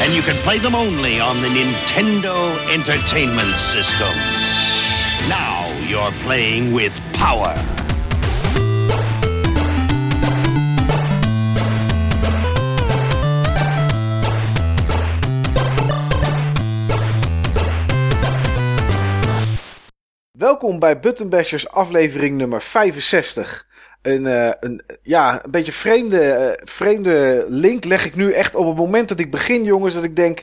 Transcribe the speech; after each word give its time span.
and 0.00 0.14
you 0.14 0.22
can 0.22 0.36
play 0.42 0.58
them 0.58 0.74
only 0.74 1.20
on 1.20 1.36
the 1.42 1.48
Nintendo 1.48 2.34
Entertainment 2.72 3.58
System. 3.58 4.14
Now 5.28 5.70
you're 5.86 6.12
playing 6.22 6.72
with 6.72 7.00
power. 7.12 7.54
Welkom 20.32 20.78
bij 20.78 21.00
Buttonbashers 21.00 21.68
aflevering 21.68 22.36
nummer 22.36 22.60
65. 22.60 23.68
Een, 24.02 24.26
eh, 24.26 24.50
een, 24.60 24.82
ja, 25.02 25.44
een 25.44 25.50
beetje 25.50 25.72
vreemde, 25.72 26.20
eh, 26.20 26.62
vreemde 26.64 27.44
link 27.48 27.84
leg 27.84 28.04
ik 28.04 28.14
nu 28.14 28.32
echt 28.32 28.54
op 28.54 28.66
het 28.66 28.76
moment 28.76 29.08
dat 29.08 29.20
ik 29.20 29.30
begin, 29.30 29.64
jongens. 29.64 29.94
Dat 29.94 30.04
ik 30.04 30.16
denk, 30.16 30.42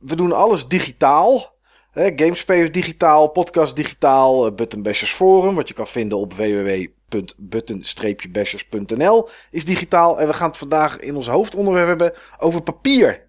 we 0.00 0.16
doen 0.16 0.32
alles 0.32 0.68
digitaal. 0.68 1.50
Hè, 1.90 2.12
Gamespelers 2.16 2.70
digitaal, 2.70 3.28
podcast 3.28 3.76
digitaal, 3.76 4.46
uh, 4.46 4.54
Buttonbashers 4.54 5.12
forum, 5.12 5.54
wat 5.54 5.68
je 5.68 5.74
kan 5.74 5.86
vinden 5.86 6.18
op 6.18 6.34
www.button-bashers.nl 6.34 9.28
is 9.50 9.64
digitaal. 9.64 10.20
En 10.20 10.26
we 10.26 10.32
gaan 10.32 10.48
het 10.48 10.58
vandaag 10.58 10.98
in 10.98 11.16
ons 11.16 11.28
hoofdonderwerp 11.28 11.88
hebben 11.88 12.12
over 12.38 12.62
papier. 12.62 13.26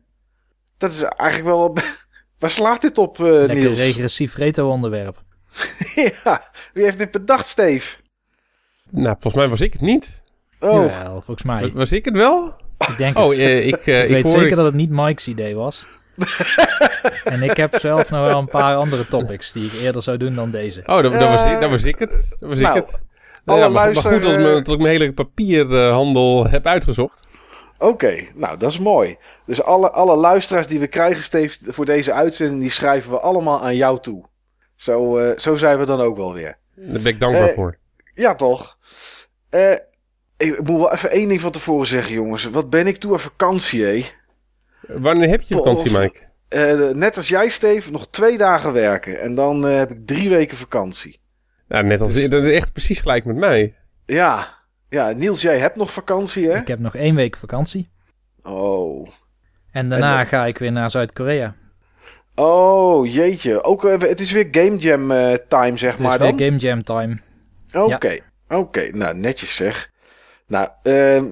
Dat 0.77 0.91
is 0.91 1.01
eigenlijk 1.01 1.49
wel... 1.49 1.75
Waar 2.39 2.49
slaat 2.49 2.81
dit 2.81 2.97
op, 2.97 3.17
Lekker 3.17 3.55
Niels? 3.55 3.77
regressief 3.77 4.35
retro-onderwerp. 4.35 5.23
ja, 6.23 6.49
wie 6.73 6.83
heeft 6.83 6.97
dit 6.97 7.11
bedacht, 7.11 7.47
Steve? 7.47 7.95
Nou, 8.93 9.15
volgens 9.19 9.33
mij 9.33 9.47
was 9.47 9.61
ik 9.61 9.73
het 9.73 9.81
niet. 9.81 10.21
Oh, 10.59 10.71
Jawel, 10.73 11.11
volgens 11.21 11.43
mij. 11.43 11.71
Was 11.73 11.91
ik 11.91 12.05
het 12.05 12.15
wel? 12.15 12.55
Ik 12.79 12.97
denk 12.97 13.17
Oh, 13.17 13.29
het. 13.29 13.37
eh, 13.37 13.67
ik, 13.67 13.75
eh, 13.87 13.97
ik 14.03 14.03
ik 14.03 14.09
weet 14.09 14.23
hoor... 14.23 14.31
zeker 14.41 14.55
dat 14.55 14.65
het 14.65 14.73
niet 14.73 14.89
Mike's 14.89 15.27
idee 15.27 15.55
was. 15.55 15.85
en 17.23 17.43
ik 17.43 17.57
heb 17.57 17.75
zelf 17.79 18.09
nog 18.09 18.27
wel 18.27 18.37
een 18.39 18.47
paar 18.47 18.75
andere 18.75 19.07
topics 19.07 19.51
die 19.51 19.65
ik 19.65 19.73
eerder 19.81 20.01
zou 20.01 20.17
doen 20.17 20.35
dan 20.35 20.51
deze. 20.51 20.79
Oh, 20.79 21.01
dat, 21.01 21.11
dat, 21.11 21.29
was, 21.29 21.51
ik, 21.51 21.59
dat 21.59 21.69
was 21.69 21.83
ik 21.83 21.99
het. 21.99 22.27
Dat 22.39 22.49
was 22.49 22.59
nou, 22.59 22.77
ik 22.77 22.85
het. 22.85 23.03
alle 23.45 23.59
ja, 23.59 23.63
maar, 23.63 23.73
maar 23.73 23.83
luister- 23.83 24.11
goed 24.13 24.21
dat, 24.21 24.31
ik 24.31 24.37
me- 24.37 24.61
dat 24.61 24.67
ik 24.75 24.77
mijn 24.81 24.99
hele 24.99 25.13
papierhandel 25.13 26.47
heb 26.47 26.65
uitgezocht. 26.67 27.23
Oké, 27.77 28.15
nou 28.35 28.57
dat 28.57 28.71
is 28.71 28.79
mooi. 28.79 29.17
Dus 29.45 29.63
alle, 29.63 29.91
alle 29.91 30.15
luisteraars 30.15 30.67
die 30.67 30.79
we 30.79 30.87
krijgen, 30.87 31.23
Steve, 31.23 31.73
voor 31.73 31.85
deze 31.85 32.13
uitzending, 32.13 32.61
die 32.61 32.69
schrijven 32.69 33.11
we 33.11 33.19
allemaal 33.19 33.63
aan 33.63 33.75
jou 33.75 33.99
toe. 33.99 34.25
Zo, 34.75 35.17
eh, 35.17 35.37
zo 35.39 35.55
zijn 35.55 35.79
we 35.79 35.85
dan 35.85 36.01
ook 36.01 36.17
wel 36.17 36.33
weer. 36.33 36.57
Daar 36.75 37.01
ben 37.01 37.13
ik 37.13 37.19
dankbaar 37.19 37.49
voor. 37.53 37.77
Ja, 38.13 38.35
toch? 38.35 38.77
Eh, 39.53 39.75
ik 40.37 40.57
moet 40.57 40.79
wel 40.79 40.91
even 40.91 41.09
één 41.09 41.27
ding 41.27 41.41
van 41.41 41.51
tevoren 41.51 41.87
zeggen, 41.87 42.13
jongens. 42.13 42.43
Wat 42.43 42.69
ben 42.69 42.87
ik 42.87 42.97
toe 42.97 43.11
aan 43.11 43.19
vakantie, 43.19 43.83
hé? 43.83 44.05
Wanneer 44.87 45.29
heb 45.29 45.41
je 45.41 45.55
vakantie, 45.55 45.91
Pot. 45.91 46.01
Mike? 46.01 46.19
Eh, 46.47 46.89
net 46.89 47.17
als 47.17 47.27
jij, 47.27 47.49
Steve, 47.49 47.91
nog 47.91 48.07
twee 48.09 48.37
dagen 48.37 48.73
werken. 48.73 49.19
En 49.19 49.35
dan 49.35 49.67
eh, 49.67 49.77
heb 49.77 49.91
ik 49.91 50.05
drie 50.05 50.29
weken 50.29 50.57
vakantie. 50.57 51.19
Nou, 51.67 51.83
net 51.83 52.01
als... 52.01 52.13
Dus- 52.13 52.29
Dat 52.29 52.43
is 52.43 52.55
echt 52.55 52.71
precies 52.71 52.99
gelijk 52.99 53.25
met 53.25 53.35
mij. 53.35 53.75
Ja, 54.05 54.57
ja 54.89 55.11
Niels, 55.11 55.41
jij 55.41 55.59
hebt 55.59 55.75
nog 55.75 55.93
vakantie, 55.93 56.49
hè? 56.49 56.57
Ik 56.57 56.67
heb 56.67 56.79
nog 56.79 56.95
één 56.95 57.15
week 57.15 57.35
vakantie. 57.37 57.89
Oh. 58.41 59.07
En 59.71 59.89
daarna 59.89 60.19
En 60.19 60.25
ga 60.25 60.45
ik 60.45 60.57
weer 60.57 60.71
naar 60.71 60.91
Zuid-Korea. 60.91 61.55
Oh, 62.35 63.13
jeetje. 63.13 63.63
Ook, 63.63 63.85
eh, 63.85 63.99
het 63.99 64.19
is 64.19 64.31
weer 64.31 64.47
Game 64.51 64.77
Jam 64.77 65.11
eh, 65.11 65.33
time, 65.47 65.77
zeg 65.77 65.91
Het 65.91 65.99
is 65.99 66.05
maar 66.05 66.19
weer 66.19 66.29
dan. 66.29 66.39
Game 66.39 66.57
Jam 66.57 66.83
time. 66.83 67.17
Oké, 67.73 68.17
oké. 68.49 68.89
Nou, 68.91 69.15
netjes 69.15 69.55
zeg. 69.55 69.91
Nou, 70.47 70.69
ehm, 70.83 71.25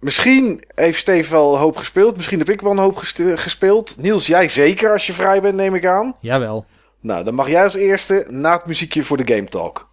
misschien 0.00 0.62
heeft 0.74 0.98
Steve 0.98 1.30
wel 1.30 1.52
een 1.52 1.60
hoop 1.60 1.76
gespeeld. 1.76 2.16
Misschien 2.16 2.38
heb 2.38 2.48
ik 2.48 2.60
wel 2.60 2.72
een 2.72 2.78
hoop 2.78 2.96
gespeeld. 3.34 3.96
Niels, 3.98 4.26
jij 4.26 4.48
zeker 4.48 4.92
als 4.92 5.06
je 5.06 5.12
vrij 5.12 5.40
bent, 5.40 5.54
neem 5.54 5.74
ik 5.74 5.86
aan. 5.86 6.16
Jawel. 6.20 6.66
Nou, 7.00 7.24
dan 7.24 7.34
mag 7.34 7.48
jij 7.48 7.62
als 7.62 7.74
eerste 7.74 8.26
na 8.28 8.52
het 8.52 8.66
muziekje 8.66 9.02
voor 9.02 9.16
de 9.16 9.34
Game 9.34 9.48
Talk. 9.48 9.88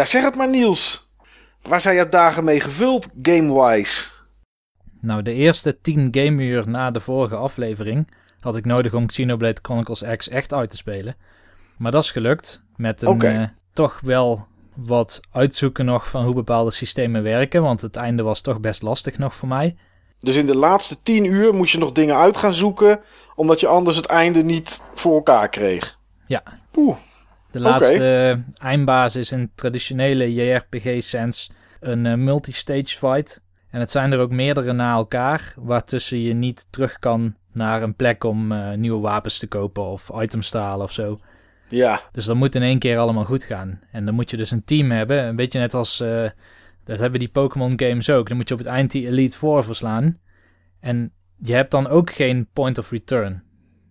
Ja, 0.00 0.06
zeg 0.06 0.24
het 0.24 0.34
maar 0.34 0.48
Niels. 0.48 1.08
Waar 1.62 1.80
zijn 1.80 1.94
jouw 1.94 2.08
dagen 2.08 2.44
mee 2.44 2.60
gevuld, 2.60 3.08
game-wise? 3.22 4.04
Nou, 5.00 5.22
de 5.22 5.32
eerste 5.32 5.80
10 5.80 6.08
gameuur 6.10 6.68
na 6.68 6.90
de 6.90 7.00
vorige 7.00 7.36
aflevering 7.36 8.10
had 8.38 8.56
ik 8.56 8.64
nodig 8.64 8.94
om 8.94 9.06
Xenoblade 9.06 9.58
Chronicles 9.62 10.04
X 10.16 10.28
echt 10.28 10.54
uit 10.54 10.70
te 10.70 10.76
spelen. 10.76 11.16
Maar 11.76 11.92
dat 11.92 12.02
is 12.02 12.10
gelukt. 12.10 12.62
Met 12.76 13.02
een 13.02 13.22
eh, 13.22 13.42
toch 13.72 14.00
wel 14.00 14.46
wat 14.74 15.20
uitzoeken 15.32 15.84
nog 15.84 16.08
van 16.08 16.24
hoe 16.24 16.34
bepaalde 16.34 16.70
systemen 16.70 17.22
werken. 17.22 17.62
Want 17.62 17.80
het 17.80 17.96
einde 17.96 18.22
was 18.22 18.40
toch 18.40 18.60
best 18.60 18.82
lastig 18.82 19.18
nog 19.18 19.34
voor 19.34 19.48
mij. 19.48 19.76
Dus 20.20 20.36
in 20.36 20.46
de 20.46 20.56
laatste 20.56 21.02
tien 21.02 21.24
uur 21.24 21.54
moest 21.54 21.72
je 21.72 21.78
nog 21.78 21.92
dingen 21.92 22.16
uit 22.16 22.36
gaan 22.36 22.54
zoeken, 22.54 23.00
omdat 23.34 23.60
je 23.60 23.66
anders 23.66 23.96
het 23.96 24.06
einde 24.06 24.42
niet 24.42 24.82
voor 24.94 25.14
elkaar 25.14 25.48
kreeg. 25.48 25.98
Ja. 26.26 26.42
Oeh, 26.76 26.96
De 27.50 27.60
laatste 27.60 28.42
eindbaas 28.62 29.16
is 29.16 29.32
in 29.32 29.50
traditionele 29.54 30.34
JRPG-sense 30.34 31.50
een 31.80 32.06
eh, 32.06 32.14
multi-stage 32.14 32.98
fight. 32.98 33.42
En 33.70 33.80
het 33.80 33.90
zijn 33.90 34.12
er 34.12 34.18
ook 34.18 34.30
meerdere 34.30 34.72
na 34.72 34.92
elkaar, 34.94 35.54
waartussen 35.58 36.20
je 36.20 36.34
niet 36.34 36.66
terug 36.70 36.98
kan 36.98 37.34
naar 37.52 37.82
een 37.82 37.94
plek 37.94 38.24
om 38.24 38.52
eh, 38.52 38.72
nieuwe 38.72 39.00
wapens 39.00 39.38
te 39.38 39.46
kopen 39.46 39.82
of 39.82 40.10
items 40.14 40.50
te 40.50 40.58
halen 40.58 40.84
of 40.84 40.92
zo. 40.92 41.20
ja. 41.68 42.00
Dus 42.12 42.24
dat 42.24 42.36
moet 42.36 42.54
in 42.54 42.62
één 42.62 42.78
keer 42.78 42.98
allemaal 42.98 43.24
goed 43.24 43.44
gaan. 43.44 43.80
En 43.92 44.04
dan 44.04 44.14
moet 44.14 44.30
je 44.30 44.36
dus 44.36 44.50
een 44.50 44.64
team 44.64 44.90
hebben, 44.90 45.24
een 45.24 45.36
beetje 45.36 45.58
net 45.58 45.74
als, 45.74 46.00
eh, 46.00 46.30
dat 46.84 46.98
hebben 46.98 47.18
die 47.18 47.28
Pokémon 47.28 47.72
games 47.76 48.10
ook. 48.10 48.28
Dan 48.28 48.36
moet 48.36 48.48
je 48.48 48.54
op 48.54 48.60
het 48.60 48.68
eind 48.68 48.90
die 48.90 49.06
Elite 49.06 49.36
Four 49.36 49.64
verslaan. 49.64 50.18
En 50.80 51.12
je 51.36 51.52
hebt 51.52 51.70
dan 51.70 51.88
ook 51.88 52.10
geen 52.10 52.48
point 52.52 52.78
of 52.78 52.90
return. 52.90 53.42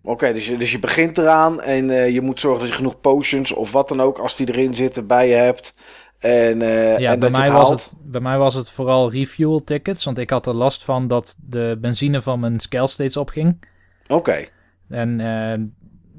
Oké, 0.02 0.32
dus, 0.32 0.46
je, 0.46 0.56
dus 0.56 0.72
je 0.72 0.78
begint 0.78 1.18
eraan 1.18 1.60
en 1.60 1.90
eh, 1.90 2.10
je 2.10 2.20
moet 2.20 2.40
zorgen 2.40 2.60
dat 2.60 2.68
je 2.68 2.74
genoeg 2.74 3.00
potions 3.00 3.52
of 3.52 3.72
wat 3.72 3.88
dan 3.88 4.00
ook, 4.00 4.18
als 4.18 4.36
die 4.36 4.48
erin 4.48 4.74
zitten, 4.74 5.06
bij 5.06 5.28
je 5.28 5.34
hebt. 5.34 5.74
En, 6.18 6.62
eh, 6.62 6.98
Ja, 6.98 7.12
en 7.12 7.18
bij 7.18 7.30
mij, 7.30 7.42
het 7.44 7.52
was 7.52 7.70
het, 7.70 7.92
bij 8.02 8.20
mij 8.20 8.38
was 8.38 8.54
het 8.54 8.70
vooral 8.70 9.10
refuel 9.10 9.64
tickets. 9.64 10.04
Want 10.04 10.18
ik 10.18 10.30
had 10.30 10.46
er 10.46 10.54
last 10.54 10.84
van 10.84 11.08
dat 11.08 11.36
de 11.46 11.78
benzine 11.80 12.22
van 12.22 12.40
mijn 12.40 12.60
scale 12.60 12.86
steeds 12.86 13.16
opging. 13.16 13.64
Oké, 14.08 14.48
En 14.88 15.20
eh, 15.20 15.64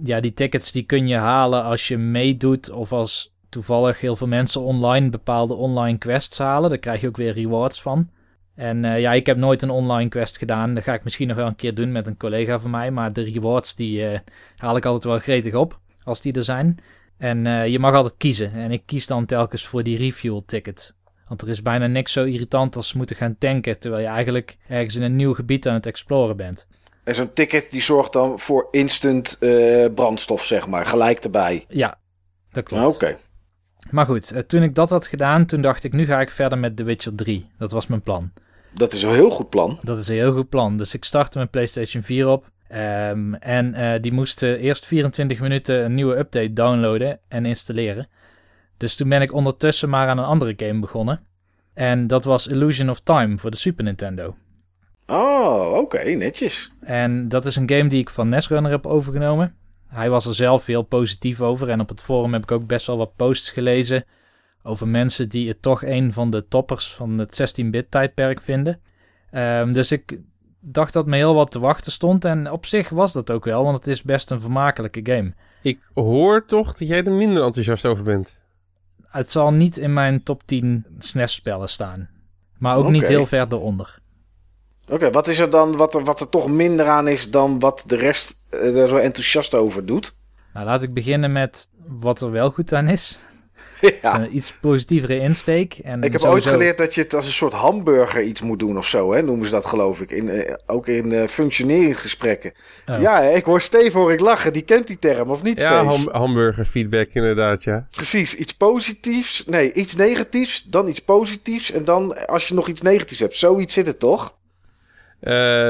ja, 0.03 0.19
die 0.19 0.33
tickets 0.33 0.71
die 0.71 0.83
kun 0.83 1.07
je 1.07 1.15
halen 1.15 1.63
als 1.63 1.87
je 1.87 1.97
meedoet 1.97 2.71
of 2.71 2.91
als 2.91 3.33
toevallig 3.49 4.01
heel 4.01 4.15
veel 4.15 4.27
mensen 4.27 4.61
online 4.61 5.09
bepaalde 5.09 5.53
online 5.53 5.97
quests 5.97 6.37
halen. 6.37 6.69
Daar 6.69 6.79
krijg 6.79 7.01
je 7.01 7.07
ook 7.07 7.17
weer 7.17 7.33
rewards 7.33 7.81
van. 7.81 8.09
En 8.55 8.85
eh, 8.85 8.99
ja, 8.99 9.13
ik 9.13 9.25
heb 9.25 9.37
nooit 9.37 9.61
een 9.61 9.69
online 9.69 10.09
quest 10.09 10.37
gedaan. 10.37 10.73
Dat 10.73 10.83
ga 10.83 10.93
ik 10.93 11.03
misschien 11.03 11.27
nog 11.27 11.37
wel 11.37 11.47
een 11.47 11.55
keer 11.55 11.73
doen 11.73 11.91
met 11.91 12.07
een 12.07 12.17
collega 12.17 12.59
van 12.59 12.71
mij. 12.71 12.91
Maar 12.91 13.13
de 13.13 13.23
rewards 13.23 13.75
die 13.75 14.07
eh, 14.07 14.19
haal 14.55 14.75
ik 14.75 14.85
altijd 14.85 15.03
wel 15.03 15.19
gretig 15.19 15.53
op 15.53 15.79
als 16.03 16.21
die 16.21 16.33
er 16.33 16.43
zijn. 16.43 16.77
En 17.17 17.45
eh, 17.45 17.67
je 17.67 17.79
mag 17.79 17.93
altijd 17.93 18.17
kiezen. 18.17 18.53
En 18.53 18.71
ik 18.71 18.81
kies 18.85 19.07
dan 19.07 19.25
telkens 19.25 19.65
voor 19.65 19.83
die 19.83 19.97
refuel 19.97 20.45
ticket. 20.45 20.95
Want 21.27 21.41
er 21.41 21.49
is 21.49 21.61
bijna 21.61 21.87
niks 21.87 22.11
zo 22.11 22.23
irritant 22.23 22.75
als 22.75 22.93
moeten 22.93 23.15
gaan 23.15 23.37
tanken... 23.37 23.79
terwijl 23.79 24.01
je 24.03 24.09
eigenlijk 24.09 24.57
ergens 24.67 24.95
in 24.95 25.01
een 25.03 25.15
nieuw 25.15 25.33
gebied 25.33 25.67
aan 25.67 25.73
het 25.73 25.85
exploren 25.85 26.37
bent. 26.37 26.67
En 27.03 27.15
zo'n 27.15 27.33
ticket 27.33 27.71
die 27.71 27.81
zorgt 27.81 28.13
dan 28.13 28.39
voor 28.39 28.67
instant 28.71 29.37
brandstof, 29.95 30.45
zeg 30.45 30.67
maar. 30.67 30.85
Gelijk 30.85 31.23
erbij. 31.23 31.65
Ja, 31.67 31.99
dat 32.51 32.63
Ah, 32.63 32.79
klopt. 32.79 32.95
Oké. 32.95 33.17
Maar 33.89 34.05
goed, 34.05 34.31
eh, 34.31 34.41
toen 34.41 34.63
ik 34.63 34.75
dat 34.75 34.89
had 34.89 35.07
gedaan, 35.07 35.45
toen 35.45 35.61
dacht 35.61 35.83
ik... 35.83 35.93
nu 35.93 36.05
ga 36.05 36.21
ik 36.21 36.29
verder 36.29 36.57
met 36.57 36.77
The 36.77 36.83
Witcher 36.83 37.15
3. 37.15 37.49
Dat 37.57 37.71
was 37.71 37.87
mijn 37.87 38.01
plan. 38.01 38.31
Dat 38.73 38.93
is 38.93 39.03
een 39.03 39.13
heel 39.13 39.29
goed 39.29 39.49
plan. 39.49 39.79
Dat 39.81 39.97
is 39.97 40.07
een 40.07 40.15
heel 40.15 40.33
goed 40.33 40.49
plan. 40.49 40.77
Dus 40.77 40.93
ik 40.93 41.03
startte 41.03 41.37
mijn 41.37 41.49
PlayStation 41.49 42.03
4 42.03 42.27
op. 42.27 42.49
Ehm, 42.67 43.33
en 43.33 43.73
eh, 43.73 44.01
die 44.01 44.13
moest 44.13 44.43
eerst 44.43 44.85
24 44.85 45.39
minuten 45.39 45.85
een 45.85 45.93
nieuwe 45.93 46.17
update 46.17 46.53
downloaden 46.53 47.19
en 47.27 47.45
installeren. 47.45 48.07
Dus 48.77 48.95
toen 48.95 49.09
ben 49.09 49.21
ik 49.21 49.33
ondertussen 49.33 49.89
maar 49.89 50.07
aan 50.07 50.17
een 50.17 50.25
andere 50.25 50.53
game 50.57 50.79
begonnen. 50.79 51.25
En 51.73 52.07
dat 52.07 52.23
was 52.23 52.47
Illusion 52.47 52.89
of 52.89 52.99
Time 52.99 53.37
voor 53.37 53.51
de 53.51 53.57
Super 53.57 53.83
Nintendo. 53.83 54.35
Oh, 55.07 55.73
oké, 55.73 56.03
netjes. 56.03 56.73
En 56.81 57.29
dat 57.29 57.45
is 57.45 57.55
een 57.55 57.69
game 57.69 57.89
die 57.89 57.99
ik 57.99 58.09
van 58.09 58.29
Nesrunner 58.29 58.71
heb 58.71 58.85
overgenomen. 58.85 59.55
Hij 59.91 60.09
was 60.09 60.25
er 60.25 60.35
zelf 60.35 60.65
heel 60.65 60.81
positief 60.81 61.41
over. 61.41 61.69
En 61.69 61.79
op 61.79 61.89
het 61.89 62.01
forum 62.01 62.33
heb 62.33 62.43
ik 62.43 62.51
ook 62.51 62.67
best 62.67 62.87
wel 62.87 62.97
wat 62.97 63.15
posts 63.15 63.51
gelezen. 63.51 64.05
Over 64.63 64.87
mensen 64.87 65.29
die 65.29 65.47
het 65.47 65.61
toch 65.61 65.83
een 65.83 66.13
van 66.13 66.29
de 66.29 66.47
toppers 66.47 66.93
van 66.93 67.17
het 67.17 67.59
16-bit 67.61 67.91
tijdperk 67.91 68.41
vinden. 68.41 68.79
Ehm, 69.31 69.71
dus 69.71 69.91
ik 69.91 70.19
dacht 70.59 70.93
dat 70.93 71.05
me 71.05 71.15
heel 71.15 71.33
wat 71.33 71.51
te 71.51 71.59
wachten 71.59 71.91
stond. 71.91 72.25
En 72.25 72.51
op 72.51 72.65
zich 72.65 72.89
was 72.89 73.13
dat 73.13 73.31
ook 73.31 73.45
wel, 73.45 73.63
want 73.63 73.77
het 73.77 73.87
is 73.87 74.01
best 74.01 74.31
een 74.31 74.41
vermakelijke 74.41 74.99
game. 75.03 75.33
Ik 75.61 75.79
hoor 75.93 76.45
toch 76.45 76.73
dat 76.73 76.87
jij 76.87 77.03
er 77.03 77.11
minder 77.11 77.43
enthousiast 77.43 77.85
over 77.85 78.03
bent. 78.03 78.39
Het 79.07 79.31
zal 79.31 79.53
niet 79.53 79.77
in 79.77 79.93
mijn 79.93 80.23
top 80.23 80.41
10 80.45 80.85
SNES-spellen 80.97 81.69
staan. 81.69 82.09
Maar 82.57 82.75
ook 82.75 82.89
niet 82.89 83.07
heel 83.07 83.25
ver 83.25 83.47
eronder. 83.49 84.00
Oké, 84.91 85.09
wat 85.11 85.27
is 85.27 85.39
er 85.39 85.49
dan 85.49 85.75
wat 85.77 85.95
er, 85.95 86.03
wat 86.03 86.19
er 86.19 86.29
toch 86.29 86.47
minder 86.47 86.85
aan 86.87 87.07
is 87.07 87.29
dan 87.31 87.59
wat 87.59 87.83
de 87.87 87.95
rest 87.95 88.39
eh, 88.49 88.77
er 88.77 88.87
zo 88.87 88.95
enthousiast 88.95 89.55
over 89.55 89.85
doet? 89.85 90.19
Nou, 90.53 90.65
laat 90.65 90.83
ik 90.83 90.93
beginnen 90.93 91.31
met 91.31 91.67
wat 91.87 92.21
er 92.21 92.31
wel 92.31 92.49
goed 92.51 92.73
aan 92.73 92.87
is. 92.87 93.19
Het 93.81 93.93
is 94.01 94.11
ja. 94.11 94.19
een 94.19 94.35
iets 94.35 94.53
positievere 94.53 95.19
insteek. 95.19 95.73
En 95.73 96.03
Ik 96.03 96.11
heb 96.11 96.21
sowieso- 96.21 96.47
ooit 96.49 96.57
geleerd 96.57 96.77
dat 96.77 96.95
je 96.95 97.01
het 97.01 97.13
als 97.13 97.25
een 97.25 97.31
soort 97.31 97.53
hamburger 97.53 98.21
iets 98.21 98.41
moet 98.41 98.59
doen 98.59 98.77
of 98.77 98.87
zo, 98.87 99.13
hè? 99.13 99.21
noemen 99.21 99.45
ze 99.45 99.51
dat 99.51 99.65
geloof 99.65 100.01
ik. 100.01 100.11
In, 100.11 100.29
eh, 100.29 100.55
ook 100.65 100.87
in 100.87 101.11
eh 101.11 101.27
functioneringsgesprekken. 101.27 102.53
Oh. 102.87 103.01
Ja, 103.01 103.19
ik 103.19 103.45
hoor 103.45 103.61
Steve 103.61 103.97
hoor 103.97 104.11
ik 104.11 104.19
lachen. 104.19 104.53
Die 104.53 104.61
kent 104.61 104.87
die 104.87 104.99
term, 104.99 105.29
of 105.29 105.43
niet 105.43 105.59
Ja, 105.61 105.83
ham 105.83 106.09
hamburger 106.11 106.65
feedback 106.65 107.09
inderdaad, 107.13 107.63
ja. 107.63 107.87
Precies, 107.91 108.35
iets 108.35 108.53
positiefs. 108.53 109.45
Nee, 109.45 109.73
iets 109.73 109.95
negatiefs, 109.95 110.63
dan 110.63 110.87
iets 110.87 111.01
positiefs. 111.01 111.71
En 111.71 111.85
dan 111.85 112.27
als 112.27 112.47
je 112.47 112.53
nog 112.53 112.67
iets 112.67 112.81
negatiefs 112.81 113.19
hebt. 113.21 113.37
Zoiets 113.37 113.73
zit 113.73 113.85
het 113.85 113.99
toch? 113.99 114.39
Eh, 115.21 115.69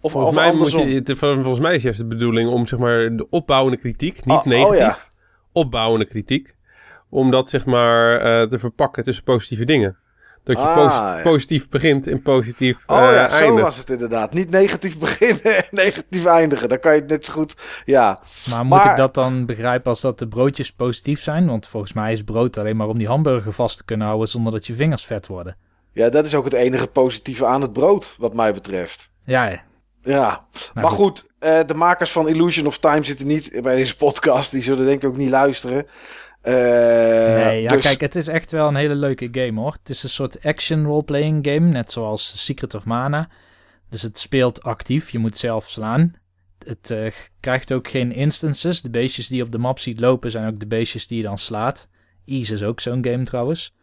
Of, 0.00 0.12
volgens, 0.12 0.36
of 0.36 0.42
mij 0.42 0.52
moet 0.54 0.70
je, 0.70 0.78
het- 0.78 1.18
volgens 1.18 1.58
mij 1.58 1.74
is 1.76 1.82
juist 1.82 1.98
de 1.98 2.06
bedoeling 2.06 2.50
om 2.50 2.66
zeg 2.66 2.78
maar 2.78 3.16
de 3.16 3.26
opbouwende 3.30 3.78
kritiek, 3.78 4.14
niet 4.24 4.34
Oh, 4.36 4.40
oh, 4.40 4.44
negatief, 4.46 4.78
ja. 4.78 4.98
opbouwende 5.52 6.06
kritiek, 6.06 6.54
om 7.08 7.30
dat 7.30 7.48
zeg 7.50 7.64
maar 7.66 8.16
eh, 8.16 8.42
te 8.42 8.58
verpakken 8.58 9.04
tussen 9.04 9.24
positieve 9.24 9.64
dingen. 9.64 9.96
Dat 10.44 10.56
je 10.58 10.62
Ah, 10.64 10.76
ja. 11.16 11.22
positief 11.22 11.68
begint 11.68 12.06
en 12.06 12.22
positief 12.22 12.84
Oh 12.86 12.96
eh, 12.98 13.14
ja, 13.14 13.28
zo 13.28 13.36
eindigt. 13.36 13.62
was 13.62 13.76
het 13.76 13.90
inderdaad. 13.90 14.32
Niet 14.34 14.50
negatief 14.50 14.98
beginnen 15.08 15.56
en 15.56 15.64
negatief 15.70 16.24
eindigen. 16.24 16.68
Dan 16.68 16.80
kan 16.80 16.94
je 16.94 17.00
het 17.00 17.10
net 17.10 17.24
zo 17.24 17.32
goed... 17.32 17.54
Ja, 17.84 18.20
Maar 18.50 18.64
moet 18.64 18.78
Maar- 18.82 18.90
ik 18.90 18.96
dat 18.96 19.14
dan 19.14 19.46
begrijpen 19.46 19.90
als 19.90 20.00
dat 20.00 20.18
de 20.18 20.28
broodjes 20.28 20.72
positief 20.72 21.20
zijn? 21.22 21.46
Want 21.46 21.66
volgens 21.68 21.92
mij 21.92 22.12
is 22.12 22.22
brood 22.22 22.58
alleen 22.58 22.76
maar 22.76 22.88
om 22.88 22.98
die 22.98 23.06
hamburger 23.06 23.52
vast 23.52 23.76
te 23.76 23.84
kunnen 23.84 24.06
houden 24.06 24.28
zonder 24.28 24.52
dat 24.52 24.66
je 24.66 24.74
vingers 24.74 25.04
vet 25.04 25.26
worden. 25.26 25.56
Ja, 25.92 26.08
dat 26.08 26.24
is 26.24 26.34
ook 26.34 26.44
het 26.44 26.52
enige 26.52 26.86
positieve 26.86 27.46
aan 27.46 27.62
het 27.62 27.72
brood, 27.72 28.14
wat 28.18 28.34
mij 28.34 28.52
betreft. 28.52 29.10
Ja, 29.24 29.48
ja. 29.48 29.62
Ja, 30.02 30.46
Nou, 30.74 30.86
maar 30.86 30.96
goed, 30.96 31.26
eh, 31.38 31.60
de 31.66 31.74
makers 31.74 32.10
van 32.12 32.28
Illusion 32.28 32.66
of 32.66 32.78
Time 32.78 33.04
zitten 33.04 33.26
niet 33.26 33.58
bij 33.62 33.76
deze 33.76 33.96
podcast. 33.96 34.50
Die 34.50 34.62
zullen 34.62 34.86
denk 34.86 35.02
ik 35.02 35.08
ook 35.08 35.16
niet 35.16 35.30
luisteren. 35.30 35.86
Eh, 36.40 36.54
Nee, 36.54 37.62
ja, 37.62 37.70
dus- 37.70 37.82
kijk, 37.82 38.00
het 38.00 38.16
is 38.16 38.28
echt 38.28 38.50
wel 38.50 38.68
een 38.68 38.74
hele 38.74 38.94
leuke 38.94 39.28
game 39.32 39.60
hoor. 39.60 39.72
Het 39.72 39.88
is 39.88 40.02
een 40.02 40.08
soort 40.08 40.44
action 40.44 40.84
role-playing 40.84 41.46
game, 41.46 41.68
net 41.68 41.92
zoals 41.92 42.44
Secret 42.44 42.74
of 42.74 42.84
Mana. 42.84 43.28
Dus 43.90 44.02
het 44.02 44.18
speelt 44.18 44.62
actief, 44.62 45.10
je 45.10 45.18
moet 45.18 45.36
zelf 45.36 45.68
slaan. 45.68 46.14
Het 46.58 46.90
eh, 46.90 47.12
krijgt 47.40 47.72
ook 47.72 47.88
geen 47.88 48.12
instances. 48.12 48.82
De 48.82 48.90
beestjes 48.90 49.26
die 49.26 49.36
je 49.36 49.42
op 49.42 49.52
de 49.52 49.58
map 49.58 49.78
ziet 49.78 50.00
lopen 50.00 50.30
zijn 50.30 50.46
ook 50.46 50.60
de 50.60 50.66
beestjes 50.66 51.06
die 51.06 51.16
je 51.16 51.24
dan 51.24 51.38
slaat. 51.38 51.88
Ease 52.26 52.54
is 52.54 52.62
ook 52.62 52.80
zo'n 52.80 53.04
game 53.04 53.24
trouwens. 53.24 53.74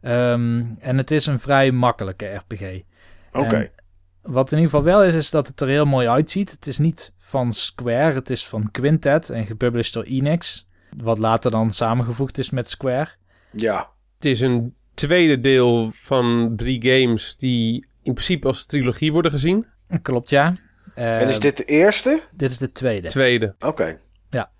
Ehm, 0.00 0.64
en 0.78 0.98
het 0.98 1.10
is 1.10 1.26
een 1.26 1.38
vrij 1.38 1.72
makkelijke 1.72 2.26
RPG. 2.26 2.80
Oké. 3.32 3.70
Wat 4.22 4.52
in 4.52 4.58
ieder 4.58 4.70
geval 4.72 4.92
wel 4.92 5.04
is, 5.04 5.14
is 5.14 5.30
dat 5.30 5.46
het 5.46 5.60
er 5.60 5.68
heel 5.68 5.84
mooi 5.84 6.08
uitziet. 6.08 6.50
Het 6.50 6.66
is 6.66 6.78
niet 6.78 7.12
van 7.18 7.52
Square, 7.52 8.14
het 8.14 8.30
is 8.30 8.46
van 8.46 8.70
Quintet 8.70 9.30
en 9.30 9.46
gepublished 9.46 9.92
door 9.92 10.02
Enix. 10.02 10.68
Wat 10.96 11.18
later 11.18 11.50
dan 11.50 11.70
samengevoegd 11.70 12.38
is 12.38 12.50
met 12.50 12.68
Square. 12.68 13.08
Ja. 13.50 13.90
Het 14.14 14.24
is 14.24 14.40
een 14.40 14.74
tweede 14.94 15.40
deel 15.40 15.90
van 15.90 16.52
drie 16.56 16.82
games 16.82 17.36
die 17.36 17.86
in 18.02 18.12
principe 18.12 18.46
als 18.46 18.66
trilogie 18.66 19.12
worden 19.12 19.30
gezien. 19.30 19.66
Klopt, 20.02 20.30
ja. 20.30 20.56
Eh, 20.94 21.20
en 21.20 21.28
is 21.28 21.40
dit 21.40 21.56
de 21.56 21.64
eerste? 21.64 22.20
dit 22.32 22.50
is 22.50 22.58
de 22.58 22.72
tweede. 22.72 23.08
Tweede. 23.08 23.54
Oké. 23.58 23.98
Ja. 24.30 24.50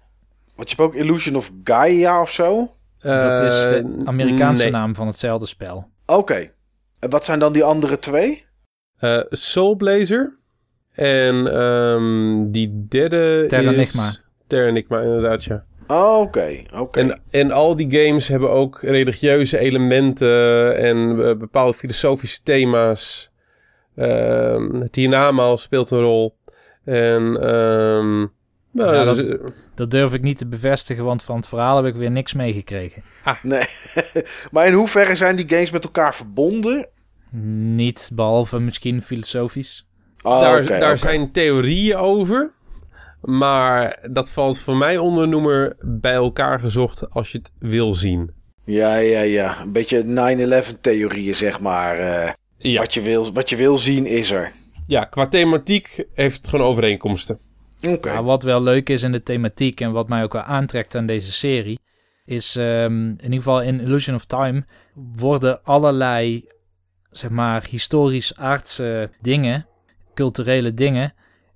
Want 0.55 0.71
je 0.71 0.77
hebt 0.77 0.89
ook 0.89 0.95
Illusion 0.95 1.37
of 1.37 1.53
Gaia 1.65 2.21
of 2.21 2.31
zo? 2.31 2.71
Dat 2.99 3.43
is 3.43 3.63
de 3.63 3.95
Eh, 3.99 4.05
Amerikaanse 4.05 4.63
nee. 4.63 4.73
naam 4.73 4.95
van 4.95 5.07
hetzelfde 5.07 5.47
spel. 5.47 5.89
Oké. 6.07 6.51
En 6.99 7.11
wat 7.11 7.25
zijn 7.25 7.39
dan 7.39 7.53
die 7.53 7.65
andere 7.65 7.99
twee? 7.99 8.45
Eh, 8.99 9.19
Soul 9.29 9.77
Blazer. 9.77 10.39
En 10.93 11.53
ehm, 11.53 12.51
die 12.51 12.87
derde 12.89 13.45
Terra 13.49 13.71
is... 13.71 13.77
Enigma. 13.77 14.15
Terra 14.47 14.69
Enigma, 14.69 15.01
inderdaad, 15.01 15.45
ja. 15.45 15.65
Oké, 15.87 16.63
oké. 16.75 17.01
En, 17.01 17.21
en 17.31 17.51
al 17.51 17.77
die 17.77 17.91
games 17.91 18.29
hebben 18.29 18.51
ook 18.51 18.81
religieuze 18.83 19.59
elementen 19.59 20.77
en 20.77 21.25
eh, 21.25 21.37
bepaalde 21.37 21.75
filosofische 21.75 22.43
thema's. 22.43 23.31
Ehm 23.97 24.75
het 24.75 24.95
hiernamaal 24.95 25.59
speelt 25.59 25.91
een 25.91 26.01
rol. 26.01 26.37
En 26.85 27.41
ehm 27.41 28.27
nou, 28.77 29.05
dat- 29.05 29.19
eh, 29.19 29.35
Dat 29.75 29.91
durf 29.91 30.13
ik 30.15 30.23
niet 30.23 30.39
te 30.39 30.47
bevestigen, 30.47 31.05
want 31.05 31.23
van 31.23 31.37
het 31.37 31.49
verhaal 31.49 31.77
heb 31.77 31.85
ik 31.87 31.95
weer 31.95 32.11
niks 32.11 32.33
meegekregen. 32.33 33.03
Nee. 33.43 33.65
maar 34.53 34.67
in 34.67 34.73
hoeverre 34.73 35.17
zijn 35.17 35.37
die 35.37 35.49
games 35.49 35.71
met 35.71 35.85
elkaar 35.85 36.15
verbonden? 36.15 36.89
Niet, 37.75 38.11
behalve 38.15 38.61
misschien 38.61 39.03
filosofisch. 39.03 39.87
Oh, 40.23 40.41
daar 40.41 40.63
oké, 40.63 40.79
daar 40.79 40.99
zijn 40.99 41.33
theorieën 41.33 41.97
over. 41.97 42.53
Maar 43.21 44.07
dat 44.13 44.31
valt 44.31 44.59
voor 44.59 44.77
mij 44.77 44.99
onder 44.99 45.25
de 45.25 45.31
noemer 45.31 45.77
bij 45.81 46.13
elkaar 46.15 46.61
gezocht 46.61 47.11
als 47.11 47.33
je 47.33 47.39
het 47.39 47.51
wil 47.59 47.95
zien. 47.95 48.31
Ja, 48.65 48.97
ja, 48.97 49.21
ja. 49.21 49.61
Een 49.61 49.73
beetje 49.73 50.03
9-11 50.05 50.77
theorieën, 50.81 51.35
zeg 51.35 51.61
maar. 51.61 51.99
eh, 51.99 52.31
Ja. 52.59 52.81
wat, 52.81 52.95
je 52.95 53.01
wil, 53.01 53.33
wat 53.33 53.49
je 53.51 53.57
wil 53.57 53.79
zien 53.79 54.07
is 54.07 54.31
er. 54.31 54.53
Ja, 54.87 55.05
qua 55.05 55.27
thematiek 55.29 56.05
heeft 56.15 56.37
het 56.37 56.49
gewoon 56.49 56.67
overeenkomsten. 56.67 57.39
Oké. 57.83 58.13
Nou, 58.13 58.25
wat 58.25 58.43
wel 58.43 58.63
leuk 58.63 58.89
is 58.89 59.03
in 59.03 59.13
de 59.13 59.23
thematiek 59.23 59.81
en 59.81 59.93
wat 59.93 60.09
mij 60.09 60.23
ook 60.23 60.33
wel 60.33 60.43
aantrekt 60.43 60.95
aan 60.95 61.07
deze 61.07 61.33
serie, 61.33 61.79
is 62.25 62.57
ehm, 62.57 63.09
in 63.09 63.23
ieder 63.23 63.37
geval 63.37 63.63
in 63.63 63.81
Illusion 63.81 64.15
of 64.17 64.25
Time 64.25 64.65
worden 64.95 65.63
allerlei, 65.63 66.47
zeg 67.11 67.31
maar, 67.31 67.65
historisch-aardse 67.71 69.11
dingen, 69.21 69.67
culturele 70.15 70.75
dingen, 70.75 71.15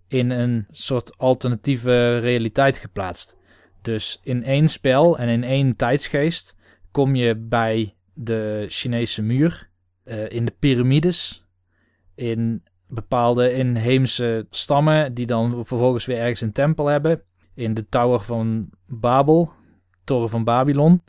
in 0.08 0.30
een 0.30 0.66
soort 0.70 1.18
alternatieve 1.18 2.18
realiteit 2.18 2.78
geplaatst. 2.78 3.36
Dus 3.82 4.20
in 4.22 4.44
één 4.44 4.68
spel 4.68 5.18
en 5.18 5.28
in 5.28 5.44
één 5.44 5.76
tijdsgeest 5.76 6.56
kom 6.90 7.14
je 7.14 7.36
bij 7.36 7.94
de 8.14 8.64
Chinese 8.68 9.22
muur, 9.22 9.70
eh, 10.04 10.30
in 10.30 10.44
de 10.44 10.54
piramides, 10.58 11.46
in 12.14 12.62
bepaalde 12.90 13.52
inheemse 13.52 14.46
stammen 14.50 15.14
die 15.14 15.26
dan 15.26 15.66
vervolgens 15.66 16.06
weer 16.06 16.18
ergens 16.18 16.40
een 16.40 16.52
tempel 16.52 16.86
hebben. 16.86 17.22
In 17.54 17.74
de 17.74 17.88
Tower 17.88 18.20
van 18.20 18.70
Babel, 18.86 19.52
Toren 20.04 20.30
van 20.30 20.44
Babylon. 20.44 21.02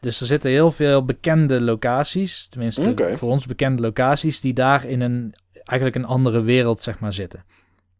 Dus 0.00 0.20
er 0.20 0.26
zitten 0.26 0.50
heel 0.50 0.70
veel 0.70 1.04
bekende 1.04 1.62
locaties, 1.62 2.48
tenminste 2.48 3.16
voor 3.16 3.30
ons 3.30 3.46
bekende 3.46 3.82
locaties, 3.82 4.40
die 4.40 4.52
daar 4.52 4.84
in 4.84 5.00
een 5.00 5.34
eigenlijk 5.52 5.96
een 5.96 6.10
andere 6.10 6.40
wereld 6.40 6.80
zeg 6.80 6.98
maar 6.98 7.12
zitten. 7.12 7.44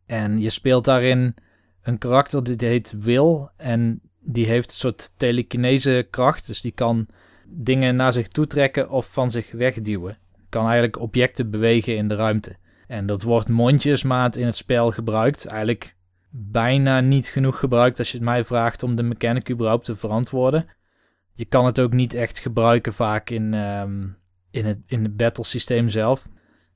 En 0.07 0.41
je 0.41 0.51
speelt 0.51 0.85
daarin 0.85 1.35
een 1.83 1.99
karakter 1.99 2.57
die 2.57 2.69
heet 2.69 2.95
Will 3.01 3.49
en 3.57 4.01
die 4.21 4.47
heeft 4.47 4.71
een 4.71 4.77
soort 4.77 5.13
telekinese 5.17 6.07
kracht, 6.11 6.47
dus 6.47 6.61
die 6.61 6.73
kan 6.73 7.07
dingen 7.47 7.97
naar 7.97 8.13
zich 8.13 8.29
toe 8.29 8.47
trekken 8.47 8.91
of 8.91 9.13
van 9.13 9.31
zich 9.31 9.53
wegduwen. 9.53 10.17
Kan 10.49 10.65
eigenlijk 10.65 11.01
objecten 11.01 11.51
bewegen 11.51 11.97
in 11.97 12.09
de 12.09 12.15
ruimte. 12.15 12.57
En 12.87 13.07
dat 13.07 13.23
wordt 13.23 13.49
mondjesmaat 13.49 14.37
in 14.37 14.47
het 14.47 14.57
spel 14.57 14.91
gebruikt. 14.91 15.47
Eigenlijk 15.47 15.97
bijna 16.31 17.01
niet 17.01 17.29
genoeg 17.29 17.59
gebruikt 17.59 17.99
als 17.99 18.11
je 18.11 18.17
het 18.17 18.27
mij 18.27 18.45
vraagt 18.45 18.83
om 18.83 18.97
de 18.97 19.03
mechanic 19.03 19.51
überhaupt 19.51 19.85
te 19.85 19.97
verantwoorden. 19.97 20.67
Je 21.33 21.45
kan 21.45 21.65
het 21.65 21.81
ook 21.81 21.93
niet 21.93 22.15
echt 22.15 22.39
gebruiken 22.39 22.93
vaak 22.93 23.31
in, 23.31 23.55
ehm, 23.55 24.03
in, 24.51 24.67
het, 24.67 24.79
in 24.87 25.03
het 25.03 25.17
battle 25.17 25.45
systeem 25.45 25.89
zelf. 25.89 26.29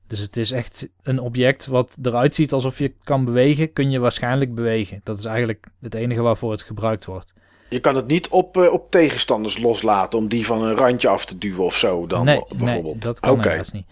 Dus 0.07 0.19
het 0.19 0.37
is 0.37 0.51
echt 0.51 0.89
een 1.01 1.19
object 1.19 1.65
wat 1.65 1.97
eruit 2.01 2.35
ziet 2.35 2.53
alsof 2.53 2.77
je 2.77 2.93
kan 3.03 3.25
bewegen, 3.25 3.73
kun 3.73 3.91
je 3.91 3.99
waarschijnlijk 3.99 4.55
bewegen. 4.55 5.01
Dat 5.03 5.17
is 5.17 5.25
eigenlijk 5.25 5.67
het 5.81 5.93
enige 5.93 6.21
waarvoor 6.21 6.51
het 6.51 6.61
gebruikt 6.61 7.05
wordt. 7.05 7.33
Je 7.69 7.79
kan 7.79 7.95
het 7.95 8.07
niet 8.07 8.27
op, 8.27 8.57
eh, 8.57 8.73
op 8.73 8.91
tegenstanders 8.91 9.57
loslaten 9.57 10.19
om 10.19 10.27
die 10.27 10.45
van 10.45 10.63
een 10.63 10.75
randje 10.75 11.07
af 11.07 11.25
te 11.25 11.37
duwen 11.37 11.65
of 11.65 11.77
zo 11.77 12.07
dan 12.07 12.25
nee, 12.25 12.43
bijvoorbeeld. 12.57 12.83
Nee, 12.83 12.97
dat 12.97 13.19
kan 13.19 13.31
Oké. 13.31 13.49
helaas 13.49 13.71
niet. 13.71 13.87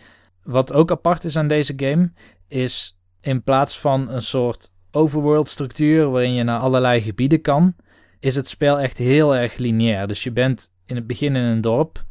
Wat 0.50 0.74
ook 0.74 0.92
apart 0.92 1.24
is 1.24 1.38
aan 1.38 1.48
deze 1.48 1.74
game, 1.76 2.12
is 2.48 3.00
in 3.22 3.44
plaats 3.44 3.80
van 3.80 4.10
een 4.10 4.22
soort 4.22 4.72
overworld 4.92 5.48
structuur 5.48 6.10
waarin 6.10 6.34
je 6.34 6.44
naar 6.44 6.60
allerlei 6.60 7.02
gebieden 7.02 7.42
kan, 7.42 7.76
is 8.20 8.36
het 8.36 8.48
spel 8.48 8.80
echt 8.80 8.98
heel 8.98 9.36
erg 9.36 9.58
lineair. 9.58 10.08
Dus 10.08 10.24
je 10.24 10.32
bent 10.32 10.74
in 10.86 10.96
het 10.96 11.08
begin 11.08 11.36
in 11.36 11.44
een 11.44 11.62
dorp, 11.62 12.06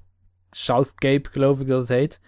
South 0.51 0.95
Cape 0.95 1.29
geloof 1.31 1.61
ik 1.61 1.67
dat 1.67 1.81
het 1.81 1.89
heet. 1.89 2.21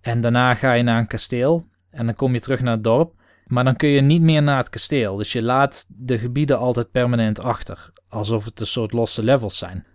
En 0.00 0.20
daarna 0.20 0.54
ga 0.54 0.72
je 0.72 0.82
naar 0.82 0.98
een 0.98 1.06
kasteel 1.06 1.66
en 1.90 2.06
dan 2.06 2.14
kom 2.14 2.32
je 2.32 2.40
terug 2.40 2.60
naar 2.60 2.74
het 2.74 2.84
dorp. 2.84 3.14
Maar 3.46 3.64
dan 3.64 3.76
kun 3.76 3.88
je 3.88 4.00
niet 4.00 4.22
meer 4.22 4.42
naar 4.42 4.56
het 4.56 4.70
kasteel. 4.70 5.16
Dus 5.16 5.32
je 5.32 5.42
laat 5.42 5.86
de 5.88 6.18
gebieden 6.18 6.58
altijd 6.58 6.90
permanent 6.90 7.40
achter. 7.40 7.92
Alsof 8.08 8.44
het 8.44 8.60
een 8.60 8.66
soort 8.66 8.92
losse 8.92 9.22
levels 9.22 9.58
zijn. 9.58 9.86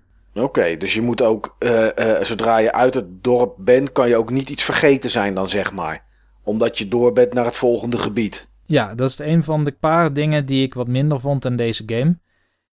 Oké, 0.44 0.78
dus 0.78 0.94
je 0.94 1.02
moet 1.02 1.22
ook, 1.22 1.56
eh, 1.60 2.18
eh, 2.18 2.24
zodra 2.24 2.58
je 2.58 2.72
uit 2.72 2.94
het 2.94 3.24
dorp 3.24 3.56
bent, 3.58 3.92
kan 3.92 4.08
je 4.08 4.16
ook 4.16 4.30
niet 4.30 4.50
iets 4.50 4.64
vergeten 4.64 5.10
zijn 5.10 5.34
dan, 5.34 5.50
zeg 5.50 5.72
maar. 5.72 6.04
Omdat 6.44 6.78
je 6.78 6.88
door 6.88 7.14
bent 7.14 7.34
naar 7.34 7.46
het 7.46 7.56
volgende 7.56 7.98
gebied. 7.98 8.50
Ja, 8.66 8.96
dat 8.96 9.10
is 9.10 9.20
een 9.20 9.44
van 9.44 9.64
de 9.64 9.72
paar 9.72 10.14
dingen 10.14 10.46
die 10.46 10.64
ik 10.64 10.74
wat 10.74 10.88
minder 10.88 11.20
vond 11.20 11.46
in 11.46 11.56
deze 11.56 11.84
game. 11.86 12.20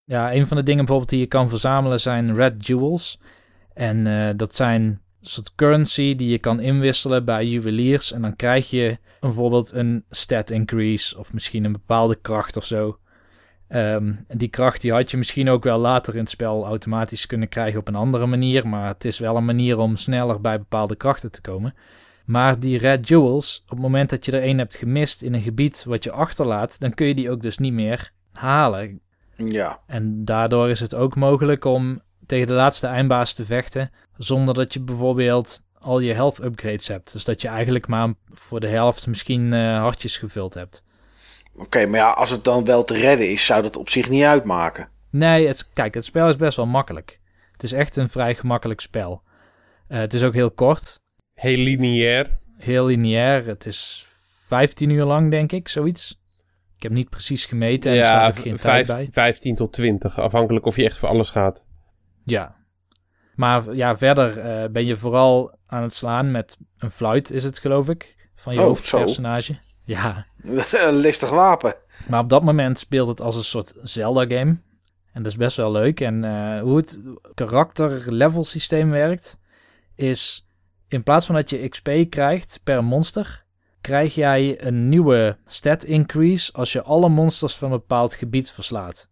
Ja, 0.03 0.33
een 0.33 0.47
van 0.47 0.57
de 0.57 0.63
dingen 0.63 0.85
bijvoorbeeld 0.85 1.09
die 1.09 1.19
je 1.19 1.25
kan 1.25 1.49
verzamelen 1.49 1.99
zijn 1.99 2.35
red 2.35 2.67
jewels. 2.67 3.19
En 3.73 4.07
eh, 4.07 4.33
dat 4.35 4.55
zijn 4.55 5.01
soort 5.21 5.55
currency 5.55 6.15
die 6.15 6.29
je 6.29 6.39
kan 6.39 6.59
inwisselen 6.59 7.25
bij 7.25 7.45
juweliers. 7.45 8.11
En 8.11 8.21
dan 8.21 8.35
krijg 8.35 8.69
je 8.69 8.97
bijvoorbeeld 9.19 9.71
een 9.71 10.05
stat 10.09 10.49
increase 10.49 11.17
of 11.17 11.33
misschien 11.33 11.63
een 11.63 11.71
bepaalde 11.71 12.15
kracht 12.21 12.57
of 12.57 12.65
zo. 12.65 12.97
Ehm, 13.73 14.13
die 14.27 14.47
kracht 14.47 14.81
die 14.81 14.91
had 14.91 15.11
je 15.11 15.17
misschien 15.17 15.49
ook 15.49 15.63
wel 15.63 15.77
later 15.77 16.13
in 16.13 16.19
het 16.19 16.29
spel 16.29 16.65
automatisch 16.65 17.25
kunnen 17.25 17.49
krijgen 17.49 17.79
op 17.79 17.87
een 17.87 17.95
andere 17.95 18.25
manier. 18.25 18.67
Maar 18.67 18.87
het 18.87 19.05
is 19.05 19.19
wel 19.19 19.35
een 19.35 19.45
manier 19.45 19.77
om 19.77 19.95
sneller 19.95 20.41
bij 20.41 20.57
bepaalde 20.57 20.95
krachten 20.95 21.31
te 21.31 21.41
komen. 21.41 21.75
Maar 22.25 22.59
die 22.59 22.77
red 22.77 23.07
jewels, 23.07 23.61
op 23.63 23.69
het 23.69 23.79
moment 23.79 24.09
dat 24.09 24.25
je 24.25 24.31
er 24.31 24.41
één 24.41 24.57
hebt 24.57 24.75
gemist 24.75 25.21
in 25.21 25.33
een 25.33 25.41
gebied 25.41 25.83
wat 25.83 26.03
je 26.03 26.11
achterlaat, 26.11 26.79
dan 26.79 26.93
kun 26.93 27.07
je 27.07 27.15
die 27.15 27.31
ook 27.31 27.41
dus 27.41 27.57
niet 27.57 27.73
meer 27.73 28.11
halen. 28.31 28.99
Ja, 29.35 29.79
En 29.87 30.25
daardoor 30.25 30.69
is 30.69 30.79
het 30.79 30.95
ook 30.95 31.15
mogelijk 31.15 31.65
om 31.65 32.01
tegen 32.25 32.47
de 32.47 32.53
laatste 32.53 32.87
eindbaas 32.87 33.33
te 33.33 33.45
vechten, 33.45 33.91
zonder 34.17 34.53
dat 34.53 34.73
je 34.73 34.81
bijvoorbeeld 34.81 35.63
al 35.79 35.99
je 35.99 36.13
health 36.13 36.43
upgrades 36.43 36.87
hebt. 36.87 37.11
Dus 37.13 37.23
dat 37.23 37.41
je 37.41 37.47
eigenlijk 37.47 37.87
maar 37.87 38.13
voor 38.29 38.59
de 38.59 38.67
helft 38.67 39.07
misschien 39.07 39.53
eh, 39.53 39.77
hartjes 39.77 40.17
gevuld 40.17 40.53
hebt. 40.53 40.83
Oké, 41.55 41.85
maar 41.85 41.99
ja, 41.99 42.09
als 42.11 42.29
het 42.29 42.43
dan 42.43 42.63
wel 42.63 42.83
te 42.83 42.97
redden 42.97 43.29
is, 43.31 43.45
zou 43.45 43.61
dat 43.61 43.77
op 43.77 43.89
zich 43.89 44.09
niet 44.09 44.23
uitmaken. 44.23 44.87
Nee, 45.09 45.47
het, 45.47 45.69
kijk, 45.73 45.93
het 45.93 46.05
spel 46.05 46.29
is 46.29 46.35
best 46.35 46.57
wel 46.57 46.65
makkelijk. 46.65 47.19
Het 47.51 47.63
is 47.63 47.71
echt 47.71 47.95
een 47.97 48.09
vrij 48.09 48.35
gemakkelijk 48.35 48.81
spel. 48.81 49.21
Eh, 49.87 49.99
het 49.99 50.13
is 50.13 50.23
ook 50.23 50.33
heel 50.33 50.51
kort, 50.51 50.99
Heel 51.33 51.57
lineair. 51.57 52.37
heel 52.57 52.85
lineair. 52.85 53.45
Het 53.47 53.65
is 53.65 54.05
15 54.47 54.89
uur 54.89 55.03
lang, 55.05 55.31
denk 55.31 55.51
ik, 55.51 55.67
zoiets. 55.67 56.21
Ik 56.77 56.83
heb 56.83 56.91
niet 56.91 57.09
precies 57.09 57.45
gemeten 57.45 57.91
en 57.91 57.97
er 57.97 58.03
staat 58.03 58.27
ook 58.29 58.39
geen 58.43 58.55
tijd 58.55 58.85
15, 58.85 58.95
bij. 58.95 59.07
15 59.11 59.55
tot 59.55 59.73
20. 59.73 60.19
Afhankelijk 60.19 60.65
of 60.65 60.75
je 60.75 60.83
echt 60.85 60.97
voor 60.97 61.09
alles 61.09 61.29
gaat. 61.29 61.65
Ja. 62.23 62.55
Maar 63.35 63.73
ja, 63.75 63.97
verder 63.97 64.39
eh, 64.39 64.69
ben 64.71 64.85
je 64.85 64.97
vooral 64.97 65.57
aan 65.67 65.81
het 65.83 65.93
slaan 65.93 66.31
met 66.31 66.57
een 66.77 66.91
fluit, 66.91 67.31
is 67.31 67.43
het 67.43 67.59
geloof 67.59 67.89
ik, 67.89 68.15
van 68.35 68.53
je 68.53 68.59
Oh, 68.59 68.65
hoofdpersonage. 68.65 69.57
Ja, 69.83 70.25
Dat 70.43 70.65
is 70.65 70.73
een 70.73 70.95
listig 70.95 71.29
wapen. 71.29 71.75
maar 72.07 72.19
op 72.19 72.29
dat 72.29 72.43
moment 72.43 72.79
speelt 72.79 73.07
het 73.07 73.21
als 73.21 73.35
een 73.35 73.43
soort 73.43 73.73
Zelda-game. 73.81 74.57
En 75.13 75.23
dat 75.23 75.31
is 75.31 75.37
best 75.37 75.57
wel 75.57 75.71
leuk. 75.71 75.99
En 76.01 76.23
eh, 76.23 76.61
hoe 76.61 76.77
het 76.77 76.99
karakter-level 77.33 78.43
systeem 78.43 78.89
werkt, 78.89 79.37
is 79.95 80.47
in 80.87 81.03
plaats 81.03 81.25
van 81.25 81.35
dat 81.35 81.49
je 81.49 81.69
XP 81.69 81.89
krijgt 82.09 82.59
per 82.63 82.83
monster, 82.83 83.43
krijg 83.81 84.15
jij 84.15 84.63
een 84.65 84.89
nieuwe 84.89 85.37
stat 85.45 85.83
increase 85.83 86.53
als 86.53 86.71
je 86.73 86.81
alle 86.83 87.09
monsters 87.09 87.55
van 87.55 87.71
een 87.71 87.77
bepaald 87.77 88.15
gebied 88.15 88.51
verslaat. 88.51 89.07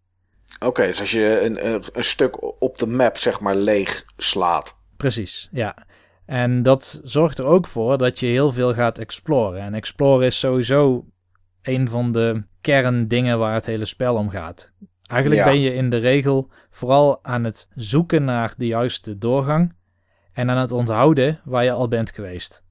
Oké, 0.64 0.86
dus 0.86 1.00
als 1.00 1.10
je 1.10 1.40
een, 1.40 1.66
een, 1.74 1.84
een 1.92 2.04
stuk 2.04 2.62
op 2.62 2.78
de 2.78 2.86
map, 2.86 3.18
zeg 3.18 3.40
maar, 3.40 3.54
leeg 3.56 4.04
slaat. 4.16 4.76
Precies, 4.96 5.48
ja. 5.52 5.76
En 6.32 6.62
dat 6.62 7.00
zorgt 7.04 7.38
er 7.38 7.44
ook 7.44 7.66
voor 7.66 7.98
dat 7.98 8.20
je 8.20 8.26
heel 8.26 8.52
veel 8.52 8.74
gaat 8.74 8.98
exploren. 8.98 9.60
En 9.60 9.74
exploren 9.74 10.26
is 10.26 10.38
sowieso 10.38 11.06
een 11.62 11.88
van 11.88 12.12
de 12.12 12.42
kerndingen 12.60 13.38
waar 13.38 13.54
het 13.54 13.66
hele 13.66 13.84
spel 13.84 14.16
om 14.16 14.28
gaat. 14.28 14.72
Eigenlijk 15.06 15.44
Ja. 15.44 15.50
ben 15.50 15.60
je 15.60 15.74
in 15.74 15.90
de 15.90 15.96
regel 15.96 16.50
vooral 16.70 17.24
aan 17.24 17.44
het 17.44 17.68
zoeken 17.74 18.24
naar 18.24 18.54
de 18.56 18.66
juiste 18.66 19.18
doorgang 19.18 19.74
en 20.32 20.50
aan 20.50 20.56
het 20.56 20.72
onthouden 20.72 21.40
waar 21.44 21.64
je 21.64 21.72
al 21.72 21.88
bent 21.88 22.12
geweest. 22.12 22.64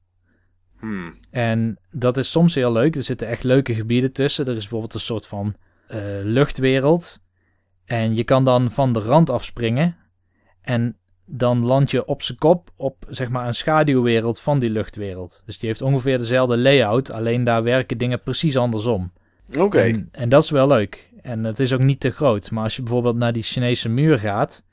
Hmm. 0.80 1.14
En 1.32 1.80
dat 1.92 2.18
is 2.18 2.32
soms 2.32 2.56
heel 2.56 2.72
leuk. 2.72 2.96
Er 2.96 3.04
zitten 3.04 3.28
echt 3.28 3.44
leuke 3.44 3.74
gebieden 3.74 4.14
tussen. 4.14 4.46
Er 4.46 4.56
is 4.56 4.62
bijvoorbeeld 4.62 4.94
een 4.94 5.00
soort 5.00 5.28
van 5.28 5.56
eh, 5.88 6.00
luchtwereld. 6.22 7.20
En 7.86 8.16
je 8.16 8.24
kan 8.24 8.44
dan 8.44 8.72
van 8.72 8.94
de 8.94 9.00
rand 9.00 9.30
afspringen. 9.30 9.98
En 10.62 10.96
dan 11.34 11.66
land 11.66 11.92
je 11.92 12.06
op 12.06 12.22
zijn 12.22 12.38
kop 12.38 12.70
op 12.76 13.06
zeg 13.10 13.30
maar 13.30 13.48
een 13.48 13.54
schaduwwereld 13.54 14.40
van 14.40 14.60
die 14.60 14.70
luchtwereld. 14.70 15.42
Dus 15.46 15.58
die 15.58 15.70
heeft 15.70 15.82
ongeveer 15.82 16.18
dezelfde 16.18 16.58
layout. 16.58 17.12
Alleen 17.12 17.44
daar 17.44 17.64
werken 17.64 17.98
dingen 17.98 18.22
precies 18.22 18.58
andersom. 18.58 19.12
Oké, 19.58 19.80
En, 19.80 20.10
en 20.12 20.30
dat 20.30 20.44
is 20.44 20.50
wel 20.50 20.68
leuk. 20.68 21.10
En 21.22 21.44
het 21.44 21.60
is 21.60 21.74
ook 21.74 21.84
niet 21.84 22.00
te 22.00 22.10
groot. 22.10 22.52
Maar 22.52 22.64
als 22.64 22.76
je 22.76 22.82
bijvoorbeeld 22.82 23.16
naar 23.16 23.34
die 23.34 23.44
Chinese 23.44 23.90
muur 23.90 24.20
gaat, 24.20 24.64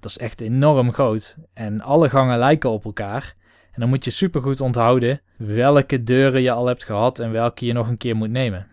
dat 0.00 0.10
is 0.10 0.18
echt 0.18 0.40
enorm 0.40 0.92
groot. 0.92 1.36
En 1.54 1.80
alle 1.80 2.08
gangen 2.08 2.38
lijken 2.38 2.70
op 2.70 2.84
elkaar. 2.84 3.34
En 3.72 3.80
dan 3.80 3.88
moet 3.88 4.04
je 4.04 4.10
supergoed 4.10 4.60
onthouden 4.60 5.20
welke 5.36 6.02
deuren 6.02 6.42
je 6.42 6.50
al 6.50 6.66
hebt 6.66 6.84
gehad 6.84 7.18
en 7.18 7.30
welke 7.30 7.66
je 7.66 7.72
nog 7.72 7.88
een 7.88 7.96
keer 7.96 8.16
moet 8.16 8.30
nemen. 8.30 8.66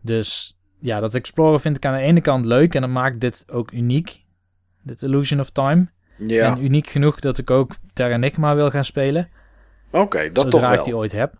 Dus 0.00 0.58
ja, 0.80 1.00
dat 1.00 1.14
exploren 1.14 1.60
vind 1.60 1.76
ik 1.76 1.86
aan 1.86 1.94
de 1.94 2.00
ene 2.00 2.20
kant 2.20 2.46
leuk 2.46 2.74
en 2.74 2.80
dat 2.80 2.90
maakt 2.90 3.20
dit 3.20 3.44
ook 3.50 3.72
uniek. 3.72 4.24
Dit 4.82 5.02
Illusion 5.02 5.40
of 5.40 5.50
Time. 5.50 5.92
Ja. 6.16 6.56
En 6.56 6.64
uniek 6.64 6.88
genoeg 6.88 7.20
dat 7.20 7.38
ik 7.38 7.50
ook 7.50 7.74
Terra 7.92 8.14
Enigma 8.14 8.54
wil 8.54 8.70
gaan 8.70 8.84
spelen 8.84 9.28
Oké, 9.90 10.22
dat 10.22 10.34
toch 10.34 10.52
zodra 10.52 10.68
ik 10.68 10.74
wel. 10.74 10.84
die 10.84 10.96
ooit 10.96 11.12
heb. 11.12 11.34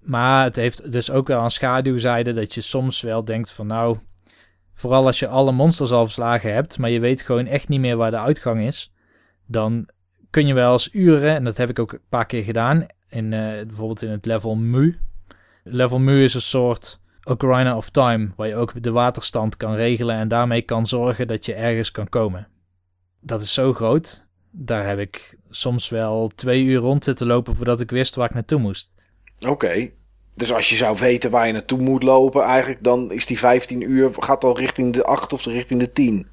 Maar 0.00 0.44
het 0.44 0.56
heeft 0.56 0.92
dus 0.92 1.10
ook 1.10 1.28
wel 1.28 1.44
een 1.44 1.50
schaduwzijde 1.50 2.32
dat 2.32 2.54
je 2.54 2.60
soms 2.60 3.00
wel 3.00 3.24
denkt 3.24 3.52
van 3.52 3.66
nou, 3.66 3.98
vooral 4.74 5.06
als 5.06 5.18
je 5.18 5.28
alle 5.28 5.52
monsters 5.52 5.90
al 5.90 6.04
verslagen 6.04 6.54
hebt, 6.54 6.78
maar 6.78 6.90
je 6.90 7.00
weet 7.00 7.22
gewoon 7.22 7.46
echt 7.46 7.68
niet 7.68 7.80
meer 7.80 7.96
waar 7.96 8.10
de 8.10 8.18
uitgang 8.18 8.60
is, 8.60 8.92
dan 9.46 9.88
kun 10.30 10.46
je 10.46 10.54
wel 10.54 10.72
eens 10.72 10.88
uren, 10.92 11.34
en 11.34 11.44
dat 11.44 11.56
heb 11.56 11.70
ik 11.70 11.78
ook 11.78 11.92
een 11.92 12.00
paar 12.08 12.26
keer 12.26 12.42
gedaan, 12.42 12.86
in, 13.08 13.32
eh, 13.32 13.66
bijvoorbeeld 13.66 14.02
in 14.02 14.10
het 14.10 14.26
level 14.26 14.56
Mu. 14.56 14.98
Level 15.64 15.98
Mu 15.98 16.22
is 16.22 16.34
een 16.34 16.40
soort 16.40 17.00
Ocarina 17.24 17.76
of 17.76 17.90
Time, 17.90 18.30
waar 18.36 18.48
je 18.48 18.56
ook 18.56 18.82
de 18.82 18.90
waterstand 18.90 19.56
kan 19.56 19.74
regelen 19.74 20.16
en 20.16 20.28
daarmee 20.28 20.62
kan 20.62 20.86
zorgen 20.86 21.26
dat 21.26 21.46
je 21.46 21.54
ergens 21.54 21.90
kan 21.90 22.08
komen. 22.08 22.48
Dat 23.20 23.42
is 23.42 23.54
zo 23.54 23.72
groot, 23.72 24.26
daar 24.50 24.86
heb 24.86 24.98
ik 24.98 25.38
soms 25.50 25.88
wel 25.88 26.30
twee 26.34 26.64
uur 26.64 26.78
rond 26.78 27.04
zitten 27.04 27.26
lopen 27.26 27.56
voordat 27.56 27.80
ik 27.80 27.90
wist 27.90 28.14
waar 28.14 28.28
ik 28.28 28.34
naartoe 28.34 28.58
moest. 28.58 28.94
Oké. 29.46 29.90
Dus 30.34 30.52
als 30.52 30.68
je 30.68 30.76
zou 30.76 30.96
weten 30.98 31.30
waar 31.30 31.46
je 31.46 31.52
naartoe 31.52 31.80
moet 31.80 32.02
lopen, 32.02 32.42
eigenlijk, 32.42 32.84
dan 32.84 33.12
is 33.12 33.26
die 33.26 33.38
15 33.38 33.90
uur, 33.90 34.10
gaat 34.18 34.44
al 34.44 34.58
richting 34.58 34.94
de 34.94 35.04
8 35.04 35.32
of 35.32 35.44
richting 35.44 35.80
de 35.80 35.92
10. 35.92 36.26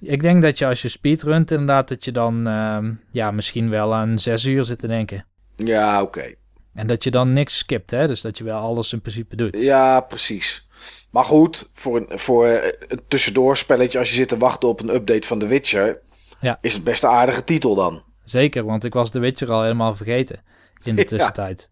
Ik 0.00 0.22
denk 0.22 0.42
dat 0.42 0.58
je 0.58 0.66
als 0.66 0.82
je 0.82 0.88
speedrunt 0.88 1.50
inderdaad, 1.50 1.88
dat 1.88 2.04
je 2.04 2.12
dan 2.12 2.46
ehm, 2.46 2.92
ja, 3.10 3.30
misschien 3.30 3.70
wel 3.70 3.94
aan 3.94 4.18
zes 4.18 4.44
uur 4.44 4.64
zit 4.64 4.78
te 4.78 4.86
denken. 4.86 5.26
Ja, 5.56 6.02
oké. 6.02 6.34
En 6.74 6.86
dat 6.86 7.04
je 7.04 7.10
dan 7.10 7.32
niks 7.32 7.58
skipt, 7.58 7.90
hè? 7.90 8.06
Dus 8.06 8.20
dat 8.20 8.38
je 8.38 8.44
wel 8.44 8.58
alles 8.58 8.92
in 8.92 9.00
principe 9.00 9.36
doet. 9.36 9.58
Ja, 9.58 10.00
precies. 10.00 10.68
Maar 11.10 11.24
goed, 11.24 11.70
voor 11.74 11.96
een, 11.96 12.18
voor 12.18 12.48
een 12.88 13.00
tussendoorspelletje, 13.08 13.98
als 13.98 14.08
je 14.08 14.14
zit 14.14 14.28
te 14.28 14.38
wachten 14.38 14.68
op 14.68 14.80
een 14.80 14.94
update 14.94 15.26
van 15.26 15.38
The 15.38 15.46
Witcher, 15.46 16.00
Ja. 16.44 16.58
is 16.60 16.74
het 16.74 16.84
best 16.84 17.02
een 17.02 17.08
aardige 17.10 17.44
titel 17.44 17.74
dan. 17.74 18.02
Zeker, 18.24 18.64
want 18.64 18.84
ik 18.84 18.92
was 18.92 19.10
de 19.10 19.18
Witcher 19.18 19.52
al 19.52 19.62
helemaal 19.62 19.94
vergeten 19.94 20.40
in 20.82 20.96
de 20.96 21.04
tussentijd. 21.14 21.70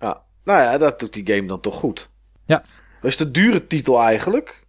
Ja. 0.00 0.22
Nou 0.44 0.60
ja, 0.62 0.78
dat 0.78 1.00
doet 1.00 1.12
die 1.12 1.26
game 1.26 1.46
dan 1.48 1.60
toch 1.60 1.74
goed. 1.74 2.10
Ja. 2.46 2.64
Dat 3.00 3.10
is 3.10 3.16
de 3.16 3.30
dure 3.30 3.66
titel 3.66 4.00
eigenlijk, 4.00 4.66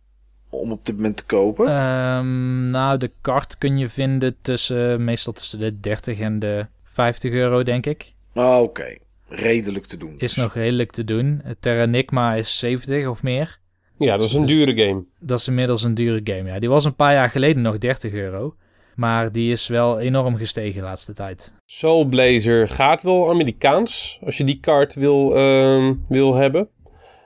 om 0.50 0.72
op 0.72 0.86
dit 0.86 0.96
moment 0.96 1.18
te 1.18 1.26
kopen. 1.26 1.68
Ehm, 1.68 2.70
nou, 2.70 2.98
de 2.98 3.12
kaart 3.22 3.58
kun 3.58 3.78
je 3.78 3.90
vinden 3.90 4.36
tussen, 4.42 5.04
meestal 5.04 5.34
tussen 5.34 5.60
de 5.60 5.80
30 5.80 6.20
en 6.20 6.40
de 6.40 6.68
50 6.84 7.32
euro, 7.32 7.64
denk 7.64 7.86
ik. 7.86 8.14
Ah, 8.34 8.62
Oké, 8.62 8.96
redelijk 9.28 9.86
te 9.86 9.98
doen. 9.98 10.12
Is 10.14 10.18
dus. 10.18 10.36
nog 10.36 10.54
redelijk 10.54 10.92
te 10.92 11.04
doen. 11.04 11.42
Terra 11.60 11.82
Enigma 11.84 12.34
is 12.34 12.60
70 12.60 13.08
of 13.08 13.24
meer. 13.24 13.60
Ja, 13.98 14.12
dat 14.12 14.24
is 14.24 14.32
Dus 14.32 14.34
een 14.34 14.40
het 14.48 14.50
dure 14.50 14.86
game. 14.88 15.04
Dat 15.20 15.40
is 15.40 15.48
inmiddels 15.48 15.84
een 15.84 15.94
dure 15.94 16.22
game. 16.24 16.50
Ja, 16.50 16.60
die 16.60 16.70
was 16.70 16.86
een 16.86 16.96
paar 16.96 17.14
jaar 17.14 17.30
geleden 17.30 17.62
nog 17.62 17.78
30 17.78 18.14
euro. 18.14 18.56
Maar 18.96 19.32
die 19.32 19.52
is 19.52 19.68
wel 19.68 20.00
enorm 20.00 20.36
gestegen 20.36 20.80
de 20.80 20.88
laatste 20.88 21.14
tijd. 21.14 21.54
Soul 21.66 22.06
Blazer 22.06 22.70
gaat 22.70 23.02
wel 23.02 23.30
Amerikaans, 23.30 24.20
als 24.26 24.38
je 24.38 24.44
die 24.44 24.60
kaart 24.60 24.94
wil, 24.94 25.36
ehm, 25.36 25.94
wil 26.08 26.34
hebben. 26.34 26.68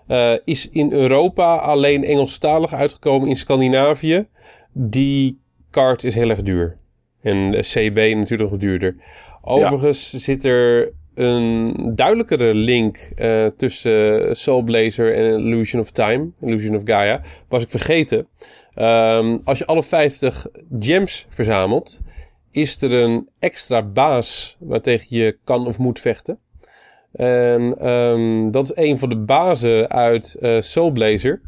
Eh, 0.08 0.34
is 0.46 0.70
in 0.70 0.92
Europa 0.92 1.56
alleen 1.56 2.04
Engelstalig 2.04 2.74
uitgekomen 2.74 3.30
in 3.30 3.38
Scandinavië. 3.38 4.28
Die 4.74 5.40
kaart 5.70 6.04
is 6.04 6.16
heel 6.16 6.30
erg 6.30 6.42
duur. 6.42 6.78
En 7.22 7.52
CB 7.52 8.14
natuurlijk 8.16 8.50
nog 8.50 8.60
duurder. 8.60 8.96
Overigens 9.42 10.14
zit 10.14 10.46
er 10.46 10.94
een 11.16 11.74
duidelijkere 11.96 12.54
link 12.54 12.98
eh, 12.98 13.46
tussen 13.46 14.36
Soul 14.36 14.62
Blazer 14.62 15.16
en 15.16 15.40
Illusion 15.40 15.82
of 15.82 15.92
Time, 15.92 16.30
Illusion 16.42 16.76
of 16.76 16.82
Gaia. 16.86 17.22
Was 17.48 17.64
ik 17.64 17.70
vergeten. 17.70 18.28
Ehm, 18.78 19.38
als 19.44 19.58
je 19.58 19.66
alle 19.66 19.84
50 19.84 20.48
gems 20.80 21.26
verzamelt, 21.30 22.02
is 22.52 22.82
er 22.82 22.94
een 22.94 23.30
extra 23.40 23.84
baas 23.84 24.58
waartegen 24.60 25.18
je 25.18 25.38
kan 25.44 25.68
of 25.68 25.78
moet 25.78 26.00
vechten. 26.00 26.40
En 27.12 27.78
ehm, 27.78 28.52
dat 28.52 28.64
is 28.64 28.84
een 28.84 28.98
van 28.98 29.10
de 29.10 29.18
bazen 29.18 29.90
uit 29.90 30.36
eh 30.36 30.62
Soul 30.62 30.92
Blazer. 30.92 31.42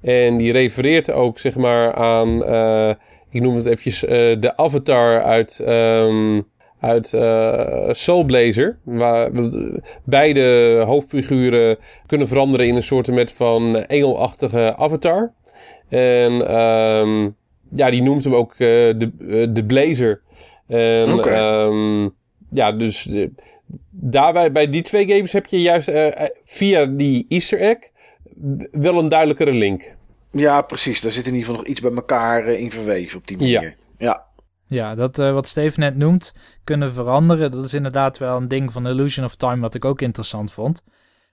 En 0.00 0.36
die 0.36 0.52
refereert 0.52 1.10
ook 1.10 1.38
zeg 1.38 1.56
maar 1.56 1.94
aan, 1.94 2.44
eh, 2.44 2.94
ik 3.30 3.40
noem 3.40 3.56
het 3.56 3.66
eventjes, 3.66 4.04
eh, 4.04 4.10
de 4.40 4.56
avatar 4.56 5.22
uit, 5.22 5.60
ehm, 5.60 6.40
uit 6.80 7.06
Soul 7.96 8.24
Blazer. 8.24 8.78
Waar 8.84 9.30
beide 10.04 10.76
hoofdfiguren 10.86 11.76
kunnen 12.06 12.28
veranderen 12.28 12.66
in 12.66 12.76
een 12.76 12.82
soort 12.82 13.32
van 13.32 13.76
engelachtige 13.76 14.74
avatar. 14.76 15.32
En 15.88 16.48
ehm, 16.48 17.30
ja, 17.74 17.90
die 17.90 18.02
noemt 18.02 18.24
hem 18.24 18.34
ook 18.34 18.52
eh, 18.52 18.58
de, 18.58 19.10
eh, 19.28 19.46
de 19.50 19.64
Blazer. 19.64 20.22
En 20.66 21.12
Oké. 21.12 21.30
ehm, 21.30 22.08
ja, 22.50 22.72
dus 22.72 23.08
eh, 23.08 23.28
daarbij 23.90 24.52
bij 24.52 24.70
die 24.70 24.82
twee 24.82 25.08
games 25.08 25.32
heb 25.32 25.46
je 25.46 25.60
juist 25.60 25.90
via 26.44 26.86
die 26.86 27.26
Easter 27.28 27.60
egg 27.60 27.78
wel 28.70 28.98
een 28.98 29.08
duidelijkere 29.08 29.52
link. 29.52 29.96
Ja, 30.30 30.62
precies. 30.62 31.00
Daar 31.00 31.12
zit 31.12 31.26
in 31.26 31.34
ieder 31.34 31.46
geval 31.46 31.60
nog 31.60 31.70
iets 31.70 31.80
bij 31.80 31.92
elkaar 31.92 32.46
in 32.46 32.70
verweven 32.70 33.18
op 33.18 33.26
die 33.26 33.36
manier. 33.36 33.76
Ja. 33.98 34.30
Ja, 34.72 34.94
dat 34.94 35.18
eh, 35.18 35.32
wat 35.32 35.46
Steven 35.46 35.80
net 35.80 35.96
noemt, 35.96 36.34
kunnen 36.64 36.92
veranderen. 36.92 37.50
Dat 37.50 37.64
is 37.64 37.74
inderdaad 37.74 38.18
wel 38.18 38.36
een 38.36 38.48
ding 38.48 38.72
van 38.72 38.88
Illusion 38.88 39.24
of 39.24 39.34
Time 39.34 39.60
wat 39.60 39.74
ik 39.74 39.84
ook 39.84 40.00
interessant 40.00 40.52
vond. 40.52 40.82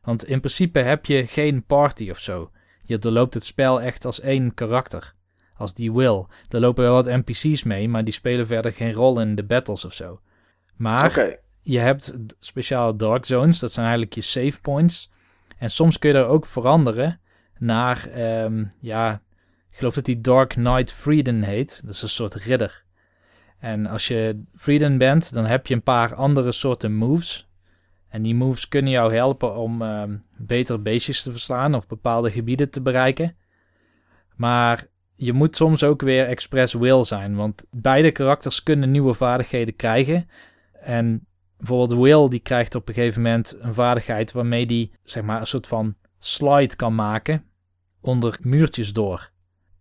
Want 0.02 0.26
in 0.26 0.40
principe 0.40 0.80
heb 0.80 1.06
je 1.06 1.28
geen 1.28 1.64
party 1.64 2.10
of 2.10 2.20
zo. 2.20 2.52
Je 2.90 2.98
doorloopt 2.98 3.34
het 3.34 3.44
spel 3.44 3.82
echt 3.82 4.06
als 4.06 4.20
één 4.20 4.54
karakter. 4.54 5.14
Als 5.56 5.74
die 5.74 5.92
wil. 5.92 6.28
Er 6.48 6.60
lopen 6.60 6.84
wel 6.84 6.94
wat 6.94 7.06
NPC's 7.06 7.64
mee, 7.64 7.90
maar 7.90 8.04
die 8.04 8.14
spelen 8.14 8.48
verder 8.48 8.72
geen 8.72 8.94
rol 8.94 9.20
in 9.20 9.36
de 9.36 9.44
battles 9.44 9.86
of 9.86 9.94
zo. 9.94 10.20
Maar 10.76 11.38
je 11.62 11.80
hebt 11.80 12.18
speciale 12.40 12.96
dark 12.96 13.26
zones, 13.26 13.60
dat 13.60 13.72
zijn 13.72 13.86
eigenlijk 13.86 14.16
je 14.16 14.22
save 14.22 14.62
points. 14.62 15.12
En 15.58 15.70
soms 15.70 16.00
kun 16.00 16.12
je 16.12 16.18
er 16.18 16.28
ook 16.28 16.46
veranderen 16.46 17.20
naar, 17.58 18.08
ehm, 18.08 18.66
ja, 18.80 19.22
ik 19.70 19.76
geloof 19.76 19.94
dat 19.94 20.06
die 20.06 20.22
Dark 20.22 20.50
Knight 20.50 20.94
Freedom 20.94 21.42
heet. 21.42 21.82
Dat 21.86 21.94
is 21.94 22.02
een 22.02 22.10
soort 22.10 22.34
ridder. 22.34 22.84
En 23.60 23.86
als 23.86 24.08
je 24.08 24.44
Freedom 24.56 24.98
bent, 24.98 25.34
dan 25.34 25.46
heb 25.46 25.68
je 25.68 25.74
een 25.74 25.84
paar 25.84 26.16
andere 26.16 26.52
soorten 26.52 26.94
moves. 26.94 27.49
En 28.10 28.22
die 28.22 28.36
moves 28.36 28.68
kunnen 28.68 28.92
jou 28.92 29.14
helpen 29.14 29.56
om 29.56 29.82
ehm, 29.82 30.18
beter 30.38 30.82
beestjes 30.82 31.24
te 31.24 31.32
verslaan 31.32 31.76
of 31.76 31.88
bepaalde 31.88 32.32
gebieden 32.32 32.70
te 32.70 32.82
bereiken. 32.82 33.36
Maar 34.36 34.88
je 35.14 35.34
moet 35.34 35.56
soms 35.56 35.84
ook 35.84 36.02
weer 36.02 36.28
express 36.28 36.74
will 36.74 37.04
zijn, 37.04 37.36
want 37.36 37.66
beide 37.72 38.12
karakters 38.12 38.64
kunnen 38.64 38.92
nieuwe 38.92 39.14
vaardigheden 39.14 39.76
krijgen. 39.76 40.30
En 40.82 41.28
bijvoorbeeld 41.58 42.02
Will, 42.02 42.30
die 42.30 42.40
krijgt 42.40 42.76
op 42.76 42.88
een 42.88 42.94
gegeven 42.94 43.22
moment 43.22 43.58
een 43.60 43.74
vaardigheid 43.74 44.32
waarmee 44.32 44.66
die 44.66 44.92
zeg 45.04 45.24
maar 45.24 45.40
een 45.40 45.48
soort 45.48 45.68
van 45.68 45.96
slide 46.20 46.76
kan 46.76 46.96
maken 46.96 47.44
onder 48.02 48.38
muurtjes 48.42 48.94
door. 48.94 49.32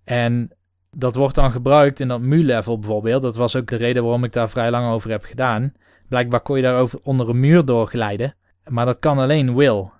En 0.04 0.50
dat 0.90 1.14
wordt 1.14 1.34
dan 1.34 1.52
gebruikt 1.52 2.00
in 2.00 2.08
dat 2.08 2.20
mu-level 2.20 2.78
bijvoorbeeld. 2.78 3.22
Dat 3.22 3.36
was 3.36 3.56
ook 3.56 3.66
de 3.66 3.76
reden 3.76 4.02
waarom 4.02 4.24
ik 4.24 4.32
daar 4.32 4.50
vrij 4.50 4.70
lang 4.70 4.90
over 4.90 5.10
heb 5.10 5.24
gedaan. 5.24 5.72
Blijkbaar 6.08 6.40
kon 6.40 6.56
je 6.56 6.62
daar 6.62 6.78
over 6.78 6.98
onder 7.02 7.28
een 7.28 7.40
muur 7.40 7.64
door 7.64 7.86
glijden. 7.86 8.34
Maar 8.66 8.84
dat 8.84 8.98
kan 8.98 9.18
alleen 9.18 9.56
Will. 9.56 9.90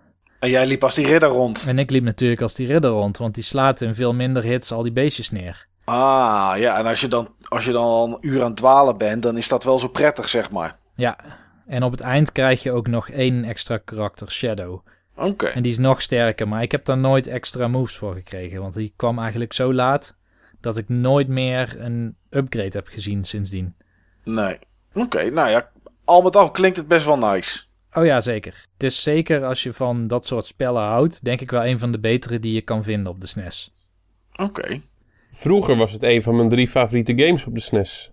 En 0.40 0.50
jij 0.50 0.66
liep 0.66 0.84
als 0.84 0.94
die 0.94 1.06
ridder 1.06 1.28
rond. 1.28 1.64
En 1.66 1.78
ik 1.78 1.90
liep 1.90 2.02
natuurlijk 2.02 2.40
als 2.40 2.54
die 2.54 2.66
ridder 2.66 2.90
rond, 2.90 3.18
want 3.18 3.34
die 3.34 3.44
slaat 3.44 3.80
in 3.80 3.94
veel 3.94 4.14
minder 4.14 4.42
hits 4.42 4.72
al 4.72 4.82
die 4.82 4.92
beestjes 4.92 5.30
neer. 5.30 5.66
Ah, 5.84 6.52
ja. 6.56 6.78
En 6.78 6.86
als 6.86 7.00
je, 7.00 7.08
dan, 7.08 7.28
als 7.48 7.64
je 7.64 7.72
dan 7.72 7.84
al 7.84 8.06
een 8.06 8.18
uur 8.20 8.40
aan 8.40 8.46
het 8.46 8.56
dwalen 8.56 8.96
bent, 8.96 9.22
dan 9.22 9.36
is 9.36 9.48
dat 9.48 9.64
wel 9.64 9.78
zo 9.78 9.88
prettig, 9.88 10.28
zeg 10.28 10.50
maar. 10.50 10.76
Ja, 10.94 11.18
en 11.66 11.82
op 11.82 11.90
het 11.90 12.00
eind 12.00 12.32
krijg 12.32 12.62
je 12.62 12.72
ook 12.72 12.86
nog 12.86 13.08
één 13.08 13.44
extra 13.44 13.78
karakter, 13.78 14.30
Shadow. 14.30 14.86
Oké. 15.16 15.46
En 15.46 15.62
die 15.62 15.72
is 15.72 15.78
nog 15.78 16.02
sterker, 16.02 16.48
maar 16.48 16.62
ik 16.62 16.72
heb 16.72 16.84
daar 16.84 16.98
nooit 16.98 17.26
extra 17.26 17.68
moves 17.68 17.96
voor 17.96 18.14
gekregen. 18.14 18.60
Want 18.60 18.74
die 18.74 18.92
kwam 18.96 19.18
eigenlijk 19.18 19.52
zo 19.52 19.74
laat 19.74 20.16
dat 20.60 20.78
ik 20.78 20.88
nooit 20.88 21.28
meer 21.28 21.76
een 21.78 22.16
upgrade 22.30 22.78
heb 22.78 22.88
gezien 22.88 23.24
sindsdien. 23.24 23.76
Nee. 24.24 24.58
Oké, 24.94 25.30
nou 25.30 25.50
ja. 25.50 25.70
Al 26.08 26.22
met 26.22 26.36
al 26.36 26.50
klinkt 26.50 26.76
het 26.76 26.88
best 26.88 27.06
wel 27.06 27.18
nice. 27.18 27.60
Oh 27.92 28.04
ja, 28.04 28.20
zeker. 28.20 28.66
Het 28.72 28.82
is 28.82 29.02
zeker 29.02 29.44
als 29.44 29.62
je 29.62 29.72
van 29.72 30.06
dat 30.06 30.26
soort 30.26 30.44
spellen 30.44 30.82
houdt, 30.82 31.24
denk 31.24 31.40
ik 31.40 31.50
wel 31.50 31.66
een 31.66 31.78
van 31.78 31.92
de 31.92 31.98
betere 32.00 32.38
die 32.38 32.52
je 32.54 32.60
kan 32.60 32.82
vinden 32.84 33.12
op 33.12 33.20
de 33.20 33.26
SNES. 33.26 33.72
Oké. 34.36 34.80
Vroeger 35.30 35.76
was 35.76 35.92
het 35.92 36.02
een 36.02 36.22
van 36.22 36.36
mijn 36.36 36.48
drie 36.48 36.68
favoriete 36.68 37.12
games 37.24 37.44
op 37.46 37.54
de 37.54 37.60
SNES. 37.60 38.10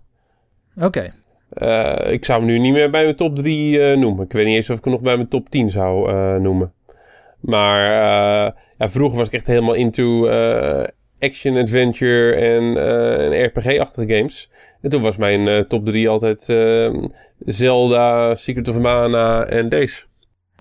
Oké, 0.81 1.13
Eh, 1.49 2.11
ik 2.11 2.25
zou 2.25 2.39
hem 2.39 2.47
nu 2.47 2.59
niet 2.59 2.73
meer 2.73 2.89
bij 2.89 3.03
mijn 3.03 3.15
top 3.15 3.35
3 3.35 3.95
noemen. 3.95 4.25
Ik 4.25 4.31
weet 4.31 4.45
niet 4.45 4.55
eens 4.55 4.69
of 4.69 4.77
ik 4.77 4.83
hem 4.83 4.93
nog 4.93 5.01
bij 5.01 5.15
mijn 5.15 5.27
top 5.29 5.49
10 5.49 5.69
zou 5.69 6.11
eh, 6.11 6.35
noemen. 6.35 6.73
Maar 7.39 7.81
eh, 7.85 8.51
ja, 8.77 8.89
vroeger 8.89 9.17
was 9.17 9.27
ik 9.27 9.33
echt 9.33 9.47
helemaal 9.47 9.73
into 9.73 10.27
eh, 10.27 10.83
action, 11.19 11.57
adventure 11.57 12.33
en, 12.35 12.77
eh, 12.77 13.41
en 13.41 13.45
RPG-achtige 13.45 14.15
games. 14.15 14.49
En 14.85 14.91
toen 14.91 15.01
was 15.01 15.17
mijn 15.17 15.47
eh, 15.47 15.59
top 15.59 15.85
3 15.85 16.09
altijd 16.09 16.49
eh, 16.49 17.03
Zelda, 17.39 18.35
Secret 18.35 18.67
of 18.67 18.79
Mana 18.79 19.45
en 19.45 19.69
deze. 19.69 20.03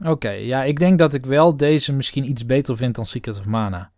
oké. 0.06 0.30
Ja, 0.30 0.62
ik 0.62 0.78
denk 0.78 0.98
dat 0.98 1.14
ik 1.14 1.26
wel 1.26 1.56
deze 1.56 1.92
misschien 1.92 2.28
iets 2.28 2.46
beter 2.46 2.76
vind 2.76 2.94
dan 2.94 3.04
Secret 3.04 3.38
of 3.38 3.46
Mana. 3.46 3.90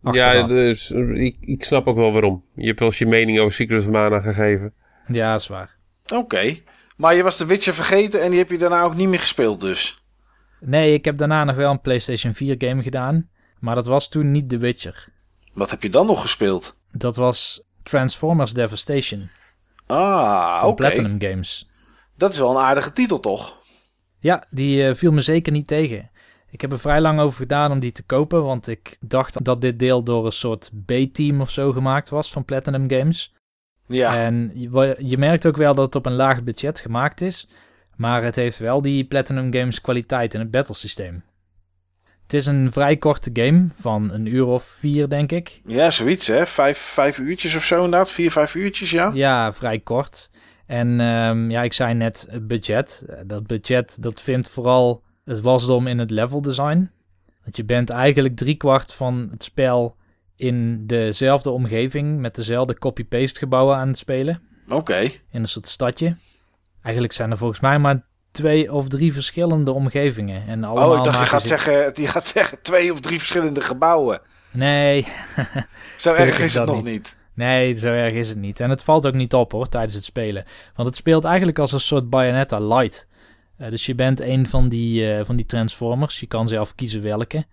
Ja, 0.00 0.42
dus 0.42 0.90
ik, 1.14 1.36
ik 1.40 1.64
snap 1.64 1.86
ook 1.86 1.96
wel 1.96 2.12
waarom. 2.12 2.44
Je 2.54 2.66
hebt 2.66 2.78
wel 2.78 2.88
eens 2.88 2.98
je 2.98 3.06
mening 3.06 3.38
over 3.38 3.52
Secret 3.52 3.80
of 3.80 3.88
Mana 3.88 4.20
gegeven. 4.20 4.72
Ja, 5.06 5.32
dat 5.32 5.40
is 5.40 5.46
waar. 5.46 5.76
Oké. 6.14 6.56
Maar 6.96 7.14
je 7.14 7.22
was 7.22 7.36
de 7.36 7.46
Witcher 7.46 7.74
vergeten 7.74 8.22
en 8.22 8.30
die 8.30 8.38
heb 8.38 8.50
je 8.50 8.58
daarna 8.58 8.82
ook 8.82 8.94
niet 8.94 9.08
meer 9.08 9.20
gespeeld 9.20 9.60
dus. 9.60 9.96
Nee, 10.60 10.92
ik 10.94 11.04
heb 11.04 11.16
daarna 11.16 11.44
nog 11.44 11.56
wel 11.56 11.70
een 11.70 11.80
PlayStation 11.80 12.34
4 12.34 12.54
game 12.58 12.82
gedaan, 12.82 13.28
maar 13.58 13.74
dat 13.74 13.86
was 13.86 14.08
toen 14.08 14.30
niet 14.30 14.48
The 14.48 14.58
Witcher. 14.58 15.08
Wat 15.52 15.70
heb 15.70 15.82
je 15.82 15.90
dan 15.90 16.06
nog 16.06 16.20
gespeeld? 16.20 16.78
Dat 16.90 17.16
was 17.16 17.62
Transformers 17.82 18.52
Devastation 18.52 19.28
Ah, 19.86 20.60
van. 20.60 20.74
Platinum 20.74 21.20
Games. 21.20 21.70
Dat 22.16 22.32
is 22.32 22.38
wel 22.38 22.50
een 22.50 22.62
aardige 22.62 22.92
titel, 22.92 23.20
toch? 23.20 23.60
Ja, 24.18 24.44
die 24.50 24.86
eh, 24.86 24.94
viel 24.94 25.12
me 25.12 25.20
zeker 25.20 25.52
niet 25.52 25.66
tegen. 25.66 26.10
Ik 26.50 26.60
heb 26.60 26.72
er 26.72 26.78
vrij 26.78 27.00
lang 27.00 27.20
over 27.20 27.38
gedaan 27.38 27.72
om 27.72 27.78
die 27.78 27.92
te 27.92 28.02
kopen, 28.02 28.44
want 28.44 28.68
ik 28.68 28.96
dacht 29.00 29.44
dat 29.44 29.60
dit 29.60 29.78
deel 29.78 30.04
door 30.04 30.26
een 30.26 30.32
soort 30.32 30.70
B-team 30.86 31.40
of 31.40 31.50
zo 31.50 31.72
gemaakt 31.72 32.08
was 32.08 32.32
van 32.32 32.44
Platinum 32.44 32.90
Games. 32.90 33.34
Ja. 33.86 34.16
En 34.16 34.50
je, 34.54 34.96
je 34.98 35.18
merkt 35.18 35.46
ook 35.46 35.56
wel 35.56 35.74
dat 35.74 35.84
het 35.84 35.94
op 35.94 36.06
een 36.06 36.12
laag 36.12 36.44
budget 36.44 36.80
gemaakt 36.80 37.20
is, 37.20 37.48
maar 37.96 38.22
het 38.22 38.36
heeft 38.36 38.58
wel 38.58 38.82
die 38.82 39.04
Platinum 39.04 39.52
Games 39.52 39.80
kwaliteit 39.80 40.34
in 40.34 40.40
het 40.40 40.50
battlesysteem. 40.50 41.22
Het 42.32 42.40
is 42.40 42.46
een 42.46 42.72
vrij 42.72 42.96
korte 42.96 43.30
game 43.32 43.66
van 43.72 44.12
een 44.12 44.26
uur 44.26 44.46
of 44.46 44.64
vier, 44.64 45.08
denk 45.08 45.32
ik. 45.32 45.60
Ja, 45.66 45.90
zoiets 45.90 46.26
hè. 46.26 46.46
Vijf, 46.46 46.78
vijf 46.78 47.18
uurtjes 47.18 47.54
of 47.54 47.64
zo 47.64 47.74
inderdaad. 47.74 48.10
Vier, 48.10 48.30
vijf 48.30 48.54
uurtjes, 48.54 48.90
ja. 48.90 49.10
Ja, 49.14 49.52
vrij 49.52 49.78
kort. 49.78 50.30
En 50.66 51.00
ehm, 51.00 51.50
ja, 51.50 51.62
ik 51.62 51.72
zei 51.72 51.94
net 51.94 52.28
budget. 52.42 53.06
Dat 53.26 53.46
budget, 53.46 54.02
dat 54.02 54.20
vindt 54.20 54.48
vooral 54.48 55.02
het 55.24 55.40
wasdom 55.40 55.86
in 55.86 55.98
het 55.98 56.10
level 56.10 56.42
design. 56.42 56.90
Want 57.42 57.56
je 57.56 57.64
bent 57.64 57.90
eigenlijk 57.90 58.36
driekwart 58.36 58.94
van 58.94 59.28
het 59.30 59.42
spel 59.42 59.96
in 60.36 60.86
dezelfde 60.86 61.50
omgeving 61.50 62.20
met 62.20 62.34
dezelfde 62.34 62.78
copy-paste 62.78 63.38
gebouwen 63.38 63.76
aan 63.76 63.88
het 63.88 63.98
spelen. 63.98 64.42
Oké. 64.68 65.00
In 65.30 65.40
een 65.40 65.48
soort 65.48 65.66
stadje. 65.66 66.16
Eigenlijk 66.82 67.14
zijn 67.14 67.30
er 67.30 67.38
volgens 67.38 67.60
mij 67.60 67.78
maar 67.78 68.02
twee 68.32 68.72
of 68.72 68.88
drie 68.88 69.12
verschillende 69.12 69.72
omgevingen. 69.72 70.46
En 70.46 70.64
allemaal 70.64 70.90
Oh, 70.90 70.98
ik 70.98 71.04
dacht 71.04 71.18
je 71.18 71.26
gaat, 71.26 71.40
ze- 71.42 71.48
zeggen, 71.48 71.92
je 71.94 72.06
gaat 72.06 72.26
zeggen 72.26 72.62
twee 72.62 72.92
of 72.92 73.00
drie 73.00 73.18
verschillende 73.18 73.60
gebouwen. 73.60 74.20
Nee, 74.50 75.06
Zo 75.96 76.12
erg 76.14 76.38
is 76.38 76.54
het 76.54 76.66
dat 76.66 76.74
nog 76.74 76.84
niet. 76.84 76.92
niet. 76.92 77.16
Nee, 77.34 77.74
zo 77.74 77.88
erg 77.88 78.14
is 78.14 78.28
het 78.28 78.38
niet. 78.38 78.60
En 78.60 78.70
het 78.70 78.82
valt 78.82 79.06
ook 79.06 79.14
niet 79.14 79.34
op 79.34 79.52
hoor, 79.52 79.68
tijdens 79.68 79.94
het 79.94 80.04
spelen. 80.04 80.44
Want 80.74 80.88
het 80.88 80.96
speelt 80.96 81.24
eigenlijk 81.24 81.58
als 81.58 81.72
een 81.72 81.80
soort 81.80 82.10
Bayonetta 82.10 82.60
light. 82.60 83.08
Eh, 83.56 83.70
dus 83.70 83.86
je 83.86 83.94
bent 83.94 84.20
een 84.20 84.46
van 84.46 84.68
die, 84.68 85.12
eh, 85.14 85.24
van 85.24 85.36
die 85.36 85.46
Transformers. 85.46 86.20
Je 86.20 86.26
kan 86.26 86.48
zelf 86.48 86.74
kiezen 86.74 87.02
welke. 87.02 87.44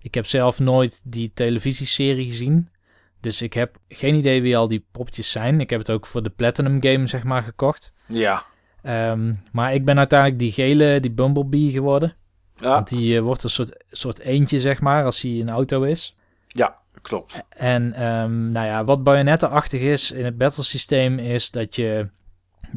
Ik 0.00 0.14
heb 0.14 0.26
zelf 0.26 0.58
nooit 0.58 1.02
die 1.04 1.30
televisieserie 1.34 2.26
gezien. 2.26 2.68
Dus 3.20 3.42
ik 3.42 3.52
heb 3.52 3.76
geen 3.88 4.14
idee 4.14 4.42
wie 4.42 4.56
al 4.56 4.68
die 4.68 4.86
poppetjes 4.92 5.30
zijn. 5.30 5.60
Ik 5.60 5.70
heb 5.70 5.78
het 5.78 5.90
ook 5.90 6.06
voor 6.06 6.22
de 6.22 6.30
Platinum 6.30 6.82
Game, 6.82 7.06
zeg 7.06 7.24
maar, 7.24 7.42
gekocht. 7.42 7.92
Ja. 8.06 8.44
Ehm, 8.82 9.34
maar 9.52 9.74
ik 9.74 9.84
ben 9.84 9.98
uiteindelijk 9.98 10.38
die 10.38 10.52
gele, 10.52 11.00
die 11.00 11.10
Bumblebee 11.10 11.70
geworden. 11.70 12.14
Ja, 12.56 12.68
Want 12.68 12.88
die 12.88 13.16
eh, 13.16 13.22
wordt 13.22 13.42
een 13.44 13.50
soort, 13.50 13.84
soort 13.90 14.20
eentje, 14.20 14.58
zeg 14.60 14.80
maar, 14.80 15.04
als 15.04 15.22
hij 15.22 15.40
een 15.40 15.50
auto 15.50 15.82
is. 15.82 16.16
ja 16.48 16.80
klopt. 17.02 17.42
En 17.48 17.92
ehm, 17.92 18.48
nou 18.48 18.66
ja, 18.66 18.84
wat 18.84 19.02
Bayonetta-achtig 19.04 19.80
is 19.80 20.12
in 20.12 20.24
het 20.24 20.36
battlesysteem 20.36 21.18
is 21.18 21.50
dat 21.50 21.76
je 21.76 22.08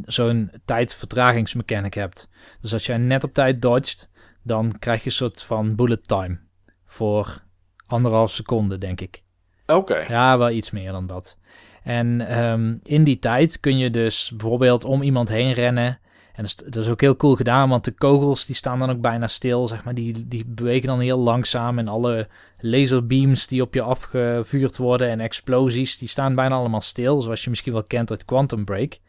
zo'n 0.05 0.51
tijdvertragingsmechanic 0.65 1.93
hebt. 1.93 2.29
Dus 2.61 2.73
als 2.73 2.85
jij 2.85 2.97
net 2.97 3.23
op 3.23 3.33
tijd 3.33 3.61
dodgt, 3.61 4.09
dan 4.43 4.71
krijg 4.79 4.99
je 4.99 5.05
een 5.05 5.11
soort 5.11 5.43
van 5.43 5.75
bullet 5.75 6.07
time 6.07 6.39
voor 6.85 7.43
anderhalf 7.87 8.31
seconde, 8.31 8.77
denk 8.77 9.01
ik. 9.01 9.23
Oké. 9.65 10.05
Ja, 10.07 10.37
wel 10.37 10.49
iets 10.49 10.71
meer 10.71 10.91
dan 10.91 11.07
dat. 11.07 11.37
En 11.85 12.27
ehm, 12.27 12.75
in 12.83 13.03
die 13.03 13.19
tijd 13.19 13.59
kun 13.59 13.77
je 13.77 13.89
dus 13.89 14.31
bijvoorbeeld 14.37 14.83
om 14.83 15.01
iemand 15.01 15.29
heen 15.29 15.53
rennen. 15.53 15.99
En 16.33 16.43
dat 16.43 16.45
is, 16.45 16.55
dat 16.55 16.75
is 16.83 16.89
ook 16.89 17.01
heel 17.01 17.15
cool 17.15 17.35
gedaan, 17.35 17.69
want 17.69 17.85
de 17.85 17.91
kogels 17.91 18.45
die 18.45 18.55
staan 18.55 18.79
dan 18.79 18.89
ook 18.89 19.01
bijna 19.01 19.27
stil, 19.27 19.67
zeg 19.67 19.83
maar. 19.83 19.93
Die, 19.93 20.27
die 20.27 20.43
bewegen 20.47 20.87
dan 20.87 20.99
heel 20.99 21.17
langzaam 21.17 21.79
en 21.79 21.87
alle 21.87 22.27
laserbeams 22.59 23.47
die 23.47 23.61
op 23.61 23.73
je 23.73 23.81
afgevuurd 23.81 24.77
worden 24.77 25.09
en 25.09 25.19
explosies, 25.19 25.97
die 25.97 26.07
staan 26.07 26.35
bijna 26.35 26.55
allemaal 26.55 26.81
stil. 26.81 27.21
Zoals 27.21 27.43
je 27.43 27.49
misschien 27.49 27.73
wel 27.73 27.83
kent 27.83 28.09
uit 28.09 28.25
Quantum 28.25 28.65
Break. 28.65 28.99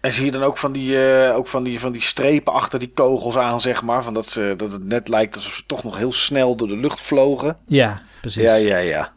En 0.00 0.12
zie 0.12 0.24
je 0.24 0.30
dan 0.30 0.42
ook 0.42 0.58
van 0.58 0.72
die, 0.72 1.08
eh, 1.08 1.36
ook 1.36 1.48
van 1.48 1.62
die, 1.62 1.80
van 1.80 1.92
die 1.92 2.02
strepen 2.02 2.52
achter 2.52 2.78
die 2.78 2.92
kogels 2.94 3.36
aan, 3.36 3.60
zeg 3.60 3.82
maar? 3.82 4.02
Van 4.02 4.14
dat, 4.14 4.26
ze, 4.26 4.54
dat 4.56 4.72
het 4.72 4.84
net 4.84 5.08
lijkt 5.08 5.36
alsof 5.36 5.52
ze 5.52 5.66
toch 5.66 5.84
nog 5.84 5.96
heel 5.96 6.12
snel 6.12 6.56
door 6.56 6.68
de 6.68 6.76
lucht 6.76 7.00
vlogen. 7.00 7.58
Ja, 7.66 8.02
precies. 8.20 8.42
Ja, 8.42 8.54
ja, 8.54 8.78
ja. 8.78 9.13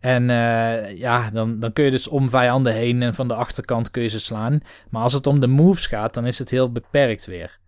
En 0.00 0.30
eh, 0.30 0.96
ja, 0.96 1.30
dan, 1.30 1.58
dan 1.58 1.72
kun 1.72 1.84
je 1.84 1.90
dus 1.90 2.08
om 2.08 2.28
vijanden 2.28 2.72
heen 2.72 3.02
en 3.02 3.14
van 3.14 3.28
de 3.28 3.34
achterkant 3.34 3.90
kun 3.90 4.02
je 4.02 4.08
ze 4.08 4.20
slaan. 4.20 4.60
Maar 4.90 5.02
als 5.02 5.12
het 5.12 5.26
om 5.26 5.40
de 5.40 5.46
moves 5.46 5.86
gaat, 5.86 6.14
dan 6.14 6.26
is 6.26 6.38
het 6.38 6.50
heel 6.50 6.72
beperkt 6.72 7.26
weer. 7.26 7.58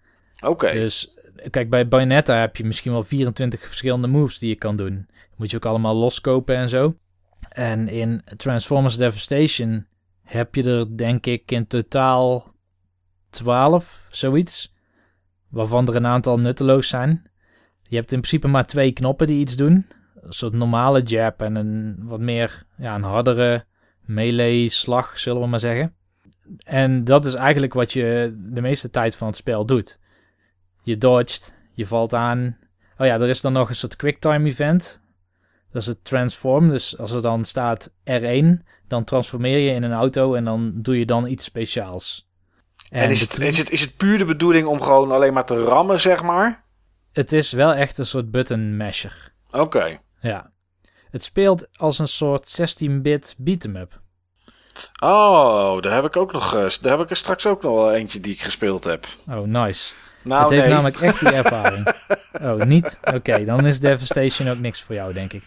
Oké. 0.45 0.71
Dus 0.71 1.19
kijk, 1.51 1.71
bij 1.71 1.89
Bayonetta 1.89 2.41
heb 2.41 2.57
je 2.57 2.65
misschien 2.65 2.93
wel 2.93 3.03
24 3.03 3.61
verschillende 3.67 4.09
moves 4.09 4.39
die 4.39 4.49
je 4.49 4.57
kan 4.57 4.77
doen. 4.77 5.07
Moet 5.37 5.51
je 5.51 5.57
ook 5.57 5.67
allemaal 5.67 5.95
loskopen 5.95 6.57
en 6.57 6.69
zo. 6.69 6.97
En 7.49 7.89
in 7.89 8.23
Transformers 8.37 8.97
Devastation 8.97 9.87
heb 10.23 10.55
je 10.55 10.63
er 10.63 10.97
denk 10.97 11.27
ik 11.27 11.51
in 11.51 11.67
totaal 11.67 12.55
12, 13.31 14.07
zoiets. 14.11 14.75
Waarvan 15.49 15.89
er 15.89 15.97
een 15.97 16.07
aantal 16.07 16.39
nutteloos 16.39 16.89
zijn. 16.89 17.31
Je 17.83 17.97
hebt 17.97 18.13
in 18.13 18.19
principe 18.19 18.49
maar 18.49 18.67
twee 18.67 18.93
knoppen 18.93 19.27
die 19.27 19.41
iets 19.41 19.57
doen. 19.57 19.87
Een 20.23 20.33
soort 20.33 20.53
normale 20.53 21.03
jab 21.03 21.43
en 21.43 21.55
een 21.55 21.97
wat 21.99 22.21
meer, 22.21 22.63
ja, 22.77 22.95
een 22.95 23.03
hardere 23.03 23.65
melee 24.01 24.69
slag, 24.69 25.19
zullen 25.19 25.41
we 25.43 25.47
maar 25.47 25.61
zeggen. 25.61 25.95
En 26.65 27.05
dat 27.05 27.25
is 27.25 27.35
eigenlijk 27.35 27.73
wat 27.73 27.93
je 27.93 28.35
de 28.37 28.61
meeste 28.61 28.91
tijd 28.91 29.17
van 29.17 29.27
het 29.27 29.37
spel 29.37 29.67
doet. 29.67 29.99
Je 30.83 30.99
dodgt, 30.99 31.57
je 31.75 31.87
valt 31.87 32.15
aan. 32.15 32.59
Oh 32.99 33.07
ja, 33.07 33.15
er 33.15 33.29
is 33.29 33.41
dan 33.41 33.53
nog 33.53 33.69
een 33.69 33.75
soort 33.75 33.97
quicktime 33.97 34.49
event. 34.49 35.03
Dat 35.71 35.83
is 35.83 35.89
het 35.89 36.05
transform. 36.05 36.69
Dus 36.69 36.99
als 36.99 37.11
er 37.11 37.23
dan 37.23 37.45
staat 37.45 37.91
R1, 37.91 38.47
dan 38.87 39.05
transformeer 39.05 39.59
je 39.59 39.71
in 39.71 39.83
een 39.83 39.93
auto 39.93 40.35
en 40.35 40.45
dan 40.45 40.73
doe 40.75 40.99
je 40.99 41.07
dan 41.07 41.27
iets 41.27 41.45
speciaals. 41.45 42.31
En, 42.89 43.11
is, 43.11 43.21
het, 43.21 43.39
is, 43.39 43.59
het, 43.59 43.71
is 43.71 43.81
het 43.81 43.97
puur 43.97 44.19
de 44.19 44.25
bedoeling 44.25 44.67
om 44.67 44.81
gewoon 44.81 45.13
alleen 45.13 45.33
maar 45.33 45.47
te 45.47 45.65
rammen, 45.65 46.01
zeg 46.01 46.23
maar? 46.23 46.63
het 47.13 47.33
is 47.33 47.53
wel 47.53 47.75
echt 47.75 47.99
een 47.99 48.07
soort 48.07 48.31
button 48.31 48.77
masher. 48.77 49.33
Oké. 49.51 49.99
Ja. 50.23 50.51
Het 51.11 51.23
speelt 51.23 51.69
als 51.79 51.99
een 51.99 52.07
soort 52.07 52.61
16-bit 52.61 53.35
beat'em 53.39 53.77
up. 53.77 54.01
Oh, 55.03 55.81
daar 55.83 55.95
heb 55.95 56.05
ik 56.05 56.17
ook 56.17 56.33
nog. 56.33 56.55
eh, 56.55 56.69
Daar 56.81 56.93
heb 56.93 57.01
ik 57.01 57.11
er 57.11 57.17
straks 57.17 57.47
ook 57.47 57.63
nog 57.63 57.91
eentje 57.93 58.21
die 58.21 58.33
ik 58.33 58.41
gespeeld 58.41 58.85
heb. 58.85 59.07
Oh, 59.31 59.41
nice. 59.47 59.95
Nou, 60.25 60.41
het 60.41 60.51
heeft 60.51 60.63
nee. 60.65 60.73
namelijk 60.75 61.01
echt 61.01 61.21
die 61.21 61.33
ervaring. 61.33 61.95
oh, 62.43 62.55
niet? 62.65 63.01
Oké, 63.15 63.45
dan 63.45 63.67
is 63.67 63.81
Devastation 63.81 64.49
ook 64.49 64.59
niks 64.59 64.83
voor 64.83 64.95
jou, 64.95 65.13
denk 65.13 65.33
ik. 65.33 65.43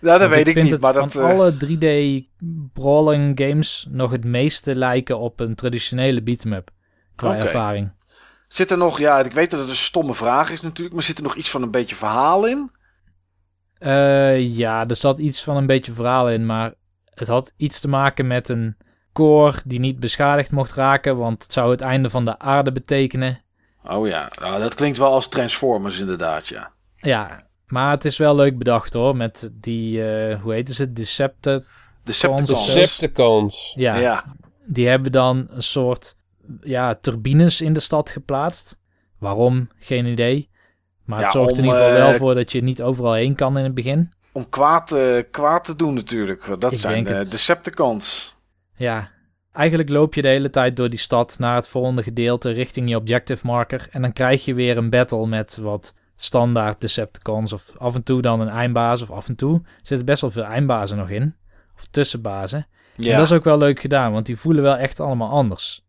Ja, 0.00 0.18
dat 0.18 0.20
Want 0.20 0.34
weet 0.34 0.46
ik, 0.46 0.52
vind 0.52 0.64
niet. 0.64 0.72
het 0.72 0.82
Maar 0.82 0.94
van 0.94 1.02
dat. 1.02 1.14
eh, 1.14 1.24
alle 1.28 1.52
3D 1.52 2.24
brawling 2.72 3.40
games 3.40 3.86
nog 3.90 4.10
het 4.10 4.24
meeste 4.24 4.74
lijken 4.76 5.18
op 5.18 5.40
een 5.40 5.54
traditionele 5.54 6.22
beat'em 6.22 6.52
up. 6.52 6.70
Qua 7.16 7.36
ervaring. 7.36 7.92
Zit 8.48 8.70
er 8.70 8.78
nog, 8.78 8.98
ja, 8.98 9.18
ik 9.20 9.32
weet 9.32 9.50
dat 9.50 9.60
het 9.60 9.68
een 9.68 9.74
stomme 9.76 10.14
vraag 10.14 10.50
is 10.50 10.60
natuurlijk, 10.60 10.94
maar 10.94 11.04
zit 11.04 11.16
er 11.16 11.22
nog 11.22 11.34
iets 11.34 11.50
van 11.50 11.62
een 11.62 11.70
beetje 11.70 11.96
verhaal 11.96 12.46
in? 12.46 12.70
Eh, 13.82 14.56
ja, 14.56 14.88
er 14.88 14.96
zat 14.96 15.18
iets 15.18 15.42
van 15.42 15.56
een 15.56 15.66
beetje 15.66 15.92
verhaal 15.92 16.30
in, 16.30 16.46
maar 16.46 16.74
het 17.14 17.28
had 17.28 17.52
iets 17.56 17.80
te 17.80 17.88
maken 17.88 18.26
met 18.26 18.48
een 18.48 18.76
core 19.12 19.58
die 19.64 19.80
niet 19.80 20.00
beschadigd 20.00 20.50
mocht 20.50 20.72
raken, 20.74 21.16
want 21.16 21.42
het 21.42 21.52
zou 21.52 21.70
het 21.70 21.80
einde 21.80 22.10
van 22.10 22.24
de 22.24 22.38
aarde 22.38 22.72
betekenen. 22.72 23.40
Oh 23.84 24.06
ja, 24.08 24.30
nou, 24.40 24.60
dat 24.62 24.74
klinkt 24.74 24.98
wel 24.98 25.12
als 25.12 25.28
Transformers 25.28 26.00
inderdaad, 26.00 26.48
ja. 26.48 26.72
Ja, 26.96 27.46
maar 27.66 27.90
het 27.90 28.04
is 28.04 28.16
wel 28.18 28.34
leuk 28.34 28.58
bedacht 28.58 28.92
hoor, 28.92 29.16
met 29.16 29.52
die, 29.54 30.04
eh, 30.10 30.40
hoe 30.42 30.52
heet 30.52 30.70
ze. 30.70 30.92
Decepticons. 30.92 32.66
Decepticons. 32.66 33.72
Ja, 33.76 33.96
Ja. 33.96 34.24
die 34.66 34.88
hebben 34.88 35.12
dan 35.12 35.46
een 35.50 35.62
soort 35.62 36.16
ja, 36.62 36.94
turbines 36.94 37.60
in 37.60 37.72
de 37.72 37.80
stad 37.80 38.10
geplaatst. 38.10 38.78
Waarom? 39.18 39.68
Geen 39.78 40.06
idee. 40.06 40.50
Maar 41.12 41.24
het 41.24 41.32
Ja, 41.32 41.40
zorgt 41.40 41.58
in 41.58 41.64
om, 41.64 41.64
ieder 41.64 41.80
geval 41.80 41.96
wel 41.96 42.12
eh, 42.12 42.18
voor 42.18 42.34
dat 42.34 42.52
je 42.52 42.62
niet 42.62 42.82
overal 42.82 43.12
heen 43.12 43.34
kan 43.34 43.58
in 43.58 43.64
het 43.64 43.74
begin. 43.74 44.12
Om 44.32 44.48
kwaad, 44.48 44.92
eh, 44.92 45.22
kwaad 45.30 45.64
te 45.64 45.76
doen 45.76 45.94
natuurlijk. 45.94 46.54
Dat 46.58 46.72
Ik 46.72 46.78
zijn 46.78 47.04
de 47.04 47.12
het. 47.12 47.30
Decepticons. 47.30 48.36
Ja, 48.76 49.10
eigenlijk 49.52 49.88
loop 49.88 50.14
je 50.14 50.22
de 50.22 50.28
hele 50.28 50.50
tijd 50.50 50.76
door 50.76 50.88
die 50.90 50.98
stad 50.98 51.36
naar 51.38 51.54
het 51.54 51.68
volgende 51.68 52.02
gedeelte 52.02 52.50
richting 52.50 52.88
je 52.88 52.96
objective 52.96 53.46
marker. 53.46 53.86
En 53.90 54.02
dan 54.02 54.12
krijg 54.12 54.44
je 54.44 54.54
weer 54.54 54.76
een 54.76 54.90
battle 54.90 55.26
met 55.26 55.56
wat 55.56 55.94
standaard 56.16 56.80
Decepticons. 56.80 57.52
Of 57.52 57.72
af 57.78 57.94
en 57.94 58.02
toe 58.02 58.22
dan 58.22 58.40
een 58.40 58.48
eindbaas. 58.48 59.02
Of 59.02 59.10
af 59.10 59.28
en 59.28 59.36
toe 59.36 59.62
zitten 59.82 60.06
best 60.06 60.20
wel 60.20 60.30
veel 60.30 60.44
eindbazen 60.44 60.96
nog 60.96 61.10
in. 61.10 61.34
Of 61.76 61.86
tussenbazen. 61.90 62.66
Ja. 62.94 63.10
En 63.10 63.16
dat 63.16 63.26
is 63.26 63.32
ook 63.32 63.44
wel 63.44 63.58
leuk 63.58 63.80
gedaan, 63.80 64.12
want 64.12 64.26
die 64.26 64.36
voelen 64.36 64.62
wel 64.62 64.76
echt 64.76 65.00
allemaal 65.00 65.30
anders. 65.30 65.84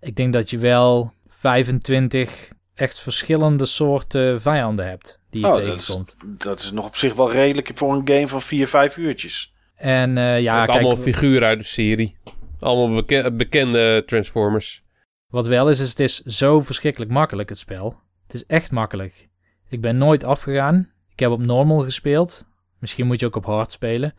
Ik 0.00 0.16
denk 0.16 0.32
dat 0.32 0.50
je 0.50 0.58
wel 0.58 1.12
25 1.28 2.48
echt 2.76 3.00
verschillende 3.00 3.66
soorten 3.66 4.40
vijanden 4.40 4.86
hebt 4.88 5.20
die 5.30 5.40
je 5.40 5.46
Oh, 5.46 5.54
dat 5.54 5.62
is- 5.64 5.70
tegenkomt. 5.86 6.16
Dat 6.26 6.58
is 6.58 6.70
nog 6.70 6.86
op 6.86 6.96
zich 6.96 7.14
wel 7.14 7.32
redelijk 7.32 7.70
voor 7.74 7.94
een 7.94 8.08
game 8.08 8.28
van 8.28 8.42
4, 8.42 8.68
5 8.68 8.96
uurtjes. 8.96 9.54
En 9.74 10.18
eh, 10.18 10.40
ja, 10.40 10.64
kijk, 10.64 10.78
allemaal 10.78 10.96
figuren 11.02 11.48
uit 11.48 11.58
de 11.58 11.64
serie. 11.64 12.16
Allemaal 12.60 12.96
beke- 12.96 13.32
bekende 13.32 14.02
Transformers. 14.06 14.84
wat 15.26 15.46
wel 15.46 15.70
is, 15.70 15.80
is 15.80 15.88
het 15.88 16.00
is 16.00 16.20
zo 16.22 16.60
verschrikkelijk 16.60 17.10
makkelijk, 17.10 17.48
het 17.48 17.58
spel. 17.58 18.00
Het 18.26 18.34
is 18.34 18.46
echt 18.46 18.70
makkelijk. 18.70 19.28
Ik 19.68 19.80
ben 19.80 19.98
nooit 19.98 20.24
afgegaan. 20.24 20.90
Ik 21.12 21.18
heb 21.20 21.30
op 21.30 21.40
normal 21.46 21.78
gespeeld. 21.80 22.44
Misschien 22.78 23.06
moet 23.06 23.20
je 23.20 23.26
ook 23.26 23.36
op 23.36 23.44
hard 23.44 23.70
spelen. 23.70 24.14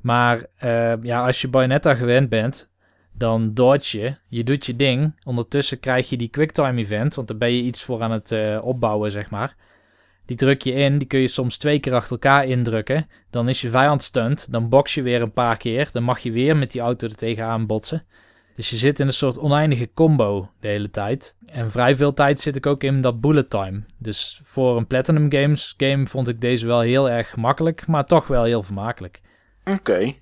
Maar 0.00 0.44
eh, 0.56 0.92
ja, 1.02 1.26
als 1.26 1.40
je 1.40 1.48
Bayonetta 1.48 1.94
gewend 1.94 2.28
bent, 2.28 2.71
dan 3.12 3.54
dodge 3.54 3.98
je. 3.98 4.16
Je 4.28 4.44
doet 4.44 4.66
je 4.66 4.76
ding. 4.76 5.20
Ondertussen 5.24 5.80
krijg 5.80 6.08
je 6.08 6.16
die 6.16 6.28
quicktime 6.28 6.80
event, 6.80 7.14
want 7.14 7.28
daar 7.28 7.36
ben 7.36 7.52
je 7.52 7.62
iets 7.62 7.82
voor 7.82 8.02
aan 8.02 8.10
het 8.10 8.32
eh, 8.32 8.60
opbouwen, 8.62 9.10
zeg 9.10 9.30
maar. 9.30 9.56
Die 10.26 10.36
druk 10.36 10.62
je 10.62 10.72
in, 10.72 10.98
die 10.98 11.08
kun 11.08 11.20
je 11.20 11.28
soms 11.28 11.56
twee 11.56 11.78
keer 11.78 11.94
achter 11.94 12.12
elkaar 12.12 12.46
indrukken. 12.46 13.08
Dan 13.30 13.48
is 13.48 13.60
je 13.60 13.70
vijand 13.70 14.02
stunt, 14.02 14.52
dan 14.52 14.68
box 14.68 14.94
je 14.94 15.02
weer 15.02 15.22
een 15.22 15.32
paar 15.32 15.56
keer. 15.56 15.88
Dan 15.92 16.02
mag 16.02 16.18
je 16.18 16.32
weer 16.32 16.56
met 16.56 16.70
die 16.70 16.80
auto 16.80 17.06
er 17.06 17.14
tegenaan 17.14 17.66
botsen. 17.66 18.04
Dus 18.54 18.70
je 18.70 18.76
zit 18.76 19.00
in 19.00 19.06
een 19.06 19.12
soort 19.12 19.38
oneindige 19.38 19.90
combo 19.94 20.50
de 20.60 20.68
hele 20.68 20.90
tijd. 20.90 21.36
En 21.46 21.70
vrij 21.70 21.96
veel 21.96 22.12
tijd 22.12 22.40
zit 22.40 22.56
ik 22.56 22.66
ook 22.66 22.82
in 22.82 23.00
dat 23.00 23.20
bullet 23.20 23.50
time. 23.50 23.82
Dus 23.98 24.40
voor 24.44 24.76
een 24.76 24.86
Platinum 24.86 25.32
Games 25.32 25.74
game 25.76 26.06
vond 26.06 26.28
ik 26.28 26.40
deze 26.40 26.66
wel 26.66 26.80
heel 26.80 27.10
erg 27.10 27.36
makkelijk, 27.36 27.86
maar 27.86 28.06
toch 28.06 28.26
wel 28.26 28.44
heel 28.44 28.62
vermakelijk. 28.62 29.20
Oké. 29.64 30.14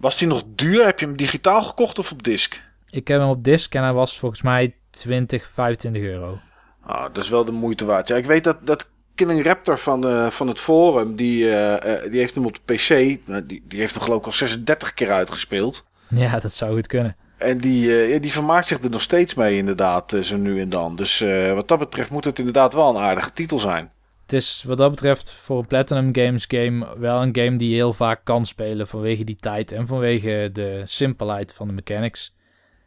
Was 0.00 0.18
die 0.18 0.28
nog 0.28 0.42
duur? 0.54 0.84
Heb 0.84 0.98
je 0.98 1.06
hem 1.06 1.16
digitaal 1.16 1.62
gekocht 1.62 1.98
of 1.98 2.12
op 2.12 2.22
disc? 2.22 2.60
Ik 2.90 3.08
heb 3.08 3.20
hem 3.20 3.28
op 3.28 3.44
disc 3.44 3.74
en 3.74 3.82
hij 3.82 3.92
was 3.92 4.18
volgens 4.18 4.42
mij 4.42 4.74
20, 4.90 5.46
25 5.46 6.02
euro. 6.02 6.38
Ah, 6.82 7.14
dat 7.14 7.24
is 7.24 7.30
wel 7.30 7.44
de 7.44 7.52
moeite 7.52 7.84
waard. 7.84 8.08
Ja, 8.08 8.16
ik 8.16 8.26
weet 8.26 8.44
dat, 8.44 8.66
dat 8.66 8.90
Killing 9.14 9.44
Raptor 9.44 9.78
van, 9.78 10.06
eh, 10.06 10.26
van 10.26 10.48
het 10.48 10.60
forum, 10.60 11.16
die, 11.16 11.50
eh, 11.50 11.94
eh, 12.04 12.10
die 12.10 12.18
heeft 12.18 12.34
hem 12.34 12.46
op 12.46 12.54
de 12.54 12.74
PC. 12.74 12.88
nou, 13.26 13.46
die, 13.46 13.62
die 13.68 13.80
heeft 13.80 13.94
hem 13.94 14.02
geloof 14.02 14.18
ik 14.18 14.26
al 14.26 14.32
36 14.32 14.94
keer 14.94 15.10
uitgespeeld. 15.10 15.88
Ja, 16.08 16.38
dat 16.38 16.52
zou 16.52 16.74
goed 16.74 16.86
kunnen. 16.86 17.16
En 17.36 17.58
die, 17.58 18.20
die 18.20 18.32
vermaakt 18.32 18.66
zich 18.66 18.82
er 18.82 18.90
nog 18.90 19.02
steeds 19.02 19.34
mee 19.34 19.56
inderdaad, 19.56 20.16
zo 20.22 20.36
nu 20.36 20.60
en 20.60 20.68
dan. 20.68 20.96
Dus 20.96 21.24
wat 21.54 21.68
dat 21.68 21.78
betreft 21.78 22.10
moet 22.10 22.24
het 22.24 22.38
inderdaad 22.38 22.72
wel 22.72 22.88
een 22.88 23.02
aardige 23.02 23.32
titel 23.32 23.58
zijn. 23.58 23.90
Het 24.30 24.40
is 24.40 24.62
wat 24.66 24.78
dat 24.78 24.90
betreft 24.90 25.32
voor 25.32 25.58
een 25.58 25.66
Platinum 25.66 26.08
Games 26.12 26.44
game 26.48 26.98
wel 26.98 27.22
een 27.22 27.36
game 27.36 27.56
die 27.56 27.68
je 27.68 27.74
heel 27.74 27.92
vaak 27.92 28.20
kan 28.24 28.44
spelen 28.44 28.88
vanwege 28.88 29.24
die 29.24 29.36
tijd 29.36 29.72
en 29.72 29.86
vanwege 29.86 30.48
de 30.52 30.80
simpelheid 30.84 31.52
van 31.52 31.66
de 31.66 31.72
mechanics. 31.72 32.34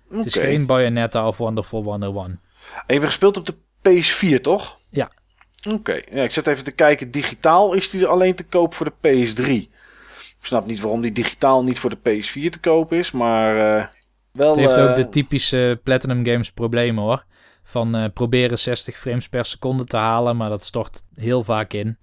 Het 0.10 0.26
is 0.26 0.36
geen 0.36 0.66
Bayonetta 0.66 1.28
of 1.28 1.38
Wonderful 1.38 1.84
101. 1.84 2.26
En 2.26 2.40
je 2.88 2.94
hebt 2.94 3.06
gespeeld 3.06 3.38
op 3.38 3.46
de 3.46 3.56
PS4, 3.56 4.42
toch? 4.42 4.78
Ja. 4.90 5.12
Oké, 5.70 6.02
ja, 6.12 6.24
ik 6.24 6.32
zit 6.32 6.48
even 6.48 6.64
te 6.64 6.72
kijken. 6.72 7.12
Digitaal 7.12 7.74
is 7.74 7.90
die 7.90 8.06
alleen 8.06 8.36
te 8.36 8.46
koop 8.46 8.74
voor 8.74 8.94
de 9.02 9.08
PS3. 9.08 9.48
Ik 9.48 9.70
snap 10.42 10.66
niet 10.66 10.80
waarom 10.80 11.02
die 11.02 11.12
digitaal 11.12 11.64
niet 11.64 11.80
voor 11.80 11.90
de 11.90 12.22
PS4 12.22 12.50
te 12.50 12.60
koop 12.60 12.94
is, 12.94 13.12
maar 13.12 13.56
uh, 13.56 13.86
wel... 14.32 14.50
Het 14.50 14.60
heeft 14.60 14.78
uh, 14.78 14.90
ook 14.90 14.96
de 14.96 15.10
typische 15.10 15.80
Platinum 15.84 16.26
Games 16.26 16.52
problemen 16.52 17.04
hoor. 17.04 17.26
Van 17.64 17.96
uh, 17.98 18.06
proberen 18.14 18.60
60 18.60 18.98
frames 18.98 19.30
per 19.30 19.46
seconde 19.46 19.84
te 19.84 19.98
halen, 19.98 20.38
maar 20.38 20.50
dat 20.50 20.64
stort 20.64 21.04
heel 21.14 21.44
vaak 21.44 21.74
in. 21.74 21.98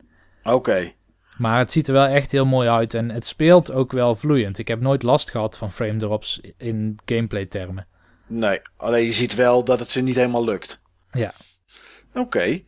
Oké. 0.44 0.92
Maar 1.38 1.58
het 1.58 1.72
ziet 1.72 1.86
er 1.88 1.92
wel 1.92 2.06
echt 2.06 2.32
heel 2.32 2.46
mooi 2.46 2.68
uit 2.68 2.94
en 2.94 3.10
het 3.10 3.26
speelt 3.26 3.72
ook 3.72 3.92
wel 3.92 4.14
vloeiend. 4.14 4.58
Ik 4.58 4.68
heb 4.68 4.80
nooit 4.80 5.02
last 5.02 5.30
gehad 5.30 5.58
van 5.58 5.72
frame 5.72 5.96
drops 5.96 6.40
in 6.56 6.98
gameplay 7.04 7.46
termen. 7.46 7.86
Nee, 8.26 8.60
alleen 8.76 9.04
je 9.04 9.12
ziet 9.12 9.34
wel 9.34 9.64
dat 9.64 9.78
het 9.78 9.90
ze 9.90 10.00
niet 10.00 10.14
helemaal 10.14 10.44
lukt. 10.44 10.82
Ja. 11.12 11.32
Oké. 12.14 12.62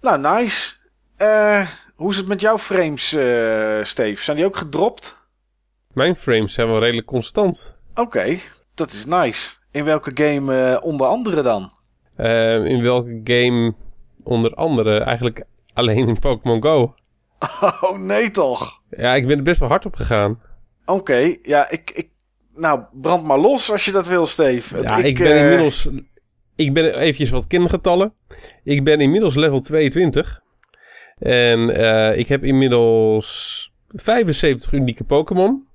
Nou, 0.00 0.18
nice. 0.18 0.74
Uh, 1.18 1.68
hoe 1.94 2.10
is 2.10 2.16
het 2.16 2.26
met 2.26 2.40
jouw 2.40 2.58
frames, 2.58 3.12
uh, 3.12 3.84
Steve? 3.84 4.22
Zijn 4.22 4.36
die 4.36 4.46
ook 4.46 4.56
gedropt? 4.56 5.16
Mijn 5.92 6.16
frames 6.16 6.52
zijn 6.52 6.66
wel 6.66 6.78
redelijk 6.78 7.06
constant. 7.06 7.76
Oké, 7.90 8.00
okay, 8.00 8.40
dat 8.74 8.92
is 8.92 9.04
nice. 9.04 9.56
In 9.70 9.84
welke 9.84 10.10
game 10.14 10.72
uh, 10.72 10.84
onder 10.84 11.06
andere 11.06 11.42
dan? 11.42 11.77
In 12.64 12.82
welke 12.82 13.20
game 13.24 13.74
onder 14.22 14.54
andere? 14.54 14.98
Eigenlijk 14.98 15.44
alleen 15.72 16.08
in 16.08 16.18
Pokémon 16.18 16.62
Go. 16.62 16.94
Oh 17.80 17.98
nee 17.98 18.30
toch? 18.30 18.82
Ja, 18.90 19.14
ik 19.14 19.26
ben 19.26 19.36
er 19.36 19.42
best 19.42 19.60
wel 19.60 19.68
hard 19.68 19.86
op 19.86 19.96
gegaan. 19.96 20.40
Oké, 20.84 20.98
okay, 20.98 21.38
ja, 21.42 21.70
ik, 21.70 21.90
ik... 21.94 22.08
Nou, 22.54 22.80
brand 22.92 23.24
maar 23.24 23.38
los 23.38 23.70
als 23.72 23.84
je 23.84 23.92
dat 23.92 24.06
wil, 24.06 24.26
Steve. 24.26 24.82
Ja, 24.82 24.96
ik, 24.96 25.04
ik 25.04 25.18
ben 25.18 25.38
inmiddels... 25.38 25.88
Ik 26.56 26.72
ben 26.72 26.98
eventjes 26.98 27.30
wat 27.30 27.46
kingetallen. 27.46 28.14
Ik 28.64 28.84
ben 28.84 29.00
inmiddels 29.00 29.34
level 29.34 29.60
22. 29.60 30.40
En 31.18 31.80
uh, 31.80 32.16
ik 32.16 32.28
heb 32.28 32.44
inmiddels 32.44 33.72
75 33.88 34.72
unieke 34.72 35.04
Pokémon. 35.04 35.67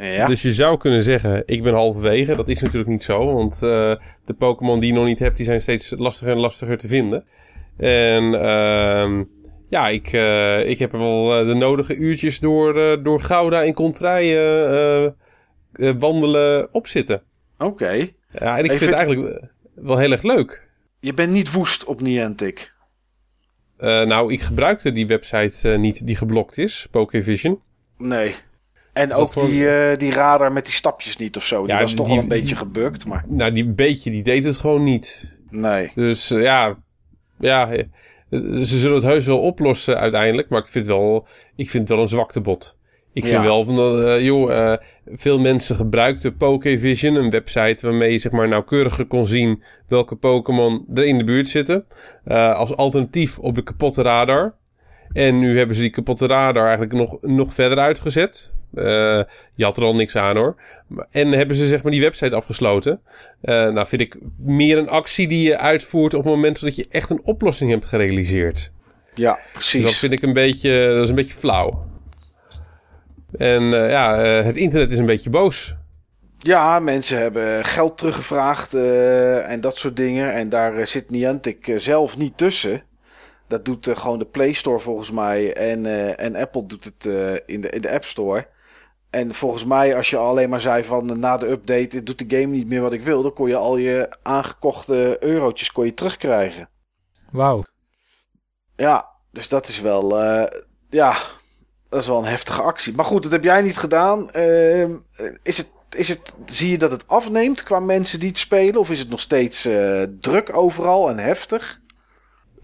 Ja. 0.00 0.26
Dus 0.26 0.42
je 0.42 0.52
zou 0.52 0.78
kunnen 0.78 1.02
zeggen, 1.02 1.42
ik 1.46 1.62
ben 1.62 1.74
halverwege. 1.74 2.34
Dat 2.34 2.48
is 2.48 2.60
natuurlijk 2.60 2.90
niet 2.90 3.02
zo, 3.02 3.32
want 3.32 3.54
uh, 3.54 3.60
de 4.24 4.34
Pokémon 4.38 4.80
die 4.80 4.92
je 4.92 4.98
nog 4.98 5.06
niet 5.06 5.18
hebt, 5.18 5.36
die 5.36 5.46
zijn 5.46 5.62
steeds 5.62 5.94
lastiger 5.96 6.32
en 6.32 6.38
lastiger 6.38 6.76
te 6.76 6.88
vinden. 6.88 7.24
En 7.76 8.24
uh, 8.24 9.20
ja, 9.68 9.88
ik, 9.88 10.12
uh, 10.12 10.68
ik 10.68 10.78
heb 10.78 10.92
er 10.92 10.98
wel 10.98 11.46
de 11.46 11.54
nodige 11.54 11.94
uurtjes 11.94 12.40
door, 12.40 13.02
door 13.02 13.20
Gouda 13.20 13.64
en 13.64 13.74
Contraille 13.74 15.14
wandelen 15.98 16.74
op 16.74 16.86
zitten. 16.86 17.22
Oké. 17.58 17.70
Okay. 17.70 18.14
Ja, 18.32 18.58
en 18.58 18.64
ik 18.64 18.70
vind 18.70 18.90
het 18.90 18.98
eigenlijk 18.98 19.50
wel 19.74 19.98
heel 19.98 20.12
erg 20.12 20.22
leuk. 20.22 20.68
Je 21.00 21.14
bent 21.14 21.32
niet 21.32 21.52
woest 21.52 21.84
op 21.84 22.00
Niantic? 22.00 22.72
Nou, 23.78 24.32
ik 24.32 24.40
gebruikte 24.40 24.92
die 24.92 25.06
website 25.06 25.68
niet 25.68 26.06
die 26.06 26.16
geblokt 26.16 26.58
is, 26.58 26.88
Pokevision. 26.90 27.60
Nee. 27.98 28.34
En 28.92 29.12
ook 29.12 29.32
voor... 29.32 29.46
die, 29.46 29.62
uh, 29.62 29.96
die 29.96 30.12
radar 30.12 30.52
met 30.52 30.64
die 30.64 30.74
stapjes 30.74 31.16
niet 31.16 31.36
of 31.36 31.44
zo. 31.44 31.66
Die 31.66 31.74
ja, 31.74 31.80
was 31.80 31.94
toch 31.94 32.06
die, 32.06 32.14
wel 32.14 32.22
een 32.22 32.28
beetje 32.28 32.56
gebukt, 32.56 33.06
maar... 33.06 33.24
Nou, 33.26 33.52
die 33.52 33.66
beetje, 33.66 34.10
die 34.10 34.22
deed 34.22 34.44
het 34.44 34.56
gewoon 34.56 34.84
niet. 34.84 35.36
Nee. 35.50 35.92
Dus 35.94 36.28
ja, 36.28 36.76
ja, 37.38 37.68
ze 38.30 38.78
zullen 38.78 38.96
het 38.96 39.04
heus 39.04 39.26
wel 39.26 39.40
oplossen 39.40 39.98
uiteindelijk. 39.98 40.48
Maar 40.48 40.60
ik 40.60 40.68
vind, 40.68 40.86
wel, 40.86 41.26
ik 41.56 41.70
vind 41.70 41.88
het 41.88 41.96
wel 41.96 42.02
een 42.02 42.08
zwaktebod. 42.08 42.78
Ik 43.12 43.22
vind 43.22 43.36
ja. 43.36 43.42
wel 43.42 43.64
van, 43.64 43.98
uh, 43.98 44.20
joh, 44.20 44.50
uh, 44.50 44.72
veel 45.06 45.38
mensen 45.38 45.76
gebruikten 45.76 46.36
Pokevision, 46.36 47.14
een 47.14 47.30
website 47.30 47.86
waarmee 47.86 48.12
je 48.12 48.18
zeg 48.18 48.32
maar 48.32 48.48
nauwkeuriger 48.48 49.06
kon 49.06 49.26
zien 49.26 49.62
welke 49.88 50.16
Pokémon 50.16 50.84
er 50.94 51.04
in 51.04 51.18
de 51.18 51.24
buurt 51.24 51.48
zitten. 51.48 51.84
Uh, 52.24 52.54
als 52.54 52.76
alternatief 52.76 53.38
op 53.38 53.54
de 53.54 53.62
kapotte 53.62 54.02
radar. 54.02 54.54
En 55.12 55.38
nu 55.38 55.58
hebben 55.58 55.76
ze 55.76 55.82
die 55.82 55.90
kapotte 55.90 56.26
radar 56.26 56.64
eigenlijk 56.66 56.92
nog, 56.92 57.20
nog 57.20 57.54
verder 57.54 57.78
uitgezet. 57.78 58.52
Je 59.54 59.64
had 59.64 59.76
er 59.76 59.82
al 59.82 59.94
niks 59.94 60.16
aan 60.16 60.36
hoor. 60.36 60.56
En 61.10 61.32
hebben 61.32 61.56
ze 61.56 61.66
zeg 61.66 61.82
maar 61.82 61.92
die 61.92 62.00
website 62.00 62.36
afgesloten. 62.36 63.00
nou 63.40 63.86
vind 63.86 64.00
ik 64.00 64.16
meer 64.38 64.78
een 64.78 64.88
actie 64.88 65.28
die 65.28 65.48
je 65.48 65.58
uitvoert 65.58 66.14
op 66.14 66.24
het 66.24 66.32
moment 66.32 66.60
dat 66.60 66.76
je 66.76 66.86
echt 66.90 67.10
een 67.10 67.22
oplossing 67.24 67.70
hebt 67.70 67.86
gerealiseerd. 67.86 68.72
Ja, 69.14 69.38
precies. 69.52 69.82
Dus 69.82 69.90
dat 69.90 69.98
vind 69.98 70.12
ik 70.12 70.22
een 70.22 70.32
beetje, 70.32 70.82
dat 70.82 71.02
is 71.02 71.08
een 71.08 71.14
beetje 71.14 71.34
flauw. 71.34 71.88
En 73.36 73.62
uh, 73.62 73.90
ja, 73.90 74.18
het 74.18 74.56
internet 74.56 74.92
is 74.92 74.98
een 74.98 75.06
beetje 75.06 75.30
boos. 75.30 75.74
Ja, 76.38 76.78
mensen 76.78 77.18
hebben 77.18 77.64
geld 77.64 77.98
teruggevraagd 77.98 78.74
en 79.44 79.60
dat 79.60 79.76
soort 79.76 79.96
dingen. 79.96 80.32
En 80.32 80.48
daar 80.48 80.86
zit 80.86 81.10
Niantic 81.10 81.72
zelf 81.76 82.16
niet 82.16 82.36
tussen. 82.36 82.82
Dat 83.46 83.64
doet 83.64 83.88
gewoon 83.94 84.18
de 84.18 84.24
Play 84.24 84.52
Store 84.52 84.78
volgens 84.78 85.10
mij. 85.10 85.52
En, 85.54 85.86
en 86.16 86.36
Apple 86.36 86.66
doet 86.66 86.84
het 86.84 87.04
in, 87.46 87.60
de, 87.60 87.70
in 87.70 87.80
de 87.80 87.90
App 87.90 88.04
Store. 88.04 88.46
En 89.10 89.34
volgens 89.34 89.64
mij, 89.64 89.96
als 89.96 90.10
je 90.10 90.16
alleen 90.16 90.48
maar 90.48 90.60
zei 90.60 90.84
van 90.84 91.18
na 91.18 91.36
de 91.36 91.48
update 91.48 92.02
doet 92.02 92.18
de 92.18 92.36
game 92.38 92.54
niet 92.54 92.68
meer 92.68 92.80
wat 92.80 92.92
ik 92.92 93.02
wil, 93.02 93.22
dan 93.22 93.32
kon 93.32 93.48
je 93.48 93.56
al 93.56 93.76
je 93.76 94.16
aangekochte 94.22 95.16
eurotjes 95.20 95.72
kon 95.72 95.84
je 95.84 95.94
terugkrijgen. 95.94 96.68
Wauw. 97.32 97.64
Ja, 98.76 99.08
dus 99.30 99.48
dat 99.48 99.68
is 99.68 99.80
wel, 99.80 100.18
ja, 100.90 101.16
dat 101.90 102.00
is 102.00 102.06
wel 102.06 102.18
een 102.18 102.24
heftige 102.24 102.62
actie. 102.62 102.94
Maar 102.94 103.04
goed, 103.04 103.22
dat 103.22 103.32
heb 103.32 103.44
jij 103.44 103.62
niet 103.62 103.76
gedaan. 103.76 104.30
Uh, 104.36 104.88
is 105.42 105.56
het, 105.56 105.70
is 105.96 106.08
het, 106.08 106.36
zie 106.46 106.70
je 106.70 106.78
dat 106.78 106.90
het 106.90 107.08
afneemt 107.08 107.62
qua 107.62 107.80
mensen 107.80 108.20
die 108.20 108.28
het 108.28 108.38
spelen? 108.38 108.80
Of 108.80 108.90
is 108.90 108.98
het 108.98 109.08
nog 109.08 109.20
steeds 109.20 109.66
uh, 109.66 110.02
druk 110.20 110.56
overal 110.56 111.08
en 111.08 111.18
heftig? 111.18 111.80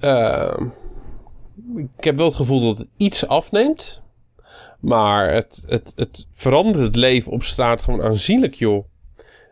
Uh, 0.01 0.57
ik 1.77 2.05
heb 2.05 2.17
wel 2.17 2.27
het 2.27 2.35
gevoel 2.35 2.61
dat 2.61 2.79
het 2.79 2.89
iets 2.97 3.29
afneemt. 3.29 4.03
Maar 4.87 5.33
het, 5.33 5.65
het, 5.67 5.93
het 5.97 6.27
verandert 6.33 6.85
het 6.85 6.97
leven 6.97 7.33
op 7.33 7.43
straat 7.43 7.83
gewoon 7.83 8.03
aanzienlijk, 8.03 8.55
joh. 8.55 8.85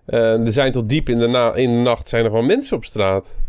er 0.06 0.52
zijn 0.52 0.72
tot 0.72 0.88
diep 0.88 1.08
in 1.08 1.18
de, 1.18 1.26
na 1.26 1.54
in 1.54 1.72
de 1.72 1.80
nacht 1.80 2.08
zijn 2.08 2.24
er 2.24 2.30
gewoon 2.30 2.46
mensen 2.46 2.76
op 2.76 2.84
straat. 2.84 3.40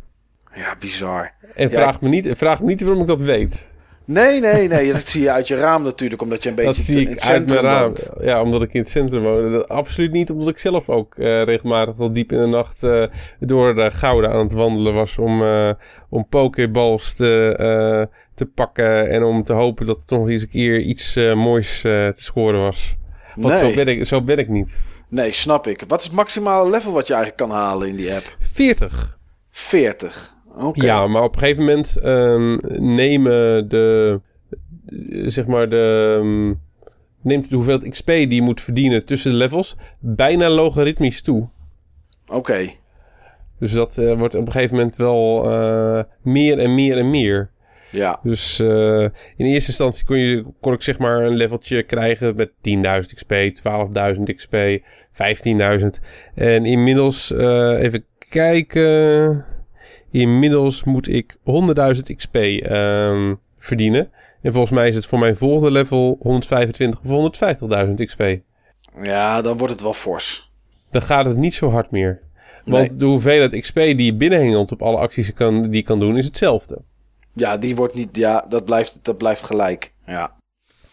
Ja, 0.56 0.76
bizar. 0.80 1.32
En 1.56 1.70
ja, 1.70 1.76
vraag, 1.76 2.02
me 2.02 2.10
niet, 2.10 2.32
vraag 2.36 2.60
me 2.60 2.66
niet 2.66 2.82
waarom 2.82 3.02
ik 3.02 3.08
dat 3.08 3.22
weet. 3.22 3.74
Nee, 4.06 4.40
nee, 4.40 4.68
nee. 4.68 4.92
Dat 4.92 5.08
zie 5.08 5.22
je 5.22 5.32
uit 5.32 5.48
je 5.48 5.56
raam 5.56 5.84
natuurlijk, 5.84 6.22
omdat 6.22 6.44
je 6.44 6.50
een 6.50 6.56
beetje 6.66 6.74
dat 6.74 6.84
zie 6.84 7.00
ik 7.00 7.08
in 7.08 7.14
het 7.14 7.22
centrum 7.22 7.58
uit 7.58 7.62
mijn 7.62 7.76
raam. 7.76 7.84
Woont. 7.84 8.12
Ja, 8.22 8.42
omdat 8.42 8.62
ik 8.62 8.74
in 8.74 8.80
het 8.80 8.90
centrum 8.90 9.22
woon. 9.22 9.68
Absoluut 9.68 10.12
niet 10.12 10.30
omdat 10.32 10.48
ik 10.48 10.58
zelf 10.58 10.90
ook 10.90 11.16
uh, 11.18 11.44
regelmatig 11.44 11.96
wel 11.96 12.14
diep 12.14 12.32
in 12.32 12.40
de 12.40 12.48
nacht 12.48 12.84
uh, 12.84 13.04
door 13.40 13.76
de 13.76 13.92
Gouden 13.92 14.30
aan 14.30 14.44
het 14.44 14.54
wandelen 14.54 14.94
was 14.94 15.18
om, 15.18 15.44
om 16.10 16.28
pokeballs 16.30 17.16
te, 17.16 18.08
te 18.36 18.46
pakken 18.46 19.10
en 19.10 19.24
om 19.24 19.44
te 19.44 19.54
hopen 19.54 19.86
dat 19.86 20.04
er 20.08 20.18
nog 20.18 20.30
eens 20.30 20.42
een 20.42 20.48
keer 20.48 20.80
iets 20.80 21.16
moois 21.16 21.82
te 21.82 22.14
scoren 22.14 22.60
was. 22.60 22.96
Want 23.36 23.54
nee. 23.54 23.64
zo, 23.64 23.74
ben 23.74 23.88
ik, 23.88 24.06
zo 24.06 24.22
ben 24.22 24.38
ik 24.38 24.50
niet. 24.50 24.80
Nee, 25.10 25.32
snap 25.32 25.68
ik. 25.68 25.84
Wat 25.88 26.00
is 26.00 26.06
het 26.06 26.16
maximale 26.16 26.70
level 26.70 26.92
wat 26.92 27.08
je 27.08 27.14
eigenlijk 27.14 27.50
kan 27.50 27.58
halen 27.58 27.88
in 27.88 27.96
die 27.96 28.14
app? 28.14 28.38
40. 28.40 29.18
40. 29.50 30.36
Okay. 30.58 30.86
Ja, 30.86 31.08
maar 31.08 31.24
op 31.24 31.34
een 31.34 31.40
gegeven 31.40 31.64
moment 31.64 31.98
um, 32.04 32.60
nemen 32.78 33.70
de, 33.70 34.20
zeg 35.26 35.46
maar 35.46 35.70
de, 35.70 36.18
um, 36.20 36.62
neemt 37.22 37.50
de 37.50 37.56
hoeveelheid 37.56 37.90
XP 37.90 38.08
die 38.08 38.34
je 38.34 38.42
moet 38.42 38.62
verdienen 38.62 39.06
tussen 39.06 39.32
de 39.32 39.38
levels 39.38 39.76
bijna 40.00 40.50
logaritmisch 40.50 41.22
toe. 41.22 41.48
Oké. 42.26 42.38
Okay. 42.38 42.80
Dus 43.60 43.72
dat 43.72 43.98
uh, 43.98 44.18
wordt 44.18 44.36
op 44.36 44.46
een 44.46 44.52
gegeven 44.52 44.76
moment 44.76 44.96
wel 44.96 45.44
meer 46.22 46.60
en 46.60 46.76
meer 46.76 46.98
en 46.98 47.10
meer. 47.10 47.50
Ja. 47.96 48.20
Dus 48.24 48.60
uh, 48.60 49.02
in 49.36 49.46
eerste 49.46 49.70
instantie 49.70 50.06
kon, 50.06 50.18
je, 50.18 50.46
kon 50.60 50.74
ik 50.74 50.82
zeg 50.82 51.00
maar 51.00 51.22
een 51.22 51.36
leveltje 51.36 51.84
krijgen 51.84 52.36
met 52.36 52.50
10.000 52.50 52.54
XP, 53.16 53.34
12.000 54.18 54.24
XP, 54.36 54.56
15.000. 55.80 55.86
En 56.34 56.66
inmiddels, 56.66 57.32
even 57.32 58.06
kijken... 58.30 59.46
Inmiddels 60.16 60.84
moet 60.84 61.08
ik 61.08 61.36
100.000 61.36 62.16
XP 62.16 62.36
um, 62.36 63.40
verdienen. 63.58 64.12
En 64.42 64.52
volgens 64.52 64.74
mij 64.74 64.88
is 64.88 64.96
het 64.96 65.06
voor 65.06 65.20
mijn 65.20 65.36
volgende 65.36 65.72
level 65.72 66.18
125 66.22 67.00
of 67.04 67.32
150.000 67.88 67.94
XP. 67.94 68.24
Ja, 69.04 69.42
dan 69.42 69.58
wordt 69.58 69.74
het 69.74 69.82
wel 69.82 69.94
fors. 69.94 70.52
Dan 70.92 71.02
gaat 71.02 71.26
het 71.26 71.38
niet 71.38 71.54
zo 71.54 71.70
hard 71.70 71.92
meer. 71.92 72.22
Want 72.66 72.88
nee. 72.88 72.98
de 72.98 73.06
hoeveelheid 73.06 73.60
XP 73.60 73.76
die 73.76 74.04
je 74.04 74.14
binnenhengelt 74.14 74.72
op 74.72 74.82
alle 74.82 74.98
acties 74.98 75.34
kan, 75.34 75.62
die 75.62 75.74
je 75.74 75.82
kan 75.82 76.00
doen, 76.00 76.18
is 76.18 76.26
hetzelfde. 76.26 76.82
Ja, 77.36 77.58
die 77.58 77.76
wordt 77.76 77.94
niet. 77.94 78.10
Ja, 78.16 78.46
dat 78.50 78.66
blijft, 78.66 79.00
dat 79.02 79.18
blijft 79.18 79.44
gelijk. 79.44 79.94
Ja. 80.06 80.36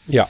Ja. 0.05 0.29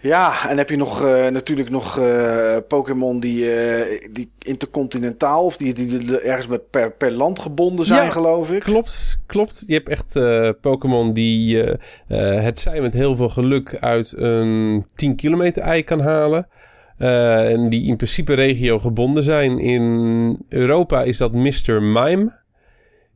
Ja, 0.00 0.48
en 0.48 0.56
heb 0.56 0.70
je 0.70 0.76
nog 0.76 1.02
uh, 1.02 1.26
natuurlijk 1.26 1.70
nog 1.70 1.98
uh, 1.98 2.56
Pokémon 2.68 3.20
die, 3.20 3.44
uh, 3.44 4.08
die 4.12 4.30
intercontinentaal 4.38 5.44
of 5.44 5.56
die, 5.56 5.74
die, 5.74 5.86
die, 5.86 6.20
ergens 6.20 6.46
met 6.46 6.70
per, 6.70 6.92
per 6.92 7.10
land 7.10 7.38
gebonden 7.38 7.84
zijn, 7.84 8.04
ja, 8.04 8.10
geloof 8.10 8.50
ik. 8.50 8.60
Klopt, 8.60 9.18
klopt. 9.26 9.64
Je 9.66 9.74
hebt 9.74 9.88
echt 9.88 10.12
Pokémon 10.60 11.12
die 11.12 11.62
het 12.06 12.60
zijn 12.60 12.82
met 12.82 12.92
heel 12.92 13.16
veel 13.16 13.28
geluk 13.28 13.76
uit 13.80 14.12
een 14.16 14.84
10 14.94 15.16
kilometer 15.16 15.62
ei 15.62 15.82
kan 15.82 16.00
halen. 16.00 16.48
en 16.96 17.68
die 17.68 17.86
in 17.86 17.96
principe 17.96 18.34
regio 18.34 18.78
gebonden 18.78 19.22
zijn. 19.22 19.58
In 19.58 20.44
Europa 20.48 21.02
is 21.02 21.16
dat 21.16 21.32
Mr. 21.32 21.82
Mime. 21.82 22.38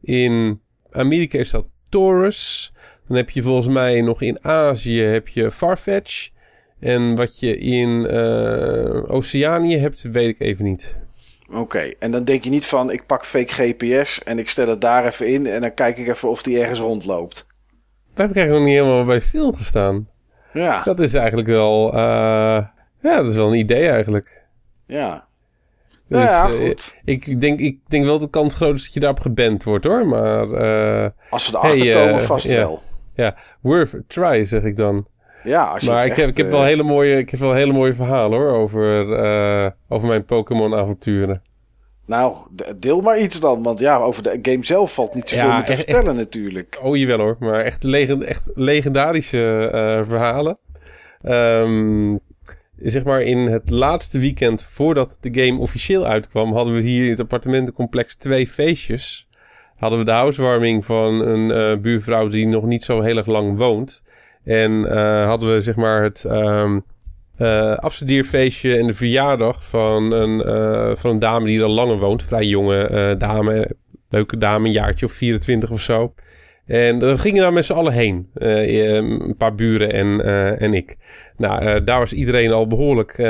In 0.00 0.60
Amerika 0.90 1.38
is 1.38 1.50
dat 1.50 1.68
Taurus. 1.90 2.72
Dan 3.08 3.16
heb 3.16 3.30
je 3.30 3.42
volgens 3.42 3.68
mij 3.68 4.00
nog 4.00 4.22
in 4.22 4.44
Azië 4.44 5.02
heb 5.02 5.28
je 5.28 5.50
Farfetch. 5.50 6.30
En 6.80 7.16
wat 7.16 7.40
je 7.40 7.58
in 7.58 7.88
uh, 8.10 9.10
Oceanië 9.10 9.76
hebt, 9.76 10.02
weet 10.02 10.28
ik 10.28 10.40
even 10.40 10.64
niet. 10.64 10.98
Oké, 11.52 11.92
en 11.98 12.10
dan 12.10 12.24
denk 12.24 12.44
je 12.44 12.50
niet 12.50 12.66
van 12.66 12.90
ik 12.90 13.06
pak 13.06 13.24
fake 13.24 13.52
GPS 13.54 14.22
en 14.22 14.38
ik 14.38 14.48
stel 14.48 14.68
het 14.68 14.80
daar 14.80 15.06
even 15.06 15.26
in 15.26 15.46
en 15.46 15.60
dan 15.60 15.74
kijk 15.74 15.98
ik 15.98 16.08
even 16.08 16.28
of 16.28 16.42
die 16.42 16.60
ergens 16.60 16.78
rondloopt. 16.78 17.46
Daar 18.14 18.26
heb 18.26 18.30
ik 18.30 18.36
eigenlijk 18.36 18.50
nog 18.50 18.64
niet 18.64 18.84
helemaal 18.84 19.04
bij 19.04 19.20
stilgestaan. 19.20 20.08
Ja. 20.52 20.82
Dat 20.82 21.00
is 21.00 21.14
eigenlijk 21.14 21.48
wel, 21.48 21.94
uh, 21.94 22.00
ja, 23.00 23.16
dat 23.16 23.28
is 23.28 23.34
wel 23.34 23.48
een 23.48 23.58
idee 23.58 23.88
eigenlijk. 23.88 24.46
Ja. 24.86 25.28
Dus, 26.10 26.22
ja, 26.22 26.50
uh, 26.50 26.66
goed. 26.66 26.96
ik, 27.04 27.40
denk, 27.40 27.60
ik 27.60 27.78
denk 27.88 28.04
wel 28.04 28.12
dat 28.12 28.22
de 28.22 28.30
kans 28.30 28.54
groot 28.54 28.74
is 28.74 28.84
dat 28.84 28.92
je 28.92 29.00
daarop 29.00 29.20
geband 29.20 29.64
wordt 29.64 29.84
hoor, 29.84 30.06
maar... 30.06 30.48
Uh, 30.48 31.08
Als 31.30 31.44
ze 31.44 31.56
erachter 31.56 31.80
hey, 31.80 32.06
komen, 32.06 32.22
vast 32.22 32.48
ja, 32.48 32.56
wel. 32.56 32.82
Ja, 33.14 33.36
worth 33.60 33.94
a 33.94 33.98
try 34.06 34.44
zeg 34.44 34.62
ik 34.62 34.76
dan. 34.76 35.06
Ja, 35.44 35.64
als 35.64 35.84
je 35.84 35.90
maar 35.90 36.04
ik 36.04 36.10
echt, 36.10 36.20
heb, 36.20 36.28
ik, 36.28 36.36
heb 36.36 36.50
wel 36.50 36.64
hele 36.64 36.82
mooie, 36.82 37.18
ik 37.18 37.30
heb 37.30 37.40
wel 37.40 37.54
hele 37.54 37.72
mooie 37.72 37.94
verhalen 37.94 38.38
hoor, 38.38 38.50
over, 38.50 39.06
over 39.88 40.08
mijn 40.08 40.24
Pokémon 40.24 40.74
avonturen. 40.74 41.42
Nou, 42.06 42.36
deel 42.76 43.00
maar 43.00 43.18
iets 43.18 43.40
dan. 43.40 43.62
Want 43.62 43.78
ja, 43.78 43.96
over 43.96 44.22
de 44.22 44.38
game 44.42 44.64
zelf 44.64 44.94
valt 44.94 45.14
niet 45.14 45.28
zoveel 45.28 45.46
ja, 45.46 45.54
meer 45.56 45.64
te 45.64 45.72
echt, 45.72 45.84
vertellen 45.84 46.16
natuurlijk. 46.16 46.80
Oh, 46.82 46.96
jawel 46.96 47.18
hoor. 47.18 47.36
Maar 47.38 47.60
echt, 47.60 47.82
legend, 47.82 48.24
echt 48.24 48.50
legendarische 48.54 49.70
uh, 49.74 50.08
verhalen. 50.08 50.58
Um, 51.22 52.20
zeg 52.82 53.04
maar 53.04 53.20
in 53.20 53.38
het 53.38 53.70
laatste 53.70 54.18
weekend 54.18 54.64
voordat 54.64 55.18
de 55.20 55.44
game 55.44 55.58
officieel 55.58 56.06
uitkwam... 56.06 56.52
hadden 56.52 56.74
we 56.74 56.80
hier 56.80 57.04
in 57.04 57.10
het 57.10 57.20
appartementencomplex 57.20 58.16
twee 58.16 58.46
feestjes. 58.46 59.28
Hadden 59.76 59.98
we 59.98 60.04
de 60.04 60.10
housewarming 60.10 60.84
van 60.84 61.20
een 61.26 61.50
uh, 61.50 61.82
buurvrouw 61.82 62.28
die 62.28 62.46
nog 62.46 62.64
niet 62.64 62.84
zo 62.84 63.00
heel 63.00 63.16
erg 63.16 63.26
lang 63.26 63.56
woont. 63.56 64.02
En 64.44 64.70
uh, 64.72 65.26
hadden 65.26 65.54
we 65.54 65.60
zeg 65.60 65.76
maar 65.76 66.02
het... 66.02 66.24
Um, 66.24 66.84
afstudeerfeestje 67.76 68.76
en 68.76 68.86
de 68.86 68.94
verjaardag 68.94 69.64
van 69.64 70.12
een, 70.12 70.40
van 70.96 71.10
een 71.10 71.18
dame 71.18 71.46
die 71.46 71.62
al 71.62 71.70
langer 71.70 71.98
woont. 71.98 72.22
Vrij 72.22 72.44
jonge 72.44 73.14
dame. 73.18 73.76
Leuke 74.08 74.38
dame, 74.38 74.66
een 74.66 74.72
jaartje 74.72 75.06
of 75.06 75.12
24 75.12 75.70
of 75.70 75.80
zo. 75.80 76.14
En 76.70 76.98
we 76.98 77.18
gingen 77.18 77.40
daar 77.40 77.52
met 77.52 77.64
z'n 77.64 77.72
allen 77.72 77.92
heen. 77.92 78.30
een 78.34 79.34
paar 79.36 79.54
buren 79.54 79.92
en, 79.92 80.24
en 80.58 80.74
ik. 80.74 80.96
Nou, 81.36 81.84
daar 81.84 81.98
was 81.98 82.12
iedereen 82.12 82.52
al 82.52 82.66
behoorlijk 82.66 83.20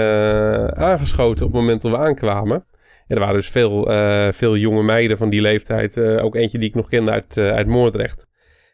aangeschoten 0.75 1.47
op 1.47 1.53
het 1.53 1.61
moment 1.61 1.83
dat 1.83 1.91
we 1.91 1.99
aankwamen. 1.99 2.65
En 3.07 3.17
er 3.17 3.19
waren 3.19 3.35
dus 3.35 3.49
veel, 3.49 3.89
veel 4.33 4.57
jonge 4.57 4.83
meiden 4.83 5.17
van 5.17 5.31
die 5.31 5.41
leeftijd. 5.41 6.01
ook 6.21 6.37
eentje 6.37 6.59
die 6.59 6.69
ik 6.69 6.75
nog 6.75 6.89
kende 6.89 7.11
uit, 7.11 7.39
uit 7.39 7.67
Moordrecht. 7.67 8.29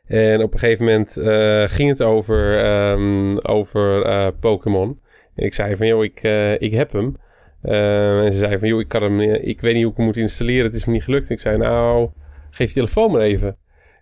En 0.06 0.42
op 0.42 0.52
een 0.52 0.58
gegeven 0.58 0.84
moment 0.84 1.10
ging 1.70 1.88
het 1.88 2.02
over, 2.02 2.66
um, 2.90 3.38
over 3.38 4.32
Pokémon. 4.32 5.00
En 5.34 5.44
ik 5.44 5.54
zei 5.54 5.76
van, 5.76 5.86
joh, 5.86 6.04
ik, 6.04 6.22
ik 6.58 6.72
heb 6.72 6.92
hem. 6.92 7.16
En 7.62 8.32
ze 8.32 8.38
zei 8.38 8.58
van, 8.58 8.68
joh, 8.68 8.80
ik, 8.80 8.88
kan 8.88 9.02
hem, 9.02 9.20
ik 9.20 9.60
weet 9.60 9.74
niet 9.74 9.82
hoe 9.82 9.92
ik 9.92 9.96
hem 9.96 10.06
moet 10.06 10.16
installeren. 10.16 10.64
Het 10.64 10.74
is 10.74 10.84
me 10.84 10.92
niet 10.92 11.04
gelukt. 11.04 11.28
En 11.28 11.34
ik 11.34 11.40
zei, 11.40 11.56
nou, 11.56 12.08
geef 12.50 12.68
je 12.68 12.74
telefoon 12.74 13.12
maar 13.12 13.20
even. 13.20 13.56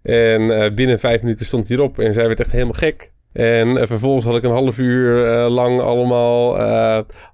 En 0.04 0.40
uh, 0.40 0.74
binnen 0.74 1.00
vijf 1.00 1.20
minuten 1.20 1.46
stond 1.46 1.68
hij 1.68 1.76
erop. 1.76 1.98
En 1.98 2.14
zij 2.14 2.26
werd 2.26 2.40
echt 2.40 2.52
helemaal 2.52 2.72
gek. 2.72 3.12
En 3.32 3.86
vervolgens 3.88 4.24
had 4.24 4.36
ik 4.36 4.42
een 4.42 4.50
half 4.50 4.78
uur 4.78 5.28
lang 5.48 5.80
allemaal 5.80 6.58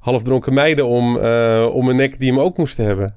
halfdronken 0.00 0.54
meiden 0.54 0.86
om, 0.86 1.16
om 1.66 1.84
mijn 1.84 1.96
nek 1.96 2.18
die 2.18 2.30
hem 2.30 2.40
ook 2.40 2.56
moesten 2.56 2.84
hebben. 2.84 3.14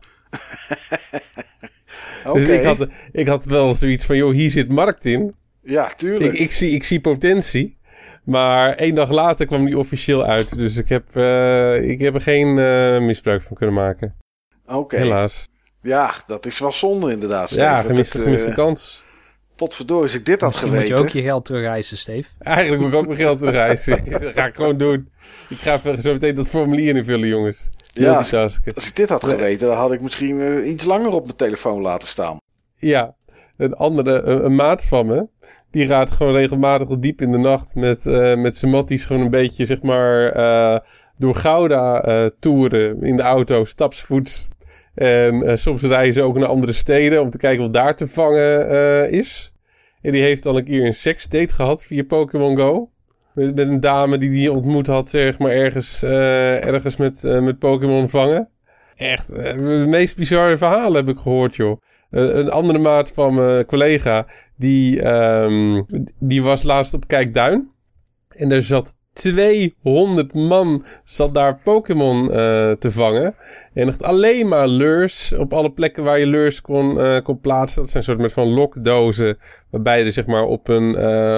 okay. 2.26 2.34
Dus 2.46 2.48
ik 2.48 2.64
had, 2.64 2.88
ik 3.12 3.28
had 3.28 3.46
wel 3.46 3.76
zoiets 3.76 4.06
van, 4.06 4.16
joh, 4.16 4.34
hier 4.34 4.50
zit 4.50 4.70
markt 4.70 5.06
in. 5.06 5.36
Ja, 5.62 5.94
tuurlijk. 5.98 6.34
Ik, 6.34 6.40
ik, 6.40 6.52
zie, 6.52 6.76
ik 6.76 6.84
zie 6.84 7.02
potentie. 7.02 7.78
Maar 8.24 8.76
één 8.76 8.96
dag 8.96 9.12
later 9.12 9.46
kwam 9.46 9.66
die 9.66 9.78
officieel 9.78 10.26
uit. 10.26 10.56
Dus 10.56 10.78
ik 10.78 10.90
heb, 10.90 11.08
ik 11.84 12.00
heb 12.00 12.16
er 12.16 12.22
geen 12.22 12.54
misbruik 13.06 13.42
van 13.42 13.58
kunnen 13.58 13.76
maken. 13.76 14.16
Oké. 14.66 14.78
Okay. 14.78 15.00
Helaas. 15.00 15.48
Ja, 15.82 16.14
dat 16.26 16.46
is 16.46 16.60
wel 16.60 16.72
zonde 16.72 17.12
inderdaad. 17.12 17.50
Ja, 17.50 17.82
gemiste, 17.82 18.20
gemiste 18.20 18.54
kans. 18.54 19.03
Potverdorie, 19.64 20.04
als 20.04 20.14
ik 20.14 20.26
dit 20.26 20.42
had 20.42 20.56
geweten... 20.56 20.80
moet 20.80 20.88
je 20.88 20.96
ook 20.96 21.10
je 21.10 21.22
geld 21.22 21.46
terugreizen, 21.46 21.98
Steve. 21.98 22.30
Eigenlijk 22.40 22.82
moet 22.82 22.92
ik 22.92 22.98
ook 22.98 23.06
mijn 23.06 23.18
geld 23.18 23.38
terugreizen. 23.38 24.04
dat 24.10 24.34
ga 24.34 24.46
ik 24.46 24.56
gewoon 24.56 24.78
doen. 24.78 25.10
Ik 25.50 25.58
ga 25.58 25.80
zo 26.02 26.14
meteen 26.14 26.36
dat 26.36 26.50
formulier 26.50 26.96
invullen, 26.96 27.28
jongens. 27.28 27.70
Ja, 27.94 28.18
als 28.18 28.88
ik 28.88 28.96
dit 28.96 29.10
had 29.10 29.24
geweten, 29.24 29.68
dan 29.68 29.78
had 29.78 29.92
ik 29.92 30.02
misschien 30.02 30.40
uh, 30.40 30.70
iets 30.70 30.84
langer 30.84 31.12
op 31.12 31.26
mijn 31.26 31.38
telefoon 31.38 31.82
laten 31.82 32.08
staan. 32.08 32.38
Ja, 32.74 33.16
een 33.58 33.74
andere, 33.74 34.22
een, 34.22 34.46
een 34.46 34.56
maat 34.56 34.86
van 34.86 35.06
me, 35.06 35.28
die 35.72 35.88
gaat 35.88 36.12
gewoon 36.12 36.34
regelmatig 36.34 36.88
diep 37.00 37.22
in 37.22 37.32
de 37.32 37.38
nacht 37.38 37.76
met, 37.76 38.06
uh, 38.06 38.36
met 38.36 38.58
zijn 38.58 38.72
matties 38.72 39.06
gewoon 39.06 39.22
een 39.22 39.30
beetje, 39.30 39.66
zeg 39.66 39.82
maar, 39.82 40.38
uh, 40.38 40.80
door 41.18 41.36
Gouda 41.36 42.08
uh, 42.08 42.30
toeren 42.40 43.04
in 43.04 43.16
de 43.16 43.24
auto, 43.24 43.66
stapsvoets. 43.66 44.48
En 44.94 45.58
soms 45.58 45.82
rijden 45.82 46.14
ze 46.14 46.22
ook 46.22 46.38
naar 46.38 46.48
andere 46.48 46.72
steden 46.72 47.22
om 47.22 47.30
te 47.30 47.38
kijken 47.38 47.62
wat 47.62 47.74
daar 47.74 47.96
te 47.96 48.08
vangen 48.08 49.12
is. 49.12 49.53
En 50.04 50.12
die 50.12 50.22
heeft 50.22 50.46
al 50.46 50.58
een 50.58 50.64
keer 50.64 50.86
een 50.86 50.94
seksdate 50.94 51.54
gehad 51.54 51.84
via 51.84 52.04
Pokémon 52.04 52.58
Go. 52.58 52.92
Met, 53.34 53.56
met 53.56 53.68
een 53.68 53.80
dame 53.80 54.18
die 54.18 54.30
die 54.30 54.52
ontmoet 54.52 54.88
had, 54.88 55.10
zeg 55.10 55.38
maar, 55.38 55.52
ergens, 55.52 56.04
ergens 56.04 56.98
met, 56.98 57.24
met 57.24 57.60
Pokémon 57.60 58.10
vangen. 58.10 58.50
Echt, 58.96 59.28
de 59.28 59.86
meest 59.88 60.18
bizarre 60.18 60.58
verhalen 60.58 61.06
heb 61.06 61.16
ik 61.16 61.22
gehoord, 61.22 61.56
joh. 61.56 61.82
een 62.10 62.50
andere 62.50 62.80
maat 62.80 63.12
van 63.12 63.36
mijn 63.36 63.66
collega, 63.66 64.28
die, 64.58 65.08
um, 65.08 65.86
die 66.20 66.44
was 66.44 66.64
laatst 66.64 66.94
op 66.94 67.08
Kijkduin. 67.08 67.72
En 68.30 68.52
er 68.52 68.64
zat 68.64 68.96
200 69.14 70.34
man 70.34 70.86
zat 71.04 71.36
daar 71.36 71.60
Pokémon 71.64 72.24
uh, 72.24 72.32
te 72.72 72.92
vangen. 72.92 73.36
En 73.74 73.88
echt 73.88 74.04
alleen 74.04 74.48
maar 74.48 74.68
lures. 74.68 75.34
Op 75.38 75.54
alle 75.54 75.72
plekken 75.72 76.04
waar 76.04 76.20
je 76.20 76.28
lures 76.28 76.62
kon, 76.62 76.98
uh, 76.98 77.18
kon 77.24 77.40
plaatsen. 77.40 77.82
Dat 77.82 77.92
zijn 77.92 78.04
soort 78.04 78.18
met 78.18 78.34
van 78.34 78.54
lokdozen. 78.54 79.38
Waarbij 79.70 80.04
je 80.04 80.12
zeg 80.12 80.26
maar 80.26 80.44
op 80.44 80.68
een, 80.68 80.96
uh, 81.00 81.38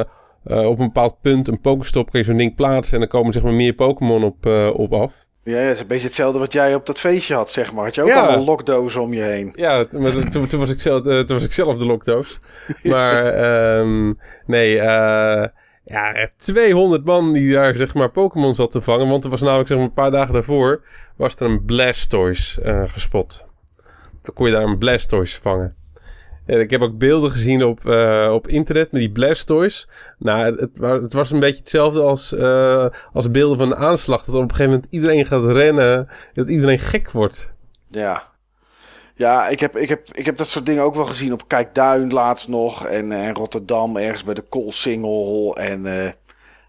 op 0.70 0.80
een 0.80 0.86
bepaald 0.86 1.22
punt 1.22 1.48
een 1.48 1.62
Pokestop 1.62 2.12
kan 2.12 2.20
je 2.20 2.26
zo'n 2.26 2.38
ding 2.38 2.56
plaatsen. 2.56 2.94
En 2.94 3.00
dan 3.00 3.10
komen 3.10 3.34
zeg 3.34 3.44
maar 3.44 3.54
meer 3.54 3.74
Pokémon 3.74 4.24
op, 4.24 4.46
op 4.74 4.94
af. 4.94 5.28
Ja, 5.44 5.64
dat 5.66 5.76
is 5.76 5.80
een 5.80 5.88
beetje 5.88 6.08
hetzelfde 6.08 6.40
wat 6.40 6.54
jij 6.54 6.76
op 6.76 6.86
dat 6.86 7.00
feestje 7.00 7.36
had, 7.36 7.50
zeg 7.50 7.74
maar. 7.74 7.84
Had 7.84 7.96
je 7.96 8.02
ook 8.02 8.08
ja. 8.08 8.26
allemaal 8.26 8.46
lokdozen 8.46 9.02
om 9.02 9.14
je 9.14 9.22
heen? 9.22 9.52
Ja, 9.56 9.86
maar 9.98 10.30
toen, 10.30 10.48
toen, 10.48 10.60
was 10.60 10.70
ik 10.70 10.80
zelf, 10.80 11.02
toen 11.02 11.26
was 11.28 11.44
ik 11.44 11.54
zelf 11.54 11.78
de 11.78 11.86
lokdoos. 11.86 12.38
Maar 12.84 13.78
um, 13.80 14.20
nee, 14.46 14.76
uh, 14.76 15.46
ja, 15.86 16.30
200 16.38 17.06
man 17.06 17.34
die 17.34 17.54
daar 17.54 17.76
zeg 17.76 17.94
maar 17.94 18.12
Pokémon 18.12 18.56
zat 18.56 18.72
te 18.72 18.82
vangen. 18.82 19.10
Want 19.10 19.24
er 19.24 19.30
was 19.30 19.42
namelijk 19.42 19.68
zeg 19.68 19.78
maar 19.78 19.86
een 19.86 19.94
paar 19.94 20.12
dagen 20.12 20.34
daarvoor 20.34 20.82
was 21.16 21.36
er 21.36 21.46
een 21.46 21.66
Blastoise 21.66 22.62
uh, 22.64 22.84
gespot. 22.86 23.46
Toen 24.22 24.34
kon 24.34 24.46
je 24.46 24.52
daar 24.52 24.64
een 24.64 24.78
Blastoise 24.78 25.42
vangen. 25.42 25.76
En 26.46 26.60
ik 26.60 26.70
heb 26.70 26.82
ook 26.82 26.98
beelden 26.98 27.32
gezien 27.32 27.64
op, 27.64 27.80
uh, 27.86 28.30
op 28.34 28.48
internet 28.48 28.92
met 28.92 29.02
die 29.02 29.12
Blastoise. 29.12 29.88
Nou, 30.18 30.56
het, 30.60 30.70
het, 30.80 31.14
was 31.14 31.32
een 31.32 31.40
beetje 31.40 31.60
hetzelfde 31.60 32.02
als, 32.02 32.34
uh, 32.34 32.86
als 33.12 33.32
beelden 33.32 33.58
van 33.58 33.68
een 33.68 33.78
aanslag. 33.78 34.24
Dat 34.24 34.36
op 34.36 34.42
een 34.42 34.50
gegeven 34.50 34.72
moment 34.72 34.94
iedereen 34.94 35.26
gaat 35.26 35.46
rennen. 35.46 36.08
Dat 36.34 36.50
iedereen 36.50 36.80
gek 36.80 37.12
wordt. 37.12 37.54
Ja. 37.90 38.34
Ja, 39.18 39.48
ik 39.48 39.60
heb, 39.60 39.78
ik, 39.78 39.90
heb, 39.90 40.08
ik 40.12 40.26
heb 40.26 40.38
dat 40.38 40.48
soort 40.48 40.66
dingen 40.66 40.84
ook 40.84 40.96
wel 40.96 41.06
gezien 41.06 41.34
op 41.34 41.48
Kijkduin 41.48 42.14
laatst 42.14 42.48
nog. 42.48 42.86
En, 42.86 43.12
en 43.12 43.34
Rotterdam 43.34 43.98
ergens 43.98 44.24
bij 44.24 44.34
de 44.34 44.42
Koolsingel. 44.42 45.58
En 45.58 45.86
uh, 45.86 46.06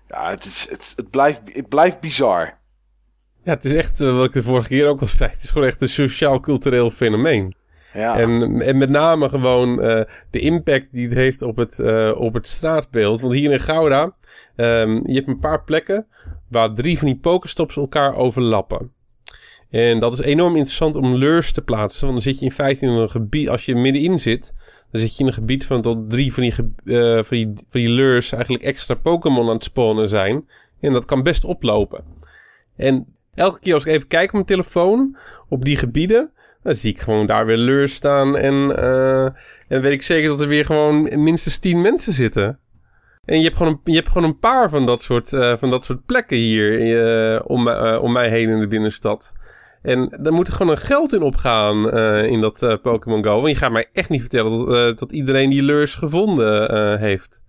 ja, 0.08 0.30
het, 0.30 0.44
is, 0.44 0.66
het, 0.70 0.92
het, 0.96 1.10
blijft, 1.10 1.40
het 1.52 1.68
blijft 1.68 2.00
bizar. 2.00 2.58
Ja, 3.42 3.52
het 3.52 3.64
is 3.64 3.74
echt, 3.74 3.98
wat 3.98 4.24
ik 4.24 4.32
de 4.32 4.42
vorige 4.42 4.68
keer 4.68 4.88
ook 4.88 5.00
al 5.00 5.06
zei. 5.06 5.30
Het 5.30 5.42
is 5.42 5.50
gewoon 5.50 5.66
echt 5.66 5.80
een 5.80 5.88
sociaal-cultureel 5.88 6.90
fenomeen. 6.90 7.54
Ja. 7.92 8.18
En, 8.18 8.60
en 8.60 8.78
met 8.78 8.90
name 8.90 9.28
gewoon 9.28 9.84
uh, 9.84 10.00
de 10.30 10.38
impact 10.38 10.92
die 10.92 11.04
het 11.04 11.14
heeft 11.14 11.42
op 11.42 11.56
het, 11.56 11.78
uh, 11.78 12.20
op 12.20 12.34
het 12.34 12.46
straatbeeld. 12.46 13.20
Want 13.20 13.34
hier 13.34 13.52
in 13.52 13.60
Gouda, 13.60 14.02
um, 14.56 15.06
je 15.06 15.14
hebt 15.14 15.28
een 15.28 15.38
paar 15.38 15.64
plekken 15.64 16.06
waar 16.48 16.72
drie 16.72 16.98
van 16.98 17.06
die 17.06 17.18
pokerstops 17.18 17.76
elkaar 17.76 18.14
overlappen. 18.14 18.92
En 19.76 19.98
dat 19.98 20.12
is 20.12 20.20
enorm 20.20 20.56
interessant 20.56 20.96
om 20.96 21.14
lures 21.14 21.52
te 21.52 21.62
plaatsen. 21.62 22.06
Want 22.06 22.12
dan 22.12 22.32
zit 22.32 22.38
je 22.38 22.44
in 22.44 22.52
feite 22.52 22.84
in 22.84 22.90
een 22.90 23.10
gebied, 23.10 23.48
als 23.48 23.64
je 23.64 23.74
middenin 23.74 24.20
zit, 24.20 24.54
dan 24.90 25.00
zit 25.00 25.16
je 25.16 25.22
in 25.22 25.26
een 25.26 25.34
gebied 25.34 25.66
van 25.66 25.82
tot 25.82 26.10
drie 26.10 26.32
van 26.32 26.42
die, 26.42 26.54
uh, 26.84 27.14
van 27.14 27.36
die, 27.36 27.46
van 27.46 27.80
die 27.80 27.88
lures 27.88 28.32
eigenlijk 28.32 28.64
extra 28.64 28.94
Pokémon 28.94 29.48
aan 29.48 29.54
het 29.54 29.64
spawnen 29.64 30.08
zijn. 30.08 30.48
En 30.80 30.92
dat 30.92 31.04
kan 31.04 31.22
best 31.22 31.44
oplopen. 31.44 32.04
En 32.76 33.06
elke 33.34 33.58
keer 33.58 33.74
als 33.74 33.84
ik 33.84 33.92
even 33.92 34.08
kijk 34.08 34.26
op 34.26 34.32
mijn 34.32 34.44
telefoon 34.44 35.16
op 35.48 35.64
die 35.64 35.76
gebieden, 35.76 36.30
dan 36.62 36.74
zie 36.74 36.90
ik 36.90 37.00
gewoon 37.00 37.26
daar 37.26 37.46
weer 37.46 37.56
leurs 37.56 37.94
staan. 37.94 38.36
En, 38.36 38.54
uh, 38.54 39.24
en 39.68 39.80
weet 39.80 39.92
ik 39.92 40.02
zeker 40.02 40.28
dat 40.28 40.40
er 40.40 40.48
weer 40.48 40.64
gewoon 40.64 41.22
minstens 41.22 41.58
tien 41.58 41.80
mensen 41.80 42.12
zitten. 42.12 42.58
En 43.24 43.38
je 43.38 43.44
hebt 43.44 43.56
gewoon 43.56 43.72
een, 43.72 43.92
je 43.92 43.98
hebt 43.98 44.08
gewoon 44.08 44.28
een 44.28 44.38
paar 44.38 44.70
van 44.70 44.86
dat 44.86 45.02
soort, 45.02 45.32
uh, 45.32 45.56
van 45.56 45.70
dat 45.70 45.84
soort 45.84 46.06
plekken 46.06 46.36
hier 46.36 47.44
om, 47.44 47.68
om 48.00 48.12
mij 48.12 48.28
heen 48.28 48.48
in 48.48 48.60
de 48.60 48.66
binnenstad. 48.66 49.34
En 49.86 50.16
daar 50.20 50.32
moet 50.32 50.48
er 50.48 50.54
gewoon 50.54 50.72
een 50.72 50.78
geld 50.78 51.12
in 51.12 51.22
opgaan 51.22 51.90
in 52.24 52.40
dat 52.40 52.78
Pokémon 52.82 53.24
Go. 53.24 53.34
Want 53.34 53.48
je 53.48 53.54
gaat 53.54 53.72
mij 53.72 53.86
echt 53.92 54.08
niet 54.08 54.20
vertellen 54.20 54.66
dat, 54.66 54.98
dat 54.98 55.12
iedereen 55.12 55.50
die 55.50 55.62
lures 55.62 55.94
gevonden 55.94 56.98
heeft. 57.00 57.44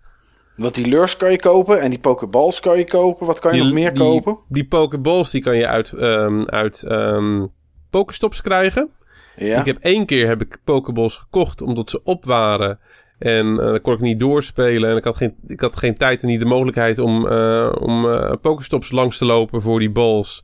Want 0.57 0.75
die 0.75 0.87
lures 0.87 1.17
kan 1.17 1.31
je 1.31 1.39
kopen 1.39 1.81
en 1.81 1.89
die 1.89 1.99
pokeballs 1.99 2.59
kan 2.59 2.77
je 2.77 2.83
kopen. 2.83 3.25
Wat 3.25 3.39
kan 3.39 3.55
je 3.55 3.63
nog 3.63 3.73
meer 3.73 3.93
die, 3.93 4.03
kopen? 4.03 4.37
Die 4.49 4.67
pokeballs 4.67 5.31
die 5.31 5.41
kan 5.41 5.57
je 5.57 5.67
uit, 5.67 5.93
ehm 5.93 6.43
uit 6.45 6.83
ehm 6.83 7.45
pokestops 7.89 8.41
krijgen. 8.41 8.89
Ja. 9.35 9.59
Ik 9.59 9.65
heb 9.65 9.77
één 9.77 10.05
keer 10.05 10.27
heb 10.27 10.41
ik 10.41 10.57
pokeballs 10.63 11.17
gekocht 11.17 11.61
omdat 11.61 11.89
ze 11.89 12.03
op 12.03 12.25
waren. 12.25 12.79
En 13.19 13.59
eh 13.59 13.65
dan 13.65 13.81
kon 13.81 13.93
ik 13.93 13.99
niet 13.99 14.19
doorspelen. 14.19 14.89
En 14.89 14.97
ik 14.97 15.03
had 15.03 15.15
geen, 15.15 15.35
ik 15.47 15.59
had 15.59 15.75
geen 15.75 15.97
tijd 15.97 16.21
en 16.21 16.27
niet 16.27 16.39
de 16.39 16.45
mogelijkheid 16.45 16.99
om, 16.99 17.27
eh 17.27 17.71
om 17.79 18.09
eh 18.09 18.31
pokestops 18.41 18.91
langs 18.91 19.17
te 19.17 19.25
lopen 19.25 19.61
voor 19.61 19.79
die 19.79 19.91
balls. 19.91 20.43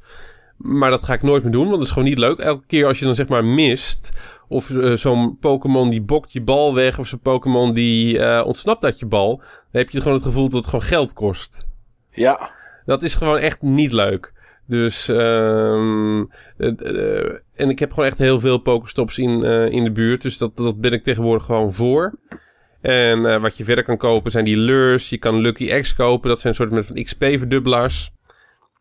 Maar 0.64 0.90
dat 0.90 1.04
ga 1.04 1.14
ik 1.14 1.22
nooit 1.22 1.44
meer 1.44 1.52
doen, 1.52 1.66
want 1.66 1.76
dat 1.76 1.86
is 1.86 1.92
gewoon 1.92 2.08
niet 2.08 2.18
leuk. 2.18 2.40
Elke 2.40 2.66
keer 2.66 2.86
als 2.86 3.00
je 3.00 3.06
dan 3.06 3.16
zeg 3.16 3.28
maar 3.28 3.46
mist... 3.46 4.12
of 4.48 4.70
eh, 4.70 4.94
zo'n 4.94 5.38
Pokémon 5.40 5.90
die 5.90 6.02
bokt 6.02 6.32
je 6.32 6.42
bal 6.42 6.74
weg... 6.74 7.00
of 7.00 7.08
zo'n 7.08 7.20
Pokémon 7.20 7.74
die 7.74 8.20
eh, 8.20 8.46
ontsnapt 8.46 8.84
uit 8.84 9.00
je 9.00 9.06
bal... 9.06 9.36
dan 9.36 9.46
heb 9.72 9.90
je 9.90 10.02
gewoon 10.02 10.14
het 10.14 10.24
gevoel 10.24 10.44
dat 10.44 10.60
het 10.60 10.66
gewoon 10.66 10.86
geld 10.86 11.14
kost. 11.14 11.68
ja. 12.12 12.52
Dat 12.86 13.04
is 13.04 13.16
gewoon 13.16 13.38
echt 13.38 13.62
niet 13.62 13.92
leuk. 13.92 14.34
Dus, 14.68 15.08
eh, 15.08 16.18
en 17.54 17.70
ik 17.70 17.80
heb 17.80 17.90
gewoon 17.90 18.06
echt 18.06 18.18
heel 18.18 18.40
veel 18.40 18.58
Pokestops 18.58 19.18
in, 19.18 19.44
in 19.72 19.84
de 19.84 19.92
buurt. 19.92 20.22
Dus 20.22 20.38
dat, 20.38 20.58
dat 20.58 20.82
ben 20.82 20.94
ik 20.94 21.04
tegenwoordig 21.04 21.46
gewoon 21.46 21.74
voor. 21.74 22.20
En 22.82 23.42
wat 23.42 23.58
je 23.58 23.64
verder 23.64 23.84
kan 23.84 23.98
kopen 23.98 24.32
zijn 24.32 24.46
die 24.46 24.58
lures. 24.58 25.10
Je 25.10 25.18
kan 25.18 25.40
Lucky 25.40 25.80
X 25.80 25.96
kopen. 25.96 26.30
Dat 26.30 26.40
zijn 26.40 26.56
een 26.58 26.68
soort 26.70 26.86
van 26.86 27.04
XP-verdubbelaars. 27.04 28.13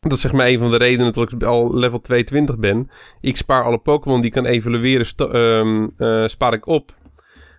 Dat 0.03 0.13
is 0.13 0.21
zeg 0.21 0.33
maar 0.33 0.47
een 0.47 0.59
van 0.59 0.71
de 0.71 0.77
redenen 0.77 1.13
dat 1.13 1.33
ik 1.33 1.43
al 1.43 1.75
level 1.75 2.01
22 2.01 2.59
ben. 2.59 2.91
Ik 3.21 3.37
spaar 3.37 3.65
alle 3.65 3.79
Pokémon 3.79 4.17
die 4.17 4.27
ik 4.27 4.33
kan 4.33 4.45
evalueren, 4.45 5.07
ehm, 5.17 5.89
eh, 5.97 6.27
spaar 6.27 6.53
ik 6.53 6.67
op. 6.67 6.95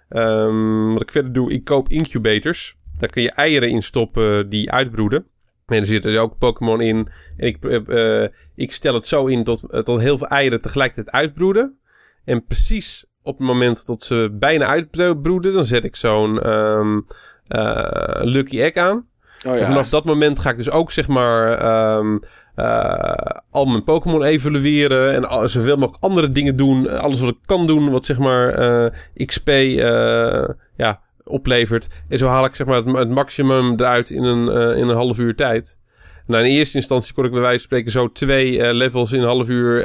Ehm, 0.10 0.94
wat 0.94 1.02
ik 1.02 1.12
verder 1.12 1.34
doe, 1.34 1.52
ik 1.52 1.64
koop 1.64 1.90
incubators. 1.90 2.78
Daar 2.98 3.10
kun 3.10 3.22
je 3.22 3.32
eieren 3.32 3.70
in 3.70 3.84
stoppen 3.84 4.50
die 4.50 4.72
uitbroeden. 4.72 5.26
En 5.66 5.80
er 5.80 5.86
zitten 5.86 6.18
ook 6.18 6.38
Pokémon 6.38 6.82
in. 6.82 7.10
En 7.38 7.48
ik, 7.48 7.66
eh, 7.66 8.24
eh, 8.24 8.30
ik 8.56 8.72
stel 8.72 8.94
het 8.94 9.06
zo 9.06 9.26
in 9.26 9.44
tot, 9.44 9.86
tot 9.86 10.00
heel 10.00 10.18
veel 10.18 10.28
eieren 10.28 10.62
tegelijkertijd 10.62 11.16
uitbroeden. 11.16 11.78
En 12.26 12.46
precies 12.46 13.06
op 13.22 13.38
het 13.38 13.48
moment 13.48 13.86
dat 13.86 14.04
ze 14.04 14.36
bijna 14.40 14.66
uitbroeden, 14.66 15.54
dan 15.54 15.66
zet 15.66 15.86
ik 15.86 15.96
zo'n 15.96 16.42
ehm, 16.42 17.02
eh, 17.48 18.20
Lucky 18.22 18.62
Egg 18.62 18.76
aan. 18.76 19.08
Oh 19.46 19.58
ja. 19.58 19.66
vanaf 19.66 19.90
dat 19.90 20.06
moment 20.06 20.40
ga 20.40 20.50
ik 20.50 20.58
dus 20.58 20.70
ook 20.70 20.92
zeg 20.92 21.08
maar 21.08 21.58
ehm, 21.58 22.18
eh, 22.56 23.40
al 23.52 23.66
mijn 23.66 23.84
Pokémon 23.84 24.24
evalueren 24.24 25.14
en 25.14 25.50
zoveel 25.50 25.78
mogelijk 25.78 26.04
andere 26.04 26.32
dingen 26.32 26.56
doen. 26.56 27.00
Alles 27.00 27.20
wat 27.20 27.30
ik 27.30 27.38
kan 27.46 27.68
doen, 27.68 27.90
wat 27.90 28.06
zeg 28.06 28.18
maar 28.18 28.50
eh, 28.50 29.26
XP 29.26 29.48
eh, 29.48 30.44
ja, 30.76 31.00
oplevert. 31.24 31.88
En 32.10 32.18
zo 32.18 32.28
haal 32.28 32.46
ik 32.46 32.56
zeg 32.56 32.68
maar 32.68 32.84
het, 32.84 33.10
maximum 33.10 33.72
eruit 33.72 34.10
in 34.10 34.24
een, 34.24 34.76
in 34.78 34.88
een 34.88 34.96
half 34.96 35.20
uur 35.20 35.36
tijd. 35.36 35.82
Nou, 36.28 36.44
in 36.44 36.52
eerste 36.52 36.78
instantie 36.78 37.14
kon 37.14 37.26
ik 37.26 37.32
bij 37.32 37.40
wijze 37.40 37.58
van 37.58 37.66
spreken 37.66 37.92
zo 37.92 38.12
twee 38.12 38.74
levels 38.74 39.12
in 39.12 39.20
een 39.20 39.28
half 39.28 39.48
uur 39.48 39.82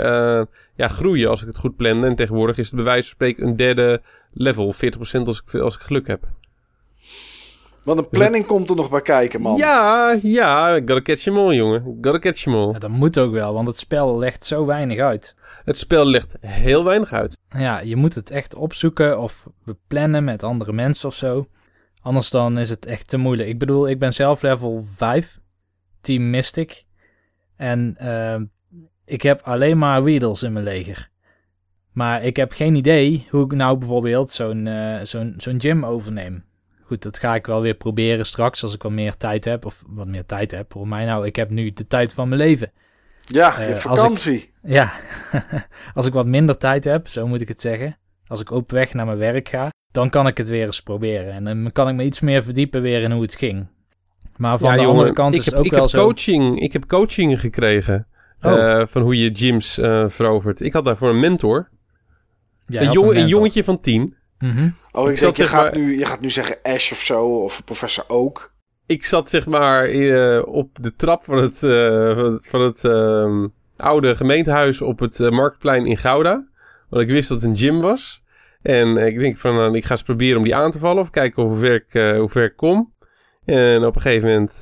ja, 0.74 0.88
groeien 0.88 1.30
als 1.30 1.40
ik 1.40 1.46
het 1.46 1.58
goed 1.58 1.76
plande. 1.76 2.06
En 2.06 2.14
tegenwoordig 2.14 2.58
is 2.58 2.66
het 2.66 2.74
bij 2.74 2.84
wijze 2.84 3.02
van 3.02 3.10
spreken 3.10 3.46
een 3.46 3.56
derde 3.56 4.02
level. 4.32 4.74
40% 4.74 4.76
als 5.24 5.42
ik, 5.46 5.60
als 5.60 5.74
ik 5.74 5.80
geluk 5.80 6.06
heb. 6.06 6.26
Want 7.88 8.00
een 8.00 8.08
planning 8.08 8.46
komt 8.46 8.70
er 8.70 8.76
nog 8.76 8.90
bij 8.90 9.00
kijken, 9.00 9.40
man. 9.40 9.56
Ja, 9.56 10.18
ja, 10.22 10.74
gotta 10.74 11.02
catch 11.02 11.26
'em 11.26 11.36
all, 11.36 11.54
jongen. 11.54 11.82
Gotta 11.82 12.18
catch 12.18 12.46
'em 12.46 12.54
all. 12.54 12.72
Ja, 12.72 12.78
dat 12.78 12.90
moet 12.90 13.18
ook 13.18 13.32
wel, 13.32 13.52
want 13.52 13.68
het 13.68 13.78
spel 13.78 14.18
legt 14.18 14.44
zo 14.44 14.66
weinig 14.66 14.98
uit. 14.98 15.36
Het 15.64 15.78
spel 15.78 16.06
legt 16.06 16.36
heel 16.40 16.84
weinig 16.84 17.12
uit. 17.12 17.36
Ja, 17.48 17.80
je 17.80 17.96
moet 17.96 18.14
het 18.14 18.30
echt 18.30 18.54
opzoeken 18.54 19.20
of 19.20 19.46
beplannen 19.64 20.24
met 20.24 20.42
andere 20.42 20.72
mensen 20.72 21.08
of 21.08 21.14
zo. 21.14 21.46
Anders 22.02 22.30
dan 22.30 22.58
is 22.58 22.70
het 22.70 22.86
echt 22.86 23.08
te 23.08 23.16
moeilijk. 23.16 23.48
Ik 23.48 23.58
bedoel, 23.58 23.88
ik 23.88 23.98
ben 23.98 24.12
zelf 24.12 24.42
level 24.42 24.84
5, 24.94 25.38
Team 26.00 26.30
Mystic. 26.30 26.84
En 27.56 27.94
ehm, 27.98 28.44
ik 29.04 29.22
heb 29.22 29.40
alleen 29.42 29.78
maar 29.78 30.02
Weedles 30.02 30.42
in 30.42 30.52
mijn 30.52 30.64
leger. 30.64 31.10
Maar 31.92 32.24
ik 32.24 32.36
heb 32.36 32.52
geen 32.52 32.74
idee 32.74 33.26
hoe 33.30 33.44
ik 33.44 33.52
nou 33.52 33.78
bijvoorbeeld 33.78 34.30
zo'n 34.30 34.66
eh, 34.66 34.98
zo'n 35.02 35.34
zo'n 35.36 35.60
gym 35.60 35.84
overneem. 35.84 36.46
Goed, 36.88 37.02
dat 37.02 37.18
ga 37.18 37.34
ik 37.34 37.46
wel 37.46 37.60
weer 37.60 37.74
proberen 37.74 38.26
straks 38.26 38.62
als 38.62 38.74
ik 38.74 38.82
wat 38.82 38.92
meer 38.92 39.16
tijd 39.16 39.44
heb. 39.44 39.64
Of 39.64 39.82
wat 39.86 40.06
meer 40.06 40.26
tijd 40.26 40.50
heb. 40.50 40.72
Voor 40.72 40.88
mij 40.88 41.04
nou, 41.04 41.26
ik 41.26 41.36
heb 41.36 41.50
nu 41.50 41.72
de 41.72 41.86
tijd 41.86 42.14
van 42.14 42.28
mijn 42.28 42.40
leven. 42.40 42.72
Ja, 43.20 43.48
je 43.48 43.52
Eh, 43.52 43.58
hebt 43.58 43.86
als 43.86 43.98
ik- 43.98 44.04
vakantie. 44.04 44.52
Ja, 44.62 44.90
als 45.94 46.06
ik 46.06 46.12
wat 46.12 46.26
minder 46.26 46.56
tijd 46.58 46.84
heb, 46.84 47.08
zo 47.08 47.26
moet 47.26 47.40
ik 47.40 47.48
het 47.48 47.60
zeggen. 47.60 47.96
Als 48.26 48.40
ik 48.40 48.50
op 48.50 48.70
weg 48.70 48.94
naar 48.94 49.06
mijn 49.06 49.18
werk 49.18 49.48
ga, 49.48 49.70
dan 49.92 50.10
kan 50.10 50.26
ik 50.26 50.36
het 50.36 50.48
weer 50.48 50.64
eens 50.66 50.82
proberen. 50.82 51.32
En 51.32 51.44
dan 51.44 51.70
kan 51.72 51.88
ik 51.88 51.94
me 51.94 52.02
iets 52.04 52.20
meer 52.20 52.42
verdiepen 52.42 52.82
weer 52.82 53.02
in 53.02 53.10
hoe 53.10 53.22
het 53.22 53.34
ging. 53.36 53.66
Maar 54.36 54.58
van 54.58 54.68
Ja, 54.68 54.74
de 54.74 54.80
jongen, 54.80 54.96
andere 54.96 55.14
kant 55.14 55.34
ik 55.34 55.38
is 55.40 55.44
heb, 55.44 55.54
het 55.54 55.60
ook 55.62 55.66
ik 55.66 55.72
wel 55.72 55.80
heb 55.82 55.90
zo. 55.90 56.04
Coaching, 56.04 56.60
ik 56.60 56.72
heb 56.72 56.86
coaching 56.86 57.40
gekregen. 57.40 58.06
Oh. 58.42 58.52
eh, 58.80 58.86
van 58.86 59.02
hoe 59.02 59.18
je 59.22 59.30
gyms 59.34 59.78
eh, 59.78 60.08
verovert. 60.08 60.60
Ik 60.60 60.72
had 60.72 60.84
daarvoor 60.84 61.08
een 61.08 61.20
mentor. 61.20 61.68
Jij 62.66 62.82
een, 62.82 62.88
een 62.88 63.04
mentor. 63.06 63.26
jongetje 63.26 63.64
van 63.64 63.80
tien. 63.80 64.16
Mhm. 64.38 64.70
Oh, 64.92 65.08
ik 65.08 65.14
ik 65.14 65.20
denk, 65.20 65.36
je 65.36 65.46
gaat, 65.46 65.62
maar- 65.62 65.78
nu, 65.82 65.98
je 65.98 66.06
gaat 66.06 66.20
nu 66.20 66.30
zeggen 66.30 66.56
Ash 66.62 66.92
of 66.92 66.98
zo, 66.98 67.24
of 67.42 67.64
professor 67.64 68.04
Oak. 68.08 68.56
Ik 68.86 69.04
zat 69.04 69.28
zeg 69.28 69.46
maar 69.46 69.84
eh, 69.84 70.42
op 70.46 70.78
de 70.80 70.94
trap 70.96 71.24
van 71.24 71.38
het, 71.38 71.62
eh, 71.62 72.16
van 72.16 72.32
het, 72.32 72.46
van 72.48 72.60
het 72.60 72.84
ehm, 72.84 73.46
oude 73.76 74.16
gemeentehuis 74.16 74.80
op 74.80 74.98
het 74.98 75.20
eh, 75.20 75.30
Marktplein 75.30 75.86
in 75.86 75.96
Gouda. 75.96 76.46
Want 76.88 77.02
ik 77.02 77.08
wist 77.08 77.28
dat 77.28 77.40
het 77.40 77.50
een 77.50 77.56
gym 77.56 77.80
was. 77.80 78.22
En 78.62 78.96
ik 78.96 79.18
denk 79.18 79.38
van, 79.38 79.74
ik 79.74 79.84
ga 79.84 79.90
eens 79.90 80.02
proberen 80.02 80.36
om 80.36 80.44
die 80.44 80.54
aan 80.54 80.70
te 80.70 80.78
vallen. 80.78 81.02
Of 81.02 81.10
kijken 81.10 81.42
hoe 81.42 81.56
ver 81.56 81.74
ik, 81.74 82.16
hoe 82.16 82.28
ver 82.28 82.44
ik 82.44 82.56
kom. 82.56 82.92
En 83.44 83.84
op 83.84 83.94
een 83.94 84.00
gegeven 84.00 84.28
moment 84.28 84.58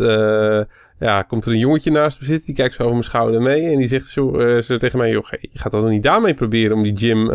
ja, 0.98 1.22
komt 1.22 1.44
er 1.46 1.52
een 1.52 1.58
jongetje 1.58 1.90
naast 1.90 2.20
me 2.20 2.26
zitten. 2.26 2.46
Die 2.46 2.54
kijkt 2.54 2.74
zo 2.74 2.80
over 2.82 2.92
mijn 2.92 3.04
schouder 3.04 3.42
mee. 3.42 3.70
En 3.70 3.76
die 3.76 3.88
zegt 3.88 4.06
zo, 4.06 4.60
zo 4.60 4.76
tegen 4.76 4.98
mij, 4.98 5.10
joh, 5.10 5.26
je 5.40 5.48
gaat 5.52 5.72
dan 5.72 5.88
niet 5.88 6.02
daarmee 6.02 6.34
proberen 6.34 6.76
om 6.76 6.82
die 6.82 6.96
gym 6.96 7.30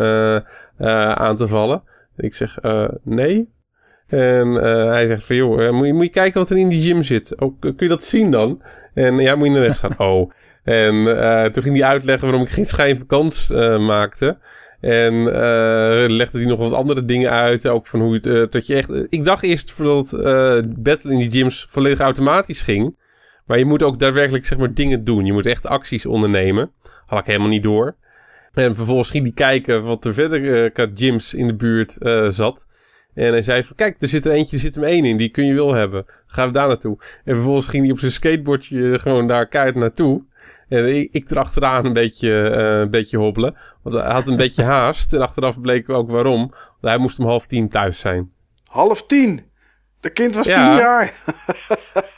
aan 1.16 1.36
te 1.36 1.48
vallen? 1.48 1.82
Ik 2.22 2.34
zeg, 2.34 2.58
eh, 2.58 2.88
nee. 3.04 3.48
En 4.06 4.62
eh, 4.62 4.86
hij 4.86 5.06
zegt 5.06 5.24
van, 5.24 5.36
joh, 5.36 5.66
eh, 5.66 5.72
moet, 5.72 5.86
je, 5.86 5.92
moet 5.92 6.04
je 6.04 6.10
kijken 6.10 6.40
wat 6.40 6.50
er 6.50 6.56
in 6.56 6.68
die 6.68 6.82
gym 6.82 7.02
zit. 7.02 7.40
Oh, 7.40 7.58
k- 7.58 7.60
kun 7.60 7.74
je 7.76 7.88
dat 7.88 8.04
zien 8.04 8.30
dan? 8.30 8.62
En 8.94 9.18
ja, 9.18 9.34
moet 9.34 9.46
je 9.46 9.52
naar 9.52 9.62
rechts 9.62 9.78
gaan. 9.84 9.94
Oh. 9.98 10.30
En 10.64 10.92
toen 11.52 11.62
ging 11.62 11.76
hij 11.76 11.86
uitleggen 11.88 12.28
waarom 12.28 12.46
ik 12.46 12.52
geen 12.52 12.66
schijnvakans 12.66 13.50
eh 13.50 13.78
maakte. 13.86 14.38
En 14.80 15.24
legde 16.10 16.38
hij 16.38 16.46
nog 16.46 16.58
wat 16.58 16.72
andere 16.72 17.04
dingen 17.04 17.30
uit. 17.30 17.66
Ook 17.66 17.86
van 17.86 18.00
hoe 18.00 18.14
het, 18.22 18.52
dat 18.52 18.66
je 18.66 18.74
echt... 18.74 19.12
Ik 19.12 19.24
dacht 19.24 19.42
eerst 19.42 19.74
dat 19.76 20.12
eh 20.12 20.58
battle 20.78 21.10
in 21.12 21.16
die 21.18 21.30
gyms 21.30 21.66
volledig 21.70 21.98
automatisch 21.98 22.62
ging. 22.62 22.96
Maar 23.46 23.58
je 23.58 23.64
moet 23.64 23.82
ook 23.82 23.98
daadwerkelijk 23.98 24.46
zeg 24.46 24.58
maar 24.58 24.74
dingen 24.74 25.04
doen. 25.04 25.26
Je 25.26 25.32
moet 25.32 25.46
echt 25.46 25.66
acties 25.66 26.06
ondernemen. 26.06 26.70
Had 27.06 27.18
ik 27.18 27.26
helemaal 27.26 27.48
niet 27.48 27.62
door. 27.62 27.96
En 28.52 28.74
vervolgens 28.74 29.10
ging 29.10 29.22
hij 29.24 29.32
kijken 29.32 29.82
wat 29.82 30.04
er 30.04 30.14
verder 30.14 30.64
eh, 30.64 30.72
qua 30.72 30.86
gyms 30.94 31.34
in 31.34 31.46
de 31.46 31.54
buurt 31.54 31.98
eh, 31.98 32.28
zat. 32.28 32.66
En 33.14 33.30
hij 33.32 33.42
zei 33.42 33.64
van, 33.64 33.76
kijk, 33.76 34.02
er 34.02 34.08
zit 34.08 34.26
er 34.26 34.32
eentje, 34.32 34.56
er 34.56 34.62
zit 34.62 34.74
hem 34.74 34.84
één 34.84 35.04
in, 35.04 35.16
die 35.16 35.28
kun 35.28 35.46
je 35.46 35.54
wel 35.54 35.72
hebben. 35.74 36.04
Gaan 36.26 36.46
we 36.46 36.52
daar 36.52 36.68
naartoe. 36.68 36.98
En 37.24 37.34
vervolgens 37.34 37.66
ging 37.66 37.82
hij 37.82 37.92
op 37.92 37.98
zijn 37.98 38.12
skateboardje 38.12 38.98
gewoon 38.98 39.26
daar 39.26 39.48
keihard 39.48 39.76
naartoe. 39.76 40.24
En 40.68 40.96
ik, 40.96 41.08
ik 41.12 41.30
erachteraan 41.30 41.84
een 41.86 41.92
beetje, 41.92 42.48
eh, 42.48 42.80
een 42.80 42.90
beetje 42.90 43.16
hobbelen. 43.18 43.56
Want 43.82 43.96
hij 43.96 44.12
had 44.12 44.28
een 44.28 44.36
beetje 44.46 44.62
haast. 44.62 45.12
En 45.12 45.20
achteraf 45.20 45.60
bleek 45.60 45.88
ook 45.88 46.10
waarom. 46.10 46.38
Want 46.48 46.80
hij 46.80 46.98
moest 46.98 47.18
om 47.18 47.26
half 47.26 47.46
tien 47.46 47.68
thuis 47.68 47.98
zijn. 47.98 48.32
Half 48.70 49.06
tien. 49.06 49.50
De 50.00 50.10
kind 50.10 50.34
was 50.34 50.46
Ja. 50.46 50.54
tien 50.68 50.78
jaar. 50.82 51.12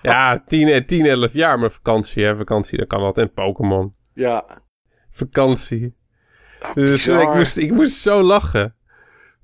Ja, 0.03 0.43
10, 0.47 0.87
10, 0.87 1.07
11 1.07 1.33
jaar, 1.33 1.59
maar 1.59 1.71
vakantie, 1.71 2.25
hè. 2.25 2.37
Vakantie, 2.37 2.79
dat 2.79 2.87
kan 2.87 3.01
altijd. 3.01 3.29
En 3.29 3.35
Pokémon. 3.35 3.95
Ja. 4.15 4.45
Vakantie. 5.11 5.95
Dus 6.75 7.07
eh, 7.07 7.21
ik, 7.21 7.35
moest, 7.35 7.57
ik 7.57 7.73
moest 7.73 7.97
zo 7.97 8.23
lachen. 8.23 8.75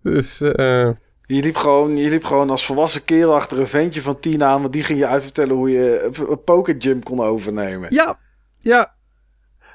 Dus, 0.03 0.41
eh... 0.41 0.91
Je 1.27 1.43
liep, 1.43 1.57
gewoon, 1.57 1.97
je 1.97 2.11
liep 2.11 2.25
gewoon 2.25 2.51
als 2.51 2.66
volwassen 2.66 3.05
kerel 3.05 3.35
achter 3.35 3.59
een 3.59 3.66
ventje 3.66 4.03
van 4.03 4.21
tien 4.21 4.43
aan. 4.45 4.61
Want 4.61 4.73
die 4.73 4.83
ging 4.83 4.99
je 4.99 5.07
uitvertellen 5.07 5.55
hoe 5.55 5.71
je 5.71 6.11
een- 6.29 6.45
pokergym 6.45 7.03
kon 7.03 7.21
overnemen. 7.21 7.95
Ja, 7.95 8.18
ja. 8.59 8.95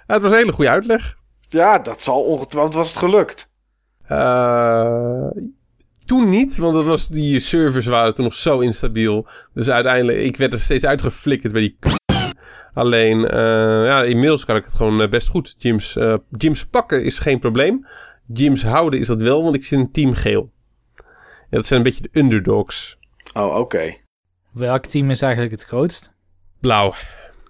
Ja, 0.08 0.14
Het 0.14 0.22
was 0.22 0.32
een 0.32 0.38
hele 0.38 0.52
goede 0.52 0.70
uitleg. 0.70 1.16
Ja, 1.40 1.80
dat 1.80 2.02
zal 2.02 2.22
ongetwijfeld 2.24 2.74
was 2.74 2.88
het 2.88 2.98
gelukt. 2.98 3.52
Eh, 4.08 5.28
toen 6.06 6.30
niet, 6.30 6.58
want 6.58 6.74
dat 6.74 6.86
was, 6.86 7.08
die 7.08 7.40
servers 7.40 7.86
waren 7.86 8.14
toen 8.14 8.24
nog 8.24 8.34
zo 8.34 8.60
instabiel. 8.60 9.28
Dus 9.54 9.70
uiteindelijk, 9.70 10.18
ik 10.18 10.38
werd 10.38 10.54
er 10.54 10.60
steeds 10.60 10.86
uitgeflikkerd 10.86 11.54
bij 11.54 11.62
die 11.62 11.78
Alleen, 12.76 13.28
eh, 13.28 13.86
ja, 13.86 14.04
inmiddels 14.04 14.46
kan 14.46 14.56
ik 14.56 14.64
het 14.64 14.74
gewoon 14.74 15.02
eh, 15.02 15.10
best 15.10 15.28
goed. 15.28 15.56
Gyms, 15.58 15.96
eh, 15.96 16.16
gyms 16.32 16.66
pakken 16.66 17.04
is 17.04 17.20
geen 17.20 17.40
probleem. 17.40 17.88
Gyms 18.34 18.64
houden 18.64 19.00
is 19.00 19.08
dat 19.08 19.22
wel, 19.22 19.44
want 19.44 19.56
ik 19.56 19.64
zit 19.64 19.80
in 19.80 19.92
team 19.92 20.14
geel. 20.14 20.52
Ja, 21.50 21.58
dat 21.58 21.66
zijn 21.66 21.80
een 21.80 21.86
beetje 21.86 22.02
de 22.02 22.20
underdogs. 22.20 22.98
Oh, 23.34 23.56
oké. 23.58 23.96
Welk 24.54 24.86
team 24.86 25.10
is 25.10 25.22
eigenlijk 25.22 25.52
het 25.52 25.64
grootst? 25.64 26.14
Blauw. 26.60 26.94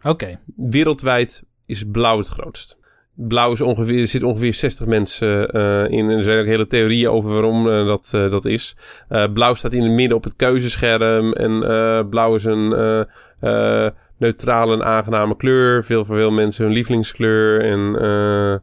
Oké. 0.03 0.39
Wereldwijd 0.55 1.43
is 1.65 1.83
blauw 1.91 2.17
het 2.17 2.27
grootst. 2.27 2.77
Blauw 3.15 3.51
is 3.51 3.61
ongeveer, 3.61 3.99
er 3.99 4.07
zitten 4.07 4.29
ongeveer 4.29 4.53
60 4.53 4.85
mensen 4.85 5.51
eh, 5.51 5.83
in. 5.89 6.09
En 6.09 6.17
er 6.17 6.23
zijn 6.23 6.39
ook 6.39 6.45
hele 6.45 6.67
theorieën 6.67 7.09
over 7.09 7.31
waarom 7.31 7.63
dat, 7.63 8.11
eh, 8.13 8.29
dat 8.29 8.45
is. 8.45 8.75
Eh, 9.07 9.23
blauw 9.33 9.53
staat 9.53 9.73
in 9.73 9.81
het 9.83 9.91
midden 9.91 10.17
op 10.17 10.23
het 10.23 10.35
keuzescherm. 10.35 11.33
En 11.33 11.63
eh, 11.69 12.09
blauw 12.09 12.35
is 12.35 12.43
een 12.43 12.73
eh, 12.73 13.85
eh, 13.85 13.91
neutrale 14.17 14.73
en 14.73 14.83
aangename 14.85 15.35
kleur. 15.35 15.83
Veel 15.83 16.05
voor 16.05 16.15
veel 16.15 16.31
mensen 16.31 16.63
hun 16.65 16.73
lievelingskleur. 16.73 17.61
En 17.61 17.95
eh, 17.95 18.59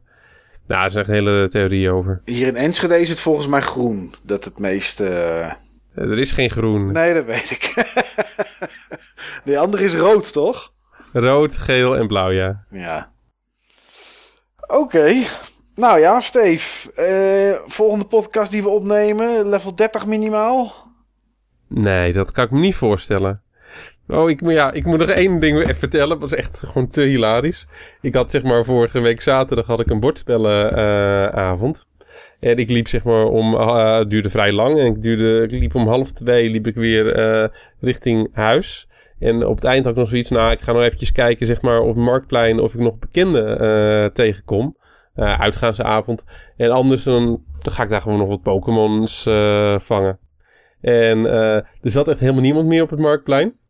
nou, 0.67 0.85
er 0.85 0.91
zijn 0.91 1.05
echt 1.05 1.13
hele 1.13 1.49
theorieën 1.49 1.93
over. 1.93 2.23
Hier 2.25 2.47
in 2.47 2.57
Enschede 2.57 3.01
is 3.01 3.09
het 3.09 3.21
volgens 3.21 3.47
mij 3.47 3.61
groen. 3.61 4.15
Dat 4.23 4.45
het 4.45 4.59
meest... 4.59 5.01
eh, 5.01 5.41
Eh, 5.47 5.55
er 5.95 6.19
is 6.19 6.33
geen 6.33 6.51
groen. 6.51 6.93
Nee, 6.93 7.15
dat 7.15 7.25
weet 7.25 7.51
ik. 7.51 7.75
De 9.45 9.59
andere 9.59 9.85
is 9.85 9.95
rood, 9.95 10.33
toch? 10.33 10.73
Rood, 11.13 11.57
geel 11.57 11.97
en 11.97 12.07
blauw, 12.07 12.31
ja. 12.31 12.65
Ja. 12.71 13.13
Oké. 14.67 15.15
Nou 15.75 15.99
ja, 16.01 16.21
Steve. 16.21 16.93
eh, 16.93 17.71
volgende 17.71 18.05
podcast 18.05 18.51
die 18.51 18.63
we 18.63 18.69
opnemen, 18.69 19.49
level 19.49 19.75
30 19.75 20.07
minimaal. 20.07 20.75
Nee, 21.69 22.13
dat 22.13 22.31
kan 22.31 22.45
ik 22.45 22.51
me 22.51 22.59
niet 22.61 22.75
voorstellen. 22.75 23.43
Oh, 24.13 24.31
ik, 24.31 24.41
ja, 24.51 24.73
ik 24.73 24.85
moet 24.85 24.99
nog 24.99 25.09
één 25.09 25.41
ding 25.41 25.59
even 25.59 25.77
vertellen. 25.77 26.09
Dat 26.09 26.19
was 26.19 26.35
echt 26.35 26.63
gewoon 26.67 26.89
te 26.89 27.01
hilarisch. 27.01 27.67
Ik 28.01 28.15
had 28.15 28.31
zeg 28.31 28.43
maar 28.43 28.65
vorige 28.65 29.01
week 29.01 29.21
zaterdag 29.21 29.67
had 29.67 29.81
ik 29.81 29.91
een 29.91 30.01
bordspellenavond. 30.01 31.87
en 32.41 32.57
ik 32.57 32.71
liep 32.71 32.89
zeg 32.89 33.05
maar 33.05 33.25
om, 33.25 33.55
eh, 33.55 33.99
het 33.99 34.11
duurde 34.11 34.31
vrij 34.31 34.53
lang. 34.53 34.79
En 34.79 34.87
ik, 34.87 35.03
duurde, 35.03 35.43
ik 35.43 35.51
liep 35.51 35.75
om 35.75 35.89
half 35.89 36.13
twee 36.13 36.51
liep 36.51 36.67
ik 36.67 36.75
weer 36.75 37.15
eh, 37.15 37.49
richting 37.81 38.29
huis. 38.33 38.89
En 39.19 39.47
op 39.47 39.55
het 39.55 39.65
eind 39.65 39.85
had 39.85 39.93
ik 39.93 39.99
nog 39.99 40.09
zoiets, 40.09 40.31
nou 40.31 40.53
ik 40.53 40.61
ga 40.61 40.73
nog 40.73 40.83
eventjes 40.83 41.13
kijken 41.13 41.47
zeg 41.47 41.63
maar 41.63 41.81
op 41.81 41.95
het 41.95 42.05
Marktplein 42.05 42.61
of 42.61 42.75
ik 42.75 42.81
nog 42.81 42.99
bekenden 42.99 43.59
eh, 43.59 44.05
tegenkom. 44.05 44.77
Uitgaansavond. 45.15 46.25
En 46.57 46.71
anders 46.71 47.03
dan, 47.03 47.43
dan 47.63 47.73
ga 47.73 47.83
ik 47.83 47.89
daar 47.89 48.01
gewoon 48.01 48.19
nog 48.19 48.29
wat 48.29 48.43
Pokémons 48.43 49.23
vangen. 49.85 50.19
En 50.81 51.27
er 51.27 51.91
zat 51.91 52.09
echt 52.09 52.21
helemaal 52.21 52.43
niemand 52.43 52.67
meer 52.67 52.83
op 52.83 52.91
het 52.91 52.99
marktplein. 52.99 53.61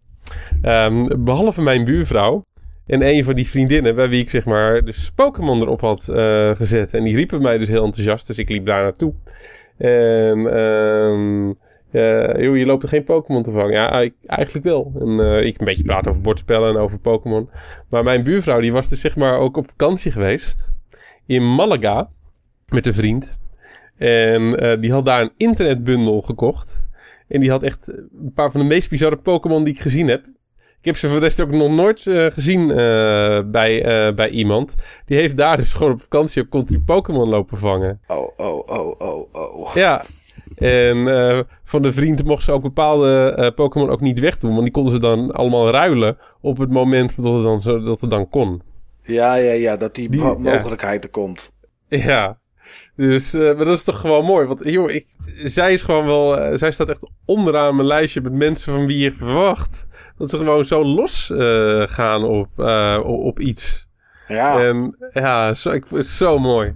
Ehm, 0.62 1.08
behalve 1.24 1.62
mijn 1.62 1.84
buurvrouw. 1.84 2.44
En 2.86 3.02
een 3.08 3.24
van 3.24 3.34
die 3.34 3.48
vriendinnen 3.48 3.94
bij 3.94 4.08
wie 4.08 4.20
ik 4.22 4.30
zeg 4.30 4.44
maar 4.44 4.84
dus 4.84 5.12
Pokémon 5.14 5.60
erop 5.60 5.80
had 5.80 6.08
eh, 6.08 6.50
gezet. 6.50 6.94
En 6.94 7.04
die 7.04 7.16
riepen 7.16 7.42
mij 7.42 7.58
dus 7.58 7.68
heel 7.68 7.84
enthousiast. 7.84 8.26
Dus 8.26 8.38
ik 8.38 8.48
liep 8.48 8.66
daar 8.66 8.82
naartoe. 8.82 9.14
En 9.78 10.46
ehm, 10.54 11.52
eh, 11.90 12.42
joh, 12.42 12.56
je 12.56 12.66
loopt 12.66 12.82
er 12.82 12.88
geen 12.88 13.04
Pokémon 13.04 13.42
te 13.42 13.50
vangen. 13.50 13.72
Ja, 13.72 14.00
ik- 14.00 14.14
eigenlijk 14.26 14.64
wel. 14.66 14.92
En 15.00 15.20
eh, 15.20 15.46
ik 15.46 15.58
een 15.58 15.64
beetje 15.64 15.82
praten 15.84 16.10
over 16.10 16.22
bordspellen 16.22 16.68
en 16.70 16.76
over 16.80 16.98
Pokémon. 16.98 17.50
Maar 17.88 18.04
mijn 18.04 18.22
buurvrouw 18.24 18.60
die 18.60 18.72
was 18.72 18.88
dus 18.88 19.00
zeg 19.00 19.16
maar 19.16 19.38
ook 19.38 19.56
op 19.56 19.68
vakantie 19.68 20.12
geweest. 20.12 20.72
In 21.26 21.54
Malaga. 21.54 22.08
Met 22.68 22.86
een 22.86 22.94
vriend. 22.94 23.38
En 23.96 24.56
die 24.80 24.92
had 24.92 25.06
daar 25.06 25.22
een 25.22 25.32
internetbundel 25.36 26.20
gekocht. 26.22 26.84
En 27.32 27.40
die 27.40 27.50
had 27.50 27.62
echt 27.62 27.88
een 27.88 28.32
paar 28.34 28.50
van 28.50 28.60
de 28.60 28.66
meest 28.66 28.90
bizarre 28.90 29.16
Pokémon 29.16 29.64
die 29.64 29.74
ik 29.74 29.80
gezien 29.80 30.08
heb. 30.08 30.26
Ik 30.78 30.88
heb 30.88 30.96
ze 30.96 31.06
voor 31.08 31.16
de 31.16 31.22
rest 31.22 31.40
ook 31.40 31.50
nog 31.50 31.70
nooit 31.70 32.06
eh, 32.06 32.26
gezien 32.26 32.70
eh, 32.70 32.76
bij, 33.46 33.84
eh, 33.84 34.14
bij 34.14 34.30
iemand. 34.30 34.74
Die 35.06 35.16
heeft 35.16 35.36
daar 35.36 35.56
dus 35.56 35.72
gewoon 35.72 35.92
op 35.92 36.00
vakantie 36.00 36.42
op 36.42 36.48
country 36.48 36.78
Pokémon 36.78 37.28
lopen 37.28 37.58
vangen. 37.58 38.00
Oh, 38.06 38.28
oh, 38.36 38.68
oh, 38.68 39.00
oh, 39.00 39.34
oh. 39.34 39.74
Ja. 39.74 40.02
En 40.56 41.08
eh, 41.08 41.40
van 41.64 41.82
de 41.82 41.92
vriend 41.92 42.24
mocht 42.24 42.42
ze 42.42 42.52
ook 42.52 42.62
bepaalde 42.62 43.34
eh, 43.36 43.54
Pokémon 43.54 43.90
ook 43.90 44.00
niet 44.00 44.18
wegdoen. 44.20 44.50
Want 44.50 44.62
die 44.62 44.70
konden 44.70 44.92
ze 44.92 45.00
dan 45.00 45.32
allemaal 45.32 45.70
ruilen 45.70 46.18
op 46.40 46.58
het 46.58 46.70
moment 46.70 47.22
dat 47.22 47.34
het 47.34 47.42
dan, 47.42 47.62
zo, 47.62 47.80
dat 47.80 48.00
het 48.00 48.10
dan 48.10 48.28
kon. 48.28 48.62
Ja, 49.02 49.34
ja, 49.34 49.52
ja, 49.52 49.76
dat 49.76 49.94
die, 49.94 50.16
mogelijkheid 50.38 51.04
er 51.04 51.10
komt. 51.10 51.54
Ja. 51.88 52.40
Dus, 52.96 53.34
eh, 53.34 53.40
maar 53.40 53.64
dat 53.64 53.76
is 53.76 53.82
toch 53.82 54.00
gewoon 54.00 54.24
mooi. 54.24 54.46
Want 54.46 54.60
joh, 54.64 54.90
ik, 54.90 55.06
zij 55.44 55.72
is 55.72 55.82
gewoon 55.82 56.06
wel... 56.06 56.38
eh, 56.38 56.56
zij 56.58 56.72
staat 56.72 56.88
echt 56.88 57.10
onderaan 57.24 57.76
mijn 57.76 57.86
lijstje 57.88 58.20
met 58.20 58.32
mensen 58.32 58.72
van 58.72 58.86
wie 58.86 58.98
je 58.98 59.12
verwacht... 59.12 59.86
dat 60.18 60.30
ze 60.30 60.36
gewoon 60.38 60.64
zo 60.64 60.84
los 60.84 61.30
eh, 61.30 61.82
gaan 61.86 62.24
op, 62.24 62.48
op, 63.04 63.40
iets. 63.40 63.86
Ja, 64.26 64.58
En 64.60 64.96
ja, 65.12 65.54
zo, 65.54 65.70
ik, 65.70 65.84
het 65.88 65.98
is 66.04 66.16
zo 66.16 66.38
mooi. 66.38 66.68
Ik 66.68 66.74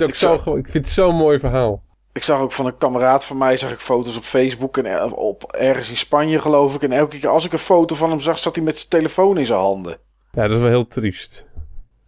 vind, 0.00 0.02
het 0.02 0.02
ook 0.02 0.08
Ik 0.36 0.42
zo, 0.44 0.56
ik 0.56 0.68
vind 0.68 0.84
het 0.84 0.94
zo'n 0.94 1.14
mooi 1.16 1.38
verhaal. 1.38 1.82
ik 2.12 2.22
zag 2.22 2.40
ook 2.40 2.52
van 2.52 2.66
een 2.66 2.76
kameraad 2.78 3.24
van 3.24 3.38
mij, 3.38 3.56
zag 3.56 3.72
ik 3.72 3.78
foto's 3.80 4.16
op 4.16 4.22
Facebook 4.22 4.78
en 4.78 5.12
op 5.12 5.52
ergens 5.52 5.90
in 5.90 5.96
Spanje 5.96 6.40
geloof 6.40 6.74
ik. 6.74 6.82
En 6.82 6.92
elke 6.92 7.18
keer 7.18 7.28
als 7.28 7.44
ik 7.44 7.52
een 7.52 7.58
foto 7.58 7.94
van 7.94 8.10
hem 8.10 8.20
zag, 8.20 8.38
zat 8.38 8.54
hij 8.54 8.64
met 8.64 8.76
zijn 8.76 8.88
telefoon 8.88 9.38
in 9.38 9.46
zijn 9.46 9.58
handen. 9.58 9.96
Ja, 10.32 10.42
dat 10.42 10.50
is 10.52 10.58
wel 10.58 10.68
heel 10.68 10.86
triest. 10.86 11.48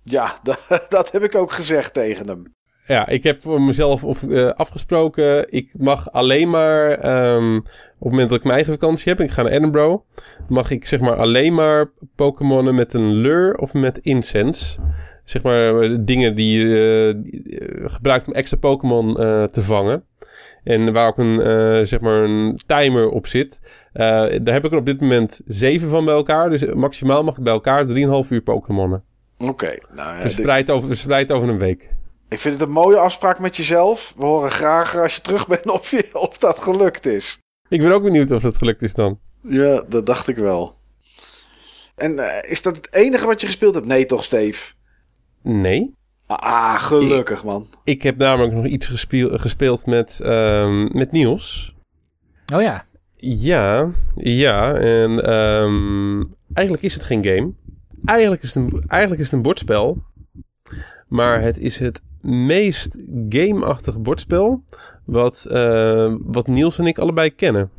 Ja, 0.03 0.35
dat, 0.43 0.87
dat 0.89 1.11
heb 1.13 1.23
ik 1.23 1.35
ook 1.35 1.53
gezegd 1.53 1.95
tegen 1.95 2.29
hem. 2.29 2.55
Ja, 2.87 3.09
ik 3.09 3.23
heb 3.23 3.41
voor 3.41 3.61
mezelf 3.61 4.05
of, 4.05 4.23
eh, 4.29 4.49
afgesproken. 4.49 5.53
Ik 5.53 5.75
mag 5.79 6.13
alleen 6.13 6.51
maar. 6.51 6.91
ehm, 6.91 7.57
op 7.57 7.65
het 7.99 8.11
moment 8.11 8.29
dat 8.29 8.39
ik 8.39 8.45
mijn 8.45 8.55
eigen 8.55 8.73
vakantie 8.73 9.09
heb. 9.09 9.19
en 9.19 9.25
Ik 9.25 9.31
ga 9.31 9.43
naar 9.43 9.53
Edinburgh. 9.53 10.03
Mag 10.49 10.71
ik 10.71 10.85
zeg 10.85 11.01
maar 11.01 11.17
alleen 11.17 11.55
maar 11.55 11.91
Pokémonnen 12.17 12.75
met 12.75 12.95
een 12.95 13.15
lure 13.15 13.59
of 13.61 13.75
met 13.75 13.99
incense. 13.99 14.79
Zeg 15.25 15.43
maar 15.43 15.81
eh, 15.81 15.97
dingen 16.01 16.35
die 16.35 16.59
je 16.59 17.15
eh, 17.49 17.91
gebruikt 17.93 18.27
om 18.27 18.33
extra 18.33 18.59
Pokémon 18.59 19.15
te 19.51 19.63
vangen. 19.63 20.05
En 20.65 20.93
waar 20.93 21.09
ook 21.09 21.19
een, 21.19 21.87
zeg 21.87 22.01
maar 22.01 22.23
een 22.23 22.61
timer 22.67 23.09
op 23.09 23.27
zit. 23.27 23.61
Daar 23.93 24.31
heb 24.55 24.65
ik 24.65 24.73
er 24.73 24.79
op 24.79 24.87
dit 24.87 25.01
moment 25.01 25.41
zeven 25.47 25.89
van 25.89 26.05
bij 26.05 26.15
elkaar. 26.15 26.51
Dus 26.51 26.65
maximaal 26.75 27.25
mag 27.25 27.37
ik 27.37 27.43
bij 27.45 27.53
elkaar 27.53 27.87
3,5 27.87 27.95
uur 28.31 28.41
Pokémonnen. 28.43 29.03
Oké, 29.39 29.79
nou 29.95 30.15
ja, 30.15 30.21
Verspreid 30.21 30.71
over, 30.71 30.89
verspreid 30.89 31.33
over 31.33 31.49
een 31.49 31.59
week. 31.59 31.91
Ik 32.35 32.41
vind 32.41 32.55
het 32.61 32.69
een 32.69 32.75
mooie 32.75 32.99
afspraak 32.99 33.39
met 33.39 33.57
jezelf. 33.57 34.15
We 34.17 34.25
horen 34.25 34.51
graag 34.51 34.97
als 34.97 35.15
je 35.15 35.21
terug 35.21 35.47
bent 35.47 35.67
of, 35.71 35.91
je, 35.91 36.09
of 36.13 36.39
dat 36.39 36.59
gelukt 36.59 37.07
is. 37.07 37.39
Ik 37.69 37.81
ben 37.81 37.93
ook 37.93 38.03
benieuwd 38.03 38.31
of 38.31 38.43
dat 38.43 38.57
gelukt 38.57 38.83
is 38.83 38.95
dan. 38.95 39.19
Ja, 39.41 39.85
dat 39.89 40.07
dacht 40.07 40.29
ik 40.29 40.37
wel. 40.37 40.75
En 41.95 42.19
eh, 42.19 42.51
is 42.51 42.63
dat 42.63 42.77
het 42.77 42.95
enige 42.95 43.27
wat 43.27 43.41
je 43.41 43.47
gespeeld 43.47 43.75
hebt? 43.75 43.87
Nee, 43.87 44.07
toch, 44.07 44.25
Steve? 44.25 44.73
Nee. 45.43 45.95
Ah, 46.27 46.83
gelukkig, 46.83 47.45
man. 47.45 47.69
Ik 47.85 48.03
heb 48.03 48.17
namelijk 48.17 48.55
nog 48.55 48.67
iets 48.67 48.87
gespeel- 48.87 49.39
gespeeld 49.39 49.87
met, 49.87 50.21
ehm, 50.21 50.97
met 50.99 51.13
Niels. 51.13 51.75
Oh 52.55 52.63
ja. 52.63 52.87
Ja, 53.17 53.91
ja. 54.15 54.75
En 54.75 55.25
ehm, 55.25 56.23
eigenlijk 56.53 56.87
is 56.87 56.95
het 56.95 57.05
geen 57.05 57.25
game. 57.25 57.53
Eigenlijk 58.05 58.43
is 58.43 58.55
het 58.55 58.73
een, 58.73 58.85
eigenlijk 58.87 59.21
is 59.21 59.27
het 59.27 59.37
een 59.37 59.43
bordspel. 59.43 60.03
Maar 61.09 61.41
het 61.41 61.59
is 61.59 61.79
het 61.79 62.03
meest 62.25 63.03
gameachtige 63.29 63.99
bordspel 63.99 64.65
wat, 65.05 65.45
eh, 65.45 66.15
wat 66.21 66.47
Niels 66.47 66.79
en 66.79 66.87
ik 66.87 66.99
allebei 66.99 67.31
kennen. 67.31 67.71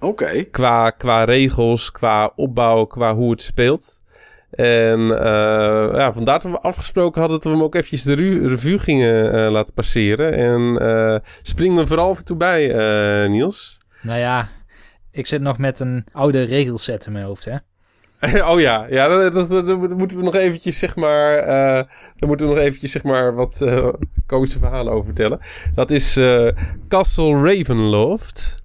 Oké. 0.00 0.44
Qua, 0.44 0.90
qua 0.90 1.24
regels, 1.24 1.90
qua 1.92 2.32
opbouw, 2.36 2.84
qua 2.84 3.14
hoe 3.14 3.30
het 3.30 3.42
speelt. 3.42 4.02
En 4.50 5.18
eh, 5.18 5.94
ja, 5.94 6.12
vandaar 6.12 6.40
dat 6.40 6.50
we 6.50 6.60
afgesproken 6.60 7.20
hadden 7.20 7.40
dat 7.40 7.50
we 7.50 7.56
hem 7.56 7.66
ook 7.66 7.74
eventjes 7.74 8.02
de 8.02 8.14
revue 8.48 8.78
gingen 8.78 9.32
eh, 9.32 9.50
laten 9.50 9.74
passeren. 9.74 10.32
En 10.32 10.78
eh, 10.78 11.28
spring 11.42 11.74
me 11.74 11.86
vooral 11.86 12.10
af 12.10 12.18
en 12.18 12.24
toe 12.24 12.36
bij, 12.36 12.70
eh, 12.70 13.30
Niels. 13.30 13.80
Nou 14.02 14.18
ja, 14.18 14.48
ik 15.10 15.26
zit 15.26 15.40
nog 15.40 15.58
met 15.58 15.80
een 15.80 16.04
oude 16.12 16.42
regelset 16.42 17.06
in 17.06 17.12
mijn 17.12 17.24
hoofd, 17.24 17.44
hè. 17.44 17.56
oh 18.50 18.60
ja, 18.60 18.86
ja 18.90 19.08
dat, 19.08 19.32
dat, 19.32 19.48
dat- 19.48 19.66
dat 19.66 19.96
moeten 19.98 20.16
we 20.16 20.22
nog 20.22 20.34
eventjes, 20.34 20.78
zeg 20.78 20.96
maar, 20.96 21.36
eh 21.38 21.84
daar 22.16 22.28
moeten 22.28 22.46
we 22.48 22.54
nog 22.54 22.62
eventjes, 22.62 22.90
zeg 22.90 23.02
maar, 23.02 23.34
wat 23.34 23.60
eh 23.60 23.88
komische 24.26 24.58
verhalen 24.58 24.92
over 24.92 25.04
vertellen. 25.06 25.38
Dat 25.74 25.90
is 25.90 26.16
eh, 26.16 26.48
Castle 26.88 27.42
Ravenloft. 27.42 28.62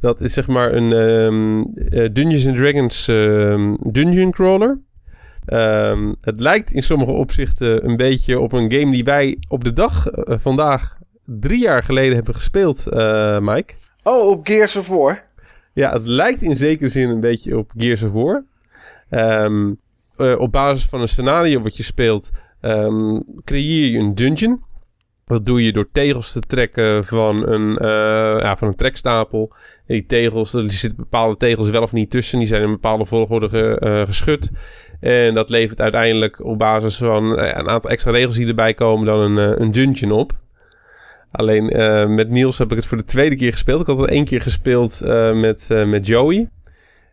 Dat 0.00 0.20
is 0.20 0.32
zeg 0.32 0.46
maar 0.46 0.72
een 0.72 0.92
ehm, 0.92 1.60
eh, 1.88 2.08
Dungeons 2.12 2.46
and 2.46 2.56
Dragons 2.56 3.08
ehm, 3.08 3.74
dungeon 3.92 4.30
crawler. 4.30 4.78
Ehm, 5.44 6.14
het 6.20 6.40
lijkt 6.40 6.72
in 6.72 6.82
sommige 6.82 7.10
opzichten 7.10 7.84
een 7.88 7.96
beetje 7.96 8.38
op 8.40 8.52
een 8.52 8.72
game 8.72 8.92
die 8.92 9.04
wij 9.04 9.38
op 9.48 9.64
de 9.64 9.72
dag 9.72 10.06
vandaag 10.26 10.96
drie 11.24 11.60
jaar 11.60 11.82
geleden 11.82 12.14
hebben 12.14 12.34
gespeeld, 12.34 12.84
Mike. 13.40 13.74
Oh, 14.02 14.28
op 14.28 14.46
Gears 14.46 14.76
of 14.76 14.88
War. 14.88 15.24
Ja, 15.72 15.92
het 15.92 16.06
lijkt 16.06 16.42
in 16.42 16.56
zekere 16.56 16.88
zin 16.88 17.08
een 17.08 17.20
beetje 17.20 17.58
op 17.58 17.70
Gears 17.76 18.02
of 18.02 18.10
War. 18.10 18.44
Ehm, 19.10 19.72
eh, 20.16 20.38
op 20.38 20.52
basis 20.52 20.84
van 20.84 21.00
een 21.00 21.08
scenario 21.08 21.60
wat 21.60 21.76
je 21.76 21.82
speelt, 21.82 22.30
ehm, 22.60 23.20
creëer 23.44 23.90
je 23.90 23.98
een 23.98 24.14
dungeon. 24.14 24.66
Dat 25.26 25.44
doe 25.44 25.64
je 25.64 25.72
door 25.72 25.88
tegels 25.92 26.32
te 26.32 26.40
trekken 26.40 27.04
van 27.04 27.48
een, 27.48 27.76
eh, 27.76 28.40
ja, 28.40 28.56
van 28.56 28.68
een 28.68 28.74
trekstapel. 28.74 29.52
Die 29.86 30.06
tegels, 30.06 30.54
er 30.54 30.70
zitten 30.70 30.98
bepaalde 30.98 31.36
tegels 31.36 31.70
wel 31.70 31.82
of 31.82 31.92
niet 31.92 32.10
tussen. 32.10 32.38
Die 32.38 32.48
zijn 32.48 32.62
in 32.62 32.70
bepaalde 32.70 33.04
volgorde 33.04 33.78
eh, 33.78 34.02
geschud. 34.06 34.50
En 35.00 35.34
dat 35.34 35.50
levert 35.50 35.80
uiteindelijk 35.80 36.44
op 36.44 36.58
basis 36.58 36.96
van 36.96 37.38
een 37.38 37.68
aantal 37.68 37.90
extra 37.90 38.10
regels 38.10 38.36
die 38.36 38.46
erbij 38.46 38.74
komen 38.74 39.06
dan 39.06 39.20
een, 39.20 39.62
een 39.62 39.72
dungeon 39.72 40.12
op. 40.12 40.32
Alleen 41.30 41.64
met 42.14 42.28
Niels 42.28 42.58
heb 42.58 42.70
ik 42.70 42.76
het 42.76 42.86
voor 42.86 42.96
de 42.96 43.04
tweede 43.04 43.36
keer 43.36 43.52
gespeeld. 43.52 43.80
Ik 43.80 43.86
had 43.86 43.98
het 43.98 44.10
één 44.10 44.24
keer 44.24 44.40
gespeeld 44.40 45.00
met, 45.34 45.68
met 45.86 46.06
Joey. 46.06 46.48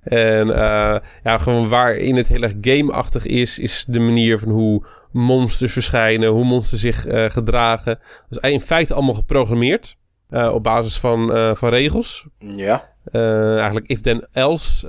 En 0.06 0.56
eh, 0.56 0.96
ja, 1.24 1.38
gewoon 1.38 1.70
waarin 1.70 2.16
het 2.16 2.28
heel 2.28 2.42
erg 2.42 2.54
gameachtig 2.62 3.26
is, 3.26 3.60
is 3.60 3.86
de 3.88 4.00
manier 4.00 4.40
van 4.40 4.50
hoe 4.50 4.86
monsters 5.12 5.72
verschijnen, 5.72 6.30
hoe 6.30 6.46
monsters 6.46 6.82
zich 6.82 7.06
eh, 7.06 7.30
gedragen. 7.30 8.00
Dat 8.30 8.44
is 8.44 8.52
in 8.52 8.62
feite 8.62 8.94
allemaal 8.94 9.14
geprogrammeerd 9.14 9.96
eh, 10.30 10.52
op 10.54 10.64
basis 10.64 11.00
van, 11.00 11.38
van 11.58 11.70
regels. 11.70 12.28
Ja. 12.40 12.94
Eigenlijk 13.12 13.88
if-then-else 13.88 14.88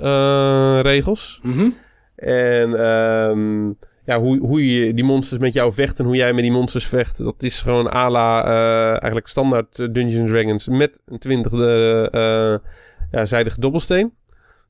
regels. 0.81 1.39
Mhm. 1.43 1.69
En 2.15 2.79
ehm, 2.79 3.67
ja, 4.03 4.19
hoe, 4.19 4.39
hoe 4.39 4.75
je 4.75 4.93
die 4.93 5.03
monsters 5.03 5.39
met 5.39 5.53
jou 5.53 5.73
vecht 5.73 5.99
en 5.99 6.05
hoe 6.05 6.15
jij 6.15 6.33
met 6.33 6.43
die 6.43 6.51
monsters 6.51 6.87
vecht, 6.87 7.17
dat 7.17 7.43
is 7.43 7.61
gewoon 7.61 7.93
à 7.93 8.09
la 8.09 8.43
eigenlijk 8.89 9.27
standaard 9.27 9.75
Dungeons 9.75 10.31
Dragons 10.31 10.67
met 10.67 11.01
een 11.05 11.19
twintigde 11.19 12.61
ja, 13.11 13.25
zijdige 13.25 13.59
dobbelsteen. 13.59 14.13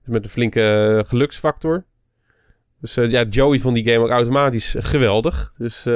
Dus 0.08 0.16
met 0.16 0.24
een 0.24 0.30
flinke 0.30 1.04
geluksfactor. 1.08 1.84
Dus 2.82 2.98
eh, 2.98 3.10
ja, 3.10 3.24
Joey 3.24 3.60
vond 3.60 3.76
die 3.76 3.86
game 3.86 4.04
ook 4.04 4.10
automatisch 4.10 4.76
geweldig. 4.78 5.54
Dus 5.58 5.86
eh, 5.86 5.94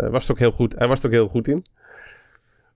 hij 0.00 0.10
was 0.10 0.24
er 0.24 0.30
ook 0.30 0.38
heel 0.38 0.52
goed, 0.52 0.74
hij 0.78 0.88
was 0.88 1.00
er 1.00 1.06
ook 1.06 1.12
heel 1.12 1.28
goed 1.28 1.48
in. 1.48 1.62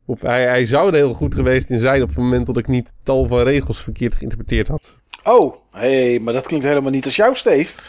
Of 0.05 0.21
hij, 0.21 0.45
hij 0.45 0.67
zou 0.67 0.89
er 0.89 0.95
heel 0.95 1.15
goed 1.15 1.35
geweest 1.35 1.71
in 1.71 1.81
zijn 1.81 2.03
op 2.03 2.09
het 2.09 2.17
moment 2.17 2.47
dat 2.47 2.57
ik 2.57 2.67
niet 2.67 2.93
tal 3.03 3.27
van 3.27 3.43
regels 3.43 3.83
verkeerd 3.83 4.15
geïnterpreteerd 4.15 4.69
had. 4.69 4.97
Oh, 5.25 5.57
hé, 5.71 6.11
hey, 6.11 6.21
maar 6.21 6.33
dat 6.33 6.47
klinkt 6.47 6.67
helemaal 6.67 6.91
niet 6.91 7.05
als 7.05 7.17
jou, 7.17 7.35
Steve. 7.35 7.75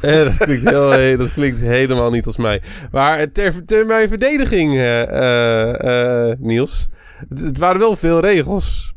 Eh, 0.00 0.24
dat, 0.24 0.36
klinkt 0.36 0.70
heel, 0.70 0.94
eh, 0.98 1.18
dat 1.18 1.32
klinkt 1.32 1.60
helemaal 1.60 2.10
niet 2.10 2.26
als 2.26 2.36
mij. 2.36 2.62
Maar 2.90 3.32
ter, 3.32 3.64
ter 3.64 3.86
mijn 3.86 4.08
verdediging, 4.08 4.74
eh, 4.74 5.02
eh, 5.02 6.30
eh, 6.30 6.38
Niels. 6.38 6.88
Het, 7.28 7.40
het 7.40 7.58
waren 7.58 7.80
wel 7.80 7.96
veel 7.96 8.20
regels. 8.20 8.94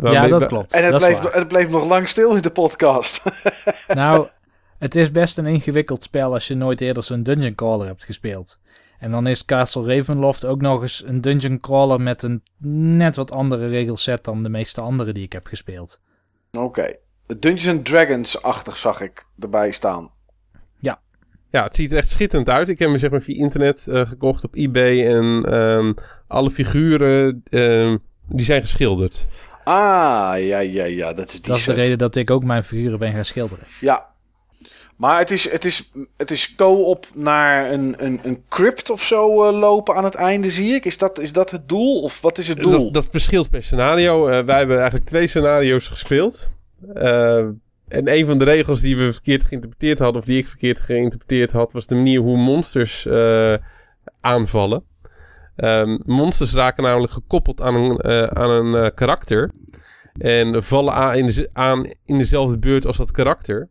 Ja, 0.00 0.28
dat 0.28 0.46
klopt. 0.46 0.72
En 0.72 0.82
het 0.82 0.92
dat 0.92 1.00
bleef, 1.00 1.32
het 1.32 1.48
bleef 1.48 1.68
nog 1.68 1.86
lang 1.86 2.08
stil 2.08 2.34
in 2.36 2.42
de 2.42 2.50
podcast. 2.50 3.22
Nou, 3.88 4.26
het 4.78 4.94
is 4.94 5.10
best 5.10 5.38
een 5.38 5.46
ingewikkeld 5.46 6.02
spel 6.02 6.32
als 6.32 6.48
je 6.48 6.54
nooit 6.54 6.80
eerder 6.80 7.02
zo'n 7.02 7.22
dungeon 7.22 7.54
crawler 7.54 7.86
hebt 7.86 8.04
gespeeld. 8.04 8.58
En 8.98 9.10
dan 9.10 9.26
is 9.26 9.44
Castle 9.44 9.96
Ravenloft 9.96 10.44
ook 10.44 10.60
nog 10.60 10.82
eens 10.82 11.02
een 11.06 11.20
dungeon 11.20 11.60
crawler 11.60 12.00
met 12.00 12.22
een 12.22 12.42
net 12.98 13.16
wat 13.16 13.32
andere 13.32 13.68
regelset 13.68 14.24
dan 14.24 14.42
de 14.42 14.48
meeste 14.48 14.80
andere 14.80 15.12
die 15.12 15.24
ik 15.24 15.32
heb 15.32 15.46
gespeeld. 15.46 16.00
Oké. 16.52 16.96
Dungeons 17.26 17.68
and 17.68 17.84
Dragons-achtig 17.84 18.76
zag 18.76 19.00
ik 19.00 19.26
erbij 19.38 19.72
staan. 19.72 20.10
Ja, 21.52 21.62
het 21.62 21.76
ziet 21.76 21.92
er 21.92 21.98
echt 21.98 22.08
schitterend 22.08 22.48
uit. 22.48 22.68
Ik 22.68 22.78
heb 22.78 22.88
hem 22.88 22.98
zeg 22.98 23.10
maar 23.10 23.20
via 23.20 23.36
internet 23.36 23.88
eh, 23.88 24.08
gekocht 24.08 24.44
op 24.44 24.54
eBay. 24.54 25.06
En 25.06 25.44
ehm, 25.44 25.92
alle 26.26 26.50
figuren, 26.50 27.42
ehm, 27.44 27.96
die 28.28 28.44
zijn 28.44 28.60
geschilderd. 28.60 29.26
Ah, 29.64 30.34
ja, 30.38 30.58
ja, 30.58 30.84
ja, 30.84 31.12
dat 31.12 31.26
is 31.26 31.32
die 31.32 31.42
Dat 31.50 31.56
is 31.56 31.64
de 31.64 31.72
reden 31.72 31.98
dat 31.98 32.16
ik 32.16 32.30
ook 32.30 32.44
mijn 32.44 32.64
figuren 32.64 32.98
ben 32.98 33.12
gaan 33.12 33.24
schilderen. 33.24 33.66
Ja. 33.80 34.10
Maar 34.96 35.18
het 35.18 35.30
is, 35.30 35.50
het 35.50 35.64
is, 35.64 35.90
het 36.16 36.30
is 36.30 36.54
co-op 36.54 37.06
naar 37.14 37.72
een, 37.72 37.94
een, 37.98 38.20
een 38.22 38.42
crypt 38.48 38.90
of 38.90 39.02
zo 39.02 39.44
eh, 39.44 39.58
lopen 39.58 39.94
aan 39.94 40.04
het 40.04 40.14
einde, 40.14 40.50
zie 40.50 40.74
ik. 40.74 40.84
Is 40.84 40.98
dat, 40.98 41.18
is 41.18 41.32
dat 41.32 41.50
het 41.50 41.68
doel? 41.68 42.02
Of 42.02 42.20
wat 42.20 42.38
is 42.38 42.48
het 42.48 42.62
doel? 42.62 42.84
Dat, 42.84 42.92
dat 42.94 43.06
verschilt 43.10 43.50
per 43.50 43.62
scenario. 43.62 44.26
Eh, 44.26 44.44
wij 44.44 44.58
hebben 44.58 44.76
eigenlijk 44.76 45.06
twee 45.06 45.26
scenario's 45.26 45.88
gespeeld. 45.88 46.48
Eh, 46.94 47.36
en 47.92 48.16
een 48.16 48.26
van 48.26 48.38
de 48.38 48.44
regels 48.44 48.80
die 48.80 48.96
we 48.96 49.12
verkeerd 49.12 49.44
geïnterpreteerd 49.44 49.98
hadden, 49.98 50.22
of 50.22 50.26
die 50.26 50.38
ik 50.38 50.48
verkeerd 50.48 50.80
geïnterpreteerd 50.80 51.52
had, 51.52 51.72
was 51.72 51.86
de 51.86 51.94
manier 51.94 52.20
hoe 52.20 52.36
monsters 52.36 53.06
eh, 53.06 53.54
aanvallen. 54.20 54.84
Ehm, 55.56 55.98
monsters 56.04 56.52
raken 56.52 56.82
namelijk 56.82 57.12
gekoppeld 57.12 57.60
aan 57.60 57.74
een, 57.74 57.96
eh, 57.96 58.22
aan 58.22 58.50
een 58.50 58.84
eh, 58.84 58.90
karakter. 58.94 59.50
En 60.12 60.62
vallen 60.62 60.92
aan 60.94 61.14
in, 61.14 61.26
de, 61.26 61.50
aan 61.52 61.84
in 62.04 62.18
dezelfde 62.18 62.58
beurt 62.58 62.86
als 62.86 62.96
dat 62.96 63.10
karakter. 63.10 63.68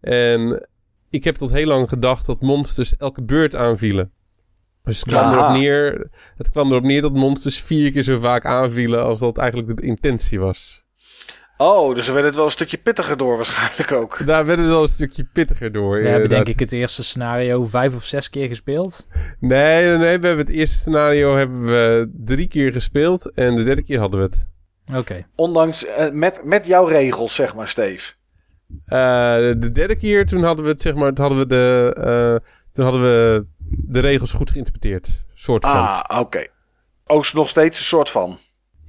En 0.00 0.68
ik 1.10 1.24
heb 1.24 1.34
tot 1.34 1.52
heel 1.52 1.66
lang 1.66 1.88
gedacht 1.88 2.26
dat 2.26 2.40
monsters 2.40 2.96
elke 2.96 3.22
beurt 3.22 3.56
aanvielen. 3.56 4.12
Dus 4.84 5.00
het 5.00 5.08
kwam, 5.08 5.32
erop 5.32 5.50
neer, 5.56 6.10
het 6.36 6.50
kwam 6.50 6.70
erop 6.70 6.82
neer 6.82 7.00
dat 7.00 7.12
monsters 7.12 7.62
vier 7.62 7.92
keer 7.92 8.02
zo 8.02 8.18
vaak 8.18 8.44
aanvielen 8.44 9.02
als 9.02 9.18
dat 9.18 9.38
eigenlijk 9.38 9.76
de 9.76 9.86
intentie 9.86 10.40
was. 10.40 10.81
Oh, 11.62 11.94
dus 11.94 12.08
er 12.08 12.14
werd 12.14 12.26
het 12.26 12.34
wel 12.34 12.44
een 12.44 12.50
stukje 12.50 12.78
pittiger 12.78 13.16
door 13.16 13.36
waarschijnlijk 13.36 13.92
ook. 13.92 14.26
Daar 14.26 14.46
werd 14.46 14.58
het 14.58 14.68
wel 14.68 14.82
een 14.82 14.88
stukje 14.88 15.24
pittiger 15.32 15.72
door. 15.72 16.00
We 16.00 16.08
hebben 16.08 16.28
denk 16.28 16.48
ik 16.48 16.58
het 16.58 16.72
eerste 16.72 17.04
scenario 17.04 17.64
vijf 17.64 17.94
of 17.94 18.04
zes 18.04 18.30
keer 18.30 18.48
gespeeld. 18.48 19.06
Nee, 19.40 19.86
nee, 19.86 19.96
nee. 19.96 20.18
We 20.18 20.26
hebben 20.26 20.46
het 20.46 20.54
eerste 20.54 20.78
scenario 20.78 21.36
hebben 21.36 21.64
we 21.64 22.10
drie 22.16 22.48
keer 22.48 22.72
gespeeld. 22.72 23.32
En 23.32 23.54
de 23.54 23.62
derde 23.62 23.82
keer 23.82 23.98
hadden 23.98 24.20
we 24.20 24.26
het. 24.26 24.46
Oké. 24.98 25.26
Ondanks, 25.34 25.84
eh, 25.84 26.10
met, 26.10 26.40
met 26.44 26.66
jouw 26.66 26.84
regels, 26.84 27.34
zeg 27.34 27.54
maar, 27.54 27.68
Steve. 27.68 28.12
Eh, 28.84 29.34
de, 29.36 29.56
de 29.58 29.72
derde 29.72 29.96
keer, 29.96 30.26
toen 30.26 30.42
hadden 30.42 30.64
we 30.64 30.70
het, 30.70 30.82
zeg 30.82 30.94
maar, 30.94 31.12
toen 31.12 31.24
hadden 31.24 31.42
we 31.42 31.46
de, 31.46 31.94
eh, 31.96 32.48
toen 32.72 32.84
hadden 32.84 33.02
we 33.02 33.46
de 33.68 34.00
regels 34.00 34.32
goed 34.32 34.50
geïnterpreteerd. 34.50 35.24
Soort 35.34 35.64
van. 35.64 35.72
Ah, 35.72 36.20
oké. 36.20 36.46
Ook 37.04 37.32
nog 37.32 37.48
steeds 37.48 37.78
een 37.78 37.84
soort 37.84 38.10
van. 38.10 38.38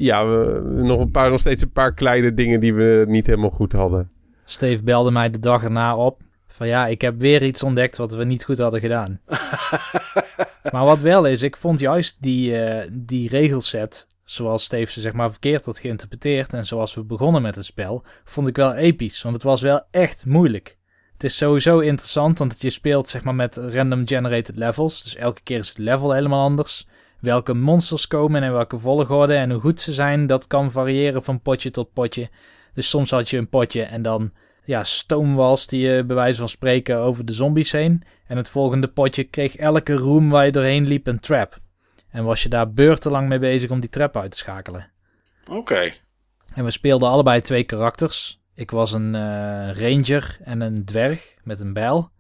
Ja, 0.04 0.28
we, 0.28 0.62
nog, 0.84 1.00
een 1.00 1.12
paar, 1.12 1.30
nog 1.30 1.40
steeds 1.40 1.62
een 1.62 1.72
paar 1.72 1.94
kleine 1.94 2.34
dingen 2.34 2.60
die 2.60 2.74
we 2.74 3.06
niet 3.08 3.26
helemaal 3.26 3.50
goed 3.50 3.72
hadden. 3.72 4.12
Steve 4.44 4.84
belde 4.84 5.12
mij 5.12 5.30
de 5.30 5.40
dag 5.40 5.64
erna 5.64 5.96
op. 5.96 6.22
Van 6.48 6.68
ja, 6.68 6.88
ik 6.88 7.02
heb 7.02 7.20
weer 7.20 7.44
iets 7.44 7.64
ontdekt 7.64 7.98
wat 7.98 8.14
we 8.14 8.24
niet 8.24 8.44
goed 8.44 8.58
hadden 8.58 8.80
gedaan. 8.80 9.20
maar 10.74 10.86
wat 10.86 11.02
wel 11.02 11.26
is, 11.26 11.42
ik 11.42 11.56
vond 11.56 11.80
juist 11.80 12.22
die, 12.22 12.58
eh, 12.58 12.90
die 12.92 13.30
regelset, 13.30 14.08
zoals 14.24 14.64
Steve 14.64 14.92
ze 14.92 15.02
zeg 15.02 15.14
maar 15.14 15.32
verkeerd 15.32 15.66
had 15.66 15.80
geïnterpreteerd 15.80 16.54
en 16.54 16.66
zoals 16.66 16.96
we 16.96 17.04
begonnen 17.04 17.42
met 17.42 17.56
het 17.56 17.66
spel, 17.66 18.04
vond 18.24 18.48
ik 18.48 18.56
wel 18.56 18.74
episch. 18.74 19.22
Want 19.22 19.36
het 19.36 19.44
was 19.44 19.62
wel 19.62 19.82
echt 19.92 20.26
moeilijk. 20.26 20.78
Het 21.14 21.24
is 21.24 21.38
sowieso 21.38 21.80
interessant, 21.80 22.40
want 22.40 22.62
je 22.62 22.70
speelt 22.70 23.08
zeg 23.08 23.24
maar 23.24 23.36
met 23.36 23.58
random 23.58 24.08
generated 24.08 24.58
levels. 24.58 25.04
Dus 25.04 25.16
elke 25.16 25.42
keer 25.44 25.60
is 25.60 25.70
het 25.70 25.78
level 25.78 26.12
helemaal 26.12 26.44
anders. 26.44 26.88
Welke 27.24 27.54
monsters 27.54 28.08
komen 28.08 28.42
en 28.42 28.48
in 28.48 28.54
welke 28.54 28.80
volgorde 28.80 29.34
en 29.34 29.52
hoe 29.52 29.62
goed 29.62 29.80
ze 29.80 29.94
zijn, 29.94 30.28
dat 30.28 30.48
kan 30.48 30.72
variëren 30.72 31.24
van 31.24 31.42
potje 31.42 31.72
tot 31.72 31.94
potje. 31.94 32.30
Dus 32.74 32.90
soms 32.90 33.12
had 33.12 33.30
je 33.30 33.38
een 33.38 33.50
potje 33.50 33.82
en 33.82 34.02
dan 34.02 34.32
ja, 34.66 34.84
stoomwals 34.84 35.68
die 35.68 35.88
je 35.88 36.04
bij 36.04 36.16
wijze 36.16 36.38
van 36.38 36.50
spreken 36.50 36.98
over 36.98 37.26
de 37.26 37.34
zombies 37.34 37.72
heen. 37.72 38.04
En 38.28 38.38
het 38.38 38.50
volgende 38.50 38.88
potje 38.88 39.24
kreeg 39.24 39.56
elke 39.56 39.94
room 39.94 40.30
waar 40.30 40.46
je 40.46 40.52
doorheen 40.52 40.88
liep 40.88 41.08
een 41.08 41.20
trap. 41.20 41.60
En 42.10 42.24
was 42.24 42.44
je 42.44 42.50
daar 42.50 42.74
beurtenlang 42.74 43.28
mee 43.28 43.40
bezig 43.40 43.70
om 43.70 43.80
die 43.80 43.90
trap 43.90 44.18
uit 44.18 44.32
te 44.32 44.38
schakelen. 44.38 44.92
Oké. 45.52 45.94
En 46.54 46.64
we 46.64 46.72
speelden 46.72 47.10
allebei 47.10 47.42
twee 47.42 47.64
karakters. 47.64 48.42
Ik 48.56 48.72
was 48.72 48.94
een 48.94 49.16
eh, 49.16 49.72
ranger 49.72 50.38
en 50.44 50.62
een 50.62 50.86
dwerg 50.86 51.36
met 51.44 51.60
een 51.60 51.74
bijl. 51.74 52.12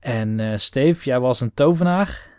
En 0.00 0.40
eh 0.40 0.56
Steve, 0.56 1.04
jij 1.04 1.20
was 1.20 1.40
een 1.40 1.54
tovenaar 1.54 2.32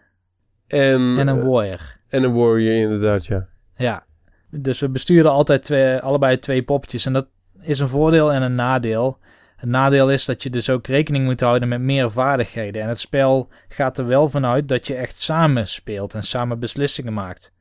En, 0.76 1.17
en 1.17 1.28
een 1.28 1.39
eh, 1.41 1.47
warrior. 1.47 1.97
en 2.07 2.23
een 2.23 2.34
warrior, 2.34 2.76
inderdaad, 2.76 3.26
ja. 3.26 3.47
Ja, 3.76 4.05
dus 4.49 4.80
we 4.80 4.89
bestuurden 4.89 5.32
altijd 5.32 5.63
twee, 5.63 5.97
allebei 5.97 6.39
twee 6.39 6.63
poppetjes. 6.63 7.05
En 7.05 7.13
dat 7.13 7.28
is 7.61 7.80
een 7.80 7.88
voordeel 7.88 8.34
en 8.34 8.41
een 8.41 8.55
nadeel. 8.55 9.19
Het 9.55 9.69
nadeel 9.69 10.11
is 10.11 10.26
dat 10.26 10.43
je 10.43 10.49
dus 10.49 10.69
ook 10.69 10.88
rekening 10.88 11.26
moet 11.26 11.39
houden 11.39 11.67
met 11.67 11.82
meer 11.82 12.11
vaardigheden. 12.11 12.82
En 12.82 12.88
het 12.88 12.99
spel 12.99 13.49
gaat 13.67 13.97
er 13.97 14.07
wel 14.07 14.30
vanuit 14.30 14.67
dat 14.67 14.88
je 14.88 14.95
echt 14.95 15.15
samen 15.15 15.67
speelt 15.67 16.15
en 16.15 16.23
samen 16.23 16.59
beslissingen 16.59 17.13
maakt. 17.13 17.53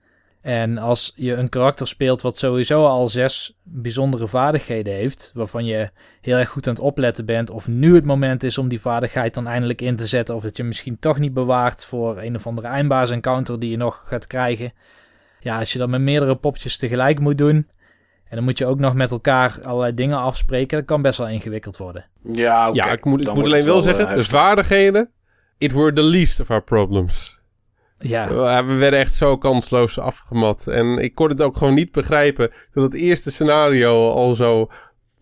En 0.44 0.78
als 0.78 1.12
je 1.14 1.34
een 1.34 1.48
karakter 1.48 1.88
speelt 1.88 2.22
wat 2.22 2.38
sowieso 2.38 2.86
al 2.86 3.08
zes 3.08 3.56
bijzondere 3.62 4.28
vaardigheden 4.28 4.94
heeft, 4.94 5.30
waarvan 5.34 5.64
je 5.64 5.90
heel 6.20 6.36
erg 6.36 6.48
goed 6.48 6.66
aan 6.66 6.74
het 6.74 6.82
opletten 6.82 7.24
bent, 7.24 7.50
of 7.50 7.68
nu 7.68 7.94
het 7.94 8.04
moment 8.04 8.42
is 8.42 8.58
om 8.58 8.68
die 8.68 8.80
vaardigheid 8.80 9.34
dan 9.34 9.46
eindelijk 9.46 9.80
in 9.80 9.96
te 9.96 10.06
zetten, 10.06 10.34
of 10.34 10.42
dat 10.42 10.56
je 10.56 10.64
misschien 10.64 10.98
toch 10.98 11.18
niet 11.18 11.34
bewaart 11.34 11.84
voor 11.84 12.18
een 12.18 12.34
of 12.34 12.46
andere 12.46 12.68
eindbaas 12.68 13.10
encounter 13.10 13.58
die 13.58 13.70
je 13.70 13.76
nog 13.76 14.04
gaat 14.06 14.26
krijgen. 14.26 14.72
Ja, 15.40 15.58
als 15.58 15.72
je 15.72 15.78
dat 15.78 15.88
met 15.88 16.00
meerdere 16.00 16.36
popjes 16.36 16.76
tegelijk 16.76 17.20
moet 17.20 17.38
doen, 17.38 17.68
en 18.24 18.36
dan 18.36 18.44
moet 18.44 18.58
je 18.58 18.66
ook 18.66 18.78
nog 18.78 18.94
met 18.94 19.10
elkaar 19.10 19.58
allerlei 19.62 19.94
dingen 19.94 20.18
afspreken, 20.18 20.78
dat 20.78 20.86
kan 20.86 21.02
best 21.02 21.18
wel 21.18 21.28
ingewikkeld 21.28 21.76
worden. 21.76 22.06
Ja, 22.32 22.68
oké. 22.68 22.76
Ja, 22.76 22.92
ik 22.92 23.04
moet, 23.04 23.20
ik 23.20 23.28
alleen 23.28 23.64
wel 23.64 23.82
zeggen, 23.82 24.08
eh, 24.08 24.16
de 24.16 24.24
vaardigheden, 24.24 25.10
it 25.58 25.72
were 25.72 25.92
the 25.92 26.02
least 26.02 26.40
of 26.40 26.50
our 26.50 26.62
problems. 26.62 27.42
Ja, 27.98 28.64
We 28.64 28.74
werden 28.74 28.98
echt 28.98 29.14
zo 29.14 29.36
kansloos 29.36 29.98
afgemat. 29.98 30.66
En 30.66 30.98
ik 30.98 31.14
kon 31.14 31.28
het 31.28 31.42
ook 31.42 31.56
gewoon 31.56 31.74
niet 31.74 31.92
begrijpen 31.92 32.50
dat 32.72 32.84
het 32.84 32.94
eerste 32.94 33.30
scenario 33.30 34.10
al 34.10 34.34
zo 34.34 34.70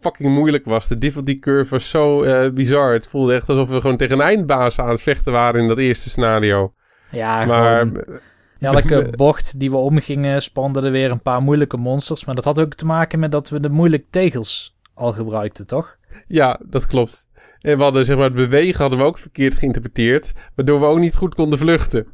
fucking 0.01 0.35
moeilijk 0.35 0.65
was. 0.65 0.89
De 0.89 0.99
difficulty 0.99 1.39
curve 1.39 1.71
was 1.71 1.91
zo 1.91 2.23
eh, 2.23 2.51
bizar. 2.53 2.93
Het 2.93 3.09
voelde 3.09 3.35
echt 3.35 3.49
alsof 3.49 3.69
we 3.69 3.81
gewoon 3.81 3.97
tegen 3.97 4.19
een 4.19 4.27
eindbaas 4.27 4.79
aan 4.79 4.89
het 4.89 5.03
vechten 5.03 5.33
waren 5.33 5.61
in 5.61 5.69
dat 5.69 5.79
eerste 5.79 6.09
scenario. 6.09 6.73
ja 7.11 7.45
maar 7.45 7.79
gewoon 7.79 8.21
elke 8.61 9.13
bocht 9.17 9.59
die 9.61 9.71
we 9.71 9.77
omgingen 9.77 10.43
spanden 10.43 10.85
er 10.85 10.91
weer 10.91 11.11
een 11.11 11.23
paar 11.23 11.43
moeilijke 11.43 11.77
monsters. 11.77 12.25
Maar 12.25 12.35
dat 12.35 12.45
had 12.45 12.61
ook 12.61 12.75
te 12.75 12.87
maken 12.87 13.19
met 13.19 13.33
dat 13.33 13.49
we 13.49 13.61
de 13.61 13.71
moeilijke 13.71 14.07
tegels 14.11 14.77
al 14.95 15.13
gebruikten, 15.13 15.67
toch? 15.67 15.97
ja, 16.27 16.61
dat 16.65 16.87
klopt. 16.87 17.29
En 17.61 17.77
we 17.77 17.83
hadden 17.83 18.05
zeg 18.05 18.17
maar 18.17 18.25
het 18.25 18.35
bewegen 18.35 18.81
hadden 18.81 18.99
we 18.99 19.05
ook 19.05 19.19
verkeerd 19.19 19.57
geïnterpreteerd. 19.57 20.35
Waardoor 20.55 20.81
we 20.81 20.87
ook 20.87 20.99
niet 20.99 21.15
goed 21.15 21.35
konden 21.35 21.59
vluchten. 21.59 22.07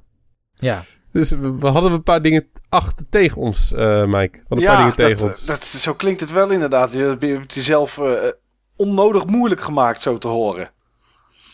Ja, 0.59 0.83
Dus 1.13 1.31
we, 1.31 1.57
we 1.59 1.67
hadden 1.67 1.93
een 1.93 2.03
paar 2.03 2.23
dingen 2.23 2.47
achter 2.69 3.05
tegen 3.11 3.37
ons, 3.37 3.73
eh 3.73 4.05
Mike. 4.05 4.39
We 4.39 4.45
hadden 4.49 4.49
een 4.49 4.49
paar 4.49 4.61
Ja, 4.61 4.77
dingen 4.79 4.97
tegen 4.97 5.17
dat, 5.17 5.27
ons. 5.27 5.45
dat, 5.47 5.65
zo 5.65 5.95
klinkt 5.95 6.21
het 6.21 6.33
wel 6.33 6.51
inderdaad. 6.51 6.93
Je 6.93 6.99
hebt 6.99 7.23
het 7.43 7.55
jezelf 7.55 7.99
eh, 7.99 8.13
onnodig 8.77 9.27
moeilijk 9.27 9.61
gemaakt, 9.61 10.03
zo 10.03 10.19
te 10.19 10.29
horen. 10.29 10.71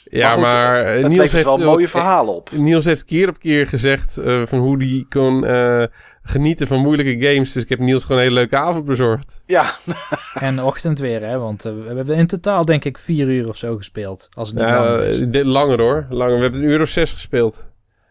Ja, 0.04 0.32
goed, 0.32 0.40
maar, 0.42 0.74
het, 0.76 0.84
eh, 0.86 1.02
het 1.02 1.08
Niels 1.08 1.32
heeft 1.32 1.44
wel 1.44 1.58
mooie 1.58 1.88
verhalen 1.88 2.34
op. 2.34 2.50
Niels 2.52 2.84
heeft 2.84 3.04
keer 3.04 3.28
op 3.28 3.38
keer 3.38 3.66
gezegd 3.66 4.18
eh, 4.18 4.42
van 4.46 4.58
hoe 4.58 4.76
hij 4.84 5.06
kon 5.08 5.44
eh, 5.46 5.82
genieten 6.22 6.66
van 6.66 6.78
moeilijke 6.80 7.26
games. 7.26 7.52
Dus 7.52 7.62
ik 7.62 7.68
heb 7.68 7.78
Niels 7.78 8.02
gewoon 8.04 8.16
een 8.16 8.22
hele 8.28 8.38
leuke 8.38 8.56
avond 8.56 8.84
bezorgd. 8.84 9.42
Ja, 9.46 9.74
En 10.34 10.62
ochtend 10.62 10.98
weer, 10.98 11.22
hè? 11.22 11.38
Want 11.38 11.64
eh, 11.64 11.72
we 11.72 11.94
hebben 11.96 12.16
in 12.16 12.26
totaal 12.26 12.64
denk 12.64 12.84
ik 12.84 12.98
vier 12.98 13.28
uur 13.28 13.48
of 13.48 13.56
zo 13.56 13.76
gespeeld. 13.76 14.28
Als 14.34 14.48
het 14.48 14.56
niet 14.58 14.66
Ja, 14.68 14.84
lang 14.90 15.02
is. 15.02 15.20
eh, 15.20 15.26
dit- 15.30 15.44
langer 15.44 15.80
hoor. 15.80 16.06
Langer. 16.10 16.36
We 16.36 16.42
hebben 16.42 16.60
een 16.62 16.68
uur 16.68 16.80
of 16.80 16.88
zes 16.88 17.12
gespeeld. 17.12 17.70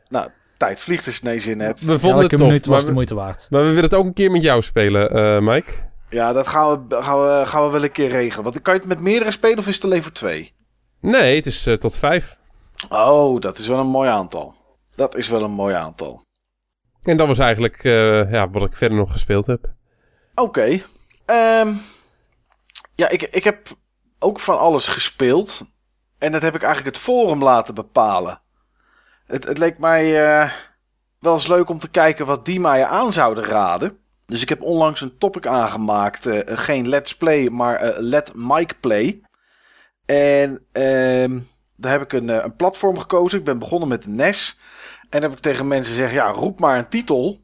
nou, 0.10 0.30
tijd 0.66 0.80
vliegt 0.80 1.05
als 1.05 1.16
je 1.16 1.26
nee 1.26 1.39
zin 1.39 1.59
hebt. 1.59 1.82
We 1.82 1.99
vonden 1.99 2.22
Elke 2.22 2.36
het 2.36 2.43
minuut 2.43 2.66
was 2.66 2.86
de 2.86 2.91
moeite 2.91 3.16
waard. 3.16 3.47
maar 3.49 3.61
we 3.61 3.68
willen 3.68 3.84
het 3.84 3.93
ook 3.93 4.05
een 4.05 4.14
keer 4.14 4.32
met 4.32 4.41
jou 4.41 4.61
spelen, 4.61 5.09
eh, 5.09 5.39
Mike. 5.39 5.72
Ja, 6.09 6.34
dat 6.34 6.47
gaan 6.47 6.88
we, 6.88 7.01
gaan, 7.01 7.22
we, 7.22 7.45
gaan 7.45 7.66
we 7.66 7.72
wel 7.72 7.84
een 7.84 7.91
keer 7.91 8.09
regelen. 8.09 8.43
Want 8.43 8.61
kan 8.61 8.74
je 8.74 8.80
het 8.80 8.89
met 8.89 8.99
meerdere 8.99 9.32
spelen 9.32 9.57
of 9.57 9.68
is 9.68 9.76
het 9.76 9.84
alleen 9.84 10.03
voor 10.03 10.11
twee? 10.11 10.53
Nee, 10.99 11.36
het 11.36 11.45
is 11.45 11.66
eh, 11.66 11.76
tot 11.76 11.97
vijf. 11.97 12.39
Oh, 12.89 13.39
dat 13.39 13.57
is 13.57 13.68
wel 13.68 13.80
een 13.80 13.88
mooi 13.88 14.09
aantal. 14.09 14.55
Dat 14.95 15.16
is 15.16 15.30
wel 15.30 15.41
een 15.41 15.51
mooi 15.51 15.76
aantal. 15.76 16.26
En 17.03 17.18
dat 17.18 17.28
was 17.28 17.39
eigenlijk 17.39 17.84
eh, 17.84 18.32
ja, 18.32 18.49
wat 18.49 18.64
ik 18.64 18.76
verder 18.76 18.97
nog 18.97 19.11
gespeeld 19.11 19.45
heb. 19.45 19.74
Oké. 20.36 20.82
Ehm, 21.26 21.74
ja, 22.95 23.09
ik, 23.09 23.22
ik 23.22 23.43
heb 23.43 23.68
ook 24.20 24.39
van 24.39 24.59
alles 24.59 24.88
gespeeld. 24.88 25.66
En 26.18 26.32
dat 26.32 26.41
heb 26.41 26.55
ik 26.55 26.64
eigenlijk 26.64 26.95
het 26.95 27.05
forum 27.05 27.43
laten 27.43 27.76
bepalen. 27.76 28.41
Het, 29.26 29.43
het 29.43 29.57
leek 29.57 29.78
mij 29.78 30.26
eh, 30.26 30.51
wel 31.19 31.34
eens 31.34 31.47
leuk 31.47 31.69
om 31.69 31.80
te 31.80 31.89
kijken 31.89 32.26
wat 32.26 32.45
die 32.45 32.59
mij 32.59 32.86
aan 32.86 33.13
zouden 33.13 33.43
raden. 33.43 33.97
Dus 34.26 34.41
ik 34.41 34.49
heb 34.49 34.61
onlangs 34.61 35.01
een 35.01 35.17
topic 35.17 35.47
aangemaakt. 35.47 36.26
eh, 36.26 36.57
geen 36.57 36.89
Let's 36.89 37.15
Play, 37.17 37.49
maar 37.49 37.76
eh, 37.76 37.95
Let 37.99 38.32
Mike 38.36 38.76
Play. 38.80 39.21
En 40.05 40.65
ehm, 40.71 41.39
daar 41.76 41.91
heb 41.91 42.01
ik 42.01 42.13
een, 42.13 42.28
een 42.28 42.55
platform 42.55 42.97
gekozen. 42.97 43.39
Ik 43.39 43.45
ben 43.45 43.59
begonnen 43.59 43.89
met 43.89 44.07
NES. 44.07 44.59
En 45.09 45.21
heb 45.21 45.32
ik 45.32 45.39
tegen 45.39 45.67
mensen 45.67 45.93
gezegd, 45.93 46.13
ja, 46.13 46.28
roep 46.28 46.59
maar 46.59 46.78
een 46.78 46.89
titel. 46.89 47.41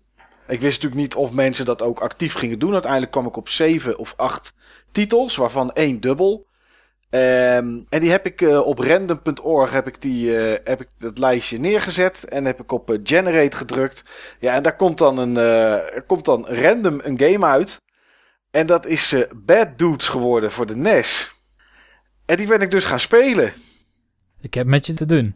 Ik 0.47 0.61
wist 0.61 0.81
natuurlijk 0.81 1.01
niet 1.01 1.15
of 1.15 1.31
mensen 1.31 1.65
dat 1.65 1.81
ook 1.81 1.99
actief 1.99 2.33
gingen 2.33 2.59
doen. 2.59 2.73
Uiteindelijk 2.73 3.11
kwam 3.11 3.27
ik 3.27 3.37
op 3.37 3.49
zeven 3.49 3.97
of 3.97 4.13
acht 4.17 4.53
titels, 4.91 5.35
waarvan 5.35 5.71
één 5.71 5.99
dubbel. 5.99 6.47
Ehm, 7.09 7.79
en 7.89 7.99
die 7.99 8.09
heb 8.09 8.25
ik 8.25 8.41
eh, 8.41 8.59
op 8.59 8.79
random.org 8.79 9.71
heb 9.71 9.87
ik, 9.87 10.01
die, 10.01 10.37
eh, 10.37 10.59
heb 10.63 10.81
ik 10.81 10.87
dat 10.97 11.17
lijstje 11.17 11.59
neergezet. 11.59 12.25
En 12.25 12.45
heb 12.45 12.61
ik 12.61 12.71
op 12.71 12.91
eh, 12.91 12.99
generate 13.03 13.57
gedrukt. 13.57 14.03
Ja, 14.39 14.55
en 14.55 14.63
daar 14.63 14.75
komt 14.75 14.97
dan, 14.97 15.17
een, 15.17 15.37
er 15.37 16.03
komt 16.07 16.25
dan 16.25 16.47
random 16.47 16.99
een 17.03 17.19
game 17.19 17.45
uit. 17.45 17.81
En 18.51 18.65
dat 18.65 18.85
is 18.85 19.15
Bad 19.35 19.77
Dudes 19.77 20.07
geworden 20.07 20.51
voor 20.51 20.65
de 20.65 20.75
NES. 20.75 21.31
En 22.25 22.37
die 22.37 22.47
ben 22.47 22.61
ik 22.61 22.71
dus 22.71 22.85
gaan 22.85 22.99
spelen. 22.99 23.53
Ik 24.41 24.53
heb 24.53 24.67
met 24.67 24.85
je 24.85 24.93
te 24.93 25.05
doen. 25.05 25.35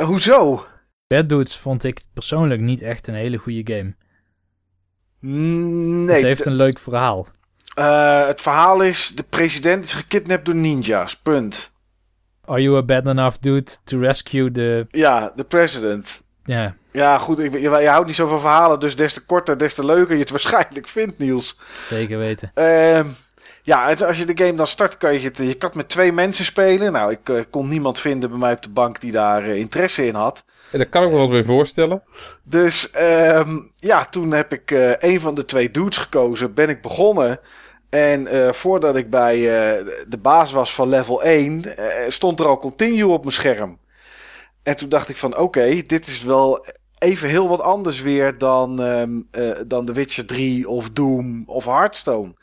Hoezo? 0.00 0.66
Bad 1.06 1.28
Dudes 1.28 1.56
vond 1.56 1.84
ik 1.84 2.00
persoonlijk 2.12 2.60
niet 2.60 2.82
echt 2.82 3.06
een 3.06 3.14
hele 3.14 3.36
goede 3.36 3.74
game. 3.74 3.94
Nee, 5.20 6.14
het 6.14 6.24
heeft 6.24 6.44
een 6.44 6.52
leuk 6.52 6.78
verhaal. 6.78 7.26
Eh, 7.78 8.26
het 8.26 8.40
verhaal 8.40 8.80
is: 8.80 9.12
de 9.14 9.22
president 9.22 9.84
is 9.84 9.92
gekidnapt 9.92 10.44
door 10.44 10.54
ninja's. 10.54 11.16
Punt. 11.16 11.72
Are 12.44 12.62
you 12.62 12.76
a 12.76 12.82
bad 12.82 13.06
enough 13.06 13.36
dude 13.40 13.70
to 13.84 13.98
rescue 13.98 14.50
the... 14.50 14.86
Ja, 14.90 15.32
de 15.36 15.44
president. 15.44 16.22
Ja, 16.44 16.74
Ja, 16.92 17.18
goed, 17.18 17.38
ik, 17.38 17.52
je, 17.52 17.60
je 17.60 17.88
houdt 17.88 18.06
niet 18.06 18.16
zo 18.16 18.26
van 18.26 18.40
verhalen, 18.40 18.80
dus 18.80 18.96
des 18.96 19.12
te 19.12 19.24
korter, 19.24 19.58
des 19.58 19.74
te 19.74 19.84
leuker 19.84 20.14
je 20.14 20.20
het 20.20 20.30
waarschijnlijk 20.38 20.88
vindt, 20.88 21.18
Niels. 21.18 21.58
zeker 21.88 22.18
weten. 22.18 22.50
Ehm, 22.54 23.06
ja, 23.68 23.94
als 23.94 24.18
je 24.18 24.24
de 24.24 24.44
game 24.44 24.54
dan 24.56 24.66
start, 24.66 24.96
kan 24.96 25.12
je 25.12 25.20
het. 25.20 25.38
Je 25.38 25.54
kan 25.54 25.68
het 25.68 25.76
met 25.78 25.88
twee 25.88 26.12
mensen 26.12 26.44
spelen. 26.44 26.92
Nou, 26.92 27.12
ik 27.12 27.28
eh, 27.28 27.40
kon 27.50 27.68
niemand 27.68 28.00
vinden 28.00 28.30
bij 28.30 28.38
mij 28.38 28.52
op 28.52 28.62
de 28.62 28.70
bank 28.70 29.00
die 29.00 29.12
daar 29.12 29.44
eh, 29.44 29.56
interesse 29.56 30.06
in 30.06 30.14
had. 30.14 30.44
En 30.70 30.78
daar 30.78 30.88
kan 30.88 31.04
ik 31.04 31.10
me 31.10 31.16
wat 31.16 31.30
bij 31.30 31.42
voorstellen. 31.42 32.02
Dus 32.42 32.90
ehm, 32.90 33.58
ja, 33.76 34.04
toen 34.04 34.32
heb 34.32 34.52
ik 34.52 34.70
eh, 34.70 34.92
een 34.98 35.20
van 35.20 35.34
de 35.34 35.44
twee 35.44 35.70
dudes 35.70 35.96
gekozen. 35.96 36.54
Ben 36.54 36.68
ik 36.68 36.82
begonnen. 36.82 37.40
En 37.88 38.26
eh, 38.26 38.52
voordat 38.52 38.96
ik 38.96 39.10
bij 39.10 39.34
eh, 39.36 39.86
de 40.08 40.18
baas 40.18 40.52
was 40.52 40.74
van 40.74 40.88
level 40.88 41.22
1, 41.22 41.76
eh, 41.76 42.10
stond 42.10 42.40
er 42.40 42.46
al 42.46 42.58
continue 42.58 43.08
op 43.08 43.20
mijn 43.20 43.34
scherm. 43.34 43.78
En 44.62 44.76
toen 44.76 44.88
dacht 44.88 45.08
ik 45.08 45.16
van 45.16 45.36
oké, 45.36 45.82
dit 45.82 46.06
is 46.06 46.22
wel 46.22 46.66
even 46.98 47.28
heel 47.28 47.48
wat 47.48 47.60
anders 47.60 48.00
weer 48.00 48.38
dan, 48.38 48.82
eh, 49.30 49.50
dan 49.66 49.84
The 49.84 49.92
Witcher 49.92 50.26
3 50.26 50.68
of 50.68 50.90
Doom 50.90 51.42
of 51.46 51.64
Hearthstone. 51.64 52.34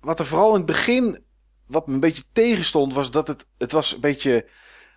Wat 0.00 0.18
er 0.18 0.26
vooral 0.26 0.50
in 0.50 0.56
het 0.56 0.66
begin, 0.66 1.24
wat 1.66 1.86
me 1.86 1.94
een 1.94 2.00
beetje 2.00 2.24
tegenstond, 2.32 2.94
was 2.94 3.10
dat 3.10 3.28
het, 3.28 3.46
het 3.58 3.72
was 3.72 3.94
een 3.94 4.00
beetje 4.00 4.46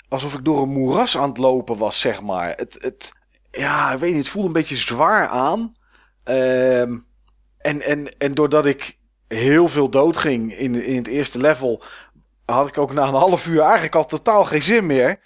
alsof 0.10 0.34
ik 0.34 0.46
door 0.46 0.62
een 0.62 0.70
moeras 0.70 1.18
aan 1.18 1.30
het 1.30 1.38
lopen 1.38 1.78
was, 1.78 2.00
zeg 2.00 2.22
maar. 2.22 2.54
Het, 2.56 2.78
het, 2.82 3.12
ja, 3.52 3.94
ik 3.94 4.00
weet 4.00 4.10
niet, 4.10 4.20
het 4.20 4.30
voelde 4.30 4.48
een 4.48 4.54
beetje 4.54 4.76
zwaar 4.76 5.28
aan. 5.28 5.74
Ehm, 6.24 6.98
en, 7.58 7.82
en, 7.82 8.18
en 8.18 8.34
doordat 8.34 8.66
ik 8.66 8.98
heel 9.34 9.68
veel 9.68 9.90
doodging 9.90 10.58
in, 10.58 10.84
in 10.84 10.96
het 10.96 11.08
eerste 11.08 11.40
level, 11.40 11.82
had 12.46 12.68
ik 12.68 12.78
ook 12.78 12.94
na 12.94 13.08
een 13.08 13.14
half 13.14 13.48
uur 13.48 13.62
eigenlijk 13.62 13.96
al 13.96 14.06
totaal 14.06 14.46
geen 14.46 14.62
zin 14.62 14.86
meer. 14.86 15.20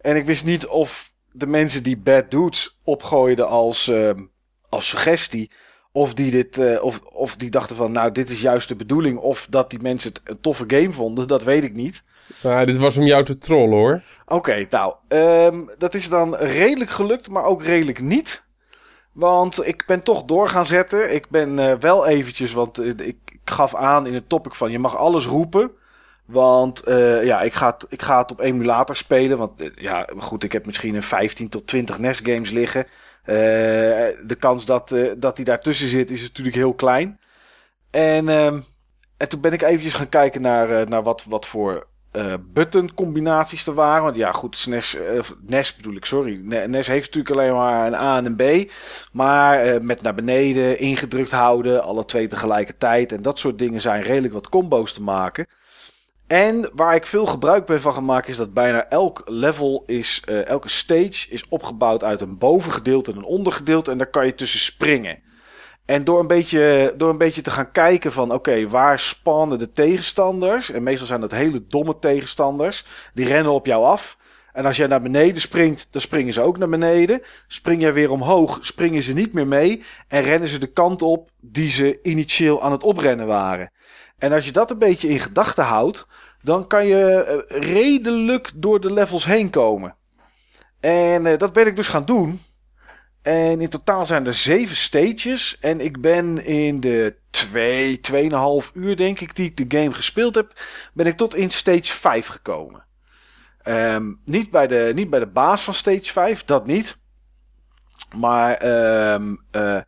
En 0.00 0.16
ik 0.16 0.24
wist 0.24 0.44
niet 0.44 0.66
of 0.66 1.12
de 1.32 1.46
mensen 1.46 1.82
die 1.82 1.96
Bad 1.96 2.30
Dudes 2.30 2.80
opgooiden 2.84 3.48
als, 3.48 3.88
ehm, 3.88 4.20
als 4.68 4.88
suggestie, 4.88 5.50
of 5.92 6.14
die, 6.14 6.30
dit, 6.30 6.58
eh, 6.58 6.82
of, 6.82 7.00
of 7.00 7.36
die 7.36 7.50
dachten 7.50 7.76
van, 7.76 7.92
nou, 7.92 8.12
dit 8.12 8.30
is 8.30 8.40
juist 8.40 8.68
de 8.68 8.76
bedoeling, 8.76 9.18
of 9.18 9.46
dat 9.50 9.70
die 9.70 9.80
mensen 9.82 10.12
het 10.12 10.20
een 10.24 10.40
toffe 10.40 10.64
game 10.66 10.92
vonden, 10.92 11.28
dat 11.28 11.42
weet 11.42 11.64
ik 11.64 11.74
niet. 11.74 12.04
Maar 12.42 12.66
dit 12.66 12.76
was 12.76 12.96
om 12.96 13.04
jou 13.04 13.24
te 13.24 13.38
trollen 13.38 13.78
hoor. 13.78 14.02
Oké, 14.26 14.66
nou, 14.70 14.94
ehm, 15.08 15.60
dat 15.78 15.94
is 15.94 16.08
dan 16.08 16.36
redelijk 16.36 16.90
gelukt, 16.90 17.30
maar 17.30 17.44
ook 17.44 17.62
redelijk 17.62 18.00
niet. 18.00 18.44
Want 19.12 19.66
ik 19.66 19.84
ben 19.86 20.02
toch 20.02 20.24
door 20.24 20.48
gaan 20.48 20.66
zetten. 20.66 21.14
Ik 21.14 21.28
ben 21.28 21.58
eh, 21.58 21.74
wel 21.80 22.06
eventjes, 22.06 22.52
want 22.52 22.78
eh, 22.78 22.88
ik 22.96 23.16
gaf 23.50 23.74
aan 23.74 24.06
in 24.06 24.14
het 24.14 24.28
topic 24.28 24.54
van 24.54 24.70
je 24.70 24.78
mag 24.78 24.96
alles 24.96 25.26
roepen. 25.26 25.70
Want 26.24 26.82
eh, 26.82 27.24
ja, 27.24 27.40
ik 27.42 27.52
ga, 27.52 27.66
het, 27.66 27.86
ik 27.88 28.02
ga 28.02 28.18
het 28.18 28.30
op 28.30 28.40
emulator 28.40 28.96
spelen. 28.96 29.38
Want 29.38 29.60
eh, 29.60 29.70
ja, 29.74 30.08
goed, 30.18 30.44
ik 30.44 30.52
heb 30.52 30.66
misschien 30.66 30.94
een 30.94 31.02
15 31.02 31.48
tot 31.48 31.66
20 31.66 31.98
NES 31.98 32.18
games 32.18 32.50
liggen. 32.50 32.86
Eh, 33.22 33.34
de 34.26 34.36
kans 34.38 34.64
dat, 34.64 34.94
dat 35.18 35.36
die 35.36 35.44
daartussen 35.44 35.88
zit 35.88 36.10
is 36.10 36.22
natuurlijk 36.22 36.56
heel 36.56 36.74
klein. 36.74 37.20
En, 37.90 38.28
ehm, 38.28 38.60
en 39.16 39.28
toen 39.28 39.40
ben 39.40 39.52
ik 39.52 39.62
eventjes 39.62 39.94
gaan 39.94 40.08
kijken 40.08 40.40
naar, 40.40 40.88
naar 40.88 41.02
wat, 41.02 41.24
wat 41.28 41.46
voor 41.46 41.86
eh 42.14 42.34
button 42.52 42.94
combinaties 42.94 43.66
er 43.66 43.74
waren. 43.74 44.02
Want 44.02 44.16
ja, 44.16 44.32
goed, 44.32 44.56
SNES, 44.56 44.94
eh, 44.94 45.18
of 45.18 45.34
NES 45.46 45.76
bedoel 45.76 45.94
ik, 45.94 46.04
sorry. 46.04 46.40
Ne- 46.42 46.66
NES 46.66 46.86
heeft 46.86 47.14
natuurlijk 47.14 47.34
alleen 47.34 47.54
maar 47.54 47.86
een 47.86 47.94
A 47.94 48.16
en 48.16 48.26
een 48.26 48.66
B. 48.66 48.70
Maar 49.12 49.60
eh, 49.60 49.80
met 49.80 50.02
naar 50.02 50.14
beneden, 50.14 50.78
ingedrukt 50.78 51.30
houden, 51.30 51.82
alle 51.82 52.04
twee 52.04 52.26
tegelijkertijd. 52.26 53.12
En 53.12 53.22
dat 53.22 53.38
soort 53.38 53.58
dingen 53.58 53.80
zijn 53.80 54.02
redelijk 54.02 54.32
wat 54.32 54.48
combo's 54.48 54.92
te 54.92 55.02
maken. 55.02 55.46
En 56.26 56.70
waar 56.74 56.94
ik 56.94 57.06
veel 57.06 57.26
gebruik 57.26 57.66
ben 57.66 57.80
van 57.80 57.92
gemaakt 57.92 58.28
is 58.28 58.36
dat 58.36 58.54
bijna 58.54 58.88
elk 58.88 59.22
level 59.24 59.82
is, 59.86 60.22
eh, 60.24 60.46
elke 60.46 60.68
stage 60.68 61.30
is 61.30 61.48
opgebouwd 61.48 62.04
uit 62.04 62.20
een 62.20 62.38
bovengedeelte 62.38 63.10
en 63.10 63.16
een 63.16 63.24
ondergedeelte. 63.24 63.90
En 63.90 63.98
daar 63.98 64.10
kan 64.10 64.26
je 64.26 64.34
tussen 64.34 64.60
springen. 64.60 65.22
En 65.84 66.04
door 66.04 66.20
een 66.20 66.26
beetje, 66.26 66.94
door 66.96 67.10
een 67.10 67.18
beetje 67.18 67.42
te 67.42 67.50
gaan 67.50 67.72
kijken 67.72 68.12
van 68.12 68.32
oké, 68.32 68.68
waar 68.68 68.98
spannen 68.98 69.58
de 69.58 69.72
tegenstanders? 69.72 70.70
En 70.70 70.82
meestal 70.82 71.06
zijn 71.06 71.20
dat 71.20 71.30
hele 71.30 71.66
domme 71.66 71.98
tegenstanders. 71.98 72.86
Die 73.14 73.26
rennen 73.26 73.52
op 73.52 73.66
jou 73.66 73.84
af. 73.84 74.16
En 74.52 74.64
als 74.64 74.76
jij 74.76 74.86
naar 74.86 75.02
beneden 75.02 75.40
springt, 75.40 75.88
dan 75.90 76.00
springen 76.00 76.32
ze 76.32 76.40
ook 76.40 76.58
naar 76.58 76.68
beneden. 76.68 77.22
Spring 77.46 77.80
jij 77.80 77.92
weer 77.92 78.10
omhoog, 78.10 78.58
springen 78.62 79.02
ze 79.02 79.12
niet 79.12 79.32
meer 79.32 79.46
mee. 79.46 79.82
En 80.08 80.22
rennen 80.22 80.48
ze 80.48 80.58
de 80.58 80.72
kant 80.72 81.02
op 81.02 81.30
die 81.40 81.70
ze 81.70 81.98
initieel 82.02 82.62
aan 82.62 82.72
het 82.72 82.82
oprennen 82.82 83.26
waren. 83.26 83.70
En 84.18 84.32
als 84.32 84.44
je 84.44 84.52
dat 84.52 84.70
een 84.70 84.78
beetje 84.78 85.08
in 85.08 85.20
gedachten 85.20 85.64
houdt, 85.64 86.06
dan 86.42 86.66
kan 86.66 86.86
je 86.86 87.22
eh, 87.22 87.60
redelijk 87.60 88.50
door 88.54 88.80
de 88.80 88.92
levels 88.92 89.24
heen 89.24 89.50
komen. 89.50 89.96
En 90.80 91.26
eh, 91.26 91.38
dat 91.38 91.52
ben 91.52 91.66
ik 91.66 91.76
dus 91.76 91.88
gaan 91.88 92.04
doen. 92.04 92.40
En 93.24 93.60
in 93.60 93.68
totaal 93.68 94.06
zijn 94.06 94.26
er 94.26 94.34
zeven 94.34 94.76
stages. 94.76 95.58
En 95.60 95.80
ik 95.80 96.00
ben 96.00 96.44
in 96.44 96.80
de 96.80 97.16
twee, 97.30 98.00
tweeënhalf 98.00 98.70
uur 98.74 98.96
denk 98.96 99.20
ik 99.20 99.36
die 99.36 99.46
ik 99.46 99.56
de 99.56 99.78
game 99.78 99.94
gespeeld 99.94 100.34
heb, 100.34 100.60
ben 100.92 101.06
ik 101.06 101.16
tot 101.16 101.34
in 101.34 101.50
stage 101.50 101.92
5 101.92 102.26
gekomen. 102.26 102.84
Ehm, 103.62 104.12
niet, 104.24 104.50
bij 104.50 104.66
de, 104.66 104.92
niet 104.94 105.10
bij 105.10 105.18
de 105.18 105.26
baas 105.26 105.62
van 105.62 105.74
stage 105.74 106.12
5, 106.12 106.44
dat 106.44 106.66
niet. 106.66 106.98
Maar 108.16 108.54
ehm, 108.54 109.34
eh, 109.50 109.80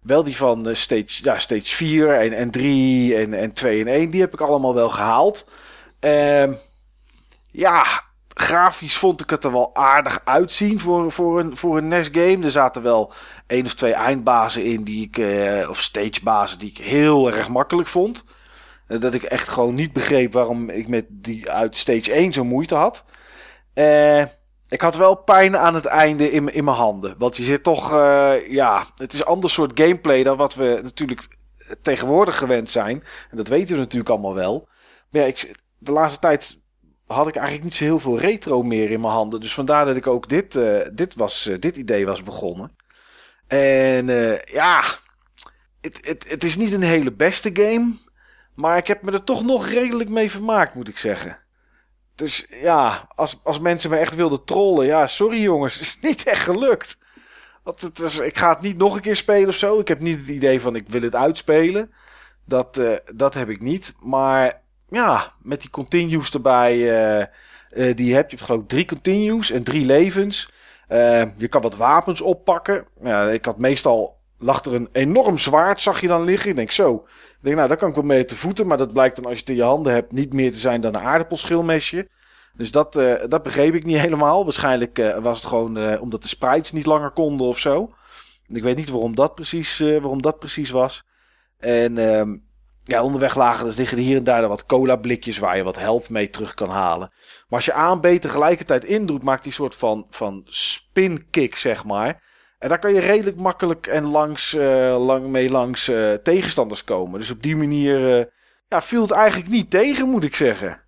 wel 0.00 0.22
die 0.22 0.36
van 0.36 0.68
eh, 0.68 0.74
stage, 0.74 1.22
ja, 1.22 1.38
stage 1.38 1.76
4 1.76 2.20
en, 2.20 2.32
en 2.32 2.50
3 2.50 3.16
en, 3.16 3.34
en 3.34 3.52
2 3.52 3.80
en 3.80 3.86
1, 3.86 4.08
die 4.08 4.20
heb 4.20 4.32
ik 4.32 4.40
allemaal 4.40 4.74
wel 4.74 4.90
gehaald. 4.90 5.48
Ehm, 6.00 6.52
ja, 7.50 8.04
grafisch 8.38 8.96
vond 8.96 9.20
ik 9.20 9.30
het 9.30 9.44
er 9.44 9.52
wel 9.52 9.74
aardig 9.74 10.20
uitzien 10.24 10.80
voor, 10.80 11.12
voor, 11.12 11.40
een, 11.40 11.56
voor 11.56 11.76
een 11.76 11.88
NES 11.88 12.08
game. 12.12 12.44
Er 12.44 12.50
zaten 12.50 12.82
wel 12.82 13.12
één 13.46 13.64
of 13.64 13.74
twee 13.74 13.92
eindbazen 13.92 14.64
in 14.64 14.82
die 14.82 15.06
ik, 15.06 15.18
eh, 15.18 15.70
of 15.70 15.80
stagebazen 15.80 16.58
die 16.58 16.70
ik 16.70 16.78
heel 16.78 17.32
erg 17.32 17.48
makkelijk 17.48 17.88
vond. 17.88 18.24
Eh, 18.86 19.00
dat 19.00 19.14
ik 19.14 19.22
echt 19.22 19.48
gewoon 19.48 19.74
niet 19.74 19.92
begreep 19.92 20.32
waarom 20.32 20.70
ik 20.70 20.88
met 20.88 21.04
die 21.08 21.50
uit 21.50 21.76
stage 21.76 22.12
1 22.12 22.32
zo 22.32 22.44
moeite 22.44 22.74
had. 22.74 23.04
Eh, 23.74 24.22
ik 24.68 24.80
had 24.80 24.96
wel 24.96 25.16
pijn 25.16 25.56
aan 25.56 25.74
het 25.74 25.86
einde 25.86 26.30
in, 26.30 26.52
in 26.54 26.64
mijn 26.64 26.76
handen. 26.76 27.14
Want 27.18 27.36
je 27.36 27.44
zit 27.44 27.62
toch, 27.62 27.92
uh, 27.92 28.50
ja, 28.50 28.84
het 28.96 29.12
is 29.12 29.20
een 29.20 29.26
ander 29.26 29.50
soort 29.50 29.80
gameplay 29.80 30.22
dan 30.22 30.36
wat 30.36 30.54
we 30.54 30.80
natuurlijk 30.82 31.28
tegenwoordig 31.82 32.38
gewend 32.38 32.70
zijn. 32.70 33.04
En 33.30 33.36
dat 33.36 33.48
weten 33.48 33.74
we 33.74 33.80
natuurlijk 33.80 34.10
allemaal 34.10 34.34
wel. 34.34 34.68
Maar 35.10 35.20
ja, 35.20 35.26
ik, 35.26 35.54
de 35.78 35.92
laatste 35.92 36.20
tijd 36.20 36.60
had 37.06 37.28
ik 37.28 37.34
eigenlijk 37.34 37.64
niet 37.64 37.74
zo 37.74 37.84
heel 37.84 37.98
veel 37.98 38.18
retro 38.18 38.62
meer 38.62 38.90
in 38.90 39.00
mijn 39.00 39.12
handen. 39.12 39.40
Dus 39.40 39.54
vandaar 39.54 39.84
dat 39.84 39.96
ik 39.96 40.06
ook 40.06 40.28
dit, 40.28 40.54
uh, 40.54 40.80
dit, 40.92 41.14
was, 41.14 41.46
uh, 41.46 41.58
dit 41.58 41.76
idee 41.76 42.06
was 42.06 42.22
begonnen. 42.22 42.76
En 43.46 44.06
ja, 44.44 44.84
het, 45.80 46.06
het, 46.06 46.28
het 46.28 46.44
is 46.44 46.56
niet 46.56 46.72
een 46.72 46.82
hele 46.82 47.12
beste 47.12 47.50
game. 47.52 47.92
Maar 48.54 48.76
ik 48.76 48.86
heb 48.86 49.02
me 49.02 49.12
er 49.12 49.24
toch 49.24 49.44
nog 49.44 49.68
redelijk 49.68 50.10
mee 50.10 50.30
vermaakt, 50.30 50.74
moet 50.74 50.88
ik 50.88 50.98
zeggen. 50.98 51.38
Dus 52.14 52.46
ja, 52.50 53.08
als, 53.14 53.40
als 53.44 53.58
mensen 53.58 53.90
me 53.90 53.96
echt 53.96 54.14
wilden 54.14 54.44
trollen, 54.44 54.86
ja, 54.86 55.06
sorry 55.06 55.40
jongens, 55.42 55.74
het 55.78 55.82
is 55.82 56.00
niet 56.00 56.24
echt 56.24 56.42
gelukt. 56.42 56.98
Want 57.62 57.80
het 57.80 58.18
ik 58.18 58.38
ga 58.38 58.48
het 58.48 58.60
niet 58.60 58.76
nog 58.76 58.94
een 58.94 59.00
keer 59.00 59.16
spelen 59.16 59.48
of 59.48 59.54
zo. 59.54 59.78
Ik 59.78 59.88
heb 59.88 60.00
niet 60.00 60.18
het 60.18 60.28
idee 60.28 60.60
van 60.60 60.76
ik 60.76 60.88
wil 60.88 61.02
het 61.02 61.14
uitspelen. 61.14 61.92
Dat, 62.44 62.80
dat 63.14 63.34
heb 63.34 63.48
ik 63.48 63.60
niet. 63.60 63.96
Maar 64.00 64.62
ja, 64.88 65.32
met 65.42 65.60
die 65.60 65.70
continues 65.70 66.32
erbij, 66.32 66.76
uh, 66.76 67.26
uh, 67.70 67.94
die 67.94 68.14
heb 68.14 68.30
je 68.30 68.36
geloof 68.36 68.62
ik 68.62 68.68
drie 68.68 68.84
continues 68.84 69.50
en 69.50 69.62
drie 69.62 69.86
levens. 69.86 70.52
je 71.36 71.48
kan 71.48 71.62
wat 71.62 71.76
wapens 71.76 72.20
oppakken. 72.20 72.86
Ja, 73.02 73.28
ik 73.28 73.44
had 73.44 73.58
meestal, 73.58 74.16
lag 74.38 74.64
er 74.64 74.74
een 74.74 74.88
enorm 74.92 75.38
zwaard, 75.38 75.80
zag 75.80 76.00
je 76.00 76.06
dan 76.06 76.24
liggen. 76.24 76.50
Ik 76.50 76.56
denk 76.56 76.70
zo, 76.70 76.94
ik 77.36 77.42
denk, 77.42 77.56
nou, 77.56 77.68
daar 77.68 77.76
kan 77.76 77.88
ik 77.88 77.94
wel 77.94 78.04
mee 78.04 78.24
te 78.24 78.36
voeten. 78.36 78.66
Maar 78.66 78.78
dat 78.78 78.92
blijkt 78.92 79.16
dan 79.16 79.24
als 79.24 79.34
je 79.34 79.40
het 79.40 79.50
in 79.50 79.56
je 79.56 79.62
handen 79.62 79.92
hebt 79.92 80.12
niet 80.12 80.32
meer 80.32 80.52
te 80.52 80.58
zijn 80.58 80.80
dan 80.80 80.94
een 80.94 81.00
aardappelschilmesje. 81.00 82.08
Dus 82.54 82.70
dat, 82.70 82.92
dat 83.28 83.42
begreep 83.42 83.74
ik 83.74 83.84
niet 83.84 83.98
helemaal. 84.06 84.44
Waarschijnlijk 84.44 85.14
was 85.20 85.38
het 85.38 85.46
gewoon 85.46 85.98
omdat 86.00 86.22
de 86.22 86.28
sprites 86.28 86.72
niet 86.72 86.86
langer 86.86 87.10
konden 87.10 87.46
of 87.46 87.58
zo. 87.58 87.94
Ik 88.48 88.62
weet 88.62 88.76
niet 88.76 88.90
waarom 88.90 89.14
dat 89.14 89.34
precies, 89.34 89.78
waarom 89.78 90.22
dat 90.22 90.38
precies 90.38 90.70
was. 90.70 91.04
En 91.58 91.98
ehm, 91.98 92.36
ja, 92.86 93.02
onderweg 93.02 93.34
lagen, 93.34 93.64
dus 93.64 93.76
liggen 93.76 93.98
er 93.98 94.04
hier 94.04 94.16
en 94.16 94.24
daar 94.24 94.48
wat 94.48 94.66
cola 94.66 94.96
blikjes 94.96 95.38
waar 95.38 95.56
je 95.56 95.62
wat 95.62 95.78
helft 95.78 96.10
mee 96.10 96.30
terug 96.30 96.54
kan 96.54 96.70
halen. 96.70 97.10
Maar 97.48 97.58
als 97.58 97.64
je 97.64 97.76
A 97.76 97.90
en 97.90 98.00
B 98.00 98.20
tegelijkertijd 98.20 98.84
indoet, 98.84 99.22
maakt 99.22 99.42
die 99.42 99.52
soort 99.52 99.74
van, 99.74 100.06
van 100.08 100.42
spin 100.44 101.30
kick, 101.30 101.56
zeg 101.56 101.84
maar. 101.84 102.22
En 102.58 102.68
daar 102.68 102.78
kan 102.78 102.94
je 102.94 103.00
redelijk 103.00 103.36
makkelijk 103.36 103.86
en 103.86 104.04
langs, 104.04 104.54
uh, 104.54 105.06
lang 105.06 105.26
mee 105.26 105.50
langs 105.50 105.88
uh, 105.88 106.12
tegenstanders 106.12 106.84
komen. 106.84 107.20
Dus 107.20 107.30
op 107.30 107.42
die 107.42 107.56
manier 107.56 108.18
uh, 108.18 108.24
ja, 108.68 108.82
viel 108.82 109.02
het 109.02 109.10
eigenlijk 109.10 109.50
niet 109.50 109.70
tegen, 109.70 110.08
moet 110.08 110.24
ik 110.24 110.34
zeggen. 110.34 110.80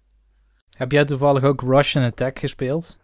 Heb 0.77 0.93
jij 0.93 1.05
toevallig 1.05 1.43
ook 1.43 1.61
Russian 1.61 2.05
Attack 2.05 2.39
gespeeld? 2.39 3.01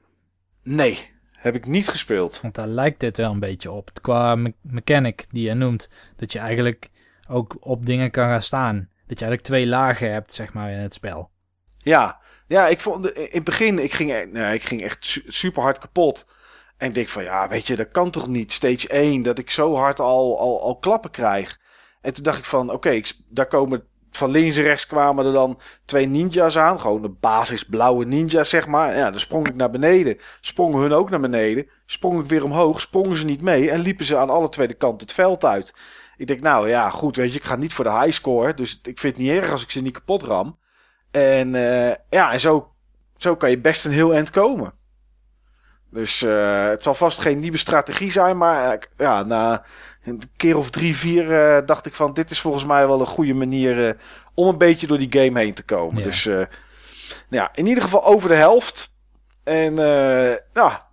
Nee, 0.63 1.11
heb 1.33 1.55
ik 1.55 1.67
niet 1.67 1.89
gespeeld. 1.89 2.41
Want 2.41 2.55
daar 2.55 2.67
lijkt 2.67 3.01
dit 3.01 3.17
wel 3.17 3.31
een 3.31 3.41
beetje 3.41 3.71
op. 3.71 3.91
Qua 4.01 4.35
me 4.35 4.55
mechanic 4.61 5.25
die 5.31 5.49
je 5.49 5.55
noemt. 5.55 5.89
Dat 6.17 6.33
je 6.33 6.39
eigenlijk 6.39 6.91
ook 7.29 7.57
op 7.61 7.87
dingen 7.87 8.11
kan 8.11 8.29
gaan 8.29 8.43
staan. 8.43 8.77
Dat 9.07 9.19
je 9.19 9.25
eigenlijk 9.25 9.43
twee 9.43 9.67
lagen 9.67 10.13
hebt, 10.13 10.33
zeg 10.33 10.53
maar, 10.53 10.71
in 10.71 10.79
het 10.79 10.95
spel. 10.95 11.31
Ja, 11.77 12.21
ja 12.47 12.69
ik 12.69 12.81
vond 12.81 13.11
in 13.11 13.29
het 13.31 13.45
begin, 13.45 13.79
ik 13.79 13.93
ging, 13.93 14.33
nee, 14.33 14.55
ik 14.55 14.63
ging 14.63 14.83
echt 14.83 15.21
super 15.27 15.63
hard 15.63 15.79
kapot. 15.79 16.27
En 16.77 16.89
ik 16.89 16.95
denk 16.95 17.09
van 17.09 17.23
ja, 17.23 17.49
weet 17.49 17.67
je, 17.67 17.77
dat 17.77 17.91
kan 17.91 18.11
toch 18.11 18.29
niet. 18.29 18.53
Stage 18.53 18.89
1, 18.89 19.23
dat 19.23 19.39
ik 19.39 19.51
zo 19.51 19.77
hard 19.77 20.01
al, 20.01 20.39
al, 20.39 20.63
al 20.63 20.79
klappen 20.79 21.11
krijg. 21.11 21.61
En 22.01 22.15
toen 22.15 22.25
dacht 22.25 22.39
ik 22.39 22.45
van 22.45 22.71
oké, 22.73 23.01
daar 23.29 23.47
komen 23.47 23.85
van 24.17 24.31
links 24.31 24.57
en 24.57 24.63
rechts 24.63 24.87
kwamen 24.87 25.27
er 25.27 25.33
dan 25.33 25.61
twee 25.85 26.07
ninja's 26.07 26.59
aan. 26.59 26.81
Gewoon 26.81 27.03
de 27.03 27.09
basis 27.09 27.65
blauwe 27.65 28.05
ninja's, 28.05 28.49
zeg 28.49 28.67
maar. 28.67 28.97
Ja, 28.97 29.11
dan 29.11 29.21
sprong 29.21 29.49
ik 29.49 29.55
naar 29.55 29.71
beneden. 29.71 30.19
Sprongen 30.41 30.81
hun 30.81 30.93
ook 30.93 31.11
naar 31.11 31.21
beneden. 31.21 31.69
Sprong 31.87 32.21
ik 32.21 32.27
weer 32.27 32.45
omhoog. 32.45 32.81
Sprongen 32.81 33.17
ze 33.17 33.25
niet 33.25 33.41
mee. 33.41 33.71
En 33.71 33.81
liepen 33.81 34.05
ze 34.05 34.17
aan 34.17 34.31
alle 34.31 34.49
twee 34.49 34.67
de 34.67 34.75
kanten 34.75 35.07
het 35.07 35.13
veld 35.13 35.45
uit. 35.45 35.75
Ik 36.17 36.27
denk, 36.27 36.41
nou 36.41 36.69
ja, 36.69 36.91
goed, 36.91 37.17
weet 37.17 37.33
je, 37.33 37.39
ik 37.39 37.45
ga 37.45 37.57
niet 37.57 37.73
voor 37.73 37.85
de 37.85 37.99
high 37.99 38.13
score. 38.13 38.55
Dus 38.55 38.81
ik 38.83 38.99
vind 38.99 39.17
het 39.17 39.25
niet 39.25 39.33
erg 39.33 39.51
als 39.51 39.63
ik 39.63 39.71
ze 39.71 39.83
niet 39.83 39.93
kapot 39.93 40.23
ram. 40.23 40.59
En 41.11 41.55
uh, 41.55 41.93
ja, 42.11 42.33
en 42.33 42.41
zo, 42.41 42.73
zo 43.17 43.37
kan 43.37 43.51
je 43.51 43.59
best 43.59 43.85
een 43.85 43.93
heel 43.93 44.15
eind 44.15 44.31
komen. 44.31 44.73
Dus 45.91 46.23
uh, 46.23 46.67
het 46.67 46.83
zal 46.83 46.95
vast 46.95 47.21
geen 47.21 47.41
nieuwe 47.41 47.57
strategie 47.57 48.11
zijn. 48.11 48.37
Maar 48.37 48.73
uh, 48.73 48.81
ja, 48.97 49.23
na 49.23 49.65
een 50.05 50.23
keer 50.37 50.57
of 50.57 50.71
drie, 50.71 50.97
vier 50.97 51.27
dacht 51.67 51.87
ik 51.87 51.95
van... 51.95 52.15
dit 52.15 52.31
is 52.31 52.41
volgens 52.41 52.65
mij 52.65 52.87
wel 52.87 53.01
een 53.01 53.07
goede 53.07 53.35
manier 53.35 53.97
om 54.35 54.49
een 54.49 54.59
beetje 54.59 54.87
door 54.87 54.99
die 54.99 55.23
game 55.23 55.41
heen 55.41 55.55
te 55.55 55.65
komen. 55.65 55.99
Ja. 55.99 56.05
Dus 56.05 56.25
nou 56.25 56.47
ja, 57.29 57.51
in 57.55 57.67
ieder 57.67 57.83
geval 57.83 58.05
over 58.05 58.29
de 58.29 58.35
helft. 58.35 58.97
En 59.45 59.77
ja, 60.55 60.87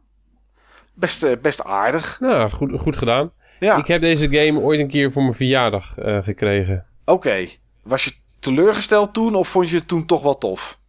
best, 0.94 1.42
best 1.42 1.64
aardig. 1.64 2.20
Nou, 2.20 2.50
goed, 2.50 2.80
goed 2.80 2.98
gedaan. 2.98 3.32
Ja. 3.66 3.78
Ik 3.78 3.88
heb 3.88 4.02
deze 4.02 4.30
game 4.30 4.60
ooit 4.60 4.80
een 4.80 4.88
keer 4.88 5.12
voor 5.12 5.22
mijn 5.22 5.34
verjaardag 5.34 5.94
gekregen. 6.04 6.86
Oké. 7.02 7.12
Okay. 7.12 7.58
Was 7.84 8.04
je 8.04 8.12
teleurgesteld 8.40 9.14
toen 9.14 9.36
of 9.36 9.48
vond 9.48 9.70
je 9.70 9.78
het 9.78 9.88
toen 9.88 10.06
toch 10.06 10.22
wel 10.22 10.38
tof? 10.38 10.80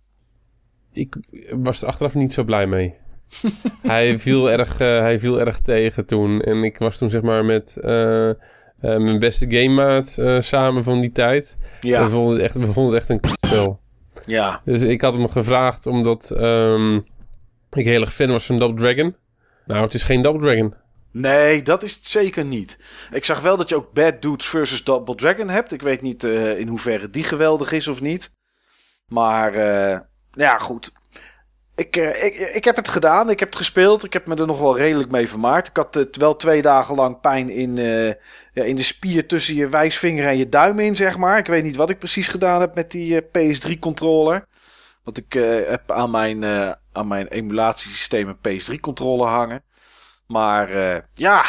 Ik 0.92 1.16
was 1.50 1.82
er 1.82 1.88
achteraf 1.88 2.14
niet 2.14 2.32
zo 2.32 2.44
blij 2.44 2.66
mee 2.66 2.94
hij, 3.82 4.18
viel 4.18 4.50
erg, 4.50 4.80
uh, 4.80 4.98
hij 4.98 5.20
viel 5.20 5.40
erg 5.40 5.58
tegen 5.58 6.06
toen. 6.06 6.40
En 6.40 6.64
ik 6.64 6.78
was 6.78 6.98
toen 6.98 7.10
zeg 7.10 7.22
maar 7.22 7.44
met 7.44 7.76
uh, 7.80 8.30
mijn 8.80 9.18
beste 9.18 9.46
gamemaat 9.48 10.18
samen 10.44 10.84
van 10.84 11.00
die 11.00 11.12
tijd. 11.12 11.56
Ja. 11.80 12.04
We 12.04 12.10
vonden 12.10 12.34
het 12.34 12.42
echt, 12.42 12.56
we 12.56 12.72
vonden 12.72 12.94
het 12.94 13.02
echt 13.02 13.08
een 13.08 13.30
spel. 13.46 13.80
Ja. 14.26 14.60
Dus 14.64 14.82
ik 14.82 15.00
had 15.00 15.14
hem 15.14 15.28
gevraagd 15.28 15.86
omdat 15.86 16.30
um, 16.36 17.04
ik 17.70 17.84
heel 17.84 18.00
erg 18.00 18.14
fan 18.14 18.28
was 18.28 18.46
van 18.46 18.58
Double 18.58 18.80
Dragon. 18.80 19.16
Nou, 19.66 19.82
het 19.82 19.94
is 19.94 20.02
geen 20.02 20.22
Double 20.22 20.40
Dragon. 20.40 20.74
Nee, 21.12 21.62
dat 21.62 21.82
is 21.82 21.94
het 21.94 22.06
zeker 22.06 22.44
niet. 22.44 22.78
Ik 23.10 23.24
zag 23.24 23.40
wel 23.40 23.56
dat 23.56 23.68
je 23.68 23.76
ook 23.76 23.92
Bad 23.92 24.22
Dudes 24.22 24.46
versus 24.46 24.84
Double 24.84 25.14
Dragon 25.14 25.48
hebt. 25.48 25.72
Ik 25.72 25.82
weet 25.82 26.02
niet 26.02 26.24
in 26.24 26.68
hoeverre 26.68 27.10
die 27.10 27.24
geweldig 27.24 27.72
is 27.72 27.88
of 27.88 28.00
niet. 28.00 28.36
Maar 29.06 29.54
ja, 30.32 30.58
goed. 30.58 30.92
Ik, 31.74 31.96
uh, 31.96 32.24
ik, 32.24 32.36
ik 32.36 32.64
heb 32.64 32.76
het 32.76 32.88
gedaan. 32.88 33.30
Ik 33.30 33.38
heb 33.38 33.48
het 33.48 33.56
gespeeld. 33.56 34.04
Ik 34.04 34.12
heb 34.12 34.26
me 34.26 34.34
er 34.34 34.46
nog 34.46 34.58
wel 34.58 34.76
redelijk 34.76 35.10
mee 35.10 35.28
vermaakt. 35.28 35.68
Ik 35.68 35.76
had 35.76 36.08
wel 36.10 36.36
twee 36.36 36.62
dagen 36.62 36.94
lang 36.94 37.20
pijn 37.20 37.50
in, 37.50 37.76
uh, 37.76 38.06
ja, 38.52 38.64
in 38.64 38.76
de 38.76 38.82
spier 38.82 39.26
tussen 39.26 39.54
je 39.54 39.68
wijsvinger 39.68 40.26
en 40.26 40.36
je 40.36 40.48
duim 40.48 40.78
in, 40.78 40.96
zeg 40.96 41.16
maar. 41.18 41.38
Ik 41.38 41.46
weet 41.46 41.64
niet 41.64 41.76
wat 41.76 41.90
ik 41.90 41.98
precies 41.98 42.28
gedaan 42.28 42.60
heb 42.60 42.74
met 42.74 42.90
die 42.90 43.22
uh, 43.32 43.56
PS3-controller. 43.56 44.46
Want 45.04 45.18
ik 45.18 45.32
heb 45.66 45.92
aan 45.92 46.10
mijn, 46.10 46.44
aan 46.92 47.08
mijn 47.08 47.28
emulatiesysteem 47.28 48.28
een 48.28 48.60
PS3-controller 48.60 49.28
hangen. 49.28 49.62
Maar 50.32 51.02
ja, 51.14 51.44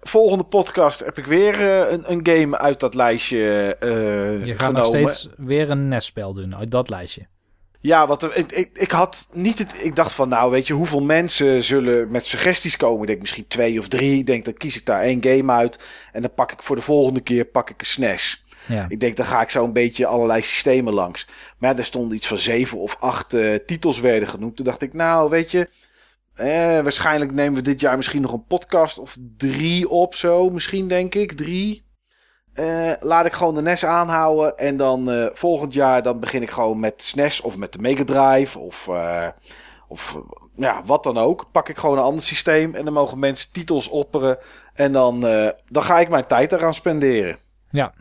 volgende 0.00 0.44
podcast 0.44 1.04
heb 1.04 1.18
ik 1.18 1.26
weer 1.26 1.60
een, 1.92 2.12
een, 2.12 2.20
game 2.22 2.58
uit 2.58 2.80
dat 2.80 2.94
lijstje 2.94 3.38
Je 4.44 4.54
gaat 4.56 4.72
nog 4.72 4.86
steeds 4.86 5.28
weer 5.36 5.70
een 5.70 5.88
NES-spel 5.88 6.32
doen 6.32 6.56
uit 6.56 6.70
dat 6.70 6.88
lijstje. 6.88 7.26
Ja, 7.80 8.06
wat 8.06 8.36
ik, 8.36 8.52
ik, 8.52 8.70
ik, 8.72 8.90
had 8.90 9.28
niet 9.32 9.58
het. 9.58 9.84
Ik 9.84 9.96
dacht 9.96 10.12
van, 10.12 10.28
nou, 10.28 10.50
weet 10.50 10.66
je, 10.66 10.72
hoeveel 10.72 11.02
mensen 11.02 11.64
zullen 11.64 12.10
met 12.10 12.26
suggesties 12.26 12.76
komen? 12.76 13.00
Ik 13.00 13.06
denk 13.06 13.20
misschien 13.20 13.46
twee 13.46 13.78
of 13.78 13.88
drie. 13.88 14.18
Ik 14.18 14.26
denk, 14.26 14.44
dan 14.44 14.54
kies 14.54 14.76
ik 14.76 14.86
daar 14.86 15.02
één 15.02 15.24
game 15.24 15.52
uit. 15.52 15.80
En 16.12 16.22
dan 16.22 16.34
pak 16.34 16.52
ik 16.52 16.62
voor 16.62 16.76
de 16.76 16.82
volgende 16.82 17.20
keer 17.20 17.44
pak 17.44 17.70
ik 17.70 17.80
een 17.80 17.86
SNES. 17.86 18.46
Ja. 18.66 18.86
Ik 18.88 19.00
denk, 19.00 19.16
dan 19.16 19.26
ga 19.26 19.42
ik 19.42 19.50
zo 19.50 19.64
een 19.64 19.72
beetje 19.72 20.06
allerlei 20.06 20.42
systemen 20.42 20.92
langs. 20.92 21.28
Maar 21.58 21.70
ja, 21.70 21.78
er 21.78 21.84
stonden 21.84 22.16
iets 22.16 22.26
van 22.26 22.38
zeven 22.38 22.78
of 22.78 22.96
acht 23.00 23.34
uh, 23.34 23.54
titels 23.66 24.00
werden 24.00 24.28
genoemd. 24.28 24.56
Toen 24.56 24.64
dacht 24.64 24.82
ik, 24.82 24.92
nou, 24.92 25.30
weet 25.30 25.50
je. 25.50 25.68
Eh, 26.38 26.80
waarschijnlijk 26.80 27.32
nemen 27.32 27.54
we 27.54 27.62
dit 27.62 27.80
jaar 27.80 27.96
misschien 27.96 28.22
nog 28.22 28.32
een 28.32 28.46
podcast 28.46 28.98
of 28.98 29.16
drie 29.36 29.88
op 29.88 30.14
zo. 30.14 30.50
Misschien 30.50 30.88
denk 30.88 31.14
ik, 31.14 31.32
drie. 31.32 31.86
Uh, 32.54 32.92
laat 33.00 33.26
ik 33.26 33.32
gewoon 33.32 33.54
de 33.54 33.62
NES 33.62 33.84
aanhouden. 33.84 34.58
En 34.58 34.76
dan 34.76 35.12
uh, 35.12 35.26
volgend 35.32 35.74
jaar 35.74 36.02
dan 36.02 36.20
begin 36.20 36.42
ik 36.42 36.50
gewoon 36.50 36.80
met 36.80 37.02
SNES 37.02 37.40
of 37.40 37.56
met 37.56 37.72
de 37.72 37.78
Mega 37.78 38.04
Drive. 38.04 38.58
Of, 38.58 38.86
uh, 38.90 39.28
of 39.88 40.18
ja, 40.56 40.82
wat 40.84 41.02
dan 41.02 41.18
ook. 41.18 41.46
Pak 41.52 41.68
ik 41.68 41.78
gewoon 41.78 41.98
een 41.98 42.04
ander 42.04 42.24
systeem. 42.24 42.74
En 42.74 42.84
dan 42.84 42.94
mogen 42.94 43.18
mensen 43.18 43.52
titels 43.52 43.88
opperen. 43.88 44.38
En 44.74 44.92
dan, 44.92 45.20
dan 45.66 45.82
ga 45.82 45.98
ik 45.98 46.08
mijn 46.08 46.26
tijd 46.26 46.52
eraan 46.52 46.74
spenderen. 46.74 47.38
Ja. 47.70 47.92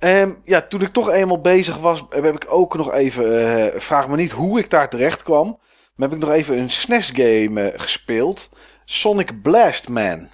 Um, 0.00 0.36
ja, 0.44 0.60
toen 0.60 0.82
ik 0.82 0.92
toch 0.92 1.10
eenmaal 1.10 1.40
bezig 1.40 1.76
was, 1.76 2.04
heb 2.10 2.34
ik 2.34 2.46
ook 2.48 2.76
nog 2.76 2.92
even. 2.92 3.82
vraag 3.82 4.08
me 4.08 4.16
niet 4.16 4.32
hoe 4.32 4.58
ik 4.58 4.70
daar 4.70 4.88
terecht 4.88 5.22
kwam. 5.22 5.58
Heb 5.98 6.12
ik 6.12 6.18
nog 6.18 6.30
even 6.30 6.58
een 6.58 6.70
SNES-game 6.70 7.72
gespeeld. 7.76 8.50
Sonic 8.84 9.42
Blast 9.42 9.88
Man. 9.88 10.28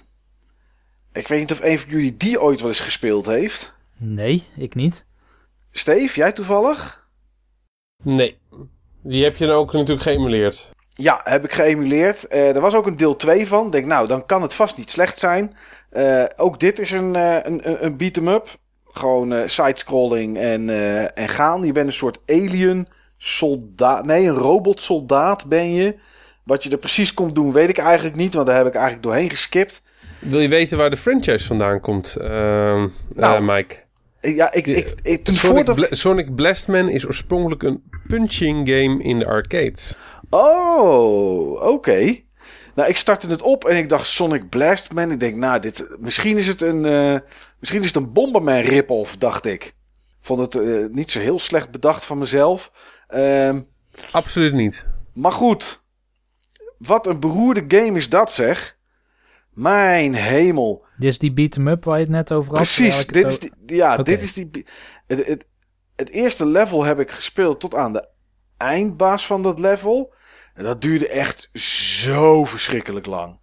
Ik 1.13 1.27
weet 1.27 1.39
niet 1.39 1.51
of 1.51 1.61
een 1.61 1.79
van 1.79 1.89
jullie 1.89 2.17
die 2.17 2.41
ooit 2.41 2.59
wel 2.59 2.69
eens 2.69 2.79
gespeeld 2.79 3.25
heeft. 3.25 3.77
Nee, 3.97 4.43
ik 4.57 4.75
niet. 4.75 5.05
Steve, 5.71 6.19
jij 6.19 6.31
toevallig? 6.31 7.07
Nee. 8.03 8.37
Die 9.01 9.23
heb 9.23 9.35
je 9.35 9.45
dan 9.45 9.55
ook 9.55 9.73
natuurlijk 9.73 10.01
geëmuleerd. 10.01 10.71
Ja, 10.93 11.21
heb 11.23 11.43
ik 11.43 11.53
geëmuleerd. 11.53 12.25
Uh, 12.31 12.55
er 12.55 12.61
was 12.61 12.73
ook 12.73 12.85
een 12.85 12.97
deel 12.97 13.15
2 13.15 13.47
van. 13.47 13.69
Denk, 13.69 13.85
nou, 13.85 14.07
dan 14.07 14.25
kan 14.25 14.41
het 14.41 14.53
vast 14.53 14.77
niet 14.77 14.91
slecht 14.91 15.19
zijn. 15.19 15.55
Uh, 15.91 16.25
ook 16.35 16.59
dit 16.59 16.79
is 16.79 16.91
een, 16.91 17.15
uh, 17.15 17.37
een, 17.43 17.85
een 17.85 17.97
beat-em-up. 17.97 18.57
Gewoon 18.85 19.49
sidescrolling 19.49 20.37
en, 20.37 20.69
en 21.15 21.29
gaan. 21.29 21.63
Je 21.63 21.71
bent 21.71 21.87
een 21.87 21.93
soort 21.93 22.19
alien 22.25 22.87
soldaat. 23.17 24.05
Nee, 24.05 24.25
een 24.27 24.35
robot 24.35 24.81
soldaat 24.81 25.45
ben 25.47 25.73
je. 25.73 25.95
Wat 26.43 26.63
je 26.63 26.69
er 26.69 26.77
precies 26.77 27.13
komt 27.13 27.35
doen, 27.35 27.51
weet 27.51 27.69
ik 27.69 27.77
eigenlijk 27.77 28.15
niet. 28.15 28.33
Want 28.33 28.47
daar 28.47 28.57
heb 28.57 28.67
ik 28.67 28.73
eigenlijk 28.73 29.03
doorheen 29.03 29.29
geskipt. 29.29 29.83
Wil 30.19 30.39
je 30.39 30.47
weten 30.47 30.77
waar 30.77 30.89
de 30.89 30.97
franchise 30.97 31.45
vandaan 31.45 31.79
komt, 31.81 32.15
ehm, 32.15 32.87
Nou, 33.13 33.35
eh, 33.35 33.55
Mike? 33.55 33.75
Ja, 34.21 34.53
ik, 34.53 34.67
ik, 34.67 34.93
ik, 35.03 35.23
toen 35.23 35.35
Sonic, 35.35 35.55
voordat... 35.55 35.75
Bla- 35.75 35.95
Sonic 35.95 36.35
Blastman 36.35 36.89
is 36.89 37.05
oorspronkelijk 37.05 37.63
een 37.63 37.83
punching 38.07 38.69
game 38.69 39.03
in 39.03 39.19
de 39.19 39.25
arcade. 39.25 39.73
Oh, 40.29 41.61
oké. 41.71 42.23
Nou, 42.75 42.89
ik 42.89 42.97
startte 42.97 43.29
het 43.29 43.41
op 43.41 43.65
en 43.65 43.77
ik 43.77 43.89
dacht 43.89 44.07
Sonic 44.07 44.49
Blastman. 44.49 45.11
Ik 45.11 45.19
denk, 45.19 45.35
nou, 45.35 45.59
dit, 45.59 45.87
misschien 45.99 46.37
is 46.37 46.47
het 46.47 46.61
een, 46.61 46.85
eh, 46.85 47.15
misschien 47.59 47.81
is 47.81 47.87
het 47.87 47.95
een 47.95 48.13
Bomberman 48.13 48.59
rip-off, 48.61 49.17
dacht 49.17 49.45
ik. 49.45 49.73
Vond 50.21 50.39
het 50.39 50.55
eh, 50.55 50.85
niet 50.91 51.11
zo 51.11 51.19
heel 51.19 51.39
slecht 51.39 51.71
bedacht 51.71 52.05
van 52.05 52.17
mezelf. 52.17 52.71
Ehm, 53.15 53.61
Absoluut 54.11 54.53
niet. 54.53 54.87
maar 55.13 55.31
goed, 55.31 55.83
wat 56.77 57.07
een 57.07 57.19
beroerde 57.19 57.65
game 57.67 57.97
is 57.97 58.09
dat, 58.09 58.31
zeg. 58.31 58.77
Mijn 59.49 60.13
hemel. 60.13 60.85
Dit 60.97 61.09
is 61.09 61.19
die 61.19 61.33
beat-em-up 61.33 61.83
waar 61.83 61.95
je 61.97 62.03
het 62.03 62.11
net 62.11 62.31
over 62.31 62.49
had. 62.49 62.57
Precies, 62.57 63.07
dit 63.07 63.27
is 63.27 63.39
die, 63.39 63.51
ja, 63.65 63.97
dit 63.97 64.21
is 64.21 64.33
die. 64.33 64.65
Het, 65.07 65.25
het, 65.25 65.47
het 65.95 66.09
eerste 66.09 66.45
level 66.45 66.83
heb 66.83 66.99
ik 66.99 67.11
gespeeld 67.11 67.59
tot 67.59 67.75
aan 67.75 67.93
de 67.93 68.07
eindbaas 68.57 69.25
van 69.25 69.43
dat 69.43 69.59
level. 69.59 70.13
En 70.53 70.63
dat 70.63 70.81
duurde 70.81 71.07
echt 71.07 71.49
zo 71.53 72.45
verschrikkelijk 72.45 73.05
lang. 73.05 73.39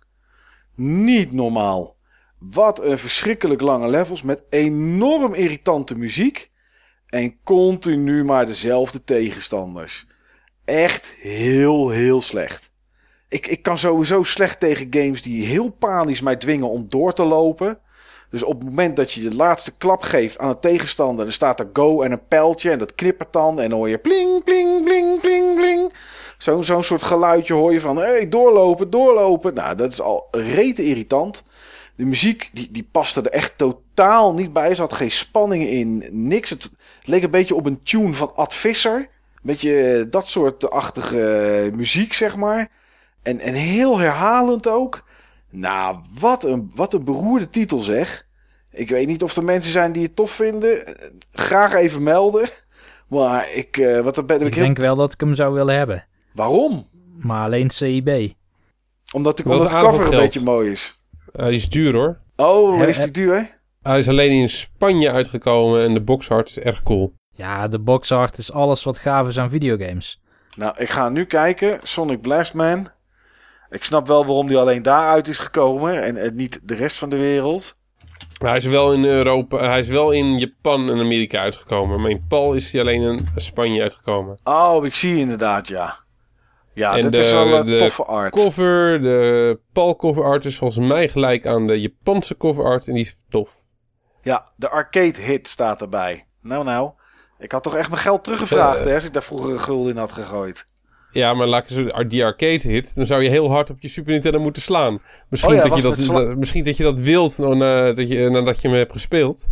Niet 0.74 1.32
normaal. 1.32 1.96
Wat 2.38 2.82
een 2.82 2.98
verschrikkelijk 2.98 3.60
lange 3.60 3.88
levels 3.88 4.22
met 4.22 4.44
enorm 4.50 5.34
irritante 5.34 5.98
muziek. 5.98 6.50
En 7.12 7.36
continu 7.44 8.24
maar 8.24 8.46
dezelfde 8.46 9.04
tegenstanders. 9.04 10.06
Echt 10.64 11.06
heel, 11.20 11.90
heel 11.90 12.20
slecht. 12.20 12.70
Ik, 13.28 13.46
ik 13.46 13.62
kan 13.62 13.78
sowieso 13.78 14.22
slecht 14.22 14.60
tegen 14.60 14.86
games 14.90 15.22
die 15.22 15.46
heel 15.46 15.68
panisch 15.68 16.20
mij 16.20 16.36
dwingen 16.36 16.68
om 16.68 16.86
door 16.88 17.12
te 17.12 17.22
lopen. 17.22 17.78
Dus 18.30 18.42
op 18.42 18.58
het 18.58 18.68
moment 18.68 18.96
dat 18.96 19.12
je 19.12 19.28
de 19.28 19.34
laatste 19.34 19.76
klap 19.76 20.02
geeft 20.02 20.38
aan 20.38 20.50
de 20.50 20.58
tegenstander, 20.58 21.24
dan 21.24 21.32
staat 21.32 21.60
er 21.60 21.70
go 21.72 22.02
en 22.02 22.12
een 22.12 22.26
pijltje 22.28 22.70
en 22.70 22.78
dat 22.78 22.94
knippert 22.94 23.32
dan. 23.32 23.60
En 23.60 23.68
dan 23.68 23.78
hoor 23.78 23.88
je 23.88 23.98
pling, 23.98 24.44
pling, 24.44 24.84
pling, 24.84 25.20
pling, 25.20 25.54
pling. 25.56 25.92
Zo'n 26.38 26.64
zo'n 26.64 26.82
soort 26.82 27.02
geluidje 27.02 27.54
hoor 27.54 27.72
je 27.72 27.80
van, 27.80 27.96
hé, 27.96 28.04
hey, 28.04 28.28
doorlopen, 28.28 28.90
doorlopen. 28.90 29.54
Nou, 29.54 29.76
dat 29.76 29.92
is 29.92 30.00
al 30.00 30.28
rete 30.30 30.84
irritant. 30.84 31.44
De 31.96 32.04
muziek, 32.04 32.50
die, 32.52 32.70
die 32.70 32.88
paste 32.92 33.20
er 33.20 33.30
echt 33.30 33.58
totaal 33.58 34.34
niet 34.34 34.52
bij. 34.52 34.68
Er 34.68 34.76
zat 34.76 34.92
geen 34.92 35.10
spanning 35.10 35.66
in, 35.66 36.04
niks. 36.10 36.56
Leek 37.04 37.22
een 37.22 37.30
beetje 37.30 37.54
op 37.54 37.66
een 37.66 37.82
tune 37.82 38.14
van 38.14 38.34
Ad 38.34 38.54
Visser. 38.54 38.98
Een 38.98 39.08
beetje 39.42 39.82
eh, 39.82 40.04
dat 40.10 40.26
soort 40.26 40.70
achtige 40.70 41.20
eh, 41.22 41.72
muziek, 41.72 42.12
zeg 42.12 42.36
maar. 42.36 42.70
En, 43.22 43.40
en 43.40 43.54
heel 43.54 43.98
herhalend 43.98 44.68
ook. 44.68 45.04
Nou, 45.50 45.96
wat 46.18 46.44
een, 46.44 46.70
wat 46.74 46.94
een 46.94 47.04
beroerde 47.04 47.50
titel 47.50 47.80
zeg. 47.80 48.26
Ik 48.70 48.88
weet 48.88 49.06
niet 49.06 49.22
of 49.22 49.36
er 49.36 49.44
mensen 49.44 49.72
zijn 49.72 49.92
die 49.92 50.02
het 50.02 50.16
tof 50.16 50.30
vinden. 50.30 50.86
Eh, 50.86 51.10
Graag 51.32 51.72
even 51.74 52.02
melden. 52.02 52.48
Maar 53.08 53.52
ik, 53.54 53.76
eh, 53.76 54.00
wat 54.00 54.26
ben 54.26 54.40
ik, 54.40 54.46
Ik 54.46 54.54
heel... 54.54 54.62
denk 54.62 54.78
wel 54.78 54.94
dat 54.94 55.12
ik 55.12 55.20
hem 55.20 55.34
zou 55.34 55.54
willen 55.54 55.76
hebben. 55.76 56.06
Waarom? 56.32 56.86
Maar 57.16 57.44
alleen 57.44 57.70
CIB. 57.70 58.32
Omdat, 59.12 59.38
ik, 59.38 59.46
omdat 59.46 59.70
de 59.70 59.76
cover 59.78 60.04
een 60.04 60.18
beetje 60.18 60.42
mooi 60.42 60.70
is. 60.70 61.02
Uh, 61.36 61.46
die 61.46 61.54
is 61.54 61.68
duur 61.68 61.92
hoor. 61.92 62.20
Oh, 62.36 62.78
Hè, 62.78 62.86
is 62.86 62.98
die 62.98 63.10
duur, 63.10 63.34
hè? 63.34 63.42
Hij 63.82 63.98
is 63.98 64.08
alleen 64.08 64.30
in 64.40 64.48
Spanje 64.48 65.10
uitgekomen 65.10 65.84
en 65.84 65.94
de 65.94 66.00
boxart 66.00 66.48
is 66.48 66.58
erg 66.58 66.82
cool. 66.82 67.12
Ja, 67.34 67.68
de 67.68 67.78
boxart 67.80 68.38
is 68.38 68.52
alles 68.52 68.84
wat 68.84 68.98
gaaf 68.98 69.28
is 69.28 69.38
aan 69.38 69.50
videogames. 69.50 70.20
Nou, 70.56 70.74
ik 70.78 70.90
ga 70.90 71.08
nu 71.08 71.24
kijken. 71.24 71.78
Sonic 71.82 72.20
Blastman. 72.20 72.88
Ik 73.70 73.84
snap 73.84 74.06
wel 74.06 74.26
waarom 74.26 74.46
die 74.46 74.56
alleen 74.56 74.82
daaruit 74.82 75.28
is 75.28 75.38
gekomen. 75.38 76.02
En, 76.02 76.16
en 76.16 76.34
niet 76.34 76.60
de 76.62 76.74
rest 76.74 76.98
van 76.98 77.08
de 77.08 77.16
wereld. 77.16 77.74
Maar 78.40 78.48
hij 78.50 78.58
is 78.58 78.64
wel 78.66 78.92
in 78.92 79.04
Europa, 79.04 79.58
hij 79.58 79.80
is 79.80 79.88
wel 79.88 80.10
in 80.10 80.38
Japan 80.38 80.90
en 80.90 80.98
Amerika 80.98 81.40
uitgekomen. 81.40 82.00
Maar 82.00 82.10
in 82.10 82.24
PAL 82.28 82.54
is 82.54 82.72
hij 82.72 82.80
alleen 82.80 83.02
in 83.02 83.20
Spanje 83.36 83.82
uitgekomen. 83.82 84.38
Oh, 84.44 84.84
ik 84.84 84.94
zie 84.94 85.16
inderdaad, 85.18 85.68
ja. 85.68 86.00
Ja, 86.74 86.96
En 86.96 87.02
dit 87.02 87.12
de- 87.12 87.18
is 87.18 87.32
wel 87.32 87.54
een 87.54 87.66
de 87.66 87.78
toffe 87.78 88.04
art. 88.04 88.32
Cover, 88.34 89.02
de 89.02 89.58
PAL 89.72 89.96
cover 89.96 90.24
art 90.24 90.44
is 90.44 90.56
volgens 90.56 90.86
mij 90.88 91.08
gelijk 91.08 91.46
aan 91.46 91.66
de 91.66 91.80
Japanse 91.80 92.36
cover 92.36 92.64
art 92.64 92.86
en 92.88 92.92
die 92.94 93.02
is 93.02 93.20
tof. 93.28 93.62
Ja, 94.22 94.46
de 94.56 94.68
arcade 94.68 95.20
hit 95.20 95.48
staat 95.48 95.80
erbij. 95.80 96.24
Nou, 96.42 96.64
nou. 96.64 96.90
Ik 97.38 97.52
had 97.52 97.62
toch 97.62 97.76
echt 97.76 97.88
mijn 97.88 98.00
geld 98.00 98.24
teruggevraagd, 98.24 98.80
Eh. 98.80 98.84
hè, 98.86 98.94
als 98.94 99.04
ik 99.04 99.12
daar 99.12 99.22
vroeger 99.22 99.50
een 99.52 99.60
gulden 99.60 99.90
in 99.92 99.98
had 99.98 100.12
gegooid. 100.12 100.64
Ja, 101.10 101.34
maar 101.34 101.46
laat 101.46 101.70
ik 101.70 101.76
zo 101.92 102.06
die 102.06 102.24
arcade 102.24 102.68
hit, 102.68 102.94
dan 102.94 103.06
zou 103.06 103.22
je 103.22 103.28
heel 103.28 103.50
hard 103.50 103.70
op 103.70 103.80
je 103.80 103.88
Super 103.88 104.12
Nintendo 104.12 104.40
moeten 104.40 104.62
slaan. 104.62 104.98
Misschien, 105.28 105.52
Oh 105.52 105.62
ja, 105.62 105.68
dat, 105.68 105.76
je 105.76 106.12
dat, 106.12 106.36
misschien 106.36 106.64
dat 106.64 106.76
je 106.76 106.82
dat 106.82 106.98
wilt 107.00 107.38
nou, 107.38 107.56
na- 107.56 107.92
dat 107.92 108.08
je, 108.08 108.28
nadat 108.30 108.60
je 108.60 108.68
hem 108.68 108.76
hebt 108.76 108.92
gespeeld. 108.92 109.46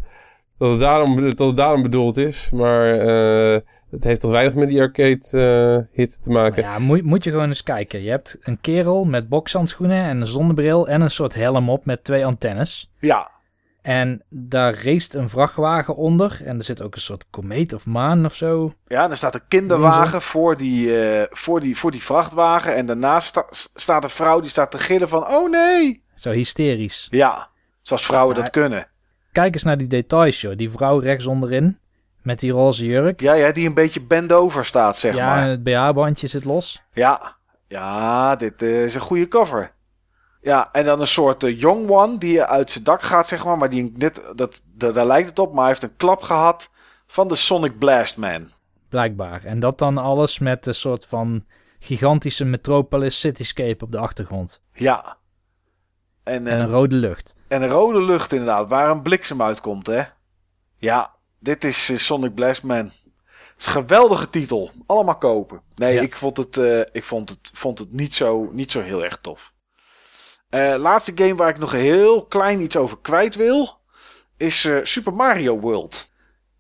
Dat 0.58 0.70
het 0.70 0.80
daarom, 0.80 1.30
dat 1.30 1.38
het 1.38 1.56
daarom 1.56 1.82
bedoeld 1.82 2.16
is. 2.16 2.50
Maar 2.52 2.92
eh, 2.98 3.60
het 3.90 4.04
heeft 4.04 4.20
toch 4.20 4.30
weinig 4.30 4.54
met 4.54 4.68
die 4.68 4.80
arcade 4.80 5.18
eh, 5.30 5.96
hit 5.96 6.22
te 6.22 6.30
maken. 6.30 6.62
Maar 6.62 6.72
ja, 6.72 6.78
moet, 6.78 7.02
moet 7.02 7.24
je 7.24 7.30
gewoon 7.30 7.48
eens 7.48 7.62
kijken. 7.62 8.02
Je 8.02 8.10
hebt 8.10 8.36
een 8.40 8.60
kerel 8.60 9.04
met 9.04 9.28
bokshandschoenen 9.28 10.02
en 10.04 10.20
een 10.20 10.26
zonnebril 10.26 10.88
en 10.88 11.00
een 11.00 11.10
soort 11.10 11.34
helm 11.34 11.70
op 11.70 11.84
met 11.84 12.04
twee 12.04 12.26
antennes. 12.26 12.90
Ja, 12.98 13.30
En 13.82 14.22
daar 14.28 14.74
race 14.84 15.18
een 15.18 15.28
vrachtwagen 15.28 15.96
onder. 15.96 16.40
En 16.44 16.58
er 16.58 16.64
zit 16.64 16.82
ook 16.82 16.94
een 16.94 17.00
soort 17.00 17.26
komeet 17.30 17.72
of 17.72 17.86
maan 17.86 18.24
of 18.24 18.34
zo. 18.34 18.74
ja, 18.86 19.10
er 19.10 19.16
staat 19.16 19.34
een 19.34 19.48
kinderwagen 19.48 20.22
voor 20.22 20.56
die, 20.56 21.00
eh, 21.02 21.26
voor, 21.30 21.60
die, 21.60 21.76
voor 21.78 21.90
die 21.90 22.02
vrachtwagen. 22.02 22.74
En 22.74 22.86
daarnaast 22.86 23.28
sta- 23.28 23.46
staat 23.74 24.04
een 24.04 24.10
vrouw 24.10 24.40
die 24.40 24.50
staat 24.50 24.70
te 24.70 24.78
gillen 24.78 25.08
van... 25.08 25.26
Oh 25.26 25.50
nee! 25.50 26.04
Zo 26.14 26.30
hysterisch. 26.30 27.06
Ja, 27.10 27.48
zoals 27.82 28.06
vrouwen 28.06 28.34
Ja. 28.36 28.40
dat 28.42 28.50
kunnen. 28.50 28.86
Kijk 29.32 29.54
eens 29.54 29.62
naar 29.62 29.78
die 29.78 29.86
details, 29.86 30.40
joh. 30.40 30.56
Die 30.56 30.70
vrouw 30.70 30.98
rechts 30.98 31.26
onderin. 31.26 31.78
Met 32.22 32.38
die 32.40 32.50
roze 32.52 32.86
jurk. 32.86 33.20
Ja, 33.20 33.32
ja, 33.32 33.52
die 33.52 33.66
een 33.66 33.74
beetje 33.74 34.00
bend 34.02 34.32
over 34.32 34.64
staat, 34.64 34.96
zeg 34.98 35.14
ja, 35.14 35.26
maar. 35.34 35.46
het 35.48 35.62
BH-bandje 35.62 36.26
zit 36.26 36.44
los. 36.44 36.82
Ja, 36.92 37.36
ja, 37.68 38.36
dit 38.36 38.62
eh, 38.62 38.84
is 38.84 38.94
een 38.94 39.00
goede 39.00 39.28
cover. 39.28 39.72
Ja, 40.42 40.68
en 40.72 40.84
dan 40.84 41.00
een 41.00 41.06
soort 41.06 41.42
eh, 41.42 41.60
young 41.60 41.90
one 41.90 42.18
die 42.18 42.42
uit 42.42 42.70
zijn 42.70 42.84
dak 42.84 43.02
gaat, 43.02 43.28
zeg 43.28 43.44
maar. 43.44 43.58
Maar 43.58 43.70
die 43.70 43.92
net, 43.96 44.22
dat, 44.36 44.62
da- 44.64 44.92
daar 44.92 45.06
lijkt 45.06 45.28
het 45.28 45.38
op, 45.38 45.48
maar 45.52 45.60
hij 45.60 45.68
heeft 45.68 45.82
een 45.82 45.96
klap 45.96 46.22
gehad 46.22 46.70
van 47.06 47.28
de 47.28 47.34
Sonic 47.34 47.78
Blast 47.78 48.16
Man. 48.16 48.48
Blijkbaar. 48.88 49.44
En 49.44 49.60
dat 49.60 49.78
dan 49.78 49.98
alles 49.98 50.38
met 50.38 50.66
een 50.66 50.74
soort 50.74 51.06
van 51.06 51.44
gigantische 51.78 52.44
metropolis 52.44 53.20
cityscape 53.20 53.84
op 53.84 53.92
de 53.92 53.98
achtergrond. 53.98 54.62
Ja. 54.72 55.16
En, 56.22 56.46
En 56.46 56.52
eh, 56.54 56.58
een 56.58 56.68
rode 56.68 56.94
lucht. 56.96 57.34
en 57.48 57.62
een 57.62 57.68
rode 57.68 58.02
lucht 58.02 58.32
inderdaad, 58.32 58.68
waar 58.68 58.90
een 58.90 59.02
bliksem 59.02 59.42
uitkomt, 59.42 59.86
hè. 59.86 60.02
Ja, 60.76 61.14
dit 61.38 61.64
is 61.64 61.88
eh, 61.90 61.96
Sonic 61.96 62.34
Blast 62.34 62.62
Man. 62.62 62.76
Het 62.86 62.92
is 63.58 63.66
een 63.66 63.72
geweldige 63.72 64.30
titel. 64.30 64.70
Allemaal 64.86 65.16
kopen. 65.18 65.60
Nee, 65.74 65.94
Ja. 65.94 66.00
ik, 66.00 66.16
vond 66.16 66.36
het, 66.36 66.56
ik 66.92 67.04
vond 67.04 67.28
het, 67.28 67.50
vond 67.54 67.78
het 67.78 67.92
niet, 67.92 68.14
zo, 68.14 68.50
niet 68.52 68.70
zo 68.72 68.80
heel 68.82 69.04
erg 69.04 69.18
tof. 69.20 69.52
Eh, 70.50 70.74
laatste 70.78 71.12
game 71.14 71.34
waar 71.34 71.48
ik 71.48 71.58
nog 71.58 71.72
heel 71.72 72.26
klein 72.26 72.60
iets 72.60 72.76
over 72.76 72.98
kwijt 72.98 73.34
wil, 73.34 73.80
is 74.36 74.64
eh, 74.64 74.78
Super 74.82 75.14
Mario 75.14 75.58
World. 75.58 76.12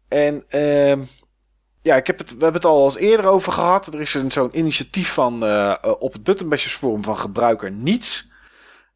En 0.08 0.44
ehm, 0.48 1.00
ja, 1.82 1.96
ik 1.96 2.06
heb 2.06 2.18
het, 2.18 2.28
we 2.28 2.42
hebben 2.42 2.60
het 2.60 2.64
al 2.64 2.84
eens 2.84 2.96
eerder 2.96 3.26
over 3.26 3.52
gehad. 3.52 3.86
Er 3.86 4.00
is 4.00 4.26
zo'n 4.28 4.58
initiatief 4.58 5.12
van, 5.12 5.44
eh, 5.44 5.74
op 5.98 6.12
het 6.12 6.22
Buttonbashers 6.22 6.76
van 6.76 7.16
gebruiker 7.16 7.70
Niets. 7.70 8.30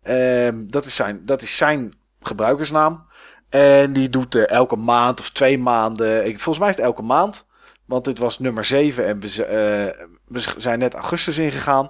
Ehm, 0.02 0.66
dat, 0.66 0.84
is 0.84 0.94
zijn, 0.96 1.26
dat 1.26 1.42
is 1.42 1.56
zijn 1.56 1.94
gebruikersnaam. 2.20 3.06
En 3.48 3.92
die 3.92 4.08
doet 4.08 4.34
elke 4.34 4.76
maand 4.76 5.20
of 5.20 5.30
twee 5.30 5.58
maanden. 5.58 6.26
Ik, 6.26 6.40
volgens 6.40 6.58
mij 6.58 6.68
is 6.68 6.76
het 6.76 6.84
elke 6.84 7.02
maand. 7.02 7.46
Want 7.84 8.04
dit 8.04 8.18
was 8.18 8.38
nummer 8.38 8.64
7 8.64 9.06
en 9.06 9.20
we, 9.20 10.08
we 10.24 10.44
zijn 10.56 10.78
net 10.78 10.94
augustus 10.94 11.38
ingegaan. 11.38 11.88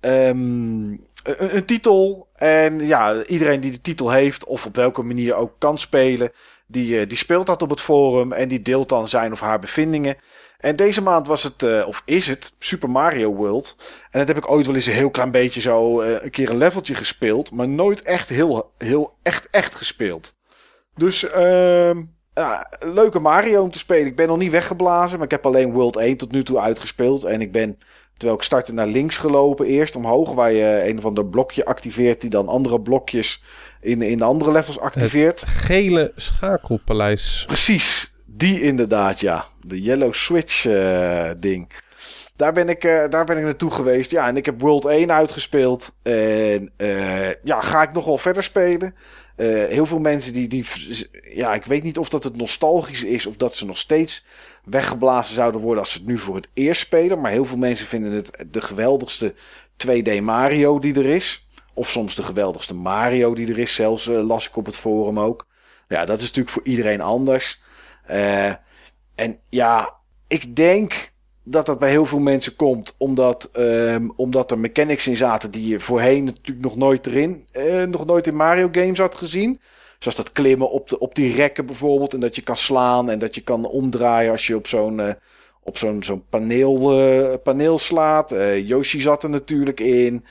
Ehm, 0.00 0.96
een, 1.22 1.64
titel. 1.64 2.28
En 2.34 2.86
ja, 2.86 3.24
iedereen 3.24 3.60
die 3.60 3.70
de 3.70 3.80
titel 3.80 4.10
heeft, 4.10 4.44
of 4.44 4.66
op 4.66 4.76
welke 4.76 5.02
manier 5.02 5.34
ook 5.34 5.52
kan 5.58 5.78
spelen, 5.78 6.32
die, 6.66 7.00
eh, 7.00 7.08
die 7.08 7.18
speelt 7.18 7.46
dat 7.46 7.62
op 7.62 7.70
het 7.70 7.80
forum 7.80 8.32
en 8.32 8.48
die 8.48 8.62
deelt 8.62 8.88
dan 8.88 9.08
zijn 9.08 9.32
of 9.32 9.40
haar 9.40 9.58
bevindingen. 9.58 10.16
En 10.58 10.76
deze 10.76 11.02
maand 11.02 11.26
was 11.26 11.42
het, 11.42 11.62
eh, 11.62 11.86
of 11.86 12.02
is 12.04 12.26
het, 12.26 12.54
Super 12.58 12.90
Mario 12.90 13.34
World. 13.34 13.76
En 14.10 14.18
dat 14.18 14.28
heb 14.28 14.36
ik 14.36 14.50
ooit 14.50 14.66
wel 14.66 14.74
eens 14.74 14.86
een 14.86 14.92
heel 14.92 15.10
klein 15.10 15.30
beetje 15.30 15.60
zo 15.60 16.00
eh, 16.00 16.22
een 16.22 16.30
keer 16.30 16.50
een 16.50 16.56
leveltje 16.56 16.94
gespeeld, 16.94 17.52
maar 17.52 17.68
nooit 17.68 18.02
echt 18.02 18.28
heel, 18.28 18.72
heel 18.78 19.14
echt, 19.22 19.48
echt 19.50 19.74
gespeeld. 19.74 20.34
Dus 20.94 21.30
ehm 21.30 22.02
leuke 22.80 23.18
Mario 23.18 23.62
om 23.62 23.70
te 23.70 23.78
spelen. 23.78 24.06
Ik 24.06 24.16
ben 24.16 24.28
nog 24.28 24.38
niet 24.38 24.50
weggeblazen, 24.50 25.16
maar 25.16 25.26
ik 25.26 25.32
heb 25.32 25.46
alleen 25.46 25.72
World 25.72 25.96
1 25.96 26.16
tot 26.16 26.32
nu 26.32 26.42
toe 26.42 26.58
uitgespeeld. 26.58 27.24
En 27.24 27.40
ik 27.40 27.52
ben, 27.52 27.78
terwijl 28.16 28.38
ik 28.38 28.44
startte, 28.44 28.72
naar 28.72 28.86
links 28.86 29.16
gelopen. 29.16 29.66
Eerst 29.66 29.96
omhoog, 29.96 30.32
waar 30.32 30.52
je 30.52 30.88
een 30.88 30.98
of 30.98 31.04
ander 31.04 31.26
blokje 31.26 31.64
activeert... 31.64 32.20
die 32.20 32.30
dan 32.30 32.48
andere 32.48 32.80
blokjes 32.80 33.42
in, 33.82 34.02
in 34.02 34.16
de 34.16 34.24
andere 34.24 34.52
levels 34.52 34.78
activeert. 34.78 35.40
Het 35.40 35.48
gele 35.48 36.12
schakelpaleis. 36.16 37.44
Precies, 37.46 38.14
die 38.26 38.60
inderdaad, 38.60 39.20
ja. 39.20 39.44
De 39.60 39.82
Yellow 39.82 40.12
Switch 40.12 40.66
eh, 40.66 41.30
ding. 41.38 41.68
daar 42.36 42.52
ben, 42.52 42.68
ik, 42.68 42.84
eh, 42.84 43.08
daar 43.10 43.24
ben 43.24 43.36
ik 43.36 43.44
naartoe 43.44 43.70
geweest. 43.70 44.10
Ja, 44.10 44.28
en 44.28 44.36
ik 44.36 44.46
heb 44.46 44.60
World 44.60 44.84
1 44.84 45.12
uitgespeeld. 45.12 45.94
En 46.02 46.70
eh, 46.76 47.28
ja, 47.44 47.60
ga 47.60 47.82
ik 47.82 47.92
nog 47.92 48.04
wel 48.04 48.18
verder 48.18 48.42
spelen. 48.42 48.94
Heel 49.68 49.86
veel 49.86 49.98
mensen 49.98 50.32
die, 50.32 50.48
die... 50.48 50.66
Ja, 51.34 51.54
ik 51.54 51.64
weet 51.64 51.82
niet 51.82 51.98
of 51.98 52.08
dat 52.08 52.24
het 52.24 52.36
nostalgisch 52.36 53.02
is... 53.02 53.26
of 53.26 53.36
dat 53.36 53.54
ze 53.54 53.66
nog 53.66 53.76
steeds 53.76 54.24
weggeblazen 54.64 55.34
zouden 55.34 55.60
worden... 55.60 55.82
als 55.82 55.92
ze 55.92 55.98
het 55.98 56.06
nu 56.06 56.18
voor 56.18 56.34
het 56.34 56.48
eerst 56.54 56.80
spelen. 56.80 57.20
Maar 57.20 57.30
heel 57.30 57.44
veel 57.44 57.56
mensen 57.56 57.86
vinden 57.86 58.12
het 58.12 58.46
de 58.50 58.60
geweldigste 58.60 59.34
2D 59.86 60.22
Mario 60.22 60.78
die 60.78 60.94
er 60.94 61.06
is. 61.06 61.46
Of 61.74 61.88
soms 61.90 62.14
de 62.14 62.22
geweldigste 62.22 62.74
Mario 62.74 63.34
die 63.34 63.48
er 63.48 63.58
is. 63.58 63.74
Zelfs 63.74 64.06
las 64.06 64.48
ik 64.48 64.56
op 64.56 64.66
het 64.66 64.76
forum 64.76 65.20
ook. 65.20 65.46
Ja, 65.88 66.04
dat 66.04 66.16
is 66.16 66.26
natuurlijk 66.26 66.54
voor 66.54 66.64
iedereen 66.64 67.00
anders. 67.00 67.62
en 69.14 69.38
ja, 69.48 69.94
ik 70.28 70.56
denk 70.56 71.12
dat 71.44 71.66
dat 71.66 71.78
bij 71.78 71.90
heel 71.90 72.06
veel 72.06 72.18
mensen 72.18 72.56
komt 72.56 72.94
omdat, 72.98 73.50
um, 73.56 74.12
omdat 74.16 74.50
er 74.50 74.58
mechanics 74.58 75.06
in 75.06 75.16
zaten 75.16 75.50
die 75.50 75.68
je 75.68 75.80
voorheen 75.80 76.24
natuurlijk 76.24 76.66
nog 76.66 76.76
nooit 76.76 77.06
erin, 77.06 77.46
uh, 77.52 77.84
nog 77.84 78.06
nooit 78.06 78.26
in 78.26 78.36
Mario 78.36 78.68
games 78.72 78.98
had 78.98 79.14
gezien. 79.14 79.60
Zoals 80.02 80.16
dat 80.16 80.32
klimmen 80.32 80.70
op, 80.70 80.88
de, 80.88 80.98
op 80.98 81.14
die 81.14 81.34
rekken 81.34 81.66
bijvoorbeeld 81.66 82.14
en 82.14 82.20
dat 82.20 82.36
je 82.36 82.42
kan 82.42 82.56
slaan 82.56 83.10
en 83.10 83.18
dat 83.18 83.34
je 83.34 83.40
kan 83.40 83.66
omdraaien 83.66 84.30
als 84.30 84.46
je 84.46 84.56
op 84.56 84.66
zo'n 84.66 84.98
uh, 84.98 85.12
op 85.64 85.78
zo'n 85.78 86.02
zo'n 86.02 86.24
paneel, 86.28 87.00
uh, 87.00 87.34
paneel 87.42 87.78
slaat. 87.78 88.34
Yoshi 88.64 89.00
zat 89.00 89.22
er 89.22 89.30
natuurlijk 89.30 89.80
in. 89.80 90.24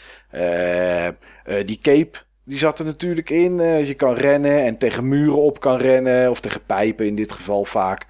die 1.65 1.79
cape 1.81 2.17
die 2.43 2.57
zat 2.57 2.79
er 2.79 2.85
natuurlijk 2.85 3.29
in. 3.29 3.59
Uh, 3.59 3.87
je 3.87 3.93
kan 3.93 4.13
rennen 4.13 4.63
en 4.63 4.77
tegen 4.77 5.07
muren 5.07 5.41
op 5.41 5.59
kan 5.59 5.77
rennen. 5.77 6.29
Of 6.29 6.39
tegen 6.39 6.65
pijpen 6.65 7.05
in 7.05 7.15
dit 7.15 7.31
geval 7.31 7.65
vaak. 7.65 8.05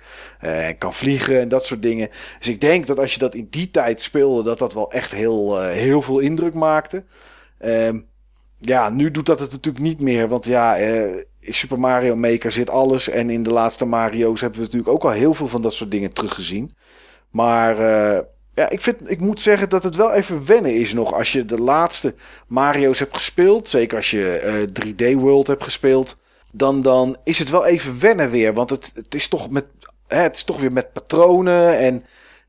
Uh, 0.45 0.68
kan 0.78 0.93
vliegen 0.93 1.39
en 1.39 1.47
dat 1.47 1.66
soort 1.66 1.82
dingen. 1.82 2.09
Dus 2.39 2.47
ik 2.47 2.62
denk 2.62 2.88
dat 2.88 2.99
als 2.99 3.14
je 3.14 3.20
dat 3.20 3.36
in 3.36 3.47
die 3.49 3.72
tijd 3.72 4.01
speelde, 4.01 4.43
dat 4.43 4.59
dat 4.59 4.74
wel 4.74 4.91
echt 4.91 5.12
heel, 5.12 5.64
uh, 5.64 5.72
heel 5.72 6.01
veel 6.01 6.20
indruk 6.20 6.53
maakte. 6.53 7.03
Uh, 7.62 7.89
ja, 8.59 8.89
nu 8.89 9.12
doet 9.12 9.26
dat 9.26 9.39
het 9.39 9.51
natuurlijk 9.51 9.84
niet 9.84 9.99
meer. 9.99 10.28
Want 10.28 10.45
ja, 10.45 10.76
Super 11.42 11.80
Mario 11.80 12.16
Maker 12.16 12.52
zit 12.52 12.70
alles. 12.70 13.10
En 13.10 13.30
in 13.30 13.44
de 13.44 13.52
laatste 13.52 13.86
Mario's 13.86 14.42
hebben 14.42 14.60
we 14.60 14.66
natuurlijk 14.66 14.94
ook 14.94 15.04
al 15.04 15.10
heel 15.10 15.34
veel 15.34 15.48
van 15.48 15.62
dat 15.62 15.74
soort 15.74 15.92
dingen 15.92 16.14
teruggezien. 16.14 16.76
Maar 17.30 17.78
ja, 18.54 18.70
ik, 18.70 18.82
vind, 18.82 19.10
ik 19.10 19.20
moet 19.20 19.42
zeggen 19.42 19.70
dat 19.70 19.84
het 19.84 19.96
wel 19.96 20.12
even 20.12 20.46
wennen 20.46 20.76
is 20.76 20.94
nog 20.94 21.14
als 21.14 21.32
je 21.32 21.46
de 21.46 21.58
laatste 21.58 22.16
Mario's 22.48 23.00
hebt 23.00 23.16
gespeeld. 23.16 23.68
Zeker 23.68 23.98
als 23.98 24.12
je 24.12 24.68
3D 24.84 25.20
World 25.20 25.48
hebt 25.48 25.64
gespeeld. 25.64 26.20
Dan, 26.52 26.82
dan 26.82 27.18
is 27.24 27.39
het 27.39 27.50
wel 27.50 27.66
even 27.66 28.00
wennen 28.00 28.30
weer. 28.30 28.54
Want 28.54 28.70
het, 28.70 28.92
het 28.96 29.16
is 29.16 29.28
toch 29.28 29.50
met 29.50 29.68
hè, 30.12 30.22
het 30.22 30.36
is 30.36 30.44
toch 30.44 30.60
weer 30.60 30.72
met 30.72 30.94
patronen 30.94 31.78
en, 31.78 32.02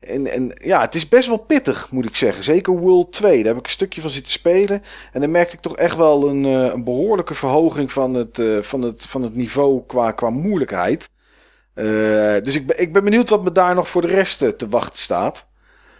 en, 0.07 0.27
en 0.27 0.51
ja, 0.63 0.81
het 0.81 0.95
is 0.95 1.09
best 1.09 1.27
wel 1.27 1.37
pittig, 1.37 1.91
moet 1.91 2.05
ik 2.05 2.15
zeggen. 2.15 2.43
Zeker 2.43 2.73
World 2.73 3.11
2, 3.11 3.37
daar 3.37 3.45
heb 3.45 3.57
ik 3.57 3.65
een 3.65 3.71
stukje 3.71 4.01
van 4.01 4.09
zitten 4.09 4.31
spelen. 4.31 4.83
En 5.11 5.21
dan 5.21 5.31
merkte 5.31 5.55
ik 5.55 5.61
toch 5.61 5.77
echt 5.77 5.95
wel 5.95 6.29
een, 6.29 6.45
eh, 6.45 6.73
een 6.73 6.83
behoorlijke 6.83 7.33
verhoging 7.33 7.91
van 7.91 8.13
het, 8.13 8.37
uh, 8.37 8.61
van 8.61 8.81
het, 8.81 9.05
van 9.05 9.21
het 9.21 9.35
niveau 9.35 9.83
qua, 9.87 10.11
qua 10.11 10.29
moeilijkheid. 10.29 11.09
Uh, 11.75 11.85
dus 12.43 12.55
ik 12.55 12.67
ben, 12.67 12.81
ik 12.81 12.93
ben 12.93 13.03
benieuwd 13.03 13.29
wat 13.29 13.43
me 13.43 13.51
daar 13.51 13.75
nog 13.75 13.89
voor 13.89 14.01
de 14.01 14.07
rest 14.07 14.37
te 14.39 14.69
wachten 14.69 14.99
staat. 14.99 15.47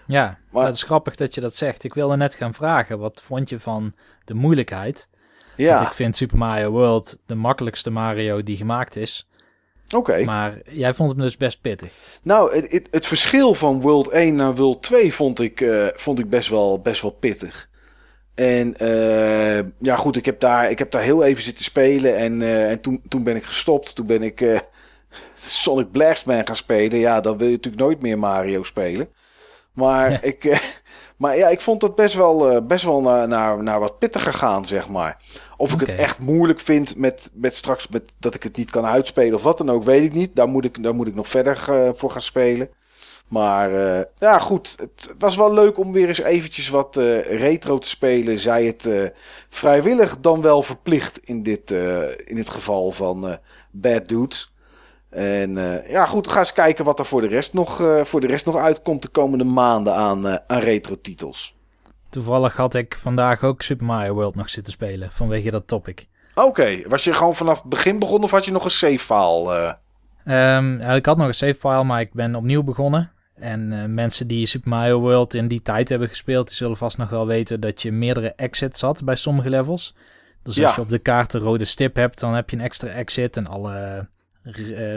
Ja, 0.07 0.39
maar, 0.51 0.65
dat 0.65 0.73
is 0.73 0.83
grappig 0.83 1.15
dat 1.15 1.35
je 1.35 1.41
dat 1.41 1.55
zegt. 1.55 1.83
Ik 1.83 1.93
wilde 1.93 2.17
net 2.17 2.35
gaan 2.35 2.53
vragen, 2.53 2.99
wat 2.99 3.21
vond 3.23 3.49
je 3.49 3.59
van 3.59 3.93
de 4.25 4.33
moeilijkheid? 4.33 5.07
Ja. 5.55 5.75
Want 5.75 5.87
ik 5.87 5.93
vind 5.93 6.15
Super 6.15 6.37
Mario 6.37 6.69
World 6.69 7.17
de 7.25 7.35
makkelijkste 7.35 7.89
Mario 7.89 8.43
die 8.43 8.57
gemaakt 8.57 8.95
is. 8.95 9.27
Oké. 9.93 10.23
Maar 10.23 10.57
jij 10.69 10.93
vond 10.93 11.11
hem 11.11 11.19
dus 11.19 11.37
best 11.37 11.61
pittig. 11.61 11.93
Nou, 12.23 12.55
het, 12.55 12.71
het, 12.71 12.87
het, 12.91 13.05
verschil 13.05 13.53
van 13.53 13.81
World 13.81 14.07
1 14.07 14.35
naar 14.35 14.55
World 14.55 14.81
2 14.81 15.13
vond 15.13 15.39
ik, 15.39 15.61
uh, 15.61 15.87
vond 15.93 16.19
ik 16.19 16.29
best, 16.29 16.49
wel, 16.49 16.79
best 16.79 17.01
wel 17.01 17.11
pittig. 17.11 17.69
En 18.35 18.75
uh, 18.81 19.59
ja, 19.79 19.95
goed, 19.95 20.15
ik 20.15 20.25
heb, 20.25 20.39
daar, 20.39 20.69
ik 20.69 20.79
heb 20.79 20.91
daar 20.91 21.01
heel 21.01 21.23
even 21.23 21.43
zitten 21.43 21.63
spelen. 21.63 22.17
En, 22.17 22.41
uh, 22.41 22.69
en 22.69 22.81
toen, 22.81 23.01
toen 23.07 23.23
ben 23.23 23.35
ik 23.35 23.43
gestopt. 23.43 23.95
Toen 23.95 24.05
ben 24.05 24.23
ik 24.23 24.61
Sonic 25.35 25.91
Blastman 25.91 26.47
gaan 26.47 26.55
spelen. 26.55 26.99
Ja, 26.99 27.21
dan 27.21 27.37
wil 27.37 27.47
je 27.47 27.53
natuurlijk 27.53 27.83
nooit 27.83 28.01
meer 28.01 28.19
Mario 28.19 28.63
spelen. 28.63 29.09
Maar, 29.73 30.23
ik, 30.23 30.43
maar 31.23 31.37
ja, 31.37 31.47
ik 31.47 31.61
vond 31.61 31.81
het 31.81 31.95
best 31.95 32.15
wel, 32.15 32.65
best 32.65 32.85
wel 32.85 33.01
naar, 33.01 33.27
naar, 33.27 33.63
naar 33.63 33.79
wat 33.79 33.99
pittiger 33.99 34.33
gaan, 34.33 34.65
zeg 34.65 34.89
maar. 34.89 35.17
Of 35.57 35.73
ik 35.73 35.79
het 35.79 35.95
echt 35.95 36.19
moeilijk 36.19 36.59
vind 36.59 36.97
met, 36.97 37.31
met 37.33 37.55
straks 37.55 37.87
met, 37.87 38.03
dat 38.19 38.35
ik 38.35 38.43
het 38.43 38.57
niet 38.57 38.71
kan 38.71 38.85
uitspelen 38.85 39.33
of 39.33 39.43
wat 39.43 39.57
dan 39.57 39.69
ook, 39.69 39.83
weet 39.83 40.03
ik 40.03 40.13
niet. 40.13 40.35
Daar 40.35 40.47
moet 40.47 40.65
ik, 40.65 40.83
daar 40.83 40.95
moet 40.95 41.07
ik 41.07 41.15
nog 41.15 41.27
verder 41.27 41.65
uh, 41.69 41.89
voor 41.93 42.11
gaan 42.11 42.21
spelen. 42.21 42.69
Maar 43.27 43.71
uh, 43.71 44.01
ja, 44.19 44.39
goed. 44.39 44.75
Het 44.79 45.15
was 45.17 45.35
wel 45.35 45.53
leuk 45.53 45.77
om 45.77 45.91
weer 45.91 46.07
eens 46.07 46.21
eventjes 46.21 46.69
wat 46.69 46.97
uh, 46.97 47.21
retro 47.21 47.77
te 47.77 47.89
spelen. 47.89 48.39
Zij 48.39 48.65
het 48.65 48.89
vrijwillig 49.49 50.19
dan 50.19 50.41
wel 50.41 50.61
verplicht 50.61 51.19
in 51.23 51.43
dit, 51.43 51.71
in 52.25 52.35
dit 52.35 52.49
geval 52.49 52.91
van 52.91 53.37
Bad 53.71 54.07
Dudes. 54.07 54.52
En 55.13 55.55
ja, 55.87 56.05
goed, 56.05 56.27
ga 56.27 56.39
eens 56.39 56.53
kijken 56.53 56.85
wat 56.85 56.99
er 56.99 57.05
voor 57.05 57.21
de 57.21 57.27
rest 57.27 57.53
nog, 57.53 57.81
voor 58.03 58.21
de 58.21 58.27
rest 58.27 58.45
nog 58.45 58.57
uitkomt 58.57 59.01
de 59.01 59.07
komende 59.07 59.43
maanden 59.43 59.95
aan, 59.95 60.27
aan 60.27 60.59
retro 60.59 61.01
titels. 61.01 61.55
Toevallig 62.09 62.55
had 62.55 62.73
ik 62.73 62.95
vandaag 62.95 63.43
ook 63.43 63.61
Super 63.61 63.85
Mario 63.85 64.13
World 64.13 64.35
nog 64.35 64.49
zitten 64.49 64.73
spelen, 64.73 65.11
vanwege 65.11 65.49
dat 65.49 65.67
topic. 65.67 66.07
Oké, 66.35 66.81
was 66.87 67.03
je 67.03 67.13
gewoon 67.13 67.35
vanaf 67.35 67.59
het 67.59 67.69
begin 67.69 67.99
begonnen 67.99 68.23
of 68.23 68.31
had 68.31 68.45
je 68.45 68.51
nog 68.51 68.63
een 68.63 68.69
save 68.69 68.99
file? 68.99 69.77
Um, 70.25 70.79
ik 70.79 71.05
had 71.05 71.17
nog 71.17 71.27
een 71.27 71.33
save 71.33 71.55
file, 71.55 71.83
maar 71.83 72.01
ik 72.01 72.13
ben 72.13 72.35
opnieuw 72.35 72.63
begonnen. 72.63 73.11
En 73.35 73.93
mensen 73.93 74.27
die 74.27 74.45
Super 74.45 74.69
Mario 74.69 74.99
World 74.99 75.33
in 75.33 75.47
die 75.47 75.61
tijd 75.61 75.89
hebben 75.89 76.07
gespeeld, 76.07 76.47
die 76.47 76.55
zullen 76.55 76.77
vast 76.77 76.97
nog 76.97 77.09
wel 77.09 77.27
weten 77.27 77.59
dat 77.59 77.81
je 77.81 77.91
meerdere 77.91 78.33
exits 78.35 78.81
had 78.81 79.03
bij 79.03 79.15
sommige 79.15 79.49
levels. 79.49 79.95
Dus 80.43 80.63
als 80.63 80.75
je 80.75 80.81
op 80.81 80.89
de 80.89 80.99
kaart 80.99 81.33
een 81.33 81.41
rode 81.41 81.65
stip 81.65 81.95
hebt, 81.95 82.19
dan 82.19 82.33
heb 82.33 82.49
je 82.49 82.55
een 82.55 82.63
extra 82.63 82.87
exit 82.87 83.37
en 83.37 83.47
alle 83.47 84.07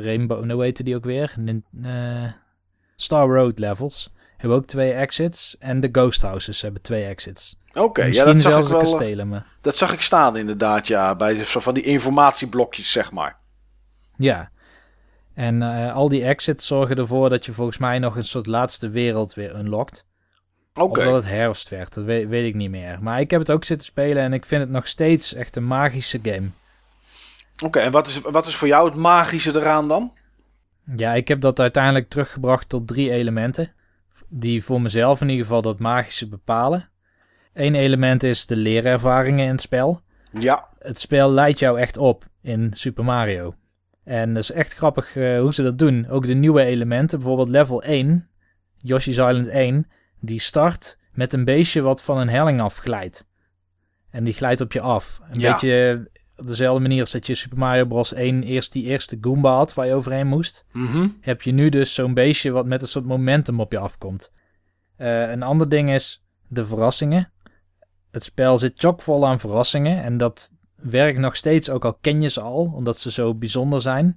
Rainbow, 0.02 0.50
hoe 0.50 0.62
heette 0.62 0.82
die 0.82 0.96
ook 0.96 1.04
weer? 1.04 1.34
Uh, 1.84 2.32
Star 2.96 3.28
Road 3.28 3.58
levels 3.58 4.14
hebben 4.36 4.58
ook 4.58 4.66
twee 4.66 4.92
exits. 4.92 5.56
En 5.58 5.80
de 5.80 5.88
Ghost 5.92 6.22
Houses 6.22 6.62
hebben 6.62 6.82
twee 6.82 7.04
exits. 7.04 7.56
Oké, 7.74 8.04
ja, 8.04 8.24
dat 8.24 8.42
zag 8.42 8.62
ik 8.62 8.68
wel. 8.68 8.78
Kastelen, 8.78 9.28
maar... 9.28 9.46
Dat 9.60 9.76
zag 9.76 9.92
ik 9.92 10.00
staan 10.00 10.36
inderdaad, 10.36 10.86
ja. 10.86 11.14
Bij 11.14 11.44
zo 11.44 11.60
van 11.60 11.74
die 11.74 11.82
informatieblokjes, 11.82 12.92
zeg 12.92 13.12
maar. 13.12 13.38
Ja. 14.16 14.50
En 15.34 15.60
uh, 15.62 15.94
al 15.94 16.08
die 16.08 16.24
exits 16.24 16.66
zorgen 16.66 16.96
ervoor 16.96 17.28
dat 17.28 17.44
je 17.44 17.52
volgens 17.52 17.78
mij 17.78 17.98
nog 17.98 18.16
een 18.16 18.24
soort 18.24 18.46
laatste 18.46 18.88
wereld 18.88 19.34
weer 19.34 19.58
unlockt. 19.58 20.06
Oké. 20.74 20.82
Okay. 20.82 21.04
Of 21.04 21.12
dat 21.12 21.22
het 21.22 21.32
herfst 21.32 21.68
werd, 21.68 21.94
dat 21.94 22.04
weet, 22.04 22.28
weet, 22.28 22.46
ik 22.46 22.54
niet 22.54 22.70
meer. 22.70 22.98
Maar 23.02 23.20
ik 23.20 23.30
heb 23.30 23.40
het 23.40 23.50
ook 23.50 23.64
zitten 23.64 23.86
spelen 23.86 24.22
en 24.22 24.32
ik 24.32 24.46
vind 24.46 24.60
het 24.62 24.70
nog 24.70 24.86
steeds 24.86 25.34
echt 25.34 25.56
een 25.56 25.66
magische 25.66 26.18
game. 26.22 26.50
Oké, 27.64 27.78
en 27.78 27.92
wat 27.92 28.06
is, 28.06 28.20
wat 28.20 28.46
is 28.46 28.56
voor 28.56 28.68
jou 28.68 28.88
het 28.88 28.98
magische 28.98 29.56
eraan 29.56 29.88
dan? 29.88 30.12
Ja, 30.96 31.14
ik 31.14 31.28
heb 31.28 31.40
dat 31.40 31.60
uiteindelijk 31.60 32.08
teruggebracht 32.08 32.68
tot 32.68 32.88
drie 32.88 33.10
elementen 33.10 33.72
die 34.28 34.64
voor 34.64 34.80
mezelf 34.80 35.20
in 35.20 35.28
ieder 35.28 35.44
geval 35.44 35.62
dat 35.62 35.78
magische 35.78 36.28
bepalen. 36.28 36.88
Eén 37.52 37.74
element 37.74 38.22
is 38.22 38.46
de 38.46 38.56
leerervaringen 38.56 39.44
in 39.44 39.50
het 39.50 39.60
spel. 39.60 40.00
Ja. 40.30 40.68
Het 40.78 40.98
spel 40.98 41.30
leidt 41.30 41.58
jou 41.58 41.78
echt 41.80 41.96
op 41.96 42.24
in 42.42 42.70
Super 42.72 43.04
Mario. 43.04 43.54
En 44.04 44.34
dat 44.34 44.42
is 44.42 44.50
echt 44.52 44.74
grappig 44.74 45.14
uh, 45.14 45.40
hoe 45.40 45.54
ze 45.54 45.62
dat 45.62 45.78
doen. 45.78 46.08
Ook 46.08 46.26
de 46.26 46.34
nieuwe 46.34 46.64
elementen, 46.64 47.18
bijvoorbeeld 47.18 47.48
level 47.48 47.82
1, 47.82 48.28
Yoshi's 48.76 49.16
Island 49.16 49.48
1, 49.48 49.90
die 50.20 50.40
start 50.40 50.98
met 51.12 51.32
een 51.32 51.44
beestje 51.44 51.82
wat 51.82 52.02
van 52.02 52.18
een 52.18 52.28
helling 52.28 52.60
afglijdt. 52.60 53.26
En 54.10 54.24
die 54.24 54.34
glijdt 54.34 54.60
op 54.60 54.72
je 54.72 54.80
af. 54.80 55.20
Een 55.30 55.40
ja. 55.40 55.52
beetje 55.52 56.08
op 56.36 56.46
dezelfde 56.46 56.82
manier 56.82 57.00
als 57.00 57.10
dat 57.10 57.26
je 57.26 57.34
Super 57.34 57.58
Mario 57.58 57.84
Bros. 57.84 58.12
1 58.12 58.42
eerst 58.42 58.72
die 58.72 58.84
eerste 58.84 59.18
Goomba 59.20 59.56
had 59.56 59.74
waar 59.74 59.86
je 59.86 59.94
overheen 59.94 60.26
moest. 60.26 60.64
Mm 60.72 61.16
Heb 61.20 61.42
je 61.42 61.52
nu 61.52 61.68
dus 61.68 61.94
zo'n 61.94 62.14
beestje 62.14 62.50
wat 62.50 62.66
met 62.66 62.82
een 62.82 62.88
soort 62.88 63.04
momentum 63.04 63.60
op 63.60 63.72
je 63.72 63.78
afkomt. 63.78 64.32
Uh, 64.98 65.30
een 65.30 65.42
ander 65.42 65.68
ding 65.68 65.90
is 65.90 66.24
de 66.48 66.64
verrassingen. 66.64 67.32
Het 68.10 68.22
spel 68.22 68.58
zit 68.58 68.72
chockvol 68.76 69.26
aan 69.26 69.40
verrassingen 69.40 70.02
en 70.02 70.16
dat 70.16 70.52
werkt 70.76 71.18
nog 71.18 71.36
steeds, 71.36 71.70
ook 71.70 71.84
al 71.84 71.94
ken 71.94 72.20
je 72.20 72.28
ze 72.28 72.40
al, 72.40 72.72
omdat 72.74 72.98
ze 72.98 73.10
zo 73.10 73.34
bijzonder 73.34 73.80
zijn. 73.80 74.16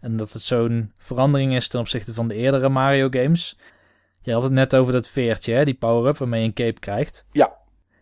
En 0.00 0.16
dat 0.16 0.32
het 0.32 0.42
zo'n 0.42 0.92
verandering 0.98 1.54
is 1.54 1.68
ten 1.68 1.80
opzichte 1.80 2.14
van 2.14 2.28
de 2.28 2.34
eerdere 2.34 2.68
Mario 2.68 3.08
games. 3.10 3.58
Je 4.20 4.32
had 4.32 4.42
het 4.42 4.52
net 4.52 4.76
over 4.76 4.92
dat 4.92 5.08
veertje, 5.08 5.52
hè? 5.52 5.64
die 5.64 5.74
power-up 5.74 6.16
waarmee 6.16 6.40
je 6.40 6.46
een 6.46 6.52
cape 6.52 6.80
krijgt. 6.80 7.26
Ja. 7.32 7.56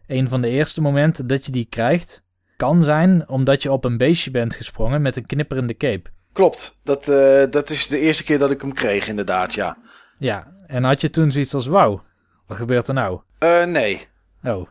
Een 0.07 0.29
van 0.29 0.41
de 0.41 0.49
eerste 0.49 0.81
momenten 0.81 1.27
dat 1.27 1.47
je 1.47 1.53
die 1.53 1.65
krijgt, 1.65 2.24
kan 2.57 2.83
zijn 2.83 3.29
omdat 3.29 3.63
je 3.63 3.73
op 3.73 3.85
een 3.85 3.97
beestje 3.97 4.31
bent 4.31 4.55
gesprongen 4.55 5.03
met 5.03 5.17
een 5.17 5.27
knipperende 5.27 5.77
cape. 5.77 6.11
Klopt, 6.33 6.81
dat, 6.85 7.09
uh, 7.09 7.45
dat 7.51 7.71
is 7.71 7.87
de 7.87 7.99
eerste 7.99 8.25
keer 8.25 8.39
dat 8.39 8.51
ik 8.51 8.61
hem 8.61 8.73
kreeg, 8.73 9.09
inderdaad, 9.09 9.55
ja. 9.55 9.77
Ja, 10.19 10.53
en 10.67 10.85
had 10.85 11.01
je 11.01 11.11
toen 11.11 11.33
zoiets 11.33 11.55
als: 11.55 11.67
wauw, 11.67 12.03
wat 12.47 12.57
gebeurt 12.57 12.89
er 12.89 12.95
nou? 12.95 13.21
Uh, 13.39 13.65
nee. 13.65 14.09
Oh. 14.45 14.69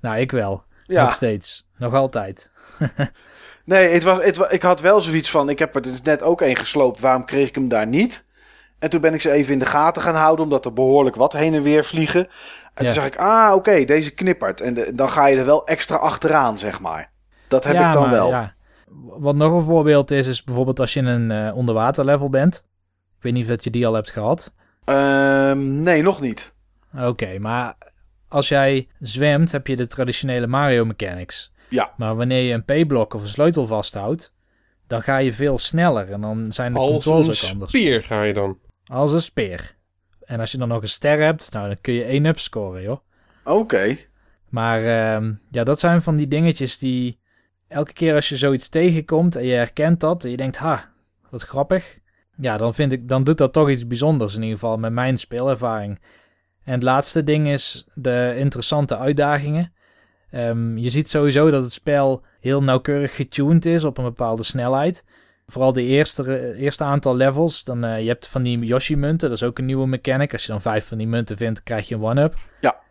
Nou, 0.00 0.16
ik 0.18 0.30
wel. 0.30 0.64
Ja. 0.84 1.02
Nog 1.02 1.12
steeds. 1.12 1.66
Nog 1.76 1.94
altijd. 1.94 2.52
nee, 3.64 3.88
het 3.88 4.02
was, 4.02 4.24
het, 4.24 4.46
ik 4.48 4.62
had 4.62 4.80
wel 4.80 5.00
zoiets 5.00 5.30
van: 5.30 5.48
ik 5.48 5.58
heb 5.58 5.74
er 5.74 5.82
dus 5.82 6.02
net 6.02 6.22
ook 6.22 6.40
een 6.40 6.56
gesloopt, 6.56 7.00
waarom 7.00 7.24
kreeg 7.24 7.48
ik 7.48 7.54
hem 7.54 7.68
daar 7.68 7.86
niet? 7.86 8.24
En 8.78 8.90
toen 8.90 9.00
ben 9.00 9.14
ik 9.14 9.20
ze 9.20 9.30
even 9.30 9.52
in 9.52 9.58
de 9.58 9.66
gaten 9.66 10.02
gaan 10.02 10.14
houden, 10.14 10.44
omdat 10.44 10.64
er 10.64 10.72
behoorlijk 10.72 11.16
wat 11.16 11.32
heen 11.32 11.54
en 11.54 11.62
weer 11.62 11.84
vliegen. 11.84 12.28
En 12.74 12.84
Ja. 12.84 12.92
toen 12.92 13.02
zag 13.02 13.06
ik, 13.12 13.16
ah, 13.16 13.54
oké, 13.54 13.84
deze 13.84 14.10
knippert. 14.10 14.60
En 14.60 14.74
de- 14.74 14.92
dan 14.94 15.10
ga 15.10 15.26
je 15.26 15.36
er 15.36 15.44
wel 15.44 15.66
extra 15.66 15.96
achteraan, 15.96 16.58
zeg 16.58 16.80
maar. 16.80 17.10
Dat 17.48 17.64
heb 17.64 17.74
Ja, 17.74 17.86
ik 17.86 17.92
dan 17.92 18.02
maar 18.02 18.10
wel. 18.10 18.28
ja. 18.28 18.54
Wat 19.18 19.36
nog 19.36 19.52
een 19.52 19.62
voorbeeld 19.64 20.10
is, 20.10 20.26
is 20.26 20.44
bijvoorbeeld 20.44 20.80
als 20.80 20.92
je 20.92 21.00
in 21.00 21.06
een 21.06 21.30
eh, 21.30 21.56
onderwaterlevel 21.56 22.28
bent. 22.30 22.56
Ik 23.16 23.22
weet 23.22 23.32
niet 23.32 23.42
of 23.42 23.48
dat 23.48 23.64
je 23.64 23.70
die 23.70 23.86
al 23.86 23.92
hebt 23.94 24.10
gehad. 24.10 24.52
Ehm, 24.84 25.82
nee, 25.82 26.02
nog 26.02 26.20
niet. 26.20 26.54
Oké, 26.98 27.38
maar 27.38 27.76
als 28.28 28.48
jij 28.48 28.88
zwemt, 29.00 29.52
heb 29.52 29.66
je 29.66 29.76
de 29.76 29.86
traditionele 29.86 30.46
Mario 30.46 30.84
mechanics. 30.84 31.52
Ja. 31.68 31.92
Maar 31.96 32.16
wanneer 32.16 32.42
je 32.42 32.52
een 32.64 32.84
P-blok 32.84 33.14
of 33.14 33.22
een 33.22 33.28
sleutel 33.28 33.66
vasthoudt, 33.66 34.34
dan 34.86 35.02
ga 35.02 35.16
je 35.16 35.32
veel 35.32 35.58
sneller 35.58 36.12
en 36.12 36.20
dan 36.20 36.52
zijn 36.52 36.72
de 36.72 36.78
Als 36.78 36.90
controls 36.90 37.26
een 37.42 37.46
ook 37.46 37.52
anders. 37.52 37.70
spier 37.72 38.02
ga 38.04 38.22
je 38.22 38.32
dan. 38.34 38.58
Als 38.92 39.12
een 39.12 39.22
speer. 39.22 39.76
En 40.24 40.40
als 40.40 40.52
je 40.52 40.58
dan 40.58 40.68
nog 40.68 40.82
een 40.82 40.88
ster 40.88 41.18
hebt, 41.18 41.52
nou, 41.52 41.66
dan 41.66 41.80
kun 41.80 41.94
je 41.94 42.04
1 42.04 42.24
up 42.24 42.38
scoren, 42.38 42.82
joh. 42.82 42.98
Oké. 43.44 43.96
Maar 44.48 44.84
ehm, 44.84 45.32
ja, 45.50 45.64
dat 45.64 45.80
zijn 45.80 46.02
van 46.02 46.16
die 46.16 46.28
dingetjes 46.28 46.78
die 46.78 47.18
elke 47.68 47.92
keer 47.92 48.14
als 48.14 48.28
je 48.28 48.36
zoiets 48.36 48.68
tegenkomt 48.68 49.36
en 49.36 49.44
je 49.44 49.54
herkent 49.54 50.00
dat 50.00 50.24
en 50.24 50.30
je 50.30 50.36
denkt, 50.36 50.58
ha, 50.58 50.92
wat 51.30 51.42
grappig. 51.42 51.98
Ja, 52.36 52.56
dan 52.56 52.74
vind 52.74 52.92
ik, 52.92 53.08
dan 53.08 53.24
doet 53.24 53.38
dat 53.38 53.52
toch 53.52 53.70
iets 53.70 53.86
bijzonders 53.86 54.34
in 54.34 54.42
ieder 54.42 54.58
geval 54.58 54.76
met 54.76 54.92
mijn 54.92 55.18
speelervaring. 55.18 56.00
En 56.64 56.72
het 56.72 56.82
laatste 56.82 57.22
ding 57.22 57.48
is 57.48 57.86
de 57.94 58.34
interessante 58.38 58.98
uitdagingen. 58.98 59.72
Ehm, 60.30 60.76
je 60.76 60.90
ziet 60.90 61.08
sowieso 61.08 61.50
dat 61.50 61.62
het 61.62 61.72
spel 61.72 62.24
heel 62.40 62.62
nauwkeurig 62.62 63.16
getuned 63.16 63.66
is 63.66 63.84
op 63.84 63.98
een 63.98 64.04
bepaalde 64.04 64.42
snelheid. 64.42 65.04
Vooral 65.46 65.72
de 65.72 65.82
eerste, 65.82 66.54
eerste 66.54 66.84
aantal 66.84 67.16
levels. 67.16 67.64
Dan, 67.64 67.84
eh, 67.84 68.00
je 68.00 68.08
hebt 68.08 68.28
van 68.28 68.42
die 68.42 68.58
Yoshi-munten, 68.58 69.28
dat 69.28 69.36
is 69.36 69.44
ook 69.44 69.58
een 69.58 69.64
nieuwe 69.64 69.86
mechanic. 69.86 70.32
Als 70.32 70.42
je 70.42 70.52
dan 70.52 70.60
vijf 70.60 70.86
van 70.86 70.98
die 70.98 71.06
munten 71.06 71.36
vindt, 71.36 71.62
krijg 71.62 71.88
je 71.88 71.94
een 71.94 72.02
one-up. 72.02 72.34
Ja. 72.60 72.82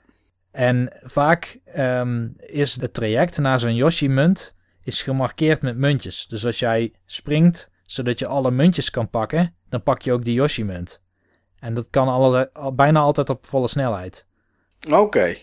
En 0.52 0.94
vaak 1.04 1.60
ehm, 1.66 2.28
is 2.38 2.82
het 2.82 2.94
traject 2.94 3.38
naar 3.38 3.60
zo'n 3.60 3.76
Yoshi-munt 3.76 4.56
is 4.84 5.02
gemarkeerd 5.02 5.62
met 5.62 5.78
muntjes. 5.78 6.28
Dus 6.28 6.46
als 6.46 6.60
jij 6.60 6.94
springt, 7.06 7.72
zodat 7.86 8.20
je 8.20 8.28
alle 8.28 8.52
muntjes 8.52 8.90
kan 8.90 9.10
pakken, 9.10 9.56
dan 9.70 9.84
pak 9.84 10.02
je 10.02 10.14
ook 10.14 10.24
die 10.24 10.34
Yoshi-munt. 10.34 11.02
En 11.60 11.74
dat 11.74 11.90
kan 11.90 12.08
alle, 12.08 12.52
bijna 12.74 13.00
altijd 13.00 13.30
op 13.30 13.46
volle 13.46 13.68
snelheid. 13.68 14.28
Oké. 14.92 15.36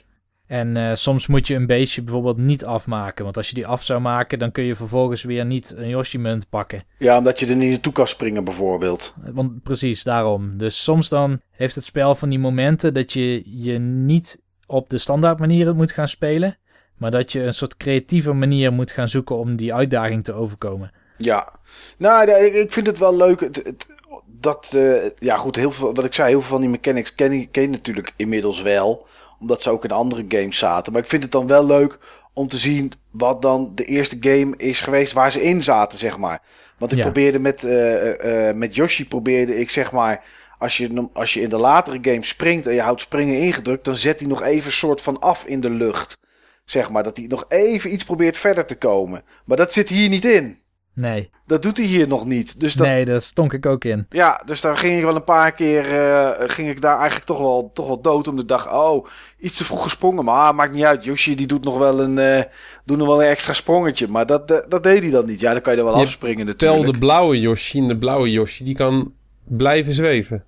En 0.51 0.77
eh, 0.77 0.95
soms 0.95 1.27
moet 1.27 1.47
je 1.47 1.55
een 1.55 1.67
beestje 1.67 2.03
bijvoorbeeld 2.03 2.37
niet 2.37 2.65
afmaken. 2.65 3.25
Want 3.25 3.37
als 3.37 3.49
je 3.49 3.55
die 3.55 3.67
af 3.67 3.83
zou 3.83 4.01
maken, 4.01 4.39
dan 4.39 4.53
kun 4.53 4.65
je 4.65 4.75
vervolgens 4.75 5.23
weer 5.23 5.47
niet 5.47 5.75
een 5.77 5.89
Yoshi-munt 5.89 6.49
pakken. 6.49 6.85
Ja, 6.99 7.19
omdat 7.19 7.41
je 7.41 7.47
er 7.47 7.57
niet 7.57 7.71
naartoe 7.71 7.93
kan 7.93 8.07
springen, 8.09 8.45
bijvoorbeeld. 8.45 9.15
Want 9.33 9.63
precies 9.63 10.03
daarom. 10.03 10.57
Dus 10.57 10.83
soms 10.83 11.09
dan 11.09 11.41
heeft 11.51 11.75
het 11.75 11.85
spel 11.85 12.15
van 12.15 12.29
die 12.29 12.39
momenten 12.39 12.95
dat 12.95 13.13
je 13.13 13.43
je 13.63 13.79
niet 13.79 14.41
op 14.67 14.89
de 14.89 14.99
standaard 14.99 15.39
manier 15.39 15.75
moet 15.75 15.93
gaan 15.93 16.09
spelen. 16.09 16.57
Maar 16.97 17.11
dat 17.11 17.33
je 17.33 17.43
een 17.43 17.55
soort 17.55 17.77
creatieve 17.77 18.33
manier 18.33 18.73
moet 18.73 18.91
gaan 18.91 19.09
zoeken 19.09 19.37
om 19.37 19.57
die 19.57 19.75
uitdaging 19.75 20.25
te 20.25 20.33
overkomen. 20.33 20.91
Ja. 21.17 21.53
Nou, 21.99 22.31
ik, 22.31 22.73
vind 22.73 22.87
het 22.87 22.99
wel 22.99 23.17
leuk. 23.17 23.41
Het, 23.41 23.57
het- 23.57 23.87
dat, 24.27 24.73
eh, 24.75 25.11
ja, 25.19 25.37
goed, 25.37 25.57
heel 25.57 25.71
veel, 25.71 25.95
wat 25.95 26.05
ik 26.05 26.15
zei, 26.15 26.29
heel 26.29 26.41
veel 26.41 26.51
van 26.51 26.61
die 26.61 26.71
mechanics 26.71 27.15
ken 27.15 27.33
ik 27.33 27.53
ken 27.53 27.63
je 27.63 27.69
natuurlijk 27.69 28.13
inmiddels 28.17 28.63
wel. 28.63 29.07
Omdat 29.41 29.63
ze 29.63 29.71
ook 29.71 29.85
in 29.85 29.91
andere 29.91 30.25
games 30.29 30.59
zaten. 30.59 30.93
Maar 30.93 31.03
ik 31.03 31.09
vind 31.09 31.23
het 31.23 31.33
dan 31.33 31.47
wel 31.47 31.67
leuk 31.67 31.99
om 32.33 32.49
te 32.49 32.57
zien 32.57 32.93
wat 33.11 33.43
dan 33.43 33.73
de 33.75 33.85
eerste 33.85 34.17
game 34.21 34.57
is 34.57 34.81
geweest 34.81 35.13
waar 35.13 35.33
ze 35.33 35.43
in 35.43 35.63
zaten, 35.63 35.99
zeg 35.99 36.19
maar. 36.19 36.43
Want 36.79 36.93
ik 36.93 36.99
Ja. 36.99 37.05
probeerde 37.05 37.39
met, 37.39 37.65
eh, 37.65 38.53
met 38.55 38.75
Yoshi 38.75 39.09
probeerde 39.09 39.59
ik, 39.59 39.71
zeg 39.71 39.93
maar, 39.93 40.25
als 40.59 40.77
je, 40.77 41.09
als 41.13 41.35
je 41.35 41.41
in 41.41 41.49
de 41.49 41.57
latere 41.57 41.99
games 42.03 42.29
springt 42.29 42.67
en 42.67 42.75
je 42.75 42.81
houdt 42.81 43.01
springen 43.01 43.39
ingedrukt, 43.39 43.85
dan 43.85 43.97
zet 43.97 44.19
hij 44.21 44.29
nog 44.29 44.43
even 44.43 44.67
een 44.67 44.73
soort 44.73 45.01
van 45.01 45.19
af 45.21 45.45
in 45.45 45.61
de 45.61 45.71
lucht. 45.71 46.19
Zeg 46.65 46.91
maar, 46.91 47.03
dat 47.03 47.17
hij 47.17 47.27
nog 47.27 47.45
even 47.49 47.93
iets 47.93 48.05
probeert 48.05 48.37
verder 48.37 48.67
te 48.67 48.77
komen. 48.77 49.23
Maar 49.45 49.57
dat 49.57 49.73
zit 49.73 49.89
hier 49.89 50.09
niet 50.09 50.25
in. 50.25 50.59
Nee, 50.95 51.31
Dat 51.47 51.63
doet 51.63 51.77
hij 51.77 51.87
hier 51.87 52.09
nog 52.09 52.27
niet. 52.27 52.61
Dus 52.61 52.75
dat, 52.75 52.87
nee, 52.87 53.05
daar 53.05 53.21
stonk 53.21 53.53
ik 53.53 53.67
ook 53.67 53.85
in. 53.85 54.07
ja, 54.09 54.43
dus 54.47 54.61
daar 54.61 54.77
ging 54.77 54.97
ik 54.97 55.05
wel 55.05 55.15
een 55.15 55.25
paar 55.25 55.53
keer, 55.53 55.85
eh, 55.91 56.49
ging 56.49 56.69
ik 56.69 56.81
daar 56.81 56.97
eigenlijk 56.97 57.27
toch 57.27 57.39
wel, 57.39 57.71
toch 57.75 57.87
wel 57.87 58.01
dood. 58.01 58.29
Omdat 58.29 58.43
ik 58.43 58.49
dacht, 58.49 58.73
oh, 58.73 59.07
iets 59.39 59.57
te 59.57 59.65
vroeg 59.65 59.83
gesprongen. 59.83 60.25
Maar 60.25 60.49
ah, 60.49 60.57
maakt 60.57 60.73
niet 60.73 60.85
uit. 60.85 61.05
Yoshi 61.05 61.35
die 61.35 61.47
doet 61.47 61.65
nog 61.65 61.79
wel 61.79 62.01
een, 62.01 62.19
eh, 62.19 62.43
doet 62.85 62.97
nog 62.99 63.07
wel 63.07 63.23
een 63.23 63.29
extra 63.29 63.53
sprongetje. 63.53 64.09
Maar 64.09 64.27
dat, 64.27 64.51
eh, 64.51 64.59
dat 64.69 64.83
deed 64.83 65.03
hij 65.03 65.11
dan 65.11 65.27
niet. 65.27 65.41
Ja, 65.41 65.53
dan 65.53 65.63
kan 65.63 65.73
je 65.73 65.79
er 65.79 65.85
wel 65.85 65.97
Je 65.97 66.03
afspringen 66.03 66.57
Tel 66.57 66.69
natuurlijk. 66.69 66.93
de 66.93 66.99
blauwe 66.99 67.41
Yoshi 67.41 67.79
en 67.79 67.89
de 67.89 67.99
blauwe 67.99 68.31
Yoshi, 68.31 68.65
die 68.65 68.75
kan 68.75 69.13
blijven 69.45 69.93
zweven. 69.93 70.45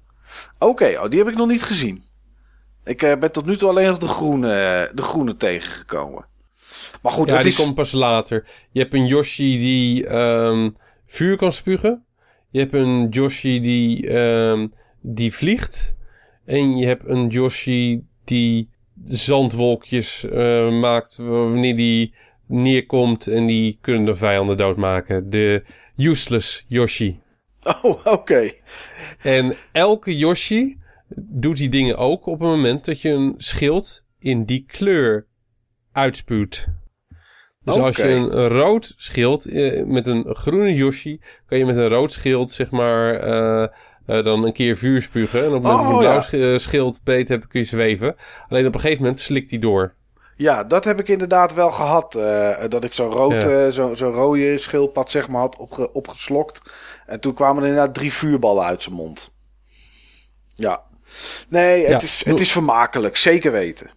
Oké, 0.58 0.98
oh, 1.02 1.08
die 1.08 1.18
heb 1.18 1.28
ik 1.28 1.36
nog 1.36 1.48
niet 1.48 1.62
gezien. 1.62 2.02
Ik 2.84 3.02
eh, 3.02 3.18
ben 3.18 3.32
tot 3.32 3.46
nu 3.46 3.56
toe 3.56 3.68
alleen 3.68 3.88
nog 3.88 3.98
de 3.98 4.08
groene, 4.08 4.90
de 4.94 5.02
groene 5.02 5.36
tegengekomen. 5.36 6.24
Maar 7.02 7.12
goed, 7.12 7.28
ja, 7.28 7.34
het 7.34 7.42
die 7.42 7.52
is... 7.52 7.58
komt 7.58 7.74
pas 7.74 7.92
later. 7.92 8.44
Je 8.70 8.80
hebt 8.80 8.94
een 8.94 9.06
Yoshi 9.06 9.58
die 9.58 10.06
ehm, 10.06 10.70
vuur 11.04 11.36
kan 11.36 11.52
spugen. 11.52 12.04
Je 12.50 12.58
hebt 12.58 12.72
een 12.72 13.08
Yoshi 13.08 13.60
die, 13.60 14.08
ehm, 14.08 14.68
die 15.00 15.32
vliegt. 15.32 15.94
En 16.44 16.76
je 16.76 16.86
hebt 16.86 17.08
een 17.08 17.28
Yoshi 17.28 18.06
die 18.24 18.68
zandwolkjes 19.04 20.24
eh, 20.24 20.80
maakt 20.80 21.16
wanneer 21.16 21.76
die 21.76 22.14
neerkomt. 22.46 23.26
En 23.26 23.46
die 23.46 23.78
kunnen 23.80 24.04
de 24.04 24.14
vijanden 24.14 24.56
doodmaken. 24.56 25.30
De 25.30 25.62
useless 25.96 26.64
Yoshi. 26.66 27.16
Oh, 27.82 28.06
oké. 28.06 28.50
En 29.22 29.56
elke 29.72 30.16
Yoshi 30.16 30.78
doet 31.16 31.56
die 31.56 31.68
dingen 31.68 31.96
ook 31.96 32.26
op 32.26 32.40
het 32.40 32.48
moment 32.48 32.84
dat 32.84 33.00
je 33.00 33.08
een 33.10 33.34
schild 33.36 34.04
in 34.18 34.44
die 34.44 34.64
kleur 34.66 35.26
uitspuwt. 35.92 36.66
Dus 37.64 37.76
als 37.76 37.96
je 37.96 38.08
een, 38.08 38.38
een 38.38 38.48
rood 38.48 38.94
schild 38.96 39.46
eh, 39.46 39.84
met 39.84 40.06
een 40.06 40.34
groene 40.34 40.74
Yoshi, 40.74 41.20
kan 41.46 41.58
je 41.58 41.64
met 41.66 41.76
een 41.76 41.88
rood 41.88 42.12
schild 42.12 42.50
zeg 42.50 42.70
maar 42.70 43.14
eh, 43.14 43.62
eh, 44.06 44.24
dan 44.24 44.44
een 44.44 44.52
keer 44.52 44.76
vuur 44.76 45.02
spugen. 45.02 45.40
En 45.44 45.46
op 45.46 45.52
het 45.52 45.62
moment 45.62 45.78
dat 45.80 45.86
je 45.90 45.94
Oh, 45.96 46.22
een 46.22 46.28
blauw 46.38 46.50
ja. 46.52 46.58
schild 46.58 47.00
beet 47.04 47.28
hebt, 47.28 47.46
kun 47.48 47.60
je 47.60 47.66
zweven. 47.66 48.16
Alleen 48.48 48.66
op 48.66 48.74
een 48.74 48.80
gegeven 48.80 49.02
moment 49.02 49.20
slikt 49.20 49.50
die 49.50 49.58
door. 49.58 49.94
Ja, 50.36 50.64
dat 50.64 50.84
heb 50.84 51.00
ik 51.00 51.08
inderdaad 51.08 51.54
wel 51.54 51.70
gehad. 51.70 52.14
eh, 52.14 52.68
dat 52.68 52.84
ik 52.84 52.92
zo'n 52.92 53.10
rood, 53.10 53.32
Ja. 53.32 53.70
zo, 53.70 53.94
zo'n 53.94 54.12
rode 54.12 54.58
schildpad 54.58 55.10
zeg 55.10 55.28
maar 55.28 55.40
had 55.40 55.56
opge, 55.56 55.92
opgeslokt. 55.92 56.62
En 57.06 57.20
toen 57.20 57.34
kwamen 57.34 57.62
er 57.62 57.68
inderdaad 57.68 57.94
drie 57.94 58.12
vuurballen 58.12 58.64
uit 58.64 58.82
zijn 58.82 58.94
mond. 58.94 59.32
Ja. 60.56 60.82
Nee, 61.48 61.80
het, 61.80 61.90
Ja, 61.90 62.00
is, 62.02 62.24
het 62.24 62.40
is 62.40 62.52
vermakelijk. 62.52 63.16
Zeker 63.16 63.52
weten. 63.52 63.90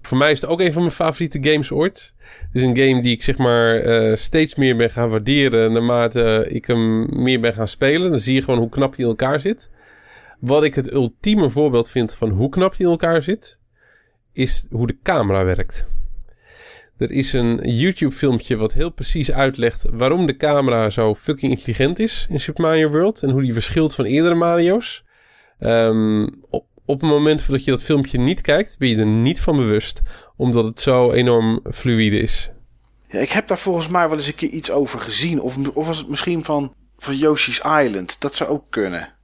Voor 0.00 0.18
mij 0.18 0.32
is 0.32 0.40
het 0.40 0.50
ook 0.50 0.60
een 0.60 0.72
van 0.72 0.82
mijn 0.82 0.94
favoriete 0.94 1.38
games 1.40 1.72
ooit. 1.72 2.14
Het 2.18 2.48
is 2.52 2.62
een 2.62 2.76
game 2.76 3.02
die 3.02 3.12
ik 3.12 3.22
zeg 3.22 3.36
maar 3.36 3.76
eh, 3.76 4.16
steeds 4.16 4.54
meer 4.54 4.76
ben 4.76 4.90
gaan 4.90 5.08
waarderen 5.08 5.72
naarmate 5.72 6.46
ik 6.48 6.66
hem 6.66 7.06
meer 7.22 7.40
ben 7.40 7.54
gaan 7.54 7.68
spelen. 7.68 8.10
Dan 8.10 8.20
zie 8.20 8.34
je 8.34 8.42
gewoon 8.42 8.60
hoe 8.60 8.68
knap 8.68 8.96
hij 8.96 9.04
in 9.04 9.10
elkaar 9.10 9.40
zit. 9.40 9.70
Wat 10.40 10.64
ik 10.64 10.74
het 10.74 10.92
ultieme 10.92 11.50
voorbeeld 11.50 11.90
vind 11.90 12.14
van 12.14 12.30
hoe 12.30 12.48
knap 12.48 12.76
hij 12.76 12.86
in 12.86 12.92
elkaar 12.92 13.22
zit, 13.22 13.58
is 14.32 14.66
hoe 14.70 14.86
de 14.86 14.98
camera 15.02 15.44
werkt. 15.44 15.86
Er 16.96 17.10
is 17.10 17.32
een 17.32 17.70
YouTube 17.70 18.14
filmpje 18.14 18.56
wat 18.56 18.72
heel 18.72 18.90
precies 18.90 19.32
uitlegt 19.32 19.84
waarom 19.90 20.26
de 20.26 20.36
camera 20.36 20.90
zo 20.90 21.14
fucking 21.14 21.52
intelligent 21.52 21.98
is 21.98 22.26
in 22.30 22.40
Super 22.40 22.62
Mario 22.62 22.90
World. 22.90 23.22
En 23.22 23.30
hoe 23.30 23.42
die 23.42 23.52
verschilt 23.52 23.94
van 23.94 24.04
eerdere 24.04 24.34
Mario's. 24.34 25.04
Ehm, 25.58 26.28
op, 26.48 26.66
op 26.90 27.00
het 27.00 27.10
moment 27.10 27.50
dat 27.50 27.64
je 27.64 27.70
dat 27.70 27.84
filmpje 27.84 28.18
niet 28.18 28.40
kijkt, 28.40 28.78
ben 28.78 28.88
je 28.88 28.96
er 28.96 29.06
niet 29.06 29.40
van 29.40 29.56
bewust. 29.56 30.00
Omdat 30.36 30.64
het 30.64 30.80
zo 30.80 31.12
enorm 31.12 31.60
fluïde 31.72 32.18
is. 32.18 32.50
Ja, 33.08 33.18
ik 33.18 33.30
heb 33.30 33.46
daar 33.46 33.58
volgens 33.58 33.88
mij 33.88 34.08
wel 34.08 34.16
eens 34.16 34.26
een 34.26 34.34
keer 34.34 34.48
iets 34.48 34.70
over 34.70 35.00
gezien. 35.00 35.40
Of, 35.40 35.56
of 35.72 35.86
was 35.86 35.98
het 35.98 36.08
misschien 36.08 36.44
van, 36.44 36.74
van 36.98 37.16
Yoshi's 37.16 37.58
Island? 37.58 38.20
Dat 38.20 38.34
zou 38.34 38.50
ook 38.50 38.64
kunnen. 38.70 39.14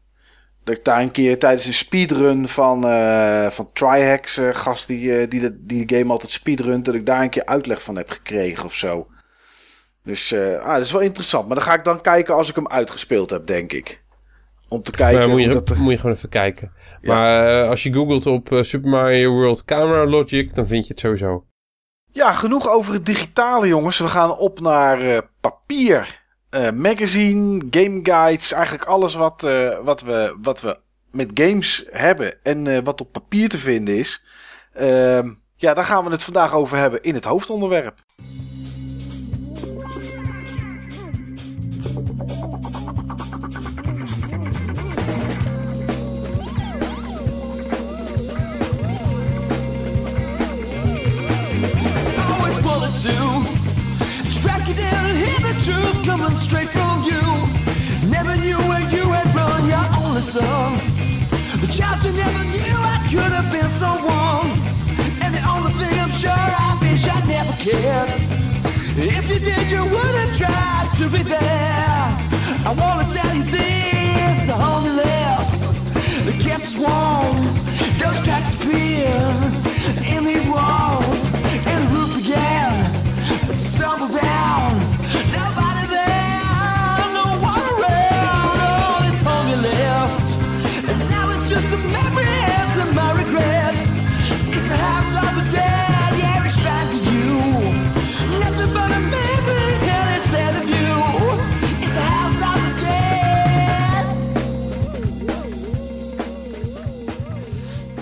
Dat 0.64 0.76
ik 0.76 0.84
daar 0.84 1.00
een 1.00 1.10
keer 1.10 1.38
tijdens 1.38 1.66
een 1.66 1.74
speedrun 1.74 2.48
van, 2.48 2.86
eh 2.86 3.50
van 3.50 3.70
Trihex, 3.72 4.36
eh, 4.36 4.54
gast 4.54 4.86
die, 4.86 5.18
eh, 5.18 5.28
die, 5.28 5.40
de, 5.40 5.64
die 5.64 5.86
de 5.86 5.96
game 5.96 6.12
altijd 6.12 6.30
speedrunt, 6.30 6.84
dat 6.84 6.94
ik 6.94 7.06
daar 7.06 7.22
een 7.22 7.30
keer 7.30 7.46
uitleg 7.46 7.82
van 7.82 7.96
heb 7.96 8.10
gekregen 8.10 8.64
of 8.64 8.74
zo. 8.74 9.06
Dus 10.02 10.34
ah, 10.34 10.72
dat 10.72 10.84
is 10.84 10.92
wel 10.92 11.00
interessant. 11.00 11.46
Maar 11.46 11.56
dan 11.56 11.64
ga 11.64 11.74
ik 11.74 11.84
dan 11.84 12.00
kijken 12.00 12.34
als 12.34 12.48
ik 12.48 12.54
hem 12.54 12.68
uitgespeeld 12.68 13.30
heb, 13.30 13.46
denk 13.46 13.72
ik. 13.72 14.04
Om 14.68 14.82
te 14.82 14.90
kijken 14.90 15.30
moet 15.30 15.42
je, 15.42 15.48
dat... 15.48 15.76
moet 15.76 15.92
je 15.92 15.98
gewoon 15.98 16.16
even 16.16 16.28
kijken. 16.28 16.72
Ja. 17.00 17.14
Maar 17.14 17.62
eh, 17.62 17.68
als 17.68 17.82
je 17.82 17.92
googelt 17.92 18.26
op 18.26 18.52
eh, 18.52 18.62
Super 18.62 18.90
Mario 18.90 19.32
World 19.32 19.64
Camera 19.64 20.06
Logic, 20.06 20.54
dan 20.54 20.66
vind 20.66 20.86
je 20.86 20.92
het 20.92 21.00
sowieso. 21.00 21.44
Ja, 22.12 22.32
genoeg 22.32 22.68
over 22.70 22.92
het 22.92 23.06
digitale, 23.06 23.66
jongens. 23.66 23.98
We 23.98 24.08
gaan 24.08 24.38
op 24.38 24.60
naar 24.60 25.00
eh, 25.00 25.18
papier. 25.40 26.24
Eh, 26.50 26.70
magazine, 26.70 27.62
game 27.70 28.00
guides, 28.02 28.52
eigenlijk 28.52 28.84
alles 28.84 29.14
wat, 29.14 29.44
eh, 29.44 29.78
wat, 29.78 30.02
we, 30.02 30.36
wat 30.42 30.60
we 30.60 30.78
met 31.10 31.30
games 31.34 31.84
hebben 31.90 32.38
en 32.42 32.66
eh, 32.66 32.78
wat 32.84 33.00
op 33.00 33.12
papier 33.12 33.48
te 33.48 33.58
vinden 33.58 33.98
is. 33.98 34.24
Ehm, 34.72 35.32
ja, 35.56 35.74
daar 35.74 35.84
gaan 35.84 36.04
we 36.04 36.10
het 36.10 36.22
vandaag 36.22 36.54
over 36.54 36.76
hebben 36.76 37.02
in 37.02 37.14
het 37.14 37.24
hoofdonderwerp. 37.24 37.98
Truth 55.66 56.04
coming 56.06 56.30
straight 56.30 56.68
from 56.68 57.02
you. 57.02 57.22
Never 58.08 58.36
knew 58.36 58.58
where 58.70 58.86
you 58.94 59.04
had 59.16 59.28
run 59.34 59.66
your 59.74 59.86
only 60.00 60.20
son. 60.20 60.78
The 61.62 61.68
child 61.76 61.98
you 62.04 62.12
never 62.12 62.42
knew 62.54 62.76
I 62.94 62.98
could 63.10 63.32
have 63.38 63.50
been 63.50 63.70
someone. 63.82 64.46
And 65.22 65.30
the 65.34 65.42
only 65.54 65.72
thing 65.80 65.94
I'm 66.04 66.14
sure 66.22 66.44
I 66.68 66.78
wish 66.82 67.02
I 67.16 67.18
never 67.34 67.54
cared. 67.66 68.10
If 68.96 69.24
you 69.28 69.38
did, 69.48 69.66
you 69.74 69.82
would 69.94 70.14
have 70.22 70.32
tried 70.42 70.88
to 70.98 71.04
be 71.14 71.22
there. 71.34 72.06
I 72.68 72.72
wanna 72.82 73.06
tell 73.16 73.34
you 73.34 73.44
this, 73.56 74.36
the 74.50 74.56
home 74.64 74.86
left, 75.02 75.50
that 76.26 76.38
kept 76.46 76.66
us 76.70 76.76
warm. 76.76 77.36
Those 77.98 78.20
cracks 78.24 78.54
appear 78.54 79.45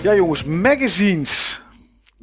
Ja, 0.05 0.15
jongens, 0.15 0.43
magazines. 0.43 1.61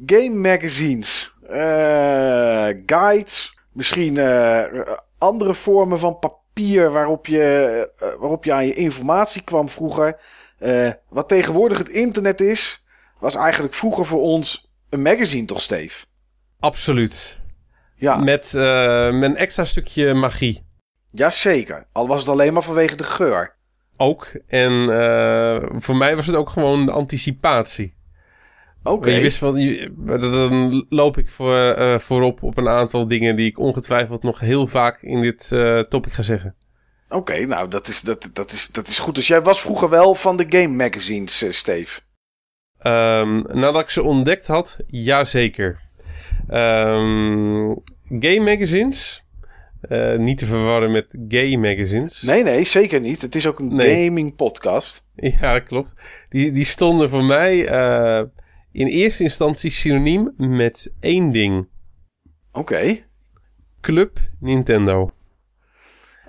Game 0.05 0.35
magazines. 0.49 1.35
Eh, 1.47 2.67
guides. 2.85 3.57
Misschien 3.71 4.17
eh, 4.17 4.81
andere 5.17 5.53
vormen 5.53 5.99
van 5.99 6.19
papier 6.19 6.91
waarop 6.91 7.27
je, 7.27 7.89
eh, 7.97 8.07
waarop 8.19 8.45
je 8.45 8.53
aan 8.53 8.65
je 8.65 8.73
informatie 8.73 9.41
kwam 9.41 9.69
vroeger. 9.69 10.19
Wat 11.09 11.27
tegenwoordig 11.27 11.77
het 11.77 11.89
internet 11.89 12.41
is, 12.41 12.85
was 13.19 13.35
eigenlijk 13.35 13.73
vroeger 13.73 14.05
voor 14.05 14.21
ons 14.21 14.71
een 14.89 15.01
magazine, 15.01 15.45
toch, 15.45 15.61
Steve? 15.61 16.05
Absoluut. 16.59 17.41
Ja, 17.95 18.17
Met, 18.17 18.53
met 18.53 19.23
een 19.23 19.37
extra 19.37 19.63
stukje 19.63 20.13
magie. 20.13 20.65
jazeker. 21.11 21.87
Al 21.91 22.07
was 22.07 22.19
het 22.19 22.29
alleen 22.29 22.53
maar 22.53 22.63
vanwege 22.63 22.95
de 22.95 23.03
geur. 23.03 23.55
Ook. 24.03 24.31
En 24.47 24.71
eh, 25.01 25.69
voor 25.75 25.95
mij 25.95 26.15
was 26.15 26.27
het 26.27 26.35
ook 26.35 26.49
gewoon 26.49 26.85
de 26.85 26.91
anticipatie. 26.91 27.93
Oké. 28.83 29.09
Je 29.09 29.21
wist 29.21 29.39
wel, 29.39 29.55
je- 29.57 29.93
dan 30.05 30.85
loop 30.89 31.17
ik 31.17 31.29
voor, 31.29 31.55
eh, 31.57 31.99
voorop 31.99 32.43
op 32.43 32.57
een 32.57 32.67
aantal 32.69 33.07
dingen 33.07 33.35
die 33.35 33.49
ik 33.49 33.59
ongetwijfeld 33.59 34.23
nog 34.23 34.39
heel 34.39 34.67
vaak 34.67 35.01
in 35.01 35.21
dit 35.21 35.49
eh, 35.51 35.79
topic 35.79 36.13
ga 36.13 36.21
zeggen. 36.23 36.55
Oké, 37.09 37.45
nou, 37.45 37.67
dat 37.67 37.87
is, 37.87 38.01
dat, 38.01 38.29
dat, 38.33 38.51
is, 38.51 38.67
dat 38.67 38.87
is 38.87 38.99
goed. 38.99 39.15
Dus 39.15 39.27
jij 39.27 39.41
was 39.41 39.61
vroeger 39.61 39.89
wel 39.89 40.15
van 40.15 40.37
de 40.37 40.45
game 40.47 40.75
magazines, 40.75 41.45
Steve. 41.49 41.99
Ehm, 42.79 43.41
nadat 43.59 43.81
ik 43.81 43.89
ze 43.89 44.03
ontdekt 44.03 44.47
had, 44.47 44.77
jazeker. 44.87 45.79
Ehm 46.49 47.73
gay 48.19 48.39
magazines, 48.39 49.22
eh, 49.89 50.15
niet 50.17 50.37
te 50.37 50.45
verwarren 50.45 50.91
met 50.91 51.15
gay 51.27 51.55
magazines. 51.55 52.21
Nee, 52.21 52.43
nee, 52.43 52.65
zeker 52.65 52.99
niet. 52.99 53.21
Het 53.21 53.35
is 53.35 53.47
ook 53.47 53.59
een 53.59 53.75
Nee. 53.75 54.05
gaming 54.05 54.35
podcast. 54.35 55.05
Ja, 55.39 55.59
klopt. 55.59 55.93
Die, 56.29 56.51
die 56.51 56.65
stonden 56.65 57.09
voor 57.09 57.23
mij 57.23 57.67
eh, 57.67 58.23
in 58.71 58.87
eerste 58.87 59.23
instantie 59.23 59.71
synoniem 59.71 60.33
met 60.37 60.93
één 60.99 61.31
ding. 61.31 61.67
Oké. 62.51 63.03
Club 63.81 64.19
Nintendo. 64.39 65.11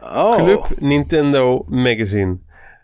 Oh. 0.03 0.35
Club 0.37 0.67
Nintendo 0.79 1.65
Magazine. 1.69 2.39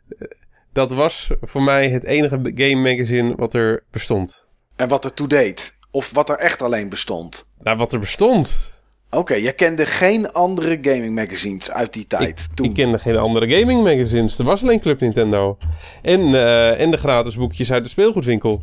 Eh, 0.09 0.28
Dat 0.72 0.92
was 0.92 1.30
voor 1.40 1.62
mij 1.62 1.90
het 1.90 2.05
enige 2.05 2.40
game 2.55 2.90
magazine 2.90 3.34
wat 3.36 3.55
er 3.55 3.84
bestond. 3.90 4.47
En 4.76 4.88
wat 4.88 5.05
er 5.05 5.14
toe 5.14 5.28
deed. 5.28 5.78
Of 5.90 6.10
wat 6.10 6.28
er 6.30 6.36
echt 6.36 6.62
alleen 6.62 6.88
bestond. 6.88 7.48
Nou, 7.59 7.76
wat 7.76 7.92
er 7.92 7.98
bestond. 7.98 8.80
Oké, 9.10 9.34
jij 9.34 9.52
kende 9.52 9.86
geen 9.86 10.32
andere 10.32 10.78
gaming 10.82 11.14
magazines 11.14 11.70
uit 11.70 11.92
die 11.92 12.06
tijd. 12.06 12.40
Ik, 12.40 12.54
toen. 12.54 12.66
ik 12.66 12.74
kende 12.74 12.98
geen 12.98 13.16
andere 13.16 13.58
gaming 13.58 13.82
magazines. 13.82 14.38
Er 14.38 14.44
was 14.44 14.62
alleen 14.62 14.80
Club 14.80 15.00
Nintendo. 15.00 15.56
En, 16.02 16.20
eh, 16.20 16.80
en 16.80 16.90
de 16.90 16.96
gratis 16.96 17.36
boekjes 17.36 17.72
uit 17.72 17.82
de 17.82 17.88
speelgoedwinkel. 17.88 18.62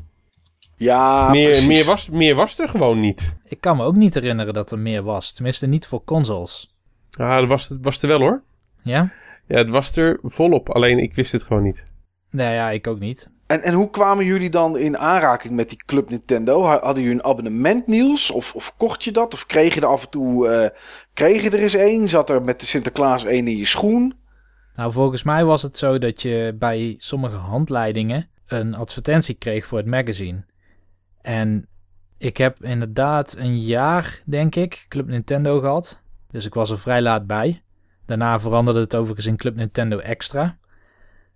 ja, 0.78 1.30
meer, 1.30 1.50
precies. 1.50 1.68
meer, 1.68 1.86
was, 1.86 2.10
meer 2.10 2.36
was 2.36 2.60
er 2.60 2.70
gewoon 2.70 3.00
niet. 3.00 3.36
Ik 3.44 3.62
kan 3.62 3.78
me 3.78 3.84
ook 3.84 3.96
niet 3.96 4.14
herinneren 4.14 4.54
dat 4.54 4.72
er 4.72 4.80
meer 4.80 5.04
was. 5.04 5.32
Tenminste, 5.32 5.68
niet 5.68 5.88
voor 5.88 6.04
consoles. 6.04 6.78
Ah, 7.20 7.38
dat 7.38 7.48
was, 7.48 7.70
het 7.70 7.80
was 7.82 8.02
er 8.02 8.08
wel 8.08 8.20
hoor. 8.20 8.44
Ja? 8.84 9.12
Ja, 9.48 9.58
het 9.58 9.70
was 9.70 9.96
er 9.96 10.20
volop. 10.24 10.70
Alleen 10.70 11.00
ik 11.00 11.16
wist 11.16 11.32
het 11.32 11.44
gewoon 11.44 11.64
niet. 11.64 11.86
Nee, 12.32 12.54
ja, 12.54 12.70
ik 12.70 12.88
ook 12.88 13.00
niet. 13.00 13.30
En, 13.48 13.62
en 13.62 13.74
hoe 13.74 13.90
kwamen 13.90 14.26
jullie 14.26 14.50
dan 14.50 14.78
in 14.78 14.98
aanraking 14.98 15.54
met 15.54 15.70
die 15.70 15.84
Club 15.86 16.10
Nintendo? 16.10 16.64
Ha- 16.64 16.80
Hadden 16.80 17.04
jullie 17.04 17.20
een 17.20 17.26
abonnement, 17.26 17.88
Niels? 17.88 18.32
Of, 18.32 18.56
of 18.56 18.74
kocht 18.78 19.04
je 19.04 19.12
dat? 19.12 19.34
Of 19.34 19.46
kreeg 19.46 19.74
je 19.74 19.82
er 19.82 19.88
af 19.88 20.04
en 20.04 20.10
toe... 20.10 20.48
eh, 20.48 20.70
kreeg 21.14 21.44
je 21.44 21.50
er 21.50 21.60
eens 21.60 21.74
één? 21.74 22.08
Zat 22.08 22.30
er 22.30 22.42
met 22.42 22.60
de 22.60 22.66
Sinterklaas 22.66 23.26
één 23.26 23.48
in 23.48 23.58
je 23.58 23.66
schoen? 23.66 24.14
Nou, 24.76 24.92
volgens 24.92 25.24
mij 25.24 25.46
was 25.46 25.62
het 25.62 25.78
zo 25.78 25.98
dat 25.98 26.22
je 26.22 26.56
bij 26.60 26.94
sommige 26.98 27.36
handleidingen 27.36 28.30
een 28.48 28.76
advertentie 28.76 29.36
kreeg 29.36 29.66
voor 29.66 29.78
het 29.78 29.88
magazine. 29.88 30.46
En 31.22 31.68
ik 32.18 32.38
heb 32.38 32.64
inderdaad 32.64 33.36
een 33.38 33.60
jaar, 33.60 34.22
denk 34.26 34.56
ik, 34.56 34.86
Club 34.88 35.08
Nintendo 35.08 35.60
gehad. 35.60 36.02
Dus 36.32 36.46
ik 36.46 36.54
was 36.54 36.72
er 36.72 36.80
vrij 36.80 37.02
laat 37.02 37.28
bij. 37.28 37.62
Daarna 38.06 38.40
veranderde 38.40 38.80
het 38.80 38.96
overigens 38.96 39.28
in 39.28 39.36
Club 39.38 39.56
Nintendo 39.56 39.98
Extra. 39.98 40.58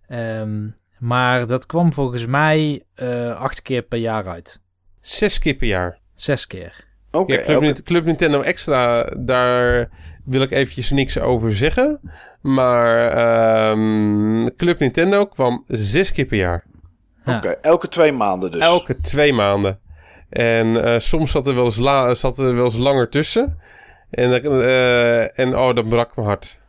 Ehm, 0.08 0.68
maar 1.02 1.48
dat 1.48 1.66
kwam 1.66 1.94
volgens 1.94 2.26
mij 2.26 2.84
eh, 2.96 3.36
acht 3.42 3.62
keer 3.62 3.82
per 3.82 4.00
jaar 4.00 4.28
uit. 4.28 4.62
Zes 5.00 5.40
keer 5.40 5.54
per 5.54 5.68
jaar. 5.68 6.00
Zes 6.16 6.48
keer. 6.48 6.88
Oké, 7.12 7.34
ja, 7.34 7.58
Club, 7.58 7.84
Club 7.84 8.06
Nintendo 8.06 8.42
Extra, 8.42 9.04
daar 9.18 9.90
wil 10.26 10.42
ik 10.42 10.52
eventjes 10.52 10.90
niks 10.90 11.20
over 11.20 11.56
zeggen. 11.56 12.00
Maar 12.42 13.08
ehm, 13.08 14.48
Club 14.58 14.80
Nintendo 14.80 15.26
kwam 15.26 15.64
zes 15.68 16.12
keer 16.12 16.26
per 16.26 16.38
jaar. 16.38 16.64
Ja. 17.26 17.38
Oké, 17.38 17.48
elke 17.50 17.88
twee 17.88 18.12
maanden 18.12 18.52
dus. 18.52 18.62
Elke 18.62 18.98
twee 19.02 19.34
maanden. 19.34 19.80
En 20.30 20.84
eh, 20.84 21.00
soms 21.00 21.32
zat 21.32 21.48
er, 21.48 21.56
wel 21.56 21.66
eens 21.66 21.78
la- 21.78 22.14
zat 22.14 22.40
er 22.40 22.56
wel 22.56 22.64
eens 22.66 22.78
langer 22.78 23.10
tussen. 23.10 23.60
En, 24.10 24.30
dan- 24.42 24.62
eh, 24.62 25.40
en 25.40 25.56
oh, 25.58 25.76
dat 25.76 25.90
brak 25.90 26.16
mijn 26.16 26.28
hart. 26.28 26.60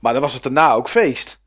Maar 0.00 0.12
dan 0.12 0.22
was 0.22 0.34
het 0.34 0.42
daarna 0.42 0.72
ook 0.72 0.88
feest. 0.88 1.37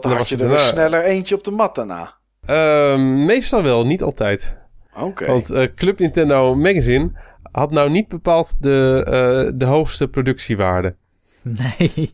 Dan 0.00 0.12
had 0.12 0.28
je 0.28 0.34
er 0.34 0.40
daarna- 0.40 0.58
sneller 0.58 1.04
eentje 1.04 1.34
op 1.34 1.44
de 1.44 1.50
mat 1.50 1.74
daarna. 1.74 2.14
Ehm, 2.46 3.24
meestal 3.24 3.62
wel, 3.62 3.86
niet 3.86 4.02
altijd. 4.02 4.56
Oké. 5.00 5.26
Want 5.26 5.50
eh, 5.50 5.66
Club 5.74 5.98
Nintendo 5.98 6.54
Magazine 6.54 7.10
had 7.52 7.70
nou 7.70 7.90
niet 7.90 8.08
bepaald 8.08 8.54
de, 8.60 9.02
eh, 9.06 9.52
de 9.58 9.64
hoogste 9.64 10.08
productiewaarde. 10.08 10.96
Nee. 11.42 12.12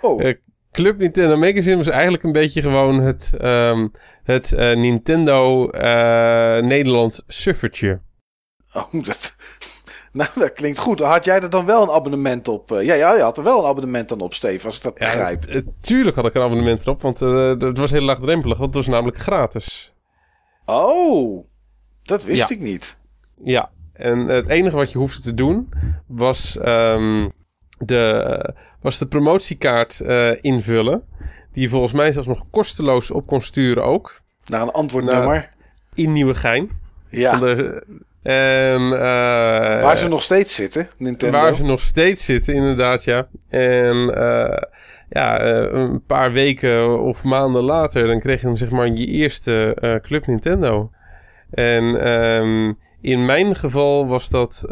Oh, 0.00 0.22
Eh, 0.24 0.34
Club 0.72 0.98
Nintendo 0.98 1.36
Magazine 1.36 1.76
was 1.76 1.88
eigenlijk 1.88 2.22
een 2.22 2.32
beetje 2.32 2.62
gewoon 2.62 3.00
het, 3.02 3.32
ehm, 3.38 3.88
het 4.22 4.52
eh, 4.52 4.76
Nintendo 4.76 5.70
eh, 5.70 6.62
Nederlands 6.62 7.22
suffertje. 7.26 8.00
oh 8.72 8.92
dat, 9.04 9.36
nou, 10.18 10.30
dat 10.34 10.52
klinkt 10.52 10.78
goed. 10.78 11.00
Had 11.00 11.24
jij 11.24 11.40
er 11.40 11.50
dan 11.50 11.66
wel 11.66 11.82
een 11.82 11.90
abonnement 11.90 12.48
op? 12.48 12.72
eh, 12.72 12.84
ja, 12.84 12.94
ja, 12.94 13.14
je 13.14 13.22
had 13.22 13.36
er 13.38 13.44
wel 13.44 13.58
een 13.62 13.68
abonnement 13.70 14.08
dan 14.08 14.20
op, 14.20 14.34
Steve, 14.34 14.66
als 14.66 14.76
ik 14.76 14.82
dat 14.82 14.98
Ja, 14.98 15.04
begrijp. 15.06 15.44
eh, 15.44 15.60
tuurlijk 15.80 16.16
had 16.16 16.26
ik 16.26 16.34
een 16.34 16.42
abonnement 16.42 16.82
erop, 16.86 17.02
want 17.02 17.22
eh, 17.22 17.48
het 17.58 17.78
was 17.78 17.90
heel 17.90 18.00
laagdrempelig, 18.02 18.58
want 18.58 18.74
het 18.74 18.84
was 18.84 18.94
namelijk 18.94 19.18
gratis. 19.18 19.92
Oh, 20.66 21.44
dat 22.02 22.24
wist 22.24 22.48
Ja. 22.48 22.54
ik 22.54 22.60
niet. 22.60 22.96
Ja, 23.44 23.70
en 23.92 24.18
het 24.18 24.48
enige 24.48 24.76
wat 24.76 24.92
je 24.92 24.98
hoefde 24.98 25.22
te 25.22 25.34
doen 25.34 25.68
was, 26.06 26.56
ehm, 26.58 27.28
de, 27.78 28.54
was 28.80 28.98
de 28.98 29.06
promotiekaart 29.06 30.00
eh, 30.00 30.30
invullen. 30.42 31.02
Die 31.52 31.62
je 31.62 31.68
volgens 31.68 31.92
mij 31.92 32.12
zelfs 32.12 32.28
nog 32.28 32.44
kosteloos 32.50 33.10
op 33.10 33.26
kon 33.26 33.40
sturen 33.42 33.84
ook. 33.84 34.20
Naar 34.44 34.62
een 34.62 34.70
antwoordnummer. 34.72 35.48
In 35.94 36.12
Nieuwegein. 36.12 36.70
ja, 37.08 37.38
Van 37.38 37.40
de- 37.46 37.86
En, 38.22 38.82
eh, 38.82 39.82
waar 39.82 39.96
ze 39.96 40.08
nog 40.08 40.22
steeds 40.22 40.54
zitten, 40.54 40.88
Nintendo. 40.98 41.38
Waar 41.38 41.54
ze 41.54 41.64
nog 41.64 41.80
steeds 41.80 42.24
zitten, 42.24 42.54
inderdaad, 42.54 43.04
ja. 43.04 43.28
En 43.48 44.14
eh, 44.14 44.62
ja, 45.08 45.38
eh, 45.38 45.72
een 45.72 46.04
paar 46.06 46.32
weken 46.32 47.00
of 47.00 47.24
maanden 47.24 47.62
later, 47.62 48.06
dan 48.06 48.20
kreeg 48.20 48.40
je 48.40 48.46
dan 48.46 48.56
zeg 48.56 48.70
maar 48.70 48.86
je 48.86 49.06
eerste 49.06 49.76
Club 50.02 50.26
Nintendo. 50.26 50.90
En 51.50 52.00
ehm, 52.00 52.72
in 53.00 53.24
mijn 53.24 53.56
geval 53.56 54.06
was 54.06 54.28
dat 54.28 54.64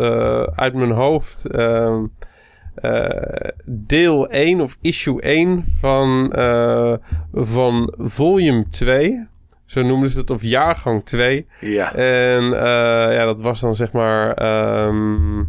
uit 0.55 0.74
mijn 0.74 0.90
hoofd 0.90 1.44
ehm, 1.47 2.05
deel 3.64 4.28
1 4.28 4.60
of 4.60 4.77
issue 4.81 5.20
1 5.20 5.64
van, 5.81 6.32
van 7.32 7.94
volume 7.98 8.68
2. 8.68 9.28
Zo 9.71 9.83
noemden 9.83 10.11
ze 10.11 10.19
het, 10.19 10.31
of 10.31 10.43
jaargang 10.43 11.05
2. 11.05 11.47
Ja, 11.61 11.95
En 11.95 12.43
eh, 12.43 13.15
ja, 13.15 13.25
dat 13.25 13.41
was 13.41 13.61
dan 13.61 13.77
zeg 13.77 13.93
maar. 13.93 14.35
ehm, 14.35 15.45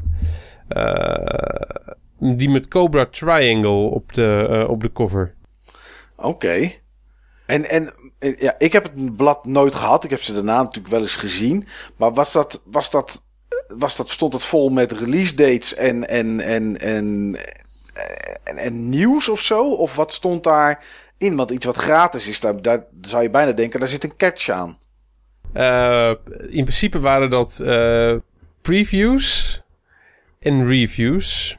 eh, 0.67 2.35
die 2.35 2.49
met 2.49 2.67
Cobra 2.67 3.05
Triangle 3.05 3.69
op 3.69 4.13
de, 4.13 4.47
eh, 4.49 4.69
op 4.69 4.81
de 4.81 4.91
cover. 4.91 5.33
Oké. 6.15 6.71
En, 7.45 7.69
en 7.69 7.93
ja, 8.19 8.55
ik 8.57 8.73
heb 8.73 8.83
het 8.83 9.15
blad 9.15 9.45
nooit 9.45 9.73
gehad. 9.73 10.03
Ik 10.03 10.09
heb 10.09 10.21
ze 10.21 10.33
daarna 10.33 10.57
natuurlijk 10.57 10.93
wel 10.93 11.01
eens 11.01 11.15
gezien. 11.15 11.65
Maar 11.95 12.13
was 12.13 12.31
dat, 12.31 12.61
was 12.65 12.89
dat, 12.91 13.23
was 13.67 13.95
dat, 13.95 14.09
stond 14.09 14.33
het 14.33 14.43
vol 14.43 14.69
met 14.69 14.91
release 14.91 15.35
dates 15.35 15.75
en, 15.75 16.07
en, 16.07 16.39
en, 16.39 16.79
en, 16.79 17.37
en, 18.43 18.57
en 18.57 18.89
nieuws 18.89 19.29
of 19.29 19.39
zo? 19.39 19.73
Of 19.73 19.95
wat 19.95 20.13
stond 20.13 20.43
daar 20.43 20.85
in? 21.21 21.35
Want 21.35 21.51
iets 21.51 21.65
wat 21.65 21.75
gratis 21.75 22.27
is, 22.27 22.39
daar, 22.39 22.61
daar 22.61 22.83
zou 23.01 23.23
je 23.23 23.29
bijna 23.29 23.51
denken, 23.51 23.79
daar 23.79 23.89
zit 23.89 24.03
een 24.03 24.17
catch 24.17 24.49
aan. 24.49 24.77
Eh, 25.53 26.11
in 26.47 26.63
principe 26.63 26.99
waren 26.99 27.29
dat 27.29 27.59
eh, 27.59 28.15
previews 28.61 29.61
en 30.39 30.67
reviews. 30.67 31.57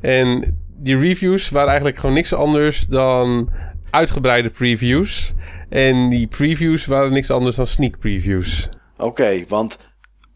En 0.00 0.58
die 0.68 0.98
reviews 0.98 1.48
waren 1.48 1.68
eigenlijk 1.68 1.98
gewoon 1.98 2.14
niks 2.14 2.32
anders 2.32 2.86
dan 2.86 3.50
uitgebreide 3.90 4.50
previews. 4.50 5.32
En 5.68 6.08
die 6.08 6.26
previews 6.26 6.86
waren 6.86 7.12
niks 7.12 7.30
anders 7.30 7.56
dan 7.56 7.66
sneak 7.66 7.98
previews. 7.98 8.68
Oké, 8.96 9.44
want 9.48 9.78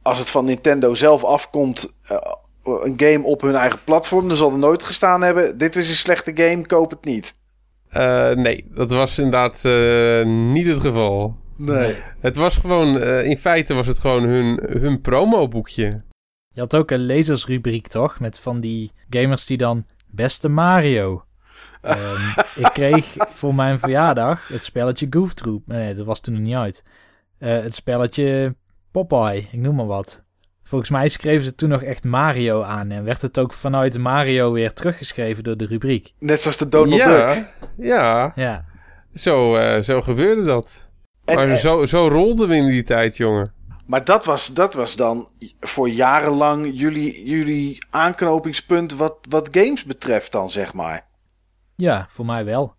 als 0.02 0.18
het 0.18 0.30
van 0.30 0.44
Nintendo 0.44 0.94
zelf 0.94 1.24
afkomt, 1.24 1.96
eh, 2.02 2.16
een 2.62 2.94
game 2.96 3.24
op 3.24 3.40
hun 3.40 3.54
eigen 3.54 3.78
platform, 3.84 4.28
dan 4.28 4.36
zal 4.36 4.52
er 4.52 4.58
nooit 4.58 4.82
gestaan 4.82 5.22
hebben: 5.22 5.58
dit 5.58 5.76
is 5.76 5.88
een 5.88 5.94
slechte 5.94 6.32
game, 6.34 6.66
koop 6.66 6.90
het 6.90 7.04
niet. 7.04 7.37
Eh, 7.88 8.30
nee, 8.30 8.64
dat 8.74 8.90
was 8.90 9.18
inderdaad 9.18 9.64
eh, 9.64 10.26
niet 10.26 10.66
het 10.66 10.80
geval. 10.80 11.36
Nee. 11.56 11.96
Het 12.20 12.36
was 12.36 12.56
gewoon, 12.56 12.98
eh, 12.98 13.24
in 13.24 13.38
feite 13.38 13.74
was 13.74 13.86
het 13.86 13.98
gewoon 13.98 14.22
hun, 14.22 14.60
hun 14.78 15.00
promoboekje. 15.00 16.02
Je 16.54 16.60
had 16.60 16.76
ook 16.76 16.90
een 16.90 17.06
lezersrubriek, 17.06 17.86
toch? 17.86 18.20
Met 18.20 18.40
van 18.40 18.60
die 18.60 18.90
gamers 19.10 19.46
die 19.46 19.56
dan... 19.56 19.84
Beste 20.10 20.48
Mario. 20.48 21.22
Ehm, 21.82 22.40
ik 22.54 22.70
kreeg 22.72 23.14
voor 23.18 23.54
mijn 23.54 23.78
verjaardag 23.78 24.48
het 24.48 24.62
spelletje 24.62 25.06
Goof 25.10 25.34
Troop. 25.34 25.66
Nee, 25.66 25.94
dat 25.94 26.06
was 26.06 26.20
toen 26.20 26.34
nog 26.34 26.42
niet 26.42 26.54
uit. 26.54 26.84
Eh, 27.38 27.60
het 27.60 27.74
spelletje 27.74 28.56
Popeye, 28.90 29.38
ik 29.38 29.58
noem 29.58 29.74
maar 29.74 29.86
wat. 29.86 30.24
Volgens 30.68 30.90
mij 30.90 31.08
schreven 31.08 31.44
ze 31.44 31.54
toen 31.54 31.68
nog 31.68 31.82
echt 31.82 32.04
Mario 32.04 32.62
aan. 32.62 32.90
En 32.90 33.04
werd 33.04 33.22
het 33.22 33.38
ook 33.38 33.52
vanuit 33.52 33.98
Mario 33.98 34.52
weer 34.52 34.72
teruggeschreven 34.72 35.42
door 35.44 35.56
de 35.56 35.66
rubriek. 35.66 36.12
Net 36.18 36.40
zoals 36.40 36.56
de 36.56 36.68
Donald 36.68 37.00
ja, 37.00 37.34
Duck. 37.34 37.44
ja, 37.78 38.32
Ja, 38.34 38.64
zo, 39.14 39.56
eh, 39.56 39.82
zo 39.82 40.02
gebeurde 40.02 40.44
dat. 40.44 40.90
En- 41.24 41.34
maar 41.34 41.48
en- 41.48 41.58
zo, 41.58 41.84
zo 41.86 42.08
rolden 42.08 42.48
we 42.48 42.54
in 42.56 42.66
die 42.66 42.82
tijd, 42.82 43.16
jongen. 43.16 43.52
Maar 43.86 44.04
dat 44.04 44.24
was, 44.24 44.46
dat 44.46 44.74
was 44.74 44.96
dan 44.96 45.28
voor 45.60 45.88
jarenlang 45.88 46.70
jullie, 46.74 47.24
jullie 47.28 47.78
aanknopingspunt 47.90 48.94
wat, 48.94 49.16
wat 49.28 49.48
games 49.50 49.84
betreft 49.84 50.32
dan, 50.32 50.50
zeg 50.50 50.72
maar. 50.74 51.06
ja 51.76 52.06
voor 52.08 52.26
mij 52.26 52.44
wel. 52.44 52.74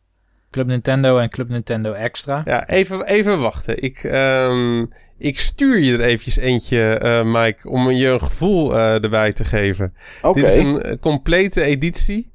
Club 0.52 0.68
Nintendo 0.68 1.18
en 1.18 1.30
Club 1.30 1.50
Nintendo 1.50 1.94
Extra. 1.94 2.42
Ja, 2.46 2.68
even, 2.68 3.06
even 3.06 3.40
wachten. 3.42 3.84
Ik, 3.84 4.04
ehm, 4.04 4.86
ik 5.20 5.40
stuur 5.40 5.80
je 5.80 5.94
er 5.94 6.02
eventjes 6.02 6.38
eentje, 6.38 6.94
eh, 6.94 7.24
Mike, 7.24 7.70
om 7.70 7.92
je 7.92 8.08
een 8.08 8.22
gevoel 8.22 8.74
eh, 8.76 9.04
erbij 9.04 9.34
te 9.34 9.44
geven. 9.44 9.94
Oké. 10.22 10.40
Dit 10.42 10.50
is 10.50 10.56
een 10.56 10.82
eh, 10.82 11.00
complete 11.00 11.62
editie. 11.64 12.32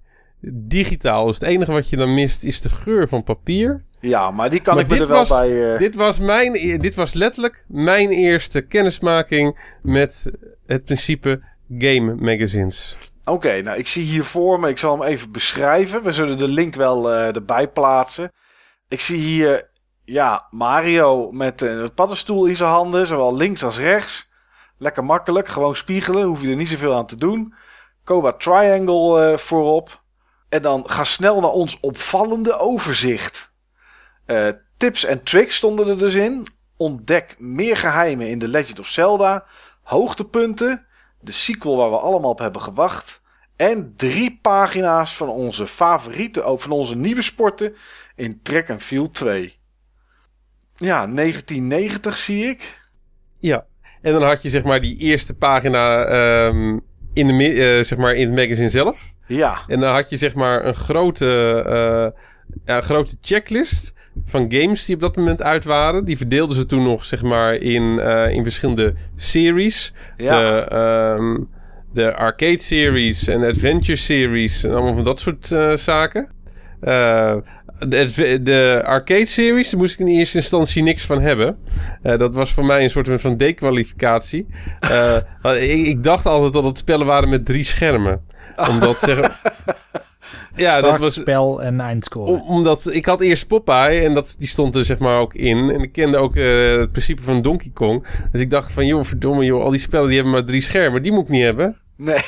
Digitaal. 0.53 1.27
Dus 1.27 1.35
het 1.39 1.49
enige 1.49 1.73
wat 1.73 1.89
je 1.89 1.97
dan 1.97 2.15
mist 2.15 2.43
is 2.45 2.61
de 2.61 2.69
geur 2.69 3.09
van 3.09 3.23
papier. 3.23 3.85
Ja, 4.01 4.31
maar 4.31 4.51
die 4.51 4.61
kan 4.61 4.75
Maar 4.75 4.85
ik 4.85 4.91
me 4.91 4.99
er 4.99 5.07
wel 5.07 5.17
was- 5.17 5.29
bij... 5.29 5.77
Dit, 5.79 5.95
was 5.95 6.19
mijn, 6.19 6.55
e- 6.55 6.77
dit 6.77 6.95
was 6.95 7.13
letterlijk 7.13 7.65
mijn 7.69 8.11
eerste 8.11 8.61
kennismaking 8.61 9.59
met 9.83 10.25
het 10.67 10.85
principe 10.85 11.41
game 11.79 12.15
magazines. 12.15 12.97
Oké, 13.25 13.61
nou 13.63 13.79
ik 13.79 13.87
zie 13.87 14.03
hier 14.05 14.25
voor 14.25 14.61
me, 14.61 14.69
ik 14.69 14.79
zal 14.79 15.01
hem 15.01 15.09
even 15.11 15.33
beschrijven. 15.33 16.03
We 16.03 16.13
zullen 16.13 16.39
de 16.39 16.49
link 16.49 16.75
wel 16.75 17.13
erbij 17.13 17.69
plaatsen. 17.69 18.33
Ik 18.89 19.01
zie 19.01 19.19
hier, 19.19 19.69
ja, 20.05 20.47
Mario 20.51 21.33
met 21.33 21.63
eh, 21.63 21.71
een 21.71 21.95
paddenstoel 21.95 22.47
in 22.47 22.57
zijn 22.57 22.71
handen, 22.71 23.07
zowel 23.07 23.37
links 23.37 23.65
als 23.65 23.79
rechts. 23.79 24.33
Lekker 24.79 25.05
makkelijk, 25.05 25.49
gewoon 25.49 25.77
spiegelen, 25.77 26.25
hoef 26.25 26.43
je 26.43 26.49
er 26.49 26.57
niet 26.57 26.69
zoveel 26.69 26.95
aan 26.95 27.07
te 27.07 27.17
doen. 27.17 27.55
Cobra 28.05 28.33
Triangle 28.33 29.31
eh, 29.31 29.39
voorop. 29.39 30.03
En 30.49 30.63
dan 30.63 30.91
ga 30.91 31.05
snel 31.05 31.41
naar 31.41 31.51
ons 31.51 31.81
opvallende 31.81 32.59
overzicht. 32.59 33.53
Eh, 34.27 34.49
tips 34.77 35.05
en 35.05 35.23
tricks 35.23 35.57
stonden 35.57 35.89
er 35.89 35.99
dus 35.99 36.15
in. 36.15 36.47
Ontdek 36.77 37.35
meer 37.39 37.77
geheimen 37.77 38.29
in 38.29 38.39
The 38.39 38.49
Legend 38.49 38.79
of 38.79 38.89
Zelda. 38.89 39.45
Hoogtepunten. 39.83 40.87
De 41.21 41.33
sequel 41.33 41.77
waar 41.77 41.91
we 41.91 41.99
allemaal 41.99 42.31
op 42.31 42.39
hebben 42.39 42.63
gewacht. 42.63 43.23
En 43.57 43.95
drie 43.97 44.39
pagina's 44.43 45.17
van 45.17 45.29
onze 45.29 45.67
favoriete, 45.67 46.55
van 46.57 46.71
onze 46.71 46.97
nieuwe 46.97 47.23
sporten 47.23 47.77
in 48.17 48.43
Track 48.43 48.71
and 48.71 48.83
Field 48.83 49.15
2. 49.15 49.63
Ja, 50.77 51.07
1990 51.07 52.17
zie 52.17 52.45
ik. 52.45 52.83
Ja, 53.39 53.67
en 54.03 54.13
dan 54.13 54.23
had 54.23 54.43
je 54.43 54.51
zeg 54.51 54.63
maar 54.63 54.81
die 54.81 54.97
eerste 54.99 55.35
pagina 55.35 56.05
ehm, 56.05 56.79
in, 57.13 57.27
de, 57.27 57.77
eh, 57.79 57.85
zeg 57.85 57.99
maar 57.99 58.15
in 58.15 58.27
het 58.27 58.37
magazine 58.37 58.69
zelf. 58.69 59.13
Ja, 59.27 59.59
En 59.67 59.81
dan 59.81 59.95
had 59.95 60.11
je 60.11 60.17
zeg 60.17 60.35
maar 60.35 60.65
een 60.65 60.75
grote, 60.75 61.63
eh, 61.67 62.21
ja, 62.65 62.77
een 62.77 62.83
grote 62.83 63.17
checklist 63.21 63.95
van 64.25 64.53
games 64.53 64.85
die 64.85 64.95
op 64.95 65.01
dat 65.01 65.17
moment 65.17 65.43
uit 65.43 65.65
waren. 65.65 66.05
Die 66.05 66.17
verdeelden 66.17 66.57
ze 66.57 66.67
toen 66.67 66.83
nog 66.83 67.05
zeg 67.05 67.23
maar 67.23 67.55
in, 67.55 68.01
eh, 68.01 68.31
in 68.31 68.43
verschillende 68.43 68.95
series. 69.17 69.93
Ja. 70.17 70.41
De, 70.41 70.61
ehm, 70.61 71.39
de 71.93 72.15
arcade 72.15 72.59
series 72.59 73.29
en 73.29 73.45
adventure 73.45 73.97
series 73.97 74.65
en 74.65 74.71
allemaal 74.71 74.95
van 74.95 75.05
dat 75.05 75.21
soort 75.21 75.47
zaken. 75.75 76.29
De, 77.79 78.41
de 78.43 78.83
arcade 78.85 79.27
series, 79.27 79.71
daar 79.71 79.81
moest 79.81 80.01
ik 80.01 80.07
in 80.07 80.19
eerste 80.19 80.37
instantie 80.37 80.83
niks 80.83 81.05
van 81.07 81.21
hebben. 81.21 81.57
Eh, 82.03 82.19
dat 82.19 82.35
was 82.35 82.53
voor 82.53 82.65
mij 82.65 82.83
een 82.85 82.91
soort 82.91 83.21
van 83.21 83.37
dekwalificatie. 83.37 84.47
Eh, 84.81 85.17
want 85.43 85.57
ik, 85.57 85.71
ik 85.87 86.03
dacht 86.03 86.27
altijd 86.27 86.53
dat 86.53 86.65
het 86.65 86.79
spellen 86.79 87.07
waren 87.07 87.29
met 87.29 87.47
drie 87.47 87.65
schermen. 87.65 88.21
Omdat 88.69 89.01
zeg, 89.01 89.19
ja, 90.57 90.81
dat 90.81 90.99
was 90.99 91.15
spel 91.15 91.63
en 91.63 91.81
eindscore. 91.81 92.31
om- 92.31 92.41
omdat 92.49 92.93
ik 92.93 93.07
had 93.07 93.21
eerst 93.21 93.47
Popeye 93.47 94.05
en 94.05 94.15
dat, 94.15 94.37
die 94.39 94.49
stond 94.49 94.75
er 94.77 94.85
zeg 94.85 94.99
maar 94.99 95.19
ook 95.19 95.35
in. 95.35 95.71
En 95.71 95.81
ik 95.81 95.93
kende 95.93 96.17
ook 96.17 96.37
eh, 96.37 96.77
het 96.79 96.91
principe 96.93 97.23
van 97.23 97.43
Donkey 97.43 97.71
Kong. 97.75 98.07
Dus 98.33 98.41
ik 98.41 98.51
dacht 98.51 98.73
van, 98.73 98.87
joh, 98.87 99.05
verdomme 99.05 99.45
joh, 99.45 99.63
al 99.63 99.71
die 99.71 99.81
spellen 99.81 100.07
die 100.07 100.15
hebben 100.17 100.33
maar 100.33 100.45
drie 100.45 100.61
schermen. 100.63 101.03
Die 101.03 101.13
moet 101.13 101.23
ik 101.25 101.29
niet 101.29 101.43
hebben. 101.43 101.77
nee. 101.97 102.19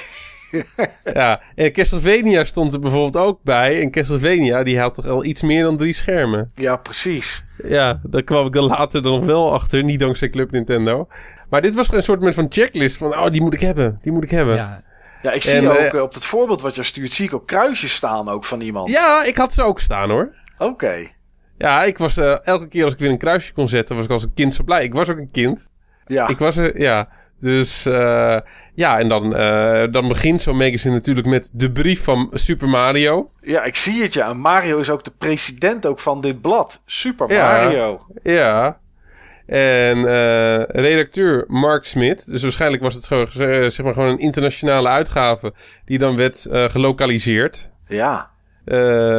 Ja, 1.14 1.40
en 1.54 1.72
Castlevania 1.72 2.44
stond 2.44 2.72
er 2.72 2.80
bijvoorbeeld 2.80 3.16
ook 3.16 3.40
bij. 3.42 3.80
En 3.82 3.90
Castlevania, 3.90 4.62
die 4.62 4.78
had 4.80 4.94
toch 4.94 5.06
al 5.06 5.24
iets 5.24 5.42
meer 5.42 5.62
dan 5.62 5.76
drie 5.76 5.92
schermen. 5.92 6.50
Ja, 6.54 6.76
precies. 6.76 7.46
Ja, 7.64 8.00
daar 8.02 8.22
kwam 8.22 8.46
ik 8.46 8.52
dan 8.52 8.64
later 8.64 9.02
dan 9.02 9.12
nog 9.12 9.24
wel 9.24 9.52
achter. 9.52 9.84
Niet 9.84 10.00
dankzij 10.00 10.30
Club 10.30 10.50
Nintendo. 10.50 11.08
Maar 11.50 11.62
dit 11.62 11.74
was 11.74 11.92
een 11.92 12.02
soort 12.02 12.34
van 12.34 12.46
checklist 12.48 12.96
van, 12.96 13.18
oh, 13.18 13.30
die 13.30 13.42
moet 13.42 13.54
ik 13.54 13.60
hebben. 13.60 13.98
Die 14.02 14.12
moet 14.12 14.24
ik 14.24 14.30
hebben. 14.30 14.56
ja, 14.56 14.82
Ja, 15.22 15.32
ik 15.32 15.42
zie 15.42 15.54
En, 15.54 15.68
ook 15.68 15.76
eh, 15.76 15.94
eh, 15.94 16.02
op 16.02 16.14
het 16.14 16.24
voorbeeld 16.24 16.60
wat 16.60 16.74
je 16.74 16.82
stuurt, 16.82 17.12
zie 17.12 17.24
ik 17.24 17.34
ook 17.34 17.46
kruisjes 17.46 17.94
staan 17.94 18.28
ook 18.28 18.44
van 18.44 18.60
iemand. 18.60 18.90
Ja, 18.90 19.24
ik 19.24 19.36
had 19.36 19.52
ze 19.52 19.62
ook 19.62 19.80
staan 19.80 20.10
hoor. 20.10 20.34
Oké. 20.58 21.14
Ja, 21.58 21.84
ik 21.84 21.98
was 21.98 22.16
eh, 22.16 22.46
elke 22.46 22.68
keer 22.68 22.84
als 22.84 22.92
ik 22.92 22.98
weer 22.98 23.10
een 23.10 23.18
kruisje 23.18 23.52
kon 23.52 23.68
zetten, 23.68 23.96
was 23.96 24.04
ik 24.04 24.10
als 24.10 24.22
een 24.22 24.34
kind 24.34 24.54
zo 24.54 24.64
blij. 24.64 24.84
Ik 24.84 24.94
was 24.94 25.08
ook 25.08 25.18
een 25.18 25.30
kind. 25.30 25.72
Ja. 26.06 26.28
Ik 26.28 26.38
was 26.38 26.56
er, 26.56 26.80
ja. 26.80 27.08
Dus 27.40 27.86
eh, 27.86 28.36
ja, 28.74 28.98
en 28.98 29.08
dan, 29.08 29.36
eh, 29.36 29.84
dan 29.90 30.08
begint 30.08 30.42
zo'n 30.42 30.56
magazine 30.56 30.94
natuurlijk 30.94 31.26
met 31.26 31.50
de 31.52 31.72
brief 31.72 32.04
van 32.04 32.30
Super 32.32 32.68
Mario. 32.68 33.30
ja, 33.40 33.64
ik 33.64 33.76
zie 33.76 34.02
het 34.02 34.12
ja. 34.12 34.34
Mario 34.34 34.78
is 34.78 34.90
ook 34.90 35.04
de 35.04 35.12
president 35.18 35.86
ook 35.86 35.98
van 35.98 36.20
dit 36.20 36.40
blad. 36.40 36.82
Super. 36.86 37.28
Mario. 37.28 38.06
Ja. 38.22 38.78
En 39.46 39.96
eh, 39.96 40.62
redacteur 40.62 41.44
Mark 41.48 41.84
Smith. 41.84 42.26
Dus 42.26 42.42
waarschijnlijk 42.42 42.82
was 42.82 42.94
het 42.94 43.04
zo, 43.04 43.26
zeg 43.68 43.82
maar 43.82 43.92
gewoon 43.92 44.08
een 44.08 44.18
internationale 44.18 44.88
uitgave 44.88 45.52
die 45.84 45.98
dan 45.98 46.16
werd 46.16 46.46
gelokaliseerd. 46.50 47.70
Ja. 47.88 48.30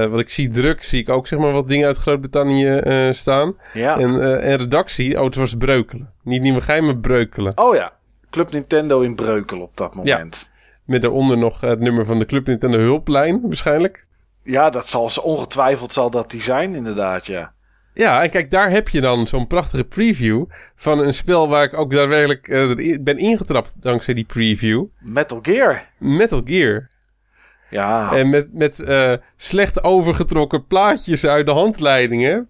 Wat 0.10 0.19
ik 0.19 0.30
zie 0.30 0.49
druk, 0.49 0.84
zie 0.84 1.02
ik 1.02 1.10
ook 1.10 1.27
zeg 1.27 1.39
maar 1.39 1.52
wat 1.52 1.68
dingen 1.68 1.88
uit 1.88 1.98
Groot-Brittannië 1.98 2.81
staan. 3.11 3.56
Ja. 3.73 3.98
En, 3.98 4.41
en 4.41 4.57
redactie, 4.57 5.18
oh 5.18 5.26
het 5.26 5.35
was 5.35 5.53
Breukelen. 5.57 6.14
Niet 6.23 6.41
Nieuwegein, 6.41 6.85
maar 6.85 6.98
Breukelen. 6.98 7.57
Oh 7.57 7.76
ja. 7.76 7.97
Club 8.38 8.51
Nintendo 8.51 9.01
in 9.01 9.15
Breukel 9.15 9.61
op 9.61 9.77
dat 9.77 9.95
moment. 9.95 10.49
Met 10.85 11.01
daaronder 11.01 11.38
nog 11.38 11.61
het 11.61 11.80
nummer 11.80 12.05
van 12.05 12.19
de 12.19 12.26
Club 12.26 12.47
Nintendo 12.47 12.77
hulplijn, 12.77 13.41
waarschijnlijk. 13.41 14.05
Ja, 14.43 14.69
dat 14.69 14.88
zal 14.88 15.09
ze 15.09 15.22
ongetwijfeld 15.22 15.93
zal 15.93 16.09
dat 16.09 16.31
die 16.31 16.41
zijn, 16.41 16.76
inderdaad, 16.76 17.26
ja. 17.26 17.53
Ja, 17.93 18.23
en 18.23 18.30
kijk, 18.30 18.51
daar 18.51 18.69
heb 18.69 18.89
je 18.89 19.01
dan 19.01 19.27
zo'n 19.27 19.47
prachtige 19.47 19.84
preview 19.84 20.45
van 20.76 20.99
een 20.99 21.14
spel 21.14 21.49
waar 21.49 21.64
ik 21.64 21.73
ook 21.73 21.91
daadwerkelijk 21.91 22.47
eh, 22.47 22.97
ben 23.01 23.18
ingetrapt 23.18 23.76
dankzij 23.81 24.14
die 24.14 24.26
preview. 24.26 24.85
Metal 25.01 25.39
Gear. 25.41 25.85
Metal 25.97 26.41
Gear. 26.45 26.89
Ja. 27.69 28.14
En 28.14 28.30
met, 28.30 28.49
met 28.53 28.80
eh, 28.80 29.14
slecht 29.35 29.84
overgetrokken 29.84 30.65
plaatjes 30.65 31.26
uit 31.26 31.45
de 31.45 31.51
handleidingen. 31.51 32.49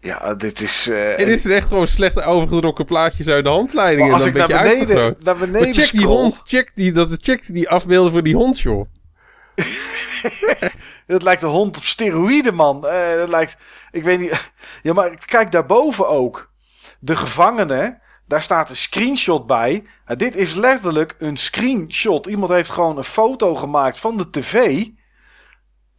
Ja, 0.00 0.34
dit 0.34 0.60
is... 0.60 0.88
eh, 0.88 1.18
En 1.20 1.26
dit 1.26 1.38
is 1.44 1.50
echt 1.50 1.68
gewoon 1.68 1.86
slecht 1.86 2.22
overgetrokken 2.22 2.84
plaatjes 2.84 3.28
uit 3.28 3.44
de 3.44 3.50
handleidingen. 3.50 4.10
maar 4.10 4.14
als 4.14 4.22
en 4.22 4.28
ik 4.28 4.36
dan 4.36 4.48
naar 4.50 4.62
beneden, 4.62 4.78
uitvergroot. 4.78 5.22
naar 5.24 5.36
beneden 5.36 5.60
Maar 5.62 5.74
check 5.74 5.90
die 5.92 6.06
hond, 6.06 6.42
check 6.46 6.70
die, 6.74 6.92
dat, 6.92 7.16
check 7.20 7.46
die 7.54 7.68
afbeelden 7.68 8.12
voor 8.12 8.22
die 8.22 8.34
hond, 8.34 8.60
joh. 8.60 8.86
Dat 11.06 11.22
lijkt 11.22 11.42
een 11.42 11.48
hond 11.48 11.76
op 11.76 11.82
steroïden, 11.84 12.54
man. 12.54 12.86
Eh, 12.86 13.14
dat 13.14 13.28
lijkt, 13.28 13.56
ik 13.90 14.02
weet 14.04 14.20
niet. 14.20 14.50
Ja, 14.82 14.92
maar 14.92 15.10
kijk 15.26 15.52
daarboven 15.52 16.08
ook. 16.08 16.50
De 16.98 17.16
gevangene, 17.16 17.98
daar 18.26 18.42
staat 18.42 18.70
een 18.70 18.76
screenshot 18.76 19.46
bij. 19.46 19.84
Dit 20.16 20.36
is 20.36 20.54
letterlijk 20.54 21.16
een 21.18 21.36
screenshot. 21.36 22.26
Iemand 22.26 22.50
heeft 22.50 22.70
gewoon 22.70 22.96
een 22.96 23.04
foto 23.04 23.54
gemaakt 23.54 23.98
van 23.98 24.16
de 24.16 24.30
tv. 24.30 24.84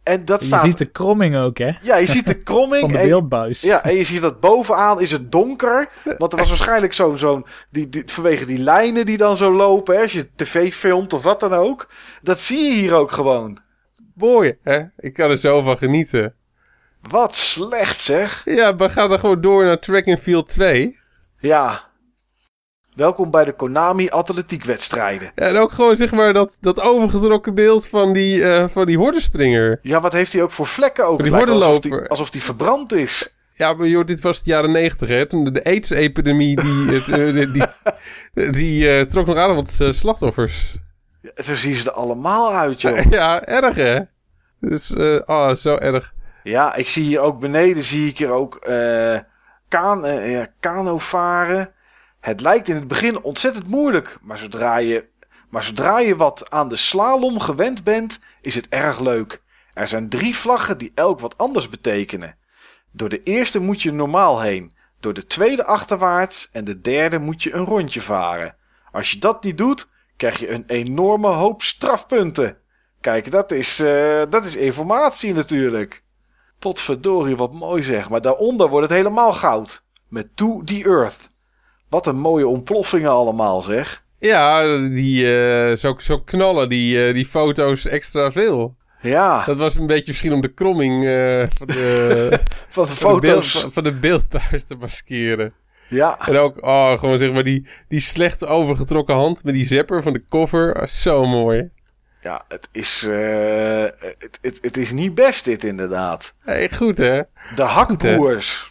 En 0.02 0.24
dat 0.24 0.40
Je 0.40 0.46
staat. 0.46 0.60
ziet 0.60 0.78
de 0.78 0.84
kromming 0.90 1.36
ook, 1.36 1.58
hè? 1.58 1.70
Ja, 1.82 1.96
je 1.96 2.06
ziet 2.06 2.26
de 2.26 2.38
kromming. 2.38 2.80
Van 2.86 2.90
de 2.92 2.98
en- 2.98 3.08
beeldbuis. 3.08 3.60
Ja, 3.60 3.84
en 3.84 3.94
je 3.94 4.04
ziet 4.04 4.20
dat 4.20 4.40
bovenaan 4.40 5.00
is 5.00 5.10
het 5.10 5.32
donker. 5.32 5.88
Want 6.18 6.32
er 6.32 6.38
was 6.38 6.48
waarschijnlijk 6.56 6.92
zo'n... 6.92 7.18
zo'n 7.18 7.46
die, 7.70 7.88
die, 7.88 8.02
vanwege 8.06 8.44
die 8.44 8.58
lijnen 8.58 9.06
die 9.06 9.16
dan 9.16 9.36
zo 9.36 9.52
lopen. 9.52 9.94
Hè, 9.94 10.02
als 10.02 10.12
je 10.12 10.28
tv 10.36 10.74
filmt 10.74 11.12
of 11.12 11.22
wat 11.22 11.40
dan 11.40 11.52
ook. 11.52 11.88
Dat 12.22 12.40
zie 12.40 12.58
je 12.64 12.72
hier 12.72 12.94
ook 12.94 13.10
gewoon. 13.10 13.58
Mooi, 14.14 14.58
hè? 14.62 14.82
Ik 14.98 15.12
kan 15.12 15.30
er 15.30 15.38
zo 15.38 15.62
van 15.62 15.78
genieten. 15.78 16.34
Wat 17.08 17.34
slecht 17.34 17.98
zeg. 18.00 18.42
Ja, 18.44 18.76
we 18.76 18.90
gaan 18.90 19.08
dan 19.08 19.18
gewoon 19.18 19.40
door 19.40 19.64
naar 19.64 19.78
Track 19.78 20.06
and 20.08 20.20
Field 20.20 20.48
2. 20.48 20.98
Ja. 21.38 21.90
Welkom 22.94 23.30
bij 23.30 23.44
de 23.44 23.52
Konami 23.52 24.10
atletiekwedstrijden. 24.10 25.32
Ja, 25.34 25.46
en 25.46 25.56
ook 25.56 25.72
gewoon 25.72 25.96
zeg 25.96 26.12
maar 26.12 26.32
dat, 26.32 26.56
dat 26.60 26.80
overgetrokken 26.80 27.54
beeld 27.54 27.88
van 27.88 28.12
die, 28.12 28.44
eh 28.44 28.64
van 28.68 28.86
die 28.86 28.96
hordenspringer. 28.96 29.78
Ja, 29.82 30.00
wat 30.00 30.12
heeft 30.12 30.32
hij 30.32 30.42
ook 30.42 30.50
voor 30.50 30.66
vlekken 30.66 31.06
ook? 31.06 31.22
Die 31.22 31.34
hordenloper. 31.34 32.08
alsof 32.08 32.30
die 32.30 32.42
verbrand 32.42 32.92
is. 32.92 33.34
Ja, 33.56 33.72
maar 33.72 33.86
joh, 33.86 34.06
dit 34.06 34.20
was 34.20 34.42
de 34.42 34.50
jaren 34.50 34.72
negentig, 34.72 35.08
hè? 35.08 35.26
Toen 35.26 35.44
de, 35.44 35.50
de 35.50 35.64
AIDS-epidemie, 35.64 36.56
die, 36.56 37.02
eh, 37.04 37.34
die, 37.34 37.50
die, 37.50 38.50
die 38.50 38.90
eh, 38.90 39.04
trok 39.04 39.26
nog 39.26 39.36
aardig 39.36 39.56
wat 39.56 39.94
slachtoffers. 39.94 40.76
Ja, 41.20 41.42
Zo 41.42 41.54
zien 41.54 41.74
ze 41.74 41.90
er 41.90 41.96
allemaal 41.96 42.52
uit, 42.54 42.80
joh. 42.80 43.04
Ja, 43.10 43.44
erg, 43.44 43.74
hè? 43.74 43.98
Dus, 44.58 44.92
oh, 45.26 45.54
zo 45.54 45.76
erg. 45.76 46.12
Ja, 46.42 46.74
ik 46.74 46.88
zie 46.88 47.04
hier 47.04 47.20
ook 47.20 47.40
beneden, 47.40 47.82
zie 47.82 48.08
ik 48.08 48.18
hier 48.18 48.30
ook 48.30 48.54
eh 48.56 49.18
kaan, 49.68 50.04
eh, 50.04 50.32
ja, 50.32 50.46
kano 50.60 50.98
varen. 50.98 51.72
Het 52.22 52.40
lijkt 52.40 52.68
in 52.68 52.74
het 52.74 52.88
begin 52.88 53.22
ontzettend 53.22 53.66
moeilijk, 53.66 54.18
maar 54.20 54.38
zodra, 54.38 54.76
je, 54.76 55.08
maar 55.48 55.62
zodra 55.62 55.98
je 55.98 56.16
wat 56.16 56.50
aan 56.50 56.68
de 56.68 56.76
slalom 56.76 57.40
gewend 57.40 57.84
bent, 57.84 58.18
is 58.40 58.54
het 58.54 58.68
erg 58.68 59.00
leuk. 59.00 59.42
Er 59.74 59.88
zijn 59.88 60.08
drie 60.08 60.36
vlaggen 60.36 60.78
die 60.78 60.92
elk 60.94 61.20
wat 61.20 61.38
anders 61.38 61.68
betekenen. 61.68 62.36
Door 62.90 63.08
de 63.08 63.22
eerste 63.22 63.60
moet 63.60 63.82
je 63.82 63.92
normaal 63.92 64.40
heen, 64.40 64.72
door 65.00 65.14
de 65.14 65.26
tweede 65.26 65.64
achterwaarts 65.64 66.50
en 66.50 66.64
de 66.64 66.80
derde 66.80 67.18
moet 67.18 67.42
je 67.42 67.52
een 67.52 67.64
rondje 67.64 68.00
varen. 68.00 68.56
Als 68.92 69.10
je 69.10 69.18
dat 69.18 69.44
niet 69.44 69.58
doet, 69.58 69.92
krijg 70.16 70.38
je 70.38 70.50
een 70.50 70.64
enorme 70.66 71.28
hoop 71.28 71.62
strafpunten. 71.62 72.58
Kijk, 73.00 73.30
dat 73.30 73.50
is, 73.50 73.80
eh, 73.80 74.22
dat 74.28 74.44
is 74.44 74.56
informatie 74.56 75.32
natuurlijk. 75.32 76.04
Potverdorie, 76.58 77.36
wat 77.36 77.52
mooi 77.52 77.82
zeg. 77.82 78.10
Maar 78.10 78.20
daaronder 78.20 78.68
wordt 78.68 78.88
het 78.88 78.96
helemaal 78.96 79.32
goud. 79.32 79.84
Met 80.08 80.36
To 80.36 80.62
The 80.64 80.84
Earth. 80.84 81.30
Wat 81.92 82.06
een 82.06 82.18
mooie 82.18 82.46
ontploffingen 82.46 83.10
allemaal 83.10 83.62
zeg. 83.62 84.04
Ja, 84.18 84.76
die, 84.76 85.36
eh, 85.36 85.76
zo, 85.76 85.94
zo 85.98 86.20
knallen 86.20 86.68
die, 86.68 87.06
eh, 87.06 87.14
die 87.14 87.26
foto's 87.26 87.86
extra 87.86 88.30
veel. 88.30 88.76
Ja, 89.00 89.44
Dat 89.44 89.56
was 89.56 89.74
een 89.74 89.86
beetje 89.86 90.04
misschien 90.06 90.32
om 90.32 90.40
de 90.40 90.52
kromming 90.52 91.04
eh, 91.06 91.44
van, 91.56 91.66
de, 91.66 92.40
van 92.68 92.84
de 92.84 92.90
van, 92.90 93.14
de 93.14 93.20
beeld, 93.20 93.46
van, 93.46 93.72
van 93.72 93.84
de 93.84 93.92
beeldbuis 93.92 94.64
te 94.64 94.74
maskeren. 94.74 95.52
Ja, 95.88 96.26
En 96.26 96.36
ook, 96.36 96.64
oh, 96.64 96.98
gewoon 96.98 97.18
zeg 97.18 97.32
maar 97.32 97.44
die, 97.44 97.66
die 97.88 98.00
slecht 98.00 98.46
overgetrokken 98.46 99.14
hand 99.14 99.44
met 99.44 99.54
die 99.54 99.66
zepper 99.66 100.02
van 100.02 100.12
de 100.12 100.24
cover. 100.28 100.74
Ah, 100.74 100.86
zo 100.86 101.26
mooi. 101.26 101.70
ja 102.20 102.44
het, 102.48 102.68
is, 102.72 103.06
het, 103.08 104.38
het, 104.40 104.58
het 104.60 104.76
is 104.76 104.92
niet 104.92 105.14
best 105.14 105.44
dit 105.44 105.64
inderdaad. 105.64 106.34
Hey, 106.40 106.70
goed 106.70 106.98
hè? 106.98 107.20
De 107.54 107.62
hakbroers. 107.62 108.70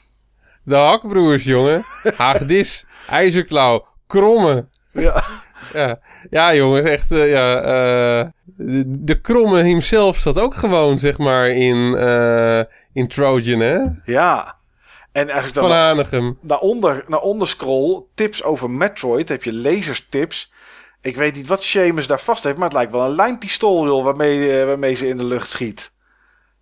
De 0.64 0.76
hakbroers, 0.76 1.43
jongen. 1.43 1.84
Hagedis, 2.15 2.85
ijzerklauw, 3.07 3.86
kromme. 4.07 4.65
Ja. 4.91 5.23
Ja, 5.73 5.99
ja 6.30 6.56
jongens, 6.56 6.86
echt, 6.86 7.11
eh, 7.11 7.30
ja. 7.32 7.61
eh, 7.61 8.28
de, 8.45 8.84
de 8.88 9.22
kromme 9.22 9.64
himself 9.64 10.18
zat 10.18 10.40
ook 10.40 10.56
gewoon, 10.56 10.99
zeg 10.99 11.18
maar, 11.18 11.49
in, 11.49 11.95
eh, 11.98 12.60
in 12.94 13.07
Trojan, 13.07 13.60
hè? 13.60 13.78
ja. 14.06 14.60
En 15.11 15.30
als 15.32 15.48
ik 15.48 15.53
dan 15.53 15.64
Van 15.64 15.72
Hanegem. 15.78 16.38
naar 16.41 16.57
onder, 16.60 17.03
naar 17.07 17.19
onder 17.19 17.48
scroll, 17.48 18.03
tips 18.15 18.44
over 18.44 18.69
Metroid, 18.69 19.30
heb 19.30 19.44
je 19.44 19.53
laserstips. 19.53 20.52
Ik 21.02 21.15
weet 21.18 21.36
niet 21.36 21.48
wat 21.48 21.64
Seamus 21.64 22.07
daar 22.07 22.19
vast 22.19 22.44
heeft, 22.44 22.56
maar 22.57 22.65
het 22.68 22.73
lijkt 22.78 22.91
wel 22.91 23.06
een 23.06 23.15
lijnpistool 23.15 23.86
joh, 23.86 24.03
waarmee, 24.03 24.65
waarmee 24.65 24.94
ze 24.95 25.07
in 25.07 25.18
de 25.18 25.23
lucht 25.23 25.49
schiet. 25.49 25.91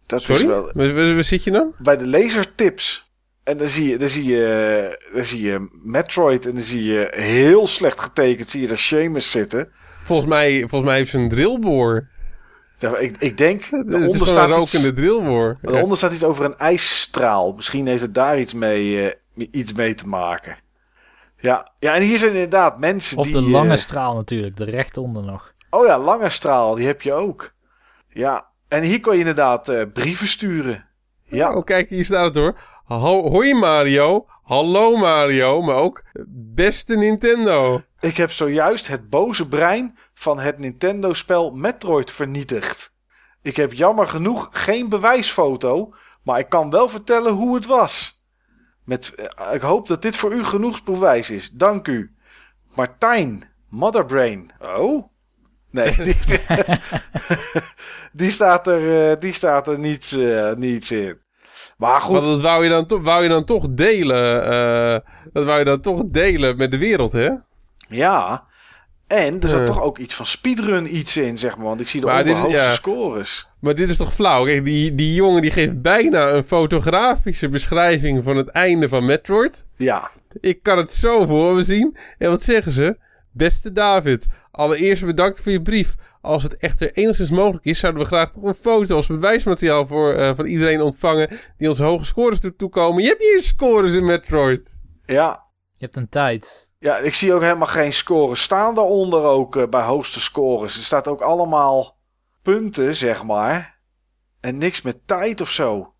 Dat 0.06 0.22
Sorry? 0.22 0.42
is 0.42 0.48
wel 0.48 0.72
Waar, 0.74 0.94
waar- 0.94 1.14
waar 1.14 1.24
zit 1.24 1.44
je 1.44 1.52
dan? 1.52 1.74
bij 1.82 1.98
de 1.98 2.08
lasertips. 2.08 3.09
En 3.50 3.58
dan 3.58 3.68
zie 3.68 3.90
je, 3.90 3.98
dan 3.98 4.10
zie 4.10 4.26
je, 4.26 5.10
dan 5.14 5.24
zie 5.24 5.42
je 5.42 5.68
Metroid 5.84 6.46
en 6.46 6.54
dan 6.54 6.64
zie 6.64 6.84
je 6.84 7.08
heel 7.16 7.68
slecht 7.68 8.00
getekend, 8.00 8.50
zie 8.50 8.62
je 8.62 8.68
daar 8.68 8.78
Seamus 8.78 9.32
zitten. 9.32 9.72
Volgens 10.04 10.30
mij, 10.30 10.60
volgens 10.60 10.84
mij 10.84 10.96
heeft 10.96 11.10
ze 11.10 11.18
een 11.18 11.30
drillboor. 11.30 12.08
Ja, 12.80 12.98
Ik, 12.98 13.18
ik 13.18 13.38
denk, 13.38 13.64
Het 13.64 13.72
is 13.72 13.92
daaronder 13.92 14.12
gewoon 14.12 14.28
staat, 14.28 14.50
een 14.50 14.62
iets, 14.62 14.74
rokende 14.74 14.94
drillboor. 14.94 15.58
Ja. 15.62 15.70
daaronder 15.70 15.98
staat 15.98 16.12
iets 16.12 16.24
over 16.24 16.46
een 16.46 16.58
ijsstraal. 16.58 17.54
Misschien 17.54 17.88
heeft 17.88 18.02
het 18.02 18.14
daar 18.14 18.40
iets 18.40 18.54
mee, 18.54 19.12
eh, 19.36 19.48
iets 19.52 19.74
mee 19.74 19.94
te 19.94 20.08
maken. 20.08 20.58
Ja, 21.38 21.72
ja, 21.80 21.94
en 21.94 22.02
hier 22.02 22.18
zijn 22.18 22.34
inderdaad 22.34 22.80
mensen 22.80 23.18
Of 23.18 23.26
die... 23.26 23.34
de 23.34 23.42
lange 23.42 23.72
eh, 23.72 23.78
straal 23.78 24.16
natuurlijk, 24.16 24.58
de 24.58 24.64
rechtonder 24.64 25.24
nog. 25.24 25.54
Oh 25.70 25.86
ja, 25.86 26.00
lange 26.00 26.30
straal, 26.30 26.76
die 26.76 26.86
heb 26.86 27.02
je 27.02 27.14
ook. 27.14 27.54
Ja, 28.10 28.48
en 28.68 28.84
hier 28.84 29.00
kon 29.00 29.14
je 29.14 29.20
inderdaad 29.20 29.70
eh, 29.70 29.82
brieven 29.94 30.28
sturen. 30.28 30.88
Ja, 31.24 31.54
Oh, 31.56 31.64
kijk, 31.64 31.90
hier 31.90 32.06
staat 32.06 32.26
het 32.26 32.36
hoor. 32.36 32.56
Ho 32.90 33.30
hoi 33.30 33.54
Mario. 33.54 34.26
Hallo 34.44 34.98
Mario. 34.98 35.62
Maar 35.62 35.76
ook 35.76 36.04
beste 36.56 36.96
Nintendo. 36.96 37.82
ik 38.00 38.18
heb 38.18 38.32
zojuist 38.32 38.88
het 38.88 39.10
boze 39.10 39.48
brein 39.48 39.98
van 40.14 40.40
het 40.40 40.58
Nintendo-spel 40.58 41.52
Metroid 41.52 42.12
vernietigd. 42.12 42.96
Ik 43.42 43.56
heb 43.56 43.74
jammer 43.74 44.08
genoeg 44.08 44.50
geen 44.52 44.90
bewijsfoto, 44.90 45.94
maar 46.24 46.40
ik 46.40 46.50
kan 46.50 46.70
wel 46.70 46.90
vertellen 46.90 47.34
hoe 47.34 47.56
het 47.56 47.66
was. 47.66 48.24
Met, 48.84 49.16
eh, 49.16 49.54
ik 49.54 49.62
hoop 49.62 49.88
dat 49.88 50.02
dit 50.02 50.16
voor 50.16 50.34
u 50.34 50.44
genoeg 50.44 50.84
bewijs 50.84 51.30
is. 51.30 51.50
Dank 51.50 51.88
u. 51.88 52.16
Martijn, 52.76 53.44
Motherbrain. 53.68 54.52
Oh? 54.60 55.08
Nee, 55.72 55.96
die, 56.08 56.18
die 58.22 58.32
staat 58.32 58.68
er, 58.68 59.12
eh, 59.12 59.20
die 59.20 59.34
staat 59.34 59.68
er 59.68 59.80
niets, 59.80 60.12
eh, 60.12 60.54
niets 60.54 60.92
in. 60.92 61.28
Maar 61.80 62.02
goed, 62.02 62.14
Want 62.14 62.26
dat 62.26 62.42
wou 62.42 62.64
je 62.64 62.70
dan, 62.70 62.86
to- 62.86 63.02
wou 63.02 63.24
je 63.24 63.30
dan 63.30 63.44
toch 63.46 63.66
delen. 63.70 64.44
eh, 64.44 65.12
dat 65.34 65.46
wou 65.46 65.60
je 65.60 65.66
dan 65.66 65.80
toch 65.82 66.04
delen 66.08 66.58
met 66.58 66.72
de 66.72 66.78
wereld, 66.78 67.12
hè? 67.12 67.30
Ja. 67.90 68.44
En 69.08 69.40
er 69.42 69.50
zat 69.50 69.60
Eh. 69.60 69.66
toch 69.66 69.82
ook 69.82 69.98
iets 69.98 70.16
van 70.16 70.26
speedrun 70.26 70.96
iets 70.96 71.18
in, 71.18 71.38
zeg 71.38 71.58
maar. 71.58 71.66
Want 71.66 71.82
ik 71.82 71.88
zie 71.88 72.02
de 72.02 72.08
Maar 72.08 72.50
ja. 72.50 72.72
scores. 72.74 73.50
Maar 73.60 73.76
dit 73.76 73.90
is 73.90 73.98
toch 73.98 74.14
flauw? 74.14 74.46
Kijk, 74.46 74.66
die, 74.66 74.96
die 74.96 75.14
jongen 75.14 75.42
die 75.42 75.52
geeft 75.52 75.82
bijna 75.82 76.30
een 76.30 76.44
fotografische 76.44 77.50
beschrijving 77.50 78.24
van 78.24 78.38
het 78.38 78.48
einde 78.50 78.88
van 78.90 79.06
Metroid. 79.06 79.66
Ja. 79.76 80.10
Ik 80.40 80.64
kan 80.64 80.78
het 80.78 80.92
zo 80.94 81.26
voor 81.26 81.56
me 81.56 81.64
zien. 81.64 81.98
En 82.18 82.30
wat 82.30 82.44
zeggen 82.44 82.72
ze? 82.72 82.98
Beste 83.32 83.72
David, 83.72 84.28
allereerst 84.52 85.06
bedankt 85.06 85.42
voor 85.42 85.52
je 85.52 85.62
brief. 85.62 85.96
Als 86.22 86.44
het 86.44 86.58
echter 86.58 86.92
enigszins 86.92 87.30
mogelijk 87.30 87.66
is, 87.66 87.80
zouden 87.80 88.02
we 88.02 88.08
graag 88.08 88.32
toch 88.32 88.44
een 88.44 88.54
foto 88.54 88.96
als 88.96 89.08
bewijsmateriaal 89.08 89.88
voor, 89.88 90.14
eh, 90.14 90.36
van 90.36 90.46
iedereen 90.46 90.82
ontvangen 90.82 91.30
die 91.58 91.70
ons 91.70 91.80
hoge 91.80 92.06
scores 92.06 92.40
doet 92.40 92.58
toekomen. 92.58 93.04
Je 93.04 93.10
hebt 93.10 93.24
hier 93.24 93.42
scores 93.42 93.94
in 93.94 94.06
Metroid. 94.06 94.80
Ja. 95.06 95.48
Je 95.76 95.86
hebt 95.86 95.96
een 95.96 96.10
tijd. 96.10 96.76
Ja, 96.80 96.98
ik 96.98 97.14
zie 97.14 97.34
ook 97.34 97.42
helemaal 97.42 97.68
geen 97.68 97.94
scores 97.94 98.42
staan 98.42 98.76
daaronder 98.76 99.24
ook 99.24 99.56
eh, 99.56 99.68
bij 99.68 99.82
hoogste 99.82 100.20
scores. 100.20 100.78
Er 100.78 100.84
staat 100.84 101.08
ook 101.08 101.22
allemaal 101.22 101.98
punten, 102.42 102.96
zeg 102.96 103.24
maar. 103.24 103.80
En 104.40 104.58
niks 104.58 104.82
met 104.82 105.08
tijd 105.08 105.42
of 105.42 105.52
zo. 105.52 105.94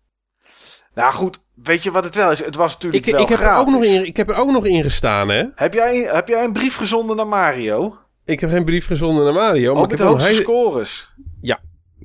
Nou 0.94 1.12
goed, 1.12 1.44
weet 1.54 1.82
je 1.82 1.90
wat 1.90 2.04
het 2.04 2.14
wel 2.14 2.30
is? 2.30 2.44
Het 2.44 2.56
was 2.56 2.72
natuurlijk 2.72 3.06
Ik, 3.06 3.12
wel 3.12 3.22
ik, 3.22 3.28
heb 3.28 3.40
er 3.40 3.56
ook 3.56 3.68
nog 3.68 3.84
in, 3.84 4.06
ik 4.06 4.16
heb 4.16 4.28
er 4.28 4.36
ook 4.36 4.50
nog 4.50 4.64
in 4.64 4.82
gestaan, 4.82 5.28
hè? 5.28 5.44
Heb 5.54 5.74
jij, 5.74 5.96
heb 5.96 6.28
jij 6.28 6.44
een 6.44 6.52
brief 6.52 6.76
gezonden 6.76 7.16
naar 7.16 7.26
Mario? 7.26 7.98
Ik 8.30 8.40
heb 8.40 8.50
geen 8.50 8.64
brief 8.64 8.86
gezonden 8.86 9.24
naar 9.24 9.32
Mario. 9.32 9.72
Maar 9.72 9.82
ook 9.82 9.92
ik 9.92 9.98
heb 9.98 10.06
de 10.06 10.12
hoogste 10.12 10.34
scores. 10.34 11.14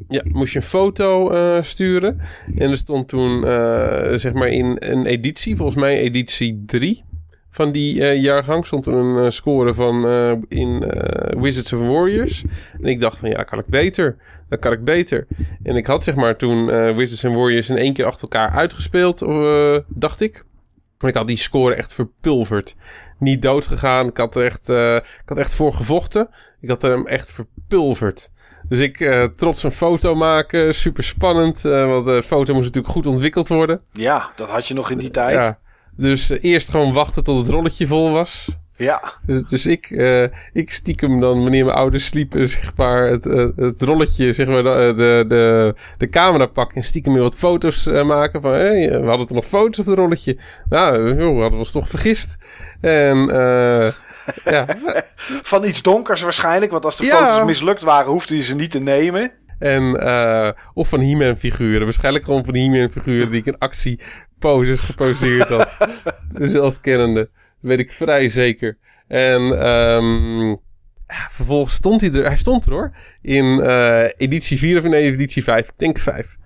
Ja, 0.08 0.24
moest 0.24 0.54
je 0.54 0.60
een 0.60 0.66
foto 0.66 1.30
eh, 1.30 1.62
sturen. 1.62 2.20
En 2.56 2.70
er 2.70 2.78
stond 2.78 3.08
toen, 3.08 3.48
eh, 3.48 4.14
zeg 4.14 4.34
maar, 4.34 4.48
in 4.48 4.78
een 4.80 5.06
editie, 5.06 5.56
volgens 5.56 5.78
mij 5.78 5.98
editie 6.00 6.64
3 6.66 7.04
van 7.50 7.72
die 7.72 8.08
eh, 8.08 8.22
jaargang, 8.22 8.66
stond 8.66 8.86
een 8.86 9.32
score 9.32 9.74
van 9.74 10.08
in 10.48 10.92
Wizards 11.38 11.74
of 11.74 11.80
Warriors. 11.80 12.44
En 12.82 12.88
ik 12.88 13.00
dacht 13.00 13.18
van, 13.18 13.30
ja, 13.30 13.44
kan 13.44 13.60
ik 13.60 13.66
beter. 13.66 14.16
Dat 14.50 14.60
kan 14.60 14.72
ik 14.72 14.84
beter. 14.84 15.28
En 15.64 15.76
ik 15.76 15.86
had, 15.86 16.04
zeg 16.04 16.16
maar, 16.16 16.36
toen 16.36 16.66
Wizards 16.96 17.26
and 17.26 17.36
Warriors 17.36 17.70
in 17.70 17.78
één 17.78 17.94
keer 17.94 18.06
achter 18.06 18.22
elkaar 18.22 18.50
uitgespeeld, 18.50 19.26
dacht 19.88 20.22
ik. 20.22 20.44
Ik 21.00 21.14
had 21.16 21.28
die 21.28 21.38
score 21.38 21.76
echt 21.76 21.94
verpulverd. 21.94 22.76
Niet 23.20 23.42
dood 23.42 23.68
gegaan. 23.68 24.08
Ik 24.08 24.18
had 24.18 24.36
er 24.36 24.46
echt, 24.46 24.70
eh, 24.70 24.96
ik 24.96 25.24
had 25.26 25.38
echt 25.38 25.56
voor 25.56 25.74
gevochten. 25.74 26.30
Ik 26.62 26.70
had 26.70 26.82
hem 26.82 27.08
echt 27.08 27.32
verpulverd. 27.32 28.32
Dus 28.68 28.80
ik 28.80 29.00
eh, 29.00 29.24
trots 29.24 29.64
een 29.64 29.72
foto 29.72 30.16
maken. 30.16 30.76
Super 30.76 31.04
spannend. 31.04 31.66
eh, 31.66 31.86
want 31.88 32.06
de 32.06 32.24
foto 32.24 32.54
moest 32.54 32.66
natuurlijk 32.66 32.94
goed 32.94 33.06
ontwikkeld 33.08 33.48
worden. 33.48 33.82
Ja, 33.92 34.32
dat 34.36 34.52
had 34.52 34.68
je 34.68 34.74
nog 34.74 34.90
in 34.90 34.98
die 34.98 35.12
tijd. 35.12 35.34
Ja. 35.36 35.60
Dus 35.98 36.30
eerst 36.30 36.70
gewoon 36.70 36.94
wachten 36.94 37.24
tot 37.24 37.38
het 37.38 37.48
rolletje 37.48 37.88
vol 37.88 38.12
was. 38.12 38.48
Ja. 38.78 39.14
Dus, 39.26 39.42
dus 39.50 39.66
ik, 39.66 39.90
eh, 39.92 40.24
ik 40.54 40.72
stiekem 40.72 41.20
dan, 41.20 41.42
wanneer 41.42 41.66
mijn 41.66 41.78
ouders 41.78 42.06
sliepen, 42.06 42.48
zeg 42.50 42.72
maar, 42.76 43.08
het, 43.08 43.26
eh, 43.26 43.48
het 43.56 43.82
rolletje, 43.82 44.34
zeg 44.34 44.48
maar, 44.48 44.64
de, 44.64 44.94
de, 45.28 45.76
de, 45.98 46.10
camera 46.10 46.46
pakken 46.46 46.78
en 46.78 46.84
stiekem 46.84 47.14
weer 47.14 47.22
wat 47.22 47.38
foto's 47.38 47.86
eh, 47.88 48.06
maken 48.06 48.42
van, 48.42 48.54
hé, 48.54 49.02
we 49.02 49.08
hadden 49.08 49.28
toch 49.28 49.36
nog 49.36 49.46
foto's 49.46 49.80
op 49.80 49.86
het 49.86 49.98
rolletje. 49.98 50.38
Nou, 50.70 51.16
we 51.16 51.42
hadden 51.42 51.60
ons 51.60 51.72
toch 51.72 51.88
vergist. 51.90 52.38
En, 52.82 53.30
eh 53.30 53.92
ja, 54.44 54.66
Van 55.52 55.66
iets 55.66 55.82
donkers 55.82 56.22
waarschijnlijk, 56.22 56.72
want 56.72 56.86
als 56.86 56.98
de 56.98 57.06
Ja. 57.06 57.28
foto's 57.28 57.46
mislukt 57.46 57.82
waren, 57.82 58.12
hoefde 58.12 58.36
je 58.36 58.44
ze 58.44 58.56
niet 58.56 58.72
te 58.72 58.80
nemen. 58.80 59.32
en, 59.60 59.96
eh 60.00 60.50
of 60.74 60.88
van 60.90 61.02
He-Man 61.02 61.38
figuren. 61.38 61.84
Waarschijnlijk 61.84 62.26
gewoon 62.26 62.46
van 62.46 62.56
He-Man 62.56 62.90
figuren 62.90 63.30
die 63.30 63.40
ik 63.40 63.46
in 63.46 63.58
actie 63.58 64.00
poses 64.40 64.80
geposeerd 64.80 65.48
had. 65.48 65.78
de 66.32 66.48
zelfkennende. 66.58 67.30
Weet 67.66 67.80
ik 67.80 67.92
vrij 67.92 68.30
zeker. 68.30 68.78
En 69.08 69.42
ehm, 69.62 70.48
ja, 71.08 71.30
vervolgens 71.30 71.74
stond 71.74 72.02
hij 72.02 72.12
er. 72.12 72.26
Hij 72.26 72.38
stond 72.38 72.66
er 72.66 72.72
hoor. 72.72 72.96
In 73.22 73.62
eh, 73.62 74.04
editie 74.18 74.58
4 74.58 74.78
of 74.78 74.84
in 74.84 74.94
editie 74.94 75.44
5. 75.44 75.68
Ik 75.68 75.74
denk 75.78 76.00
5. 76.00 76.38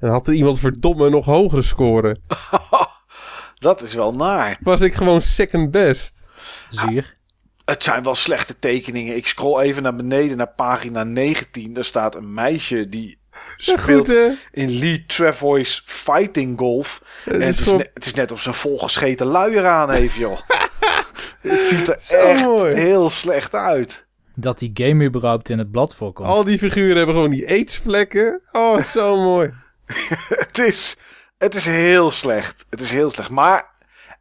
En 0.00 0.08
had 0.08 0.26
er 0.26 0.34
iemand 0.34 0.60
verdomme 0.60 1.10
nog 1.10 1.24
hogere 1.24 1.62
scoren. 1.62 2.20
Dat 3.58 3.82
is 3.82 3.94
wel 3.94 4.14
naar. 4.14 4.58
Was 4.60 4.80
ik 4.80 4.94
gewoon 4.94 5.22
second 5.22 5.70
best. 5.70 6.30
Zuur. 6.70 7.14
Het 7.64 7.82
zijn 7.82 8.02
wel 8.02 8.14
slechte 8.14 8.58
tekeningen. 8.58 9.16
Ik 9.16 9.26
scroll 9.26 9.60
even 9.60 9.82
naar 9.82 9.96
beneden 9.96 10.36
naar 10.36 10.52
pagina 10.56 11.04
19. 11.04 11.72
Daar 11.72 11.84
staat 11.84 12.14
een 12.14 12.34
meisje 12.34 12.88
die 12.88 13.18
speelt 13.56 14.08
goed, 14.08 14.16
in 14.52 14.78
Lee 14.78 15.04
Travoy's 15.06 15.82
Fighting 15.86 16.58
Golf. 16.58 17.02
Het 17.24 17.34
en 17.34 17.40
is 17.42 17.46
het 17.46 17.58
is, 17.58 17.62
gewoon- 17.64 17.78
net, 17.78 17.90
het 17.94 18.06
is 18.06 18.14
net 18.14 18.32
of 18.32 18.40
ze 18.42 18.48
een 18.48 18.54
volgescheten 18.54 19.26
luier 19.26 19.66
aan 19.66 19.90
heeft, 19.90 20.14
joh. 20.14 20.38
het 21.40 21.60
ziet 21.62 21.88
er 21.88 21.98
Zo 21.98 22.14
echt 22.16 22.44
mooi. 22.44 22.74
heel 22.74 23.10
slecht 23.10 23.54
uit. 23.54 24.04
Dat 24.34 24.58
die 24.58 24.70
game 24.74 25.04
überhaupt 25.04 25.48
in 25.48 25.58
het 25.58 25.70
blad 25.70 25.94
voorkomt. 25.94 26.28
Al 26.28 26.44
die 26.44 26.58
figuren 26.58 26.96
hebben 26.96 27.14
gewoon 27.14 27.30
die 27.30 27.48
aidsvlekken. 27.48 28.40
Oh, 28.52 28.80
zo 28.80 29.16
mooi. 29.32 29.52
Het 30.28 30.58
is, 30.58 30.96
het 31.38 31.54
is 31.54 31.64
heel 31.64 32.10
slecht. 32.10 32.64
Het 32.70 32.80
is 32.80 32.90
heel 32.90 33.10
slecht. 33.10 33.30
Maar 33.30 33.70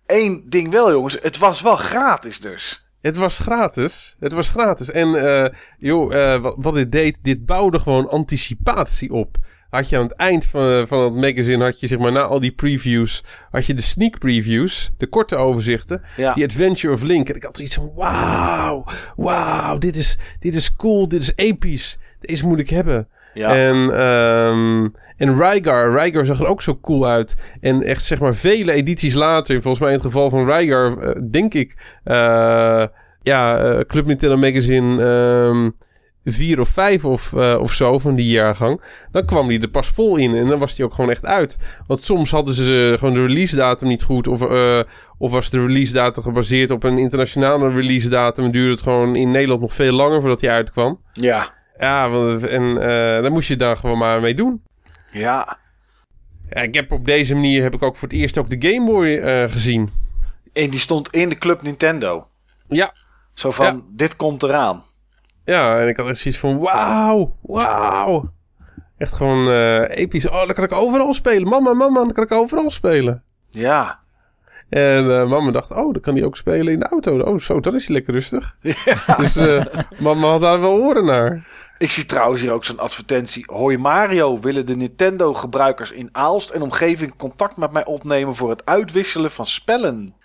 één 0.06 0.50
ding 0.50 0.72
wel, 0.72 0.92
jongens. 0.92 1.18
Het 1.22 1.38
was 1.38 1.62
wel 1.62 1.76
gratis 1.76 2.40
dus. 2.40 2.85
Het 3.06 3.16
was 3.16 3.38
gratis. 3.38 4.16
Het 4.20 4.32
was 4.32 4.50
gratis. 4.50 4.92
En 4.92 5.16
eh, 5.16 5.46
joh, 5.78 6.16
eh, 6.16 6.42
wat, 6.42 6.56
wat 6.58 6.74
dit 6.74 6.92
deed, 6.92 7.20
dit 7.22 7.46
bouwde 7.46 7.80
gewoon 7.80 8.10
anticipatie 8.10 9.12
op. 9.14 9.38
Had 9.70 9.90
je 9.90 9.98
aan 9.98 10.04
het 10.04 10.12
eind 10.16 10.46
van, 10.46 10.88
van 10.88 11.00
het 11.04 11.14
magazine, 11.14 11.64
had 11.64 11.80
je 11.80 11.88
zeg 11.88 12.00
maar 12.00 12.12
na 12.12 12.22
al 12.22 12.40
die 12.40 12.52
previews, 12.52 13.24
had 13.52 13.66
je 13.66 13.74
de 13.74 13.82
sneak 13.82 14.20
previews, 14.20 14.92
de 14.98 15.08
korte 15.08 15.36
overzichten, 15.36 16.02
Ja. 16.18 16.34
die 16.34 16.44
Adventure 16.44 16.94
of 16.94 17.02
Link. 17.02 17.30
En 17.30 17.36
ik 17.36 17.44
had 17.44 17.58
zoiets 17.58 17.76
van, 17.76 17.92
wauw, 17.96 18.86
wauw, 19.16 19.78
dit 19.78 19.96
is, 19.96 20.18
dit 20.40 20.56
is 20.56 20.76
cool, 20.76 21.08
dit 21.08 21.22
is 21.22 21.32
episch. 21.36 21.98
Deze 22.20 22.46
moet 22.46 22.60
ik 22.60 22.70
hebben. 22.70 23.08
Ja. 23.34 23.56
En, 23.56 23.98
ehm 23.98 24.88
en 25.18 25.40
Rygar, 25.42 25.92
Rygar 26.00 26.26
zag 26.26 26.40
er 26.40 26.48
ook 26.48 26.62
zo 26.62 26.78
cool 26.82 27.06
uit. 27.08 27.36
En 27.62 27.84
echt 27.84 28.04
zeg 28.04 28.20
maar 28.20 28.36
vele 28.36 28.72
edities 28.72 29.14
later, 29.14 29.62
volgens 29.62 29.80
mij 29.84 29.90
in 29.92 29.98
het 29.98 30.06
geval 30.06 30.30
van 30.30 30.52
Rygar, 30.52 30.98
eh, 30.98 31.22
denk 31.32 31.54
ik, 31.54 31.76
eh, 32.04 32.84
ja, 33.22 33.58
eh, 33.58 33.80
Club 33.88 34.06
Nintendo 34.06 34.38
Magazine 34.38 35.74
vier 36.28 36.60
of 36.60 36.68
vijf 36.70 37.06
of, 37.06 37.34
of 37.34 37.72
zo 37.74 37.98
van 38.00 38.16
die 38.16 38.32
jaargang. 38.32 38.82
Dan 39.12 39.26
kwam 39.26 39.48
die 39.48 39.62
er 39.62 39.68
pas 39.68 39.88
vol 39.88 40.16
in 40.18 40.36
en 40.36 40.48
dan 40.48 40.60
was 40.60 40.76
die 40.76 40.86
ook 40.86 40.94
gewoon 40.96 41.10
echt 41.12 41.26
uit. 41.26 41.58
Want 41.88 42.02
soms 42.02 42.32
hadden 42.32 42.54
ze 42.54 42.96
gewoon 43.00 43.14
de 43.14 43.26
release 43.26 43.56
datum 43.56 43.88
niet 43.88 44.04
goed 44.04 44.28
of, 44.28 44.42
of 45.18 45.32
was 45.32 45.50
de 45.50 45.66
release 45.66 45.94
datum 45.94 46.24
gebaseerd 46.24 46.72
op 46.72 46.84
een 46.84 46.98
internationale 46.98 47.70
release 47.70 48.10
datum 48.10 48.46
en 48.46 48.52
duurde 48.52 48.72
het 48.72 48.82
gewoon 48.82 49.16
in 49.16 49.32
Nederland 49.32 49.62
nog 49.62 49.74
veel 49.74 49.92
langer 49.94 50.20
voordat 50.20 50.40
die 50.40 50.50
uitkwam. 50.50 51.00
Ja. 51.14 51.54
Ja, 51.80 52.10
want- 52.10 52.48
en 52.48 52.76
daar 53.22 53.32
moest 53.32 53.48
je 53.48 53.56
daar 53.56 53.78
gewoon 53.78 53.98
maar 53.98 54.22
mee 54.22 54.36
doen. 54.36 54.62
Ja. 55.20 55.58
Ja, 56.50 56.62
ik 56.62 56.74
heb 56.74 56.92
op 56.92 57.06
deze 57.06 57.34
manier 57.34 57.64
heb 57.64 57.74
ik 57.74 57.82
ook 57.84 57.96
voor 57.96 58.08
het 58.08 58.18
eerst 58.18 58.38
ook 58.38 58.50
de 58.50 58.70
Game 58.72 58.86
Boy 58.86 59.18
eh, 59.18 59.52
gezien. 59.52 59.92
En 60.54 60.70
die 60.70 60.80
stond 60.80 61.10
in 61.14 61.30
de 61.30 61.36
Club 61.36 61.62
Nintendo. 61.62 62.28
Ja, 62.68 62.94
Zo 63.34 63.52
van, 63.52 63.66
Ja. 63.66 63.80
dit 63.90 64.16
komt 64.16 64.44
eraan. 64.44 64.84
ja, 65.46 65.80
en 65.80 65.88
ik 65.88 65.98
had 65.98 66.08
echt 66.08 66.18
zoiets 66.18 66.40
van 66.40 66.60
wauw, 66.60 67.36
wauw. 67.42 68.34
Echt 68.98 69.14
gewoon 69.14 69.50
eh, 69.50 69.98
episch. 69.98 70.28
Oh, 70.30 70.46
dan 70.46 70.54
kan 70.54 70.64
ik 70.64 70.72
overal 70.74 71.14
spelen. 71.14 71.48
Mama, 71.48 71.74
mama, 71.74 72.04
dan 72.04 72.14
kan 72.14 72.24
ik 72.24 72.32
overal 72.32 72.70
spelen. 72.70 73.24
Ja. 73.50 74.00
En 74.70 75.20
eh, 75.22 75.28
mama 75.30 75.52
dacht, 75.52 75.72
oh, 75.72 75.94
dan 75.94 76.02
kan 76.02 76.16
hij 76.16 76.24
ook 76.24 76.38
spelen 76.38 76.74
in 76.74 76.80
de 76.80 76.88
auto. 76.88 77.20
Oh, 77.20 77.40
zo, 77.40 77.60
dat 77.60 77.74
is 77.74 77.88
lekker 77.88 78.14
rustig. 78.14 78.56
Dus 79.18 79.36
mama 80.00 80.28
had 80.28 80.42
daar 80.42 80.60
wel 80.62 80.78
oren 80.78 81.06
naar. 81.06 81.48
Ik 81.78 81.92
zie 81.92 82.06
trouwens 82.06 82.42
hier 82.42 82.52
ook 82.52 82.66
zo'n 82.66 82.80
advertentie. 82.80 83.44
Hoi 83.48 83.78
Mario, 83.78 84.40
willen 84.40 84.66
de 84.66 84.76
Nintendo-gebruikers 84.76 85.92
in 85.92 86.10
Aalst 86.12 86.50
en 86.50 86.62
omgeving 86.62 87.16
contact 87.18 87.58
met 87.58 87.72
mij 87.72 87.86
opnemen 87.86 88.36
voor 88.36 88.50
het 88.50 88.66
uitwisselen 88.66 89.32
van 89.32 89.48
spellen? 89.48 90.16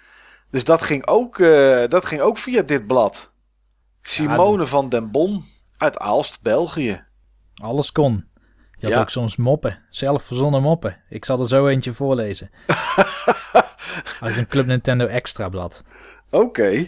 Dus 0.50 0.64
dat 0.64 0.82
ging 0.82 1.06
ook, 1.06 1.38
eh, 1.38 1.86
dat 1.88 2.04
ging 2.04 2.20
ook 2.20 2.38
via 2.38 2.62
dit 2.62 2.86
blad. 2.86 3.30
Simone 4.02 4.66
van 4.66 4.88
den 4.88 5.10
Bon 5.10 5.44
uit 5.78 5.98
Aalst, 5.98 6.42
België. 6.42 7.04
Alles 7.62 7.92
kon. 7.92 8.28
Je 8.70 8.86
had 8.86 8.94
Ja. 8.94 9.00
ook 9.00 9.10
soms 9.10 9.36
moppen. 9.36 9.78
Zelf 9.88 10.22
verzonnen 10.22 10.62
moppen. 10.62 11.02
Ik 11.08 11.24
zal 11.24 11.40
er 11.40 11.46
zo 11.48 11.66
eentje 11.66 11.92
voorlezen. 11.92 12.50
Uit 14.20 14.36
een 14.36 14.46
Club 14.46 14.66
Nintendo 14.66 15.06
Extra 15.06 15.48
blad. 15.48 15.84
Oké. 16.30 16.86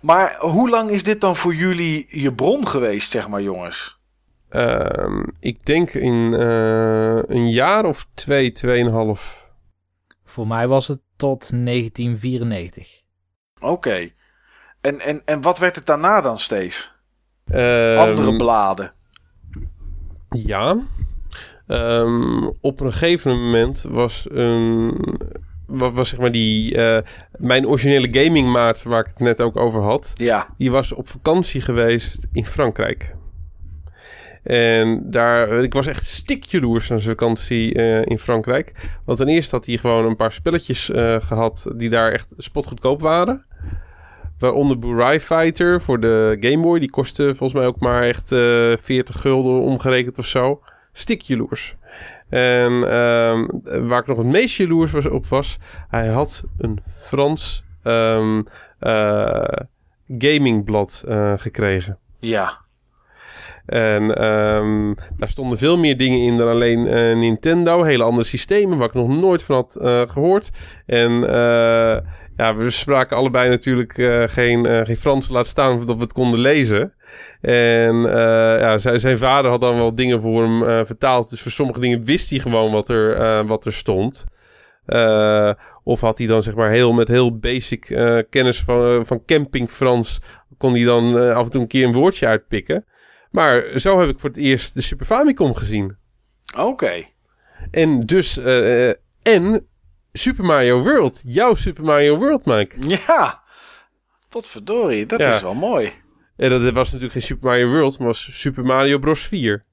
Maar 0.00 0.36
hoe 0.40 0.68
lang 0.70 0.90
is 0.90 1.02
dit 1.02 1.20
dan 1.20 1.36
voor 1.36 1.54
jullie 1.54 2.06
je 2.20 2.32
bron 2.34 2.68
geweest, 2.68 3.10
zeg 3.10 3.28
maar, 3.28 3.42
jongens? 3.42 4.00
Ehm, 4.52 5.22
ik 5.40 5.66
denk 5.66 5.90
in 5.90 6.34
eh, 6.34 7.16
een 7.22 7.50
jaar 7.50 7.84
of 7.84 8.06
twee, 8.14 8.52
tweeënhalf. 8.52 9.50
Voor 10.24 10.46
mij 10.46 10.68
was 10.68 10.88
het 10.88 11.00
tot 11.16 11.50
1994. 11.50 13.02
Oké. 13.60 14.08
En, 14.80 15.00
en, 15.00 15.22
en 15.24 15.40
wat 15.40 15.58
werd 15.58 15.74
het 15.74 15.86
daarna 15.86 16.20
dan, 16.20 16.38
Steve? 16.38 16.84
Ehm, 17.46 17.98
Andere 17.98 18.36
bladen. 18.36 18.92
Ja. 20.30 20.76
Ehm, 21.66 22.42
op 22.60 22.80
een 22.80 22.92
gegeven 22.92 23.30
moment 23.42 23.82
was 23.88 24.26
een. 24.30 24.94
Was, 25.66 25.92
was 25.92 26.08
zeg 26.08 26.18
maar 26.18 26.32
die. 26.32 26.76
eh, 26.76 27.02
mijn 27.38 27.66
originele 27.66 28.08
gamingmaat, 28.22 28.82
waar 28.82 29.00
ik 29.00 29.06
het 29.06 29.18
net 29.18 29.40
ook 29.40 29.56
over 29.56 29.82
had. 29.82 30.12
Ja. 30.14 30.48
Die 30.58 30.70
was 30.70 30.92
op 30.92 31.08
vakantie 31.08 31.60
geweest 31.60 32.26
in 32.32 32.46
Frankrijk. 32.46 33.14
En 34.42 35.10
daar, 35.10 35.48
ik 35.48 35.72
was 35.72 35.86
echt 35.86 36.06
stikjaloers 36.06 36.90
aan 36.90 37.00
zijn 37.00 37.16
vakantie 37.16 37.74
eh, 37.74 38.06
in 38.06 38.18
Frankrijk. 38.18 38.72
Want 39.04 39.18
ten 39.18 39.28
eerste 39.28 39.56
had 39.56 39.66
hij 39.66 39.76
gewoon 39.76 40.04
een 40.04 40.16
paar 40.16 40.32
spelletjes 40.32 40.90
eh, 40.90 41.16
gehad 41.20 41.72
die 41.76 41.90
daar 41.90 42.12
echt 42.12 42.34
spotgoedkoop 42.36 43.00
waren. 43.00 43.44
Waaronder 44.38 44.78
Burai 44.78 45.20
Fighter 45.20 45.80
voor 45.80 46.00
de 46.00 46.36
Game 46.40 46.62
Boy. 46.62 46.78
Die 46.78 46.90
kostte 46.90 47.22
volgens 47.22 47.52
mij 47.52 47.66
ook 47.66 47.80
maar 47.80 48.02
echt 48.02 48.32
eh 48.32 48.72
40 48.80 49.20
gulden 49.20 49.60
omgerekend 49.60 50.18
of 50.18 50.26
zo. 50.26 50.62
Stikjaloers. 50.92 51.76
En 52.28 52.72
ehm, 52.72 53.46
waar 53.88 54.00
ik 54.00 54.06
nog 54.06 54.16
het 54.16 54.26
meest 54.26 54.56
jaloers 54.56 54.92
was, 54.92 55.06
op 55.06 55.26
was... 55.26 55.58
Hij 55.88 56.08
had 56.08 56.44
een 56.58 56.78
Frans 56.88 57.64
ehm, 57.82 58.42
eh, 58.78 59.44
gamingblad 60.18 61.04
gekregen. 61.36 61.98
Ja. 62.18 62.60
En 63.66 64.16
ehm, 64.16 64.94
daar 65.16 65.28
stonden 65.28 65.58
veel 65.58 65.78
meer 65.78 65.96
dingen 65.96 66.20
in 66.20 66.36
dan 66.36 66.48
alleen 66.48 66.86
eh, 66.86 67.16
Nintendo. 67.16 67.82
Hele 67.82 68.02
andere 68.02 68.26
systemen 68.26 68.78
waar 68.78 68.88
ik 68.88 68.94
nog 68.94 69.20
nooit 69.20 69.42
van 69.42 69.56
had 69.56 69.76
eh, 69.76 70.00
gehoord. 70.00 70.50
En 70.86 71.28
eh, 71.28 71.98
ja, 72.36 72.54
we 72.56 72.70
spraken 72.70 73.16
allebei 73.16 73.48
natuurlijk 73.48 73.92
geen, 74.30 74.86
geen 74.86 74.96
Frans, 74.96 75.28
laat 75.28 75.46
staan 75.46 75.86
dat 75.86 75.96
we 75.96 76.02
het 76.02 76.12
konden 76.12 76.40
lezen. 76.40 76.94
En 77.40 77.96
ja, 77.96 78.78
zijn, 78.78 79.18
vader 79.18 79.50
had 79.50 79.60
dan 79.60 79.74
wel 79.74 79.94
dingen 79.94 80.20
voor 80.20 80.42
hem 80.42 80.86
vertaald. 80.86 81.30
Dus 81.30 81.40
voor 81.40 81.50
sommige 81.50 81.80
dingen 81.80 82.04
wist 82.04 82.30
hij 82.30 82.38
gewoon 82.38 82.72
wat 82.72 82.88
er, 82.88 83.46
wat 83.46 83.64
er 83.64 83.72
stond. 83.72 84.24
Of 85.84 86.00
had 86.00 86.18
hij 86.18 86.26
dan 86.26 86.42
zeg 86.42 86.54
maar 86.54 86.70
heel 86.70 86.92
met 86.92 87.08
heel 87.08 87.38
basic 87.38 87.96
kennis 88.30 88.62
van, 88.62 89.06
van 89.06 89.24
camping 89.26 89.68
Frans... 89.68 90.20
kon 90.58 90.72
hij 90.72 90.84
dan 90.84 91.34
af 91.34 91.44
en 91.44 91.50
toe 91.50 91.60
een 91.60 91.66
keer 91.66 91.86
een 91.86 91.94
woordje 91.94 92.26
uitpikken. 92.26 92.84
Maar 93.32 93.64
zo 93.76 94.00
heb 94.00 94.08
ik 94.08 94.20
voor 94.20 94.28
het 94.28 94.38
eerst 94.38 94.74
de 94.74 94.80
Super 94.80 95.06
Famicom 95.06 95.54
gezien. 95.54 95.96
Oké. 96.58 97.04
En 97.70 98.00
dus, 98.00 98.36
eh, 98.38 98.88
eh, 98.88 98.94
en 99.22 99.66
Super 100.12 100.44
Mario 100.44 100.82
World. 100.82 101.22
Jouw 101.24 101.54
Super 101.54 101.84
Mario 101.84 102.18
World, 102.18 102.44
Mike. 102.44 102.76
Ja, 103.06 103.42
wat 104.30 104.46
verdorie, 104.46 105.06
dat 105.06 105.20
Ja. 105.20 105.34
is 105.34 105.42
wel 105.42 105.54
mooi. 105.54 105.92
En 106.36 106.50
dat 106.50 106.72
was 106.72 106.86
natuurlijk 106.86 107.12
geen 107.12 107.22
Super 107.22 107.48
Mario 107.48 107.68
World, 107.68 107.98
maar 107.98 108.06
was 108.06 108.40
Super 108.40 108.64
Mario 108.64 108.98
Bros. 108.98 109.26
4. 109.26 109.64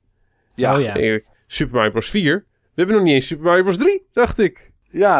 Ja, 0.55 0.73
Oh 0.75 0.81
ja. 0.81 0.87
ja. 0.87 0.95
Erik, 0.95 1.25
Super 1.47 1.75
Mario 1.75 1.91
Bros. 1.91 2.09
4? 2.09 2.45
We 2.61 2.71
hebben 2.75 2.95
nog 2.95 3.03
niet 3.03 3.13
eens 3.13 3.27
Super 3.27 3.45
Mario 3.45 3.63
Bros. 3.63 3.77
3, 3.77 4.07
dacht 4.13 4.39
ik. 4.39 4.71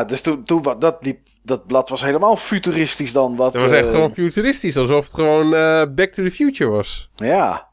dus 0.07 0.21
toen, 0.21 0.43
toen 0.43 0.75
dat, 0.79 1.05
liep, 1.05 1.19
dat 1.43 1.67
blad 1.67 1.89
was 1.89 2.01
helemaal 2.01 2.35
futuristisch 2.35 3.11
dan. 3.11 3.35
Wat, 3.35 3.53
Dat 3.53 3.61
was 3.61 3.71
echt 3.71 3.87
eh, 3.87 3.93
gewoon 3.93 4.13
futuristisch, 4.13 4.77
alsof 4.77 5.03
het 5.05 5.13
gewoon 5.13 5.45
eh, 5.53 5.83
Back 5.95 6.09
to 6.09 6.23
the 6.23 6.31
Future 6.31 6.69
was. 6.69 7.09
Ja. 7.15 7.68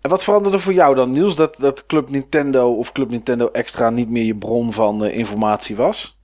En 0.00 0.10
wat 0.10 0.24
veranderde 0.24 0.58
voor 0.58 0.72
jou 0.72 0.94
dan, 0.94 1.10
Niels, 1.10 1.36
dat, 1.36 1.56
dat 1.56 1.86
Club 1.86 2.08
Nintendo 2.08 2.74
of 2.74 2.92
Club 2.92 3.10
Nintendo 3.10 3.48
Extra 3.50 3.90
niet 3.90 4.08
meer 4.08 4.24
je 4.24 4.36
bron 4.36 4.72
van 4.72 5.04
eh, 5.04 5.16
informatie 5.16 5.76
was? 5.76 6.20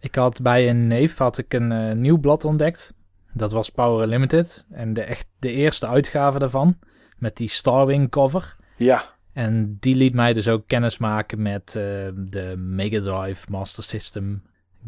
Ik 0.00 0.14
had 0.14 0.42
bij 0.42 0.70
een 0.70 0.86
neef 0.86 1.18
had 1.18 1.38
ik 1.38 1.54
een 1.54 1.72
eh, 1.72 1.92
nieuw 1.92 2.18
blad 2.18 2.44
ontdekt. 2.44 2.94
Dat 3.32 3.52
was 3.52 3.70
Power 3.70 4.02
Unlimited. 4.02 4.66
En 4.70 4.92
de, 4.92 5.02
echt 5.02 5.28
de 5.38 5.52
eerste 5.52 5.86
uitgave 5.86 6.38
daarvan. 6.38 6.78
Met 7.18 7.36
die 7.36 7.48
Starwing 7.48 8.10
cover. 8.10 8.56
Ja, 8.76 9.04
En 9.32 9.76
die 9.80 9.94
liet 9.94 10.14
mij 10.14 10.32
dus 10.32 10.48
ook 10.48 10.66
kennis 10.66 10.98
maken 10.98 11.42
met 11.42 11.76
eh, 11.76 11.82
de 12.14 12.54
Mega 12.56 13.00
Drive, 13.00 13.46
Master 13.50 13.82
System. 13.82 14.42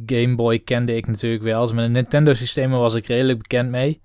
Game 0.06 0.34
Boy 0.34 0.58
kende 0.58 0.96
ik 0.96 1.06
natuurlijk 1.06 1.42
wel. 1.42 1.60
Dus 1.60 1.72
met 1.72 1.84
de 1.84 1.90
Nintendo 1.90 2.34
systemen 2.34 2.78
was 2.78 2.94
ik 2.94 3.06
redelijk 3.06 3.38
bekend 3.38 3.70
mee. 3.70 4.00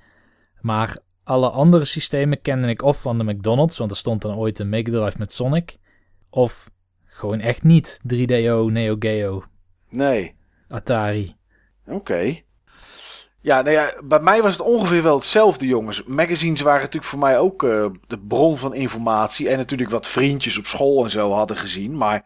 Maar 0.62 0.98
alle 1.24 1.50
andere 1.50 1.86
systemen 1.86 2.41
kende 2.41 2.68
ik 2.68 2.82
of 2.82 3.02
van 3.02 3.18
de 3.18 3.24
McDonald's, 3.24 3.78
want 3.78 3.91
er 3.91 3.98
stond 3.98 4.22
dan 4.22 4.36
ooit 4.36 4.60
een 4.60 4.70
Mega 4.70 4.91
Drive 4.91 5.18
met 5.18 5.32
Sonic. 5.32 5.78
Of 6.30 6.70
gewoon 7.06 7.40
echt 7.40 7.64
niet 7.64 8.00
3DO, 8.14 8.72
Neo 8.72 8.95
Geo, 9.00 9.44
nee. 9.90 10.36
Atari. 10.68 11.36
Oké. 11.88 12.41
Ja, 13.41 13.62
nou 13.62 13.76
ja, 13.76 13.94
bij 14.06 14.20
mij 14.20 14.41
was 14.41 14.52
het 14.52 14.62
ongeveer 14.62 15.04
wel 15.04 15.16
hetzelfde, 15.16 15.68
jongens. 15.68 16.04
Magazines 16.04 16.62
waren 16.62 16.82
natuurlijk 16.82 17.06
voor 17.06 17.20
mij 17.20 17.40
ook 17.40 17.64
eh, 17.64 17.86
de 18.08 18.20
bron 18.20 18.58
van 18.58 18.74
informatie. 18.74 19.50
En 19.50 19.58
natuurlijk 19.58 19.90
wat 19.90 20.08
vriendjes 20.08 20.58
op 20.58 20.66
school 20.66 21.04
en 21.04 21.10
zo 21.10 21.32
hadden 21.32 21.58
gezien. 21.58 21.98
Maar 21.98 22.26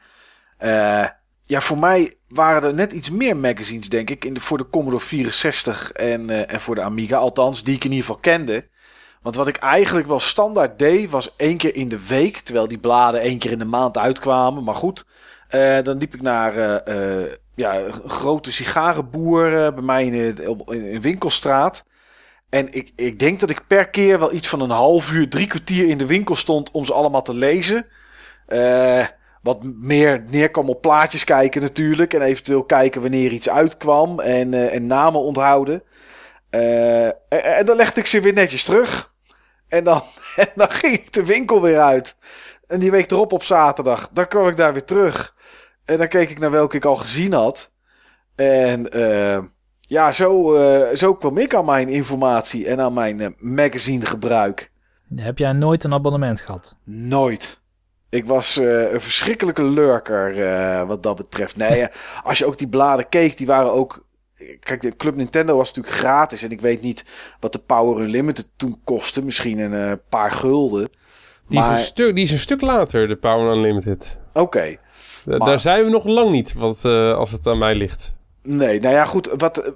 eh, 0.58 1.06
ja, 1.44 1.62
voor 1.62 1.78
mij 1.78 2.14
waren 2.28 2.70
er 2.70 2.74
net 2.74 2.92
iets 2.92 3.10
meer 3.10 3.38
magazines, 3.38 3.90
denk 3.90 4.10
ik. 4.10 4.26
In 4.26 4.34
de, 4.34 4.40
voor 4.40 4.58
de 4.58 4.70
Commodore 4.70 5.04
64 5.04 5.92
en, 5.92 6.30
eh, 6.30 6.54
en 6.54 6.60
voor 6.60 6.76
de 6.76 6.82
Amiga. 6.82 7.18
Althans, 7.18 7.64
die 7.64 7.76
ik 7.76 7.84
in 7.84 7.92
ieder 7.92 8.06
geval 8.06 8.22
kende. 8.22 8.68
Want 9.28 9.40
wat 9.40 9.48
ik 9.48 9.58
eigenlijk 9.58 10.08
wel 10.08 10.20
standaard 10.20 10.80
deed, 10.80 11.10
was 11.10 11.36
één 11.36 11.58
keer 11.58 11.76
in 11.76 11.90
de 11.90 12.08
week. 12.08 12.38
Terwijl 12.38 12.68
die 12.68 12.78
bladen 12.78 13.22
één 13.22 13.38
keer 13.38 13.52
in 13.52 13.60
de 13.60 13.66
maand 13.66 13.98
uitkwamen. 13.98 14.64
Maar 14.64 14.76
goed, 14.76 15.06
eh, 15.48 15.82
dan 15.84 15.98
liep 15.98 16.14
ik 16.14 16.22
naar 16.22 16.58
eh, 16.58 17.24
eh, 17.24 17.32
ja, 17.56 17.80
een 17.80 18.10
grote 18.10 18.52
sigarenboer 18.52 19.50
bij 19.74 19.84
mij 19.84 20.06
in, 20.06 20.14
in, 20.14 20.92
in 20.92 21.02
Winkelstraat. 21.02 21.84
En 22.50 22.74
ik, 22.74 22.92
ik 22.96 23.20
denk 23.20 23.40
dat 23.40 23.50
ik 23.50 23.68
per 23.68 23.90
keer 23.90 24.20
wel 24.20 24.34
iets 24.34 24.48
van 24.48 24.62
een 24.62 24.70
half 24.70 25.12
uur, 25.12 25.30
drie 25.30 25.48
kwartier 25.48 25.90
in 25.90 25.98
de 25.98 26.06
winkel 26.06 26.36
stond 26.36 26.72
om 26.72 26.86
ze 26.86 26.94
allemaal 26.94 27.22
te 27.22 27.34
lezen. 27.34 27.86
Wat 29.42 29.64
meer 29.64 30.26
neerkwam 30.30 30.70
op 30.70 30.82
plaatjes 30.82 31.24
kijken 31.24 31.62
natuurlijk. 31.62 32.14
En 32.14 32.22
eventueel 32.22 32.64
kijken 32.64 33.02
wanneer 33.02 33.32
iets 33.32 33.50
uitkwam. 33.50 34.20
En, 34.20 34.70
en 34.72 34.88
namen 34.88 35.22
onthouden. 35.22 35.84
En, 36.50 37.16
en 37.30 37.66
dan 37.66 37.76
legde 37.76 38.00
ik 38.00 38.08
ze 38.08 38.22
weer 38.22 38.34
netjes 38.34 38.64
terug. 38.64 39.16
En 39.68 39.84
dan, 39.84 40.02
en 40.36 40.50
dan 40.56 40.72
ging 40.72 40.94
ik 40.94 41.14
de 41.14 41.26
winkel 41.26 41.62
weer 41.62 41.80
uit. 41.80 42.16
En 42.68 42.80
die 42.80 42.92
week 42.92 43.12
erop 43.12 43.32
op 43.34 43.44
zaterdag, 43.44 44.10
dan 44.14 44.28
kwam 44.28 44.48
ik 44.48 44.58
daar 44.58 44.74
weer 44.74 44.86
terug. 44.86 45.36
En 45.86 45.98
dan 45.98 46.08
keek 46.08 46.30
ik 46.30 46.40
naar 46.40 46.52
welke 46.52 46.76
ik 46.76 46.86
al 46.86 46.96
gezien 46.96 47.34
had. 47.34 47.72
En 48.36 48.92
eh, 48.92 49.40
ja, 49.80 50.12
zo, 50.12 50.56
eh, 50.56 50.96
zo 50.96 51.16
kwam 51.16 51.38
ik 51.38 51.56
aan 51.56 51.66
mijn 51.66 51.90
informatie 51.90 52.68
en 52.68 52.82
aan 52.82 52.94
mijn 52.94 53.22
eh, 53.22 53.30
magazine 53.40 54.06
gebruik. 54.06 54.72
Heb 55.16 55.38
jij 55.38 55.54
nooit 55.54 55.84
een 55.84 55.94
abonnement 55.94 56.42
gehad? 56.42 56.78
Nooit. 56.84 57.62
Ik 58.10 58.26
was 58.26 58.56
een 58.56 59.02
verschrikkelijke 59.02 59.64
lurker 59.64 60.86
wat 60.86 61.04
dat 61.04 61.16
betreft. 61.16 61.56
Nee, 61.56 61.88
als 62.24 62.38
je 62.38 62.46
ook 62.46 62.58
die 62.58 62.68
bladen 62.68 63.10
keek, 63.10 63.38
die 63.38 63.48
waren 63.48 63.72
ook... 63.72 64.07
Kijk, 64.60 64.82
de 64.82 64.96
Club 64.96 65.16
Nintendo 65.16 65.58
was 65.58 65.68
natuurlijk 65.74 65.96
gratis. 65.96 66.44
En 66.44 66.52
ik 66.52 66.62
weet 66.62 66.82
niet 66.82 67.06
wat 67.40 67.54
de 67.54 67.60
Power 67.60 68.04
Unlimited 68.04 68.50
toen 68.56 68.80
kostte. 68.84 69.24
Misschien 69.24 69.60
een 69.60 69.92
eh, 69.92 69.98
paar 70.10 70.32
gulden. 70.32 70.90
Die, 71.48 71.60
is 71.60 71.66
Maar- 71.66 71.78
een 71.78 71.84
stuk, 71.84 72.16
die 72.16 72.24
is 72.24 72.32
een 72.32 72.40
stuk 72.40 72.62
later, 72.62 73.08
de 73.08 73.16
Power 73.16 73.56
Unlimited. 73.56 74.20
Oké. 74.34 74.78
Maar- 75.26 75.40
Daar 75.40 75.60
zijn 75.60 75.84
we 75.84 75.90
nog 75.90 76.06
lang 76.06 76.32
niet, 76.32 76.54
wat, 76.54 76.86
eh, 76.86 77.14
als 77.18 77.32
het 77.32 77.48
aan 77.48 77.58
mij 77.58 77.76
ligt. 77.76 78.16
Nee, 78.44 78.80
nou 78.80 78.94
ja, 78.94 79.06
goed. 79.06 79.30
Wat, 79.38 79.58
eh, 79.58 79.72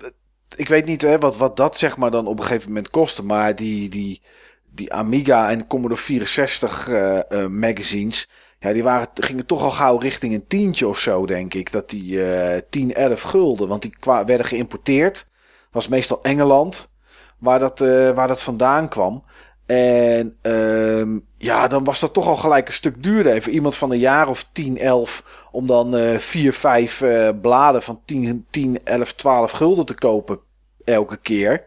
ik 0.55 0.67
weet 0.69 0.85
niet 0.85 1.01
hè, 1.01 1.19
wat, 1.19 1.37
wat 1.37 1.57
dat 1.57 1.77
zeg 1.77 1.97
maar 1.97 2.11
dan 2.11 2.27
op 2.27 2.39
een 2.39 2.45
gegeven 2.45 2.67
moment 2.67 2.89
kostte. 2.89 3.23
Maar 3.25 3.55
die, 3.55 3.89
die, 3.89 4.21
die 4.69 4.93
Amiga 4.93 5.49
en 5.49 5.67
Commodore 5.67 5.99
64 6.01 6.87
eh, 6.89 7.17
eh, 7.31 7.47
magazines. 7.49 8.29
Ja, 8.63 8.73
die 8.73 8.83
waren, 8.83 9.07
gingen 9.13 9.45
toch 9.45 9.61
al 9.63 9.71
gauw 9.71 9.97
richting 9.97 10.33
een 10.33 10.47
tientje 10.47 10.87
of 10.87 10.99
zo, 10.99 11.25
denk 11.25 11.53
ik. 11.53 11.71
Dat 11.71 11.89
die 11.89 12.23
eh 12.33 12.59
10, 12.69 12.93
11 12.93 13.21
gulden. 13.21 13.67
Want 13.67 13.81
die 13.81 13.95
kwa- 13.99 14.25
werden 14.25 14.45
geïmporteerd. 14.45 15.29
was 15.71 15.87
meestal 15.87 16.19
Engeland. 16.23 16.89
Waar 17.37 17.59
dat, 17.59 17.81
eh, 17.81 18.09
waar 18.11 18.27
dat 18.27 18.41
vandaan 18.41 18.89
kwam. 18.89 19.23
En 19.65 20.37
ehm, 20.41 21.19
ja, 21.37 21.67
dan 21.67 21.83
was 21.83 21.99
dat 21.99 22.13
toch 22.13 22.27
al 22.27 22.35
gelijk 22.35 22.67
een 22.67 22.73
stuk 22.73 23.03
duurder. 23.03 23.33
En 23.35 23.41
voor 23.41 23.51
iemand 23.51 23.75
van 23.75 23.91
een 23.91 23.99
jaar 23.99 24.27
of 24.27 24.45
10, 24.51 24.77
11. 24.77 25.23
Om 25.51 25.67
dan 25.67 25.95
eh 25.97 26.17
4, 26.17 26.53
5 26.53 27.01
eh, 27.01 27.29
bladen 27.41 27.81
van 27.83 28.01
10, 28.05 28.45
10, 28.49 28.77
11, 28.83 29.13
12 29.13 29.51
gulden 29.51 29.85
te 29.85 29.93
kopen. 29.95 30.39
Elke 30.83 31.17
keer. 31.17 31.63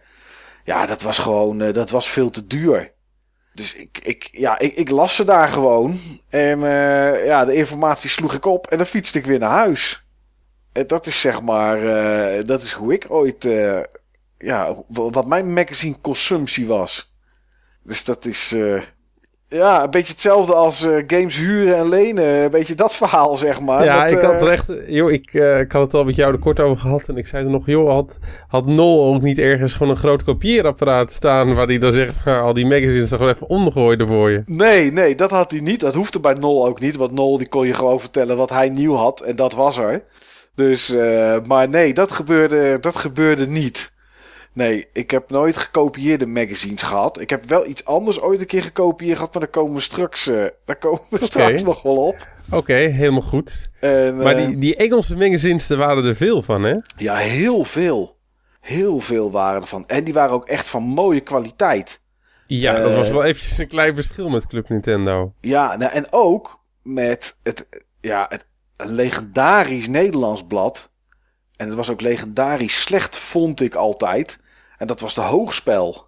Ja, 0.65 0.87
dat 0.87 1.03
was 1.03 1.19
gewoon 1.19 1.59
dat 1.59 1.91
was 1.91 2.09
veel 2.09 2.31
te 2.31 2.47
duur. 2.47 2.93
Dus 3.55 3.75
ik, 3.75 3.99
ik, 4.03 4.29
ja, 4.33 4.59
ik, 4.59 4.75
ik 4.75 4.91
las 4.91 5.15
ze 5.17 5.25
daar 5.25 5.49
gewoon. 5.49 6.01
En 6.29 6.63
eh, 6.63 7.27
ja, 7.27 7.45
de 7.45 7.55
informatie 7.55 8.11
sloeg 8.11 8.35
ik 8.35 8.45
op. 8.45 8.67
En 8.67 8.77
dan 8.77 8.87
fietste 8.87 9.19
ik 9.19 9.25
weer 9.27 9.39
naar 9.39 9.51
huis. 9.51 10.09
En 10.73 10.87
dat 10.87 11.07
is 11.07 11.21
zeg 11.21 11.43
maar. 11.43 11.79
eh, 11.87 12.45
dat 12.45 12.63
is 12.63 12.73
hoe 12.73 12.93
ik 12.93 13.07
ooit. 13.09 13.45
eh, 13.45 13.83
ja, 14.39 14.83
wat 14.89 15.27
mijn 15.27 15.53
magazine 15.53 16.01
consumptie 16.01 16.67
was. 16.67 17.15
Dus 17.83 18.05
dat 18.05 18.25
is. 18.25 18.57
Eh, 19.55 19.61
ja, 19.61 19.85
een 19.85 19.91
beetje 19.91 20.13
hetzelfde 20.13 20.55
als 20.55 20.87
eh, 20.87 21.03
games 21.07 21.37
huren 21.37 21.77
en 21.77 21.89
lenen. 21.89 22.25
Een 22.25 22.51
beetje 22.51 22.75
dat 22.75 22.95
verhaal, 22.95 23.37
zeg 23.37 23.61
maar. 23.61 23.85
ja, 23.85 24.07
ik 24.07 24.19
eh, 24.19 24.31
had 24.31 24.43
er 24.43 24.49
echt... 24.49 24.73
Joh, 24.87 25.13
ik, 25.13 25.35
eh, 25.35 25.61
ik 25.61 25.73
had 25.73 25.83
het 25.83 25.95
al 25.95 26.05
met 26.05 26.15
jou 26.15 26.33
er 26.33 26.39
kort 26.39 26.61
over 26.61 26.81
gehad. 26.81 27.09
En 27.09 27.17
ik 27.17 27.27
zei 27.27 27.45
er 27.45 27.51
nog, 27.51 27.67
joh, 27.67 27.91
had, 27.91 28.19
had 28.49 28.67
Nol 28.67 29.15
ook 29.15 29.23
niet 29.23 29.39
ergens 29.39 29.73
gewoon 29.73 29.93
een 29.93 29.99
groot 29.99 30.25
kopieerapparaat 30.25 31.13
staan... 31.13 31.55
waar 31.55 31.67
hij 31.67 31.79
dan 31.79 31.93
zeg 31.93 32.25
maar 32.25 32.43
al 32.43 32.55
die 32.55 32.67
magazines 32.67 33.11
er 33.11 33.17
gewoon 33.17 33.33
even 33.33 33.49
ondergooide 33.49 34.07
voor 34.07 34.31
je? 34.31 34.43
Nee, 34.47 34.93
nee, 34.93 35.15
dat 35.15 35.31
had 35.31 35.51
hij 35.51 35.61
niet. 35.61 35.81
Dat 35.81 35.95
hoefde 35.95 36.21
bij 36.21 36.35
Nol 36.35 36.67
ook 36.67 36.81
niet. 36.81 36.97
Want 36.97 37.13
Nol 37.13 37.39
die 37.39 37.49
kon 37.49 37.67
je 37.67 37.75
gewoon 37.75 38.01
vertellen 38.01 38.37
wat 38.37 38.51
hij 38.51 38.69
nieuw 38.69 38.95
had. 38.95 39.21
En 39.21 39.37
dat 39.37 39.55
was 39.55 39.79
er. 39.79 40.03
Dus, 40.55 40.91
eh, 40.91 41.37
maar 41.47 41.69
nee, 41.69 41.95
dat 41.95 42.13
gebeurde, 42.13 42.79
dat 42.81 42.97
gebeurde 42.97 43.47
niet. 43.47 43.93
Nee, 44.55 44.87
ik 44.93 45.11
heb 45.11 45.31
nooit 45.31 45.57
gekopieerde 45.57 46.27
magazines 46.27 46.83
gehad. 46.83 47.21
Ik 47.21 47.31
heb 47.31 47.45
wel 47.45 47.67
iets 47.67 47.85
anders 47.85 48.21
ooit 48.21 48.41
een 48.41 48.47
keer 48.47 48.63
gekopieerd 48.63 49.15
gehad. 49.17 49.33
Maar 49.33 49.43
daar 49.43 49.51
komen 49.51 49.75
we 49.75 49.81
straks, 49.81 50.27
eh, 50.27 50.45
daar 50.65 50.77
komen 50.77 51.01
we 51.11 51.25
straks 51.27 51.63
nog 51.63 51.83
wel 51.83 51.97
op. 51.97 52.29
Oké, 52.51 52.75
helemaal 52.75 53.21
goed. 53.23 53.69
En, 53.81 54.17
Maar 54.17 54.37
eh, 54.37 54.47
die, 54.47 54.59
die 54.59 54.77
Engelse 54.77 55.17
magazines, 55.17 55.69
er 55.69 55.77
waren 55.77 56.05
er 56.05 56.17
veel 56.17 56.43
van, 56.43 56.63
hè? 56.63 56.77
Ja, 56.97 57.17
heel 57.17 57.65
veel. 57.65 58.17
Heel 58.61 59.01
veel 59.01 59.31
waren 59.31 59.61
ervan. 59.61 59.85
En 59.87 60.05
die 60.05 60.15
waren 60.15 60.35
ook 60.35 60.47
echt 60.49 60.69
van 60.69 60.83
mooie 60.83 61.21
kwaliteit. 61.21 62.03
Ja, 62.47 62.75
dat 62.79 62.91
Eh, 62.91 62.97
was 62.97 63.11
wel 63.11 63.25
eventjes 63.25 63.59
een 63.59 63.69
klein 63.69 63.95
verschil 63.95 64.29
met 64.29 64.47
Club 64.47 64.69
Nintendo. 64.69 65.33
Ja, 65.41 65.77
nou, 65.77 65.93
en 65.93 66.05
ook 66.11 66.61
met 66.83 67.39
het, 67.43 67.67
ja, 68.01 68.27
het 68.29 68.47
legendarisch 68.77 69.89
Nederlands 69.89 70.47
blad. 70.47 70.91
En 71.57 71.67
het 71.67 71.77
was 71.77 71.91
ook 71.91 72.01
legendarisch 72.01 72.81
slecht, 72.81 73.17
vond 73.17 73.61
ik 73.61 73.75
altijd. 73.75 74.39
En 74.85 74.91
dat 74.91 75.01
was 75.01 75.15
de 75.15 75.21
Hoogspel. 75.21 76.07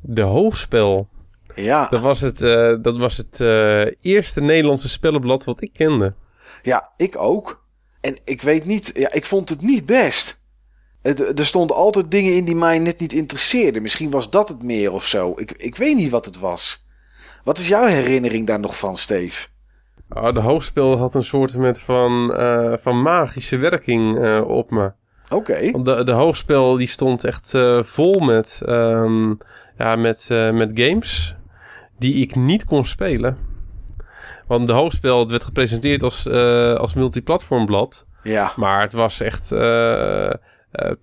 De 0.00 0.22
Hoogspel, 0.22 1.08
Ja, 1.54 1.86
dat 1.90 2.00
was 2.00 2.20
het, 2.20 2.42
eh, 2.42 2.74
dat 2.82 2.96
was 2.96 3.16
het 3.16 3.40
eh, 3.40 3.86
eerste 4.00 4.40
Nederlandse 4.40 4.88
spellenblad 4.88 5.44
wat 5.44 5.62
ik 5.62 5.72
kende. 5.72 6.14
ja, 6.62 6.92
ik 6.96 7.16
ook. 7.16 7.64
En 8.00 8.16
ik 8.24 8.42
weet 8.42 8.64
niet, 8.64 8.90
ja, 8.94 9.12
ik 9.12 9.24
vond 9.24 9.48
het 9.48 9.60
niet 9.60 9.86
best. 9.86 10.44
Het, 11.02 11.38
er 11.38 11.46
stonden 11.46 11.76
altijd 11.76 12.10
dingen 12.10 12.36
in 12.36 12.44
die 12.44 12.54
mij 12.54 12.78
net 12.78 12.98
niet 12.98 13.12
interesseerden. 13.12 13.82
Misschien 13.82 14.10
was 14.10 14.30
dat 14.30 14.48
het 14.48 14.62
meer 14.62 14.92
of 14.92 15.06
zo. 15.06 15.32
Ik, 15.36 15.52
ik 15.52 15.76
weet 15.76 15.96
niet 15.96 16.10
wat 16.10 16.24
het 16.24 16.38
was. 16.38 16.88
Wat 17.44 17.58
is 17.58 17.68
jouw 17.68 17.86
herinnering 17.86 18.46
daar 18.46 18.60
nog 18.60 18.78
van, 18.78 18.96
Steve? 18.96 19.46
Oh, 20.08 20.34
de 20.34 20.40
Hoogspel 20.40 20.98
had 20.98 21.14
een 21.14 21.24
soort 21.24 21.56
met 21.56 21.80
van, 21.80 22.34
eh, 22.34 22.72
van 22.80 23.02
magische 23.02 23.56
werking 23.56 24.38
op 24.40 24.70
me. 24.70 24.92
Oké. 25.30 25.70
De, 25.82 26.04
de 26.04 26.12
hoogspel 26.12 26.76
die 26.76 26.86
stond 26.86 27.24
echt 27.24 27.54
eh, 27.54 27.82
vol 27.82 28.18
met, 28.20 28.60
ehm, 28.66 29.34
ja, 29.78 29.96
met, 29.96 30.26
eh, 30.30 30.50
met 30.50 30.70
games 30.74 31.34
die 31.98 32.14
ik 32.14 32.34
niet 32.34 32.64
kon 32.64 32.84
spelen. 32.84 33.38
Want 34.46 34.66
de 34.66 34.72
hoogspel 34.72 35.28
werd 35.28 35.44
gepresenteerd 35.44 36.02
als, 36.02 36.26
eh 36.26 36.74
als 36.74 36.94
multiplatformblad. 36.94 38.06
Ja, 38.22 38.52
Maar 38.56 38.80
het 38.80 38.92
was 38.92 39.20
echt 39.20 39.52
eh, 39.52 40.26
eh, 40.26 40.34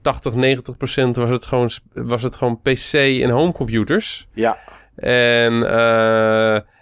80, 0.02 0.34
90 0.34 0.77
procent 0.77 1.15
was 1.15 1.30
het 1.30 1.45
gewoon, 1.45 1.69
was 1.93 2.22
het 2.22 2.35
gewoon 2.35 2.61
PC 2.61 2.93
en 2.93 3.30
homecomputers. 3.30 4.27
ja, 4.34 4.57
En, 4.95 5.68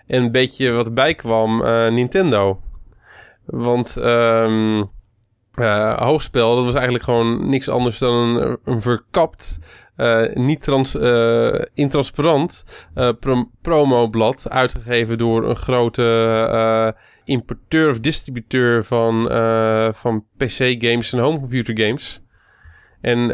en 0.07 0.23
een 0.23 0.31
beetje 0.31 0.71
wat 0.71 0.85
erbij 0.85 1.13
kwam, 1.13 1.63
eh, 1.63 1.91
Nintendo. 1.91 2.61
Want 3.45 3.97
ehm 3.97 4.83
eh, 5.53 5.97
hoogspel, 5.97 6.55
dat 6.55 6.65
was 6.65 6.73
eigenlijk 6.73 7.03
gewoon 7.03 7.49
niks 7.49 7.69
anders 7.69 7.97
dan 7.97 8.57
een, 8.63 8.81
verkapt, 8.81 9.59
eh, 9.95 10.33
niet 10.33 10.63
trans, 10.63 10.95
eh, 10.95 11.61
intransparant 11.73 12.65
prom- 13.19 13.51
promoblad. 13.61 14.49
Uitgegeven 14.49 15.17
door 15.17 15.49
een 15.49 15.55
grote 15.55 16.95
importeur 17.23 17.89
of 17.89 17.99
distributeur 17.99 18.83
van, 18.83 19.21
van 19.95 20.25
PC-games 20.37 21.13
en 21.13 21.19
homecomputer 21.19 21.79
games. 21.79 22.21
En, 23.01 23.31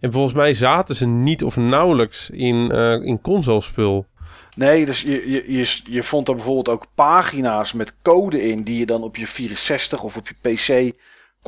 en 0.00 0.12
volgens 0.12 0.34
mij 0.34 0.54
zaten 0.54 0.94
ze 0.94 1.06
niet 1.06 1.44
of 1.44 1.56
nauwelijks 1.56 2.30
in, 2.30 2.70
in 3.02 3.20
consolespul. 3.20 4.06
Nee, 4.56 4.84
dus 4.84 5.00
je, 5.00 5.30
je, 5.30 5.52
je, 5.52 5.80
je 5.84 6.02
vond 6.02 6.28
er 6.28 6.34
bijvoorbeeld 6.34 6.68
ook 6.68 6.86
pagina's 6.94 7.72
met 7.72 7.94
code 8.02 8.48
in 8.48 8.62
die 8.62 8.78
je 8.78 8.86
dan 8.86 9.02
op 9.02 9.16
je 9.16 9.26
64 9.26 10.02
of 10.02 10.16
op 10.16 10.28
je 10.28 10.34
PC 10.40 10.96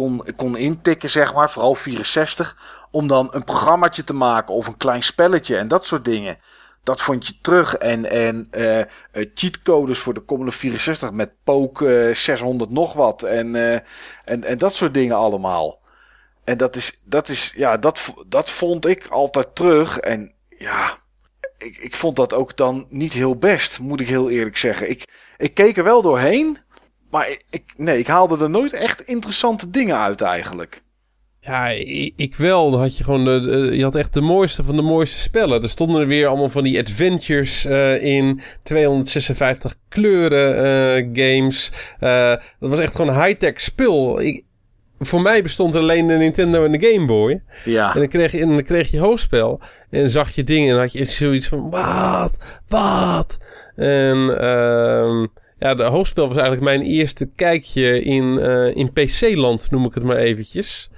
kon, 0.01 0.23
kon 0.37 0.57
intikken, 0.57 1.11
zeg 1.11 1.35
maar, 1.35 1.51
vooral 1.51 1.75
64, 1.75 2.57
om 2.91 3.07
dan 3.07 3.29
een 3.31 3.45
programmaatje 3.45 4.05
te 4.05 4.13
maken 4.13 4.55
of 4.55 4.67
een 4.67 4.77
klein 4.77 5.03
spelletje 5.03 5.57
en 5.57 5.69
dat 5.69 5.85
soort 5.85 6.05
dingen. 6.05 6.39
Dat 6.83 7.03
vond 7.03 7.27
je 7.27 7.35
terug. 7.41 7.77
En, 7.77 8.11
en 8.11 8.47
eh, 8.51 8.81
eh, 8.81 8.87
cheatcodes 9.35 9.99
voor 9.99 10.15
de 10.15 10.25
Commodore 10.25 10.57
64 10.57 11.13
met 11.13 11.31
Poke 11.45 12.09
eh, 12.09 12.15
600 12.15 12.71
nog 12.71 12.93
wat. 12.93 13.23
En, 13.23 13.57
eh, 13.57 13.79
en, 14.25 14.45
en 14.45 14.59
dat 14.59 14.75
soort 14.75 14.95
dingen 14.95 15.17
allemaal. 15.17 15.79
En 16.45 16.57
dat 16.57 16.77
is, 16.77 17.03
dat 17.05 17.29
is 17.29 17.53
ja, 17.57 17.77
dat, 17.77 18.13
dat 18.27 18.51
vond 18.51 18.87
ik 18.87 19.07
altijd 19.07 19.55
terug. 19.55 19.99
En 19.99 20.33
ja, 20.49 20.97
ik, 21.59 21.77
ik 21.77 21.97
vond 21.97 22.17
dat 22.17 22.35
ook 22.35 22.57
dan 22.57 22.87
niet 22.89 23.13
heel 23.13 23.37
best, 23.37 23.81
moet 23.81 24.01
ik 24.01 24.09
heel 24.09 24.31
eerlijk 24.31 24.57
zeggen. 24.57 24.91
Ik, 24.91 25.09
ik 25.37 25.55
keek 25.55 25.77
er 25.77 25.85
wel 25.85 26.03
doorheen, 26.03 26.59
maar 27.11 27.37
ik, 27.51 27.63
nee, 27.77 27.99
ik 27.99 28.07
haalde 28.07 28.45
er 28.45 28.51
nooit 28.51 28.73
echt 28.73 29.01
interessante 29.01 29.71
dingen 29.71 29.97
uit 29.97 30.21
eigenlijk. 30.21 30.83
Ja, 31.41 31.69
ik 32.17 32.35
wel. 32.37 32.71
Dan 32.71 32.81
had 32.81 32.97
je 32.97 33.05
gewoon 33.05 33.25
de, 33.25 33.71
je 33.73 33.83
had 33.83 33.95
echt 33.95 34.15
de 34.15 34.21
mooiste 34.21 34.65
van 34.65 34.77
de 34.77 34.83
mooiste 34.83 35.19
spellen. 35.19 35.63
Er 35.63 35.69
stonden 35.69 36.01
er 36.01 36.07
weer 36.07 36.27
allemaal 36.27 36.49
van 36.49 36.65
die 36.65 36.79
adventures 36.79 37.65
eh, 37.65 38.03
in 38.03 38.41
256 38.63 39.75
kleuren 39.89 40.57
eh, 40.57 41.09
games. 41.13 41.73
Eh, 41.99 42.35
dat 42.61 42.71
was 42.71 42.79
echt 42.79 42.97
gewoon 42.97 43.23
high-tech 43.23 43.61
spul. 43.61 44.21
Ik, 44.21 44.45
voor 44.99 45.21
mij 45.21 45.43
bestond 45.43 45.75
er 45.75 45.81
alleen 45.81 46.07
de 46.07 46.15
Nintendo 46.15 46.65
en 46.65 46.73
de 46.73 46.93
Game 46.93 47.07
Boy. 47.07 47.43
Ja, 47.65 47.95
En 47.95 47.99
dan 47.99 48.09
kreeg 48.09 48.33
je, 48.33 48.41
en 48.41 48.49
dan 48.49 48.63
kreeg 48.63 48.91
je 48.91 48.99
hoofdspel. 48.99 49.61
En 49.91 50.01
dan 50.01 50.11
zag 50.11 50.31
je 50.35 50.45
dingen 50.45 50.69
en 50.69 50.75
dan 50.75 50.83
had 50.83 50.93
je 50.93 51.05
zoiets 51.05 51.49
van... 51.49 51.71
Wat? 51.71 52.37
Wat? 52.69 53.39
En 53.77 54.41
ehm, 54.41 55.27
ja, 55.61 55.75
de 55.75 55.83
hoofdspel 55.85 56.29
was 56.29 56.37
eigenlijk 56.37 56.65
mijn 56.65 56.83
eerste 56.83 57.31
kijkje 57.37 58.03
in, 58.03 58.39
eh, 58.39 58.77
in 58.77 58.93
PC-land, 58.93 59.71
noem 59.71 59.85
ik 59.85 59.95
het 59.95 60.03
maar 60.03 60.17
eventjes. 60.17 60.91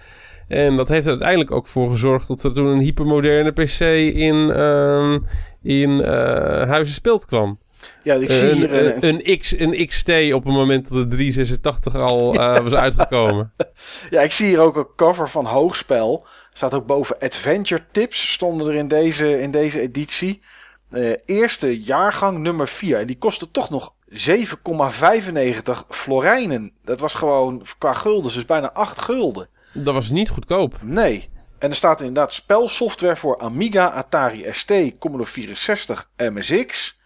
En 0.48 0.76
dat 0.76 0.89
heeft 0.89 1.05
er 1.05 1.10
uiteindelijk 1.10 1.51
ook 1.51 1.66
voor 1.66 1.90
gezorgd 1.90 2.28
dat 2.28 2.43
er 2.43 2.55
toen 2.55 2.66
een 2.66 2.80
hypermoderne 2.80 3.52
PC 3.52 3.80
in, 4.14 4.51
ehm, 4.51 5.18
in 5.62 6.05
eh, 6.05 6.68
Huizen 6.68 6.94
Speelt 6.94 7.26
kwam. 7.26 7.59
ja 8.02 8.14
ik 8.14 8.30
zie 8.30 8.51
Een, 8.51 8.56
hier 8.56 8.72
een, 8.72 9.09
een, 9.09 9.20
een, 9.24 9.39
X, 9.39 9.59
een 9.59 9.86
XT 9.86 10.09
op 10.09 10.44
het 10.44 10.55
moment 10.55 10.89
dat 10.89 11.10
de 11.10 11.16
386 11.16 11.94
al 11.94 12.34
eh, 12.34 12.59
was 12.59 12.72
uitgekomen. 12.72 13.52
ja, 14.10 14.20
ik 14.20 14.32
zie 14.32 14.47
hier 14.47 14.60
ook 14.60 14.76
een 14.76 14.89
cover 14.97 15.28
van 15.28 15.44
Hoogspel. 15.44 16.26
Staat 16.52 16.74
ook 16.74 16.86
boven 16.86 17.18
Adventure 17.18 17.82
Tips, 17.93 18.32
stonden 18.32 18.68
er 18.68 18.74
in 18.74 18.89
deze, 18.89 19.40
in 19.40 19.51
deze 19.51 19.80
editie. 19.80 20.43
Eh, 20.90 21.10
eerste 21.24 21.80
jaargang 21.80 22.39
nummer 22.39 22.68
4. 22.68 22.98
En 22.98 23.06
die 23.06 23.18
kostte 23.18 23.51
toch 23.51 23.70
nog 23.70 23.94
7,95 24.12 25.86
florijnen. 25.89 26.72
Dat 26.84 27.01
was 27.01 27.14
gewoon 27.14 27.62
qua 27.78 27.93
gulden, 27.93 28.32
dus 28.32 28.44
bijna 28.44 28.72
8 28.72 29.02
gulden. 29.02 29.48
Dat 29.72 29.94
was 29.94 30.10
niet 30.10 30.28
goedkoop. 30.28 30.78
Nee. 30.82 31.30
En 31.59 31.68
er 31.68 31.74
staat 31.74 32.01
inderdaad 32.01 32.32
spelsoftware 32.32 33.16
voor 33.16 33.39
Amiga, 33.39 33.90
Atari 33.90 34.47
ST, 34.51 34.72
Commodore 34.98 35.30
64, 35.30 36.10
MSX, 36.16 37.01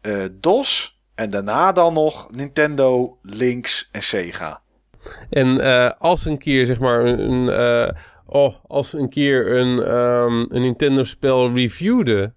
eh, 0.00 0.24
DOS 0.32 1.00
en 1.14 1.30
daarna 1.30 1.72
dan 1.72 1.92
nog 1.92 2.30
Nintendo, 2.30 3.18
Lynx 3.22 3.88
en 3.92 4.02
Sega. 4.02 4.60
En 5.30 5.60
eh, 5.60 5.90
als 5.98 6.24
een 6.24 6.38
keer, 6.38 6.66
zeg 6.66 6.78
maar, 6.78 7.04
een, 7.04 7.48
eh, 7.48 7.88
oh, 8.26 8.54
als 8.66 8.92
een 8.92 9.08
keer 9.08 9.56
een, 9.56 9.82
ehm, 9.82 10.54
een 10.54 10.60
Nintendo-spel 10.60 11.52
reviewde, 11.54 12.34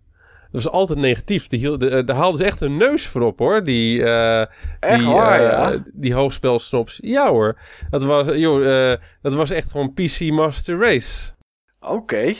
dat 0.51 0.63
was 0.63 0.69
altijd 0.73 0.99
negatief. 0.99 1.47
Die 1.47 1.59
hield, 1.59 1.79
de- 1.79 2.03
daar 2.03 2.15
haalden 2.15 2.37
ze 2.37 2.45
echt 2.45 2.59
hun 2.59 2.77
neus 2.77 3.07
voor 3.07 3.21
op, 3.21 3.39
hoor. 3.39 3.63
Die, 3.63 4.03
eh 4.03 4.45
Echt 4.79 4.99
die, 4.99 5.07
waar, 5.07 5.39
eh, 5.39 5.45
ja? 5.51 5.83
Die 5.93 6.13
hoogspelsnops. 6.13 6.99
Ja, 7.01 7.29
hoor. 7.29 7.59
Dat 7.89 8.03
was, 8.03 8.35
joh, 8.37 8.91
eh, 8.91 8.99
dat 9.21 9.33
was 9.33 9.49
echt 9.49 9.71
gewoon 9.71 9.93
PC 9.93 10.19
Master 10.31 10.79
Race. 10.79 11.31
Oké. 11.79 12.33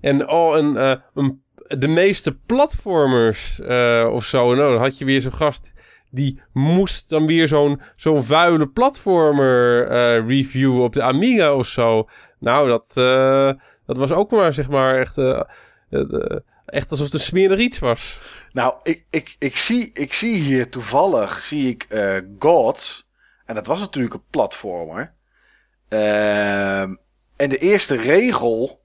En 0.00 0.28
oh, 0.28 0.56
een, 0.56 0.76
eh, 0.76 0.94
een, 1.14 1.42
de 1.78 1.88
meeste 1.88 2.38
platformers 2.46 3.60
eh, 3.60 4.08
of 4.12 4.24
zo. 4.24 4.54
Nou, 4.54 4.72
dan 4.72 4.80
had 4.82 4.98
je 4.98 5.04
weer 5.04 5.20
zo'n 5.20 5.32
gast 5.32 5.72
die 6.10 6.40
moest 6.52 7.08
dan 7.08 7.26
weer 7.26 7.48
zo'n 7.48 7.80
zo'n 7.96 8.22
vuile 8.22 8.66
platformer 8.68 9.86
eh, 9.88 10.26
reviewen 10.26 10.82
op 10.82 10.94
de 10.94 11.02
Amiga 11.02 11.54
of 11.54 11.66
zo. 11.66 12.08
Nou, 12.38 12.68
dat, 12.68 12.90
eh, 12.94 13.50
dat 13.86 13.96
was 13.96 14.12
ook 14.12 14.30
maar 14.30 14.52
zeg 14.52 14.68
maar 14.68 14.98
echt, 14.98 15.18
eh, 15.18 15.40
eh, 15.90 16.36
echt 16.68 16.90
alsof 16.90 17.06
het 17.06 17.14
een 17.14 17.20
smerig 17.20 17.58
iets 17.58 17.78
was. 17.78 18.18
Nou, 18.52 18.74
ik, 18.82 19.04
ik, 19.10 19.36
ik, 19.38 19.56
zie, 19.56 19.90
ik 19.92 20.12
zie 20.12 20.34
hier 20.34 20.70
toevallig 20.70 21.42
zie 21.42 21.68
ik 21.68 21.86
eh 21.88 22.16
Gods. 22.38 23.08
En 23.44 23.54
dat 23.54 23.66
was 23.66 23.78
natuurlijk 23.78 24.14
een 24.14 24.24
platformer. 24.30 25.14
Ehm, 25.88 26.94
en 27.36 27.48
de 27.48 27.58
eerste 27.58 27.96
regel 27.96 28.84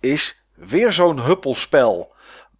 is 0.00 0.46
weer 0.54 0.92
zo'n 0.92 1.20
huppelspel. 1.20 2.14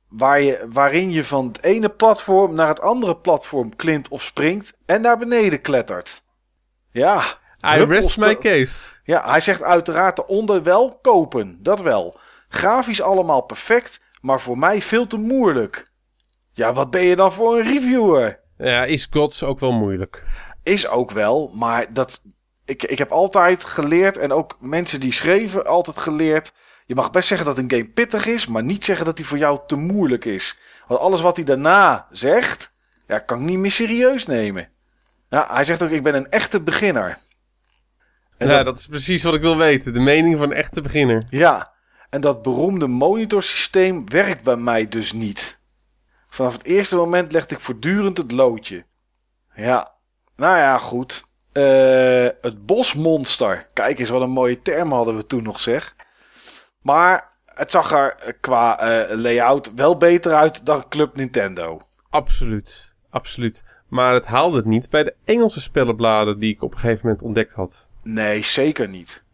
Waar 0.09 0.41
je, 0.41 0.67
waarin 0.71 1.11
je 1.11 1.25
van 1.25 1.47
het 1.47 1.63
ene 1.63 1.89
platform 1.89 2.55
naar 2.55 2.69
het 2.69 2.81
andere 2.81 3.17
platform 3.17 3.77
klimt 3.77 4.09
of 4.09 4.23
springt 4.23 4.79
en 4.87 5.01
naar 5.01 5.19
beneden 5.19 5.61
klettert. 5.61 6.23
Ja. 6.91 7.25
I 7.67 7.85
rest 7.85 8.17
my 8.17 8.39
case. 8.39 8.89
Ja, 9.05 9.31
hij 9.31 9.41
zegt 9.41 9.63
uiteraard 9.63 10.17
de 10.17 10.27
onder 10.27 10.63
wel 10.63 10.99
kopen. 11.03 11.59
Dat 11.63 11.81
wel. 11.81 12.19
Grafisch 12.49 13.03
allemaal 13.03 13.41
perfect, 13.41 14.05
maar 14.21 14.41
voor 14.41 14.59
mij 14.59 14.83
veel 14.83 15.07
te 15.07 15.17
moeilijk. 15.17 15.91
Ja, 16.53 16.73
wat 16.73 16.91
ben 16.91 17.03
je 17.03 17.17
dan 17.17 17.33
voor 17.33 17.57
een 17.59 17.63
reviewer? 17.73 18.41
Ja, 18.59 18.85
is 18.85 19.07
Gods 19.11 19.43
ook 19.43 19.59
wel 19.59 19.73
moeilijk. 19.73 20.25
Is 20.63 20.89
ook 20.89 21.11
wel, 21.11 21.51
maar 21.55 21.93
dat, 21.93 22.23
ik, 22.65 22.83
ik 22.83 22.99
heb 22.99 23.11
altijd 23.11 23.65
geleerd, 23.65 24.17
en 24.17 24.33
ook 24.33 24.57
mensen 24.61 25.01
die 25.01 25.13
schreven 25.13 25.67
altijd 25.67 25.99
geleerd. 25.99 26.53
Je 26.87 26.95
mag 26.95 27.11
best 27.11 27.29
zeggen 27.29 27.47
dat 27.47 27.59
een 27.59 27.71
game 27.71 27.89
pittig 27.89 28.27
is, 28.27 28.47
maar 28.47 28.63
niet 28.63 28.85
zeggen 28.85 29.05
dat 29.07 29.19
hij 29.19 29.27
voor 29.27 29.39
jou 29.39 29.59
te 29.67 29.77
moeilijk 29.77 30.25
is. 30.25 30.59
Want 30.87 31.01
alles 31.01 31.21
wat 31.21 31.37
hij 31.37 31.45
daarna 31.45 32.07
zegt, 32.11 32.73
ja, 33.07 33.19
kan 33.19 33.39
ik 33.41 33.45
niet 33.45 33.59
meer 33.59 33.71
serieus 33.71 34.27
nemen. 34.27 34.69
Ja, 35.29 35.47
hij 35.53 35.65
zegt 35.65 35.83
ook, 35.83 35.91
ik 35.91 36.03
ben 36.03 36.15
een 36.15 36.31
echte 36.31 36.61
beginner. 36.61 37.19
En 38.37 38.49
ja, 38.49 38.57
dat- 38.57 38.65
dat 38.65 38.79
is 38.79 38.87
precies 38.87 39.23
wat 39.23 39.35
ik 39.35 39.41
wil 39.41 39.57
weten. 39.57 39.93
De 39.93 40.01
mening 40.01 40.39
van 40.39 40.51
een 40.51 40.57
echte 40.57 40.81
beginner. 40.81 41.23
Ja, 41.31 41.73
en 42.11 42.21
dat 42.21 42.43
beroemde 42.43 42.87
monitorsysteem 42.87 44.11
werkt 44.11 44.43
bij 44.43 44.57
mij 44.57 44.89
dus 44.89 45.13
niet. 45.13 45.61
Vanaf 46.29 46.53
het 46.53 46.65
eerste 46.65 46.97
moment 46.97 47.33
legde 47.33 47.55
ik 47.55 47.61
voortdurend 47.61 48.17
het 48.17 48.33
loodje. 48.33 48.85
Ja, 49.55 49.95
nou 50.37 50.57
ja, 50.57 50.79
goed. 50.79 51.25
Eh, 51.53 52.29
het 52.41 52.67
bosmonster. 52.67 53.69
Kijk 53.73 53.99
eens, 53.99 54.09
wat 54.09 54.21
een 54.21 54.31
mooie 54.31 54.63
term 54.63 54.93
hadden 54.93 55.17
we 55.17 55.27
toen 55.27 55.43
nog, 55.43 55.61
zeg. 55.61 55.97
Maar 56.83 57.33
het 57.45 57.71
zag 57.71 57.93
er 57.93 58.37
qua 58.41 58.79
eh, 58.79 59.17
layout 59.17 59.75
wel 59.75 59.97
beter 59.97 60.35
uit 60.35 60.67
dan 60.67 60.89
Club 60.89 61.17
Nintendo. 61.17 61.81
Absoluut, 62.11 62.95
absoluut. 63.11 63.65
Maar 63.89 64.15
het 64.15 64.27
haalde 64.27 64.57
het 64.57 64.67
niet 64.67 64.91
bij 64.91 65.05
de 65.05 65.15
Engelse 65.25 65.61
spellenbladen 65.61 66.39
die 66.39 66.55
ik 66.55 66.63
op 66.63 66.73
een 66.73 66.79
gegeven 66.79 67.01
moment 67.03 67.23
ontdekt 67.23 67.53
had. 67.53 67.87
Nee, 68.03 68.43
zeker 68.43 68.89
niet. 68.89 69.25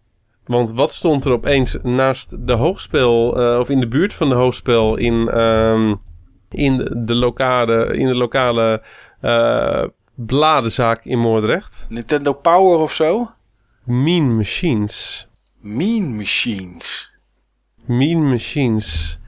Want 0.45 0.73
wat 0.73 0.93
stond 0.93 1.25
er 1.25 1.33
opeens 1.33 1.77
naast 1.83 2.47
de 2.47 2.53
hoogspel, 2.53 3.41
eh, 3.41 3.59
of 3.59 3.69
in 3.69 3.81
de 3.81 3.89
buurt 3.89 4.15
van 4.15 4.29
de 4.29 4.35
hoogspel 4.35 4.97
in, 4.97 5.29
ehm, 5.29 5.95
in, 6.51 6.77
de, 6.77 7.05
de 7.05 7.15
lokale, 7.15 7.97
in 7.97 8.07
de 8.07 8.17
lokale 8.17 8.83
eh, 9.21 9.85
bladenzaak 10.15 11.05
in 11.05 11.19
Moordrecht? 11.19 11.87
Nintendo 11.89 12.33
Power 12.33 12.79
of 12.79 12.95
zo? 12.95 13.31
Mean 13.85 14.37
Machines. 14.37 15.29
Mean 15.61 16.17
Machines. 16.17 17.15
Mean 17.85 18.29
Machines. 18.29 19.19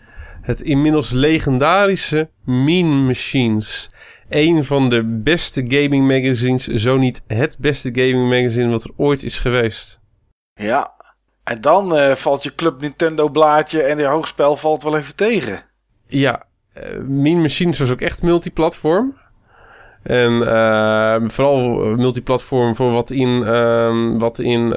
Het 0.43 0.60
inmiddels 0.60 1.10
legendarische 1.10 2.30
Mean 2.44 3.06
Machines. 3.06 3.90
een 4.28 4.64
van 4.64 4.90
de 4.90 5.05
beste 5.05 5.64
gaming 5.68 6.06
magazines, 6.06 6.66
zo 6.66 6.97
niet 6.97 7.22
het 7.26 7.59
beste 7.59 7.90
gaming 7.93 8.28
magazine 8.28 8.70
wat 8.70 8.84
er 8.84 8.90
ooit 8.97 9.22
is 9.22 9.38
geweest. 9.38 10.01
Ja. 10.55 10.95
En 11.47 11.60
dan 11.60 11.97
eh, 11.97 12.14
valt 12.14 12.43
je 12.43 12.55
Club 12.55 12.81
Nintendo 12.81 13.28
blaadje 13.28 13.82
en 13.82 13.98
je 13.98 14.05
hoogspel 14.05 14.56
valt 14.56 14.82
wel 14.82 14.97
even 14.97 15.16
tegen. 15.16 15.62
Ja, 16.06 16.43
eh, 16.73 16.98
Mean 16.98 17.40
Machines 17.40 17.78
was 17.78 17.90
ook 17.90 18.01
echt 18.01 18.23
multiplatform. 18.23 19.16
En 20.02 20.48
eh, 20.48 21.16
vooral 21.27 21.59
multiplatform 21.97 22.77
voor 22.77 22.93
wat 22.93 23.10
in, 23.10 23.44
ehm, 23.44 24.18
wat 24.18 24.39
in 24.39 24.73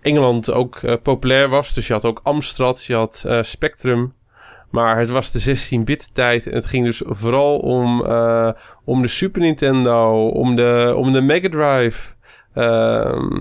Engeland 0.00 0.50
ook 0.50 0.80
populair 1.02 1.48
was. 1.48 1.74
Dus 1.74 1.86
je 1.86 1.92
had 1.92 2.04
ook 2.04 2.20
Amstrad, 2.22 2.84
je 2.84 2.94
had 2.94 3.24
Spectrum. 3.40 4.14
Maar 4.70 4.98
het 4.98 5.08
was 5.08 5.30
de 5.30 5.56
16-bit 5.56 6.14
tijd 6.14 6.46
en 6.46 6.54
het 6.54 6.66
ging 6.66 6.84
dus 6.84 7.02
vooral 7.06 7.58
om, 7.58 8.00
om 8.84 9.02
de 9.02 9.08
Super 9.08 9.40
Nintendo, 9.40 10.28
om 10.28 10.56
de, 10.56 10.92
om 10.96 11.12
de 11.12 11.20
Mega 11.20 11.48
Drive. 11.48 12.16
Ehm, 12.58 13.38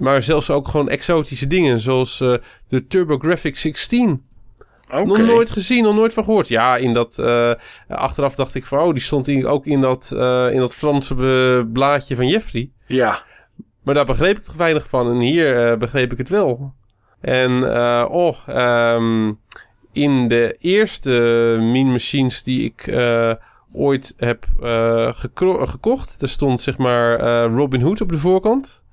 maar 0.00 0.22
zelfs 0.22 0.50
ook 0.50 0.68
gewoon 0.68 0.88
exotische 0.88 1.46
dingen, 1.46 1.80
zoals 1.80 2.20
eh, 2.20 2.34
de 2.68 2.86
TurboGrafx 2.86 3.60
16. 3.60 4.22
Oké. 4.90 5.04
Nog 5.04 5.18
nooit 5.18 5.50
gezien, 5.50 5.82
nog 5.82 5.94
nooit 5.94 6.14
van 6.14 6.24
gehoord. 6.24 6.48
Ja, 6.48 6.76
in 6.76 6.94
dat, 6.94 7.18
eh, 7.18 7.52
achteraf 7.88 8.34
dacht 8.34 8.54
ik 8.54 8.66
van, 8.66 8.78
oh, 8.78 8.92
die 8.92 9.02
stond 9.02 9.44
ook 9.44 9.66
in 9.66 9.80
dat, 9.80 10.12
eh, 10.12 10.52
in 10.52 10.58
dat 10.58 10.74
Franse 10.74 11.14
blaadje 11.72 12.16
van 12.16 12.28
Jeffrey. 12.28 12.70
Ja. 12.86 13.22
Maar 13.82 13.94
daar 13.94 14.06
begreep 14.06 14.36
ik 14.36 14.42
toch 14.42 14.54
weinig 14.54 14.88
van. 14.88 15.10
En 15.10 15.18
hier 15.18 15.78
begreep 15.78 16.12
ik 16.12 16.18
het 16.18 16.28
wel. 16.28 16.74
En 17.20 17.64
oh, 18.10 18.36
ehm, 18.46 19.32
in 19.92 20.28
de 20.28 20.56
eerste 20.58 21.10
Mean 21.60 21.90
Machines 21.90 22.42
die 22.42 22.64
ik 22.64 22.86
ooit 23.78 24.14
heb 24.16 24.46
eh, 24.62 25.08
gekro- 25.14 25.66
gekocht, 25.66 26.20
daar 26.20 26.28
stond 26.28 26.60
zeg 26.60 26.78
maar 26.78 27.18
eh, 27.18 27.52
Robin 27.54 27.80
Hood 27.80 28.00
op 28.00 28.08
de 28.08 28.18
voorkant. 28.18 28.84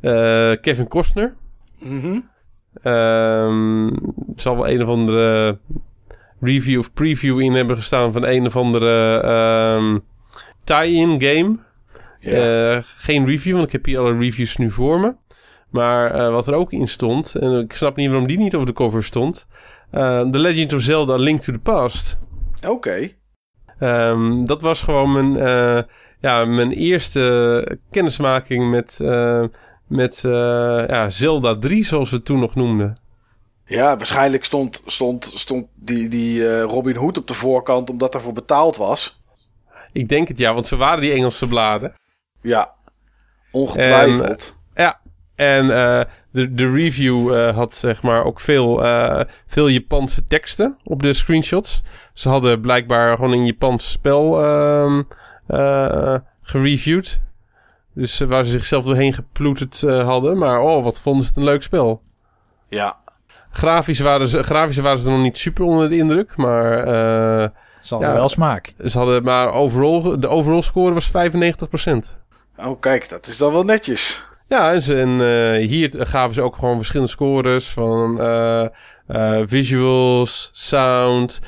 Eh, 0.00 0.52
Kevin 0.60 0.88
Costner. 0.88 1.34
Ehm, 2.82 3.86
er 3.86 3.94
zal 4.36 4.56
wel 4.56 4.68
een 4.68 4.82
of 4.82 4.88
andere 4.88 5.58
review 6.40 6.78
of 6.78 6.92
preview 6.92 7.40
in 7.40 7.52
hebben 7.52 7.76
gestaan 7.76 8.12
van 8.12 8.24
een 8.26 8.46
of 8.46 8.56
andere 8.56 9.20
ehm, 9.20 9.98
tie-in 10.64 11.20
game. 11.22 11.58
Eh, 12.76 12.78
geen 12.96 13.26
review, 13.26 13.52
want 13.54 13.66
ik 13.66 13.72
heb 13.72 13.84
hier 13.84 13.98
alle 13.98 14.18
reviews 14.18 14.56
nu 14.56 14.70
voor 14.70 15.00
me. 15.00 15.14
Maar 15.70 16.10
eh, 16.10 16.30
wat 16.30 16.46
er 16.46 16.54
ook 16.54 16.72
in 16.72 16.88
stond, 16.88 17.34
en 17.34 17.58
ik 17.58 17.72
snap 17.72 17.96
niet 17.96 18.08
waarom 18.08 18.26
die 18.26 18.38
niet 18.38 18.56
op 18.56 18.66
de 18.66 18.72
cover 18.72 19.04
stond. 19.04 19.46
eh, 19.90 20.20
The 20.30 20.38
Legend 20.38 20.72
of 20.72 20.80
Zelda 20.80 21.16
Link 21.16 21.40
to 21.40 21.52
the 21.52 21.58
Past. 21.58 22.18
Oké. 22.68 23.08
Ehm, 23.82 24.44
dat 24.44 24.60
was 24.60 24.82
gewoon 24.82 25.12
mijn, 25.12 25.36
eh, 25.36 25.82
ja, 26.20 26.44
mijn 26.44 26.72
eerste 26.72 27.78
kennismaking 27.90 28.70
met, 28.70 29.00
eh, 29.00 29.44
met 29.86 30.24
eh, 30.24 30.84
ja, 30.88 31.10
Zelda 31.10 31.58
3, 31.58 31.84
zoals 31.84 32.10
we 32.10 32.16
het 32.16 32.24
toen 32.24 32.40
nog 32.40 32.54
noemden. 32.54 33.00
Ja, 33.64 33.96
waarschijnlijk 33.96 34.44
stond, 34.44 34.82
stond, 34.86 35.32
stond 35.34 35.66
die, 35.74 36.08
die 36.08 36.60
Robin 36.60 36.96
Hood 36.96 37.18
op 37.18 37.26
de 37.26 37.34
voorkant 37.34 37.90
omdat 37.90 38.12
daarvoor 38.12 38.32
betaald 38.32 38.76
was. 38.76 39.22
Ik 39.92 40.08
denk 40.08 40.28
het 40.28 40.38
ja, 40.38 40.54
want 40.54 40.66
ze 40.66 40.76
waren 40.76 41.00
die 41.00 41.12
Engelse 41.12 41.46
bladen. 41.46 41.94
Ja. 42.42 42.74
Ongetwijfeld. 43.50 44.44
Ja, 44.44 44.61
en 45.46 45.70
eh, 45.70 46.00
de, 46.30 46.54
de 46.54 46.70
review 46.72 47.34
eh, 47.34 47.54
had 47.56 47.74
zeg 47.74 48.02
maar 48.02 48.24
ook 48.24 48.40
veel, 48.40 48.84
eh, 48.84 49.20
veel 49.46 49.68
Japanse 49.68 50.24
teksten 50.24 50.78
op 50.84 51.02
de 51.02 51.12
screenshots. 51.12 51.82
Ze 52.14 52.28
hadden 52.28 52.60
blijkbaar 52.60 53.14
gewoon 53.16 53.32
een 53.32 53.44
Japans 53.46 53.90
spel 53.90 54.44
ehm, 54.44 55.02
eh, 55.46 56.14
gereviewd. 56.42 57.20
Dus 57.94 58.18
waar 58.18 58.44
ze 58.44 58.50
zichzelf 58.50 58.84
doorheen 58.84 59.12
geploeterd 59.12 59.82
eh, 59.82 60.04
hadden. 60.04 60.38
Maar 60.38 60.60
oh, 60.60 60.84
wat 60.84 61.00
vonden 61.00 61.22
ze 61.22 61.28
het 61.28 61.36
een 61.38 61.44
leuk 61.44 61.62
spel. 61.62 62.02
ja. 62.68 63.00
Grafisch 63.54 64.00
waren 64.00 64.28
ze, 64.28 64.42
grafisch 64.42 64.76
waren 64.78 64.98
ze 64.98 65.10
nog 65.10 65.20
niet 65.20 65.36
super 65.38 65.64
onder 65.64 65.88
de 65.88 65.96
indruk. 65.96 66.36
Maar 66.36 66.78
eh, 67.42 67.48
Zal 67.80 68.00
Ja. 68.00 68.12
wel 68.12 68.28
smaak. 68.28 68.72
ze 68.84 68.98
hadden 68.98 69.22
maar 69.22 69.52
overall, 69.52 70.18
de 70.18 70.28
overall 70.28 70.62
score 70.62 70.92
was 70.94 71.10
95%. 71.10 72.18
Oh, 72.56 72.80
kijk, 72.80 73.08
dat 73.08 73.26
is 73.26 73.36
dan 73.36 73.52
wel 73.52 73.64
netjes. 73.64 74.24
Ja, 74.46 74.72
en, 74.72 74.82
ze, 74.82 75.00
en 75.00 75.20
eh, 75.20 75.68
hier 75.68 75.90
gaven 75.98 76.34
ze 76.34 76.42
ook 76.42 76.56
gewoon 76.56 76.76
verschillende 76.76 77.12
scores 77.12 77.68
van 77.68 78.20
eh, 78.20 78.64
eh, 79.06 79.42
visuals, 79.46 80.50
sound, 80.52 81.40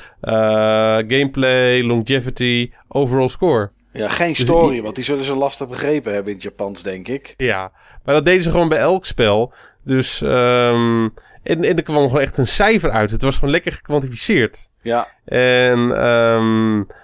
gameplay, 1.07 1.83
longevity, 1.83 2.71
overall 2.87 3.27
score. 3.27 3.71
Ja, 3.93 4.09
geen 4.09 4.27
Dus 4.33 4.39
story, 4.39 4.81
want 4.81 4.95
die 4.95 5.03
zullen 5.03 5.23
ze 5.23 5.35
lastig 5.35 5.67
begrepen 5.67 6.13
hebben 6.13 6.29
in 6.31 6.37
het 6.37 6.47
Japans, 6.47 6.83
denk 6.83 7.07
ik. 7.07 7.33
Ja, 7.37 7.71
maar 8.03 8.15
dat 8.15 8.25
deden 8.25 8.43
ze 8.43 8.51
gewoon 8.51 8.69
bij 8.69 8.77
elk 8.77 9.05
spel. 9.05 9.53
Dus, 9.83 10.21
ehm, 10.21 11.09
en, 11.43 11.63
en 11.63 11.75
er 11.77 11.83
kwam 11.83 12.03
gewoon 12.07 12.21
echt 12.21 12.37
een 12.37 12.47
cijfer 12.47 12.91
uit. 12.91 13.11
Het 13.11 13.21
was 13.21 13.35
gewoon 13.35 13.49
lekker 13.49 13.71
gekwantificeerd. 13.71 14.69
Ja, 14.81 15.07
En 15.25 15.97
ehm, 15.97 16.79
eh, 16.79 16.95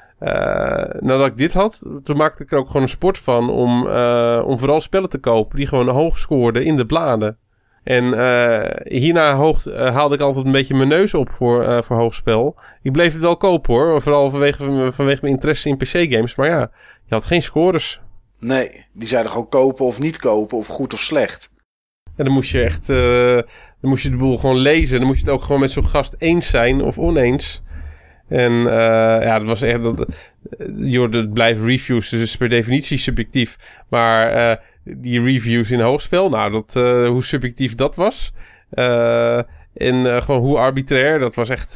nadat 0.99 1.27
ik 1.27 1.37
dit 1.37 1.53
had, 1.53 1.89
toen 2.03 2.17
maakte 2.17 2.43
ik 2.43 2.51
er 2.51 2.57
ook 2.57 2.67
gewoon 2.67 2.81
een 2.81 2.89
sport 2.89 3.17
van 3.17 3.49
om, 3.49 3.87
eh, 3.87 4.43
om 4.45 4.59
vooral 4.59 4.81
spellen 4.81 5.09
te 5.09 5.17
kopen 5.17 5.57
die 5.57 5.67
gewoon 5.67 5.87
hoog 5.87 6.17
scoorden 6.17 6.65
in 6.65 6.77
de 6.77 6.85
bladen. 6.85 7.37
En 7.83 8.13
eh, 8.13 8.99
hierna 8.99 9.35
hoog, 9.35 9.65
eh, 9.65 9.93
haalde 9.95 10.15
ik 10.15 10.21
altijd 10.21 10.45
een 10.45 10.51
beetje 10.51 10.75
mijn 10.75 10.89
neus 10.89 11.13
op 11.13 11.29
voor, 11.29 11.63
eh 11.63 11.81
voor 11.81 11.97
hoogspel. 11.97 12.55
Ik 12.81 12.91
bleef 12.91 13.13
het 13.13 13.21
wel 13.21 13.37
kopen 13.37 13.73
hoor, 13.73 14.01
vooral 14.01 14.29
vanwege, 14.29 14.91
vanwege 14.91 15.19
mijn 15.21 15.33
interesse 15.33 15.69
in 15.69 15.77
PC-games. 15.77 16.35
Maar 16.35 16.49
ja, 16.49 16.71
je 17.05 17.13
had 17.13 17.25
geen 17.25 17.41
scores. 17.41 18.01
nee. 18.39 18.85
Die 18.93 19.07
zeiden 19.07 19.31
gewoon 19.31 19.49
kopen 19.49 19.85
of 19.85 19.99
niet 19.99 20.17
kopen, 20.17 20.57
of 20.57 20.67
goed 20.67 20.93
of 20.93 20.99
slecht. 20.99 21.51
En 22.15 22.25
dan 22.25 22.33
moest 22.33 22.51
je 22.51 22.61
echt, 22.61 22.89
eh, 22.89 23.35
dan 23.81 23.89
moest 23.89 24.03
je 24.03 24.09
de 24.09 24.17
boel 24.17 24.37
gewoon 24.37 24.57
lezen. 24.57 24.97
Dan 24.97 25.07
moest 25.07 25.19
je 25.19 25.25
het 25.25 25.33
ook 25.33 25.43
gewoon 25.43 25.61
met 25.61 25.71
zo'n 25.71 25.87
gast 25.87 26.15
eens 26.17 26.49
zijn 26.49 26.81
of 26.81 26.97
oneens. 26.97 27.63
En 28.31 28.51
eh, 28.51 29.25
ja, 29.25 29.39
dat 29.39 29.47
was 29.47 29.61
echt, 29.61 29.83
dat, 29.83 29.99
eh, 29.99 30.67
joh, 30.75 31.11
dat 31.11 31.33
blijven 31.33 31.65
reviews, 31.65 32.09
dus 32.09 32.37
per 32.37 32.49
definitie 32.49 32.97
subjectief. 32.97 33.55
Maar 33.89 34.27
eh, 34.27 34.57
die 34.83 35.21
reviews 35.21 35.71
in 35.71 35.79
hoogspel, 35.79 36.29
nou, 36.29 36.51
dat, 36.51 36.73
hoe 37.07 37.23
subjectief 37.23 37.75
dat 37.75 37.95
was. 37.95 38.33
en 39.73 40.23
gewoon 40.23 40.41
hoe 40.41 40.57
arbitrair, 40.57 41.19
dat 41.19 41.35
was 41.35 41.49
echt, 41.49 41.73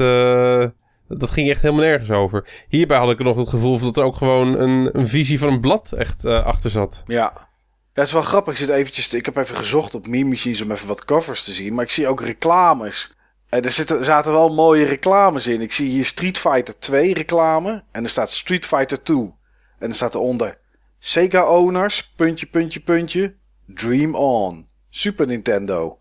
dat 1.07 1.31
ging 1.31 1.49
echt 1.49 1.61
helemaal 1.61 1.85
nergens 1.85 2.09
over. 2.09 2.47
Hierbij 2.67 2.97
had 2.97 3.11
ik 3.11 3.19
nog 3.19 3.37
het 3.37 3.49
gevoel 3.49 3.79
dat 3.79 3.97
er 3.97 4.03
ook 4.03 4.15
gewoon 4.15 4.59
een, 4.59 4.89
een 4.99 5.07
visie 5.07 5.39
van 5.39 5.49
een 5.49 5.59
blad 5.59 5.91
echt 5.91 6.25
achter 6.25 6.69
zat. 6.69 7.03
Ja. 7.07 7.47
Het 7.93 8.05
is 8.05 8.13
wel 8.13 8.21
grappig. 8.21 8.53
Ik, 8.53 8.59
zit 8.59 8.69
eventjes 8.69 9.13
ik 9.13 9.25
heb 9.25 9.37
even 9.37 9.55
gezocht 9.55 9.95
op 9.95 10.07
Meme 10.07 10.35
om 10.63 10.71
even 10.71 10.87
wat 10.87 11.05
covers 11.05 11.43
te 11.43 11.53
zien. 11.53 11.73
Maar 11.73 11.83
ik 11.83 11.91
zie 11.91 12.07
ook 12.07 12.21
reclames. 12.21 13.15
En 13.49 13.63
er 13.63 13.71
zitten, 13.71 14.05
zaten 14.05 14.31
wel 14.31 14.53
mooie 14.53 14.85
reclames 14.85 15.47
in. 15.47 15.61
Ik 15.61 15.71
zie 15.71 15.89
hier 15.89 16.05
Street 16.05 16.37
Fighter 16.37 16.79
2 16.79 17.13
reclame. 17.13 17.83
En 17.91 18.03
er 18.03 18.09
staat 18.09 18.31
Street 18.31 18.65
Fighter 18.65 19.03
2. 19.03 19.33
En 19.79 19.89
er 19.89 19.95
staat 19.95 20.15
eronder... 20.15 20.57
Sega 20.99 21.49
Owners, 21.49 22.13
puntje, 22.15 22.45
puntje, 22.45 22.79
puntje. 22.79 23.35
Dream 23.67 24.15
On. 24.15 24.67
Super 24.89 25.27
Nintendo. 25.27 25.99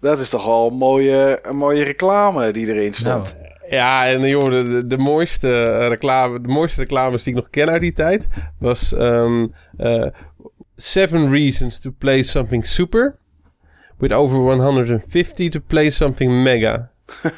Dat 0.00 0.20
is 0.20 0.28
toch 0.28 0.46
wel 0.46 0.66
een 0.66 0.76
mooie, 0.76 1.38
een 1.42 1.56
mooie 1.56 1.84
reclame 1.84 2.50
die 2.50 2.66
erin 2.66 2.94
stond. 2.94 3.36
Ja, 3.68 4.06
en 4.06 4.28
joh, 4.28 4.44
de, 4.44 4.86
de, 4.86 4.96
mooiste 4.96 5.62
eh, 5.62 5.88
reclame, 5.88 6.40
de 6.40 6.48
mooiste 6.48 6.80
reclames 6.80 7.22
die 7.22 7.34
ik 7.34 7.38
nog 7.38 7.50
ken 7.50 7.70
uit 7.70 7.80
die 7.80 7.92
tijd 7.92 8.28
was 8.58 8.92
eh, 8.92 9.46
Seven 10.76 11.30
Reasons 11.30 11.80
to 11.80 11.90
Play 11.98 12.22
Something 12.22 12.66
Super. 12.66 13.18
With 13.98 14.12
over 14.12 14.36
150 14.38 15.48
to 15.48 15.60
play 15.66 15.90
something 15.90 16.42
mega. 16.42 16.90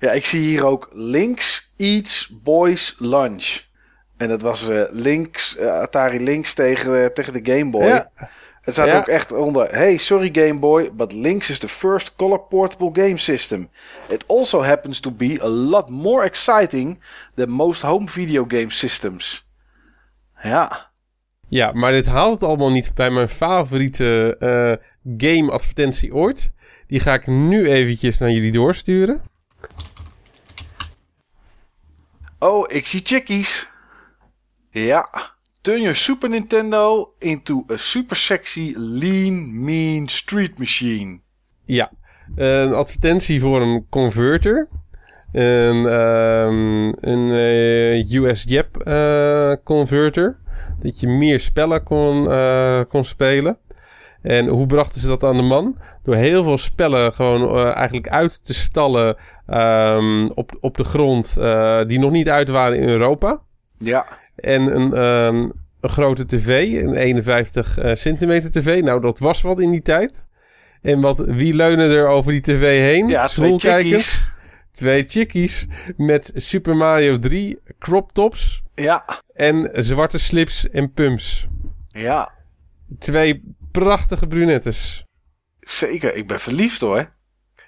Ja, 0.00 0.10
ik 0.12 0.26
zie 0.26 0.40
hier 0.40 0.64
ook 0.64 0.88
Links 0.92 1.74
Eats 1.76 2.28
Boys 2.42 2.96
Lunch. 2.98 3.60
En 4.16 4.28
dat 4.28 4.42
was 4.42 4.68
eh, 4.68 4.82
Links, 4.90 5.56
eh, 5.56 5.80
Atari 5.80 6.20
Links 6.22 6.54
tegen, 6.54 7.02
eh, 7.02 7.08
tegen 7.08 7.32
de 7.32 7.52
Game 7.52 7.70
Boy. 7.70 7.84
Ja. 7.86 8.10
Het 8.60 8.74
staat 8.74 8.86
Ja. 8.86 8.98
ook 8.98 9.06
echt 9.06 9.32
onder. 9.32 9.74
Hey, 9.74 9.96
sorry 9.96 10.28
Game 10.32 10.58
Boy, 10.58 10.90
but 10.94 11.12
Lynx 11.12 11.50
is 11.50 11.58
the 11.58 11.68
first 11.68 12.16
color 12.16 12.40
portable 12.40 12.90
game 13.04 13.16
system. 13.16 13.68
It 14.08 14.24
also 14.26 14.62
happens 14.62 15.00
to 15.00 15.10
be 15.10 15.38
a 15.42 15.48
lot 15.48 15.88
more 15.88 16.24
exciting 16.24 17.00
than 17.34 17.50
most 17.50 17.82
home 17.82 18.08
video 18.08 18.44
game 18.48 18.70
systems. 18.70 19.50
Ja, 20.42 20.90
Ja, 21.48 21.72
maar 21.72 21.92
dit 21.92 22.06
haalt 22.06 22.32
het 22.34 22.42
allemaal 22.42 22.70
niet 22.70 22.94
bij 22.94 23.10
mijn 23.10 23.28
favoriete 23.28 24.38
game 25.16 25.50
advertentie 25.50 26.14
ooit. 26.14 26.52
Die 26.86 27.00
ga 27.00 27.14
ik 27.14 27.26
nu 27.26 27.68
eventjes 27.68 28.18
naar 28.18 28.30
jullie 28.30 28.52
doorsturen. 28.52 29.22
Oh, 32.38 32.64
ik 32.68 32.86
zie 32.86 33.00
chickies. 33.04 33.68
Ja. 34.70 35.34
Turn 35.60 35.80
your 35.80 35.96
Super 35.96 36.28
Nintendo 36.28 37.14
into 37.18 37.64
a 37.72 37.76
super 37.76 38.16
sexy, 38.16 38.72
lean, 38.76 39.64
mean 39.64 40.08
street 40.08 40.58
machine. 40.58 41.20
Ja, 41.64 41.92
een 42.34 42.74
advertentie 42.74 43.40
voor 43.40 43.62
een 43.62 43.86
converter. 43.90 44.68
een, 45.32 45.86
ehm, 45.86 46.88
een 47.10 47.30
eh, 47.30 48.12
US 48.12 48.44
JAP 48.48 48.76
eh, 48.76 49.52
converter. 49.64 50.38
Dat 50.82 51.00
je 51.00 51.08
meer 51.08 51.40
spellen 51.40 51.82
kon, 51.82 52.30
eh, 52.30 52.80
kon 52.88 53.04
spelen. 53.04 53.58
En 54.26 54.46
hoe 54.48 54.66
brachten 54.66 55.00
ze 55.00 55.06
dat 55.06 55.24
aan 55.24 55.36
de 55.36 55.42
man? 55.42 55.76
Door 56.02 56.14
heel 56.14 56.42
veel 56.42 56.58
spellen 56.58 57.12
gewoon 57.12 57.56
eh, 57.58 57.74
eigenlijk 57.74 58.08
uit 58.08 58.44
te 58.44 58.54
stallen 58.54 59.16
ehm, 59.46 60.26
op, 60.26 60.56
op 60.60 60.76
de 60.76 60.84
grond 60.84 61.36
eh, 61.36 61.80
die 61.86 61.98
nog 61.98 62.10
niet 62.10 62.28
uit 62.28 62.48
waren 62.48 62.78
in 62.78 62.88
Europa. 62.88 63.40
Ja. 63.78 64.06
En 64.36 64.76
een, 64.76 64.92
ehm, 64.94 65.50
een 65.80 65.90
grote 65.90 66.26
tv, 66.26 66.82
een 66.82 66.94
51 66.94 67.78
eh, 67.78 67.94
centimeter 67.94 68.50
tv. 68.50 68.82
Nou, 68.82 69.00
dat 69.00 69.18
was 69.18 69.42
wat 69.42 69.60
in 69.60 69.70
die 69.70 69.82
tijd. 69.82 70.26
En 70.82 71.00
wat, 71.00 71.18
wie 71.18 71.54
leunen 71.54 71.90
er 71.90 72.06
over 72.06 72.32
die 72.32 72.40
tv 72.40 72.80
heen? 72.92 73.08
Ja, 73.08 73.28
Schoolkijkers. 73.28 74.12
chickies. 74.12 74.34
Twee 74.70 75.04
chickies 75.08 75.68
met 75.96 76.32
Super 76.34 76.76
Mario 76.76 77.18
3 77.18 77.58
crop 77.78 78.12
tops 78.12 78.62
Ja. 78.74 79.04
en 79.34 79.70
zwarte 79.72 80.18
slips 80.18 80.68
en 80.70 80.92
pumps. 80.92 81.46
Ja. 81.88 82.32
Twee 82.98 83.42
prachtige 83.78 84.26
brunettes. 84.26 85.04
Zeker. 85.60 86.14
Ik 86.14 86.26
ben 86.26 86.40
verliefd 86.40 86.80
hoor. 86.80 87.08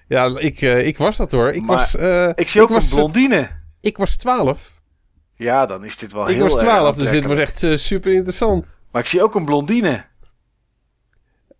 Ja, 0.07 0.25
ik, 0.37 0.61
eh, 0.61 0.87
ik 0.87 0.97
was 0.97 1.17
dat 1.17 1.31
hoor. 1.31 1.49
Ik 1.51 1.61
Maar 1.65 1.77
was, 1.77 1.95
eh, 1.95 2.29
Ik 2.35 2.47
zie 2.47 2.61
ook 2.61 2.69
was, 2.69 2.83
een 2.83 2.89
blondine. 2.89 3.49
Ik 3.81 3.97
was 3.97 4.15
12. 4.15 4.81
Ja, 5.35 5.65
dan 5.65 5.85
is 5.85 5.97
dit 5.97 6.13
wel 6.13 6.29
ik 6.29 6.35
heel 6.35 6.43
was 6.43 6.53
erg 6.53 6.61
12, 6.61 6.95
dus 6.95 7.09
dit 7.09 7.25
was 7.25 7.37
echt 7.37 7.63
eh, 7.63 7.75
super 7.75 8.13
interessant. 8.13 8.81
Maar 8.91 9.01
ik 9.01 9.07
zie 9.07 9.23
ook 9.23 9.35
een 9.35 9.45
blondine. 9.45 10.05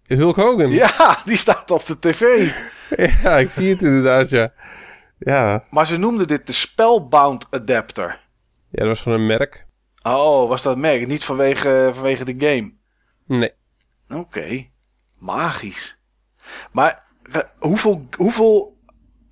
Hulk 0.03 0.35
Hogan. 0.35 0.71
Ja, 0.71 1.17
die 1.26 1.38
staat 1.38 1.71
op 1.71 1.85
de 1.85 1.99
tv. 1.99 2.21
Ja, 3.23 3.38
ik 3.38 3.49
zie 3.49 3.69
het 3.69 3.81
inderdaad, 3.81 4.30
ja. 4.30 4.53
Ja, 5.19 5.63
Maar 5.69 5.85
ze 5.85 5.97
noemden 5.97 6.27
dit 6.27 6.47
de 6.47 6.53
Spellbound 6.53 7.47
Adapter. 7.49 8.07
ja 8.69 8.80
dat 8.80 8.88
was 8.88 9.01
gewoon 9.01 9.19
een 9.19 9.26
merk. 9.26 9.67
Oh, 10.03 10.47
was 10.49 10.61
dat 10.61 10.77
merk? 10.77 11.07
Niet 11.07 11.23
vanwege, 11.23 11.89
vanwege 11.93 12.26
de 12.26 12.35
game. 12.47 12.73
Nee. 13.26 13.51
Oké. 14.10 14.65
Magisch. 15.18 15.99
Maar 16.72 17.03
eh, 17.31 17.41
hoeveel, 17.60 18.06
hoeveel 18.18 18.77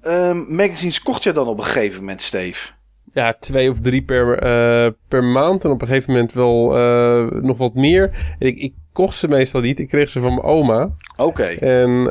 ehm, 0.01 0.55
magazines 0.55 1.01
kocht 1.01 1.23
je 1.23 1.31
dan 1.31 1.47
op 1.47 1.57
een 1.57 1.63
gegeven 1.63 1.99
moment, 1.99 2.21
Steve? 2.21 2.71
Ja, 3.13 3.33
twee 3.33 3.69
of 3.69 3.79
drie 3.79 4.03
per, 4.03 4.39
eh, 4.39 4.91
per 5.07 5.23
maand. 5.23 5.63
En 5.63 5.69
op 5.69 5.81
een 5.81 5.87
gegeven 5.87 6.11
moment 6.11 6.33
wel 6.33 6.77
eh, 6.77 7.41
nog 7.41 7.57
wat 7.57 7.73
meer. 7.73 8.35
En 8.39 8.47
ik, 8.47 8.57
ik 8.57 8.73
kocht 8.93 9.15
ze 9.15 9.27
meestal 9.27 9.61
niet. 9.61 9.79
Ik 9.79 9.87
kreeg 9.87 10.09
ze 10.09 10.19
van 10.19 10.33
mijn 10.33 10.45
oma. 10.45 10.89
Oké. 11.17 11.45
En 11.45 12.03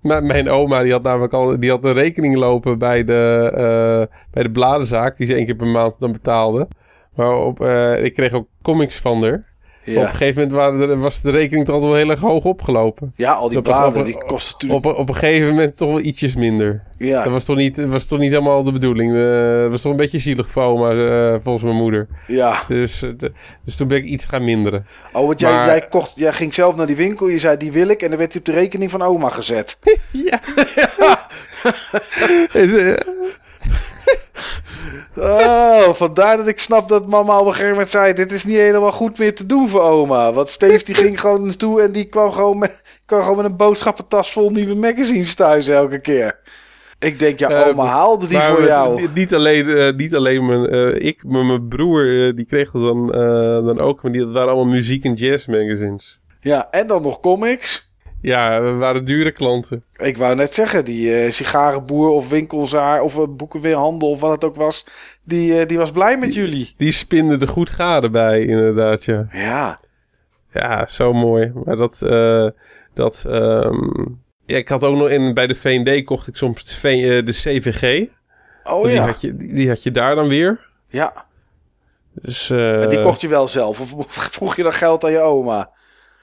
maar 0.00 0.22
mijn 0.22 0.48
oma 0.48 0.82
die 0.82 0.92
had 0.92 1.02
namelijk 1.02 1.32
al 1.32 1.60
die 1.60 1.70
had 1.70 1.84
een 1.84 1.92
rekening 1.92 2.36
lopen 2.36 2.78
bij 2.78 3.04
de, 3.04 4.08
bij 4.30 4.42
de 4.42 4.50
bladenzaak. 4.50 5.16
Die 5.16 5.26
ze 5.26 5.34
één 5.34 5.44
keer 5.44 5.54
per 5.54 5.66
maand 5.66 5.98
dan 5.98 6.12
betaalde. 6.12 6.68
Maar 7.14 7.36
op, 7.36 7.60
ik 8.02 8.14
kreeg 8.14 8.32
ook 8.32 8.48
comics 8.62 8.96
van 8.96 9.22
haar. 9.22 9.53
Op 9.86 9.90
een 9.94 10.00
Ja. 10.00 10.06
gegeven 10.06 10.34
moment 10.34 10.52
waren 10.52 11.00
was 11.00 11.20
de 11.20 11.30
rekening 11.30 11.64
toch 11.66 11.82
wel 11.82 11.94
heel 11.94 12.10
erg 12.10 12.20
hoog 12.20 12.44
opgelopen. 12.44 13.12
ja, 13.16 13.32
al 13.32 13.48
die 13.48 13.62
bladen 13.62 14.04
die 14.04 14.24
kosten 14.26 14.68
natuurlijk... 14.68 14.94
Op, 14.96 15.00
op 15.00 15.08
een 15.08 15.14
gegeven 15.14 15.48
moment 15.48 15.76
toch 15.76 15.88
wel 15.88 16.00
ietsjes 16.00 16.34
minder. 16.36 16.82
Ja, 16.98 17.22
Dat 17.22 17.32
was 17.32 17.44
toch 17.44 17.56
niet, 17.56 17.84
was 17.86 18.06
toch 18.06 18.18
niet 18.18 18.30
helemaal 18.30 18.62
de 18.62 18.72
bedoeling. 18.72 19.12
Eh, 19.14 19.60
Dat 19.62 19.70
was 19.70 19.80
toch 19.80 19.90
een 19.92 19.98
beetje 19.98 20.18
zielig 20.18 20.48
voor 20.48 20.62
oma, 20.62 20.90
eh, 20.90 21.34
volgens 21.42 21.64
mijn 21.64 21.76
moeder. 21.76 22.06
ja. 22.26 22.62
Dus, 22.68 23.02
eh, 23.02 23.10
de- 23.16 23.32
dus 23.64 23.76
toen 23.76 23.88
ben 23.88 23.98
ik 23.98 24.04
iets 24.04 24.24
gaan 24.24 24.44
minderen. 24.44 24.86
Oh, 25.12 25.26
want 25.26 25.40
jij, 25.40 25.52
Maar- 25.52 25.66
jij, 25.66 25.86
kocht, 25.88 26.12
jij 26.16 26.32
ging 26.32 26.54
zelf 26.54 26.76
naar 26.76 26.86
die 26.86 26.96
winkel, 26.96 27.28
je 27.28 27.38
zei 27.38 27.56
die 27.56 27.72
wil 27.72 27.88
ik 27.88 28.02
en 28.02 28.08
dan 28.08 28.18
werd 28.18 28.32
hij 28.32 28.40
op 28.40 28.46
de 28.46 28.52
rekening 28.60 28.90
van 28.90 29.02
oma 29.02 29.28
gezet. 29.28 29.78
Ja. 30.10 30.40
Eh, 32.52 32.92
Oh, 35.18 35.92
vandaar 35.92 36.36
dat 36.36 36.48
ik 36.48 36.58
snap 36.58 36.88
dat 36.88 37.06
mama 37.06 37.38
op 37.38 37.46
een 37.46 37.50
gegeven 37.52 37.70
moment 37.72 37.88
zei: 37.90 38.12
Dit 38.12 38.32
is 38.32 38.44
niet 38.44 38.56
helemaal 38.56 38.92
goed 38.92 39.18
meer 39.18 39.34
te 39.34 39.46
doen 39.46 39.68
voor 39.68 39.80
oma. 39.82 40.32
Want 40.32 40.48
Steve 40.48 40.84
die 40.84 40.94
ging 40.94 41.20
gewoon 41.20 41.44
naartoe 41.44 41.80
en 41.82 41.92
die 41.92 42.04
kwam 42.04 42.32
gewoon 42.32 42.58
met, 42.58 42.82
kwam 43.06 43.20
gewoon 43.22 43.36
met 43.36 43.44
een 43.44 43.56
boodschappentas 43.56 44.32
vol 44.32 44.50
nieuwe 44.50 44.74
magazines 44.74 45.34
thuis 45.34 45.68
elke 45.68 45.98
keer. 46.00 46.38
Ik 46.98 47.18
denk, 47.18 47.38
ja, 47.38 47.50
Eh, 47.50 47.68
oma 47.68 47.84
haalde 47.84 48.26
die 48.26 48.40
voor 48.40 48.64
jou. 48.64 49.00
Niet, 49.00 49.14
niet 49.14 49.34
alleen, 49.34 49.68
eh, 49.68 49.92
niet 49.96 50.14
alleen 50.14 50.46
mijn, 50.46 50.66
eh, 50.66 51.06
ik, 51.06 51.24
maar 51.24 51.44
mijn 51.44 51.68
broer, 51.68 52.26
eh, 52.28 52.36
die 52.36 52.44
kreeg 52.46 52.70
dat 52.70 52.82
dan, 52.82 53.06
dan 53.66 53.80
ook. 53.80 54.02
Maar 54.02 54.12
die, 54.12 54.20
dat 54.20 54.32
waren 54.32 54.52
allemaal 54.52 54.72
muziek- 54.72 55.04
en 55.04 55.14
jazz 55.14 55.46
magazines. 55.46 56.18
Ja, 56.40 56.68
en 56.70 56.86
dan 56.86 57.02
nog 57.02 57.20
comics. 57.20 57.83
Ja, 58.24 58.62
we 58.62 58.72
waren 58.72 59.04
dure 59.04 59.32
klanten. 59.32 59.84
Ik 59.96 60.16
wou 60.16 60.34
net 60.34 60.54
zeggen, 60.54 60.84
die 60.84 61.14
eh, 61.14 61.30
sigarenboer 61.30 62.08
of 62.08 62.28
winkelzaar 62.28 63.02
of 63.02 63.16
uh, 63.16 63.24
boekenweerhandel 63.28 64.10
of 64.10 64.20
wat 64.20 64.30
het 64.30 64.44
ook 64.44 64.56
was, 64.56 64.86
die, 65.22 65.58
eh, 65.58 65.66
die 65.66 65.78
was 65.78 65.90
blij 65.90 66.18
met 66.18 66.34
jullie. 66.34 66.74
Die 66.76 66.92
spinden 66.92 67.40
er 67.40 67.48
goed 67.48 67.70
gade 67.70 68.10
bij, 68.10 68.40
inderdaad, 68.40 69.04
ja. 69.04 69.26
Ja, 69.32 69.80
Ja, 70.52 70.86
zo 70.86 71.12
mooi. 71.12 71.52
Maar 71.64 71.76
dat, 71.76 71.98
dat, 72.94 73.24
ehm, 73.28 74.02
ja, 74.46 74.56
ik 74.56 74.68
had 74.68 74.82
ook 74.82 74.96
nog 74.96 75.08
in, 75.08 75.34
bij 75.34 75.46
de 75.46 75.54
V&D 75.54 76.04
kocht 76.04 76.28
ik 76.28 76.36
soms 76.36 76.80
de, 76.80 77.22
de 77.24 77.32
CVG. 77.32 78.06
oh 78.64 78.84
die, 78.84 78.92
ja. 78.92 79.06
had 79.06 79.20
je, 79.20 79.36
die, 79.36 79.68
had 79.68 79.82
je 79.82 79.90
daar 79.90 80.14
dan 80.14 80.28
weer. 80.28 80.68
Ja, 80.88 81.26
Dus, 82.12 82.50
en 82.50 82.88
die 82.88 83.02
kocht 83.02 83.20
je 83.20 83.28
wel 83.28 83.48
zelf 83.48 83.80
of 83.96 84.06
vroeg 84.08 84.56
je 84.56 84.62
dan 84.62 84.72
geld 84.72 85.04
aan 85.04 85.12
je 85.12 85.20
oma? 85.20 85.73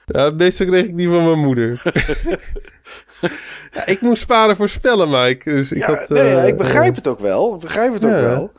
Ja, 0.06 0.30
meestal 0.30 0.66
kreeg 0.66 0.84
ik 0.84 0.96
die 0.96 1.08
van 1.08 1.24
mijn 1.24 1.38
moeder. 1.38 1.82
ja, 3.72 3.86
ik 3.86 4.00
moest 4.00 4.22
sparen 4.22 4.56
voor 4.56 4.68
spellen, 4.68 5.10
Mike. 5.10 5.50
Dus 5.50 5.72
ik 5.72 5.78
ja, 5.78 5.86
had, 5.86 6.08
nee, 6.08 6.24
ja, 6.24 6.40
eh, 6.42 6.46
ik 6.48 6.56
begrijp 6.56 6.94
het 6.94 7.08
ook 7.08 7.20
wel. 7.20 7.54
Ik 7.54 7.60
begrijp 7.60 7.92
het 7.92 8.04
ook 8.04 8.10
wel. 8.10 8.52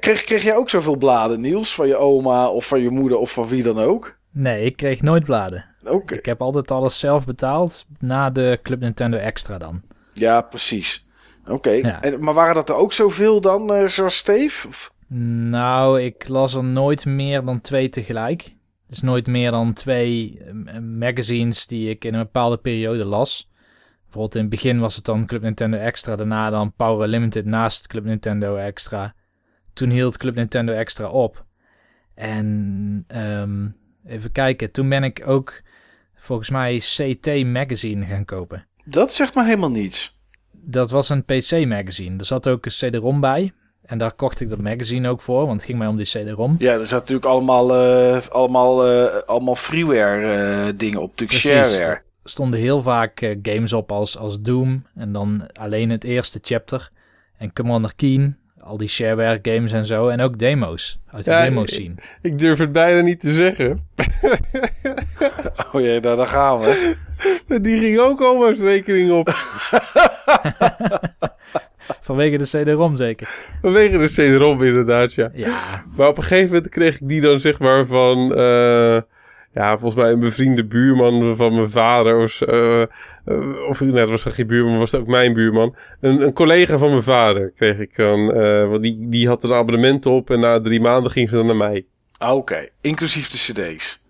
Kreeg, 0.00 0.24
kreeg 0.24 0.42
jij 0.42 0.56
ook 0.56 0.70
zoveel 0.70 0.96
bladen, 0.96 1.40
Niels? 1.40 1.74
Van 1.74 1.86
je 1.88 1.96
oma 1.96 2.48
of 2.48 2.66
van 2.66 2.80
je 2.82 2.90
moeder 2.90 3.18
of 3.18 3.32
van 3.32 3.48
wie 3.48 3.62
dan 3.62 3.78
ook? 3.78 4.16
Nee, 4.30 4.64
ik 4.64 4.76
kreeg 4.76 5.02
nooit 5.02 5.24
bladen. 5.24 5.64
Oké. 5.84 6.14
Ik 6.14 6.26
heb 6.26 6.40
altijd 6.42 6.70
alles 6.70 6.98
zelf 6.98 7.26
betaald 7.26 7.84
na 7.98 8.30
de 8.30 8.58
Club 8.62 8.80
Nintendo 8.80 9.16
Extra 9.16 9.58
dan. 9.58 9.82
Ja, 10.12 10.40
precies. 10.40 11.06
Oké. 11.50 11.70
En- 11.70 12.24
Maar 12.24 12.34
waren 12.34 12.54
dat 12.54 12.68
er 12.68 12.74
ook 12.74 12.92
zoveel 12.92 13.40
dan, 13.40 13.74
eh, 13.74 13.86
zoals 13.86 14.16
Steve? 14.16 14.68
Of- 14.68 14.92
Nou, 15.48 16.00
ik 16.00 16.28
las 16.28 16.54
er 16.54 16.64
nooit 16.64 17.06
meer 17.06 17.44
dan 17.44 17.60
twee 17.60 17.88
tegelijk. 17.88 18.54
Dus 18.90 19.00
nooit 19.00 19.26
meer 19.26 19.50
dan 19.50 19.72
twee 19.72 20.38
eh, 20.38 20.78
magazines 20.78 21.66
die 21.66 21.90
ik 21.90 22.04
in 22.04 22.14
een 22.14 22.22
bepaalde 22.22 22.58
periode 22.58 23.04
las. 23.04 23.50
Bijvoorbeeld 24.02 24.34
in 24.34 24.40
het 24.40 24.50
begin 24.50 24.80
was 24.80 24.96
het 24.96 25.04
dan 25.04 25.26
Club 25.26 25.42
Nintendo 25.42 25.76
Extra, 25.76 26.16
daarna 26.16 26.50
dan 26.50 26.72
Power 26.72 27.08
Limited 27.08 27.44
naast 27.44 27.86
Club 27.86 28.04
Nintendo 28.04 28.56
Extra. 28.56 29.14
Toen 29.72 29.90
hield 29.90 30.16
Club 30.16 30.34
Nintendo 30.34 30.72
Extra 30.72 31.08
op. 31.08 31.46
En 32.14 33.04
ehm, 33.06 33.68
even 34.04 34.32
kijken, 34.32 34.72
toen 34.72 34.88
ben 34.88 35.04
ik 35.04 35.22
ook 35.26 35.62
volgens 36.14 36.50
mij 36.50 36.78
CT 36.78 37.44
Magazine 37.44 38.06
gaan 38.06 38.24
kopen. 38.24 38.66
Dat 38.84 39.12
zegt 39.12 39.34
maar 39.34 39.44
helemaal 39.44 39.70
niets. 39.70 40.18
Dat 40.52 40.90
was 40.90 41.08
een 41.08 41.24
PC-magazine. 41.24 42.18
Er 42.18 42.24
zat 42.24 42.48
ook 42.48 42.64
een 42.64 42.70
CD-ROM 42.70 43.20
bij. 43.20 43.52
En 43.90 43.98
daar 43.98 44.12
kocht 44.12 44.40
ik 44.40 44.48
dat 44.48 44.60
magazine 44.60 45.08
ook 45.08 45.20
voor, 45.20 45.40
want 45.46 45.52
het 45.52 45.64
ging 45.64 45.78
mij 45.78 45.86
om 45.86 45.96
die 45.96 46.06
CD-ROM. 46.06 46.54
Ja, 46.58 46.72
er 46.72 46.78
zaten 46.78 46.96
natuurlijk 46.96 47.26
allemaal, 47.26 47.74
eh, 47.74 48.20
allemaal, 48.28 48.86
eh, 48.86 49.22
allemaal 49.26 49.56
freeware 49.56 50.32
eh, 50.32 50.72
dingen 50.76 51.00
op. 51.00 51.10
Natuurlijk 51.10 51.40
Precies. 51.40 51.50
shareware. 51.76 52.00
Er 52.22 52.30
stonden 52.30 52.60
heel 52.60 52.82
vaak 52.82 53.34
games 53.42 53.72
op 53.72 53.92
als, 53.92 54.18
als 54.18 54.40
Doom. 54.40 54.84
En 54.94 55.12
dan 55.12 55.48
alleen 55.60 55.90
het 55.90 56.04
eerste 56.04 56.38
chapter. 56.42 56.90
En 57.38 57.52
Commander 57.52 57.92
Keen. 57.96 58.36
Al 58.60 58.76
die 58.76 58.88
shareware 58.88 59.38
games 59.42 59.72
en 59.72 59.86
zo. 59.86 60.08
En 60.08 60.20
ook 60.20 60.38
demo's. 60.38 60.98
Uit 61.12 61.24
de 61.24 61.30
Ja, 61.30 61.42
demo's 61.44 61.68
ik- 61.70 61.74
zien. 61.74 61.98
Ik 62.22 62.38
durf 62.38 62.58
het 62.58 62.72
bijna 62.72 63.00
niet 63.00 63.20
te 63.20 63.32
zeggen. 63.34 63.78
Oh 65.72 65.80
jee, 65.80 66.00
daar, 66.00 66.16
daar 66.16 66.26
gaan 66.26 66.60
we. 66.60 66.96
Die 67.62 67.78
ging 67.78 67.98
ook 67.98 68.20
oma's 68.22 68.58
rekening 68.58 69.10
op. 69.12 69.28
Vanwege 72.00 72.38
de 72.38 72.44
CD-ROM 72.44 72.96
zeker. 72.96 73.28
Vanwege 73.60 73.98
de 73.98 74.06
CD-ROM 74.08 74.62
inderdaad, 74.62 75.12
ja. 75.12 75.30
Ja, 75.34 75.84
Maar 75.96 76.08
op 76.08 76.16
een 76.16 76.22
gegeven 76.22 76.46
moment 76.54 76.68
kreeg 76.68 77.00
ik 77.00 77.08
die 77.08 77.20
dan 77.20 77.40
zeg 77.40 77.58
maar 77.58 77.86
van... 77.86 78.34
eh, 78.34 79.00
ja, 79.54 79.78
volgens 79.78 80.02
mij 80.02 80.10
een 80.12 80.20
bevriende 80.20 80.64
buurman 80.64 81.36
van 81.36 81.54
mijn 81.54 81.70
vader. 81.70 82.18
Of, 82.22 82.40
eh, 82.40 82.82
eh, 82.82 82.88
of 83.68 83.80
nee, 83.80 83.92
dat 83.92 84.08
was 84.08 84.22
geen 84.24 84.46
buurman, 84.46 84.78
was 84.78 84.92
het 84.92 85.00
ook 85.00 85.06
mijn 85.06 85.32
buurman. 85.34 85.74
Een, 86.00 86.20
een 86.22 86.32
collega 86.32 86.78
van 86.78 86.90
mijn 86.90 87.02
vader 87.02 87.52
kreeg 87.56 87.78
ik 87.78 87.96
dan. 87.96 88.32
eh, 88.32 88.68
want 88.68 88.82
die, 88.82 89.08
die 89.08 89.28
had 89.28 89.44
een 89.44 89.52
abonnement 89.52 90.06
op 90.06 90.30
en 90.30 90.40
na 90.40 90.60
drie 90.60 90.80
maanden 90.80 91.10
ging 91.12 91.28
ze 91.28 91.34
dan 91.36 91.46
naar 91.46 91.56
mij. 91.56 91.86
Ah, 92.18 92.36
Oké, 92.36 92.68
inclusief 92.80 93.28
de 93.30 93.36
cd's. 93.52 94.04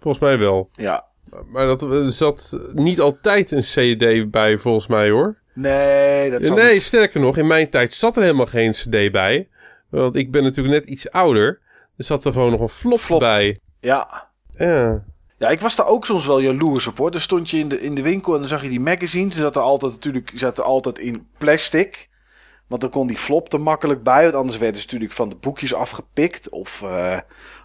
Volgens 0.00 0.22
mij 0.24 0.38
wel. 0.38 0.68
Ja. 0.72 1.04
Maar 1.52 1.66
dat 1.66 1.82
er 1.82 2.12
zat 2.12 2.58
niet 2.72 3.00
altijd 3.00 3.50
een 3.50 3.60
CD 3.62 4.30
bij, 4.30 4.58
volgens 4.58 4.86
mij 4.86 5.10
hoor. 5.10 5.36
Nee, 5.54 6.30
dat 6.30 6.44
zal 6.44 6.56
nee, 6.56 6.72
niet- 6.72 6.82
sterker 6.82 7.20
nog, 7.20 7.36
in 7.36 7.46
mijn 7.46 7.70
tijd 7.70 7.92
zat 7.92 8.16
er 8.16 8.22
helemaal 8.22 8.46
geen 8.46 8.70
CD 8.72 9.12
bij. 9.12 9.48
Want 9.90 10.16
ik 10.16 10.30
ben 10.30 10.42
natuurlijk 10.42 10.74
net 10.74 10.88
iets 10.88 11.10
ouder. 11.10 11.60
Er 11.96 12.04
zat 12.04 12.24
er 12.24 12.32
gewoon 12.32 12.50
nog 12.50 12.60
een 12.60 12.68
flop, 12.68 13.00
Flop. 13.00 13.18
bij. 13.20 13.58
Ja. 13.80 14.28
Ja. 14.52 15.04
Ja, 15.38 15.48
ik 15.48 15.60
was 15.60 15.76
daar 15.76 15.86
ook 15.86 16.06
soms 16.06 16.26
wel 16.26 16.38
jaloers 16.40 16.86
op 16.86 16.98
hoor. 16.98 17.10
Dan 17.10 17.20
stond 17.20 17.50
je 17.50 17.58
in 17.58 17.68
de, 17.68 17.80
in 17.80 17.94
de 17.94 18.02
winkel 18.02 18.32
en 18.34 18.38
dan 18.40 18.48
zag 18.48 18.62
je 18.62 18.68
die 18.68 18.80
magazines. 18.80 19.34
Die 19.34 19.42
zaten 19.42 19.62
altijd 19.62 19.92
natuurlijk 19.92 20.32
zaten 20.34 20.64
altijd 20.64 20.98
in 20.98 21.26
plastic. 21.38 22.08
Want 22.66 22.80
dan 22.80 22.90
kon 22.90 23.06
die 23.06 23.16
flop 23.16 23.52
er 23.52 23.60
makkelijk 23.60 24.02
bij. 24.02 24.22
Want 24.22 24.34
anders 24.34 24.58
werden 24.58 24.76
ze 24.80 24.86
natuurlijk 24.86 25.12
van 25.12 25.28
de 25.28 25.34
boekjes 25.36 25.74
afgepikt. 25.74 26.50
Of, 26.50 26.82
eh, 26.82 27.18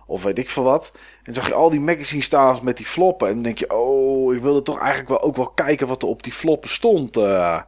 of 0.08 0.24
weet 0.24 0.38
ik 0.38 0.50
veel 0.50 0.64
wat. 0.64 0.92
En 0.94 1.00
dan 1.24 1.34
zag 1.34 1.48
je 1.48 1.54
al 1.54 1.70
die 1.70 1.80
magazine 1.80 2.24
staan 2.24 2.60
met 2.64 2.78
die 2.78 2.86
floppen. 2.86 3.28
En 3.28 3.34
dan 3.34 3.44
denk 3.44 3.58
je, 3.58 3.74
oh, 3.74 4.34
ik 4.36 4.42
wilde 4.42 4.62
toch 4.62 4.80
eigenlijk 4.80 5.10
wel 5.10 5.22
ook 5.22 5.36
wel 5.36 5.50
kijken 5.50 5.88
wat 5.88 6.02
er 6.02 6.08
op 6.08 6.24
die 6.24 6.34
floppen 6.34 6.70
stond. 6.70 7.18
eh. 7.18 7.60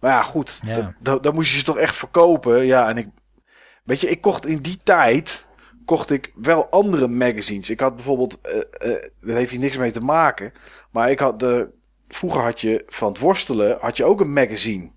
Maar 0.00 0.10
ja, 0.10 0.22
goed. 0.22 0.60
Ja. 0.64 0.74
da- 0.74 0.94
da- 1.00 1.18
Dan 1.18 1.34
moest 1.34 1.50
je 1.52 1.58
ze 1.58 1.64
toch 1.64 1.78
echt 1.78 1.96
verkopen. 1.96 2.64
Ja, 2.66 2.88
en 2.88 2.96
ik... 2.96 3.08
Weet 3.84 4.00
je, 4.00 4.10
ik 4.10 4.20
kocht 4.20 4.46
in 4.46 4.58
die 4.62 4.76
tijd... 4.76 5.44
Kocht 5.84 6.10
ik 6.10 6.32
wel 6.34 6.70
andere 6.70 7.08
magazines. 7.08 7.70
Ik 7.70 7.80
had 7.80 7.94
bijvoorbeeld... 7.94 8.40
eh 8.40 8.56
eh 8.92 9.02
daar 9.20 9.36
heeft 9.36 9.50
hier 9.50 9.60
niks 9.60 9.76
mee 9.76 9.90
te 9.90 10.00
maken. 10.00 10.52
Maar 10.90 11.10
ik 11.10 11.18
had 11.18 11.40
de... 11.40 11.68
Vroeger 12.08 12.40
had 12.42 12.60
je 12.60 12.82
van 12.86 13.08
het 13.08 13.18
worstelen... 13.18 13.76
Had 13.80 13.96
je 13.96 14.04
ook 14.04 14.20
een 14.20 14.32
magazine. 14.32 14.90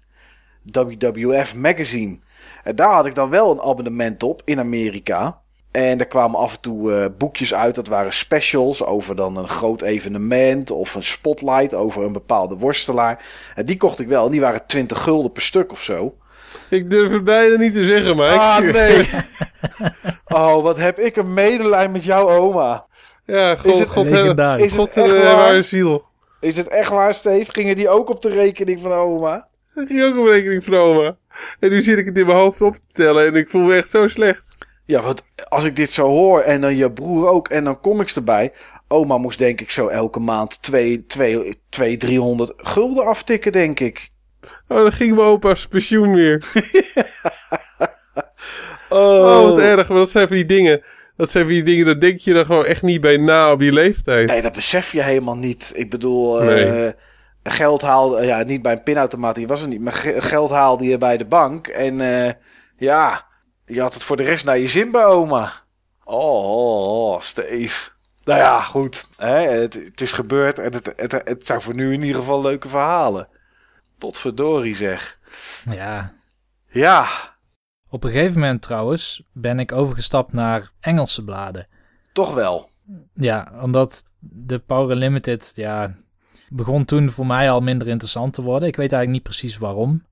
WWF 0.63 1.55
Magazine. 1.55 2.19
En 2.63 2.75
daar 2.75 2.93
had 2.93 3.05
ik 3.05 3.15
dan 3.15 3.29
wel 3.29 3.51
een 3.51 3.61
abonnement 3.61 4.23
op 4.23 4.41
in 4.45 4.59
Amerika. 4.59 5.41
En 5.79 5.97
daar 5.97 6.07
kwamen 6.07 6.39
af 6.39 6.53
en 6.53 6.59
toe 6.59 6.93
eh, 6.93 7.05
boekjes 7.17 7.53
uit. 7.53 7.75
Dat 7.75 7.87
waren 7.87 8.13
specials 8.13 8.85
over 8.85 9.15
dan 9.15 9.37
een 9.37 9.49
groot 9.49 9.81
evenement. 9.81 10.71
Of 10.71 10.95
een 10.95 11.03
spotlight 11.03 11.73
over 11.73 12.03
een 12.03 12.11
bepaalde 12.11 12.55
worstelaar. 12.55 13.25
En 13.55 13.65
die 13.65 13.77
kocht 13.77 13.99
ik 13.99 14.07
wel. 14.07 14.25
En 14.25 14.31
die 14.31 14.41
waren 14.41 14.65
20 14.67 15.03
gulden 15.03 15.31
per 15.31 15.41
stuk 15.41 15.71
of 15.71 15.83
zo. 15.83 16.15
Ik 16.69 16.89
durf 16.89 17.11
het 17.11 17.23
bijna 17.23 17.55
niet 17.55 17.73
te 17.73 17.85
zeggen, 17.85 18.15
maar 18.15 18.29
Ah, 18.29 18.59
nee. 18.73 19.09
oh, 20.27 20.63
wat 20.63 20.77
heb 20.77 20.99
ik 20.99 21.15
een 21.15 21.33
medelijden 21.33 21.91
met 21.91 22.03
jouw 22.03 22.29
oma. 22.29 22.85
Ja, 23.25 23.55
god, 23.55 23.79
het 23.79 23.89
god? 23.89 24.05
Is 24.05 24.19
God, 24.19 24.37
het 24.59 24.71
God 24.71 24.97
echt 24.97 25.13
eh, 25.13 25.33
waar? 25.33 25.63
ziel. 25.63 26.03
Is 26.39 26.57
het 26.57 26.67
echt 26.67 26.89
waar, 26.89 27.13
Steve? 27.13 27.51
Gingen 27.51 27.75
die 27.75 27.89
ook 27.89 28.09
op 28.09 28.21
de 28.21 28.29
rekening 28.29 28.79
van 28.79 28.91
oma? 28.91 29.47
Dat 29.73 29.87
ging 29.87 30.03
ook 30.03 30.17
op 30.17 30.25
rekening 30.25 30.63
van 30.63 30.73
oma. 30.73 31.15
En 31.59 31.69
nu 31.69 31.81
zit 31.81 31.97
ik 31.97 32.05
het 32.05 32.17
in 32.17 32.25
mijn 32.25 32.37
hoofd 32.37 32.61
op 32.61 32.75
te 32.75 32.81
tellen 32.93 33.25
en 33.25 33.35
ik 33.35 33.49
voel 33.49 33.61
me 33.61 33.75
echt 33.75 33.89
zo 33.89 34.07
slecht. 34.07 34.57
Ja, 34.89 35.01
want 35.01 35.23
als 35.49 35.63
ik 35.63 35.75
dit 35.75 35.91
zo 35.91 36.07
hoor 36.07 36.41
en 36.41 36.61
dan 36.61 36.75
je 36.75 36.91
broer 36.91 37.27
ook 37.27 37.47
en 37.47 37.63
dan 37.63 37.79
comics 37.79 38.15
erbij. 38.15 38.51
Oma 38.87 39.17
moest 39.17 39.39
denk 39.39 39.61
ik 39.61 39.71
zo 39.71 39.87
elke 39.87 40.19
maand 40.19 40.61
2, 40.61 41.05
2, 41.05 41.61
2 41.69 41.97
300 41.97 42.53
gulden 42.57 43.05
aftikken, 43.05 43.51
denk 43.51 43.79
ik. 43.79 44.09
Oh, 44.67 44.77
dan 44.77 44.91
ging 44.91 45.15
mijn 45.15 45.27
opa's 45.27 45.67
pensioen 45.67 46.13
weer. 46.13 46.43
Oh, 48.89 48.97
Oh, 48.99 49.49
wat 49.49 49.59
erg. 49.59 49.89
Maar 49.89 49.97
dat 49.97 50.09
zijn 50.11 50.27
van 50.27 50.35
die 50.35 50.45
dingen. 50.45 50.81
Dat 51.17 51.29
zijn 51.29 51.43
van 51.43 51.53
die 51.53 51.63
dingen, 51.63 51.85
daar 51.85 51.99
denk 51.99 52.19
je 52.19 52.33
dan 52.33 52.45
gewoon 52.45 52.65
echt 52.65 52.81
niet 52.81 53.01
bij 53.01 53.17
na 53.17 53.51
op 53.51 53.61
je 53.61 53.71
leeftijd. 53.73 54.27
Nee, 54.27 54.41
dat 54.41 54.51
besef 54.55 54.91
je 54.91 55.01
helemaal 55.03 55.35
niet. 55.35 55.71
Ik 55.75 55.89
bedoel, 55.89 56.41
eh, 56.41 56.89
geld 57.43 57.81
haalde, 57.81 58.25
ja, 58.25 58.43
niet 58.43 58.61
bij 58.61 58.71
een 58.71 58.83
pinautomaat, 58.83 59.35
die 59.35 59.47
was 59.47 59.61
er 59.61 59.67
niet. 59.67 59.81
Maar 59.81 59.93
ge- 59.93 60.21
geld 60.21 60.49
haalde 60.49 60.85
je 60.85 60.97
bij 60.97 61.17
de 61.17 61.25
bank. 61.25 61.67
En 61.67 62.01
eh, 62.01 62.31
ja, 62.77 63.25
je 63.69 63.81
had 63.81 63.93
het 63.93 64.03
voor 64.03 64.17
de 64.17 64.23
rest 64.23 64.45
naar 64.45 64.57
je 64.57 64.67
zin 64.67 64.91
bij 64.91 65.05
oma. 65.05 65.51
Oh, 66.03 66.43
oh, 66.43 67.13
oh 67.13 67.21
Steve. 67.21 67.89
Nou 68.23 68.39
ja, 68.39 68.61
goed. 68.61 69.07
Hè, 69.17 69.37
het, 69.47 69.73
het 69.73 70.01
is 70.01 70.11
gebeurd 70.11 70.59
en 70.59 70.73
het, 70.73 70.93
het, 70.95 71.11
het 71.11 71.45
zijn 71.45 71.61
voor 71.61 71.73
nu 71.75 71.93
in 71.93 72.01
ieder 72.01 72.21
geval 72.21 72.41
leuke 72.41 72.69
verhalen. 72.69 73.27
Potverdorie 73.97 74.75
zeg. 74.75 75.19
Ja. 75.71 76.13
Ja, 76.71 77.07
Op 77.89 78.03
een 78.03 78.11
gegeven 78.11 78.39
moment 78.39 78.61
trouwens 78.61 79.23
ben 79.33 79.59
ik 79.59 79.71
overgestapt 79.71 80.33
naar 80.33 80.71
Engelse 80.79 81.23
bladen. 81.23 81.67
toch 82.13 82.33
wel. 82.33 82.69
Ja, 83.13 83.51
omdat 83.61 84.03
de 84.19 84.59
Power 84.59 84.95
Limited, 84.95 85.51
ja, 85.55 85.95
begon 86.49 86.85
toen 86.85 87.11
voor 87.11 87.25
mij 87.25 87.51
al 87.51 87.61
minder 87.61 87.87
interessant 87.87 88.33
te 88.33 88.41
worden. 88.41 88.67
Ik 88.67 88.75
weet 88.75 88.91
eigenlijk 88.91 89.11
niet 89.11 89.37
precies 89.37 89.57
waarom. 89.57 90.05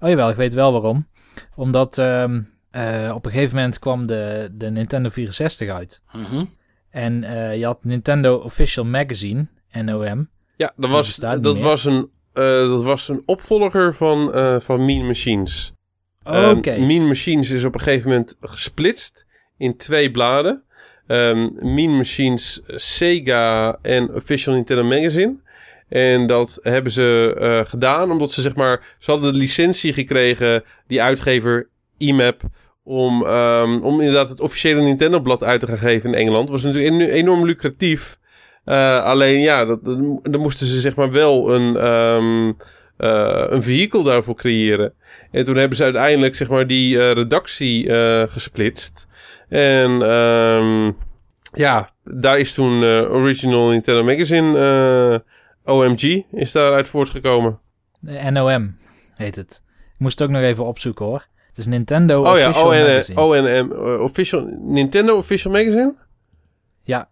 Oh 0.00 0.08
jawel, 0.08 0.28
ik 0.30 0.36
weet 0.36 0.54
wel 0.54 0.72
waarom. 0.72 1.08
Omdat 1.54 1.98
ehm, 1.98 2.42
eh, 2.76 3.14
op 3.14 3.26
een 3.26 3.30
gegeven 3.30 3.56
moment 3.56 3.78
kwam 3.78 4.06
de, 4.06 4.48
de 4.52 4.70
Nintendo 4.70 5.08
64 5.08 5.70
uit. 5.70 6.02
Mhm. 6.12 6.44
En 6.90 7.24
eh, 7.24 7.58
je 7.58 7.64
had 7.64 7.84
Nintendo 7.84 8.36
Official 8.36 8.84
Magazine, 8.84 9.46
NOM. 9.84 10.28
Ja, 10.56 10.72
dat 10.76 10.90
was, 10.90 11.16
dat 11.16 11.58
was, 11.58 11.84
een, 11.84 12.10
eh, 12.32 12.42
dat 12.68 12.82
was 12.82 13.08
een 13.08 13.22
opvolger 13.26 13.94
van, 13.94 14.30
van 14.62 14.84
Mean 14.84 15.06
Machines. 15.06 15.72
Oké. 16.24 16.70
Ehm, 16.70 16.86
mean 16.86 17.06
Machines 17.06 17.50
is 17.50 17.64
op 17.64 17.74
een 17.74 17.80
gegeven 17.80 18.08
moment 18.08 18.36
gesplitst 18.40 19.26
in 19.56 19.76
twee 19.76 20.10
bladen. 20.10 20.62
Ehm 21.06 21.48
mean 21.74 21.96
Machines 21.96 22.62
Sega 22.66 23.78
en 23.82 24.14
Official 24.14 24.54
Nintendo 24.54 24.84
Magazine. 24.84 25.36
En 25.88 26.26
dat 26.26 26.58
hebben 26.62 26.92
ze 26.92 27.64
gedaan 27.68 28.10
omdat 28.10 28.32
ze 28.32 28.40
zeg 28.40 28.54
maar... 28.54 28.96
Ze 28.98 29.10
hadden 29.10 29.32
de 29.32 29.38
licentie 29.38 29.92
gekregen, 29.92 30.64
die 30.86 31.02
uitgever 31.02 31.68
IMAP... 31.96 32.42
Om, 32.88 33.26
ehm, 33.26 33.78
om 33.82 34.00
inderdaad 34.00 34.28
het 34.28 34.40
officiële 34.40 34.80
Nintendo-blad 34.82 35.44
uit 35.44 35.60
te 35.60 35.66
gaan 35.66 35.78
geven 35.78 36.10
in 36.12 36.18
Engeland. 36.18 36.48
was 36.48 36.62
natuurlijk 36.62 36.94
en- 36.94 37.08
enorm 37.08 37.44
lucratief. 37.46 38.18
Eh, 38.64 39.04
alleen 39.04 39.40
ja, 39.40 39.64
dat, 39.64 39.84
dan 40.22 40.40
moesten 40.40 40.66
ze 40.66 40.80
zeg 40.80 40.96
maar 40.96 41.10
wel 41.12 41.54
een, 41.54 41.76
ehm 41.76 42.52
eh, 42.96 43.44
een 43.48 43.62
vehikel 43.62 44.02
daarvoor 44.02 44.34
creëren. 44.34 44.92
En 45.30 45.44
toen 45.44 45.56
hebben 45.56 45.76
ze 45.76 45.82
uiteindelijk 45.82 46.34
zeg 46.34 46.48
maar 46.48 46.66
die 46.66 46.98
eh, 46.98 47.12
redactie 47.12 47.90
gesplitst. 48.28 49.06
En 49.48 50.02
ehm, 50.02 50.92
ja, 51.52 51.90
daar 52.04 52.38
is 52.38 52.52
toen 52.54 52.84
Original 52.84 53.68
Nintendo 53.68 54.04
Magazine, 54.04 55.22
OMG, 55.64 56.22
is 56.32 56.52
daaruit 56.52 56.88
voortgekomen. 56.88 57.58
NOM 58.30 58.76
heet 59.14 59.36
het. 59.36 59.62
Ik 59.94 59.98
moest 59.98 60.18
het 60.18 60.28
ook 60.28 60.34
nog 60.34 60.42
even 60.44 60.64
opzoeken 60.64 61.04
hoor. 61.04 61.26
Het 61.56 61.64
is 61.64 61.70
Nintendo 61.72 62.24
Oh 62.30 62.38
ja, 62.38 62.48
Official 62.48 62.70
ON, 62.70 62.78
Magazine. 62.78 63.20
ONM, 63.20 63.72
eh, 63.72 64.00
official, 64.00 64.48
Nintendo 64.60 65.16
Official 65.16 65.52
Magazine? 65.52 65.94
Ja, 66.82 67.08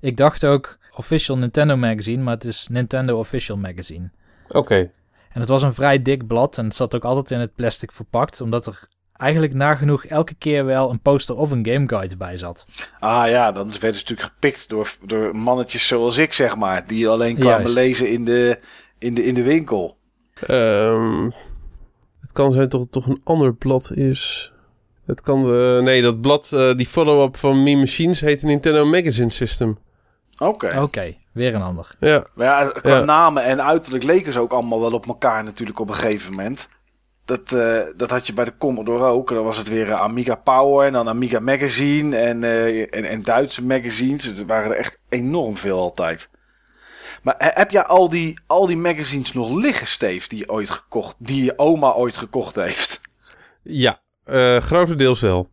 ik 0.00 0.16
dacht 0.16 0.44
ook 0.44 0.78
Official 0.96 1.36
Nintendo 1.36 1.76
Magazine, 1.76 2.22
maar 2.22 2.34
het 2.34 2.44
is 2.44 2.68
Nintendo 2.70 3.18
Official 3.18 3.56
Magazine. 3.56 4.10
Oké. 4.48 4.90
En 5.32 5.40
het 5.40 5.48
was 5.48 5.62
een 5.62 5.74
vrij 5.74 6.02
dik 6.02 6.26
blad 6.26 6.58
en 6.58 6.64
het 6.64 6.74
zat 6.74 6.94
ook 6.94 7.04
altijd 7.04 7.30
in 7.30 7.38
het 7.40 7.54
plastic 7.54 7.92
verpakt, 7.92 8.40
omdat 8.40 8.66
er 8.66 8.82
eigenlijk 9.12 9.54
nagenoeg 9.54 10.04
elke 10.04 10.34
keer 10.34 10.64
wel 10.64 10.90
een 10.90 11.00
poster 11.00 11.36
of 11.36 11.50
een 11.50 11.66
gameguide 11.66 12.16
bij 12.16 12.36
zat. 12.36 12.66
Ah 13.00 13.28
ja, 13.28 13.52
dan 13.52 13.66
werden 13.66 13.80
ze 13.80 14.06
natuurlijk 14.06 14.20
gepikt 14.32 14.68
door, 14.68 14.94
door 15.06 15.36
mannetjes 15.36 15.86
zoals 15.86 16.16
ik, 16.18 16.32
zeg 16.32 16.56
maar. 16.56 16.86
Die 16.86 17.08
alleen 17.08 17.34
kwamen 17.36 17.58
Juist. 17.58 17.74
lezen 17.74 18.08
in 18.08 18.24
de, 18.24 18.58
in 18.98 19.14
de, 19.14 19.24
in 19.24 19.34
de 19.34 19.42
winkel. 19.42 19.96
Ehm, 20.46 21.24
het 21.24 21.34
kan 22.36 22.52
zijn 22.52 22.68
dat 22.68 22.80
het 22.80 22.92
toch 22.92 23.06
een 23.06 23.20
ander 23.24 23.54
blad 23.54 23.90
is. 23.94 24.52
Het 25.06 25.20
kan 25.20 25.42
de, 25.42 25.80
nee, 25.82 26.02
dat 26.02 26.20
blad, 26.20 26.52
eh, 26.52 26.74
die 26.76 26.86
follow-up 26.86 27.36
van 27.36 27.62
Me 27.62 27.76
Machines 27.76 28.20
heet 28.20 28.40
de 28.40 28.46
Nintendo 28.46 28.84
Magazine 28.86 29.30
System. 29.30 29.78
Oké. 30.38 30.80
Oké, 30.82 31.14
weer 31.32 31.54
een 31.54 31.62
ander. 31.62 31.94
Ja, 32.00 32.24
Maar 32.34 32.46
ja, 32.46 32.70
qua 32.70 32.96
Ja. 32.96 33.04
namen 33.04 33.44
en 33.44 33.62
uiterlijk 33.64 34.04
leken 34.04 34.32
ze 34.32 34.40
ook 34.40 34.52
allemaal 34.52 34.80
wel 34.80 34.92
op 34.92 35.06
elkaar 35.06 35.44
natuurlijk 35.44 35.80
op 35.80 35.88
een 35.88 35.94
gegeven 35.94 36.30
moment. 36.34 36.68
Dat, 37.24 37.52
eh, 37.52 37.80
dat 37.96 38.10
had 38.10 38.26
je 38.26 38.32
bij 38.32 38.44
de 38.44 38.56
Commodore 38.58 39.04
ook. 39.04 39.28
Dan 39.28 39.44
was 39.44 39.56
het 39.58 39.68
weer 39.68 39.94
Amiga 39.94 40.34
Power 40.34 40.86
en 40.86 40.92
dan 40.92 41.08
Amiga 41.08 41.40
Magazine 41.40 42.16
en, 42.16 42.44
eh, 42.44 42.80
en, 42.80 43.04
en 43.04 43.22
Duitse 43.22 43.64
magazines. 43.64 44.38
Er 44.38 44.46
waren 44.46 44.70
er 44.70 44.76
echt 44.76 44.98
enorm 45.08 45.56
veel 45.56 45.78
altijd. 45.78 46.30
Maar 47.26 47.34
he- 47.38 47.50
heb 47.60 47.70
jij 47.70 47.82
al 47.82 48.08
die, 48.08 48.38
al 48.46 48.66
die 48.66 48.76
magazines 48.76 49.32
nog 49.32 49.54
liggen, 49.54 49.86
Steve, 49.86 50.28
die 50.28 50.38
je 50.38 50.50
ooit 50.50 50.70
gekocht, 50.70 51.16
die 51.18 51.44
je 51.44 51.58
oma 51.58 51.92
ooit 51.92 52.16
gekocht 52.16 52.54
heeft? 52.54 53.00
ja 53.62 54.00
eh, 54.24 54.56
grotendeels 54.56 55.20
wel. 55.20 55.48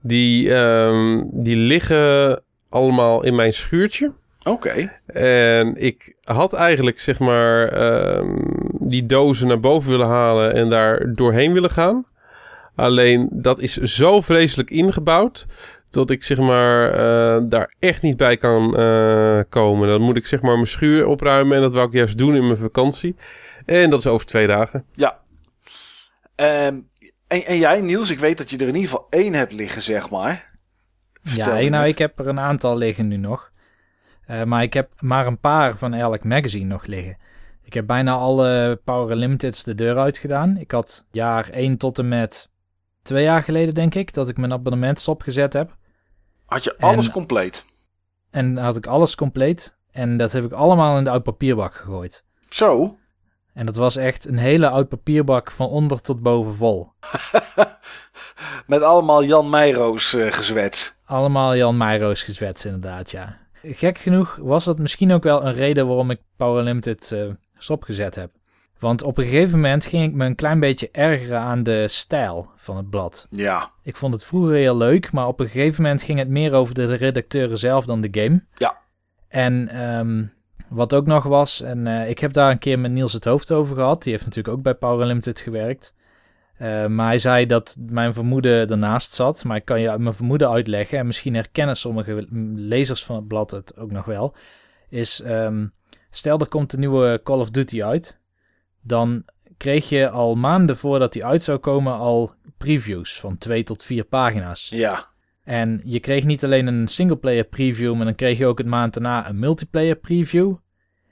Die, 0.00 0.54
ehm, 0.54 1.22
die 1.30 1.56
liggen 1.56 2.42
allemaal 2.68 3.24
in 3.24 3.34
mijn 3.34 3.52
schuurtje. 3.52 4.12
Oké. 4.44 5.00
En 5.06 5.76
ik 5.76 6.14
had 6.20 6.52
eigenlijk, 6.52 7.00
zeg 7.00 7.18
maar, 7.18 7.68
ehm, 7.68 8.36
die 8.78 9.06
dozen 9.06 9.46
naar 9.48 9.60
boven 9.60 9.90
willen 9.90 10.06
halen 10.08 10.54
en 10.54 10.70
daar 10.70 11.14
doorheen 11.14 11.52
willen 11.52 11.70
gaan. 11.70 12.06
Alleen 12.76 13.28
dat 13.32 13.60
is 13.60 13.76
zo 13.76 14.20
vreselijk 14.20 14.70
ingebouwd. 14.70 15.46
Dat 15.92 16.10
ik 16.10 16.24
zeg 16.24 16.38
maar 16.38 16.92
eh, 16.92 17.42
daar 17.48 17.74
echt 17.78 18.02
niet 18.02 18.16
bij 18.16 18.36
kan 18.36 18.76
eh, 18.76 19.40
komen. 19.48 19.88
Dan 19.88 20.00
moet 20.00 20.16
ik 20.16 20.26
zeg 20.26 20.40
maar 20.42 20.54
mijn 20.54 20.66
schuur 20.66 21.06
opruimen. 21.06 21.56
En 21.56 21.62
dat 21.62 21.72
wou 21.72 21.86
ik 21.86 21.92
juist 21.92 22.18
doen 22.18 22.34
in 22.34 22.46
mijn 22.46 22.58
vakantie. 22.58 23.16
En 23.64 23.90
dat 23.90 23.98
is 23.98 24.06
over 24.06 24.26
twee 24.26 24.46
dagen. 24.46 24.84
Ja. 24.92 25.18
Ehm, 26.34 26.80
en, 27.26 27.44
en 27.44 27.58
jij, 27.58 27.80
Niels, 27.80 28.10
ik 28.10 28.18
weet 28.18 28.38
dat 28.38 28.50
je 28.50 28.56
er 28.56 28.68
in 28.68 28.74
ieder 28.74 28.90
geval 28.90 29.06
één 29.10 29.34
hebt 29.34 29.52
liggen, 29.52 29.82
zeg 29.82 30.10
maar. 30.10 30.50
Vertel 31.22 31.56
Ja, 31.56 31.68
nou, 31.68 31.86
ik 31.86 31.98
heb 31.98 32.18
er 32.18 32.28
een 32.28 32.40
aantal 32.40 32.76
liggen 32.76 33.08
nu 33.08 33.16
nog. 33.16 33.52
Eh, 34.26 34.42
maar 34.42 34.62
ik 34.62 34.72
heb 34.72 34.90
maar 35.00 35.26
een 35.26 35.40
paar 35.40 35.76
van 35.76 35.94
elk 35.94 36.24
magazine 36.24 36.64
nog 36.64 36.86
liggen. 36.86 37.16
Ik 37.62 37.72
heb 37.72 37.86
bijna 37.86 38.12
alle 38.12 38.80
Power 38.84 39.16
Limiteds 39.16 39.64
de 39.64 39.74
deur 39.74 39.98
uitgedaan. 39.98 40.56
Ik 40.56 40.70
had 40.70 41.06
jaar 41.10 41.48
1 41.50 41.76
tot 41.76 41.98
en 41.98 42.08
met 42.08 42.50
twee 43.02 43.24
jaar 43.24 43.42
geleden, 43.42 43.74
denk 43.74 43.94
ik, 43.94 44.12
dat 44.12 44.28
ik 44.28 44.36
mijn 44.36 44.52
abonnement 44.52 44.98
stopgezet 44.98 45.52
heb. 45.52 45.76
Had 46.52 46.64
je 46.64 46.76
alles 46.78 47.06
en- 47.06 47.12
compleet? 47.12 47.64
En 48.30 48.56
had 48.56 48.76
ik 48.76 48.86
alles 48.86 49.14
compleet. 49.14 49.76
En 49.90 50.16
dat 50.16 50.32
heb 50.32 50.44
ik 50.44 50.52
allemaal 50.52 50.98
in 50.98 51.04
de 51.04 51.10
oud 51.10 51.22
papierbak 51.22 51.74
gegooid. 51.74 52.24
Zo? 52.48 52.96
En 53.54 53.66
dat 53.66 53.76
was 53.76 53.96
echt 53.96 54.26
een 54.28 54.38
hele 54.38 54.68
oud 54.68 54.88
papierbak 54.88 55.50
van 55.50 55.66
onder 55.66 56.00
tot 56.00 56.22
boven 56.22 56.52
vol. 56.54 56.92
Met 58.66 58.82
allemaal 58.82 59.24
Jan 59.24 59.50
Meijroos 59.50 60.14
eh 60.14 60.32
gezwets. 60.32 60.94
Allemaal 61.04 61.56
Jan 61.56 61.76
Meijroos 61.76 62.22
gezwets, 62.22 62.64
inderdaad, 62.64 63.10
ja. 63.10 63.38
Gek 63.62 63.98
genoeg 63.98 64.36
was 64.36 64.64
dat 64.64 64.78
misschien 64.78 65.12
ook 65.12 65.22
wel 65.22 65.44
een 65.46 65.52
reden 65.54 65.86
waarom 65.86 66.10
ik 66.10 66.20
Power 66.36 66.62
Limited 66.62 67.12
eh, 67.12 67.28
stopgezet 67.58 68.14
heb. 68.14 68.30
Want 68.82 69.02
op 69.02 69.18
een 69.18 69.24
gegeven 69.24 69.60
moment 69.60 69.86
ging 69.86 70.02
ik 70.04 70.12
me 70.12 70.24
een 70.24 70.34
klein 70.34 70.60
beetje 70.60 70.88
ergeren 70.92 71.38
aan 71.38 71.62
de 71.62 71.88
stijl 71.88 72.50
van 72.56 72.76
het 72.76 72.90
blad. 72.90 73.26
Ja, 73.30 73.70
Ik 73.82 73.96
vond 73.96 74.12
het 74.12 74.24
vroeger 74.24 74.54
heel 74.54 74.76
leuk, 74.76 75.12
maar 75.12 75.26
op 75.26 75.40
een 75.40 75.48
gegeven 75.48 75.82
moment 75.82 76.02
ging 76.02 76.18
het 76.18 76.28
meer 76.28 76.52
over 76.52 76.74
de 76.74 76.94
redacteuren 76.94 77.58
zelf 77.58 77.86
dan 77.86 78.00
de 78.00 78.20
game. 78.20 78.44
Ja. 78.54 78.78
En 79.28 79.68
ehm, 79.68 80.24
wat 80.68 80.94
ook 80.94 81.06
nog 81.06 81.24
was, 81.24 81.60
en 81.60 81.86
eh, 81.86 82.08
ik 82.08 82.18
heb 82.18 82.32
daar 82.32 82.50
een 82.50 82.58
keer 82.58 82.78
met 82.78 82.90
Niels 82.90 83.12
het 83.12 83.24
hoofd 83.24 83.52
over 83.52 83.76
gehad. 83.76 84.02
Die 84.02 84.12
heeft 84.12 84.24
natuurlijk 84.24 84.56
ook 84.56 84.62
bij 84.62 84.74
Power 84.74 85.06
Limited 85.06 85.40
gewerkt. 85.40 85.94
Eh, 86.56 86.86
maar 86.86 87.06
hij 87.06 87.18
zei 87.18 87.46
dat 87.46 87.76
mijn 87.88 88.14
vermoeden 88.14 88.68
ernaast 88.70 89.12
zat. 89.12 89.44
Maar 89.44 89.56
ik 89.56 89.64
kan 89.64 89.80
je 89.80 89.98
mijn 89.98 90.14
vermoeden 90.14 90.50
uitleggen. 90.50 90.98
En 90.98 91.06
misschien 91.06 91.34
herkennen 91.34 91.76
sommige 91.76 92.26
lezers 92.54 93.04
van 93.04 93.16
het 93.16 93.28
blad 93.28 93.50
het 93.50 93.76
ook 93.78 93.90
nog 93.90 94.04
wel. 94.04 94.34
Is, 94.88 95.20
ehm, 95.20 95.66
stel 96.10 96.38
er 96.38 96.48
komt 96.48 96.72
een 96.72 96.80
nieuwe 96.80 97.20
Call 97.22 97.38
of 97.38 97.50
Duty 97.50 97.82
uit. 97.82 98.20
Dan 98.82 99.24
kreeg 99.56 99.88
je 99.88 100.08
al 100.10 100.34
maanden 100.34 100.76
voordat 100.76 101.12
die 101.12 101.24
uit 101.24 101.42
zou 101.42 101.58
komen 101.58 101.92
al 101.96 102.34
previews 102.58 103.20
van 103.20 103.38
twee 103.38 103.62
tot 103.62 103.84
vier 103.84 104.04
pagina's. 104.04 104.68
ja, 104.68 105.06
En 105.44 105.80
je 105.84 106.00
kreeg 106.00 106.24
niet 106.24 106.44
alleen 106.44 106.66
een 106.66 106.88
singleplayer 106.88 107.44
preview, 107.44 107.94
maar 107.94 108.04
dan 108.04 108.14
kreeg 108.14 108.38
je 108.38 108.46
ook 108.46 108.58
het 108.58 108.66
maand 108.66 108.94
daarna 108.94 109.28
een 109.28 109.38
multiplayer 109.38 109.96
preview. 109.96 110.54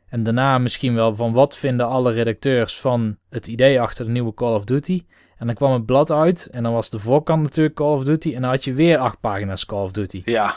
En 0.08 0.22
daarna 0.22 0.58
misschien 0.58 0.94
wel 0.94 1.16
van 1.16 1.32
wat 1.32 1.56
vinden 1.58 1.86
alle 1.86 2.12
redacteurs 2.12 2.80
van 2.80 3.16
het 3.28 3.46
idee 3.46 3.80
achter 3.80 4.04
de 4.04 4.10
nieuwe 4.10 4.34
Call 4.34 4.54
of 4.54 4.64
Duty. 4.64 5.02
En 5.38 5.46
dan 5.46 5.54
kwam 5.54 5.72
het 5.72 5.86
blad 5.86 6.10
uit 6.10 6.48
en 6.50 6.62
dan 6.62 6.72
was 6.72 6.90
de 6.90 6.98
voorkant 6.98 7.42
natuurlijk 7.42 7.74
Call 7.74 7.94
of 7.94 8.04
Duty 8.04 8.34
en 8.34 8.40
dan 8.40 8.50
had 8.50 8.64
je 8.64 8.72
weer 8.72 8.98
acht 8.98 9.20
pagina's 9.20 9.66
Call 9.66 9.82
of 9.82 9.90
Duty. 9.90 10.22
ja, 10.24 10.56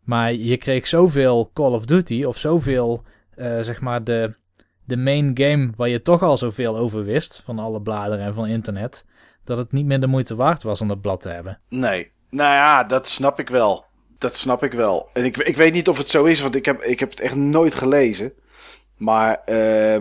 Maar 0.00 0.32
je 0.32 0.56
kreeg 0.56 0.86
zoveel 0.86 1.50
Call 1.52 1.72
of 1.72 1.84
Duty 1.84 2.24
of 2.24 2.38
zoveel, 2.38 3.02
eh, 3.34 3.60
zeg 3.60 3.80
maar, 3.80 4.04
de, 4.04 4.34
de 4.90 4.96
main 4.96 5.30
game 5.34 5.70
waar 5.76 5.88
je 5.88 6.02
toch 6.02 6.22
al 6.22 6.36
zoveel 6.36 6.76
over 6.76 7.04
wist 7.04 7.42
van 7.44 7.58
alle 7.58 7.80
bladeren 7.80 8.24
en 8.24 8.34
van 8.34 8.46
internet, 8.46 9.04
dat 9.44 9.56
het 9.56 9.72
niet 9.72 9.86
meer 9.86 10.00
de 10.00 10.06
moeite 10.06 10.34
waard 10.34 10.62
was 10.62 10.80
om 10.80 10.88
dat 10.88 11.00
blad 11.00 11.20
te 11.20 11.28
hebben. 11.28 11.58
nee. 11.68 12.10
Nou 12.30 12.52
ja, 12.52 12.84
dat 12.84 13.08
snap 13.08 13.38
ik 13.38 13.48
wel. 13.48 13.84
Dat 14.18 14.36
snap 14.36 14.62
ik 14.62 14.72
wel. 14.72 15.08
En 15.12 15.24
ik, 15.24 15.38
ik 15.38 15.56
weet 15.56 15.72
niet 15.72 15.88
of 15.88 15.98
het 15.98 16.08
zo 16.08 16.24
is, 16.24 16.40
want 16.40 16.54
ik 16.54 16.64
heb, 16.64 16.82
ik 16.82 17.00
heb 17.00 17.10
het 17.10 17.20
echt 17.20 17.34
nooit 17.34 17.74
gelezen. 17.74 18.32
Maar 18.96 19.42
eh, 19.44 19.94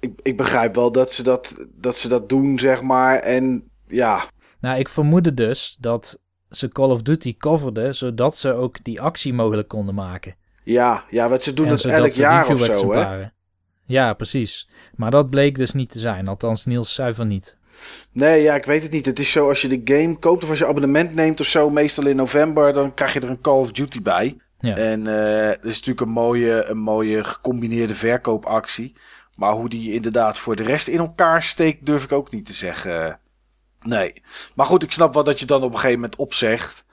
ik, 0.00 0.20
ik 0.22 0.36
begrijp 0.36 0.74
wel 0.74 0.92
dat 0.92 1.12
ze 1.12 1.22
dat, 1.22 1.66
dat 1.74 1.96
ze 1.96 2.08
dat 2.08 2.28
doen, 2.28 2.58
zeg 2.58 2.82
maar. 2.82 3.18
En 3.18 3.70
ja, 3.86 4.24
Nou, 4.60 4.78
ik 4.78 4.88
vermoedde 4.88 5.34
dus 5.34 5.76
dat 5.78 6.18
ze 6.50 6.68
Call 6.68 6.90
of 6.90 7.02
Duty 7.02 7.36
coverden, 7.36 7.94
zodat 7.94 8.36
ze 8.36 8.52
ook 8.52 8.84
die 8.84 9.00
actie 9.00 9.32
mogelijk 9.32 9.68
konden 9.68 9.94
maken. 9.94 10.36
ja, 10.64 11.04
ja, 11.10 11.28
wat 11.28 11.42
ze 11.42 11.54
doen 11.54 11.66
en 11.66 11.70
dat 11.70 11.84
elk 11.84 12.10
jaar 12.10 12.48
of 12.48 12.64
zo, 12.64 12.92
hè? 12.92 13.26
Ja, 13.90 14.12
precies. 14.12 14.68
Maar 14.94 15.10
dat 15.10 15.30
bleek 15.30 15.56
dus 15.56 15.72
niet 15.72 15.90
te 15.90 15.98
zijn. 15.98 16.28
Althans, 16.28 16.64
Niels 16.64 16.94
zei 16.94 17.14
van 17.14 17.26
niet. 17.26 17.56
Nee, 18.12 18.42
ja, 18.42 18.54
ik 18.54 18.64
weet 18.64 18.82
het 18.82 18.92
niet. 18.92 19.06
Het 19.06 19.18
is 19.18 19.32
zo 19.32 19.48
als 19.48 19.62
je 19.62 19.80
de 19.80 19.96
game 19.96 20.18
koopt 20.18 20.42
of 20.42 20.48
als 20.48 20.58
je 20.58 20.66
abonnement 20.66 21.14
neemt 21.14 21.40
of 21.40 21.46
zo, 21.46 21.70
meestal 21.70 22.06
in 22.06 22.16
november, 22.16 22.72
dan 22.72 22.94
krijg 22.94 23.12
je 23.12 23.20
er 23.20 23.28
een 23.28 23.40
Call 23.40 23.58
of 23.58 23.72
Duty 23.72 24.02
bij. 24.02 24.34
Ja. 24.60 24.76
En 24.76 25.06
eh 25.06 25.46
dat 25.46 25.64
is 25.64 25.74
natuurlijk 25.74 26.00
een 26.00 26.12
mooie, 26.12 26.64
een 26.64 26.78
mooie 26.78 27.24
gecombineerde 27.24 27.94
verkoopactie. 27.94 28.96
Maar 29.36 29.52
hoe 29.52 29.68
die 29.68 29.92
inderdaad 29.92 30.38
voor 30.38 30.56
de 30.56 30.62
rest 30.62 30.88
in 30.88 30.98
elkaar 30.98 31.42
steekt, 31.42 31.86
durf 31.86 32.04
ik 32.04 32.12
ook 32.12 32.30
niet 32.30 32.46
te 32.46 32.52
zeggen. 32.52 33.18
Nee. 33.80 34.22
Maar 34.54 34.66
goed, 34.66 34.82
ik 34.82 34.92
snap 34.92 35.14
wel 35.14 35.24
dat 35.24 35.40
je 35.40 35.46
dan 35.46 35.62
op 35.62 35.72
een 35.72 35.78
gegeven 35.78 36.00
moment 36.00 36.16
opzegt. 36.16 36.84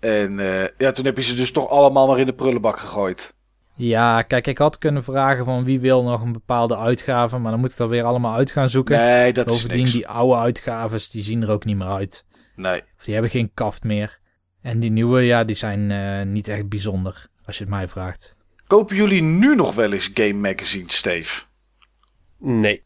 En 0.00 0.40
eh, 0.40 0.68
ja, 0.78 0.90
toen 0.92 1.04
heb 1.04 1.16
je 1.16 1.22
ze 1.22 1.34
dus 1.34 1.52
toch 1.52 1.68
allemaal 1.68 2.06
maar 2.06 2.18
in 2.18 2.26
de 2.26 2.34
prullenbak 2.34 2.78
gegooid. 2.78 3.34
Ja, 3.78 4.22
kijk, 4.22 4.46
ik 4.46 4.58
had 4.58 4.78
kunnen 4.78 5.04
vragen 5.04 5.44
van 5.44 5.64
wie 5.64 5.80
wil 5.80 6.02
nog 6.02 6.22
een 6.22 6.32
bepaalde 6.32 6.76
uitgave, 6.76 7.38
maar 7.38 7.50
dan 7.50 7.60
moet 7.60 7.70
ik 7.70 7.76
dat 7.76 7.88
weer 7.88 8.04
allemaal 8.04 8.34
uit 8.34 8.50
gaan 8.50 8.68
zoeken. 8.68 8.98
Nee, 8.98 9.32
dat 9.32 9.46
is 9.46 9.52
Bovendien, 9.52 9.78
niks. 9.78 9.92
die 9.92 10.08
oude 10.08 10.36
uitgaves, 10.40 11.10
die 11.10 11.22
zien 11.22 11.42
er 11.42 11.50
ook 11.50 11.64
niet 11.64 11.76
meer 11.76 11.86
uit. 11.86 12.24
Nee. 12.56 12.82
Of 12.98 13.04
die 13.04 13.12
hebben 13.12 13.30
geen 13.30 13.50
kaft 13.54 13.84
meer. 13.84 14.18
En 14.62 14.80
die 14.80 14.90
nieuwe, 14.90 15.20
ja, 15.20 15.44
die 15.44 15.56
zijn 15.56 15.90
eh, 15.90 16.22
niet 16.26 16.48
echt 16.48 16.68
bijzonder, 16.68 17.26
als 17.44 17.58
je 17.58 17.64
het 17.64 17.72
mij 17.72 17.88
vraagt. 17.88 18.34
Kopen 18.66 18.96
jullie 18.96 19.22
nu 19.22 19.54
nog 19.54 19.74
wel 19.74 19.92
eens 19.92 20.10
game 20.14 20.32
magazines, 20.52 20.96
Steve? 20.96 21.42
Nee. 22.38 22.84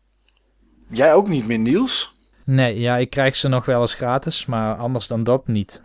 Jij 0.88 1.14
ook 1.14 1.28
niet 1.28 1.46
meer, 1.46 1.58
Niels? 1.58 2.14
Nee, 2.44 2.80
ja, 2.80 2.96
ik 2.96 3.10
krijg 3.10 3.36
ze 3.36 3.48
nog 3.48 3.64
wel 3.64 3.80
eens 3.80 3.94
gratis, 3.94 4.46
maar 4.46 4.76
anders 4.76 5.06
dan 5.06 5.24
dat 5.24 5.46
niet. 5.46 5.82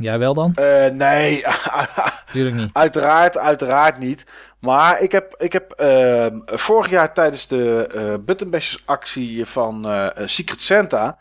Jij 0.00 0.18
wel 0.18 0.34
dan? 0.34 0.54
Eh, 0.54 0.86
nee, 0.86 1.44
Tuurlijk 2.28 2.56
niet. 2.56 2.70
uiteraard, 2.72 3.38
uiteraard 3.38 3.98
niet. 3.98 4.24
Maar 4.60 5.00
ik 5.00 5.12
heb, 5.12 5.34
ik 5.38 5.52
heb 5.52 5.70
ehm, 5.70 6.38
vorig 6.44 6.90
jaar 6.90 7.14
tijdens 7.14 7.46
de 7.46 7.88
eh 7.94 8.14
Buttonbashers 8.24 8.82
actie 8.86 9.46
van 9.46 9.84
eh, 9.84 10.06
Secret 10.24 10.60
Santa... 10.60 11.18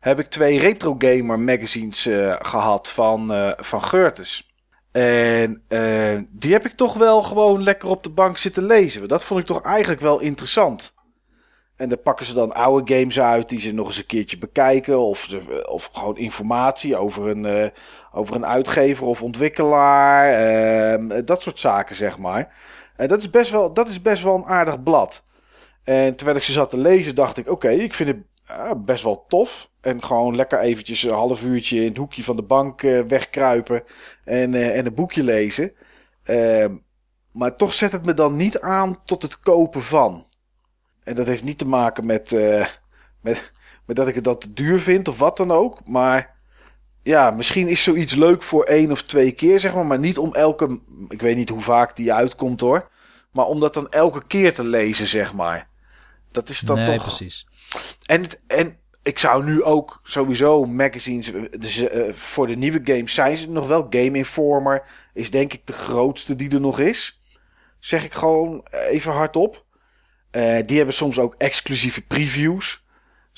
heb 0.00 0.18
ik 0.18 0.26
twee 0.26 0.58
Retro 0.58 0.94
Gamer 0.98 1.38
magazines 1.38 2.06
eh, 2.06 2.36
gehad 2.38 2.88
van, 2.88 3.54
van 3.56 3.82
Geurtes. 3.82 4.48
En 4.92 5.62
die 6.30 6.52
heb 6.52 6.64
ik 6.64 6.72
toch 6.72 6.94
wel 6.94 7.22
gewoon 7.22 7.62
lekker 7.62 7.88
op 7.88 8.02
de 8.02 8.10
bank 8.10 8.38
zitten 8.38 8.64
lezen. 8.64 9.08
Dat 9.08 9.24
vond 9.24 9.40
ik 9.40 9.46
toch 9.46 9.62
eigenlijk 9.62 10.00
wel 10.00 10.20
interessant. 10.20 10.92
En 11.76 11.88
dan 11.88 12.02
pakken 12.02 12.26
ze 12.26 12.34
dan 12.34 12.52
oude 12.52 12.94
games 12.94 13.20
uit 13.20 13.48
die 13.48 13.60
ze 13.60 13.74
nog 13.74 13.86
eens 13.86 13.98
een 13.98 14.06
keertje 14.06 14.38
bekijken. 14.38 14.98
Of, 14.98 15.28
of 15.68 15.90
gewoon 15.92 16.16
informatie 16.16 16.96
over 16.96 17.28
een, 17.28 17.72
over 18.12 18.34
een 18.34 18.46
uitgever 18.46 19.06
of 19.06 19.22
ontwikkelaar. 19.22 20.32
ehm, 20.32 21.24
dat 21.24 21.42
soort 21.42 21.58
zaken, 21.58 21.96
zeg 21.96 22.18
maar. 22.18 22.54
En 22.96 23.08
dat 23.08 23.20
is, 23.20 23.30
best 23.30 23.50
wel, 23.50 23.72
dat 23.72 23.88
is 23.88 24.02
best 24.02 24.22
wel 24.22 24.34
een 24.34 24.46
aardig 24.46 24.82
blad. 24.82 25.22
En 25.84 26.16
terwijl 26.16 26.36
ik 26.36 26.42
ze 26.42 26.52
zat 26.52 26.70
te 26.70 26.78
lezen, 26.78 27.14
dacht 27.14 27.36
ik: 27.36 27.48
oké, 27.48 27.68
ik 27.68 27.94
vind 27.94 28.08
het 28.08 28.18
ah, 28.46 28.84
best 28.84 29.04
wel 29.04 29.24
tof. 29.28 29.70
En 29.80 30.04
gewoon 30.04 30.36
lekker 30.36 30.58
eventjes 30.58 31.02
een 31.02 31.14
half 31.14 31.42
uurtje 31.42 31.80
in 31.80 31.88
het 31.88 31.96
hoekje 31.96 32.24
van 32.24 32.36
de 32.36 32.42
bank 32.42 32.82
eh, 32.82 33.00
wegkruipen. 33.00 33.82
En, 34.24 34.54
eh, 34.54 34.78
en 34.78 34.86
een 34.86 34.94
boekje 34.94 35.22
lezen. 35.22 35.72
Ehm, 36.22 36.76
maar 37.32 37.56
toch 37.56 37.74
zet 37.74 37.92
het 37.92 38.04
me 38.04 38.14
dan 38.14 38.36
niet 38.36 38.60
aan 38.60 39.04
tot 39.04 39.22
het 39.22 39.40
kopen 39.40 39.82
van. 39.82 40.26
En 41.04 41.14
dat 41.14 41.26
heeft 41.26 41.44
niet 41.44 41.58
te 41.58 41.66
maken 41.66 42.06
met, 42.06 42.32
eh, 42.32 42.66
met, 43.22 43.52
met 43.86 43.96
dat 43.96 44.08
ik 44.08 44.14
het 44.14 44.24
dan 44.24 44.38
te 44.38 44.52
duur 44.52 44.80
vind 44.80 45.08
of 45.08 45.18
wat 45.18 45.36
dan 45.36 45.50
ook. 45.50 45.86
Maar 45.86 46.38
ja, 47.02 47.30
misschien 47.30 47.68
is 47.68 47.82
zoiets 47.82 48.14
leuk 48.14 48.42
voor 48.42 48.64
één 48.64 48.90
of 48.90 49.02
twee 49.02 49.32
keer, 49.32 49.60
zeg 49.60 49.74
maar. 49.74 49.86
Maar 49.86 49.98
niet 49.98 50.18
om 50.18 50.34
elke. 50.34 50.80
Ik 51.08 51.20
weet 51.20 51.36
niet 51.36 51.48
hoe 51.48 51.60
vaak 51.60 51.96
die 51.96 52.12
uitkomt 52.12 52.60
hoor. 52.60 52.90
Maar 53.30 53.46
om 53.46 53.60
dat 53.60 53.74
dan 53.74 53.88
elke 53.88 54.26
keer 54.26 54.54
te 54.54 54.64
lezen, 54.64 55.06
zeg 55.06 55.34
maar. 55.34 55.68
Dat 56.30 56.48
is 56.48 56.60
dan 56.60 56.76
nee, 56.76 56.86
toch. 56.86 57.02
precies. 57.02 57.46
En, 58.06 58.22
het, 58.22 58.42
en 58.46 58.76
ik 59.02 59.18
zou 59.18 59.44
nu 59.44 59.62
ook 59.62 60.00
sowieso 60.02 60.64
magazines. 60.64 61.32
Dus, 61.58 61.78
eh, 61.78 62.12
voor 62.12 62.46
de 62.46 62.56
nieuwe 62.56 62.80
games 62.84 63.14
zijn 63.14 63.36
ze 63.36 63.50
nog 63.50 63.66
wel. 63.66 63.86
Game 63.90 64.16
Informer 64.16 64.82
is 65.14 65.30
denk 65.30 65.52
ik 65.52 65.66
de 65.66 65.72
grootste 65.72 66.36
die 66.36 66.50
er 66.50 66.60
nog 66.60 66.78
is. 66.78 67.20
Zeg 67.78 68.04
ik 68.04 68.12
gewoon 68.12 68.66
even 68.70 69.12
hardop. 69.12 69.64
Eh, 70.30 70.58
die 70.62 70.76
hebben 70.76 70.94
soms 70.94 71.18
ook 71.18 71.34
exclusieve 71.38 72.06
previews. 72.06 72.86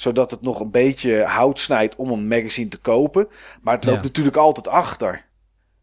Zodat 0.02 0.30
het 0.30 0.42
nog 0.42 0.60
een 0.60 0.70
beetje 0.70 1.22
hout 1.24 1.58
snijdt 1.58 1.96
om 1.96 2.10
een 2.10 2.28
magazine 2.28 2.68
te 2.68 2.78
kopen. 2.80 3.28
Maar 3.60 3.74
het 3.74 3.84
loopt 3.84 3.96
Ja. 3.98 4.02
natuurlijk 4.02 4.36
altijd 4.36 4.68
achter. 4.68 5.24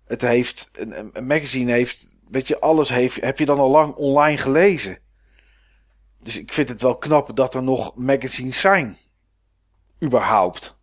Het 0.07 0.21
heeft, 0.21 0.69
een, 0.73 1.25
magazine 1.27 1.71
heeft, 1.71 2.13
weet 2.29 2.47
je, 2.47 2.59
alles 2.59 2.89
heeft, 2.89 3.21
heb 3.21 3.39
je 3.39 3.45
dan 3.45 3.59
al 3.59 3.69
lang 3.69 3.93
online 3.95 4.37
gelezen. 4.37 4.97
Dus 6.23 6.39
ik 6.39 6.53
vind 6.53 6.69
het 6.69 6.81
wel 6.81 6.97
knap 6.97 7.35
dat 7.35 7.55
er 7.55 7.63
nog 7.63 7.95
magazines 7.95 8.59
zijn. 8.59 8.97
Überhaupt. 10.03 10.77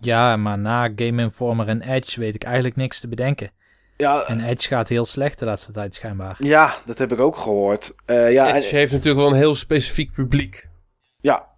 Ja, 0.00 0.36
maar 0.36 0.58
na 0.58 0.92
Game 0.96 1.22
Informer 1.22 1.68
en 1.68 1.82
Edge 1.82 2.20
weet 2.20 2.34
ik 2.34 2.42
eigenlijk 2.44 2.76
niks 2.76 3.00
te 3.00 3.08
bedenken. 3.08 3.50
Ja, 3.96 4.22
En 4.26 4.40
Edge 4.44 4.68
gaat 4.68 4.88
heel 4.88 5.04
slecht 5.04 5.38
de 5.38 5.44
laatste 5.44 5.72
tijd 5.72 5.94
schijnbaar. 5.94 6.36
ja 6.38 6.74
dat 6.86 6.98
heb 6.98 7.12
ik 7.12 7.20
ook 7.20 7.36
gehoord. 7.36 7.94
Eh, 8.04 8.32
ja, 8.32 8.54
Edge 8.54 8.68
en, 8.68 8.76
heeft 8.76 8.92
natuurlijk 8.92 9.20
wel 9.20 9.30
een 9.30 9.36
heel 9.36 9.54
specifiek 9.54 10.12
publiek. 10.12 10.68
ja. 11.20 11.48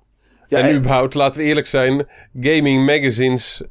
Ja, 0.53 0.59
en 0.59 0.65
en- 0.69 0.77
überhaupt, 0.77 1.15
laten 1.15 1.39
we 1.39 1.45
eerlijk 1.45 1.66
zijn, 1.66 2.07
gaming 2.41 2.87
magazines 2.87 3.62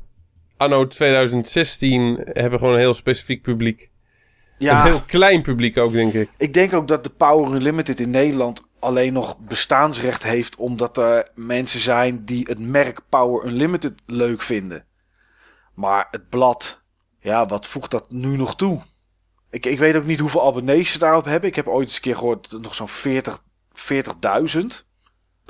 anno 0.57 0.87
2016 0.87 2.19
hebben 2.23 2.59
gewoon 2.59 2.73
een 2.73 2.79
heel 2.79 2.93
specifiek 2.93 3.41
publiek. 3.41 3.81
Een 3.81 4.65
ja, 4.67 4.83
heel 4.83 5.01
klein 5.05 5.41
publiek 5.41 5.77
ook, 5.77 5.91
denk 5.91 6.13
ik. 6.13 6.29
ik 6.37 6.53
denk 6.53 6.73
ook 6.73 6.87
dat 6.87 7.03
de 7.03 7.09
Power 7.09 7.55
Unlimited 7.55 7.99
in 7.99 8.09
Nederland 8.09 8.69
alleen 8.79 9.13
nog 9.13 9.37
bestaansrecht 9.37 10.23
heeft 10.23 10.55
omdat 10.55 10.97
er 10.97 11.27
mensen 11.35 11.79
zijn 11.79 12.25
die 12.25 12.45
het 12.49 12.59
merk 12.59 12.99
Power 13.09 13.45
Unlimited 13.45 13.93
leuk 14.05 14.41
vinden. 14.41 14.85
Maar 15.73 16.07
het 16.11 16.29
blad, 16.29 16.83
ja, 17.19 17.45
wat 17.45 17.67
voegt 17.67 17.91
dat 17.91 18.11
nu 18.11 18.37
nog 18.37 18.55
toe? 18.55 18.81
Ik, 19.49 19.65
ik 19.65 19.79
weet 19.79 19.95
ook 19.95 20.05
niet 20.05 20.19
hoeveel 20.19 20.47
abonnees 20.47 20.91
ze 20.91 20.99
daarop 20.99 21.25
hebben. 21.25 21.49
Ik 21.49 21.55
heb 21.55 21.67
ooit 21.67 21.87
eens 21.87 21.95
een 21.95 22.01
keer 22.01 22.15
gehoord 22.15 22.43
dat 22.43 22.51
het 22.51 22.61
nog 22.61 22.75
zo'n 22.75 22.87
40 22.87 23.39
40.000. 23.73 24.90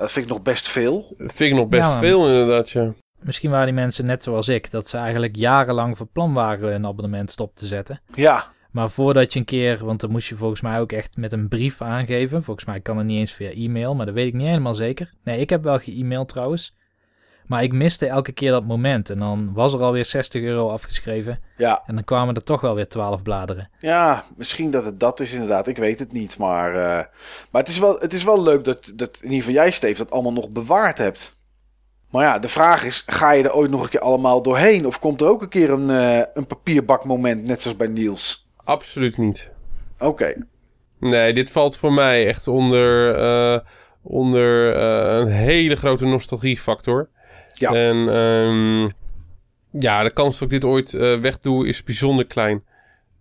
Dat 0.02 0.12
vind 0.12 0.26
ik 0.26 0.32
nog 0.32 0.42
best 0.42 0.68
veel. 0.68 1.14
Vind 1.18 1.40
ik 1.40 1.54
nog 1.54 1.68
best 1.68 1.92
Ja, 1.94 2.00
veel 2.00 2.28
inderdaad, 2.28 2.70
ja. 2.70 2.94
Misschien 3.20 3.50
waren 3.50 3.66
die 3.66 3.76
mensen 3.76 4.06
net 4.06 4.24
zoals 4.24 4.48
ik, 4.48 4.72
dat 4.72 4.88
ze 4.88 4.98
eigenlijk 4.98 5.36
jarenlang 5.36 5.98
van 5.98 6.10
plan 6.12 6.34
waren 6.34 6.74
een 6.74 6.86
abonnement 6.86 7.32
stop 7.32 7.56
te 7.56 7.68
zetten. 7.68 8.02
Ja, 8.16 8.52
Maar 8.72 8.90
voordat 8.90 9.34
je 9.34 9.40
een 9.40 9.46
keer, 9.46 9.86
want 9.86 10.00
dan 10.02 10.12
moest 10.12 10.30
je 10.30 10.36
volgens 10.36 10.62
mij 10.62 10.80
ook 10.80 10.92
echt 10.92 11.18
met 11.18 11.32
een 11.34 11.48
brief 11.48 11.82
aangeven. 11.82 12.44
Volgens 12.44 12.66
mij 12.66 12.80
kan 12.80 12.98
het 12.98 13.08
niet 13.08 13.20
eens 13.20 13.32
via 13.34 13.50
e-mail, 13.50 13.96
maar 13.96 14.06
dat 14.06 14.16
weet 14.16 14.28
ik 14.28 14.34
niet 14.34 14.48
helemaal 14.48 14.76
zeker. 14.76 15.14
Nee, 15.24 15.40
ik 15.40 15.50
heb 15.50 15.64
wel 15.64 15.80
ge-e-mailed 15.80 16.28
trouwens. 16.28 16.76
Maar 17.52 17.64
ik 17.64 17.74
miste 17.74 18.08
elke 18.08 18.32
keer 18.32 18.52
dat 18.52 18.66
moment. 18.66 19.10
En 19.10 19.20
dan 19.20 19.54
was 19.54 19.74
er 19.74 19.82
alweer 19.82 20.06
60 20.06 20.42
euro 20.42 20.70
afgeschreven. 20.70 21.40
ja, 21.58 21.84
En 21.86 21.96
dan 21.96 22.04
kwamen 22.04 22.36
er 22.36 22.44
toch 22.44 22.62
wel 22.62 22.76
weer 22.76 22.88
12 22.88 23.22
bladeren. 23.22 23.70
ja, 23.80 24.26
misschien 24.36 24.72
dat 24.72 24.86
het 24.86 25.00
dat 25.00 25.20
is 25.20 25.32
inderdaad. 25.32 25.68
Ik 25.68 25.78
weet 25.78 26.00
het 26.00 26.12
niet. 26.12 26.38
Maar, 26.38 26.76
eh, 26.76 27.06
maar 27.52 27.62
het, 27.62 27.68
is 27.68 27.80
wel, 27.80 28.00
het 28.00 28.14
is 28.14 28.24
wel 28.24 28.44
leuk 28.44 28.64
dat, 28.64 28.92
dat 28.96 29.18
in 29.18 29.30
ieder 29.32 29.40
geval 29.40 29.54
jij, 29.54 29.72
Steve, 29.72 29.98
dat 30.04 30.12
allemaal 30.12 30.34
nog 30.34 30.50
bewaard 30.50 30.98
hebt. 30.98 31.40
Maar 32.10 32.24
ja, 32.26 32.40
de 32.40 32.50
vraag 32.50 32.84
is, 32.84 33.04
ga 33.06 33.32
je 33.32 33.44
er 33.44 33.54
ooit 33.54 33.72
nog 33.72 33.84
een 33.84 33.90
keer 33.90 34.00
allemaal 34.00 34.42
doorheen? 34.42 34.86
Of 34.88 35.00
komt 35.00 35.22
er 35.22 35.28
ook 35.28 35.42
een 35.42 35.50
keer 35.50 35.70
een, 35.70 35.90
eh, 35.90 36.26
een 36.34 36.48
papierbakmoment, 36.48 37.44
net 37.44 37.62
zoals 37.62 37.78
bij 37.78 37.88
Niels? 37.88 38.50
Absoluut 38.64 39.18
niet. 39.18 39.52
Oké, 40.00 40.34
Nee, 41.00 41.34
dit 41.34 41.52
valt 41.52 41.78
voor 41.78 41.94
mij 41.94 42.28
echt 42.28 42.48
onder, 42.48 43.16
eh, 43.16 43.60
onder 44.02 44.76
eh, 44.76 45.18
een 45.18 45.28
hele 45.28 45.76
grote 45.76 46.06
nostalgiefactor. 46.06 47.10
Ja. 47.62 47.74
En 47.74 48.10
ehm, 48.10 48.90
ja, 49.82 50.04
de 50.04 50.12
kans 50.14 50.34
dat 50.34 50.52
ik 50.52 50.62
dit 50.62 50.70
ooit 50.70 50.94
eh, 50.94 51.20
wegdoe 51.20 51.68
is 51.68 51.84
bijzonder 51.84 52.26
klein. 52.26 52.64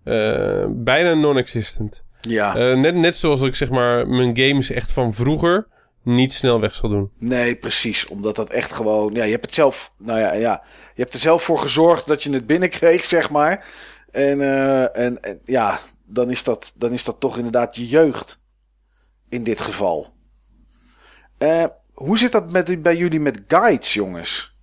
Eh, 0.04 0.66
bijna 0.68 1.14
non-existent. 1.14 2.04
ja. 2.20 2.56
Eh, 2.56 2.76
net, 2.76 2.94
net 2.94 3.16
zoals 3.16 3.42
ik 3.42 3.54
zeg 3.54 3.70
maar 3.70 4.08
mijn 4.08 4.36
games 4.36 4.70
echt 4.70 4.92
van 4.92 5.12
vroeger 5.12 5.66
niet 6.02 6.32
snel 6.32 6.60
weg 6.60 6.74
zal 6.74 6.88
doen. 6.88 7.10
Nee, 7.18 7.56
precies. 7.56 8.06
Omdat 8.06 8.36
dat 8.36 8.50
echt 8.50 8.72
gewoon. 8.72 9.14
Ja, 9.14 9.24
je 9.24 9.30
hebt 9.30 9.44
het 9.44 9.54
zelf. 9.54 9.92
Nou 9.98 10.18
ja, 10.18 10.32
ja. 10.32 10.62
Je 10.94 11.02
hebt 11.02 11.14
er 11.14 11.20
zelf 11.20 11.42
voor 11.42 11.58
gezorgd 11.58 12.06
dat 12.06 12.22
je 12.22 12.32
het 12.32 12.46
binnenkreeg, 12.46 13.04
zeg 13.04 13.30
maar. 13.30 13.66
En, 14.10 14.40
en, 14.94 15.22
en 15.22 15.40
ja, 15.44 15.80
dan 16.04 16.30
is, 16.30 16.42
dat, 16.42 16.72
dan 16.76 16.92
is 16.92 17.04
dat 17.04 17.20
toch 17.20 17.36
inderdaad 17.36 17.76
je 17.76 17.86
jeugd. 17.86 18.42
In 19.28 19.42
dit 19.44 19.60
geval. 19.60 20.12
Eh, 21.40 21.64
hoe 22.00 22.18
zit 22.18 22.32
dat 22.32 22.50
met, 22.50 22.82
bij 22.82 22.96
jullie 22.96 23.20
met 23.20 23.42
guides, 23.48 23.94
jongens? 23.94 24.56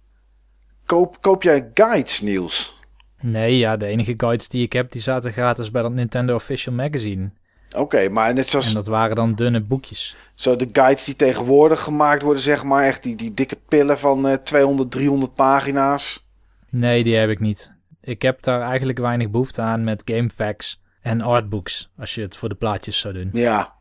Koop, 0.86 1.22
koop 1.22 1.44
jij 1.44 1.72
guides, 1.74 2.22
Niels? 2.22 2.80
Nee, 3.22 3.58
ja, 3.58 3.78
de 3.78 3.86
enige 3.86 4.14
guides 4.18 4.50
die 4.50 4.64
ik 4.64 4.74
heb, 4.74 4.92
die 4.92 5.02
zaten 5.02 5.32
gratis 5.32 5.72
bij 5.72 5.82
dat 5.82 5.92
Nintendo 5.92 6.36
Official 6.36 6.76
Magazine. 6.76 7.32
Oké, 7.76 8.10
maar 8.10 8.34
net 8.34 8.50
zoals 8.50 8.68
En 8.68 8.74
dat 8.74 8.88
waren 8.88 9.16
dan 9.16 9.36
dunne 9.36 9.62
boekjes. 9.62 10.16
zo 10.36 10.56
de 10.56 10.70
guides 10.72 11.04
die 11.04 11.16
tegenwoordig 11.16 11.82
gemaakt 11.82 12.22
worden, 12.22 12.42
zeg 12.42 12.64
maar. 12.64 12.84
Echt 12.84 13.04
die, 13.04 13.16
die 13.16 13.32
dikke 13.32 13.58
pillen 13.68 14.00
van 14.00 14.28
eh 14.28 14.34
200, 14.34 14.92
300 14.92 15.36
pagina's. 15.36 16.30
Nee, 16.70 17.04
die 17.04 17.16
heb 17.16 17.30
ik 17.30 17.40
niet. 17.40 17.74
Ik 18.02 18.22
heb 18.22 18.42
daar 18.42 18.60
eigenlijk 18.60 19.00
weinig 19.00 19.30
behoefte 19.30 19.62
aan 19.62 19.84
met 19.84 20.02
game 20.06 20.30
facts 20.30 20.82
en 21.02 21.22
artbooks, 21.22 21.92
als 21.98 22.16
je 22.16 22.22
het 22.22 22.38
voor 22.38 22.50
de 22.50 22.56
plaatjes 22.56 23.00
zou 23.00 23.14
doen. 23.14 23.30
Ja. 23.34 23.74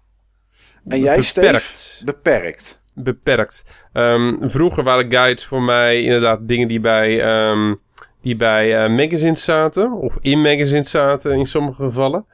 En 0.88 1.00
jij, 1.00 1.16
Beperkt. 1.16 1.74
Steve? 1.74 2.04
Beperkt. 2.04 2.84
Beperkt. 2.96 3.64
Ehm, 3.92 4.48
vroeger 4.48 4.82
waren 4.82 5.10
guides 5.10 5.44
voor 5.44 5.62
mij 5.62 6.02
inderdaad 6.02 6.48
dingen 6.48 6.68
die 6.68 6.80
bij, 6.80 7.22
ehm, 7.22 7.74
die 8.20 8.36
bij 8.36 8.84
eh, 8.84 8.90
magazines 8.90 9.44
zaten. 9.44 9.92
Of 9.92 10.18
in 10.20 10.40
magazines 10.40 10.90
zaten 10.90 11.32
in 11.32 11.46
sommige 11.46 11.82
gevallen. 11.82 12.26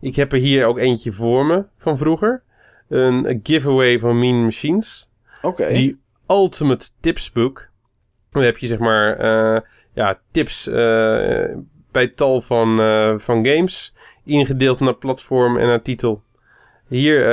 Ik 0.00 0.16
heb 0.16 0.32
er 0.32 0.38
hier 0.38 0.66
ook 0.66 0.78
eentje 0.78 1.12
voor 1.12 1.46
me 1.46 1.64
van 1.78 1.98
vroeger. 1.98 2.42
Een 2.88 3.40
giveaway 3.42 3.98
van 3.98 4.18
Mean 4.18 4.44
Machines. 4.44 5.10
Oké. 5.42 5.72
Die 5.72 6.00
Ultimate 6.28 6.88
Tips 7.00 7.32
Book. 7.32 7.68
Dan 8.30 8.42
heb 8.42 8.58
je 8.58 8.66
zeg 8.66 8.78
maar 8.78 9.16
eh, 9.16 9.60
ja, 9.92 10.18
tips 10.30 10.66
eh, 10.66 11.54
bij 11.92 12.06
tal 12.14 12.40
van, 12.40 12.76
van 13.20 13.46
games. 13.46 13.94
Ingedeeld 14.24 14.80
naar 14.80 14.94
platform 14.94 15.58
en 15.58 15.66
naar 15.66 15.82
titel. 15.82 16.22
Hier 16.88 17.24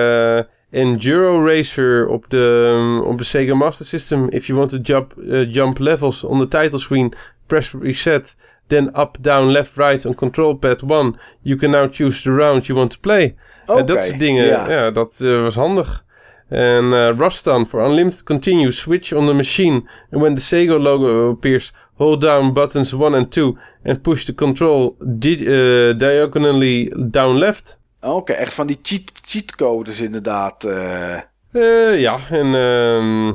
Enduro 0.72 1.46
Racer 1.46 2.08
op 2.08 2.26
de, 2.30 3.02
op 3.06 3.18
de 3.18 3.24
Sega 3.24 3.54
Master 3.54 3.86
System. 3.86 4.28
If 4.30 4.48
you 4.48 4.58
want 4.60 4.70
to 4.72 4.78
jump, 4.78 5.14
eh, 5.30 5.54
jump 5.54 5.78
levels 5.80 6.24
on 6.24 6.40
the 6.40 6.48
title 6.48 6.80
screen, 6.80 7.14
press 7.48 7.74
reset. 7.82 8.36
Then 8.68 8.88
up, 8.98 9.18
down, 9.22 9.52
left, 9.52 9.76
right 9.78 10.06
on 10.06 10.16
control 10.16 10.54
pad 10.56 10.82
1. 10.82 11.16
You 11.42 11.58
can 11.58 11.72
now 11.72 11.88
choose 11.92 12.22
the 12.24 12.32
round 12.32 12.66
you 12.68 12.78
want 12.78 12.92
to 12.92 12.98
play. 13.00 13.36
Oké, 13.66 13.80
Eh, 13.80 13.86
dat 13.86 14.04
soort 14.04 14.20
dingen, 14.20 14.46
ja. 14.46 14.70
ja, 14.70 14.92
dat 14.92 15.20
eh, 15.22 15.42
was 15.42 15.56
handig. 15.56 16.04
En 16.50 16.94
eh 16.94 17.10
Rustan 17.18 17.68
for 17.68 17.82
unlimited 17.86 18.24
continue 18.24 18.72
switch 18.72 19.14
on 19.14 19.26
the 19.26 19.34
machine. 19.34 19.84
And 20.12 20.22
when 20.22 20.36
the 20.36 20.42
Sega 20.42 20.80
logo 20.80 21.30
appears, 21.32 21.74
hold 21.94 22.22
down 22.22 22.54
buttons 22.54 22.94
1 22.94 23.14
and 23.16 23.32
2 23.32 23.58
and 23.84 24.02
push 24.02 24.26
the 24.26 24.34
control 24.36 24.96
di- 25.18 25.94
diagonally 25.98 26.92
down 27.12 27.38
left. 27.38 27.78
Oké, 28.02 28.34
echt 28.34 28.54
van 28.54 28.68
die 28.68 28.80
cheat, 28.82 29.12
cheatcodes 29.26 30.00
inderdaad. 30.00 30.64
eh. 30.64 31.16
Eh, 31.52 32.00
ja, 32.00 32.18
en 32.30 32.56
ehm, 32.56 33.34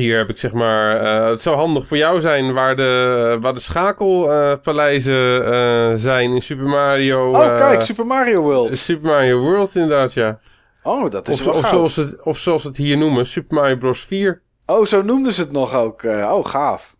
hier 0.00 0.16
heb 0.18 0.28
ik 0.30 0.38
zeg 0.38 0.52
maar... 0.52 0.96
eh, 0.96 1.26
het 1.28 1.42
zou 1.42 1.56
handig 1.56 1.86
voor 1.86 1.96
jou 1.96 2.20
zijn 2.20 2.52
waar 2.52 2.76
de, 2.76 3.36
waar 3.40 3.54
de 3.54 3.60
schakelpaleizen 3.60 5.98
zijn 6.00 6.32
in 6.32 6.42
Super 6.42 6.66
Mario... 6.66 7.28
Oh, 7.30 7.56
kijk, 7.56 7.82
Super 7.82 8.06
Mario 8.06 8.40
World. 8.42 8.76
Super 8.76 9.10
Mario 9.10 9.38
World 9.40 9.74
inderdaad, 9.74 10.12
ja. 10.12 10.38
Oh, 10.82 11.10
dat 11.10 11.28
is 11.28 11.40
Of, 11.40 11.46
wel 11.46 11.54
of, 11.54 11.68
zoals 11.68 11.96
het, 11.96 12.22
of 12.22 12.38
zoals 12.38 12.64
het 12.64 12.76
hier 12.76 12.96
noemen, 12.96 13.26
Super 13.26 13.54
Mario 13.56 13.76
Bros. 13.76 14.04
4. 14.04 14.42
Oh, 14.66 14.86
zo 14.86 15.02
noemden 15.02 15.32
ze 15.32 15.40
het 15.40 15.52
nog 15.52 15.74
ook. 15.74 16.02
oh, 16.04 16.44
gaaf. 16.46 16.96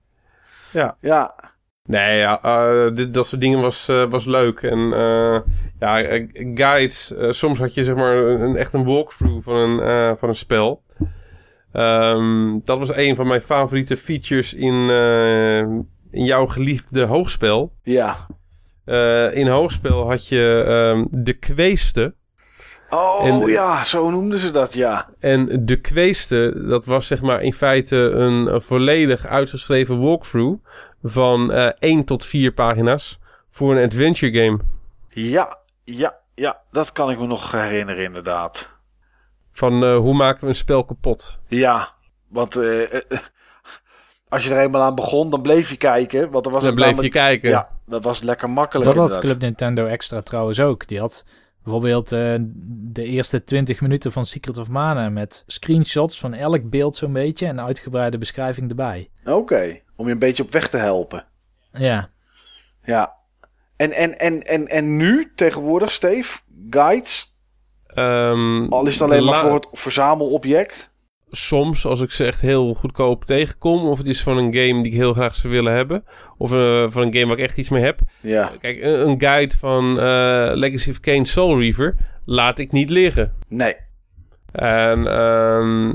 Ja. 0.70 0.96
Ja. 1.00 1.47
Nee, 1.88 2.18
ja, 2.18 2.42
eh, 2.42 2.94
dit, 2.94 3.14
dat 3.14 3.26
soort 3.26 3.40
dingen 3.40 3.60
was, 3.60 3.88
eh, 3.88 4.04
was 4.04 4.24
leuk. 4.24 4.62
En 4.62 4.92
eh, 4.92 5.38
ja, 5.80 6.20
guides. 6.54 7.14
soms 7.28 7.58
had 7.58 7.74
je 7.74 7.84
zeg 7.84 7.94
maar 7.94 8.16
een, 8.16 8.56
echt 8.56 8.72
een 8.72 8.84
walkthrough 8.84 9.44
van 9.44 9.54
een, 9.56 10.16
van 10.18 10.28
een 10.28 10.34
spel. 10.34 10.82
Ehm, 11.72 12.58
dat 12.64 12.78
was 12.78 12.96
een 12.96 13.16
van 13.16 13.26
mijn 13.26 13.40
favoriete 13.42 13.96
features 13.96 14.54
in, 14.54 14.88
in 16.10 16.24
jouw 16.24 16.46
geliefde 16.46 17.04
hoogspel. 17.04 17.72
Ja. 17.82 18.16
In 19.32 19.46
hoogspel 19.48 20.08
had 20.08 20.28
je 20.28 20.64
ehm, 20.66 21.04
de 21.10 21.32
kweeste. 21.32 22.14
Oh, 22.90 23.26
En- 23.26 23.46
ja, 23.46 23.84
zo 23.84 24.10
noemden 24.10 24.38
ze 24.38 24.50
dat, 24.50 24.72
ja. 24.74 25.08
En 25.18 25.66
de 25.66 25.76
kweeste, 25.80 26.62
dat 26.68 26.84
was 26.84 27.06
zeg 27.06 27.22
maar 27.22 27.42
in 27.42 27.52
feite 27.52 27.96
een, 27.96 28.54
een 28.54 28.62
volledig 28.62 29.26
uitgeschreven 29.26 30.00
walkthrough 30.00 30.58
van 31.02 31.52
eh 31.52 31.70
1 31.78 32.04
tot 32.04 32.24
4 32.24 32.52
pagina's 32.52 33.18
voor 33.48 33.76
een 33.76 33.84
adventure 33.84 34.44
game. 34.44 34.58
Ja, 35.08 35.58
ja, 35.84 36.16
ja. 36.34 36.60
Dat 36.70 36.92
kan 36.92 37.10
ik 37.10 37.18
me 37.18 37.26
nog 37.26 37.52
herinneren, 37.52 38.04
inderdaad. 38.04 38.76
Van 39.52 39.84
eh, 39.84 39.96
hoe 39.96 40.14
maken 40.14 40.40
we 40.40 40.46
een 40.48 40.54
spel 40.54 40.84
kapot? 40.84 41.38
Ja, 41.46 41.88
want 42.28 42.56
eh, 42.56 43.00
als 44.28 44.44
je 44.44 44.54
er 44.54 44.60
eenmaal 44.60 44.82
aan 44.82 44.94
begon, 44.94 45.30
dan 45.30 45.42
bleef 45.42 45.70
je 45.70 45.76
kijken. 45.76 46.30
Want 46.30 46.44
dan 46.44 46.52
was 46.52 46.62
Dan 46.62 46.74
bleef 46.74 47.00
je 47.00 47.08
kijken. 47.08 47.50
Ja, 47.50 47.68
dat 47.86 48.04
was 48.04 48.20
lekker 48.20 48.50
makkelijk 48.50 48.94
Dat 48.94 49.08
had. 49.08 49.18
Club 49.18 49.40
Nintendo 49.40 49.86
Extra 49.86 50.20
trouwens 50.20 50.60
ook. 50.60 50.86
Die 50.86 50.98
had 50.98 51.24
bijvoorbeeld 51.68 52.12
eh, 52.12 52.34
de 52.92 53.04
eerste 53.04 53.44
20 53.44 53.80
minuten 53.80 54.12
van 54.12 54.24
Secret 54.24 54.58
of 54.58 54.68
Mana 54.68 55.08
met 55.08 55.44
screenshots 55.46 56.18
van 56.18 56.34
elk 56.34 56.70
beeld 56.70 56.96
zo'n 56.96 57.12
beetje 57.12 57.46
en 57.46 57.58
een 57.58 57.64
uitgebreide 57.64 58.18
beschrijving 58.18 58.68
erbij. 58.68 59.10
Oké, 59.24 59.80
om 59.96 60.06
je 60.06 60.12
een 60.12 60.18
beetje 60.18 60.42
op 60.42 60.50
weg 60.50 60.68
te 60.68 60.76
helpen. 60.76 61.24
Ja, 61.72 62.10
Ja. 62.84 63.16
En, 63.76 63.92
en, 63.92 64.12
en, 64.12 64.40
en, 64.40 64.66
en 64.66 64.96
nu, 64.96 65.32
tegenwoordig, 65.34 65.90
Steve, 65.90 66.38
guides. 66.70 67.36
Ehm, 67.86 68.66
Al 68.68 68.86
is 68.86 68.92
het 68.92 69.02
alleen 69.02 69.24
maar 69.24 69.40
voor 69.40 69.54
het 69.54 69.68
verzamelobject. 69.72 70.94
Soms, 71.30 71.86
als 71.86 72.00
ik 72.00 72.10
ze 72.10 72.24
echt 72.24 72.40
heel 72.40 72.74
goedkoop 72.74 73.24
tegenkom, 73.24 73.86
of 73.88 73.98
het 73.98 74.06
is 74.06 74.22
van 74.22 74.36
een 74.36 74.54
game 74.54 74.82
die 74.82 74.92
ik 74.92 74.98
heel 74.98 75.12
graag 75.12 75.36
zou 75.36 75.52
willen 75.52 75.72
hebben, 75.72 76.04
of 76.36 76.52
eh, 76.52 76.84
van 76.88 77.02
een 77.02 77.14
game 77.14 77.26
waar 77.26 77.38
ik 77.38 77.44
echt 77.44 77.58
iets 77.58 77.68
mee 77.68 77.82
heb. 77.82 78.00
Ja. 78.20 78.52
Kijk, 78.60 78.82
een, 78.82 79.08
een 79.08 79.20
guide 79.20 79.56
van 79.56 79.98
eh, 79.98 80.50
Legacy 80.54 80.90
of 80.90 81.00
Kain 81.00 81.26
Soul 81.26 81.60
Reaver 81.60 81.96
laat 82.24 82.58
ik 82.58 82.72
niet 82.72 82.90
liggen. 82.90 83.32
Nee. 83.48 83.74
En 84.52 85.06
ehm, 85.06 85.92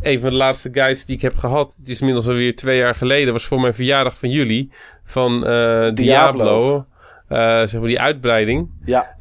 een 0.00 0.20
van 0.20 0.30
de 0.30 0.36
laatste 0.36 0.68
guides 0.72 1.04
die 1.04 1.16
ik 1.16 1.22
heb 1.22 1.36
gehad, 1.36 1.74
het 1.78 1.88
is 1.88 1.98
inmiddels 1.98 2.28
alweer 2.28 2.56
twee 2.56 2.78
jaar 2.78 2.94
geleden, 2.94 3.32
was 3.32 3.44
voor 3.44 3.60
mijn 3.60 3.74
verjaardag 3.74 4.18
van 4.18 4.30
jullie, 4.30 4.72
van 5.04 5.46
eh, 5.46 5.90
Diablo. 5.94 6.86
Eh, 7.28 7.38
zeg 7.38 7.72
maar 7.72 7.88
die 7.88 8.00
uitbreiding. 8.00 8.70
Ja. 8.84 9.16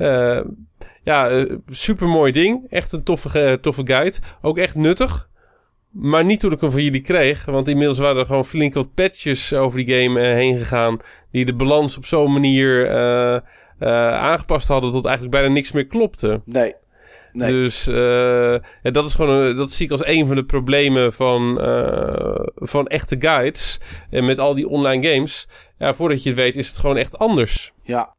Eh, 1.07 1.13
ja, 1.13 1.45
super 1.69 2.07
mooi 2.07 2.31
ding. 2.31 2.65
Echt 2.69 2.91
een 2.91 3.03
toffe, 3.03 3.39
eh, 3.39 3.53
toffe 3.53 3.81
guide. 3.85 4.15
Ook 4.41 4.57
echt 4.57 4.75
nuttig. 4.75 5.29
Maar 5.91 6.25
niet 6.25 6.39
toen 6.39 6.51
ik 6.51 6.61
hem 6.61 6.71
van 6.71 6.84
jullie 6.84 7.01
kreeg. 7.01 7.45
Want 7.45 7.67
inmiddels 7.67 7.97
waren 7.99 8.17
er 8.21 8.25
gewoon 8.25 8.45
flink 8.45 8.73
wat 8.73 8.93
patches 8.93 9.53
over 9.53 9.85
die 9.85 10.01
game 10.01 10.19
eh, 10.19 10.34
heen 10.34 10.57
gegaan. 10.57 10.97
Die 11.31 11.45
de 11.45 11.53
balans 11.55 11.97
op 11.97 12.05
zo'n 12.05 12.34
manier 12.34 12.88
eh, 12.88 13.35
eh, 13.35 13.41
aangepast 14.13 14.67
hadden 14.67 14.91
tot 14.91 15.05
eigenlijk 15.05 15.35
bijna 15.35 15.53
niks 15.53 15.71
meer 15.71 15.88
klopte. 15.88 16.41
Nee. 16.45 16.73
Nee. 17.34 17.51
Dus 17.51 17.88
eh, 17.88 18.53
ja, 18.84 18.91
dat 18.91 19.05
is 19.05 19.13
gewoon 19.13 19.41
een- 19.41 19.55
dat 19.55 19.71
zie 19.71 19.85
ik 19.85 19.91
als 19.91 20.05
een 20.05 20.27
van 20.27 20.35
de 20.35 20.43
problemen 20.45 21.13
van, 21.13 21.61
eh, 21.61 22.35
van 22.55 22.88
echte 22.88 23.15
guides. 23.19 23.79
En 24.09 24.25
met 24.25 24.39
al 24.39 24.53
die 24.55 24.67
online 24.67 25.07
games. 25.13 25.47
Ja, 25.77 25.93
voordat 25.93 26.23
je 26.23 26.29
het 26.29 26.38
weet 26.38 26.55
is 26.55 26.67
het 26.67 26.77
gewoon 26.77 26.97
echt 26.97 27.17
anders. 27.17 27.73
Ja, 27.84 28.15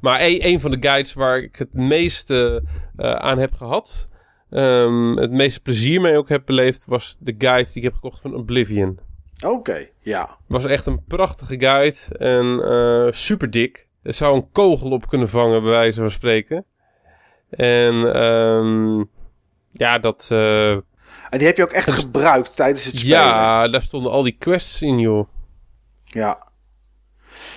Maar 0.00 0.20
een, 0.20 0.46
een 0.46 0.60
van 0.60 0.70
de 0.70 0.76
guides 0.80 1.12
waar 1.12 1.38
ik 1.38 1.56
het 1.56 1.74
meeste 1.74 2.62
eh, 2.96 3.12
aan 3.12 3.38
heb 3.38 3.54
gehad. 3.54 4.08
ehm, 4.50 5.16
het 5.16 5.30
meeste 5.30 5.60
plezier 5.60 6.00
mee 6.00 6.16
ook 6.16 6.28
heb 6.28 6.42
beleefd. 6.46 6.84
Was 6.86 7.16
de 7.18 7.34
guide 7.38 7.64
die 7.68 7.76
ik 7.76 7.82
heb 7.82 7.94
gekocht 7.94 8.20
van 8.20 8.34
Oblivion. 8.34 8.98
oké. 9.46 9.86
Ja. 10.00 10.36
was 10.46 10.64
echt 10.64 10.86
een 10.86 11.04
prachtige 11.04 11.58
guide. 11.60 11.96
En 12.18 12.60
eh, 12.70 13.12
super 13.12 13.50
dik. 13.50 13.88
Er 14.02 14.14
zou 14.14 14.34
een 14.36 14.50
kogel 14.52 14.90
op 14.90 15.08
kunnen 15.08 15.28
vangen, 15.28 15.62
bij 15.62 15.70
wijze 15.70 16.00
van 16.00 16.10
spreken. 16.10 16.64
En 17.50 18.14
ehm, 18.14 18.98
ja, 19.70 19.98
dat. 19.98 20.28
eh, 20.30 20.70
En 20.72 20.82
die 21.30 21.46
heb 21.46 21.56
je 21.56 21.62
ook 21.62 21.72
echt 21.72 21.90
gebruikt 21.90 22.56
tijdens 22.56 22.84
het 22.84 22.98
spelen. 22.98 23.18
ja, 23.18 23.68
daar 23.68 23.82
stonden 23.82 24.12
al 24.12 24.22
die 24.22 24.36
quests 24.38 24.82
in, 24.82 24.98
joh. 24.98 25.28
Ja. 26.04 26.48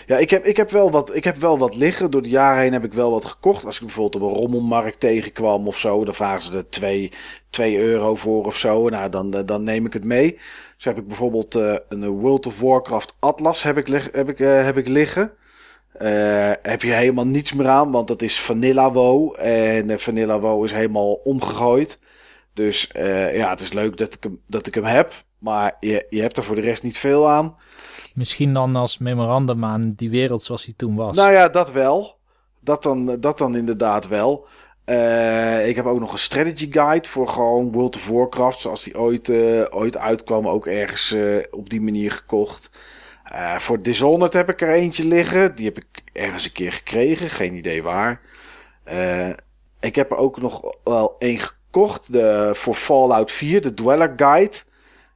Ja, 0.05 0.17
ik 0.17 0.29
heb, 0.29 0.45
ik, 0.45 0.57
heb 0.57 0.69
wel 0.69 0.91
wat, 0.91 1.15
ik 1.15 1.23
heb 1.23 1.35
wel 1.35 1.57
wat 1.57 1.75
liggen. 1.75 2.11
Door 2.11 2.21
de 2.21 2.29
jaren 2.29 2.61
heen 2.61 2.73
heb 2.73 2.83
ik 2.83 2.93
wel 2.93 3.11
wat 3.11 3.25
gekocht. 3.25 3.65
Als 3.65 3.75
ik 3.75 3.81
bijvoorbeeld 3.85 4.23
op 4.23 4.29
een 4.29 4.41
rommelmarkt 4.41 4.99
tegenkwam 4.99 5.67
of 5.67 5.77
zo, 5.77 6.05
dan 6.05 6.13
vragen 6.13 6.43
ze 6.43 6.57
er 6.57 6.69
2 6.69 7.11
2 7.53 7.77
euro 7.77 8.15
voor 8.15 8.45
of 8.45 8.57
zo. 8.57 8.89
Nou, 8.89 9.09
dan, 9.09 9.31
dan 9.31 9.63
neem 9.63 9.85
ik 9.85 9.93
het 9.93 10.03
mee. 10.03 10.39
Dus 10.75 10.85
heb 10.85 10.97
ik 10.97 11.07
bijvoorbeeld 11.07 11.55
eh, 11.55 11.75
een 11.89 12.07
World 12.07 12.45
of 12.45 12.59
Warcraft 12.59 13.15
Atlas 13.19 13.63
heb 13.63 13.77
ik, 13.77 13.87
heb 14.11 14.29
ik, 14.29 14.39
eh, 14.39 14.63
heb 14.63 14.77
ik 14.77 14.87
liggen. 14.87 15.31
Eh, 15.93 16.51
heb 16.61 16.81
je 16.81 16.91
helemaal 16.91 17.25
niets 17.25 17.53
meer 17.53 17.67
aan, 17.67 17.91
want 17.91 18.07
dat 18.07 18.21
is 18.21 18.39
Vanilla 18.39 18.91
WoW. 18.91 19.35
En 19.39 19.99
Vanilla 19.99 20.39
WoW 20.39 20.63
is 20.63 20.71
helemaal 20.71 21.13
omgegooid. 21.13 21.99
Dus 22.53 22.89
ja, 23.33 23.49
het 23.49 23.59
is 23.59 23.73
leuk 23.73 23.97
dat 23.97 24.13
ik 24.13 24.23
hem, 24.23 24.39
dat 24.47 24.67
ik 24.67 24.75
hem 24.75 24.83
heb. 24.83 25.13
Maar 25.37 25.77
je, 25.79 26.05
je 26.09 26.21
hebt 26.21 26.37
er 26.37 26.43
voor 26.43 26.55
de 26.55 26.61
rest 26.61 26.83
niet 26.83 26.97
veel 26.97 27.29
aan. 27.29 27.55
Misschien 28.13 28.53
dan 28.53 28.75
als 28.75 28.97
memorandum 28.97 29.65
aan 29.65 29.93
die 29.95 30.09
wereld 30.09 30.43
zoals 30.43 30.65
die 30.65 30.75
toen 30.75 30.95
was. 30.95 31.17
Nou 31.17 31.31
ja, 31.31 31.49
dat 31.49 31.71
wel. 31.71 32.17
Dat 32.59 32.83
dan, 32.83 33.19
dat 33.19 33.37
dan 33.37 33.55
inderdaad 33.55 34.07
wel. 34.07 34.47
Eh, 34.85 35.67
ik 35.67 35.75
heb 35.75 35.85
ook 35.85 35.99
nog 35.99 36.11
een 36.11 36.17
strategy 36.17 36.71
guide 36.71 37.07
voor 37.07 37.27
gewoon 37.27 37.71
World 37.71 37.95
of 37.95 38.07
Warcraft. 38.07 38.59
Zoals 38.59 38.83
die 38.83 38.99
ooit, 38.99 39.29
eh, 39.29 39.61
ooit 39.69 39.97
uitkwam. 39.97 40.47
Ook 40.47 40.67
ergens 40.67 41.11
eh, 41.11 41.37
op 41.51 41.69
die 41.69 41.81
manier 41.81 42.11
gekocht. 42.11 42.69
Voor 43.57 43.81
Dishonored 43.81 44.33
heb 44.33 44.49
ik 44.49 44.61
er 44.61 44.69
eentje 44.69 45.05
liggen. 45.05 45.55
Die 45.55 45.65
heb 45.65 45.77
ik 45.77 46.03
ergens 46.13 46.45
een 46.45 46.51
keer 46.51 46.71
gekregen. 46.71 47.29
Geen 47.29 47.53
idee 47.53 47.83
waar. 47.83 48.21
Ik 49.79 49.95
heb 49.95 50.11
er 50.11 50.17
ook 50.17 50.41
nog 50.41 50.75
wel 50.83 51.15
één 51.19 51.39
gekocht. 51.39 52.11
De, 52.11 52.49
voor 52.53 52.75
Fallout 52.75 53.31
4, 53.31 53.61
de 53.61 53.73
Dweller 53.73 54.13
Guide. 54.15 54.57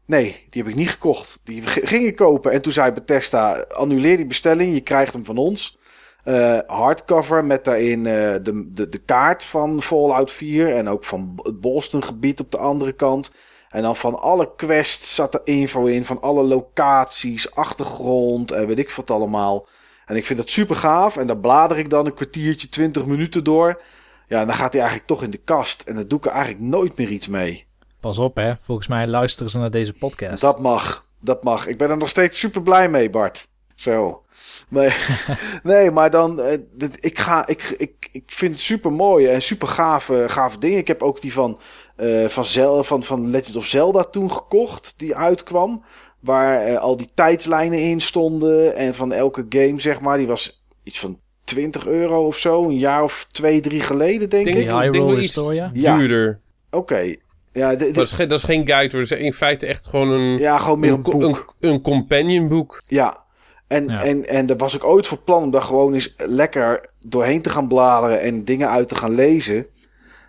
Nee, 0.08 0.46
die 0.50 0.62
heb 0.62 0.72
ik 0.72 0.78
niet 0.78 0.90
gekocht. 0.90 1.42
Die 1.44 1.62
ging 1.92 2.06
ik 2.06 2.16
kopen. 2.16 2.52
En 2.52 2.62
toen 2.62 2.72
zei 2.72 2.92
Bethesda, 2.92 3.62
annuleer 3.62 4.18
die 4.18 4.26
bestelling. 4.26 4.74
Je 4.74 4.82
krijgt 4.82 5.14
hem 5.14 5.26
van 5.26 5.38
ons. 5.38 5.78
Eh, 6.24 6.60
hardcover 6.68 7.46
met 7.46 7.66
daarin 7.66 8.06
eh, 8.06 8.14
de, 8.42 8.72
de, 8.74 8.90
de 8.90 8.98
kaart 8.98 9.44
van 9.44 9.82
Fallout 9.82 10.32
4. 10.32 10.76
En 10.76 10.88
ook 10.88 11.04
van 11.04 11.40
het 11.44 11.62
Boston 11.62 12.04
gebied 12.04 12.40
op 12.40 12.52
de 12.52 12.58
andere 12.58 12.92
kant. 12.94 13.34
En 13.70 13.82
dan 13.82 13.96
van 13.96 14.20
alle 14.20 14.56
quests 14.56 15.16
zat 15.16 15.34
er 15.34 15.42
info 15.44 15.86
in. 15.86 16.06
Van 16.06 16.22
alle 16.22 16.44
locaties, 16.44 17.56
achtergrond 17.56 18.52
en 18.52 18.68
weet 18.68 18.80
ik 18.80 18.92
wat 18.92 19.12
allemaal. 19.12 19.68
En 20.06 20.16
ik 20.16 20.26
vind 20.26 20.40
dat 20.40 20.50
super 20.50 20.76
gaaf. 20.76 21.18
En 21.18 21.28
daar 21.28 21.38
blader 21.38 21.78
ik 21.78 21.90
dan 21.90 22.06
een 22.06 22.14
kwartiertje, 22.14 22.70
20 22.70 23.06
minuten 23.06 23.44
door. 23.44 23.82
Ja, 24.28 24.40
en 24.40 24.48
dan 24.48 24.56
gaat 24.56 24.72
hij 24.72 24.82
eigenlijk 24.82 25.10
toch 25.10 25.24
in 25.24 25.32
de 25.32 25.38
kast. 25.38 25.82
En 25.82 25.96
dan 25.96 26.08
doe 26.08 26.18
ik 26.18 26.26
er 26.26 26.32
eigenlijk 26.32 26.64
nooit 26.64 26.98
meer 26.98 27.10
iets 27.10 27.28
mee. 27.28 27.67
Pas 28.08 28.18
op 28.18 28.36
hè, 28.36 28.54
volgens 28.60 28.88
mij 28.88 29.08
luisteren 29.08 29.52
ze 29.52 29.60
naar 29.60 29.72
deze 29.72 29.94
podcast. 29.94 30.42
Dat 30.42 30.60
mag, 30.60 31.08
dat 31.20 31.44
mag. 31.44 31.68
Ik 31.68 31.78
ben 31.78 31.90
er 31.90 31.98
nog 31.98 32.10
steeds 32.10 32.40
super 32.40 32.62
blij 32.62 32.90
mee, 32.90 33.10
Bart. 33.10 33.48
Zo. 33.76 34.24
Nee, 34.68 34.90
nee 35.64 35.92
maar 35.92 36.10
dan, 36.10 36.42
eh, 36.42 36.58
dit- 36.72 37.06
ik, 37.06 37.20
ga, 37.20 37.48
ik, 37.48 37.76
ik, 37.78 38.10
ik 38.12 38.24
vind 38.26 38.54
het 38.54 38.64
super 38.64 38.92
mooi 38.92 39.28
en 39.28 39.42
super 39.42 39.68
gave, 39.68 40.26
gave 40.28 40.60
dingen. 40.60 40.78
Ik 40.78 40.88
heb 40.88 41.02
ook 41.02 41.22
die 41.22 41.34
van, 41.34 41.60
eh, 41.96 42.28
van, 42.28 42.46
Zel, 42.46 42.84
van, 42.84 43.04
van 43.04 43.30
Legend 43.30 43.56
of 43.56 43.66
Zelda 43.66 44.04
toen 44.04 44.32
gekocht, 44.32 44.94
die 44.98 45.16
uitkwam. 45.16 45.84
Waar 46.20 46.66
eh, 46.66 46.78
al 46.78 46.98
die 46.98 47.10
tijdslijnen 47.14 47.80
in 47.80 48.02
stonden. 48.02 48.76
En 48.76 48.94
van 48.94 49.12
elke 49.14 49.46
game, 49.50 49.80
zeg 49.80 50.00
maar, 50.00 50.18
die 50.18 50.28
was 50.28 50.64
iets 50.84 51.00
van 51.00 51.20
20 51.44 51.86
euro 51.86 52.26
of 52.26 52.38
zo. 52.38 52.64
Een 52.64 52.78
jaar 52.80 53.04
of 53.04 53.26
twee, 53.30 53.60
drie 53.60 53.82
geleden, 53.82 54.30
denk 54.30 54.46
Denk 54.46 54.58
ik. 54.58 54.70
Hyrule 54.70 54.92
denk 54.92 55.04
wel 55.04 55.12
iets 55.14 55.22
Historia? 55.22 55.72
Ja. 55.74 55.98
duurder. 55.98 56.40
Oké. 56.72 57.16
Ja, 57.58 57.70
de- 57.76 57.86
de- 57.86 57.92
Dat 57.92 58.06
is, 58.06 58.12
geen, 58.12 58.28
dat 58.28 58.38
is 58.38 58.44
geen 58.44 58.68
guide, 58.68 58.98
hoor. 58.98 59.08
Dat 59.08 59.18
is 59.18 59.26
in 59.26 59.34
feite 59.34 59.66
echt 59.66 59.86
gewoon 59.86 60.10
een, 60.10 60.38
ja, 60.38 60.58
gewoon 60.58 60.80
meer 60.80 60.90
een 60.92 60.96
een, 60.96 61.02
boek. 61.20 61.56
een, 61.60 61.70
een 61.72 61.82
companion 61.82 62.48
boek. 62.48 62.82
Ja. 62.86 63.26
En, 63.68 63.88
Ja. 63.88 64.04
En, 64.04 64.28
en 64.28 64.46
daar 64.46 64.58
was 64.58 64.76
ik 64.76 64.84
ooit 64.84 65.08
voor 65.08 65.18
plan 65.18 65.44
om 65.44 65.52
daar 65.52 65.62
gewoon 65.62 65.94
eens 65.94 66.14
lekker 66.18 66.86
doorheen 67.00 67.42
te 67.42 67.50
gaan 67.50 67.68
bladeren 67.68 68.20
en 68.22 68.44
dingen 68.46 68.70
uit 68.70 68.88
te 68.88 68.96
gaan 68.96 69.16
lezen. 69.16 69.66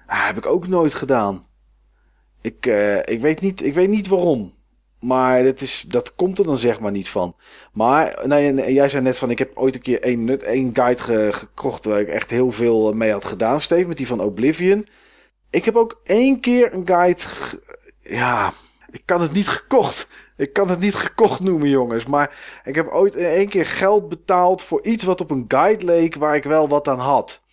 Ah, 0.06 0.26
heb 0.26 0.36
ik 0.36 0.46
ook 0.46 0.66
nooit 0.68 0.94
gedaan. 0.94 1.44
Ik, 2.40 2.66
eh, 2.66 2.96
ik, 2.96 3.20
weet 3.20 3.40
niet, 3.40 3.64
ik 3.64 3.74
weet 3.74 3.88
niet 3.88 4.08
waarom. 4.08 4.54
Maar 5.00 5.44
dat, 5.44 5.60
is, 5.60 5.84
dat 5.88 6.14
komt 6.14 6.38
er 6.38 6.44
dan 6.44 6.56
zeg 6.58 6.80
maar 6.80 6.90
niet 6.90 7.08
van. 7.08 7.36
Maar 7.72 8.18
nee, 8.24 8.62
en 8.62 8.72
jij 8.72 8.88
zei 8.88 9.02
net 9.02 9.18
van 9.18 9.30
ik 9.30 9.38
heb 9.38 9.50
ooit 9.54 9.74
een 9.74 9.80
keer 9.80 10.00
één, 10.02 10.24
nut- 10.24 10.42
één 10.42 10.70
guide 10.72 11.02
ge- 11.02 11.28
gekocht 11.32 11.84
waar 11.84 12.00
ik 12.00 12.08
echt 12.08 12.30
heel 12.30 12.50
veel 12.52 12.92
mee 12.92 13.12
had 13.12 13.24
gedaan. 13.24 13.60
Steve, 13.60 13.88
met 13.88 13.96
die 13.96 14.06
van 14.06 14.20
Oblivion. 14.20 14.86
Ik 15.50 15.64
heb 15.64 15.76
ook 15.76 16.00
één 16.04 16.40
keer 16.40 16.72
een 16.74 16.86
guide. 16.86 17.22
ja, 18.02 18.52
ik 18.90 19.02
kan 19.04 19.20
het 19.20 19.32
niet 19.32 19.48
gekocht. 19.48 20.08
Ik 20.36 20.52
kan 20.52 20.68
het 20.68 20.80
niet 20.80 20.94
gekocht 20.94 21.40
noemen, 21.40 21.68
jongens. 21.68 22.06
Maar 22.06 22.60
ik 22.64 22.74
heb 22.74 22.86
ooit 22.88 23.14
in 23.14 23.24
één 23.24 23.48
keer 23.48 23.66
geld 23.66 24.08
betaald 24.08 24.62
voor 24.62 24.84
iets 24.86 25.04
wat 25.04 25.20
op 25.20 25.30
een 25.30 25.44
guide 25.48 25.84
leek 25.84 26.14
waar 26.14 26.36
ik 26.36 26.44
wel 26.44 26.68
wat 26.68 26.88
aan 26.88 26.98
had. 26.98 27.44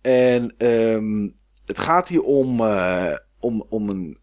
En 0.00 0.54
ehm, 0.58 1.28
het 1.66 1.78
gaat 1.78 2.08
hier 2.08 2.22
om, 2.22 2.60
eh, 2.60 3.14
om, 3.40 3.64
om 3.68 3.88
een 3.88 4.18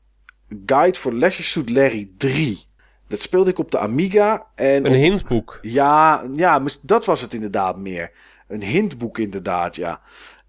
guide 0.65 0.97
voor 0.99 1.13
Leisure 1.13 1.43
Suit 1.43 1.69
Larry 1.69 2.11
3. 2.17 2.67
Dat 3.07 3.21
speelde 3.21 3.49
ik 3.49 3.59
op 3.59 3.71
de 3.71 3.77
Amiga. 3.79 4.47
En 4.55 4.85
Een 4.85 4.91
op- 4.91 4.97
hintboek. 4.97 5.57
ja, 5.61 6.25
ja, 6.33 6.61
dat 6.81 7.05
was 7.05 7.21
het 7.21 7.33
inderdaad 7.33 7.77
meer. 7.77 8.11
Een 8.47 8.63
hintboek 8.63 9.17
inderdaad, 9.17 9.75
ja. 9.75 10.01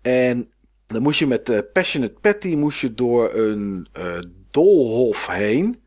En 0.03 0.51
dan 0.93 1.03
moest 1.03 1.19
je 1.19 1.27
met 1.27 1.49
eh, 1.49 1.59
Passionate 1.73 2.15
Patty 2.21 2.55
moest 2.55 2.81
je 2.81 2.95
door 2.95 3.35
een 3.35 3.89
eh, 3.93 4.19
doolhof 4.51 5.27
heen. 5.27 5.83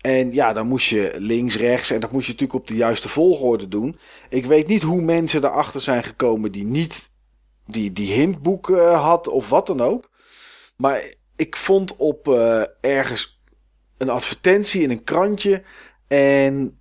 En 0.00 0.32
ja, 0.32 0.52
dan 0.52 0.66
moest 0.66 0.88
je 0.88 1.12
links, 1.16 1.56
rechts 1.56 1.90
en 1.90 2.00
dat 2.00 2.12
moest 2.12 2.26
je 2.26 2.32
natuurlijk 2.32 2.60
op 2.60 2.66
de 2.66 2.74
juiste 2.74 3.08
volgorde 3.08 3.68
doen. 3.68 3.98
Ik 4.28 4.46
weet 4.46 4.66
niet 4.66 4.82
hoe 4.82 5.00
mensen 5.00 5.44
erachter 5.44 5.80
zijn 5.80 6.04
gekomen 6.04 6.52
die 6.52 6.64
niet 6.64 7.12
die, 7.66 7.92
die 7.92 8.12
hintboek 8.12 8.70
eh, 8.70 9.02
had 9.02 9.28
of 9.28 9.48
wat 9.48 9.66
dan 9.66 9.80
ook. 9.80 10.10
Maar 10.76 11.14
ik 11.36 11.56
vond 11.56 11.96
op 11.96 12.28
ergens 12.80 13.42
een 13.98 14.08
advertentie 14.08 14.82
in 14.82 14.90
een 14.90 15.04
krantje. 15.04 15.62
En 16.06 16.78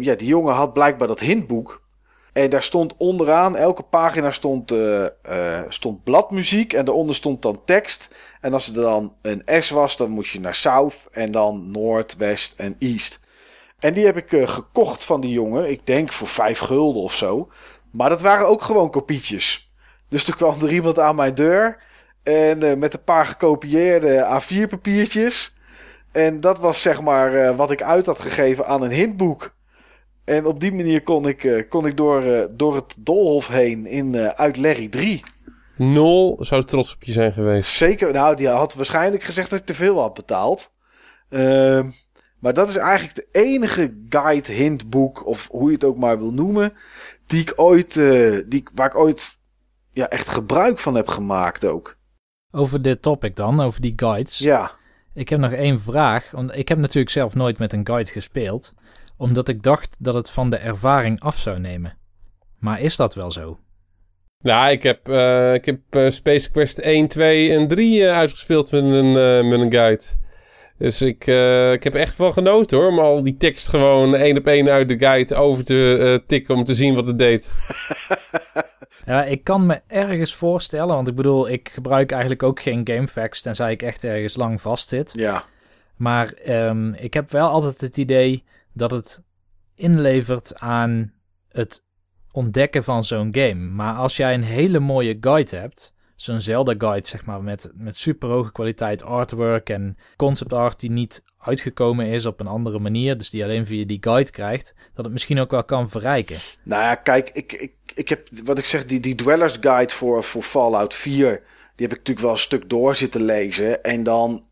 ja, 0.00 0.14
die 0.14 0.26
jongen 0.26 0.54
had 0.54 0.72
blijkbaar 0.72 1.08
dat 1.08 1.20
hintboek. 1.20 1.82
En 2.32 2.50
daar 2.50 2.62
stond 2.62 2.94
onderaan, 2.96 3.56
elke 3.56 3.82
pagina 3.82 4.30
stond, 4.30 4.70
eh, 4.70 5.04
eh, 5.04 5.64
stond 5.68 6.04
bladmuziek. 6.04 6.72
En 6.72 6.84
daaronder 6.84 7.14
stond 7.14 7.42
dan 7.42 7.62
tekst. 7.64 8.08
En 8.40 8.52
als 8.52 8.68
er 8.68 8.74
dan 8.74 9.14
een 9.22 9.62
S 9.62 9.70
was, 9.70 9.96
dan 9.96 10.10
moest 10.10 10.32
je 10.32 10.40
naar 10.40 10.54
South. 10.54 10.96
En 11.12 11.30
dan 11.30 11.70
Noord, 11.70 12.16
West 12.16 12.54
en 12.56 12.76
East. 12.78 13.20
En 13.78 13.94
die 13.94 14.04
heb 14.04 14.16
ik 14.16 14.32
eh, 14.32 14.48
gekocht 14.48 15.04
van 15.04 15.20
die 15.20 15.32
jongen. 15.32 15.70
Ik 15.70 15.86
denk 15.86 16.12
voor 16.12 16.28
vijf 16.28 16.58
gulden 16.58 17.02
of 17.02 17.14
zo. 17.14 17.48
Maar 17.90 18.08
dat 18.08 18.20
waren 18.20 18.46
ook 18.46 18.62
gewoon 18.62 18.90
kopietjes. 18.90 19.72
Dus 20.08 20.24
toen 20.24 20.36
kwam 20.36 20.62
er 20.62 20.72
iemand 20.72 20.98
aan 20.98 21.14
mijn 21.16 21.34
deur. 21.34 21.82
En 22.22 22.78
met 22.78 22.94
een 22.94 23.04
paar 23.04 23.26
gekopieerde 23.26 24.40
A4 24.40 24.68
papiertjes. 24.68 25.56
En 26.12 26.40
dat 26.40 26.58
was 26.58 26.82
zeg 26.82 27.00
maar 27.00 27.56
wat 27.56 27.70
ik 27.70 27.82
uit 27.82 28.06
had 28.06 28.20
gegeven 28.20 28.66
aan 28.66 28.82
een 28.82 28.90
hintboek. 28.90 29.52
En 30.24 30.46
op 30.46 30.60
die 30.60 30.72
manier 30.72 31.02
kon 31.02 31.28
ik, 31.28 31.44
eh, 31.44 31.68
kon 31.68 31.86
ik 31.86 31.96
door, 31.96 32.22
eh, 32.22 32.44
door 32.50 32.74
het 32.74 32.96
doolhof 32.98 33.48
heen 33.48 33.86
in, 33.86 34.14
eh, 34.14 34.26
uit 34.26 34.56
Larry 34.56 34.88
3. 34.88 35.22
Nol 35.76 36.36
zou 36.40 36.62
trots 36.62 36.94
op 36.94 37.02
je 37.02 37.12
zijn 37.12 37.32
geweest. 37.32 37.70
Zeker, 37.70 38.12
nou, 38.12 38.36
die 38.36 38.48
had 38.48 38.74
waarschijnlijk 38.74 39.22
gezegd 39.22 39.50
dat 39.50 39.58
ik 39.58 39.66
te 39.66 39.74
veel 39.74 39.98
had 39.98 40.14
betaald. 40.14 40.72
Ehm, 41.28 41.86
maar 42.38 42.54
dat 42.54 42.68
is 42.68 42.76
eigenlijk 42.76 43.14
de 43.14 43.28
enige 43.32 43.94
guide, 44.08 44.52
hintboek, 44.52 45.26
of 45.26 45.48
hoe 45.50 45.66
je 45.68 45.74
het 45.74 45.84
ook 45.84 45.96
maar 45.96 46.18
wil 46.18 46.32
noemen, 46.32 46.72
die 47.26 47.40
ik 47.40 47.52
ooit, 47.56 47.96
eh, 47.96 48.38
die, 48.46 48.64
waar 48.74 48.86
ik 48.86 48.96
ooit 48.96 49.40
ja, 49.90 50.08
echt 50.08 50.28
gebruik 50.28 50.78
van 50.78 50.94
heb 50.94 51.08
gemaakt 51.08 51.64
ook. 51.64 51.96
Over 52.50 52.82
dit 52.82 53.02
topic 53.02 53.36
dan, 53.36 53.60
over 53.60 53.80
die 53.80 53.92
guides. 53.96 54.38
Ja, 54.38 54.72
Ik 55.14 55.28
heb 55.28 55.40
nog 55.40 55.52
één 55.52 55.80
vraag. 55.80 56.30
Want 56.30 56.56
ik 56.56 56.68
heb 56.68 56.78
natuurlijk 56.78 57.10
zelf 57.10 57.34
nooit 57.34 57.58
met 57.58 57.72
een 57.72 57.86
guide 57.86 58.10
gespeeld. 58.10 58.72
Omdat 59.20 59.48
ik 59.48 59.62
dacht 59.62 59.96
dat 59.98 60.14
het 60.14 60.30
van 60.30 60.50
de 60.50 60.56
ervaring 60.56 61.20
af 61.20 61.38
zou 61.38 61.58
nemen. 61.58 61.96
Maar 62.58 62.80
is 62.80 62.96
dat 62.96 63.14
wel 63.14 63.30
zo? 63.30 63.58
Nou, 64.42 64.70
ik 64.70 64.82
heb, 64.82 65.08
eh, 65.08 65.54
ik 65.54 65.64
heb 65.64 65.80
eh, 65.90 66.10
Space 66.10 66.50
Quest 66.50 66.78
1, 66.78 67.08
2 67.08 67.52
en 67.52 67.68
3 67.68 68.06
eh, 68.06 68.16
uitgespeeld 68.16 68.70
met 68.70 68.82
een, 68.82 69.16
eh, 69.16 69.48
met 69.50 69.60
een 69.60 69.72
guide. 69.72 70.04
Dus 70.78 71.02
ik, 71.02 71.26
eh, 71.26 71.72
ik 71.72 71.84
heb 71.84 71.94
echt 71.94 72.16
wel 72.16 72.32
genoten 72.32 72.78
hoor. 72.78 72.86
Om 72.86 72.98
al 72.98 73.22
die 73.22 73.36
tekst 73.36 73.68
gewoon 73.68 74.14
één 74.14 74.38
op 74.38 74.46
één 74.46 74.70
uit 74.70 74.88
de 74.88 74.98
guide 74.98 75.34
over 75.34 75.64
te 75.64 76.22
tikken 76.26 76.54
om 76.54 76.64
te 76.64 76.74
zien 76.74 76.94
wat 76.94 77.06
het 77.06 77.18
deed. 77.18 77.52
Ja, 79.04 79.24
ik 79.24 79.44
kan 79.44 79.66
me 79.66 79.80
ergens 79.86 80.34
voorstellen, 80.34 80.94
want 80.94 81.08
ik 81.08 81.14
bedoel, 81.14 81.48
ik 81.48 81.68
gebruik 81.68 82.10
eigenlijk 82.10 82.42
ook 82.42 82.60
geen 82.60 82.88
GameFAQs 82.90 83.40
tenzij 83.42 83.72
ik 83.72 83.82
echt 83.82 84.04
ergens 84.04 84.36
lang 84.36 84.60
vastzit. 84.60 85.12
Ja. 85.16 85.44
Maar 85.96 86.32
ehm, 86.32 86.92
ik 86.92 87.14
heb 87.14 87.30
wel 87.30 87.48
altijd 87.48 87.80
het 87.80 87.96
idee 87.96 88.44
dat 88.72 88.90
het 88.90 89.22
inlevert 89.74 90.58
aan 90.58 91.12
het 91.48 91.84
ontdekken 92.32 92.84
van 92.84 93.04
zo'n 93.04 93.34
game. 93.34 93.68
Maar 93.68 93.94
als 93.94 94.16
jij 94.16 94.34
een 94.34 94.42
hele 94.42 94.78
mooie 94.78 95.16
guide 95.20 95.56
hebt, 95.56 95.94
zo'n 96.14 96.40
Zelda-guide 96.40 97.06
zeg 97.06 97.24
maar, 97.24 97.42
met, 97.42 97.70
met 97.74 97.96
super 97.96 98.28
hoge 98.28 98.52
kwaliteit 98.52 99.02
artwork 99.02 99.68
en 99.68 99.96
concept 100.16 100.52
art 100.52 100.80
die 100.80 100.90
niet 100.90 101.24
uitgekomen 101.38 102.06
is 102.06 102.26
op 102.26 102.40
een 102.40 102.46
andere 102.46 102.78
manier, 102.78 103.18
dus 103.18 103.30
die 103.30 103.44
alleen 103.44 103.66
via 103.66 103.84
die 103.84 103.98
guide 104.00 104.30
krijgt, 104.30 104.74
dat 104.94 105.04
het 105.04 105.12
misschien 105.12 105.38
ook 105.40 105.50
wel 105.50 105.64
kan 105.64 105.90
verrijken. 105.90 106.36
Nou 106.62 106.82
ja, 106.82 106.94
kijk, 106.94 107.30
ik, 107.30 107.52
ik, 107.52 107.74
ik 107.94 108.08
heb 108.08 108.28
wat 108.44 108.58
ik 108.58 108.64
zeg, 108.64 108.86
die, 108.86 109.00
die 109.00 109.14
Dwellers 109.14 109.56
Guide 109.60 109.94
voor, 109.94 110.24
voor 110.24 110.42
Fallout 110.42 110.94
4, 110.94 111.42
die 111.76 111.88
heb 111.88 111.90
ik 111.90 111.98
natuurlijk 111.98 112.20
wel 112.20 112.30
een 112.30 112.38
stuk 112.38 112.68
door 112.68 112.96
zitten 112.96 113.22
lezen. 113.22 113.82
En 113.82 114.02
dan 114.02 114.46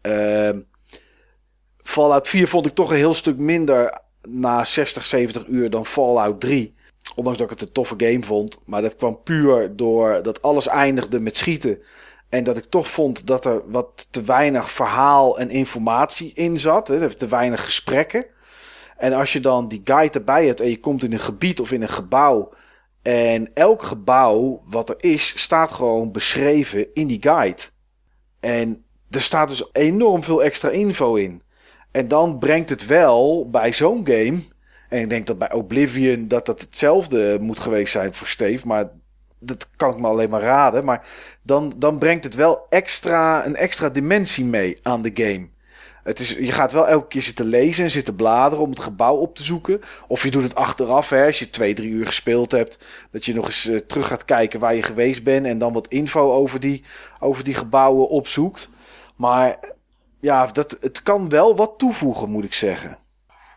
ehm, 0.00 0.60
Fallout 1.84 2.28
4 2.28 2.48
vond 2.48 2.66
ik 2.66 2.74
toch 2.74 2.90
een 2.90 2.96
heel 2.96 3.14
stuk 3.14 3.36
minder 3.36 4.00
na 4.28 4.64
60, 4.64 5.04
70 5.04 5.46
uur 5.46 5.70
dan 5.70 5.86
Fallout 5.86 6.40
3. 6.40 6.74
Ondanks 7.14 7.38
dat 7.38 7.50
ik 7.50 7.58
het 7.58 7.68
een 7.68 7.74
toffe 7.74 7.94
game 7.96 8.22
vond. 8.22 8.58
Maar 8.64 8.82
dat 8.82 8.96
kwam 8.96 9.22
puur 9.22 9.76
door 9.76 10.22
dat 10.22 10.42
alles 10.42 10.66
eindigde 10.66 11.20
met 11.20 11.36
schieten. 11.36 11.78
En 12.28 12.44
dat 12.44 12.56
ik 12.56 12.64
toch 12.64 12.90
vond 12.90 13.26
dat 13.26 13.44
er 13.44 13.70
wat 13.70 14.08
te 14.10 14.22
weinig 14.22 14.70
verhaal 14.70 15.38
en 15.38 15.50
informatie 15.50 16.32
in 16.34 16.60
zat. 16.60 16.88
Hè, 16.88 17.14
te 17.14 17.26
weinig 17.26 17.64
gesprekken. 17.64 18.26
En 18.96 19.12
als 19.12 19.32
je 19.32 19.40
dan 19.40 19.68
die 19.68 19.80
guide 19.84 20.18
erbij 20.18 20.46
hebt 20.46 20.60
en 20.60 20.68
je 20.68 20.80
komt 20.80 21.04
in 21.04 21.12
een 21.12 21.18
gebied 21.18 21.60
of 21.60 21.72
in 21.72 21.82
een 21.82 21.88
gebouw. 21.88 22.52
En 23.02 23.50
elk 23.54 23.82
gebouw 23.82 24.62
wat 24.66 24.88
er 24.88 24.96
is, 24.98 25.42
staat 25.42 25.70
gewoon 25.70 26.12
beschreven 26.12 26.94
in 26.94 27.06
die 27.06 27.22
guide. 27.22 27.62
En 28.40 28.84
er 29.10 29.20
staat 29.20 29.48
dus 29.48 29.68
enorm 29.72 30.22
veel 30.22 30.42
extra 30.42 30.68
info 30.68 31.14
in. 31.14 31.42
En 31.94 32.08
dan 32.08 32.38
brengt 32.38 32.68
het 32.68 32.86
wel 32.86 33.48
bij 33.50 33.72
zo'n 33.72 34.06
game. 34.06 34.42
En 34.88 35.00
ik 35.00 35.10
denk 35.10 35.26
dat 35.26 35.38
bij 35.38 35.52
Oblivion 35.52 36.28
dat 36.28 36.46
dat 36.46 36.60
hetzelfde 36.60 37.38
moet 37.40 37.58
geweest 37.58 37.92
zijn 37.92 38.14
voor 38.14 38.26
Steve. 38.26 38.66
Maar 38.66 38.88
dat 39.38 39.70
kan 39.76 39.90
ik 39.90 40.00
me 40.00 40.06
alleen 40.06 40.30
maar 40.30 40.40
raden. 40.40 40.84
Maar 40.84 41.06
dan, 41.42 41.72
dan 41.76 41.98
brengt 41.98 42.24
het 42.24 42.34
wel 42.34 42.66
extra, 42.68 43.46
een 43.46 43.56
extra 43.56 43.88
dimensie 43.88 44.44
mee 44.44 44.78
aan 44.82 45.02
de 45.02 45.10
game. 45.14 45.48
Het 46.02 46.18
is, 46.18 46.30
je 46.30 46.52
gaat 46.52 46.72
wel 46.72 46.88
elke 46.88 47.06
keer 47.06 47.22
zitten 47.22 47.46
lezen 47.46 47.84
en 47.84 47.90
zitten 47.90 48.16
bladeren 48.16 48.64
om 48.64 48.70
het 48.70 48.80
gebouw 48.80 49.16
op 49.16 49.36
te 49.36 49.42
zoeken. 49.42 49.80
Of 50.08 50.22
je 50.22 50.30
doet 50.30 50.42
het 50.42 50.54
achteraf, 50.54 51.10
hè, 51.10 51.26
als 51.26 51.38
je 51.38 51.50
twee, 51.50 51.74
drie 51.74 51.90
uur 51.90 52.06
gespeeld 52.06 52.50
hebt. 52.50 52.78
Dat 53.10 53.24
je 53.24 53.34
nog 53.34 53.46
eens 53.46 53.68
eh, 53.68 53.78
terug 53.78 54.06
gaat 54.06 54.24
kijken 54.24 54.60
waar 54.60 54.74
je 54.74 54.82
geweest 54.82 55.22
bent. 55.22 55.46
En 55.46 55.58
dan 55.58 55.72
wat 55.72 55.88
info 55.88 56.32
over 56.32 56.60
die, 56.60 56.84
over 57.20 57.44
die 57.44 57.54
gebouwen 57.54 58.08
opzoekt. 58.08 58.68
Maar 59.16 59.58
ja, 60.24 60.46
dat, 60.46 60.76
het 60.80 61.02
kan 61.02 61.28
wel 61.28 61.56
wat 61.56 61.74
toevoegen, 61.78 62.30
moet 62.30 62.44
ik 62.44 62.54
zeggen. 62.54 62.98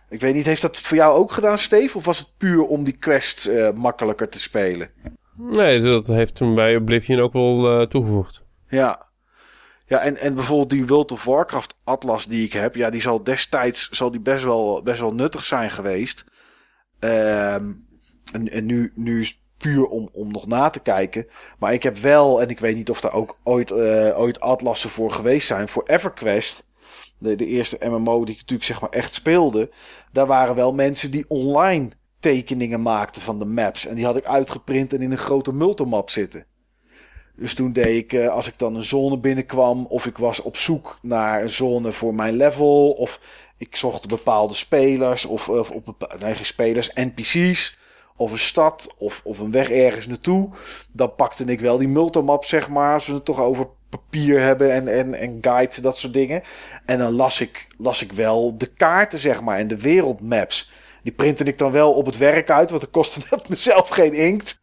Ik 0.09 0.19
weet 0.19 0.33
niet, 0.33 0.45
heeft 0.45 0.61
dat 0.61 0.79
voor 0.79 0.97
jou 0.97 1.17
ook 1.17 1.31
gedaan, 1.31 1.57
Steve? 1.57 1.97
Of 1.97 2.05
was 2.05 2.17
het 2.17 2.33
puur 2.37 2.65
om 2.65 2.83
die 2.83 2.97
quests 2.97 3.47
eh, 3.47 3.71
makkelijker 3.71 4.29
te 4.29 4.39
spelen? 4.39 4.89
Nee, 5.35 5.81
dat 5.81 6.07
heeft 6.07 6.35
toen 6.35 6.55
bij 6.55 6.75
Oblivion 6.75 7.19
ook 7.19 7.33
wel 7.33 7.79
eh, 7.79 7.87
toegevoegd. 7.87 8.43
Ja. 8.69 9.05
Ja, 9.85 9.99
en, 9.99 10.17
en 10.17 10.35
bijvoorbeeld 10.35 10.69
die 10.69 10.87
World 10.87 11.11
of 11.11 11.23
Warcraft 11.23 11.75
atlas 11.83 12.25
die 12.25 12.45
ik 12.45 12.53
heb, 12.53 12.75
ja, 12.75 12.89
die 12.89 13.01
zal 13.01 13.23
destijds 13.23 13.89
zal 13.89 14.11
die 14.11 14.21
best, 14.21 14.43
wel, 14.43 14.81
best 14.83 14.99
wel 14.99 15.13
nuttig 15.13 15.43
zijn 15.43 15.71
geweest. 15.71 16.25
Ehm, 16.99 17.71
en, 18.31 18.51
en 18.51 18.65
nu, 18.65 18.91
nu 18.95 19.27
puur 19.57 19.85
om, 19.85 20.09
om 20.11 20.31
nog 20.31 20.47
na 20.47 20.69
te 20.69 20.79
kijken. 20.79 21.27
Maar 21.59 21.73
ik 21.73 21.83
heb 21.83 21.97
wel, 21.97 22.41
en 22.41 22.49
ik 22.49 22.59
weet 22.59 22.75
niet 22.75 22.89
of 22.89 23.01
daar 23.01 23.13
ook 23.13 23.37
ooit, 23.43 23.71
eh, 23.71 24.19
ooit 24.19 24.39
atlassen 24.39 24.89
voor 24.89 25.11
geweest 25.11 25.47
zijn, 25.47 25.67
voor 25.67 25.83
EverQuest. 25.85 26.65
De, 27.17 27.35
de 27.35 27.45
eerste 27.45 27.77
MMO 27.81 28.25
die 28.25 28.33
ik 28.33 28.41
natuurlijk 28.41 28.67
zeg 28.67 28.81
maar 28.81 28.89
echt 28.89 29.13
speelde. 29.13 29.69
Daar 30.11 30.27
waren 30.27 30.55
wel 30.55 30.73
mensen 30.73 31.11
die 31.11 31.25
online 31.27 31.89
tekeningen 32.19 32.81
maakten 32.81 33.21
van 33.21 33.39
de 33.39 33.45
maps. 33.45 33.85
En 33.85 33.95
die 33.95 34.05
had 34.05 34.17
ik 34.17 34.25
uitgeprint 34.25 34.93
en 34.93 35.01
in 35.01 35.11
een 35.11 35.17
grote 35.17 35.53
multimap 35.53 36.09
zitten. 36.09 36.45
Dus 37.35 37.53
toen 37.53 37.71
deed 37.71 38.03
ik, 38.03 38.13
eh, 38.13 38.29
als 38.29 38.47
ik 38.47 38.57
dan 38.57 38.75
een 38.75 38.83
zone 38.83 39.17
binnenkwam, 39.17 39.85
of 39.85 40.05
ik 40.05 40.17
was 40.17 40.41
op 40.41 40.57
zoek 40.57 40.99
naar 41.01 41.41
een 41.41 41.49
zone 41.49 41.91
voor 41.91 42.15
mijn 42.15 42.35
level, 42.35 42.91
of 42.91 43.19
ik 43.57 43.75
zocht 43.75 44.07
bepaalde 44.07 44.53
spelers, 44.53 45.25
of, 45.25 45.49
of 45.49 45.71
op 45.71 46.15
nee, 46.19 46.35
geen 46.35 46.45
spelers, 46.45 46.91
NPC's, 46.93 47.77
of 48.17 48.31
een 48.31 48.37
stad, 48.37 48.95
of, 48.97 49.21
of 49.23 49.39
een 49.39 49.51
weg 49.51 49.69
ergens 49.69 50.07
naartoe, 50.07 50.49
dan 50.91 51.15
pakte 51.15 51.45
ik 51.45 51.59
wel 51.59 51.77
die 51.77 51.87
multimap, 51.87 52.45
zeg 52.45 52.69
maar, 52.69 52.93
als 52.93 53.07
we 53.07 53.13
het 53.13 53.25
toch 53.25 53.39
over 53.39 53.67
papier 53.89 54.41
hebben 54.41 54.71
en, 54.71 54.87
en, 54.87 55.13
en 55.13 55.37
guides, 55.41 55.75
dat 55.75 55.97
soort 55.97 56.13
dingen. 56.13 56.43
En 56.85 56.97
dan 56.97 57.11
las 57.11 57.41
ik, 57.41 57.67
las 57.77 58.01
ik 58.01 58.11
wel 58.11 58.57
de 58.57 58.65
kaarten, 58.65 59.19
zeg 59.19 59.41
maar, 59.41 59.57
en 59.57 59.67
de 59.67 59.81
wereldmaps. 59.81 60.71
Die 61.03 61.13
printte 61.13 61.43
ik 61.43 61.57
dan 61.57 61.71
wel 61.71 61.93
op 61.93 62.05
het 62.05 62.17
werk 62.17 62.49
uit, 62.49 62.69
want 62.69 62.81
dat 62.81 62.91
kostte 62.91 63.19
net 63.29 63.49
mezelf 63.49 63.89
geen 63.89 64.13
inkt. 64.13 64.59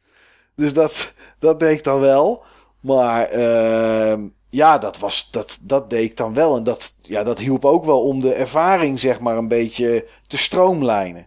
Dus 0.56 0.72
dat, 0.72 1.12
dat 1.38 1.60
deed 1.60 1.78
ik 1.78 1.84
dan 1.84 2.00
wel. 2.00 2.44
Maar 2.80 3.24
ehm, 3.28 4.22
ja, 4.50 4.78
dat, 4.78 4.98
was, 4.98 5.30
dat, 5.30 5.58
dat 5.62 5.90
deed 5.90 6.10
ik 6.10 6.16
dan 6.16 6.34
wel. 6.34 6.56
En 6.56 6.62
dat, 6.62 6.98
ja, 7.02 7.22
dat 7.22 7.38
hielp 7.38 7.64
ook 7.64 7.84
wel 7.84 8.02
om 8.02 8.20
de 8.20 8.32
ervaring, 8.32 9.00
zeg 9.00 9.20
maar, 9.20 9.36
een 9.36 9.48
beetje 9.48 10.06
te 10.26 10.36
stroomlijnen. 10.36 11.26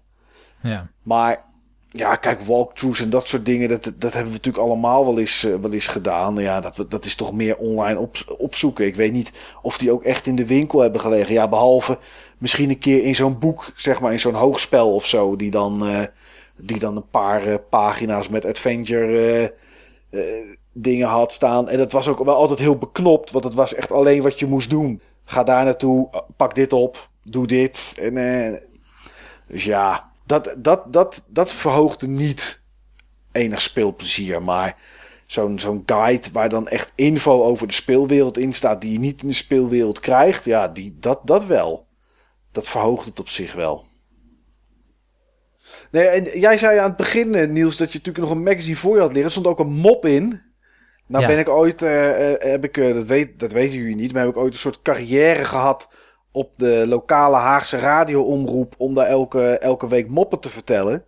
Ja. 0.62 0.88
Maar 1.04 1.46
ja, 1.98 2.16
kijk, 2.16 2.42
walkthroughs 2.42 3.01
en 3.01 3.09
dat 3.09 3.27
soort 3.27 3.45
dingen, 3.45 3.69
dat, 3.69 3.84
dat 3.84 4.14
hebben 4.14 4.32
we 4.32 4.38
natuurlijk 4.38 4.64
allemaal 4.64 5.06
wel 5.06 5.19
eens, 5.19 5.43
eh, 5.43 5.56
wel 5.61 5.74
eens 5.74 5.88
gedaan. 5.88 6.35
Ja, 6.35 6.59
dat, 6.59 6.85
dat 6.90 7.06
is 7.06 7.16
toch 7.16 7.34
meer 7.34 7.58
online 7.58 8.00
op, 8.00 8.16
opzoeken. 8.38 8.85
Ik 8.85 8.95
weet 8.95 9.11
niet 9.11 9.34
of 9.61 9.77
die 9.77 9.92
ook 9.92 10.03
echt 10.03 10.26
in 10.26 10.35
de 10.35 10.45
winkel 10.45 10.80
hebben 10.80 11.01
gelegen. 11.01 11.34
Ja, 11.34 11.48
behalve 11.48 11.98
misschien 12.38 12.69
een 12.69 12.77
keer 12.77 13.03
in 13.03 13.16
zo'n 13.16 13.40
boek, 13.40 13.72
zeg 13.76 14.00
maar, 14.00 14.11
in 14.11 14.19
zo'n 14.19 14.34
hoogspel 14.34 14.93
of 14.93 15.06
zo, 15.06 15.35
die 15.35 15.51
dan, 15.51 15.88
eh, 15.88 16.01
die 16.56 16.80
dan 16.80 16.95
een 16.95 17.09
paar 17.09 17.48
eh, 17.48 17.56
pagina's 17.69 18.30
met 18.30 18.45
adventure 18.45 19.53
dingen 20.72 21.08
had 21.08 21.34
staan. 21.34 21.69
En 21.69 21.77
dat 21.77 21.92
was 21.92 22.08
ook 22.08 22.24
wel 22.24 22.35
altijd 22.35 22.59
heel 22.59 22.77
beknopt, 22.77 23.32
want 23.32 23.43
het 23.43 23.53
was 23.53 23.74
echt 23.74 23.92
alleen 23.92 24.22
wat 24.22 24.40
je 24.40 24.45
moest 24.45 24.69
doen. 24.69 25.01
Ga 25.26 25.43
daar 25.43 25.64
naartoe, 25.64 26.09
pak 26.35 26.56
dit 26.56 26.74
op, 26.74 27.09
doe 27.24 27.48
dit. 27.48 27.98
En, 28.01 28.14
dus 29.48 29.64
ja, 29.64 30.07
dat, 30.28 30.56
dat, 30.58 30.94
dat, 30.94 31.26
dat 31.28 31.54
verhoogde 31.54 32.08
niet 32.08 32.64
enig 33.32 33.62
speelplezier. 33.62 34.42
Maar 34.42 34.76
zo'n 35.26 35.60
zo'n 35.60 35.84
guide 35.86 36.28
waar 36.32 36.50
dan 36.50 36.68
echt 36.68 36.92
info 36.96 37.44
over 37.44 37.68
de 37.68 37.74
speelwereld 37.74 38.38
in 38.38 38.54
staat... 38.54 38.82
die 38.82 38.92
je 38.92 39.00
niet 39.00 39.22
in 39.22 39.28
de 39.28 39.34
speelwereld 39.34 40.00
krijgt, 40.00 40.46
ja, 40.46 40.68
die, 40.68 40.98
dat, 41.00 41.20
dat 41.24 41.46
wel. 41.46 41.88
Dat 42.52 42.70
verhoogt 42.70 43.06
het 43.06 43.20
op 43.20 43.30
zich 43.30 43.54
wel. 43.54 43.86
Nee, 45.92 46.08
en 46.08 46.40
jij 46.40 46.58
zei 46.58 46.78
aan 46.78 46.88
het 46.88 46.98
begin, 46.98 47.36
eh, 47.36 47.48
Niels, 47.48 47.78
dat 47.78 47.92
je 47.92 47.98
natuurlijk 47.98 48.26
nog 48.26 48.36
een 48.36 48.44
magazine 48.44 48.76
voor 48.76 48.96
je 48.96 49.02
had 49.02 49.08
liggen. 49.12 49.26
Er 49.26 49.32
stond 49.32 49.48
ook 49.48 49.60
een 49.60 49.74
mop 49.74 50.06
in. 50.06 50.42
Nou 51.08 51.22
Ja. 51.22 51.30
ben 51.30 51.40
ik 51.40 51.50
ooit, 51.50 51.82
eh, 51.82 52.34
eh, 52.34 52.52
heb 52.52 52.64
ik, 52.64 52.76
dat, 52.76 53.04
weet, 53.04 53.40
dat 53.40 53.52
weten 53.52 53.78
jullie 53.78 53.96
niet, 53.96 54.14
maar 54.14 54.22
heb 54.22 54.32
ik 54.32 54.38
ooit 54.38 54.54
een 54.54 54.60
soort 54.60 54.82
carrière 54.82 55.46
gehad 55.46 55.90
op 56.38 56.52
de 56.56 56.86
lokale 56.88 57.36
Haagse 57.36 57.80
radioomroep 57.80 58.76
om 58.78 58.94
daar 58.94 59.06
elke, 59.06 59.58
elke 59.58 59.88
week 59.88 60.10
moppen 60.10 60.40
te 60.40 60.50
vertellen 60.50 61.04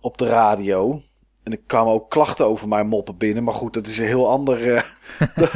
op 0.00 0.18
de 0.18 0.26
radio. 0.26 1.00
En 1.42 1.52
er 1.52 1.58
kwamen 1.66 1.92
ook 1.92 2.10
klachten 2.10 2.46
over 2.46 2.68
mijn 2.68 2.86
moppen 2.86 3.16
binnen, 3.16 3.44
maar 3.44 3.54
goed, 3.54 3.74
dat 3.74 3.86
is 3.86 3.98
een 3.98 4.06
heel 4.06 4.28
ander... 4.28 4.74
eh, 4.76 4.82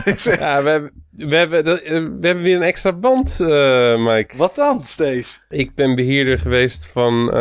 is, 0.15 0.25
Ja, 0.39 0.63
we 0.63 0.69
hebben, 0.69 0.93
we 1.11 1.37
hebben, 1.37 1.65
eh, 1.65 1.91
we 2.21 2.27
hebben 2.27 2.41
weer 2.45 2.57
een 2.57 2.63
extra 2.63 2.93
band, 2.93 3.41
eh, 3.41 4.05
Mike. 4.05 4.37
wat 4.37 4.55
dan, 4.55 4.85
Steve? 4.85 5.39
Ik 5.49 5.75
ben 5.75 5.95
beheerder 5.95 6.39
geweest 6.39 6.87
van, 6.87 7.33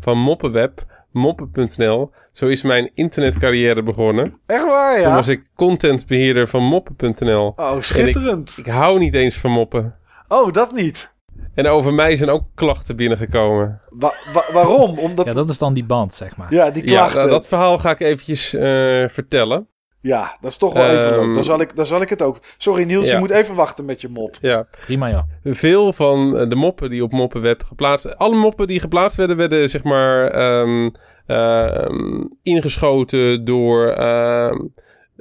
van 0.00 0.18
Moppenweb, 0.18 0.84
moppen.nl. 1.10 2.10
Zo 2.32 2.46
is 2.46 2.62
mijn 2.62 2.90
internetcarrière 2.94 3.82
begonnen. 3.82 4.38
Echt 4.46 4.64
waar, 4.64 4.94
Toen 4.94 5.08
ja? 5.08 5.14
was 5.14 5.28
ik 5.28 5.42
contentbeheerder 5.54 6.48
van 6.48 6.62
moppen.nl. 6.62 7.52
Oh, 7.56 7.80
schitterend. 7.80 8.54
Ik 8.56 8.66
hou 8.66 8.98
niet 8.98 9.14
eens 9.14 9.36
van 9.36 9.50
moppen. 9.50 9.96
Oh, 10.32 10.52
dat 10.52 10.72
niet. 10.72 11.12
En 11.54 11.66
over 11.66 11.94
mij 11.94 12.16
zijn 12.16 12.30
ook 12.30 12.44
klachten 12.54 12.96
binnengekomen. 12.96 13.80
Wa- 13.90 14.12
wa- 14.32 14.52
waarom? 14.52 14.98
Omdat... 14.98 15.26
ja, 15.26 15.32
dat 15.32 15.48
is 15.48 15.58
dan 15.58 15.74
die 15.74 15.84
band, 15.84 16.14
zeg 16.14 16.36
maar. 16.36 16.54
Ja, 16.54 16.70
die 16.70 16.84
Ja, 16.84 16.90
klachten. 16.90 17.18
nou, 17.18 17.30
dat 17.30 17.46
verhaal 17.46 17.78
ga 17.78 17.90
ik 17.90 18.00
eventjes 18.00 18.54
eh, 18.54 18.62
vertellen. 19.08 19.66
Ja, 20.00 20.36
dat 20.40 20.50
is 20.50 20.56
toch 20.56 20.72
wel 20.72 20.88
even 20.90 21.10
Ehm, 21.12 21.20
leuk. 21.24 21.34
Dan 21.34 21.44
zal, 21.44 21.60
ik, 21.60 21.76
dan 21.76 21.86
zal 21.86 22.00
ik 22.00 22.08
het 22.08 22.22
ook. 22.22 22.38
Sorry 22.58 22.82
Niels, 22.84 23.04
je 23.04 23.10
Ja. 23.10 23.18
moet 23.18 23.30
even 23.30 23.54
wachten 23.54 23.84
met 23.84 24.00
je 24.00 24.08
mop. 24.08 24.36
Ja, 24.40 24.66
Prima, 24.86 25.06
ja. 25.06 25.26
veel 25.44 25.92
van 25.92 26.38
eh, 26.38 26.48
de 26.48 26.54
moppen 26.56 26.90
die 26.90 27.02
op 27.02 27.12
Moppenweb 27.12 27.62
geplaatst... 27.64 28.16
Alle 28.18 28.36
moppen 28.36 28.66
die 28.66 28.80
geplaatst 28.80 29.16
werden, 29.16 29.36
werden 29.36 29.70
zeg 29.70 29.82
maar 29.82 30.26
ehm, 30.30 30.90
ehm, 31.26 32.24
ingeschoten 32.42 33.44
door 33.44 33.88
ehm, 33.88 34.56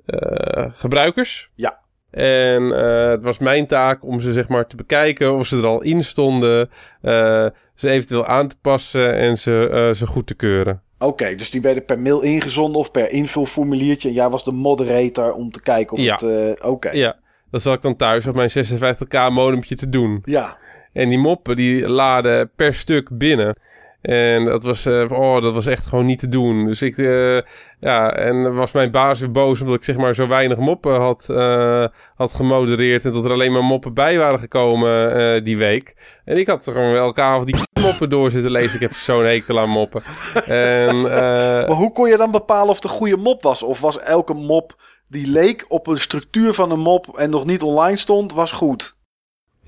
eh, 0.06 0.66
gebruikers. 0.72 1.50
Ja. 1.56 1.80
En 2.12 2.72
eh, 2.86 3.10
het 3.10 3.24
was 3.24 3.38
mijn 3.40 3.68
taak 3.68 4.04
om 4.06 4.20
ze 4.20 4.34
zeg 4.34 4.48
maar 4.48 4.68
te 4.68 4.76
bekijken 4.76 5.34
of 5.34 5.48
ze 5.48 5.58
er 5.58 5.66
al 5.66 5.82
in 5.82 6.04
stonden. 6.04 6.70
eh, 7.02 7.46
ze 7.76 7.90
eventueel 7.90 8.26
aan 8.26 8.48
te 8.48 8.56
passen 8.62 9.14
en 9.16 9.38
ze, 9.38 9.70
eh, 9.72 9.94
ze 9.94 10.08
goed 10.08 10.28
te 10.28 10.34
keuren. 10.36 10.82
Oké, 11.00 11.36
dus 11.36 11.50
die 11.50 11.62
werden 11.62 11.86
per 11.86 12.00
mail 12.00 12.22
ingezonden 12.22 12.80
of 12.80 12.92
per 12.92 13.12
invulformuliertje. 13.12 14.08
En 14.08 14.14
jij 14.14 14.30
was 14.30 14.44
de 14.44 14.52
moderator 14.52 15.34
om 15.34 15.52
te 15.52 15.62
kijken 15.62 15.98
of 15.98 16.04
Ja. 16.04 16.16
het... 16.26 16.62
Oké. 16.64 16.90
Ja, 16.92 17.16
dat 17.52 17.62
zat 17.62 17.74
ik 17.76 17.82
dan 17.82 17.96
thuis 17.96 18.28
op 18.28 18.36
mijn 18.36 18.50
56k 18.50 19.32
modempje 19.34 19.76
te 19.76 19.90
doen. 19.90 20.22
Ja. 20.26 20.58
En 20.94 21.10
die 21.10 21.18
moppen 21.18 21.56
die 21.56 21.88
laden 21.88 22.52
per 22.56 22.74
stuk 22.74 23.10
binnen. 23.18 23.56
En 24.02 24.46
dat 24.46 24.64
was, 24.64 24.86
eh, 24.86 25.12
oh, 25.12 25.42
dat 25.42 25.54
was 25.54 25.66
echt 25.66 25.86
gewoon 25.86 26.06
niet 26.06 26.20
te 26.20 26.30
doen. 26.30 26.66
Dus 26.66 26.82
ik, 26.82 26.98
eh, 26.98 27.42
ja, 27.80 28.14
en 28.14 28.56
was 28.56 28.72
mijn 28.72 28.92
baas 28.92 29.20
weer 29.20 29.32
boos 29.32 29.62
omdat 29.62 29.76
ik 29.76 29.84
zeg 29.84 29.98
maar 29.98 30.16
zo 30.16 30.28
weinig 30.28 30.58
moppen 30.58 30.96
had, 31.00 31.26
eh, 31.30 31.86
had 32.16 32.34
gemodereerd. 32.34 33.06
En 33.06 33.12
dat 33.12 33.26
er 33.26 33.32
alleen 33.32 33.52
maar 33.52 33.64
moppen 33.64 33.94
bij 33.94 34.18
waren 34.18 34.40
gekomen 34.40 35.44
die 35.44 35.58
week. 35.58 35.96
En 36.26 36.38
ik 36.38 36.48
had 36.48 36.66
er 36.66 36.74
gewoon 36.74 36.96
elke 36.96 37.22
avond 37.22 37.48
die 37.48 37.60
moppen 37.82 38.10
door 38.10 38.32
zitten 38.32 38.52
lezen. 38.52 38.76
Ik 38.76 38.82
heb 38.82 38.94
zo'n 39.08 39.26
hekel 39.26 39.60
aan 39.60 39.70
moppen. 39.70 40.02
En, 40.46 41.02
Maar 41.02 41.70
hoe 41.70 41.92
kon 41.92 42.10
je 42.10 42.18
dan 42.18 42.32
bepalen 42.32 42.70
of 42.70 42.84
een 42.84 42.90
goede 42.90 43.18
mop 43.18 43.44
was? 43.44 43.64
Of 43.64 43.80
was 43.80 44.00
elke 44.00 44.34
mop 44.34 44.76
die 45.08 45.28
leek 45.28 45.66
op 45.68 45.88
een 45.88 46.00
structuur 46.00 46.54
van 46.54 46.72
een 46.72 46.80
mop 46.80 47.18
en 47.18 47.30
nog 47.30 47.46
niet 47.46 47.62
online 47.62 47.98
stond, 47.98 48.34
was 48.34 48.52
goed? 48.52 49.00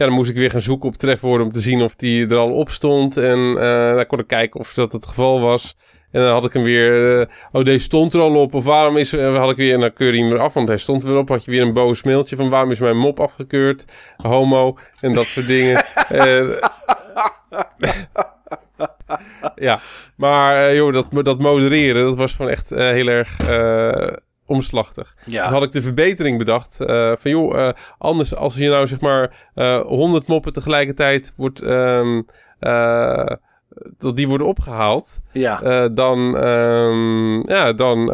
Ja, 0.03 0.09
dan 0.09 0.17
moest 0.17 0.29
ik 0.31 0.37
weer 0.37 0.51
gaan 0.51 0.61
zoeken 0.61 0.89
op 0.89 0.95
trefwoorden 0.95 1.45
om 1.45 1.51
te 1.51 1.59
zien 1.59 1.81
of 1.81 1.95
die 1.95 2.27
er 2.27 2.37
al 2.37 2.51
op 2.51 2.69
stond. 2.69 3.17
En 3.17 3.39
eh 3.59 3.95
dan 3.95 4.05
kon 4.05 4.19
ik 4.19 4.27
kijken 4.27 4.59
of 4.59 4.73
dat 4.73 4.91
het 4.91 5.07
geval 5.07 5.39
was. 5.39 5.75
En 6.11 6.21
dan 6.21 6.31
had 6.31 6.45
ik 6.45 6.53
hem 6.53 6.63
weer... 6.63 7.19
eh, 7.21 7.27
oh, 7.51 7.63
deze 7.65 7.79
stond 7.83 8.13
er 8.13 8.19
al 8.19 8.35
op. 8.35 8.53
Of 8.53 8.63
waarom 8.63 8.97
is... 8.97 9.13
eh, 9.13 9.37
had 9.37 9.49
ik 9.49 9.55
weer... 9.55 9.73
En 9.73 9.79
dan 9.79 9.93
keurde 9.93 10.17
hij 10.17 10.25
hem 10.25 10.35
weer 10.35 10.43
af, 10.43 10.53
want 10.53 10.67
hij 10.67 10.77
stond 10.77 11.01
er 11.03 11.07
weer 11.09 11.17
op. 11.17 11.29
Had 11.29 11.45
je 11.45 11.51
weer 11.51 11.61
een 11.61 11.73
boos 11.73 12.03
mailtje 12.03 12.35
van 12.35 12.49
waarom 12.49 12.71
is 12.71 12.79
mijn 12.79 12.97
mop 12.97 13.19
afgekeurd? 13.19 13.85
Homo. 14.17 14.77
En 15.01 15.13
dat 15.13 15.25
soort 15.25 15.47
dingen. 15.47 15.85
Ja, 19.55 19.79
maar 20.15 20.75
joh, 20.75 20.93
dat, 20.93 21.25
dat 21.25 21.39
modereren, 21.39 22.03
dat 22.03 22.15
was 22.15 22.33
gewoon 22.33 22.51
echt 22.51 22.69
heel 22.69 23.07
erg 23.07 23.37
omslachtig. 24.45 25.13
Ja. 25.25 25.49
Had 25.49 25.63
ik 25.63 25.71
de 25.71 25.81
verbetering 25.81 26.37
bedacht. 26.37 26.79
eh, 26.81 27.11
van 27.19 27.31
joh, 27.31 27.67
eh, 27.67 27.73
anders 27.97 28.35
als 28.35 28.55
je 28.55 28.69
nou 28.69 28.87
zeg 28.87 28.99
maar 28.99 29.49
eh 29.53 29.81
100 29.81 30.27
moppen 30.27 30.53
tegelijkertijd 30.53 31.33
wordt. 31.37 31.61
ehm, 31.61 32.21
eh, 32.59 33.25
dat 33.97 34.15
die 34.15 34.27
worden 34.27 34.47
opgehaald. 34.47 35.19
Ja. 35.31 35.87
dan, 35.89 36.37
ehm, 36.37 37.51
ja, 37.51 37.73
dan 37.73 38.05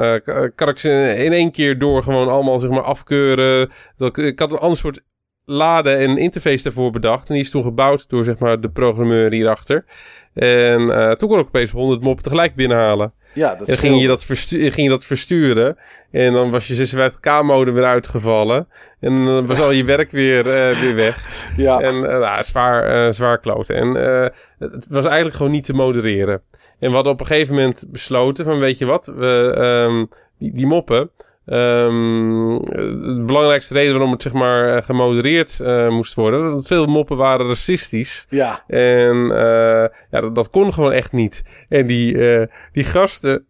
kan 0.55 0.69
ik 0.69 0.77
ze 0.79 1.13
in 1.17 1.33
één 1.33 1.51
keer 1.51 1.79
door 1.79 2.03
gewoon 2.03 2.27
allemaal 2.27 2.59
zeg 2.59 2.69
maar 2.69 2.83
afkeuren. 2.83 3.69
Dat, 3.97 4.17
ik- 4.17 4.25
ik 4.25 4.39
had 4.39 4.51
een 4.51 4.57
ander 4.59 4.77
soort 4.77 5.01
laden 5.49 5.97
en 5.97 6.17
interface 6.17 6.63
daarvoor 6.63 6.91
bedacht. 6.91 7.27
En 7.27 7.33
die 7.33 7.43
is 7.43 7.49
toen 7.49 7.63
gebouwd 7.63 8.09
door 8.09 8.23
zeg 8.23 8.39
maar 8.39 8.61
de 8.61 8.69
programmeur 8.69 9.31
hierachter. 9.31 9.85
En 10.33 10.89
eh, 10.91 11.11
toen 11.11 11.29
kon 11.29 11.39
ik 11.39 11.45
opeens 11.47 11.71
100 11.71 12.01
moppen 12.01 12.23
tegelijk 12.23 12.55
binnenhalen. 12.55 13.11
ja, 13.33 13.55
dat 13.55 13.67
En 13.67 13.77
ging 13.77 14.01
je, 14.01 14.07
dat 14.07 14.25
verstu- 14.25 14.59
ging 14.71 14.87
je 14.87 14.89
dat 14.89 15.05
versturen. 15.05 15.77
En 16.11 16.33
dan 16.33 16.51
was 16.51 16.67
je 16.67 16.75
56k-mode 16.75 17.71
weer 17.71 17.83
uitgevallen. 17.85 18.67
En 18.99 19.25
dan 19.25 19.47
was 19.47 19.59
al 19.59 19.71
je 19.71 19.83
werk 19.83 20.11
weer, 20.11 20.39
eh, 20.49 20.79
weer 20.79 20.95
weg. 20.95 21.27
Ja. 21.57 21.79
En 21.79 21.93
eh, 22.11 22.19
nou, 22.19 22.43
zwaar, 22.43 22.83
eh, 22.83 23.11
zwaar 23.13 23.39
kloten. 23.39 23.75
En 23.75 23.95
eh, 23.95 24.27
het 24.59 24.87
was 24.89 25.05
eigenlijk 25.05 25.35
gewoon 25.35 25.51
niet 25.51 25.65
te 25.65 25.73
modereren. 25.73 26.41
En 26.79 26.89
we 26.89 26.95
hadden 26.95 27.13
op 27.13 27.19
een 27.19 27.25
gegeven 27.25 27.55
moment 27.55 27.83
besloten 27.87 28.45
van 28.45 28.59
weet 28.59 28.77
je 28.77 28.85
wat, 28.85 29.11
we, 29.15 29.53
ehm, 29.57 30.05
die, 30.37 30.53
die 30.53 30.67
moppen. 30.67 31.09
Ehm, 31.49 32.57
de 33.15 33.23
belangrijkste 33.25 33.73
reden 33.73 33.91
waarom 33.93 34.11
het 34.11 34.21
zeg 34.21 34.33
maar 34.33 34.75
eh, 34.75 34.83
gemodereerd 34.83 35.59
eh, 35.59 35.89
moest 35.89 36.13
worden, 36.13 36.49
dat 36.49 36.67
veel 36.67 36.85
moppen 36.85 37.17
waren 37.17 37.47
racistisch. 37.47 38.25
Ja. 38.29 38.63
En 38.67 39.31
eh, 39.31 39.87
ja, 40.11 40.21
dat, 40.21 40.35
dat 40.35 40.49
kon 40.49 40.73
gewoon 40.73 40.91
echt 40.91 41.11
niet. 41.11 41.43
En 41.67 41.87
die, 41.87 42.31
eh, 42.37 42.47
die 42.71 42.83
gasten, 42.83 43.45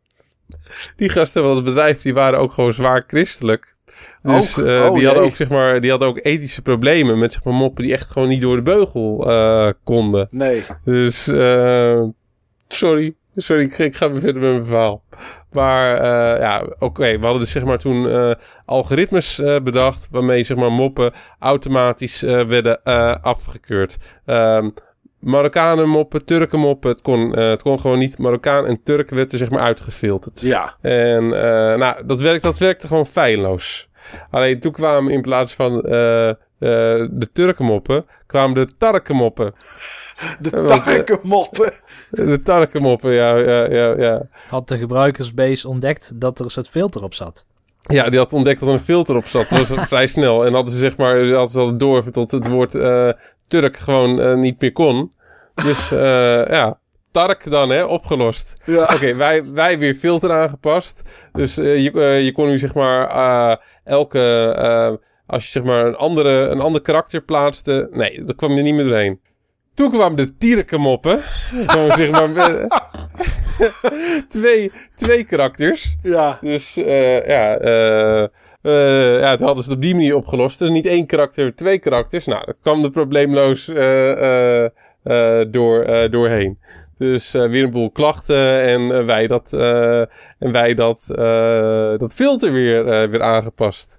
die 0.96 1.10
gasten 1.10 1.44
van 1.44 1.56
het 1.56 1.64
bedrijf, 1.64 2.02
die 2.02 2.14
waren 2.14 2.40
ook 2.40 2.54
gewoon 2.54 2.74
zwaar 2.74 3.04
christelijk. 3.08 3.76
Dus 4.22 4.60
Ook? 4.60 4.66
eh, 4.68 4.86
Oh, 4.90 4.96
die, 4.96 5.06
hadden 5.06 5.24
ook, 5.24 5.36
zeg 5.36 5.50
maar, 5.50 5.82
die 5.82 5.90
hadden 5.90 6.08
ook 6.10 6.20
ethische 6.24 6.62
problemen 6.62 7.20
met 7.20 7.34
zeg 7.34 7.44
maar, 7.44 7.54
moppen 7.54 7.84
die 7.84 7.94
echt 7.94 8.12
gewoon 8.12 8.28
niet 8.28 8.42
door 8.42 8.56
de 8.56 8.62
beugel 8.62 9.30
eh, 9.30 9.70
konden. 9.84 10.28
Nee. 10.32 10.64
Dus 10.86 11.28
eh, 11.28 12.04
sorry, 12.68 13.16
sorry, 13.42 13.64
ik, 13.64 13.78
ik 13.78 13.96
ga 13.96 14.12
weer 14.12 14.20
verder 14.20 14.42
met 14.42 14.52
mijn 14.52 14.66
verhaal. 14.66 15.04
Maar 15.52 15.96
eh, 15.96 16.40
ja, 16.40 16.66
oké, 16.80 17.18
we 17.18 17.24
hadden 17.24 17.40
dus 17.40 17.52
zeg 17.52 17.64
maar 17.64 17.78
toen 17.78 18.10
eh, 18.10 18.32
algoritmes 18.66 19.40
eh, 19.40 19.60
bedacht 19.64 20.08
waarmee 20.12 20.44
zeg 20.44 20.58
maar 20.58 20.72
moppen 20.72 21.14
automatisch 21.40 22.22
werden 22.22 22.84
afgekeurd. 23.22 23.98
Ehm 24.26 24.70
Marokkanen 25.20 25.90
moppen, 25.90 26.26
Turken 26.26 26.60
moppen, 26.60 26.90
het 26.90 27.02
kon, 27.02 27.38
het 27.38 27.62
kon 27.62 27.80
gewoon 27.80 28.00
niet. 28.00 28.18
Marokkaan 28.18 28.66
en 28.66 28.84
Turk 28.84 29.10
werd 29.10 29.32
er 29.32 29.38
zeg 29.38 29.50
maar 29.50 29.62
uitgefilterd. 29.62 30.42
Ja. 30.42 30.76
En 30.82 31.28
nou, 31.80 32.06
dat, 32.06 32.22
werkt, 32.22 32.44
dat 32.44 32.58
werkte 32.58 32.88
gewoon 32.88 33.06
feilloos. 33.06 33.90
Alleen 34.30 34.60
toen 34.60 34.72
kwamen 34.72 35.12
in 35.12 35.22
plaats 35.22 35.54
van 35.54 35.82
eh, 36.60 36.70
de 37.12 37.30
Turkenmoppen, 37.34 38.04
kwamen 38.26 38.56
de 38.56 38.68
Tarkenmoppen. 38.78 39.54
De 40.40 40.50
eh, 40.50 40.66
tarkenmoppen. 40.66 41.72
De 42.10 42.42
Tarkenmoppen, 42.42 43.14
ja, 43.14 43.38
ja, 43.38 43.72
ja, 43.72 43.94
ja. 43.98 44.28
Had 44.50 44.68
de 44.68 44.78
gebruikersbase 44.78 45.68
ontdekt 45.68 46.12
dat 46.16 46.40
er 46.40 46.46
een 46.46 46.52
soort 46.52 46.70
filter 46.70 47.04
op 47.04 47.14
zat. 47.14 47.46
Ja, 47.82 48.10
die 48.10 48.20
had 48.20 48.34
ontdekt 48.34 48.60
dat 48.60 48.70
er 48.70 48.76
een 48.76 48.82
filter 48.82 49.16
op 49.16 49.26
zat. 49.26 49.50
Dat 49.50 49.68
was 49.68 49.88
vrij 49.88 50.08
snel. 50.08 50.46
En 50.46 50.54
hadden 50.54 50.74
ze 50.74 50.80
zeg 50.80 50.98
maar, 50.98 51.28
hadden 51.28 51.50
ze 51.50 51.60
al 51.60 51.78
door 51.78 52.10
tot 52.10 52.32
het 52.32 52.48
woord 52.48 52.76
eh, 52.76 53.10
Turk 53.48 53.78
gewoon 53.78 54.22
eh, 54.22 54.36
niet 54.36 54.62
meer 54.62 54.72
kon. 54.72 55.14
Dus 55.56 55.92
eh, 55.92 56.46
ja, 56.58 56.80
Tark 57.12 57.52
dan, 57.52 57.70
hè, 57.70 57.84
opgelost. 57.84 58.56
Ja. 58.66 58.84
Oké, 58.94 59.16
wij, 59.16 59.46
wij 59.54 59.80
weer 59.80 59.94
filter 59.94 60.32
aangepast. 60.32 61.02
Dus 61.32 61.58
eh, 61.58 61.84
je, 61.84 62.02
je 62.02 62.32
kon 62.32 62.48
nu 62.48 62.58
zeg 62.58 62.74
maar 62.74 63.10
eh, 63.10 63.56
elke... 63.84 65.00
eh, 65.30 65.34
als 65.34 65.46
je 65.46 65.52
zeg 65.52 65.64
maar 65.64 65.86
een, 65.86 65.96
andere, 65.96 66.30
een 66.48 66.60
ander 66.60 66.82
karakter 66.82 67.22
plaatste... 67.22 67.88
Nee, 67.92 68.24
dat 68.24 68.36
kwam 68.36 68.58
er 68.58 68.64
niet 68.64 68.74
meer 68.74 68.86
doorheen. 68.86 69.20
Toen 69.74 69.92
kwamen 69.92 70.18
de 70.18 70.38
tierenkemoppen. 70.38 71.18
Gewoon 71.20 71.92
zeg 72.02 72.12
maar... 72.12 72.30
met- 72.30 72.68
twee, 74.30 74.72
twee 74.96 75.24
karakters. 75.24 75.96
Ja. 76.04 76.38
Dus 76.42 76.78
eh, 76.78 77.28
ja, 77.28 77.58
eh 77.58 78.24
eh 78.62 79.20
ja, 79.20 79.36
toen 79.36 79.46
hadden 79.46 79.64
ze 79.64 79.70
het 79.70 79.78
op 79.78 79.84
die 79.84 79.96
manier 79.96 80.16
opgelost. 80.16 80.60
Dus 80.60 80.70
niet 80.70 80.86
één 80.86 81.06
karakter, 81.06 81.56
twee 81.56 81.80
karakters. 81.80 82.26
Nou, 82.26 82.46
dat 82.46 82.56
kwam 82.62 82.84
er 82.84 82.90
probleemloos 82.90 83.68
eh, 83.68 84.12
eh, 84.64 84.70
eh, 85.04 85.46
door, 85.52 85.82
eh, 85.82 86.12
doorheen. 86.12 86.60
Dus 86.98 87.34
eh, 87.34 87.46
weer 87.46 87.64
een 87.64 87.72
boel 87.72 87.92
klachten 87.92 88.62
en 88.62 88.92
eh, 88.92 89.06
wij 89.06 89.28
dat, 89.28 89.54
eh, 89.54 90.00
en 90.40 90.52
wij 90.52 90.74
dat, 90.74 91.08
eh, 91.16 91.98
dat 91.98 92.14
filter 92.16 92.52
weer, 92.52 92.88
eh, 92.88 93.10
weer 93.10 93.22
aangepast. 93.22 93.99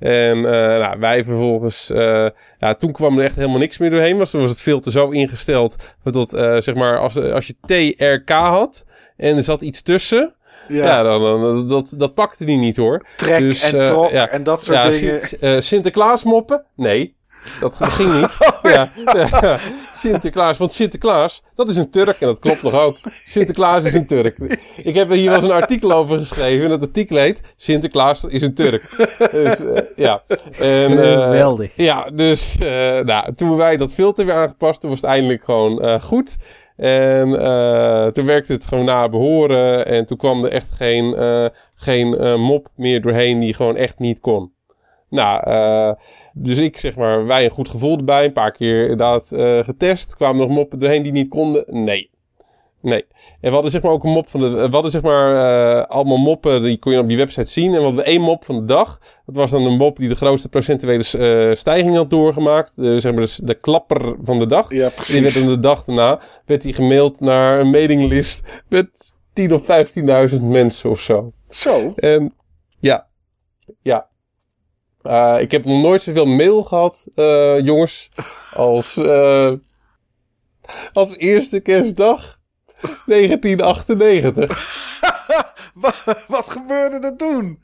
En 0.00 0.36
eh, 0.36 0.78
nou, 0.80 0.98
wij 1.00 1.24
vervolgens, 1.24 1.90
eh, 1.90 2.26
ja, 2.58 2.74
toen 2.74 2.92
kwam 2.92 3.18
er 3.18 3.24
echt 3.24 3.36
helemaal 3.36 3.58
niks 3.58 3.78
meer 3.78 3.90
doorheen. 3.90 4.24
Toen 4.24 4.40
was 4.40 4.50
het 4.50 4.60
filter 4.62 4.92
zo 4.92 5.08
ingesteld 5.10 5.76
dat, 6.02 6.34
eh, 6.34 6.56
zeg 6.60 6.74
maar, 6.74 6.98
als, 6.98 7.16
als 7.16 7.46
je 7.46 7.54
TRK 7.66 8.28
had 8.30 8.84
en 9.16 9.36
er 9.36 9.42
zat 9.44 9.62
iets 9.62 9.82
tussen, 9.82 10.34
Ja. 10.68 10.84
ja, 10.84 11.02
dan, 11.02 11.20
dan, 11.20 11.68
dat, 11.68 11.94
dat 11.96 12.14
pakte 12.14 12.44
die 12.44 12.56
niet 12.56 12.76
hoor. 12.76 13.06
Trek 13.16 13.38
Dus, 13.38 13.72
en 13.72 13.84
trok 13.84 14.10
ja. 14.10 14.28
en 14.28 14.42
dat 14.42 14.62
soort 14.64 14.76
Ja, 14.76 14.90
dingen. 14.90 15.20
Sint- 15.28 15.64
Sinterklaas 15.64 16.24
moppen? 16.24 16.64
Nee, 16.76 17.14
dat, 17.60 17.76
dat 17.78 17.88
ging 17.88 18.20
niet. 18.20 18.28
ja, 18.74 18.88
ja, 19.04 19.58
Sinterklaas, 20.02 20.58
want 20.58 20.72
Sinterklaas, 20.72 21.42
dat 21.54 21.68
is 21.68 21.76
een 21.76 21.90
Turk 21.90 22.20
en 22.20 22.26
dat 22.26 22.38
klopt 22.38 22.62
nog 22.62 22.74
ook. 22.74 22.96
Sinterklaas 23.26 23.84
is 23.84 23.94
een 23.94 24.06
Turk. 24.06 24.36
Ik 24.76 24.94
heb 24.94 25.10
er 25.10 25.16
hier 25.16 25.30
wel 25.30 25.34
eens 25.34 25.44
een 25.44 25.50
artikel 25.50 25.92
over 25.92 26.18
geschreven 26.18 26.64
en 26.64 26.70
dat 26.70 26.80
artikel 26.80 27.16
heet 27.16 27.40
Sinterklaas 27.56 28.24
is 28.24 28.42
een 28.42 28.54
Turk. 28.54 28.96
Dus 29.30 29.60
eh, 29.60 29.82
ja. 29.96 30.22
En, 30.58 31.02
eh, 31.02 31.24
Geweldig. 31.24 31.72
ja, 31.76 32.10
dus 32.10 32.56
eh, 32.58 33.00
nou, 33.00 33.34
toen 33.34 33.56
wij 33.56 33.76
dat 33.76 33.94
filter 33.94 34.26
weer 34.26 34.34
aangepast, 34.34 34.80
toen 34.80 34.90
was 34.90 35.00
het 35.00 35.10
eindelijk 35.10 35.44
gewoon 35.44 35.82
eh, 35.82 36.00
goed. 36.00 36.36
En 36.80 37.40
eh, 37.40 38.06
toen 38.06 38.24
werkte 38.24 38.52
het 38.52 38.66
gewoon 38.66 38.84
naar 38.84 39.10
behoren. 39.10 39.86
En 39.86 40.06
toen 40.06 40.16
kwam 40.16 40.44
er 40.44 40.50
echt 40.50 40.70
geen, 40.70 41.14
eh, 41.14 41.46
geen 41.74 42.14
eh, 42.18 42.36
mop 42.36 42.68
meer 42.76 43.00
doorheen 43.00 43.40
die 43.40 43.54
gewoon 43.54 43.76
echt 43.76 43.98
niet 43.98 44.20
kon. 44.20 44.52
Nou, 45.10 45.50
eh, 45.50 45.92
dus 46.34 46.58
ik 46.58 46.78
zeg 46.78 46.96
maar, 46.96 47.26
wij 47.26 47.44
een 47.44 47.50
goed 47.50 47.68
gevoel 47.68 47.96
erbij. 47.96 48.24
Een 48.24 48.32
paar 48.32 48.52
keer 48.52 48.82
inderdaad 48.82 49.32
eh, 49.32 49.58
getest. 49.58 50.16
Kwamen 50.16 50.40
nog 50.40 50.56
moppen 50.56 50.78
doorheen 50.78 51.02
die 51.02 51.12
niet 51.12 51.28
konden? 51.28 51.64
Nee. 51.66 52.10
Nee. 52.82 53.06
En 53.40 53.48
we 53.48 53.50
hadden 53.50 53.70
zeg 53.70 53.82
maar 53.82 53.92
ook 53.92 54.04
een 54.04 54.10
mop 54.10 54.28
van 54.28 54.40
de... 54.40 54.48
We 54.50 54.68
hadden 54.70 54.90
zeg 54.90 55.02
maar 55.02 55.34
eh, 55.34 55.84
allemaal 55.86 56.16
moppen, 56.16 56.62
die 56.62 56.78
kon 56.78 56.92
je 56.92 56.98
op 56.98 57.08
die 57.08 57.16
website 57.16 57.50
zien. 57.50 57.72
En 57.72 57.78
we 57.78 57.84
hadden 57.84 58.04
één 58.04 58.20
mop 58.20 58.44
van 58.44 58.54
de 58.54 58.64
dag. 58.64 59.00
Dat 59.26 59.34
was 59.34 59.50
dan 59.50 59.64
een 59.64 59.76
mop 59.76 59.98
die 59.98 60.08
de 60.08 60.14
grootste 60.14 60.48
procentuele 60.48 61.04
eh, 61.18 61.56
stijging 61.56 61.96
had 61.96 62.10
doorgemaakt. 62.10 62.76
De, 62.76 63.00
zeg 63.00 63.14
maar 63.14 63.26
de, 63.26 63.36
de 63.42 63.54
klapper 63.54 64.14
van 64.22 64.38
de 64.38 64.46
dag. 64.46 64.72
Ja, 64.72 64.76
En 64.76 64.78
die 64.78 64.80
werd 64.80 64.94
precies. 64.94 65.34
dan 65.34 65.48
de 65.52 65.60
dag 65.60 65.84
daarna 65.84 66.20
werd 66.46 66.62
die 66.62 66.74
gemaild 66.74 67.20
naar 67.20 67.60
een 67.60 67.70
mailinglist 67.70 68.62
met 68.68 69.14
10.000 69.40 69.52
of 69.52 69.62
15.000 70.30 70.40
mensen 70.40 70.90
of 70.90 71.00
zo. 71.00 71.32
Zo. 71.48 71.92
En 71.96 72.34
ja, 72.80 73.06
ja. 73.80 74.08
Eh, 75.02 75.36
ik 75.40 75.50
heb 75.50 75.64
nog 75.64 75.82
nooit 75.82 76.02
zoveel 76.02 76.26
mail 76.26 76.62
gehad, 76.62 77.06
eh, 77.14 77.60
jongens, 77.60 78.08
als, 78.54 78.96
eh, 78.96 79.52
als 80.92 81.16
eerste 81.16 81.60
kerstdag 81.60 82.38
1998. 83.06 84.98
Wa- 85.74 86.16
Wat 86.28 86.50
gebeurde 86.50 87.06
er 87.06 87.16
toen? 87.16 87.62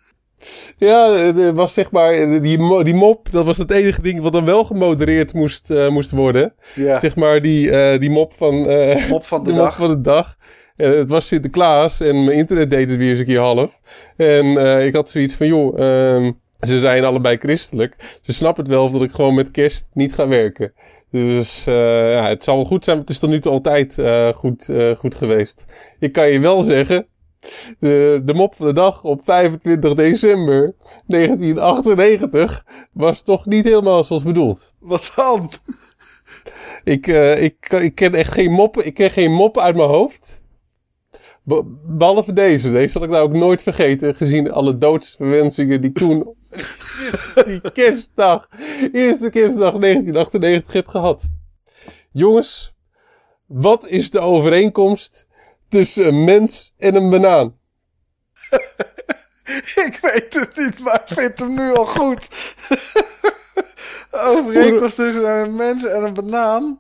Ja, 0.76 1.14
er 1.16 1.54
was 1.54 1.74
zeg 1.74 1.90
maar, 1.90 2.12
die, 2.40 2.84
die 2.84 2.94
mop, 2.94 3.30
dat 3.32 3.44
was 3.44 3.56
het 3.56 3.70
enige 3.70 4.00
ding 4.02 4.20
wat 4.20 4.32
dan 4.32 4.44
wel 4.44 4.64
gemodereerd 4.64 5.32
moest, 5.34 5.68
moest 5.90 6.10
worden. 6.10 6.54
Ja, 6.74 6.98
Zeg 6.98 7.16
maar 7.16 7.40
die, 7.42 7.98
die 7.98 8.10
mop 8.10 8.32
van, 8.32 8.54
mop 9.08 9.24
van 9.24 9.44
de 9.44 9.50
de 9.52 9.56
mop 9.56 9.64
dag. 9.64 9.76
van 9.76 9.88
de 9.88 10.00
dag. 10.00 10.36
Het 10.76 11.08
was 11.08 11.26
Sinterklaas 11.26 12.00
en 12.00 12.24
mijn 12.24 12.36
internet 12.36 12.70
deed 12.70 12.88
het 12.90 12.98
weer 12.98 13.10
eens 13.10 13.18
een 13.18 13.24
keer 13.24 13.38
half. 13.40 13.80
En 14.16 14.56
ik 14.86 14.94
had 14.94 15.10
zoiets 15.10 15.34
van, 15.34 15.46
joh, 15.46 15.78
ehm, 15.80 16.32
ze 16.60 16.80
zijn 16.80 17.04
allebei 17.04 17.36
christelijk. 17.36 18.18
Ze 18.22 18.32
snappen 18.32 18.64
het 18.64 18.72
wel 18.72 18.90
dat 18.90 19.02
ik 19.02 19.12
gewoon 19.12 19.34
met 19.34 19.50
kerst 19.50 19.88
niet 19.92 20.14
ga 20.14 20.28
werken. 20.28 20.72
Dus 21.10 21.66
eh, 21.66 22.12
ja, 22.12 22.28
het 22.28 22.44
zal 22.44 22.56
wel 22.56 22.64
goed 22.64 22.84
zijn, 22.84 22.96
want 22.96 23.08
het 23.08 23.16
is 23.16 23.22
tot 23.22 23.30
nu 23.30 23.40
toe 23.40 23.52
altijd 23.52 23.98
eh, 23.98 24.28
goed, 24.28 24.68
eh, 24.68 24.96
goed 24.96 25.14
geweest. 25.14 25.64
Ik 25.98 26.12
kan 26.12 26.28
je 26.32 26.40
wel 26.40 26.62
zeggen, 26.62 27.06
de, 27.78 28.22
de 28.24 28.34
mop 28.34 28.54
van 28.54 28.66
de 28.66 28.72
dag 28.72 29.04
op 29.04 29.20
25 29.24 29.94
december 29.94 30.74
1998 31.06 32.64
was 32.92 33.22
toch 33.22 33.46
niet 33.46 33.64
helemaal 33.64 34.04
zoals 34.04 34.22
bedoeld. 34.22 34.74
Wat 34.78 35.12
dan? 35.16 35.50
Ik, 36.84 37.06
eh, 37.06 37.42
ik, 37.42 37.70
ik 37.70 37.94
ken 37.94 38.14
echt 38.14 38.32
geen 38.32 38.50
moppen. 38.50 38.86
Ik 38.86 38.94
ken 38.94 39.10
geen 39.10 39.32
moppen 39.32 39.62
uit 39.62 39.76
mijn 39.76 39.88
hoofd. 39.88 40.40
Be- 41.42 41.62
behalve 41.86 42.32
deze. 42.32 42.72
Deze 42.72 42.88
zal 42.88 43.02
ik 43.02 43.10
nou 43.10 43.22
ook 43.24 43.32
nooit 43.32 43.62
vergeten. 43.62 44.14
Gezien 44.14 44.52
alle 44.52 44.78
doodsverwensingen 44.78 45.80
die 45.80 45.90
ik 45.90 45.96
toen. 45.96 46.34
Die 47.44 47.60
kerstdag. 47.72 48.48
Eerste 48.92 49.30
kerstdag 49.30 49.74
1998 49.74 50.72
heb 50.72 50.88
gehad. 50.88 51.24
Jongens. 52.12 52.74
Wat 53.46 53.88
is 53.88 54.10
de 54.10 54.20
overeenkomst 54.20 55.26
tussen 55.68 56.06
een 56.06 56.24
mens 56.24 56.74
en 56.78 56.94
een 56.94 57.10
banaan? 57.10 57.58
Ik 59.86 59.98
weet 60.02 60.34
het 60.34 60.56
niet, 60.56 60.78
maar 60.80 61.02
ik 61.06 61.16
vind 61.16 61.38
hem 61.38 61.54
nu 61.54 61.74
al 61.74 61.86
goed. 61.86 62.26
Overeenkomst 64.10 64.96
tussen 64.96 65.24
een 65.24 65.56
mens 65.56 65.84
en 65.84 66.02
een 66.02 66.14
banaan. 66.14 66.78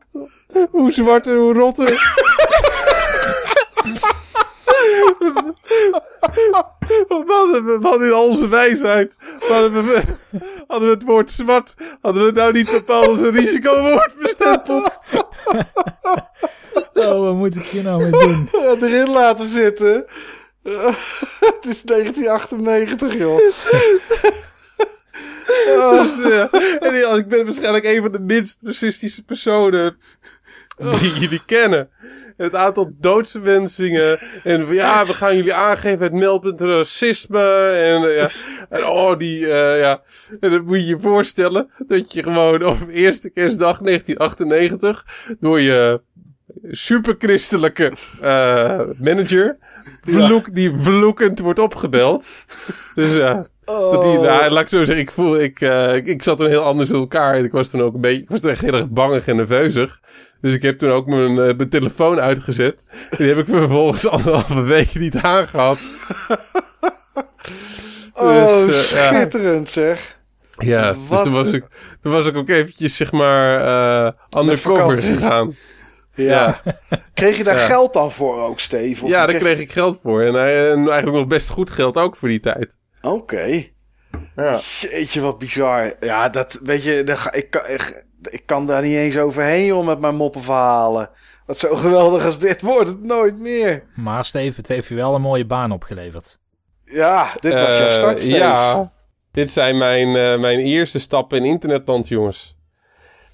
Hoe 0.70 0.92
zwart 0.92 1.26
en 1.26 1.36
hoe 1.36 1.52
rotter. 1.52 1.88
We 6.88 7.05
hadden, 7.26 7.64
we 7.64 7.88
hadden 7.88 8.06
in 8.06 8.14
onze 8.14 8.48
wijsheid 8.48 9.18
hadden 9.38 9.86
we, 9.86 10.02
hadden 10.66 10.88
we 10.88 10.94
het 10.94 11.02
woord 11.02 11.30
zwart 11.30 11.74
hadden 12.00 12.22
we 12.22 12.28
het 12.28 12.36
nou 12.36 12.52
niet 12.52 12.70
bepaald 12.70 13.06
als 13.06 13.20
een 13.20 13.30
risicowoord 13.30 14.14
bestempeld. 14.18 14.90
Oh, 16.94 17.20
wat 17.20 17.34
moet 17.34 17.56
ik 17.56 17.62
hier 17.62 17.82
nou 17.82 18.02
mee 18.02 18.10
doen? 18.10 18.48
Erin 18.82 19.10
laten 19.10 19.46
zitten. 19.46 20.04
het 21.50 21.66
is 21.66 21.82
1998, 21.82 23.18
joh. 23.18 23.40
Dus, 25.90 26.20
eh, 26.20 26.82
en 26.82 27.16
ik 27.18 27.28
ben 27.28 27.44
waarschijnlijk 27.44 27.84
een 27.84 28.02
van 28.02 28.12
de 28.12 28.18
minst 28.18 28.58
racistische 28.62 29.22
personen 29.22 29.96
die 30.76 31.12
jullie 31.12 31.42
kennen. 31.46 31.90
Het 32.36 32.54
aantal 32.54 32.92
doodswensingen. 33.00 34.18
En 34.42 34.66
ja, 34.74 35.06
we 35.06 35.14
gaan 35.14 35.36
jullie 35.36 35.54
aangeven 35.54 36.02
het 36.02 36.12
meldpunt 36.12 36.60
racisme. 36.60 37.68
En, 37.68 38.08
eh, 38.08 38.16
ja, 38.16 38.28
en 38.68 38.86
oh, 38.86 39.18
die, 39.18 39.46
eh, 39.46 39.80
ja. 39.80 40.02
En 40.40 40.50
dan 40.50 40.64
moet 40.64 40.80
je 40.80 40.86
je 40.86 41.00
voorstellen 41.00 41.70
dat 41.86 42.12
je 42.12 42.22
gewoon 42.22 42.64
op 42.64 42.88
eerste 42.88 43.30
kerstdag 43.30 43.80
1998 43.80 45.06
door 45.40 45.60
je 45.60 46.00
superchristelijke 46.70 47.92
eh, 48.20 48.80
manager 48.98 49.58
verloek, 50.00 50.54
die 50.54 50.72
verloekend 50.76 51.40
wordt 51.40 51.58
opgebeld. 51.58 52.36
Dus 52.94 53.12
ja, 53.12 53.46
dat 53.66 54.02
die, 54.02 54.18
nou, 54.18 54.50
laat 54.50 54.62
ik 54.62 54.68
zo 54.68 54.78
zeggen, 54.84 54.98
ik 55.04 55.10
voel, 55.10 55.40
ik, 55.40 55.60
eh, 55.60 55.94
ik, 55.94 56.06
ik 56.06 56.22
zat 56.22 56.36
toen 56.38 56.48
heel 56.48 56.62
anders 56.62 56.90
in 56.90 56.96
elkaar 56.96 57.34
en 57.34 57.44
ik 57.44 57.52
was 57.52 57.68
toen 57.68 57.82
ook 57.82 57.94
een 57.94 58.00
beetje, 58.00 58.22
ik 58.22 58.28
was 58.28 58.40
toen 58.40 58.50
echt 58.50 58.60
heel 58.60 58.72
erg 58.74 58.88
bangig 58.88 59.26
en 59.26 59.36
nerveuzig. 59.36 60.00
Dus 60.40 60.54
ik 60.54 60.62
heb 60.62 60.78
toen 60.78 60.90
ook 60.90 61.06
mijn, 61.06 61.38
eh, 61.38 61.56
mijn 61.56 61.68
telefoon 61.68 62.20
uitgezet. 62.20 62.82
En 63.10 63.16
die 63.16 63.26
heb 63.28 63.38
ik 63.38 63.46
vervolgens 63.48 64.08
anderhalve 64.16 64.62
week 64.62 64.94
niet 64.94 65.16
aangehad. 65.16 65.78
Oh, 68.18 68.64
Dus, 68.66 68.92
eh, 68.92 68.98
ja. 68.98 69.06
schitterend 69.14 69.68
zeg. 69.68 70.18
Ja, 70.58 70.94
dus 71.10 71.22
toen 71.22 71.32
was, 71.32 71.52
ik, 71.52 71.64
toen 72.02 72.12
was 72.12 72.26
ik 72.26 72.36
ook 72.36 72.48
eventjes, 72.48 72.96
zeg 72.96 73.12
maar, 73.12 73.54
undercover 74.38 74.82
vakantie. 74.84 75.14
gegaan. 75.14 75.54
Ja. 76.14 76.60
Kreeg 77.14 77.36
je 77.36 77.44
daar 77.44 77.56
Ja. 77.58 77.66
geld 77.66 77.92
dan 77.92 78.12
voor 78.12 78.42
ook, 78.42 78.60
Steve? 78.60 79.04
Of 79.04 79.10
Ja, 79.10 79.26
daar 79.26 79.36
kreeg 79.36 79.58
ik 79.58 79.72
geld 79.72 79.98
voor. 80.02 80.22
En, 80.22 80.34
en 80.36 80.76
eigenlijk 80.76 81.12
nog 81.12 81.26
best 81.26 81.50
goed 81.50 81.70
geld 81.70 81.96
ook 81.96 82.16
voor 82.16 82.28
die 82.28 82.40
tijd. 82.40 82.76
Oké. 83.06 83.62
Ja. 84.36 84.60
Jeetje, 84.80 85.20
wat 85.20 85.38
bizar. 85.38 85.94
Ja, 86.00 86.28
dat, 86.28 86.60
weet 86.62 86.82
je, 86.82 87.18
ik, 87.32 87.50
kan, 87.50 87.62
ik, 87.66 88.04
ik 88.30 88.42
kan 88.46 88.66
daar 88.66 88.82
niet 88.82 88.96
eens 88.96 89.18
overheen, 89.18 89.64
joh, 89.64 89.86
met 89.86 89.98
mijn 90.00 90.16
moppenverhalen. 90.16 91.10
Wat 91.46 91.58
zo 91.58 91.76
geweldig 91.76 92.24
als 92.24 92.38
dit 92.38 92.62
wordt 92.62 92.88
het 92.88 93.02
nooit 93.02 93.38
meer. 93.38 93.84
Maar 93.94 94.24
Steve, 94.24 94.56
het 94.56 94.68
heeft 94.68 94.88
je 94.88 94.94
wel 94.94 95.14
een 95.14 95.20
mooie 95.20 95.46
baan 95.46 95.72
opgeleverd. 95.72 96.38
Ja, 96.84 97.30
dit 97.40 97.52
was 97.60 97.78
jouw 97.78 97.86
Eh, 97.86 97.92
start, 97.92 98.20
Steve. 98.20 98.36
Ja, 98.36 98.92
dit 99.30 99.50
zijn 99.50 99.78
mijn, 99.78 100.16
eh, 100.16 100.38
mijn 100.40 100.58
eerste 100.58 100.98
stappen 101.00 101.38
in 101.38 101.44
internetland, 101.44 102.08
jongens. 102.08 102.55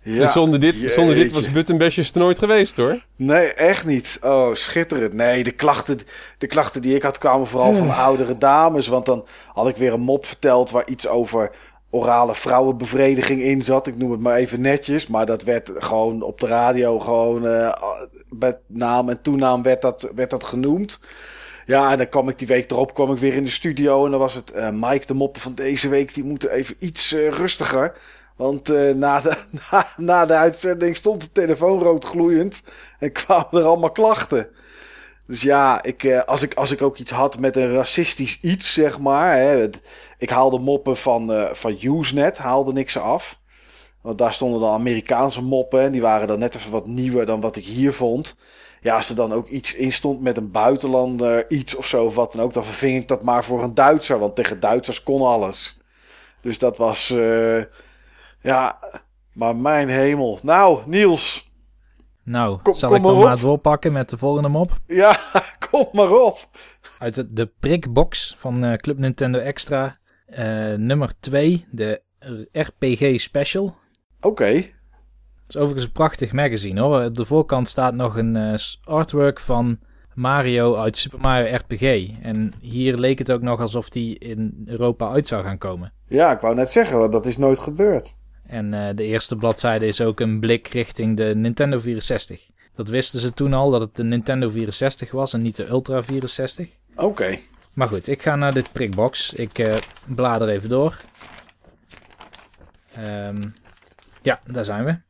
Ja, 0.02 0.20
Dus 0.20 0.32
zonder 0.32 0.60
dit, 0.60 0.74
zonder 0.92 1.14
dit 1.14 1.32
was. 1.32 1.50
Buttonbashers 1.50 2.12
er 2.12 2.18
nooit 2.18 2.38
geweest, 2.38 2.76
hoor. 2.76 3.04
Nee, 3.16 3.52
echt 3.52 3.86
niet. 3.86 4.18
Oh, 4.22 4.54
schitterend. 4.54 5.12
Nee, 5.12 5.44
de 5.44 5.50
klachten, 5.50 5.98
de 6.38 6.46
klachten 6.46 6.82
die 6.82 6.94
ik 6.94 7.02
had 7.02 7.18
kwamen 7.18 7.46
vooral 7.46 7.74
van 7.74 7.94
oudere 7.94 8.38
dames. 8.38 8.86
Want 8.86 9.06
dan 9.06 9.26
had 9.52 9.68
ik 9.68 9.76
weer 9.76 9.92
een 9.92 10.00
mop 10.00 10.26
verteld 10.26 10.70
waar 10.70 10.88
iets 10.88 11.08
over 11.08 11.50
orale 11.90 12.34
vrouwenbevrediging 12.34 13.42
in 13.42 13.62
zat. 13.62 13.86
Ik 13.86 13.96
noem 13.96 14.10
het 14.10 14.20
maar 14.20 14.36
even 14.36 14.60
netjes. 14.60 15.06
Maar 15.06 15.26
dat 15.26 15.42
werd 15.42 15.72
gewoon 15.74 16.22
op 16.22 16.40
de 16.40 16.46
radio 16.46 16.98
gewoon 16.98 17.46
eh, 17.46 17.72
met 18.38 18.58
naam 18.66 19.08
en 19.08 19.22
toenaam 19.22 19.62
werd 19.62 19.82
dat, 19.82 20.10
werd 20.14 20.30
dat 20.30 20.44
genoemd. 20.44 21.00
Ja, 21.66 21.90
en 21.90 21.98
dan 21.98 22.08
kwam 22.08 22.28
ik 22.28 22.38
die 22.38 22.46
week 22.46 22.70
erop 22.70 22.94
kwam 22.94 23.12
ik 23.12 23.18
weer 23.18 23.34
in 23.34 23.44
de 23.44 23.50
studio. 23.50 24.04
En 24.04 24.10
dan 24.10 24.20
was 24.20 24.34
het 24.34 24.50
eh, 24.50 24.68
Mike, 24.70 25.06
de 25.06 25.14
moppen 25.14 25.40
van 25.42 25.54
deze 25.54 25.88
week, 25.88 26.14
die 26.14 26.24
moeten 26.24 26.50
even 26.50 26.74
iets 26.78 27.12
eh, 27.12 27.28
rustiger. 27.28 27.92
Want 28.42 28.70
eh, 28.70 28.94
na, 28.94 29.20
de, 29.20 29.36
na, 29.70 29.86
na 29.96 30.26
de 30.26 30.34
uitzending 30.34 30.96
stond 30.96 31.22
de 31.22 31.32
telefoon 31.32 31.82
rood 31.82 32.04
gloeiend. 32.04 32.62
En 32.98 33.12
kwamen 33.22 33.52
er 33.52 33.64
allemaal 33.64 33.92
klachten. 33.92 34.48
Dus 35.26 35.42
ja, 35.42 35.82
ik, 35.82 36.04
eh, 36.04 36.24
als, 36.24 36.42
ik, 36.42 36.54
als 36.54 36.70
ik 36.70 36.82
ook 36.82 36.96
iets 36.96 37.10
had 37.10 37.38
met 37.38 37.56
een 37.56 37.74
racistisch 37.74 38.40
iets, 38.40 38.72
zeg 38.72 38.98
maar. 38.98 39.34
Hè, 39.34 39.68
ik 40.18 40.30
haalde 40.30 40.58
moppen 40.58 40.96
van, 40.96 41.32
eh 41.32 41.54
van 41.54 41.78
Usenet, 41.80 42.38
haalde 42.38 42.72
niks 42.72 42.98
af. 42.98 43.40
Want 44.00 44.18
daar 44.18 44.34
stonden 44.34 44.60
dan 44.60 44.72
Amerikaanse 44.72 45.42
moppen. 45.42 45.80
En 45.80 45.92
die 45.92 46.00
waren 46.00 46.26
dan 46.26 46.38
net 46.38 46.54
even 46.54 46.70
wat 46.70 46.86
nieuwer 46.86 47.26
dan 47.26 47.40
wat 47.40 47.56
ik 47.56 47.64
hier 47.64 47.92
vond. 47.92 48.36
Ja, 48.80 48.96
als 48.96 49.08
er 49.08 49.16
dan 49.16 49.32
ook 49.32 49.48
iets 49.48 49.74
in 49.74 49.92
stond 49.92 50.20
met 50.20 50.36
een 50.36 50.50
buitenlander, 50.50 51.50
iets 51.50 51.74
of 51.74 51.86
zo, 51.86 52.10
wat 52.10 52.32
dan 52.32 52.42
ook, 52.42 52.52
dan 52.52 52.64
verving 52.64 52.96
ik 52.96 53.08
dat 53.08 53.22
maar 53.22 53.44
voor 53.44 53.62
een 53.62 53.74
Duitser. 53.74 54.18
Want 54.18 54.36
tegen 54.36 54.60
Duitsers 54.60 55.02
kon 55.02 55.22
alles. 55.22 55.80
Dus 56.40 56.58
dat 56.58 56.76
was, 56.76 57.14
ja, 58.42 58.78
maar 59.32 59.56
mijn 59.56 59.88
hemel. 59.88 60.38
Nou, 60.42 60.80
Niels, 60.86 61.50
Nou, 62.24 62.58
Kom- 62.62 62.74
zal 62.74 62.88
kom 62.90 62.98
ik 62.98 63.04
dan 63.04 63.18
maar 63.18 63.40
doorpakken 63.40 63.92
met 63.92 64.10
de 64.10 64.18
volgende 64.18 64.48
mop? 64.48 64.78
ja, 64.86 65.16
kom 65.70 65.86
maar 65.92 66.10
op. 66.10 66.38
Uit 66.98 67.14
de, 67.14 67.32
de 67.32 67.46
prikbox 67.60 68.34
van 68.38 68.64
eh, 68.64 68.72
Club 68.74 68.98
Nintendo 68.98 69.38
Extra. 69.38 69.94
eh, 70.26 70.72
nummer 70.74 71.12
2, 71.20 71.66
de 71.70 72.02
RPG 72.52 73.20
Special. 73.20 73.74
Oké, 74.20 74.44
Het 74.44 74.70
is 75.48 75.56
overigens 75.56 75.84
een 75.84 75.92
prachtig 75.92 76.32
magazine 76.32 76.80
hoor. 76.80 77.04
Op 77.04 77.14
de 77.14 77.24
voorkant 77.24 77.68
staat 77.68 77.94
nog 77.94 78.16
een 78.16 78.36
eh, 78.36 78.54
artwork 78.84 79.40
van 79.40 79.78
Mario 80.14 80.76
uit 80.76 80.96
Super 80.96 81.20
Mario 81.20 81.54
RPG. 81.56 82.10
En 82.22 82.52
hier 82.60 82.96
leek 82.96 83.18
het 83.18 83.32
ook 83.32 83.42
nog 83.42 83.60
alsof 83.60 83.88
die 83.88 84.18
in 84.18 84.62
Europa 84.66 85.10
uit 85.10 85.26
zou 85.26 85.44
gaan 85.44 85.58
komen. 85.58 85.92
ja, 86.08 86.32
ik 86.32 86.40
wou 86.40 86.54
net 86.54 86.70
zeggen, 86.70 86.98
want 86.98 87.12
dat 87.12 87.26
is 87.26 87.36
nooit 87.36 87.58
gebeurd. 87.58 88.16
En 88.46 88.74
eh, 88.74 88.94
de 88.94 89.04
eerste 89.04 89.36
bladzijde 89.36 89.86
is 89.86 90.00
ook 90.00 90.20
een 90.20 90.40
blik 90.40 90.66
richting 90.66 91.16
de 91.16 91.34
Nintendo 91.34 91.80
64. 91.80 92.50
Dat 92.74 92.88
wisten 92.88 93.20
ze 93.20 93.32
toen 93.34 93.52
al, 93.52 93.70
dat 93.70 93.80
het 93.80 93.96
de 93.96 94.04
Nintendo 94.04 94.50
64 94.50 95.10
was 95.10 95.32
en 95.32 95.42
niet 95.42 95.56
de 95.56 95.66
Ultra 95.66 96.02
64. 96.02 96.68
Oké. 96.96 97.38
Maar 97.72 97.88
goed, 97.88 98.08
ik 98.08 98.22
ga 98.22 98.36
naar 98.36 98.54
dit 98.54 98.72
prikbox. 98.72 99.32
Ik 99.32 99.58
eh, 99.58 99.76
blader 100.06 100.48
even 100.48 100.68
door. 100.68 101.00
Ehm, 102.94 103.42
ja, 104.22 104.40
daar 104.46 104.64
zijn 104.64 104.84
we. 104.84 105.00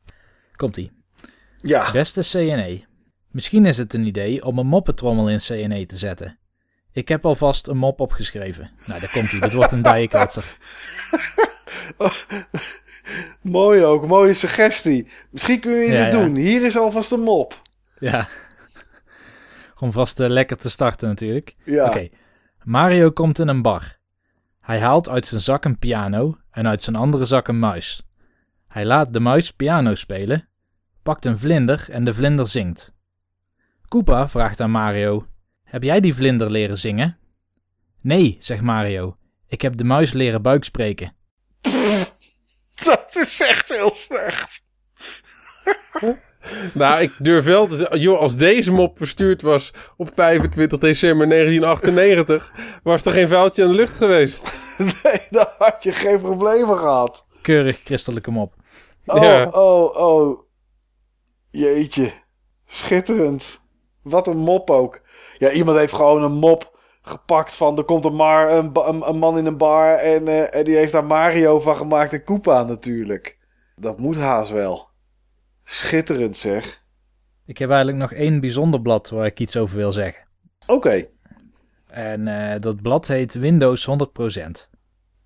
Komt-ie. 0.55 0.91
Ja. 1.57 1.91
Beste 1.91 2.21
CNE. 2.21 2.85
Misschien 3.31 3.65
is 3.65 3.77
het 3.77 3.93
een 3.93 4.05
idee 4.05 4.45
om 4.45 4.59
een 4.59 4.67
moppetrommel 4.67 5.29
in 5.29 5.37
CNE 5.37 5.85
te 5.85 5.97
zetten. 5.97 6.37
Ik 6.91 7.07
heb 7.07 7.25
alvast 7.25 7.67
een 7.67 7.77
mop 7.77 7.99
opgeschreven. 7.99 8.71
Nou, 8.85 8.99
daar 8.99 9.11
komt 9.11 9.31
hij. 9.31 9.39
Dit 9.39 9.53
wordt 9.53 9.71
een 9.71 9.81
dijenkletser. 9.81 10.57
Mooi 13.41 13.83
ook. 13.83 14.07
Mooie 14.07 14.33
suggestie. 14.33 15.07
Misschien 15.29 15.59
kun 15.59 15.71
je 15.71 15.91
Ja, 15.91 16.03
dit 16.03 16.13
ja. 16.13 16.19
doen. 16.19 16.35
Hier 16.35 16.65
is 16.65 16.77
alvast 16.77 17.11
een 17.11 17.19
mop. 17.19 17.61
Ja. 17.99 18.27
Om 19.79 19.91
vast 19.91 20.19
eh, 20.19 20.29
lekker 20.29 20.57
te 20.57 20.69
starten 20.69 21.07
natuurlijk. 21.07 21.55
Ja. 21.65 21.85
Oké. 21.87 22.09
Mario 22.63 23.11
komt 23.11 23.39
in 23.39 23.47
een 23.47 23.61
bar. 23.61 23.97
Hij 24.61 24.79
haalt 24.79 25.09
uit 25.09 25.25
zijn 25.25 25.41
zak 25.41 25.65
een 25.65 25.79
piano 25.79 26.37
en 26.51 26.67
uit 26.67 26.81
zijn 26.81 26.95
andere 26.95 27.25
zak 27.25 27.47
een 27.47 27.59
muis. 27.59 28.07
Hij 28.67 28.85
laat 28.85 29.13
de 29.13 29.19
muis 29.19 29.51
piano 29.51 29.95
spelen, 29.95 30.47
pakt 31.03 31.25
een 31.25 31.37
vlinder 31.39 31.85
en 31.89 32.03
de 32.03 32.13
vlinder 32.13 32.47
zingt. 32.47 32.93
Koopa 33.87 34.29
vraagt 34.29 34.59
aan 34.59 34.71
Mario: 34.71 35.25
Heb 35.63 35.83
jij 35.83 35.99
die 35.99 36.13
vlinder 36.15 36.51
leren 36.51 36.77
zingen? 36.77 37.17
Nee, 38.01 38.35
zegt 38.39 38.61
Mario. 38.61 39.17
Ik 39.47 39.61
heb 39.61 39.77
de 39.77 39.83
muis 39.83 40.13
leren 40.13 40.41
buikspreken. 40.41 41.13
Dat 42.89 43.15
is 43.15 43.39
echt 43.41 43.69
heel 43.69 43.93
slecht. 43.93 44.61
Nou, 46.73 47.01
ik 47.01 47.15
durf 47.19 47.45
wel 47.45 47.67
te 47.67 47.75
zeggen, 47.75 47.99
joh, 47.99 48.19
als 48.19 48.35
deze 48.35 48.71
mop 48.71 48.97
verstuurd 48.97 49.41
was 49.41 49.71
op 49.97 50.09
25 50.15 50.79
december 50.79 51.27
1998, 51.29 52.53
was 52.83 53.05
er 53.05 53.11
geen 53.11 53.27
vuiltje 53.27 53.63
aan 53.63 53.69
de 53.69 53.75
lucht 53.75 53.97
geweest. 53.97 54.51
Nee, 55.03 55.21
dan 55.29 55.47
had 55.57 55.83
je 55.83 55.91
geen 55.91 56.21
problemen 56.21 56.77
gehad. 56.77 57.25
Keurig 57.41 57.79
christelijke 57.83 58.31
mop. 58.31 58.53
Oh, 59.05 59.23
Ja. 59.23 59.49
oh, 59.49 59.95
oh. 59.95 60.39
Jeetje. 61.51 62.11
Schitterend. 62.67 63.61
Wat 64.01 64.27
een 64.27 64.37
mop 64.37 64.69
ook. 64.69 65.01
Ja, 65.37 65.51
iemand 65.51 65.77
heeft 65.77 65.93
gewoon 65.93 66.23
een 66.23 66.31
mop 66.31 66.72
gepakt 67.03 67.55
van... 67.55 67.77
Er 67.77 67.83
komt 67.83 68.05
een, 68.05 68.19
een, 68.19 69.07
een 69.07 69.17
man 69.17 69.37
in 69.37 69.45
een 69.45 69.57
bar 69.57 69.95
en, 69.95 70.27
eh, 70.27 70.55
en 70.55 70.63
die 70.63 70.75
heeft 70.75 70.91
daar 70.91 71.05
Mario 71.05 71.59
van 71.59 71.75
gemaakt 71.75 72.13
en 72.13 72.23
Koopa 72.23 72.63
natuurlijk. 72.63 73.37
Dat 73.75 73.97
moet 73.99 74.17
haast 74.17 74.51
wel. 74.51 74.87
Schitterend 75.63 76.37
zeg. 76.37 76.83
Ik 77.45 77.57
heb 77.57 77.69
eigenlijk 77.69 77.99
nog 77.99 78.13
één 78.13 78.39
bijzonder 78.39 78.81
blad 78.81 79.09
waar 79.09 79.25
ik 79.25 79.39
iets 79.39 79.57
over 79.57 79.77
wil 79.77 79.91
zeggen. 79.91 80.27
Oké. 80.67 81.07
En 81.87 82.27
eh, 82.27 82.59
dat 82.61 82.81
blad 82.81 83.07
heet 83.07 83.33
Windows 83.33 83.87
100%. 83.89 84.69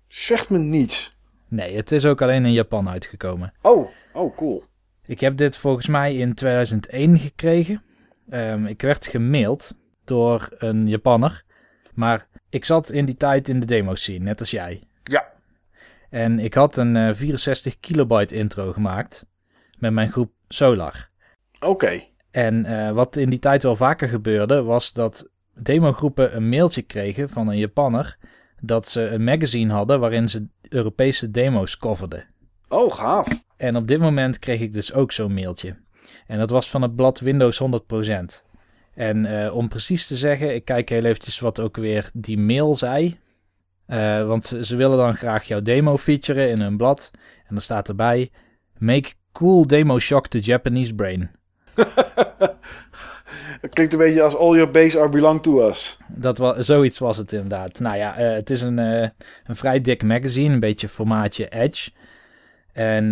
Zegt 0.08 0.50
me 0.50 0.58
niets. 0.58 1.16
Nee, 1.48 1.76
het 1.76 1.92
is 1.92 2.06
ook 2.06 2.22
alleen 2.22 2.44
in 2.44 2.52
Japan 2.52 2.90
uitgekomen. 2.90 3.52
Oh, 3.62 3.88
oh 4.12 4.36
cool. 4.36 4.64
Ik 5.04 5.20
heb 5.20 5.36
dit 5.36 5.56
volgens 5.56 5.86
mij 5.86 6.14
in 6.14 6.34
2001 6.34 7.18
gekregen. 7.18 7.82
Ehm, 8.28 8.66
ik 8.66 8.82
werd 8.82 9.06
gemaild 9.06 9.74
door 10.04 10.48
een 10.58 10.86
Japanner. 10.86 11.44
Maar 11.98 12.26
ik 12.48 12.64
zat 12.64 12.90
in 12.90 13.04
die 13.04 13.16
tijd 13.16 13.48
in 13.48 13.60
de 13.60 13.66
demo 13.66 13.94
scene, 13.94 14.24
net 14.24 14.40
als 14.40 14.50
jij. 14.50 14.82
Ja. 15.02 15.28
En 16.10 16.38
ik 16.38 16.54
had 16.54 16.76
een 16.76 16.96
eh, 16.96 17.14
64 17.14 17.80
kilobyte 17.80 18.34
intro 18.34 18.72
gemaakt 18.72 19.26
met 19.78 19.92
mijn 19.92 20.12
groep 20.12 20.32
Solar. 20.48 21.08
Oké. 21.60 22.00
En 22.30 22.64
eh, 22.64 22.90
wat 22.90 23.16
in 23.16 23.30
die 23.30 23.38
tijd 23.38 23.62
wel 23.62 23.76
vaker 23.76 24.08
gebeurde, 24.08 24.62
was 24.62 24.92
dat 24.92 25.28
demogroepen 25.54 26.36
een 26.36 26.48
mailtje 26.48 26.82
kregen 26.82 27.28
van 27.28 27.48
een 27.48 27.58
Japanner 27.58 28.16
dat 28.60 28.88
ze 28.88 29.08
een 29.08 29.24
magazine 29.24 29.72
hadden 29.72 30.00
waarin 30.00 30.28
ze 30.28 30.48
Europese 30.68 31.30
demo's 31.30 31.78
coverden. 31.78 32.24
Oh, 32.68 32.92
gaaf. 32.92 33.28
En 33.56 33.76
op 33.76 33.88
dit 33.88 34.00
moment 34.00 34.38
kreeg 34.38 34.60
ik 34.60 34.72
dus 34.72 34.92
ook 34.92 35.12
zo'n 35.12 35.34
mailtje. 35.34 35.76
En 36.26 36.38
dat 36.38 36.50
was 36.50 36.70
van 36.70 36.82
het 36.82 36.96
blad 36.96 37.20
Windows 37.20 37.62
100%. 37.62 38.47
En 38.98 39.24
eh, 39.24 39.54
om 39.54 39.68
precies 39.68 40.06
te 40.06 40.16
zeggen, 40.16 40.54
ik 40.54 40.64
kijk 40.64 40.88
heel 40.88 41.04
eventjes 41.04 41.40
wat 41.40 41.60
ook 41.60 41.76
weer 41.76 42.10
die 42.12 42.38
mail 42.38 42.74
zei. 42.74 43.18
Eh, 43.86 44.26
want 44.26 44.44
ze, 44.44 44.64
ze 44.64 44.76
willen 44.76 44.96
dan 44.96 45.14
graag 45.14 45.44
jouw 45.44 45.62
demo 45.62 45.96
featuren 45.96 46.50
in 46.50 46.60
hun 46.60 46.76
blad. 46.76 47.10
En 47.14 47.48
dan 47.48 47.60
staat 47.60 47.88
erbij: 47.88 48.30
Make 48.78 49.12
cool 49.32 49.66
demo 49.66 49.98
shock 49.98 50.26
to 50.26 50.38
Japanese 50.38 50.94
brain. 50.94 51.30
Het 53.60 53.72
klinkt 53.72 53.92
een 53.92 53.98
beetje 53.98 54.22
als 54.22 54.36
all 54.36 54.54
your 54.54 54.70
base 54.70 54.98
are 54.98 55.08
belong 55.08 55.42
to 55.42 55.68
us. 55.68 55.98
Dat 56.08 56.38
was, 56.38 56.66
zoiets 56.66 56.98
was 56.98 57.16
het 57.16 57.32
inderdaad. 57.32 57.80
Nou 57.80 57.96
ja, 57.96 58.16
eh, 58.16 58.32
het 58.32 58.50
is 58.50 58.62
een, 58.62 58.78
een 58.78 59.12
vrij 59.56 59.80
dik 59.80 60.02
magazine, 60.02 60.54
een 60.54 60.60
beetje 60.60 60.88
formaatje 60.88 61.48
Edge. 61.48 61.90
En 62.72 63.10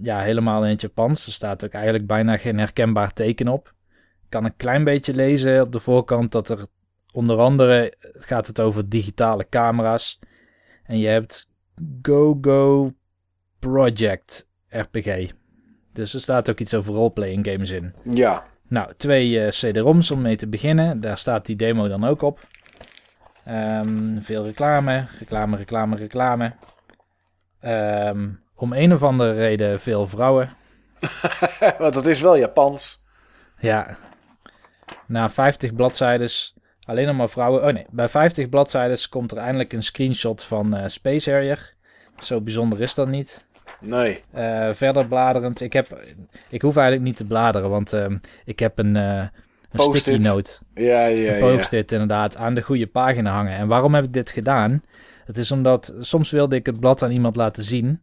ja, 0.00 0.20
helemaal 0.20 0.64
in 0.64 0.70
het 0.70 0.80
Japans. 0.80 1.26
Er 1.26 1.32
staat 1.32 1.64
ook 1.64 1.72
eigenlijk 1.72 2.06
bijna 2.06 2.36
geen 2.36 2.58
herkenbaar 2.58 3.12
teken 3.12 3.48
op. 3.48 3.76
Ik 4.28 4.34
kan 4.34 4.44
een 4.44 4.56
klein 4.56 4.84
beetje 4.84 5.14
lezen 5.14 5.60
op 5.60 5.72
de 5.72 5.80
voorkant 5.80 6.32
dat 6.32 6.48
er 6.48 6.66
onder 7.12 7.38
andere 7.38 7.94
gaat 8.14 8.46
het 8.46 8.60
over 8.60 8.88
digitale 8.88 9.46
camera's. 9.48 10.18
En 10.84 10.98
je 10.98 11.06
hebt 11.06 11.48
Go 12.02 12.38
Go 12.40 12.92
Project 13.58 14.48
RPG. 14.68 15.30
Dus 15.92 16.14
er 16.14 16.20
staat 16.20 16.50
ook 16.50 16.58
iets 16.58 16.74
over 16.74 16.94
roleplaying 16.94 17.46
games 17.46 17.70
in. 17.70 17.94
Ja. 18.10 18.44
Nou, 18.66 18.92
twee 18.96 19.40
eh, 19.40 19.48
CD-ROMs 19.48 20.10
om 20.10 20.20
mee 20.20 20.36
te 20.36 20.48
beginnen. 20.48 21.00
Daar 21.00 21.18
staat 21.18 21.46
die 21.46 21.56
demo 21.56 21.88
dan 21.88 22.04
ook 22.04 22.22
op. 22.22 22.46
Ehm, 23.44 24.20
veel 24.20 24.44
reclame, 24.44 25.06
reclame, 25.18 25.56
reclame, 25.56 25.96
reclame. 25.96 26.52
Ehm, 27.60 28.28
om 28.54 28.72
een 28.72 28.92
of 28.92 29.02
andere 29.02 29.32
reden 29.32 29.80
veel 29.80 30.06
vrouwen. 30.06 30.50
Want 31.78 31.94
dat 31.94 32.06
is 32.06 32.20
wel 32.20 32.36
Japans. 32.36 33.04
Ja. 33.58 33.96
Na 35.06 35.30
50 35.30 35.74
bladzijdes 35.74 36.54
alleen 36.88 37.06
nog 37.06 37.16
maar 37.16 37.28
vrouwen. 37.28 37.64
Oh 37.64 37.72
nee, 37.72 37.86
bij 37.90 38.08
50 38.08 38.48
bladzijdes 38.48 39.08
komt 39.08 39.30
er 39.30 39.38
eindelijk 39.38 39.72
een 39.72 39.82
screenshot 39.82 40.42
van 40.42 40.74
eh, 40.74 40.86
Space 40.86 41.30
Harrier. 41.30 41.74
Zo 42.18 42.40
bijzonder 42.40 42.80
is 42.80 42.94
dat 42.94 43.08
niet. 43.08 43.44
Nee. 43.80 44.22
Eh, 44.32 44.68
verder 44.72 45.06
bladerend. 45.06 45.60
Ik, 45.60 45.72
heb, 45.72 46.02
ik 46.48 46.62
hoef 46.62 46.76
eigenlijk 46.76 47.06
niet 47.06 47.16
te 47.16 47.24
bladeren, 47.24 47.70
want 47.70 47.92
ehm, 47.92 48.16
ik 48.44 48.58
heb 48.58 48.78
een, 48.78 48.96
eh 48.96 49.26
een 49.70 49.80
sticky 49.80 50.22
note. 50.22 50.58
Ja, 50.74 51.06
ja, 51.06 51.32
Een 51.32 51.38
ja. 51.38 51.56
post-it 51.56 51.92
inderdaad 51.92 52.36
aan 52.36 52.54
de 52.54 52.62
goede 52.62 52.86
pagina 52.86 53.32
hangen. 53.32 53.56
En 53.56 53.68
waarom 53.68 53.94
heb 53.94 54.04
ik 54.04 54.12
dit 54.12 54.30
gedaan? 54.30 54.82
Het 55.24 55.36
is 55.36 55.50
omdat 55.50 55.94
soms 56.00 56.30
wilde 56.30 56.56
ik 56.56 56.66
het 56.66 56.80
blad 56.80 57.02
aan 57.02 57.10
iemand 57.10 57.36
laten 57.36 57.62
zien. 57.62 58.02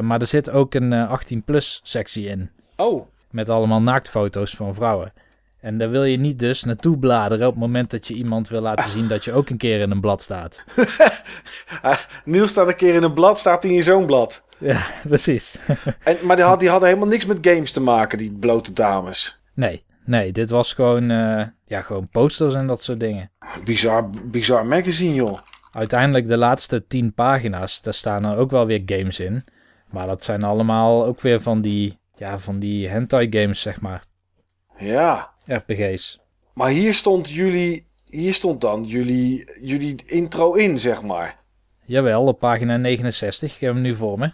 maar 0.00 0.20
er 0.20 0.26
zit 0.26 0.50
ook 0.50 0.74
een 0.74 0.92
eh, 0.92 1.20
18-plus 1.20 1.80
sectie 1.82 2.26
in. 2.26 2.50
Oh. 2.76 3.06
Met 3.30 3.48
allemaal 3.48 3.82
naaktfoto's 3.82 4.56
van 4.56 4.74
vrouwen. 4.74 5.12
En 5.60 5.78
daar 5.78 5.90
wil 5.90 6.04
je 6.04 6.16
niet 6.16 6.38
dus 6.38 6.64
naartoe 6.64 6.98
bladeren 6.98 7.46
op 7.46 7.52
het 7.52 7.62
moment 7.62 7.90
dat 7.90 8.06
je 8.06 8.14
iemand 8.14 8.48
wil 8.48 8.60
laten 8.60 8.88
zien 8.90 9.08
dat 9.08 9.24
je 9.24 9.32
ook 9.32 9.50
een 9.50 9.56
keer 9.56 9.80
in 9.80 9.90
een 9.90 10.00
blad 10.00 10.22
staat. 10.22 10.64
Ah, 11.82 11.98
Niels 12.24 12.50
staat 12.50 12.68
een 12.68 12.76
keer 12.76 12.94
in 12.94 13.02
een 13.02 13.12
blad, 13.12 13.38
staat 13.38 13.62
hij 13.62 13.72
in 13.72 13.82
zo'n 13.82 14.06
blad. 14.06 14.44
Ja, 14.58 14.86
precies. 15.08 15.58
En, 16.04 16.16
maar 16.22 16.36
die, 16.36 16.44
had, 16.44 16.60
die 16.60 16.68
hadden 16.68 16.88
helemaal 16.88 17.08
niks 17.08 17.26
met 17.26 17.38
games 17.40 17.72
te 17.72 17.80
maken, 17.80 18.18
die 18.18 18.34
blote 18.38 18.72
dames. 18.72 19.40
Nee, 19.54 19.84
nee, 20.04 20.32
dit 20.32 20.50
was 20.50 20.72
gewoon, 20.72 21.10
eh, 21.10 21.46
ja, 21.66 21.80
gewoon 21.80 22.08
posters 22.08 22.54
en 22.54 22.66
dat 22.66 22.82
soort 22.82 23.00
dingen. 23.00 23.30
Bizar, 23.64 24.10
bizar 24.24 24.66
magazine, 24.66 25.14
joh. 25.14 25.38
Uiteindelijk 25.72 26.28
de 26.28 26.36
laatste 26.36 26.86
10 26.86 27.14
pagina's, 27.14 27.80
daar 27.82 27.94
staan 27.94 28.24
er 28.24 28.36
ook 28.36 28.50
wel 28.50 28.66
weer 28.66 28.82
games 28.86 29.20
in. 29.20 29.44
Maar 29.90 30.06
dat 30.06 30.24
zijn 30.24 30.42
allemaal 30.42 31.04
ook 31.04 31.20
weer 31.20 31.40
van 31.40 31.60
die, 31.60 31.98
ja, 32.16 32.38
van 32.38 32.58
die 32.58 32.88
hentai 32.88 33.26
games, 33.30 33.60
zeg 33.60 33.80
maar. 33.80 34.04
Ja. 34.78 35.29
RPG's. 35.46 36.20
Maar 36.54 36.68
hier 36.70 36.94
stond 36.94 37.28
jullie... 37.30 37.88
Hier 38.04 38.34
stond 38.34 38.60
dan 38.60 38.84
jullie, 38.84 39.50
jullie 39.60 39.94
intro 40.06 40.52
in, 40.52 40.78
zeg 40.78 41.02
maar. 41.02 41.38
Jawel, 41.84 42.24
op 42.26 42.38
pagina 42.38 42.76
69. 42.76 43.54
Ik 43.54 43.60
heb 43.60 43.72
hem 43.72 43.82
nu 43.82 43.94
voor 43.94 44.18
me. 44.18 44.32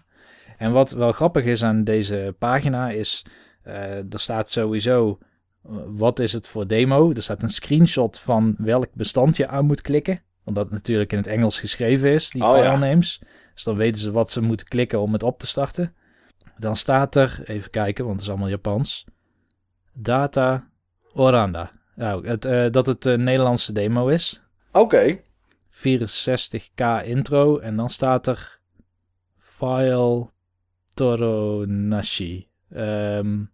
En 0.58 0.72
wat 0.72 0.90
wel 0.90 1.12
grappig 1.12 1.44
is 1.44 1.62
aan 1.64 1.84
deze 1.84 2.34
pagina 2.38 2.90
is... 2.90 3.26
eh, 3.62 4.12
er 4.12 4.20
staat 4.20 4.50
sowieso... 4.50 5.18
eh, 5.64 5.76
wat 5.86 6.18
is 6.18 6.32
het 6.32 6.48
voor 6.48 6.66
demo? 6.66 7.12
Er 7.12 7.22
staat 7.22 7.42
een 7.42 7.48
screenshot 7.48 8.20
van 8.20 8.54
welk 8.58 8.86
bestand 8.94 9.36
je 9.36 9.48
aan 9.48 9.66
moet 9.66 9.80
klikken. 9.80 10.22
Omdat 10.44 10.64
het 10.64 10.72
natuurlijk 10.72 11.12
in 11.12 11.18
het 11.18 11.26
Engels 11.26 11.60
geschreven 11.60 12.10
is, 12.10 12.30
die 12.30 12.44
Oh, 12.44 12.56
ja. 12.56 12.62
filenames. 12.72 13.20
Dus 13.54 13.64
dan 13.64 13.76
weten 13.76 14.00
ze 14.00 14.10
wat 14.10 14.30
ze 14.30 14.40
moeten 14.40 14.66
klikken 14.68 15.00
om 15.00 15.12
het 15.12 15.22
op 15.22 15.38
te 15.38 15.46
starten. 15.46 15.94
Dan 16.58 16.76
staat 16.76 17.16
er, 17.16 17.40
even 17.44 17.70
kijken, 17.70 18.04
want 18.04 18.16
het 18.16 18.24
is 18.24 18.30
allemaal 18.30 18.48
Japans. 18.48 19.04
Data 19.92 20.70
Oranda. 21.16 21.70
Nou, 21.94 22.26
het, 22.26 22.44
eh, 22.44 22.66
dat 22.70 22.86
het 22.86 23.04
een 23.04 23.22
Nederlandse 23.22 23.72
demo 23.72 24.08
is. 24.08 24.42
Oké. 24.72 25.18
64k 25.70 27.04
intro 27.04 27.58
en 27.58 27.76
dan 27.76 27.90
staat 27.90 28.26
er 28.26 28.60
file 29.38 30.30
Toronashi. 30.94 32.48
Ehm 32.72 33.44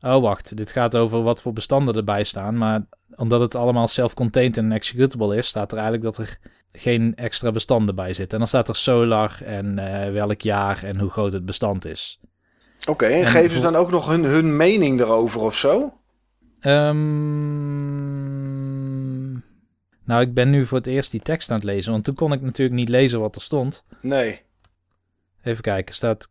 Oh, 0.00 0.22
wacht. 0.22 0.56
Dit 0.56 0.72
gaat 0.72 0.96
over 0.96 1.22
wat 1.22 1.42
voor 1.42 1.52
bestanden 1.52 1.94
erbij 1.94 2.24
staan. 2.24 2.58
Maar 2.58 2.82
omdat 3.16 3.40
het 3.40 3.54
allemaal 3.54 3.86
self-contained 3.86 4.56
en 4.56 4.72
executable 4.72 5.36
is, 5.36 5.46
staat 5.46 5.72
er 5.72 5.78
eigenlijk 5.78 6.16
dat 6.16 6.26
er 6.26 6.38
geen 6.72 7.14
extra 7.16 7.52
bestanden 7.52 7.94
bij 7.94 8.12
zitten. 8.12 8.32
En 8.32 8.38
dan 8.38 8.46
staat 8.46 8.68
er 8.68 8.76
solar 8.76 9.38
en 9.44 9.78
eh, 9.78 10.12
welk 10.12 10.40
jaar 10.40 10.84
en 10.84 10.98
hoe 10.98 11.10
groot 11.10 11.32
het 11.32 11.44
bestand 11.44 11.84
is. 11.84 12.20
Oké, 12.88 13.06
en, 13.06 13.24
En 13.24 13.26
geven 13.26 13.56
ze 13.56 13.62
dan 13.62 13.76
ook 13.76 13.90
nog 13.90 14.06
hun, 14.08 14.24
hun 14.24 14.56
mening 14.56 15.00
erover 15.00 15.40
of 15.40 15.56
zo? 15.56 15.97
Ehm, 17.58 19.32
nou, 20.04 20.20
ik 20.20 20.34
ben 20.34 20.50
nu 20.50 20.66
voor 20.66 20.78
het 20.78 20.86
eerst 20.86 21.10
die 21.10 21.20
tekst 21.20 21.50
aan 21.50 21.56
het 21.56 21.64
lezen, 21.64 21.92
want 21.92 22.04
toen 22.04 22.14
kon 22.14 22.32
ik 22.32 22.40
natuurlijk 22.40 22.78
niet 22.78 22.88
lezen 22.88 23.20
wat 23.20 23.34
er 23.36 23.42
stond. 23.42 23.84
Nee. 24.00 24.42
Even 25.42 25.62
kijken, 25.62 25.86
er 25.86 25.94
staat 25.94 26.30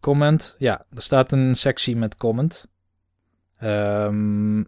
comment. 0.00 0.54
Ja, 0.58 0.84
er 0.94 1.02
staat 1.02 1.32
een 1.32 1.54
sectie 1.54 1.96
met 1.96 2.16
comment. 2.16 2.66
Ehm, 3.58 4.64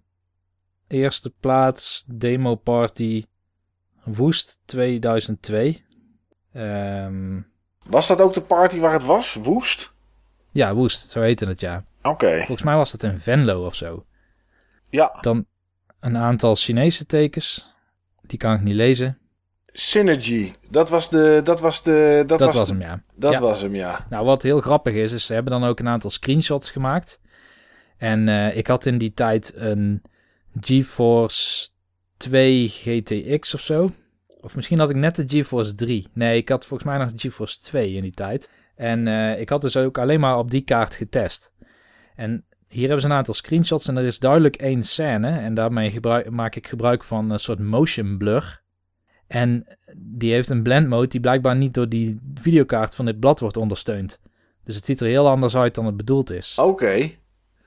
eerste 0.86 1.32
plaats, 1.40 2.04
demo 2.06 2.54
party, 2.54 3.24
woest 4.04 4.60
2002. 4.64 5.84
Ehm, 6.52 7.40
Was 7.86 8.06
dat 8.06 8.20
ook 8.20 8.34
de 8.34 8.40
party 8.40 8.78
waar 8.78 8.92
het 8.92 9.04
was? 9.04 9.34
Woest? 9.34 9.96
ja, 10.52 10.74
woest, 10.74 11.10
zo 11.10 11.20
heette 11.20 11.46
het 11.46 11.60
ja. 11.60 11.84
Oké. 12.02 12.36
Volgens 12.36 12.62
mij 12.62 12.76
was 12.76 12.90
dat 12.90 13.02
in 13.02 13.18
Venlo 13.18 13.66
of 13.66 13.74
zo. 13.74 14.04
Ja. 14.90 15.18
Dan 15.20 15.46
een 16.00 16.16
aantal 16.16 16.54
Chinese 16.54 17.06
tekens. 17.06 17.72
Die 18.22 18.38
kan 18.38 18.54
ik 18.54 18.60
niet 18.60 18.74
lezen. 18.74 19.18
Synergy. 19.72 20.52
Dat 20.70 20.88
was 20.88 21.10
de... 21.10 21.40
Dat 21.44 21.60
was 21.60 21.82
de... 21.82 22.22
Dat, 22.26 22.38
Dat, 22.38 22.54
was, 22.54 22.66
de- 22.68 22.72
hem, 22.72 22.82
ja. 22.82 23.02
Dat 23.14 23.32
Ja. 23.32 23.40
was 23.40 23.60
hem, 23.60 23.74
ja. 23.74 24.06
Nou, 24.10 24.24
wat 24.24 24.42
heel 24.42 24.60
grappig 24.60 24.94
is, 24.94 25.12
is 25.12 25.26
ze 25.26 25.32
hebben 25.34 25.52
dan 25.52 25.64
ook 25.64 25.78
een 25.80 25.88
aantal 25.88 26.10
screenshots 26.10 26.70
gemaakt. 26.70 27.20
En 27.96 28.28
eh, 28.28 28.56
ik 28.56 28.66
had 28.66 28.86
in 28.86 28.98
die 28.98 29.14
tijd 29.14 29.52
een 29.56 30.02
GeForce 30.60 31.68
2 32.16 32.68
GTX 32.68 33.54
of 33.54 33.60
zo. 33.60 33.90
Of 34.40 34.56
misschien 34.56 34.78
had 34.78 34.90
ik 34.90 34.96
net 34.96 35.16
de 35.16 35.24
GeForce 35.26 35.74
3. 35.74 36.08
Nee, 36.12 36.36
ik 36.36 36.48
had 36.48 36.66
volgens 36.66 36.88
mij 36.88 36.98
nog 36.98 37.12
de 37.12 37.18
GeForce 37.18 37.60
2 37.60 37.92
in 37.92 38.02
die 38.02 38.12
tijd. 38.14 38.50
En 38.76 39.06
eh, 39.08 39.40
ik 39.40 39.48
had 39.48 39.62
dus 39.62 39.76
ook 39.76 39.98
alleen 39.98 40.20
maar 40.20 40.38
op 40.38 40.50
die 40.50 40.60
kaart 40.62 40.94
getest. 40.94 41.52
En 42.16 42.44
hier 42.68 42.82
hebben 42.84 43.00
ze 43.00 43.06
een 43.06 43.16
aantal 43.16 43.34
screenshots 43.34 43.88
en 43.88 43.96
er 43.96 44.04
is 44.04 44.18
duidelijk 44.18 44.56
één 44.56 44.82
scène. 44.82 45.28
En 45.30 45.54
daarmee 45.54 45.90
gebruik, 45.90 46.30
maak 46.30 46.54
ik 46.54 46.66
gebruik 46.66 47.04
van 47.04 47.30
een 47.30 47.38
soort 47.38 47.58
motion 47.58 48.18
blur. 48.18 48.62
En 49.26 49.66
die 49.96 50.32
heeft 50.32 50.48
een 50.48 50.62
blend 50.62 50.88
mode 50.88 51.06
die 51.06 51.20
blijkbaar 51.20 51.56
niet 51.56 51.74
door 51.74 51.88
die 51.88 52.20
videokaart 52.34 52.94
van 52.94 53.04
dit 53.04 53.20
blad 53.20 53.40
wordt 53.40 53.56
ondersteund. 53.56 54.20
Dus 54.64 54.76
het 54.76 54.84
ziet 54.84 55.00
er 55.00 55.06
heel 55.06 55.28
anders 55.28 55.56
uit 55.56 55.74
dan 55.74 55.86
het 55.86 55.96
bedoeld 55.96 56.30
is. 56.30 56.58
Oké. 56.58 57.10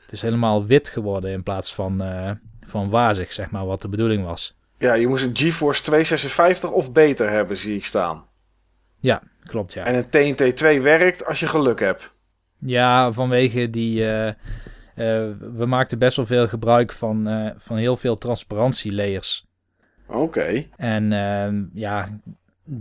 Het 0.01 0.11
is 0.11 0.21
helemaal 0.21 0.65
wit 0.65 0.89
geworden 0.89 1.31
in 1.31 1.43
plaats 1.43 1.75
van, 1.75 2.01
eh, 2.01 2.31
van 2.67 2.89
wazig, 2.89 3.33
zeg 3.33 3.51
maar, 3.51 3.65
wat 3.65 3.81
de 3.81 3.89
bedoeling 3.89 4.25
was. 4.25 4.57
Ja, 4.77 4.93
je 4.93 5.07
moest 5.07 5.25
een 5.25 5.37
GeForce 5.37 5.81
256 5.81 6.71
of 6.71 6.91
beter 6.91 7.29
hebben, 7.29 7.57
zie 7.57 7.75
ik 7.75 7.85
staan. 7.85 8.25
Ja, 8.99 9.21
klopt, 9.43 9.73
ja. 9.73 9.85
En 9.85 9.95
een 9.95 10.35
TNT 10.35 10.55
2 10.55 10.81
werkt 10.81 11.25
als 11.25 11.39
je 11.39 11.47
geluk 11.47 11.79
hebt. 11.79 12.11
Ja, 12.59 13.11
vanwege 13.11 13.69
die... 13.69 14.11
eh, 14.11 14.33
we 14.95 15.65
maakten 15.67 15.97
best 15.99 16.15
wel 16.15 16.25
veel 16.25 16.47
gebruik 16.47 16.91
van, 16.91 17.27
eh, 17.27 17.51
van 17.57 17.77
heel 17.77 17.95
veel 17.97 18.17
transparantielayers. 18.17 19.47
Oké. 20.07 20.65
En 20.77 21.13
ehm, 21.13 21.63
ja, 21.73 22.19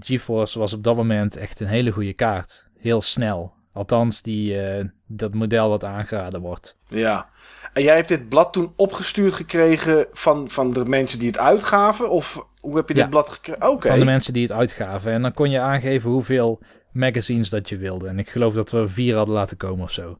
GeForce 0.01 0.59
was 0.59 0.73
op 0.73 0.85
dat 0.85 0.97
moment 0.97 1.37
echt 1.37 1.61
een 1.61 1.67
hele 1.67 1.91
goede 1.91 2.15
kaart. 2.15 2.69
Heel 2.79 3.01
snel. 3.01 3.53
Althans, 3.73 4.23
die, 4.23 4.61
eh, 4.63 4.85
dat 5.07 5.35
model 5.35 5.69
wat 5.69 5.85
aangeraden 5.85 6.41
wordt. 6.41 6.77
Ja. 6.89 7.29
En 7.73 7.83
jij 7.83 7.95
hebt 7.95 8.09
dit 8.09 8.29
blad 8.29 8.53
toen 8.53 8.73
opgestuurd 8.77 9.33
gekregen 9.33 10.07
van, 10.13 10.51
van 10.51 10.73
de 10.73 10.85
mensen 10.85 11.19
die 11.19 11.29
het 11.29 11.39
uitgaven? 11.39 12.11
Of 12.11 12.47
hoe 12.61 12.77
heb 12.77 12.89
je 12.89 12.95
dit 12.95 13.03
Ja. 13.03 13.09
blad 13.09 13.29
gekregen? 13.29 13.69
Oké. 13.69 13.89
Van 13.89 13.99
de 13.99 14.05
mensen 14.05 14.33
die 14.33 14.43
het 14.43 14.53
uitgaven. 14.53 15.13
En 15.13 15.23
dan 15.23 15.33
kon 15.33 15.51
je 15.51 15.61
aangeven 15.61 16.11
hoeveel 16.11 16.61
magazines 16.93 17.51
dat 17.51 17.69
je 17.69 17.77
wilde. 17.77 18.09
En 18.09 18.19
ik 18.19 18.29
geloof 18.29 18.55
dat 18.55 18.71
we 18.71 18.89
vier 18.89 19.17
hadden 19.17 19.35
laten 19.35 19.57
komen 19.57 19.83
of 19.83 19.93
zo. 19.93 20.19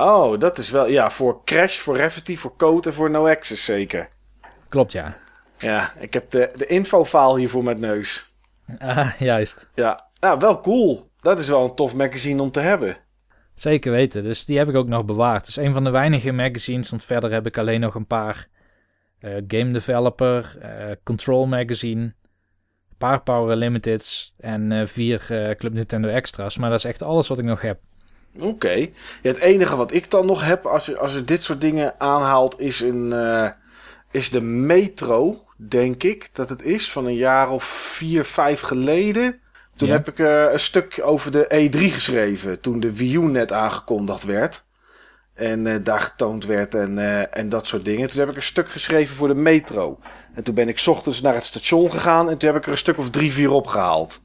Oh, 0.00 0.38
dat 0.38 0.58
is 0.58 0.70
wel... 0.70 0.86
Ja, 0.86 1.10
voor 1.10 1.44
Crash, 1.44 1.78
voor 1.78 1.96
Rafferty, 1.96 2.36
voor 2.36 2.56
Code 2.56 2.88
en 2.88 2.94
voor 2.94 3.10
No 3.10 3.28
Access 3.28 3.64
zeker. 3.64 4.08
Klopt, 4.68 4.92
ja. 4.92 5.16
Ja, 5.58 5.92
ik 5.98 6.12
heb 6.14 6.30
de, 6.30 6.52
de 6.56 6.66
info-file 6.66 7.38
hier 7.38 7.48
voor 7.48 7.62
mijn 7.62 7.80
neus. 7.80 8.34
Ah, 8.78 9.12
juist. 9.18 9.70
Ja, 9.74 10.08
nou, 10.20 10.38
wel 10.38 10.60
cool. 10.60 11.10
Dat 11.20 11.38
is 11.38 11.48
wel 11.48 11.64
een 11.64 11.74
tof 11.74 11.94
magazine 11.94 12.42
om 12.42 12.50
te 12.50 12.60
hebben. 12.60 12.96
Zeker 13.54 13.92
weten. 13.92 14.22
Dus 14.22 14.44
die 14.44 14.58
heb 14.58 14.68
ik 14.68 14.74
ook 14.74 14.88
nog 14.88 15.04
bewaard. 15.04 15.40
Het 15.40 15.48
is 15.48 15.56
een 15.56 15.72
van 15.72 15.84
de 15.84 15.90
weinige 15.90 16.32
magazines. 16.32 16.90
Want 16.90 17.04
verder 17.04 17.32
heb 17.32 17.46
ik 17.46 17.58
alleen 17.58 17.80
nog 17.80 17.94
een 17.94 18.06
paar 18.06 18.48
eh, 19.18 19.32
Game 19.46 19.70
Developer, 19.70 20.56
eh, 20.60 20.96
Control 21.02 21.46
Magazine, 21.46 22.02
een 22.02 22.96
paar 22.98 23.22
Power 23.22 23.56
Limiteds 23.56 24.32
en 24.38 24.72
eh, 24.72 24.86
vier 24.86 25.18
Club 25.58 25.72
Nintendo 25.72 26.08
Extra's. 26.08 26.58
Maar 26.58 26.70
dat 26.70 26.78
is 26.78 26.84
echt 26.84 27.02
alles 27.02 27.28
wat 27.28 27.38
ik 27.38 27.44
nog 27.44 27.60
heb. 27.60 27.80
Oké. 28.38 28.72
Ja, 28.72 28.88
het 29.22 29.38
enige 29.38 29.76
wat 29.76 29.92
ik 29.92 30.10
dan 30.10 30.26
nog 30.26 30.44
heb 30.44 30.66
als 30.66 30.86
je, 30.86 30.98
als 30.98 31.12
je 31.12 31.24
dit 31.24 31.42
soort 31.42 31.60
dingen 31.60 31.94
aanhaalt 32.00 32.60
is, 32.60 32.80
een, 32.80 33.12
eh, 33.12 33.48
is 34.10 34.30
de 34.30 34.40
Metro, 34.40 35.44
denk 35.56 36.02
ik 36.02 36.28
dat 36.32 36.48
het 36.48 36.62
is, 36.62 36.90
van 36.90 37.06
een 37.06 37.14
jaar 37.16 37.50
of 37.50 37.64
vier, 37.64 38.24
vijf 38.24 38.60
geleden. 38.60 39.40
Toen 39.76 39.88
Ja. 39.88 39.94
heb 39.94 40.08
ik 40.08 40.18
eh, 40.18 40.52
een 40.52 40.60
stuk 40.60 41.00
over 41.02 41.30
de 41.32 41.44
E3 41.54 41.78
geschreven, 41.90 42.60
toen 42.60 42.80
de 42.80 42.96
Wii 42.96 43.14
U 43.16 43.24
net 43.24 43.52
aangekondigd 43.52 44.24
werd. 44.24 44.64
En 45.34 45.66
eh, 45.66 45.74
daar 45.82 46.00
getoond 46.00 46.44
werd 46.46 46.74
en, 46.74 46.98
en 47.32 47.48
dat 47.48 47.66
soort 47.66 47.84
dingen. 47.84 48.08
Toen 48.08 48.20
heb 48.20 48.28
ik 48.28 48.36
een 48.36 48.42
stuk 48.42 48.70
geschreven 48.70 49.16
voor 49.16 49.28
de 49.28 49.34
Metro. 49.34 49.98
En 50.34 50.42
toen 50.42 50.54
ben 50.54 50.68
ik 50.68 50.78
's 50.78 50.86
ochtends 50.86 51.20
naar 51.20 51.34
het 51.34 51.44
station 51.44 51.90
gegaan 51.90 52.30
en 52.30 52.38
toen 52.38 52.48
heb 52.48 52.58
ik 52.58 52.64
er 52.66 52.72
een 52.72 52.78
stuk 52.78 52.98
of 52.98 53.10
drie, 53.10 53.32
vier 53.32 53.50
opgehaald. 53.50 54.20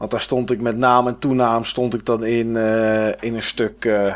Want 0.00 0.12
daar 0.12 0.20
stond 0.20 0.50
ik 0.50 0.60
met 0.60 0.76
naam 0.76 1.06
en 1.06 1.18
toenaam 1.18 1.64
stond 1.64 1.94
ik 1.94 2.06
dan 2.06 2.24
in, 2.24 2.56
eh, 2.56 3.22
in 3.22 3.34
een 3.34 3.42
stuk 3.42 3.84
eh, 3.84 4.14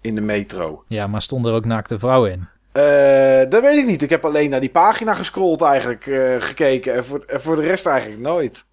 in 0.00 0.14
de 0.14 0.20
metro. 0.20 0.84
Ja, 0.86 1.06
maar 1.06 1.22
stonden 1.22 1.50
er 1.50 1.56
ook 1.56 1.64
naakte 1.64 1.98
vrouwen 1.98 2.30
in? 2.32 2.48
Eh, 2.72 3.50
dat 3.50 3.62
weet 3.62 3.78
ik 3.78 3.86
niet. 3.86 4.02
Ik 4.02 4.10
heb 4.10 4.24
alleen 4.24 4.50
naar 4.50 4.60
die 4.60 4.70
pagina 4.70 5.14
gescrolld 5.14 5.62
eigenlijk 5.62 6.06
eh, 6.06 6.36
gekeken. 6.38 6.94
En 6.94 7.04
voor, 7.04 7.24
en 7.26 7.40
voor 7.40 7.56
de 7.56 7.62
rest 7.62 7.86
eigenlijk 7.86 8.20
nooit. 8.20 8.64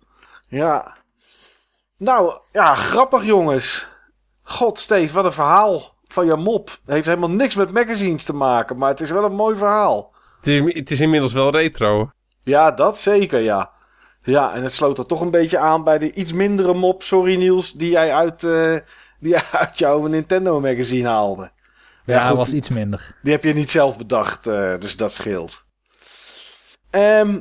Ja. 0.47 0.95
Nou, 1.97 2.39
ja, 2.51 2.75
grappig 2.75 3.23
jongens. 3.23 3.87
God, 4.43 4.79
Steve, 4.79 5.13
wat 5.13 5.25
een 5.25 5.31
verhaal 5.31 5.95
van 6.07 6.25
je 6.25 6.35
mop. 6.35 6.69
Het 6.69 6.93
heeft 6.93 7.05
helemaal 7.05 7.29
niks 7.29 7.55
met 7.55 7.71
magazines 7.71 8.23
te 8.23 8.33
maken, 8.33 8.77
maar 8.77 8.89
het 8.89 9.01
is 9.01 9.09
wel 9.09 9.23
een 9.23 9.35
mooi 9.35 9.55
verhaal. 9.55 10.13
Het 10.37 10.47
is, 10.47 10.73
het 10.73 10.91
is 10.91 11.01
inmiddels 11.01 11.33
wel 11.33 11.51
retro. 11.51 12.09
Ja, 12.43 12.71
dat 12.71 12.97
zeker, 12.97 13.39
ja. 13.39 13.71
Ja, 14.27 14.53
en 14.53 14.63
het 14.63 14.73
sloot 14.73 14.97
er 14.97 15.05
toch 15.05 15.21
een 15.21 15.31
beetje 15.31 15.57
aan 15.57 15.83
bij 15.83 15.97
de 15.97 16.13
iets 16.13 16.33
mindere 16.33 16.73
mop, 16.73 17.03
sorry 17.03 17.35
Niels, 17.35 17.71
die 17.73 17.89
jij 17.89 18.13
uit, 18.13 18.43
eh, 18.43 18.75
die 19.19 19.31
jij 19.31 19.43
uit 19.61 19.77
jouw 19.77 20.05
Nintendo 20.07 20.59
magazine 20.59 21.07
haalde. 21.07 21.51
Ja, 22.05 22.27
goed, 22.27 22.37
was 22.37 22.53
iets 22.53 22.69
minder. 22.69 23.15
Die 23.23 23.31
heb 23.31 23.43
je 23.43 23.53
niet 23.53 23.69
zelf 23.69 23.97
bedacht, 23.97 24.47
eh, 24.47 24.77
dus 24.79 24.97
dat 24.97 25.13
scheelt. 25.13 25.63
Ehm, 26.89 27.39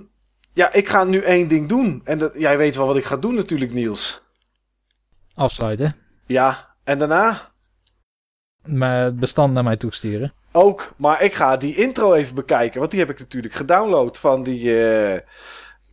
ja, 0.53 0.73
ik 0.73 0.89
ga 0.89 1.05
nu 1.05 1.21
één 1.21 1.49
ding 1.49 1.69
doen. 1.69 2.01
En 2.05 2.19
dat, 2.19 2.35
jij 2.39 2.59
weet 2.59 2.77
wel 2.77 2.87
wat 2.87 2.97
ik 2.97 3.05
ga 3.05 3.17
doen 3.17 3.35
natuurlijk, 3.35 3.73
Niels. 3.73 4.23
Afsluiten. 5.35 5.97
Ja, 6.27 6.75
en 6.85 6.99
daarna 6.99 7.51
Maar 8.65 9.05
het 9.05 9.19
bestand 9.19 9.53
naar 9.55 9.65
mij 9.65 9.77
toesturen. 9.77 10.33
ook. 10.53 10.93
Maar 10.97 11.23
ik 11.23 11.35
ga 11.35 11.57
die 11.57 11.77
intro 11.77 12.15
even 12.15 12.35
bekijken, 12.35 12.79
want 12.79 12.91
die 12.91 13.01
heb 13.01 13.11
ik 13.11 13.19
natuurlijk 13.19 13.55
gedownload 13.55 14.17
van 14.19 14.43
die... 14.43 14.85
eh, 14.85 15.21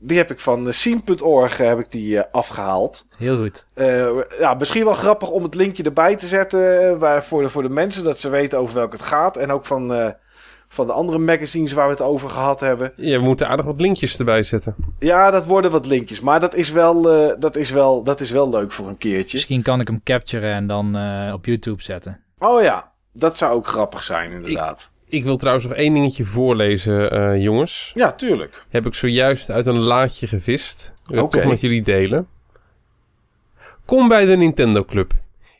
die 0.05 0.17
heb 0.17 0.31
ik 0.31 0.39
van 0.39 0.67
eh, 0.67 0.73
scene.org 0.73 1.57
heb 1.57 1.79
ik 1.79 1.91
die 1.91 2.19
eh, 2.19 2.31
afgehaald. 2.31 3.05
Heel 3.17 3.37
goed. 3.37 3.65
Eh, 3.73 4.07
ja, 4.39 4.53
misschien 4.53 4.83
wel 4.83 4.93
grappig 4.93 5.29
om 5.29 5.43
het 5.43 5.55
linkje 5.55 5.83
erbij 5.83 6.15
te 6.15 6.27
zetten 6.27 6.89
eh, 6.89 6.97
waar, 6.97 7.23
voor, 7.23 7.41
de, 7.41 7.49
voor 7.49 7.61
de 7.61 7.69
mensen, 7.69 8.03
dat 8.03 8.19
ze 8.19 8.29
weten 8.29 8.59
over 8.59 8.75
welk 8.75 8.91
het 8.91 9.01
gaat. 9.01 9.37
En 9.37 9.51
ook 9.51 9.65
van, 9.65 9.93
eh, 9.93 10.09
van 10.67 10.87
de 10.87 10.93
andere 10.93 11.17
magazines 11.17 11.71
waar 11.73 11.85
we 11.85 11.91
het 11.91 12.01
over 12.01 12.29
gehad 12.29 12.59
hebben. 12.59 12.91
Je 12.95 13.19
moet 13.19 13.43
aardig 13.43 13.65
wat 13.65 13.81
linkjes 13.81 14.17
erbij 14.17 14.43
zetten. 14.43 14.75
Ja, 14.99 15.31
dat 15.31 15.45
worden 15.45 15.71
wat 15.71 15.85
linkjes. 15.85 16.19
Maar 16.19 16.39
dat 16.39 16.55
is 16.55 16.71
wel, 16.71 17.11
eh, 17.11 17.33
dat 17.39 17.55
is 17.55 17.69
wel, 17.71 18.03
dat 18.03 18.19
is 18.19 18.31
wel 18.31 18.49
leuk 18.49 18.71
voor 18.71 18.87
een 18.87 18.97
keertje. 18.97 19.37
Misschien 19.37 19.61
kan 19.61 19.79
ik 19.79 19.87
hem 19.87 20.01
capturen 20.03 20.53
en 20.53 20.67
dan 20.67 20.97
eh, 20.97 21.33
op 21.33 21.45
YouTube 21.45 21.83
zetten. 21.83 22.19
Oh 22.39 22.61
ja, 22.61 22.91
dat 23.13 23.37
zou 23.37 23.53
ook 23.53 23.67
grappig 23.67 24.03
zijn 24.03 24.31
inderdaad. 24.31 24.81
Ik 24.81 24.92
wil 25.21 25.37
trouwens 25.37 25.65
nog 25.67 25.75
één 25.75 25.93
dingetje 25.93 26.25
voorlezen, 26.25 27.11
eh, 27.11 27.41
jongens. 27.41 27.91
Ja, 27.95 28.11
tuurlijk. 28.11 28.65
Heb 28.69 28.85
ik 28.85 28.93
zojuist 28.93 29.49
uit 29.49 29.65
een 29.65 29.79
laadje 29.79 30.27
gevist. 30.27 30.93
Ik 31.07 31.21
Oké. 31.21 31.37
toch 31.37 31.49
met 31.49 31.61
jullie 31.61 31.81
delen. 31.81 32.27
Kom 33.85 34.07
bij 34.07 34.25
de 34.25 34.37
Nintendo 34.37 34.83
Club. 34.83 35.13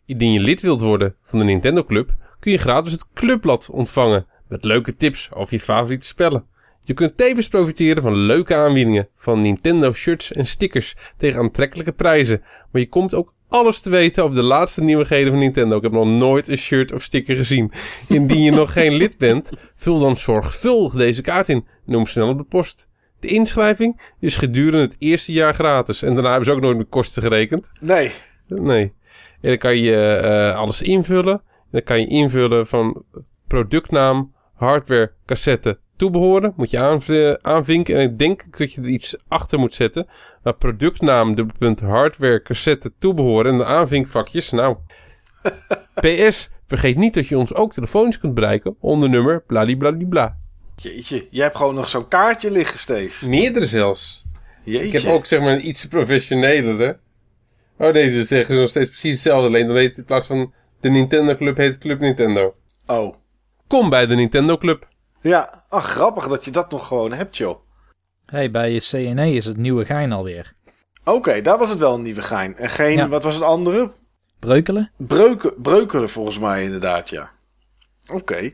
Indien 0.06 0.32
je 0.32 0.40
lid 0.40 0.62
wilt 0.62 0.82
worden 0.82 1.16
van 1.24 1.40
de 1.40 1.46
Nintendo 1.46 1.84
Club, 1.84 2.16
kun 2.40 2.52
je 2.52 2.58
gratis 2.58 2.92
het 2.92 3.06
clubblad 3.14 3.70
ontvangen. 3.70 4.26
Met 4.48 4.64
leuke 4.64 4.96
tips 4.96 5.30
over 5.34 5.54
je 5.54 5.60
favoriete 5.60 6.06
spellen. 6.06 6.46
Je 6.82 6.94
kunt 6.94 7.18
tevens 7.18 7.48
profiteren 7.48 8.04
van 8.04 8.16
leuke 8.16 8.56
aanbiedingen 8.56 9.08
van 9.16 9.42
Nintendo 9.42 9.94
shirts 9.94 10.32
en 10.32 10.48
stickers 10.48 10.96
tegen 11.18 11.40
aantrekkelijke 11.40 11.92
prijzen. 11.92 12.42
Maar 12.72 12.82
je 12.82 12.90
komt 12.90 13.14
ook 13.14 13.34
alles 13.54 13.80
te 13.80 13.90
weten 13.90 14.24
over 14.24 14.36
de 14.36 14.44
laatste 14.44 14.82
nieuwigheden 14.82 15.32
van 15.32 15.40
Nintendo. 15.40 15.78
Ik 15.78 15.84
heb 15.84 15.92
nog 15.92 16.06
nooit 16.06 16.48
een 16.48 16.58
shirt 16.58 16.92
of 16.92 17.04
sticker 17.04 17.36
gezien. 17.36 17.72
Indien 18.10 18.42
je 18.42 18.52
nog 18.52 18.74
geen 18.74 18.94
lid 18.94 19.18
bent, 19.18 19.52
vul 19.76 20.00
dan 20.00 20.18
zorgvuldig 20.18 20.94
deze 20.94 21.22
kaart 21.22 21.50
in. 21.50 21.66
Noem 21.86 22.06
snel 22.06 22.28
op 22.28 22.38
de 22.38 22.44
post. 22.44 22.90
De 23.20 23.28
inschrijving 23.28 24.02
is 24.20 24.36
gedurende 24.36 24.82
het 24.82 24.96
eerste 25.00 25.32
jaar 25.32 25.54
gratis. 25.54 26.02
En 26.02 26.14
daarna 26.14 26.30
hebben 26.30 26.46
ze 26.46 26.52
ook 26.52 26.62
nooit 26.62 26.78
de 26.78 26.84
kosten 26.84 27.22
gerekend. 27.22 27.72
Nee. 27.80 28.12
Nee. 28.48 28.94
En 29.42 29.50
dan 29.50 29.58
kan 29.58 29.78
je 29.78 29.96
eh, 29.96 30.56
alles 30.56 30.82
invullen. 30.82 31.34
En 31.34 31.70
dan 31.72 31.84
kan 31.84 32.00
je 32.00 32.08
invullen 32.08 32.68
van 32.68 33.04
productnaam, 33.48 34.34
hardware, 34.54 35.12
cassette, 35.26 35.80
toebehoren. 36.04 36.54
Moet 36.56 36.70
je 36.70 36.80
aanv- 36.80 37.36
aanvinken. 37.42 37.96
En 37.96 38.02
ik 38.02 38.20
denk 38.20 38.58
dat 38.58 38.74
je 38.74 38.82
er 38.82 38.88
iets 38.88 39.16
achter 39.28 39.60
moet 39.60 39.76
zetten. 39.76 40.08
Maar 40.44 40.54
productnaam, 40.54 41.36
de 41.36 41.46
punt 41.58 41.80
hardware, 41.80 42.42
cassette, 42.42 42.92
toebehoren. 42.98 43.52
En 43.52 43.58
de 43.58 43.66
aanvinkvakjes. 43.66 44.52
Nou. 44.52 44.76
PS, 46.04 46.50
vergeet 46.68 46.98
niet 46.98 47.14
dat 47.14 47.28
je 47.28 47.38
ons 47.38 47.54
ook 47.54 47.74
telefonisch 47.74 48.20
kunt 48.20 48.34
bereiken. 48.34 48.76
Onder 48.80 49.10
nummer 49.10 49.44
bladibladibla. 49.48 50.38
Jeetje, 50.76 51.28
jij 51.30 51.44
hebt 51.44 51.56
gewoon 51.58 51.76
nog 51.76 51.90
zo'n 51.90 52.08
kaartje 52.08 52.52
liggen, 52.52 52.80
Steve. 52.80 53.30
Meerdere 53.30 53.66
zelfs. 53.66 54.24
Jeetje. 54.64 54.88
Ik 54.88 54.92
heb 55.04 55.14
ook 55.14 55.26
zeg 55.26 55.40
maar 55.40 55.54
een 55.54 55.68
iets 55.68 55.88
professionelere. 55.88 56.98
Oh, 57.78 57.94
deze 57.94 58.24
zeggen 58.24 58.56
ze 58.56 58.62
nog 58.62 58.70
steeds 58.70 58.90
precies 58.90 59.14
hetzelfde. 59.14 59.48
Alleen 59.48 59.68
dan 59.68 59.76
heet 59.76 59.90
het 59.90 59.98
in 59.98 60.06
plaats 60.06 60.28
van 60.28 60.54
de 60.80 60.90
Nintendo 60.90 61.36
Club 61.36 61.58
heet 61.58 61.72
het 61.74 61.78
Club 61.82 62.00
Nintendo. 62.00 62.56
Oh. 62.86 63.14
Kom 63.68 63.90
bij 63.90 64.06
de 64.06 64.16
Nintendo 64.16 64.58
Club. 64.58 64.92
Ja, 65.24 65.64
ach, 65.70 65.86
grappig 65.90 66.28
dat 66.28 66.46
je 66.46 66.52
dat 66.52 66.72
nog 66.72 66.88
gewoon 66.88 67.12
hebt, 67.14 67.38
joh. 67.38 67.60
Hey, 68.26 68.52
bij 68.52 68.72
je 68.72 68.80
CNE 68.80 69.32
is 69.34 69.46
het 69.46 69.58
nieuwe 69.58 69.86
gein 69.86 70.12
alweer. 70.12 70.54
Oké, 71.04 71.42
daar 71.42 71.58
was 71.58 71.70
het 71.70 71.80
wel 71.80 71.94
een 71.94 72.02
nieuwe 72.02 72.22
gein. 72.22 72.58
En 72.58 72.70
geen, 72.70 72.96
Ja. 72.98 73.08
wat 73.08 73.24
was 73.24 73.34
het 73.34 73.44
andere? 73.44 73.92
Breukelen? 74.40 74.92
Breuken, 74.98 75.54
breukelen 75.62 76.10
volgens 76.10 76.40
mij 76.40 76.64
inderdaad, 76.64 77.10
ja. 77.10 77.30
Oké. 78.12 78.54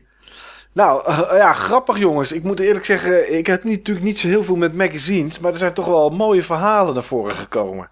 Nou, 0.72 1.04
eh, 1.06 1.18
ja, 1.32 1.52
grappig 1.52 1.98
jongens. 1.98 2.32
Ik 2.32 2.42
moet 2.42 2.60
eerlijk 2.60 2.84
zeggen, 2.84 3.36
ik 3.36 3.46
heb 3.46 3.64
niet, 3.64 3.76
natuurlijk 3.76 4.06
niet 4.06 4.18
zo 4.18 4.28
heel 4.28 4.44
veel 4.44 4.56
met 4.56 4.74
magazines, 4.74 5.38
maar 5.38 5.52
er 5.52 5.58
zijn 5.58 5.72
toch 5.74 5.86
wel 5.86 6.10
mooie 6.10 6.42
verhalen 6.42 6.94
naar 6.94 7.02
voren 7.02 7.34
gekomen. 7.34 7.90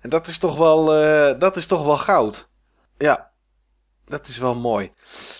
En 0.00 0.10
dat 0.10 0.26
is 0.26 0.38
toch 0.38 0.56
wel, 0.56 0.94
eh, 0.94 1.38
dat 1.38 1.56
is 1.56 1.66
toch 1.66 1.84
wel 1.84 1.96
goud. 1.96 2.48
Ja, 2.98 3.27
dat 4.08 4.28
is 4.28 4.38
wel 4.38 4.54
mooi. 4.54 4.90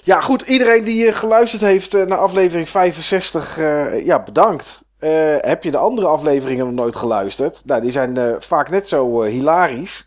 Ja, 0.02 0.20
goed, 0.20 0.42
iedereen 0.42 0.84
die 0.84 1.12
geluisterd 1.12 1.62
heeft 1.62 1.94
eh, 1.94 2.06
naar 2.06 2.18
aflevering 2.18 2.68
65, 2.68 3.58
eh, 3.58 4.06
ja, 4.06 4.22
bedankt. 4.22 4.82
Eh, 4.98 5.36
heb 5.38 5.62
je 5.62 5.70
de 5.70 5.78
andere 5.78 6.06
afleveringen 6.06 6.64
nog 6.64 6.74
nooit 6.74 6.97
geluisterd? 6.97 7.62
Nou, 7.64 7.80
die 7.80 7.90
zijn 7.90 8.36
vaak 8.38 8.70
net 8.70 8.88
zo 8.88 9.22
hilarisch. 9.22 10.06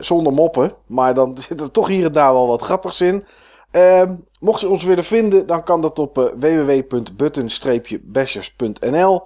Zonder 0.00 0.32
moppen. 0.32 0.74
Maar 0.86 1.14
dan 1.14 1.36
zit 1.48 1.60
er 1.60 1.70
toch 1.70 1.88
hier 1.88 2.04
en 2.04 2.12
daar 2.12 2.32
wel 2.32 2.46
wat 2.46 2.62
grappigs 2.62 3.00
in. 3.00 3.22
Ehm, 3.70 4.14
mocht 4.40 4.60
je 4.60 4.68
ons 4.68 4.84
willen 4.84 5.04
vinden, 5.04 5.46
dan 5.46 5.62
kan 5.62 5.80
dat 5.80 5.98
op 5.98 6.32
www.button-bashers.nl. 6.38 9.22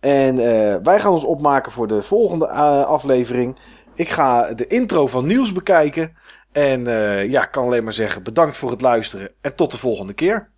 En 0.00 0.36
wij 0.82 1.00
gaan 1.00 1.12
ons 1.12 1.24
opmaken 1.24 1.72
voor 1.72 1.86
de 1.86 2.02
volgende 2.02 2.48
aflevering. 2.84 3.58
Ik 3.94 4.08
ga 4.08 4.54
de 4.54 4.66
intro 4.66 5.06
van 5.06 5.26
Niels 5.26 5.52
bekijken. 5.52 6.16
En 6.52 6.86
eh, 6.86 7.30
ja, 7.30 7.42
ik 7.44 7.50
kan 7.50 7.64
alleen 7.64 7.84
maar 7.84 7.92
zeggen 7.92 8.22
bedankt 8.22 8.56
voor 8.56 8.70
het 8.70 8.80
luisteren. 8.80 9.32
En 9.40 9.54
tot 9.54 9.70
de 9.70 9.78
volgende 9.78 10.12
keer. 10.12 10.49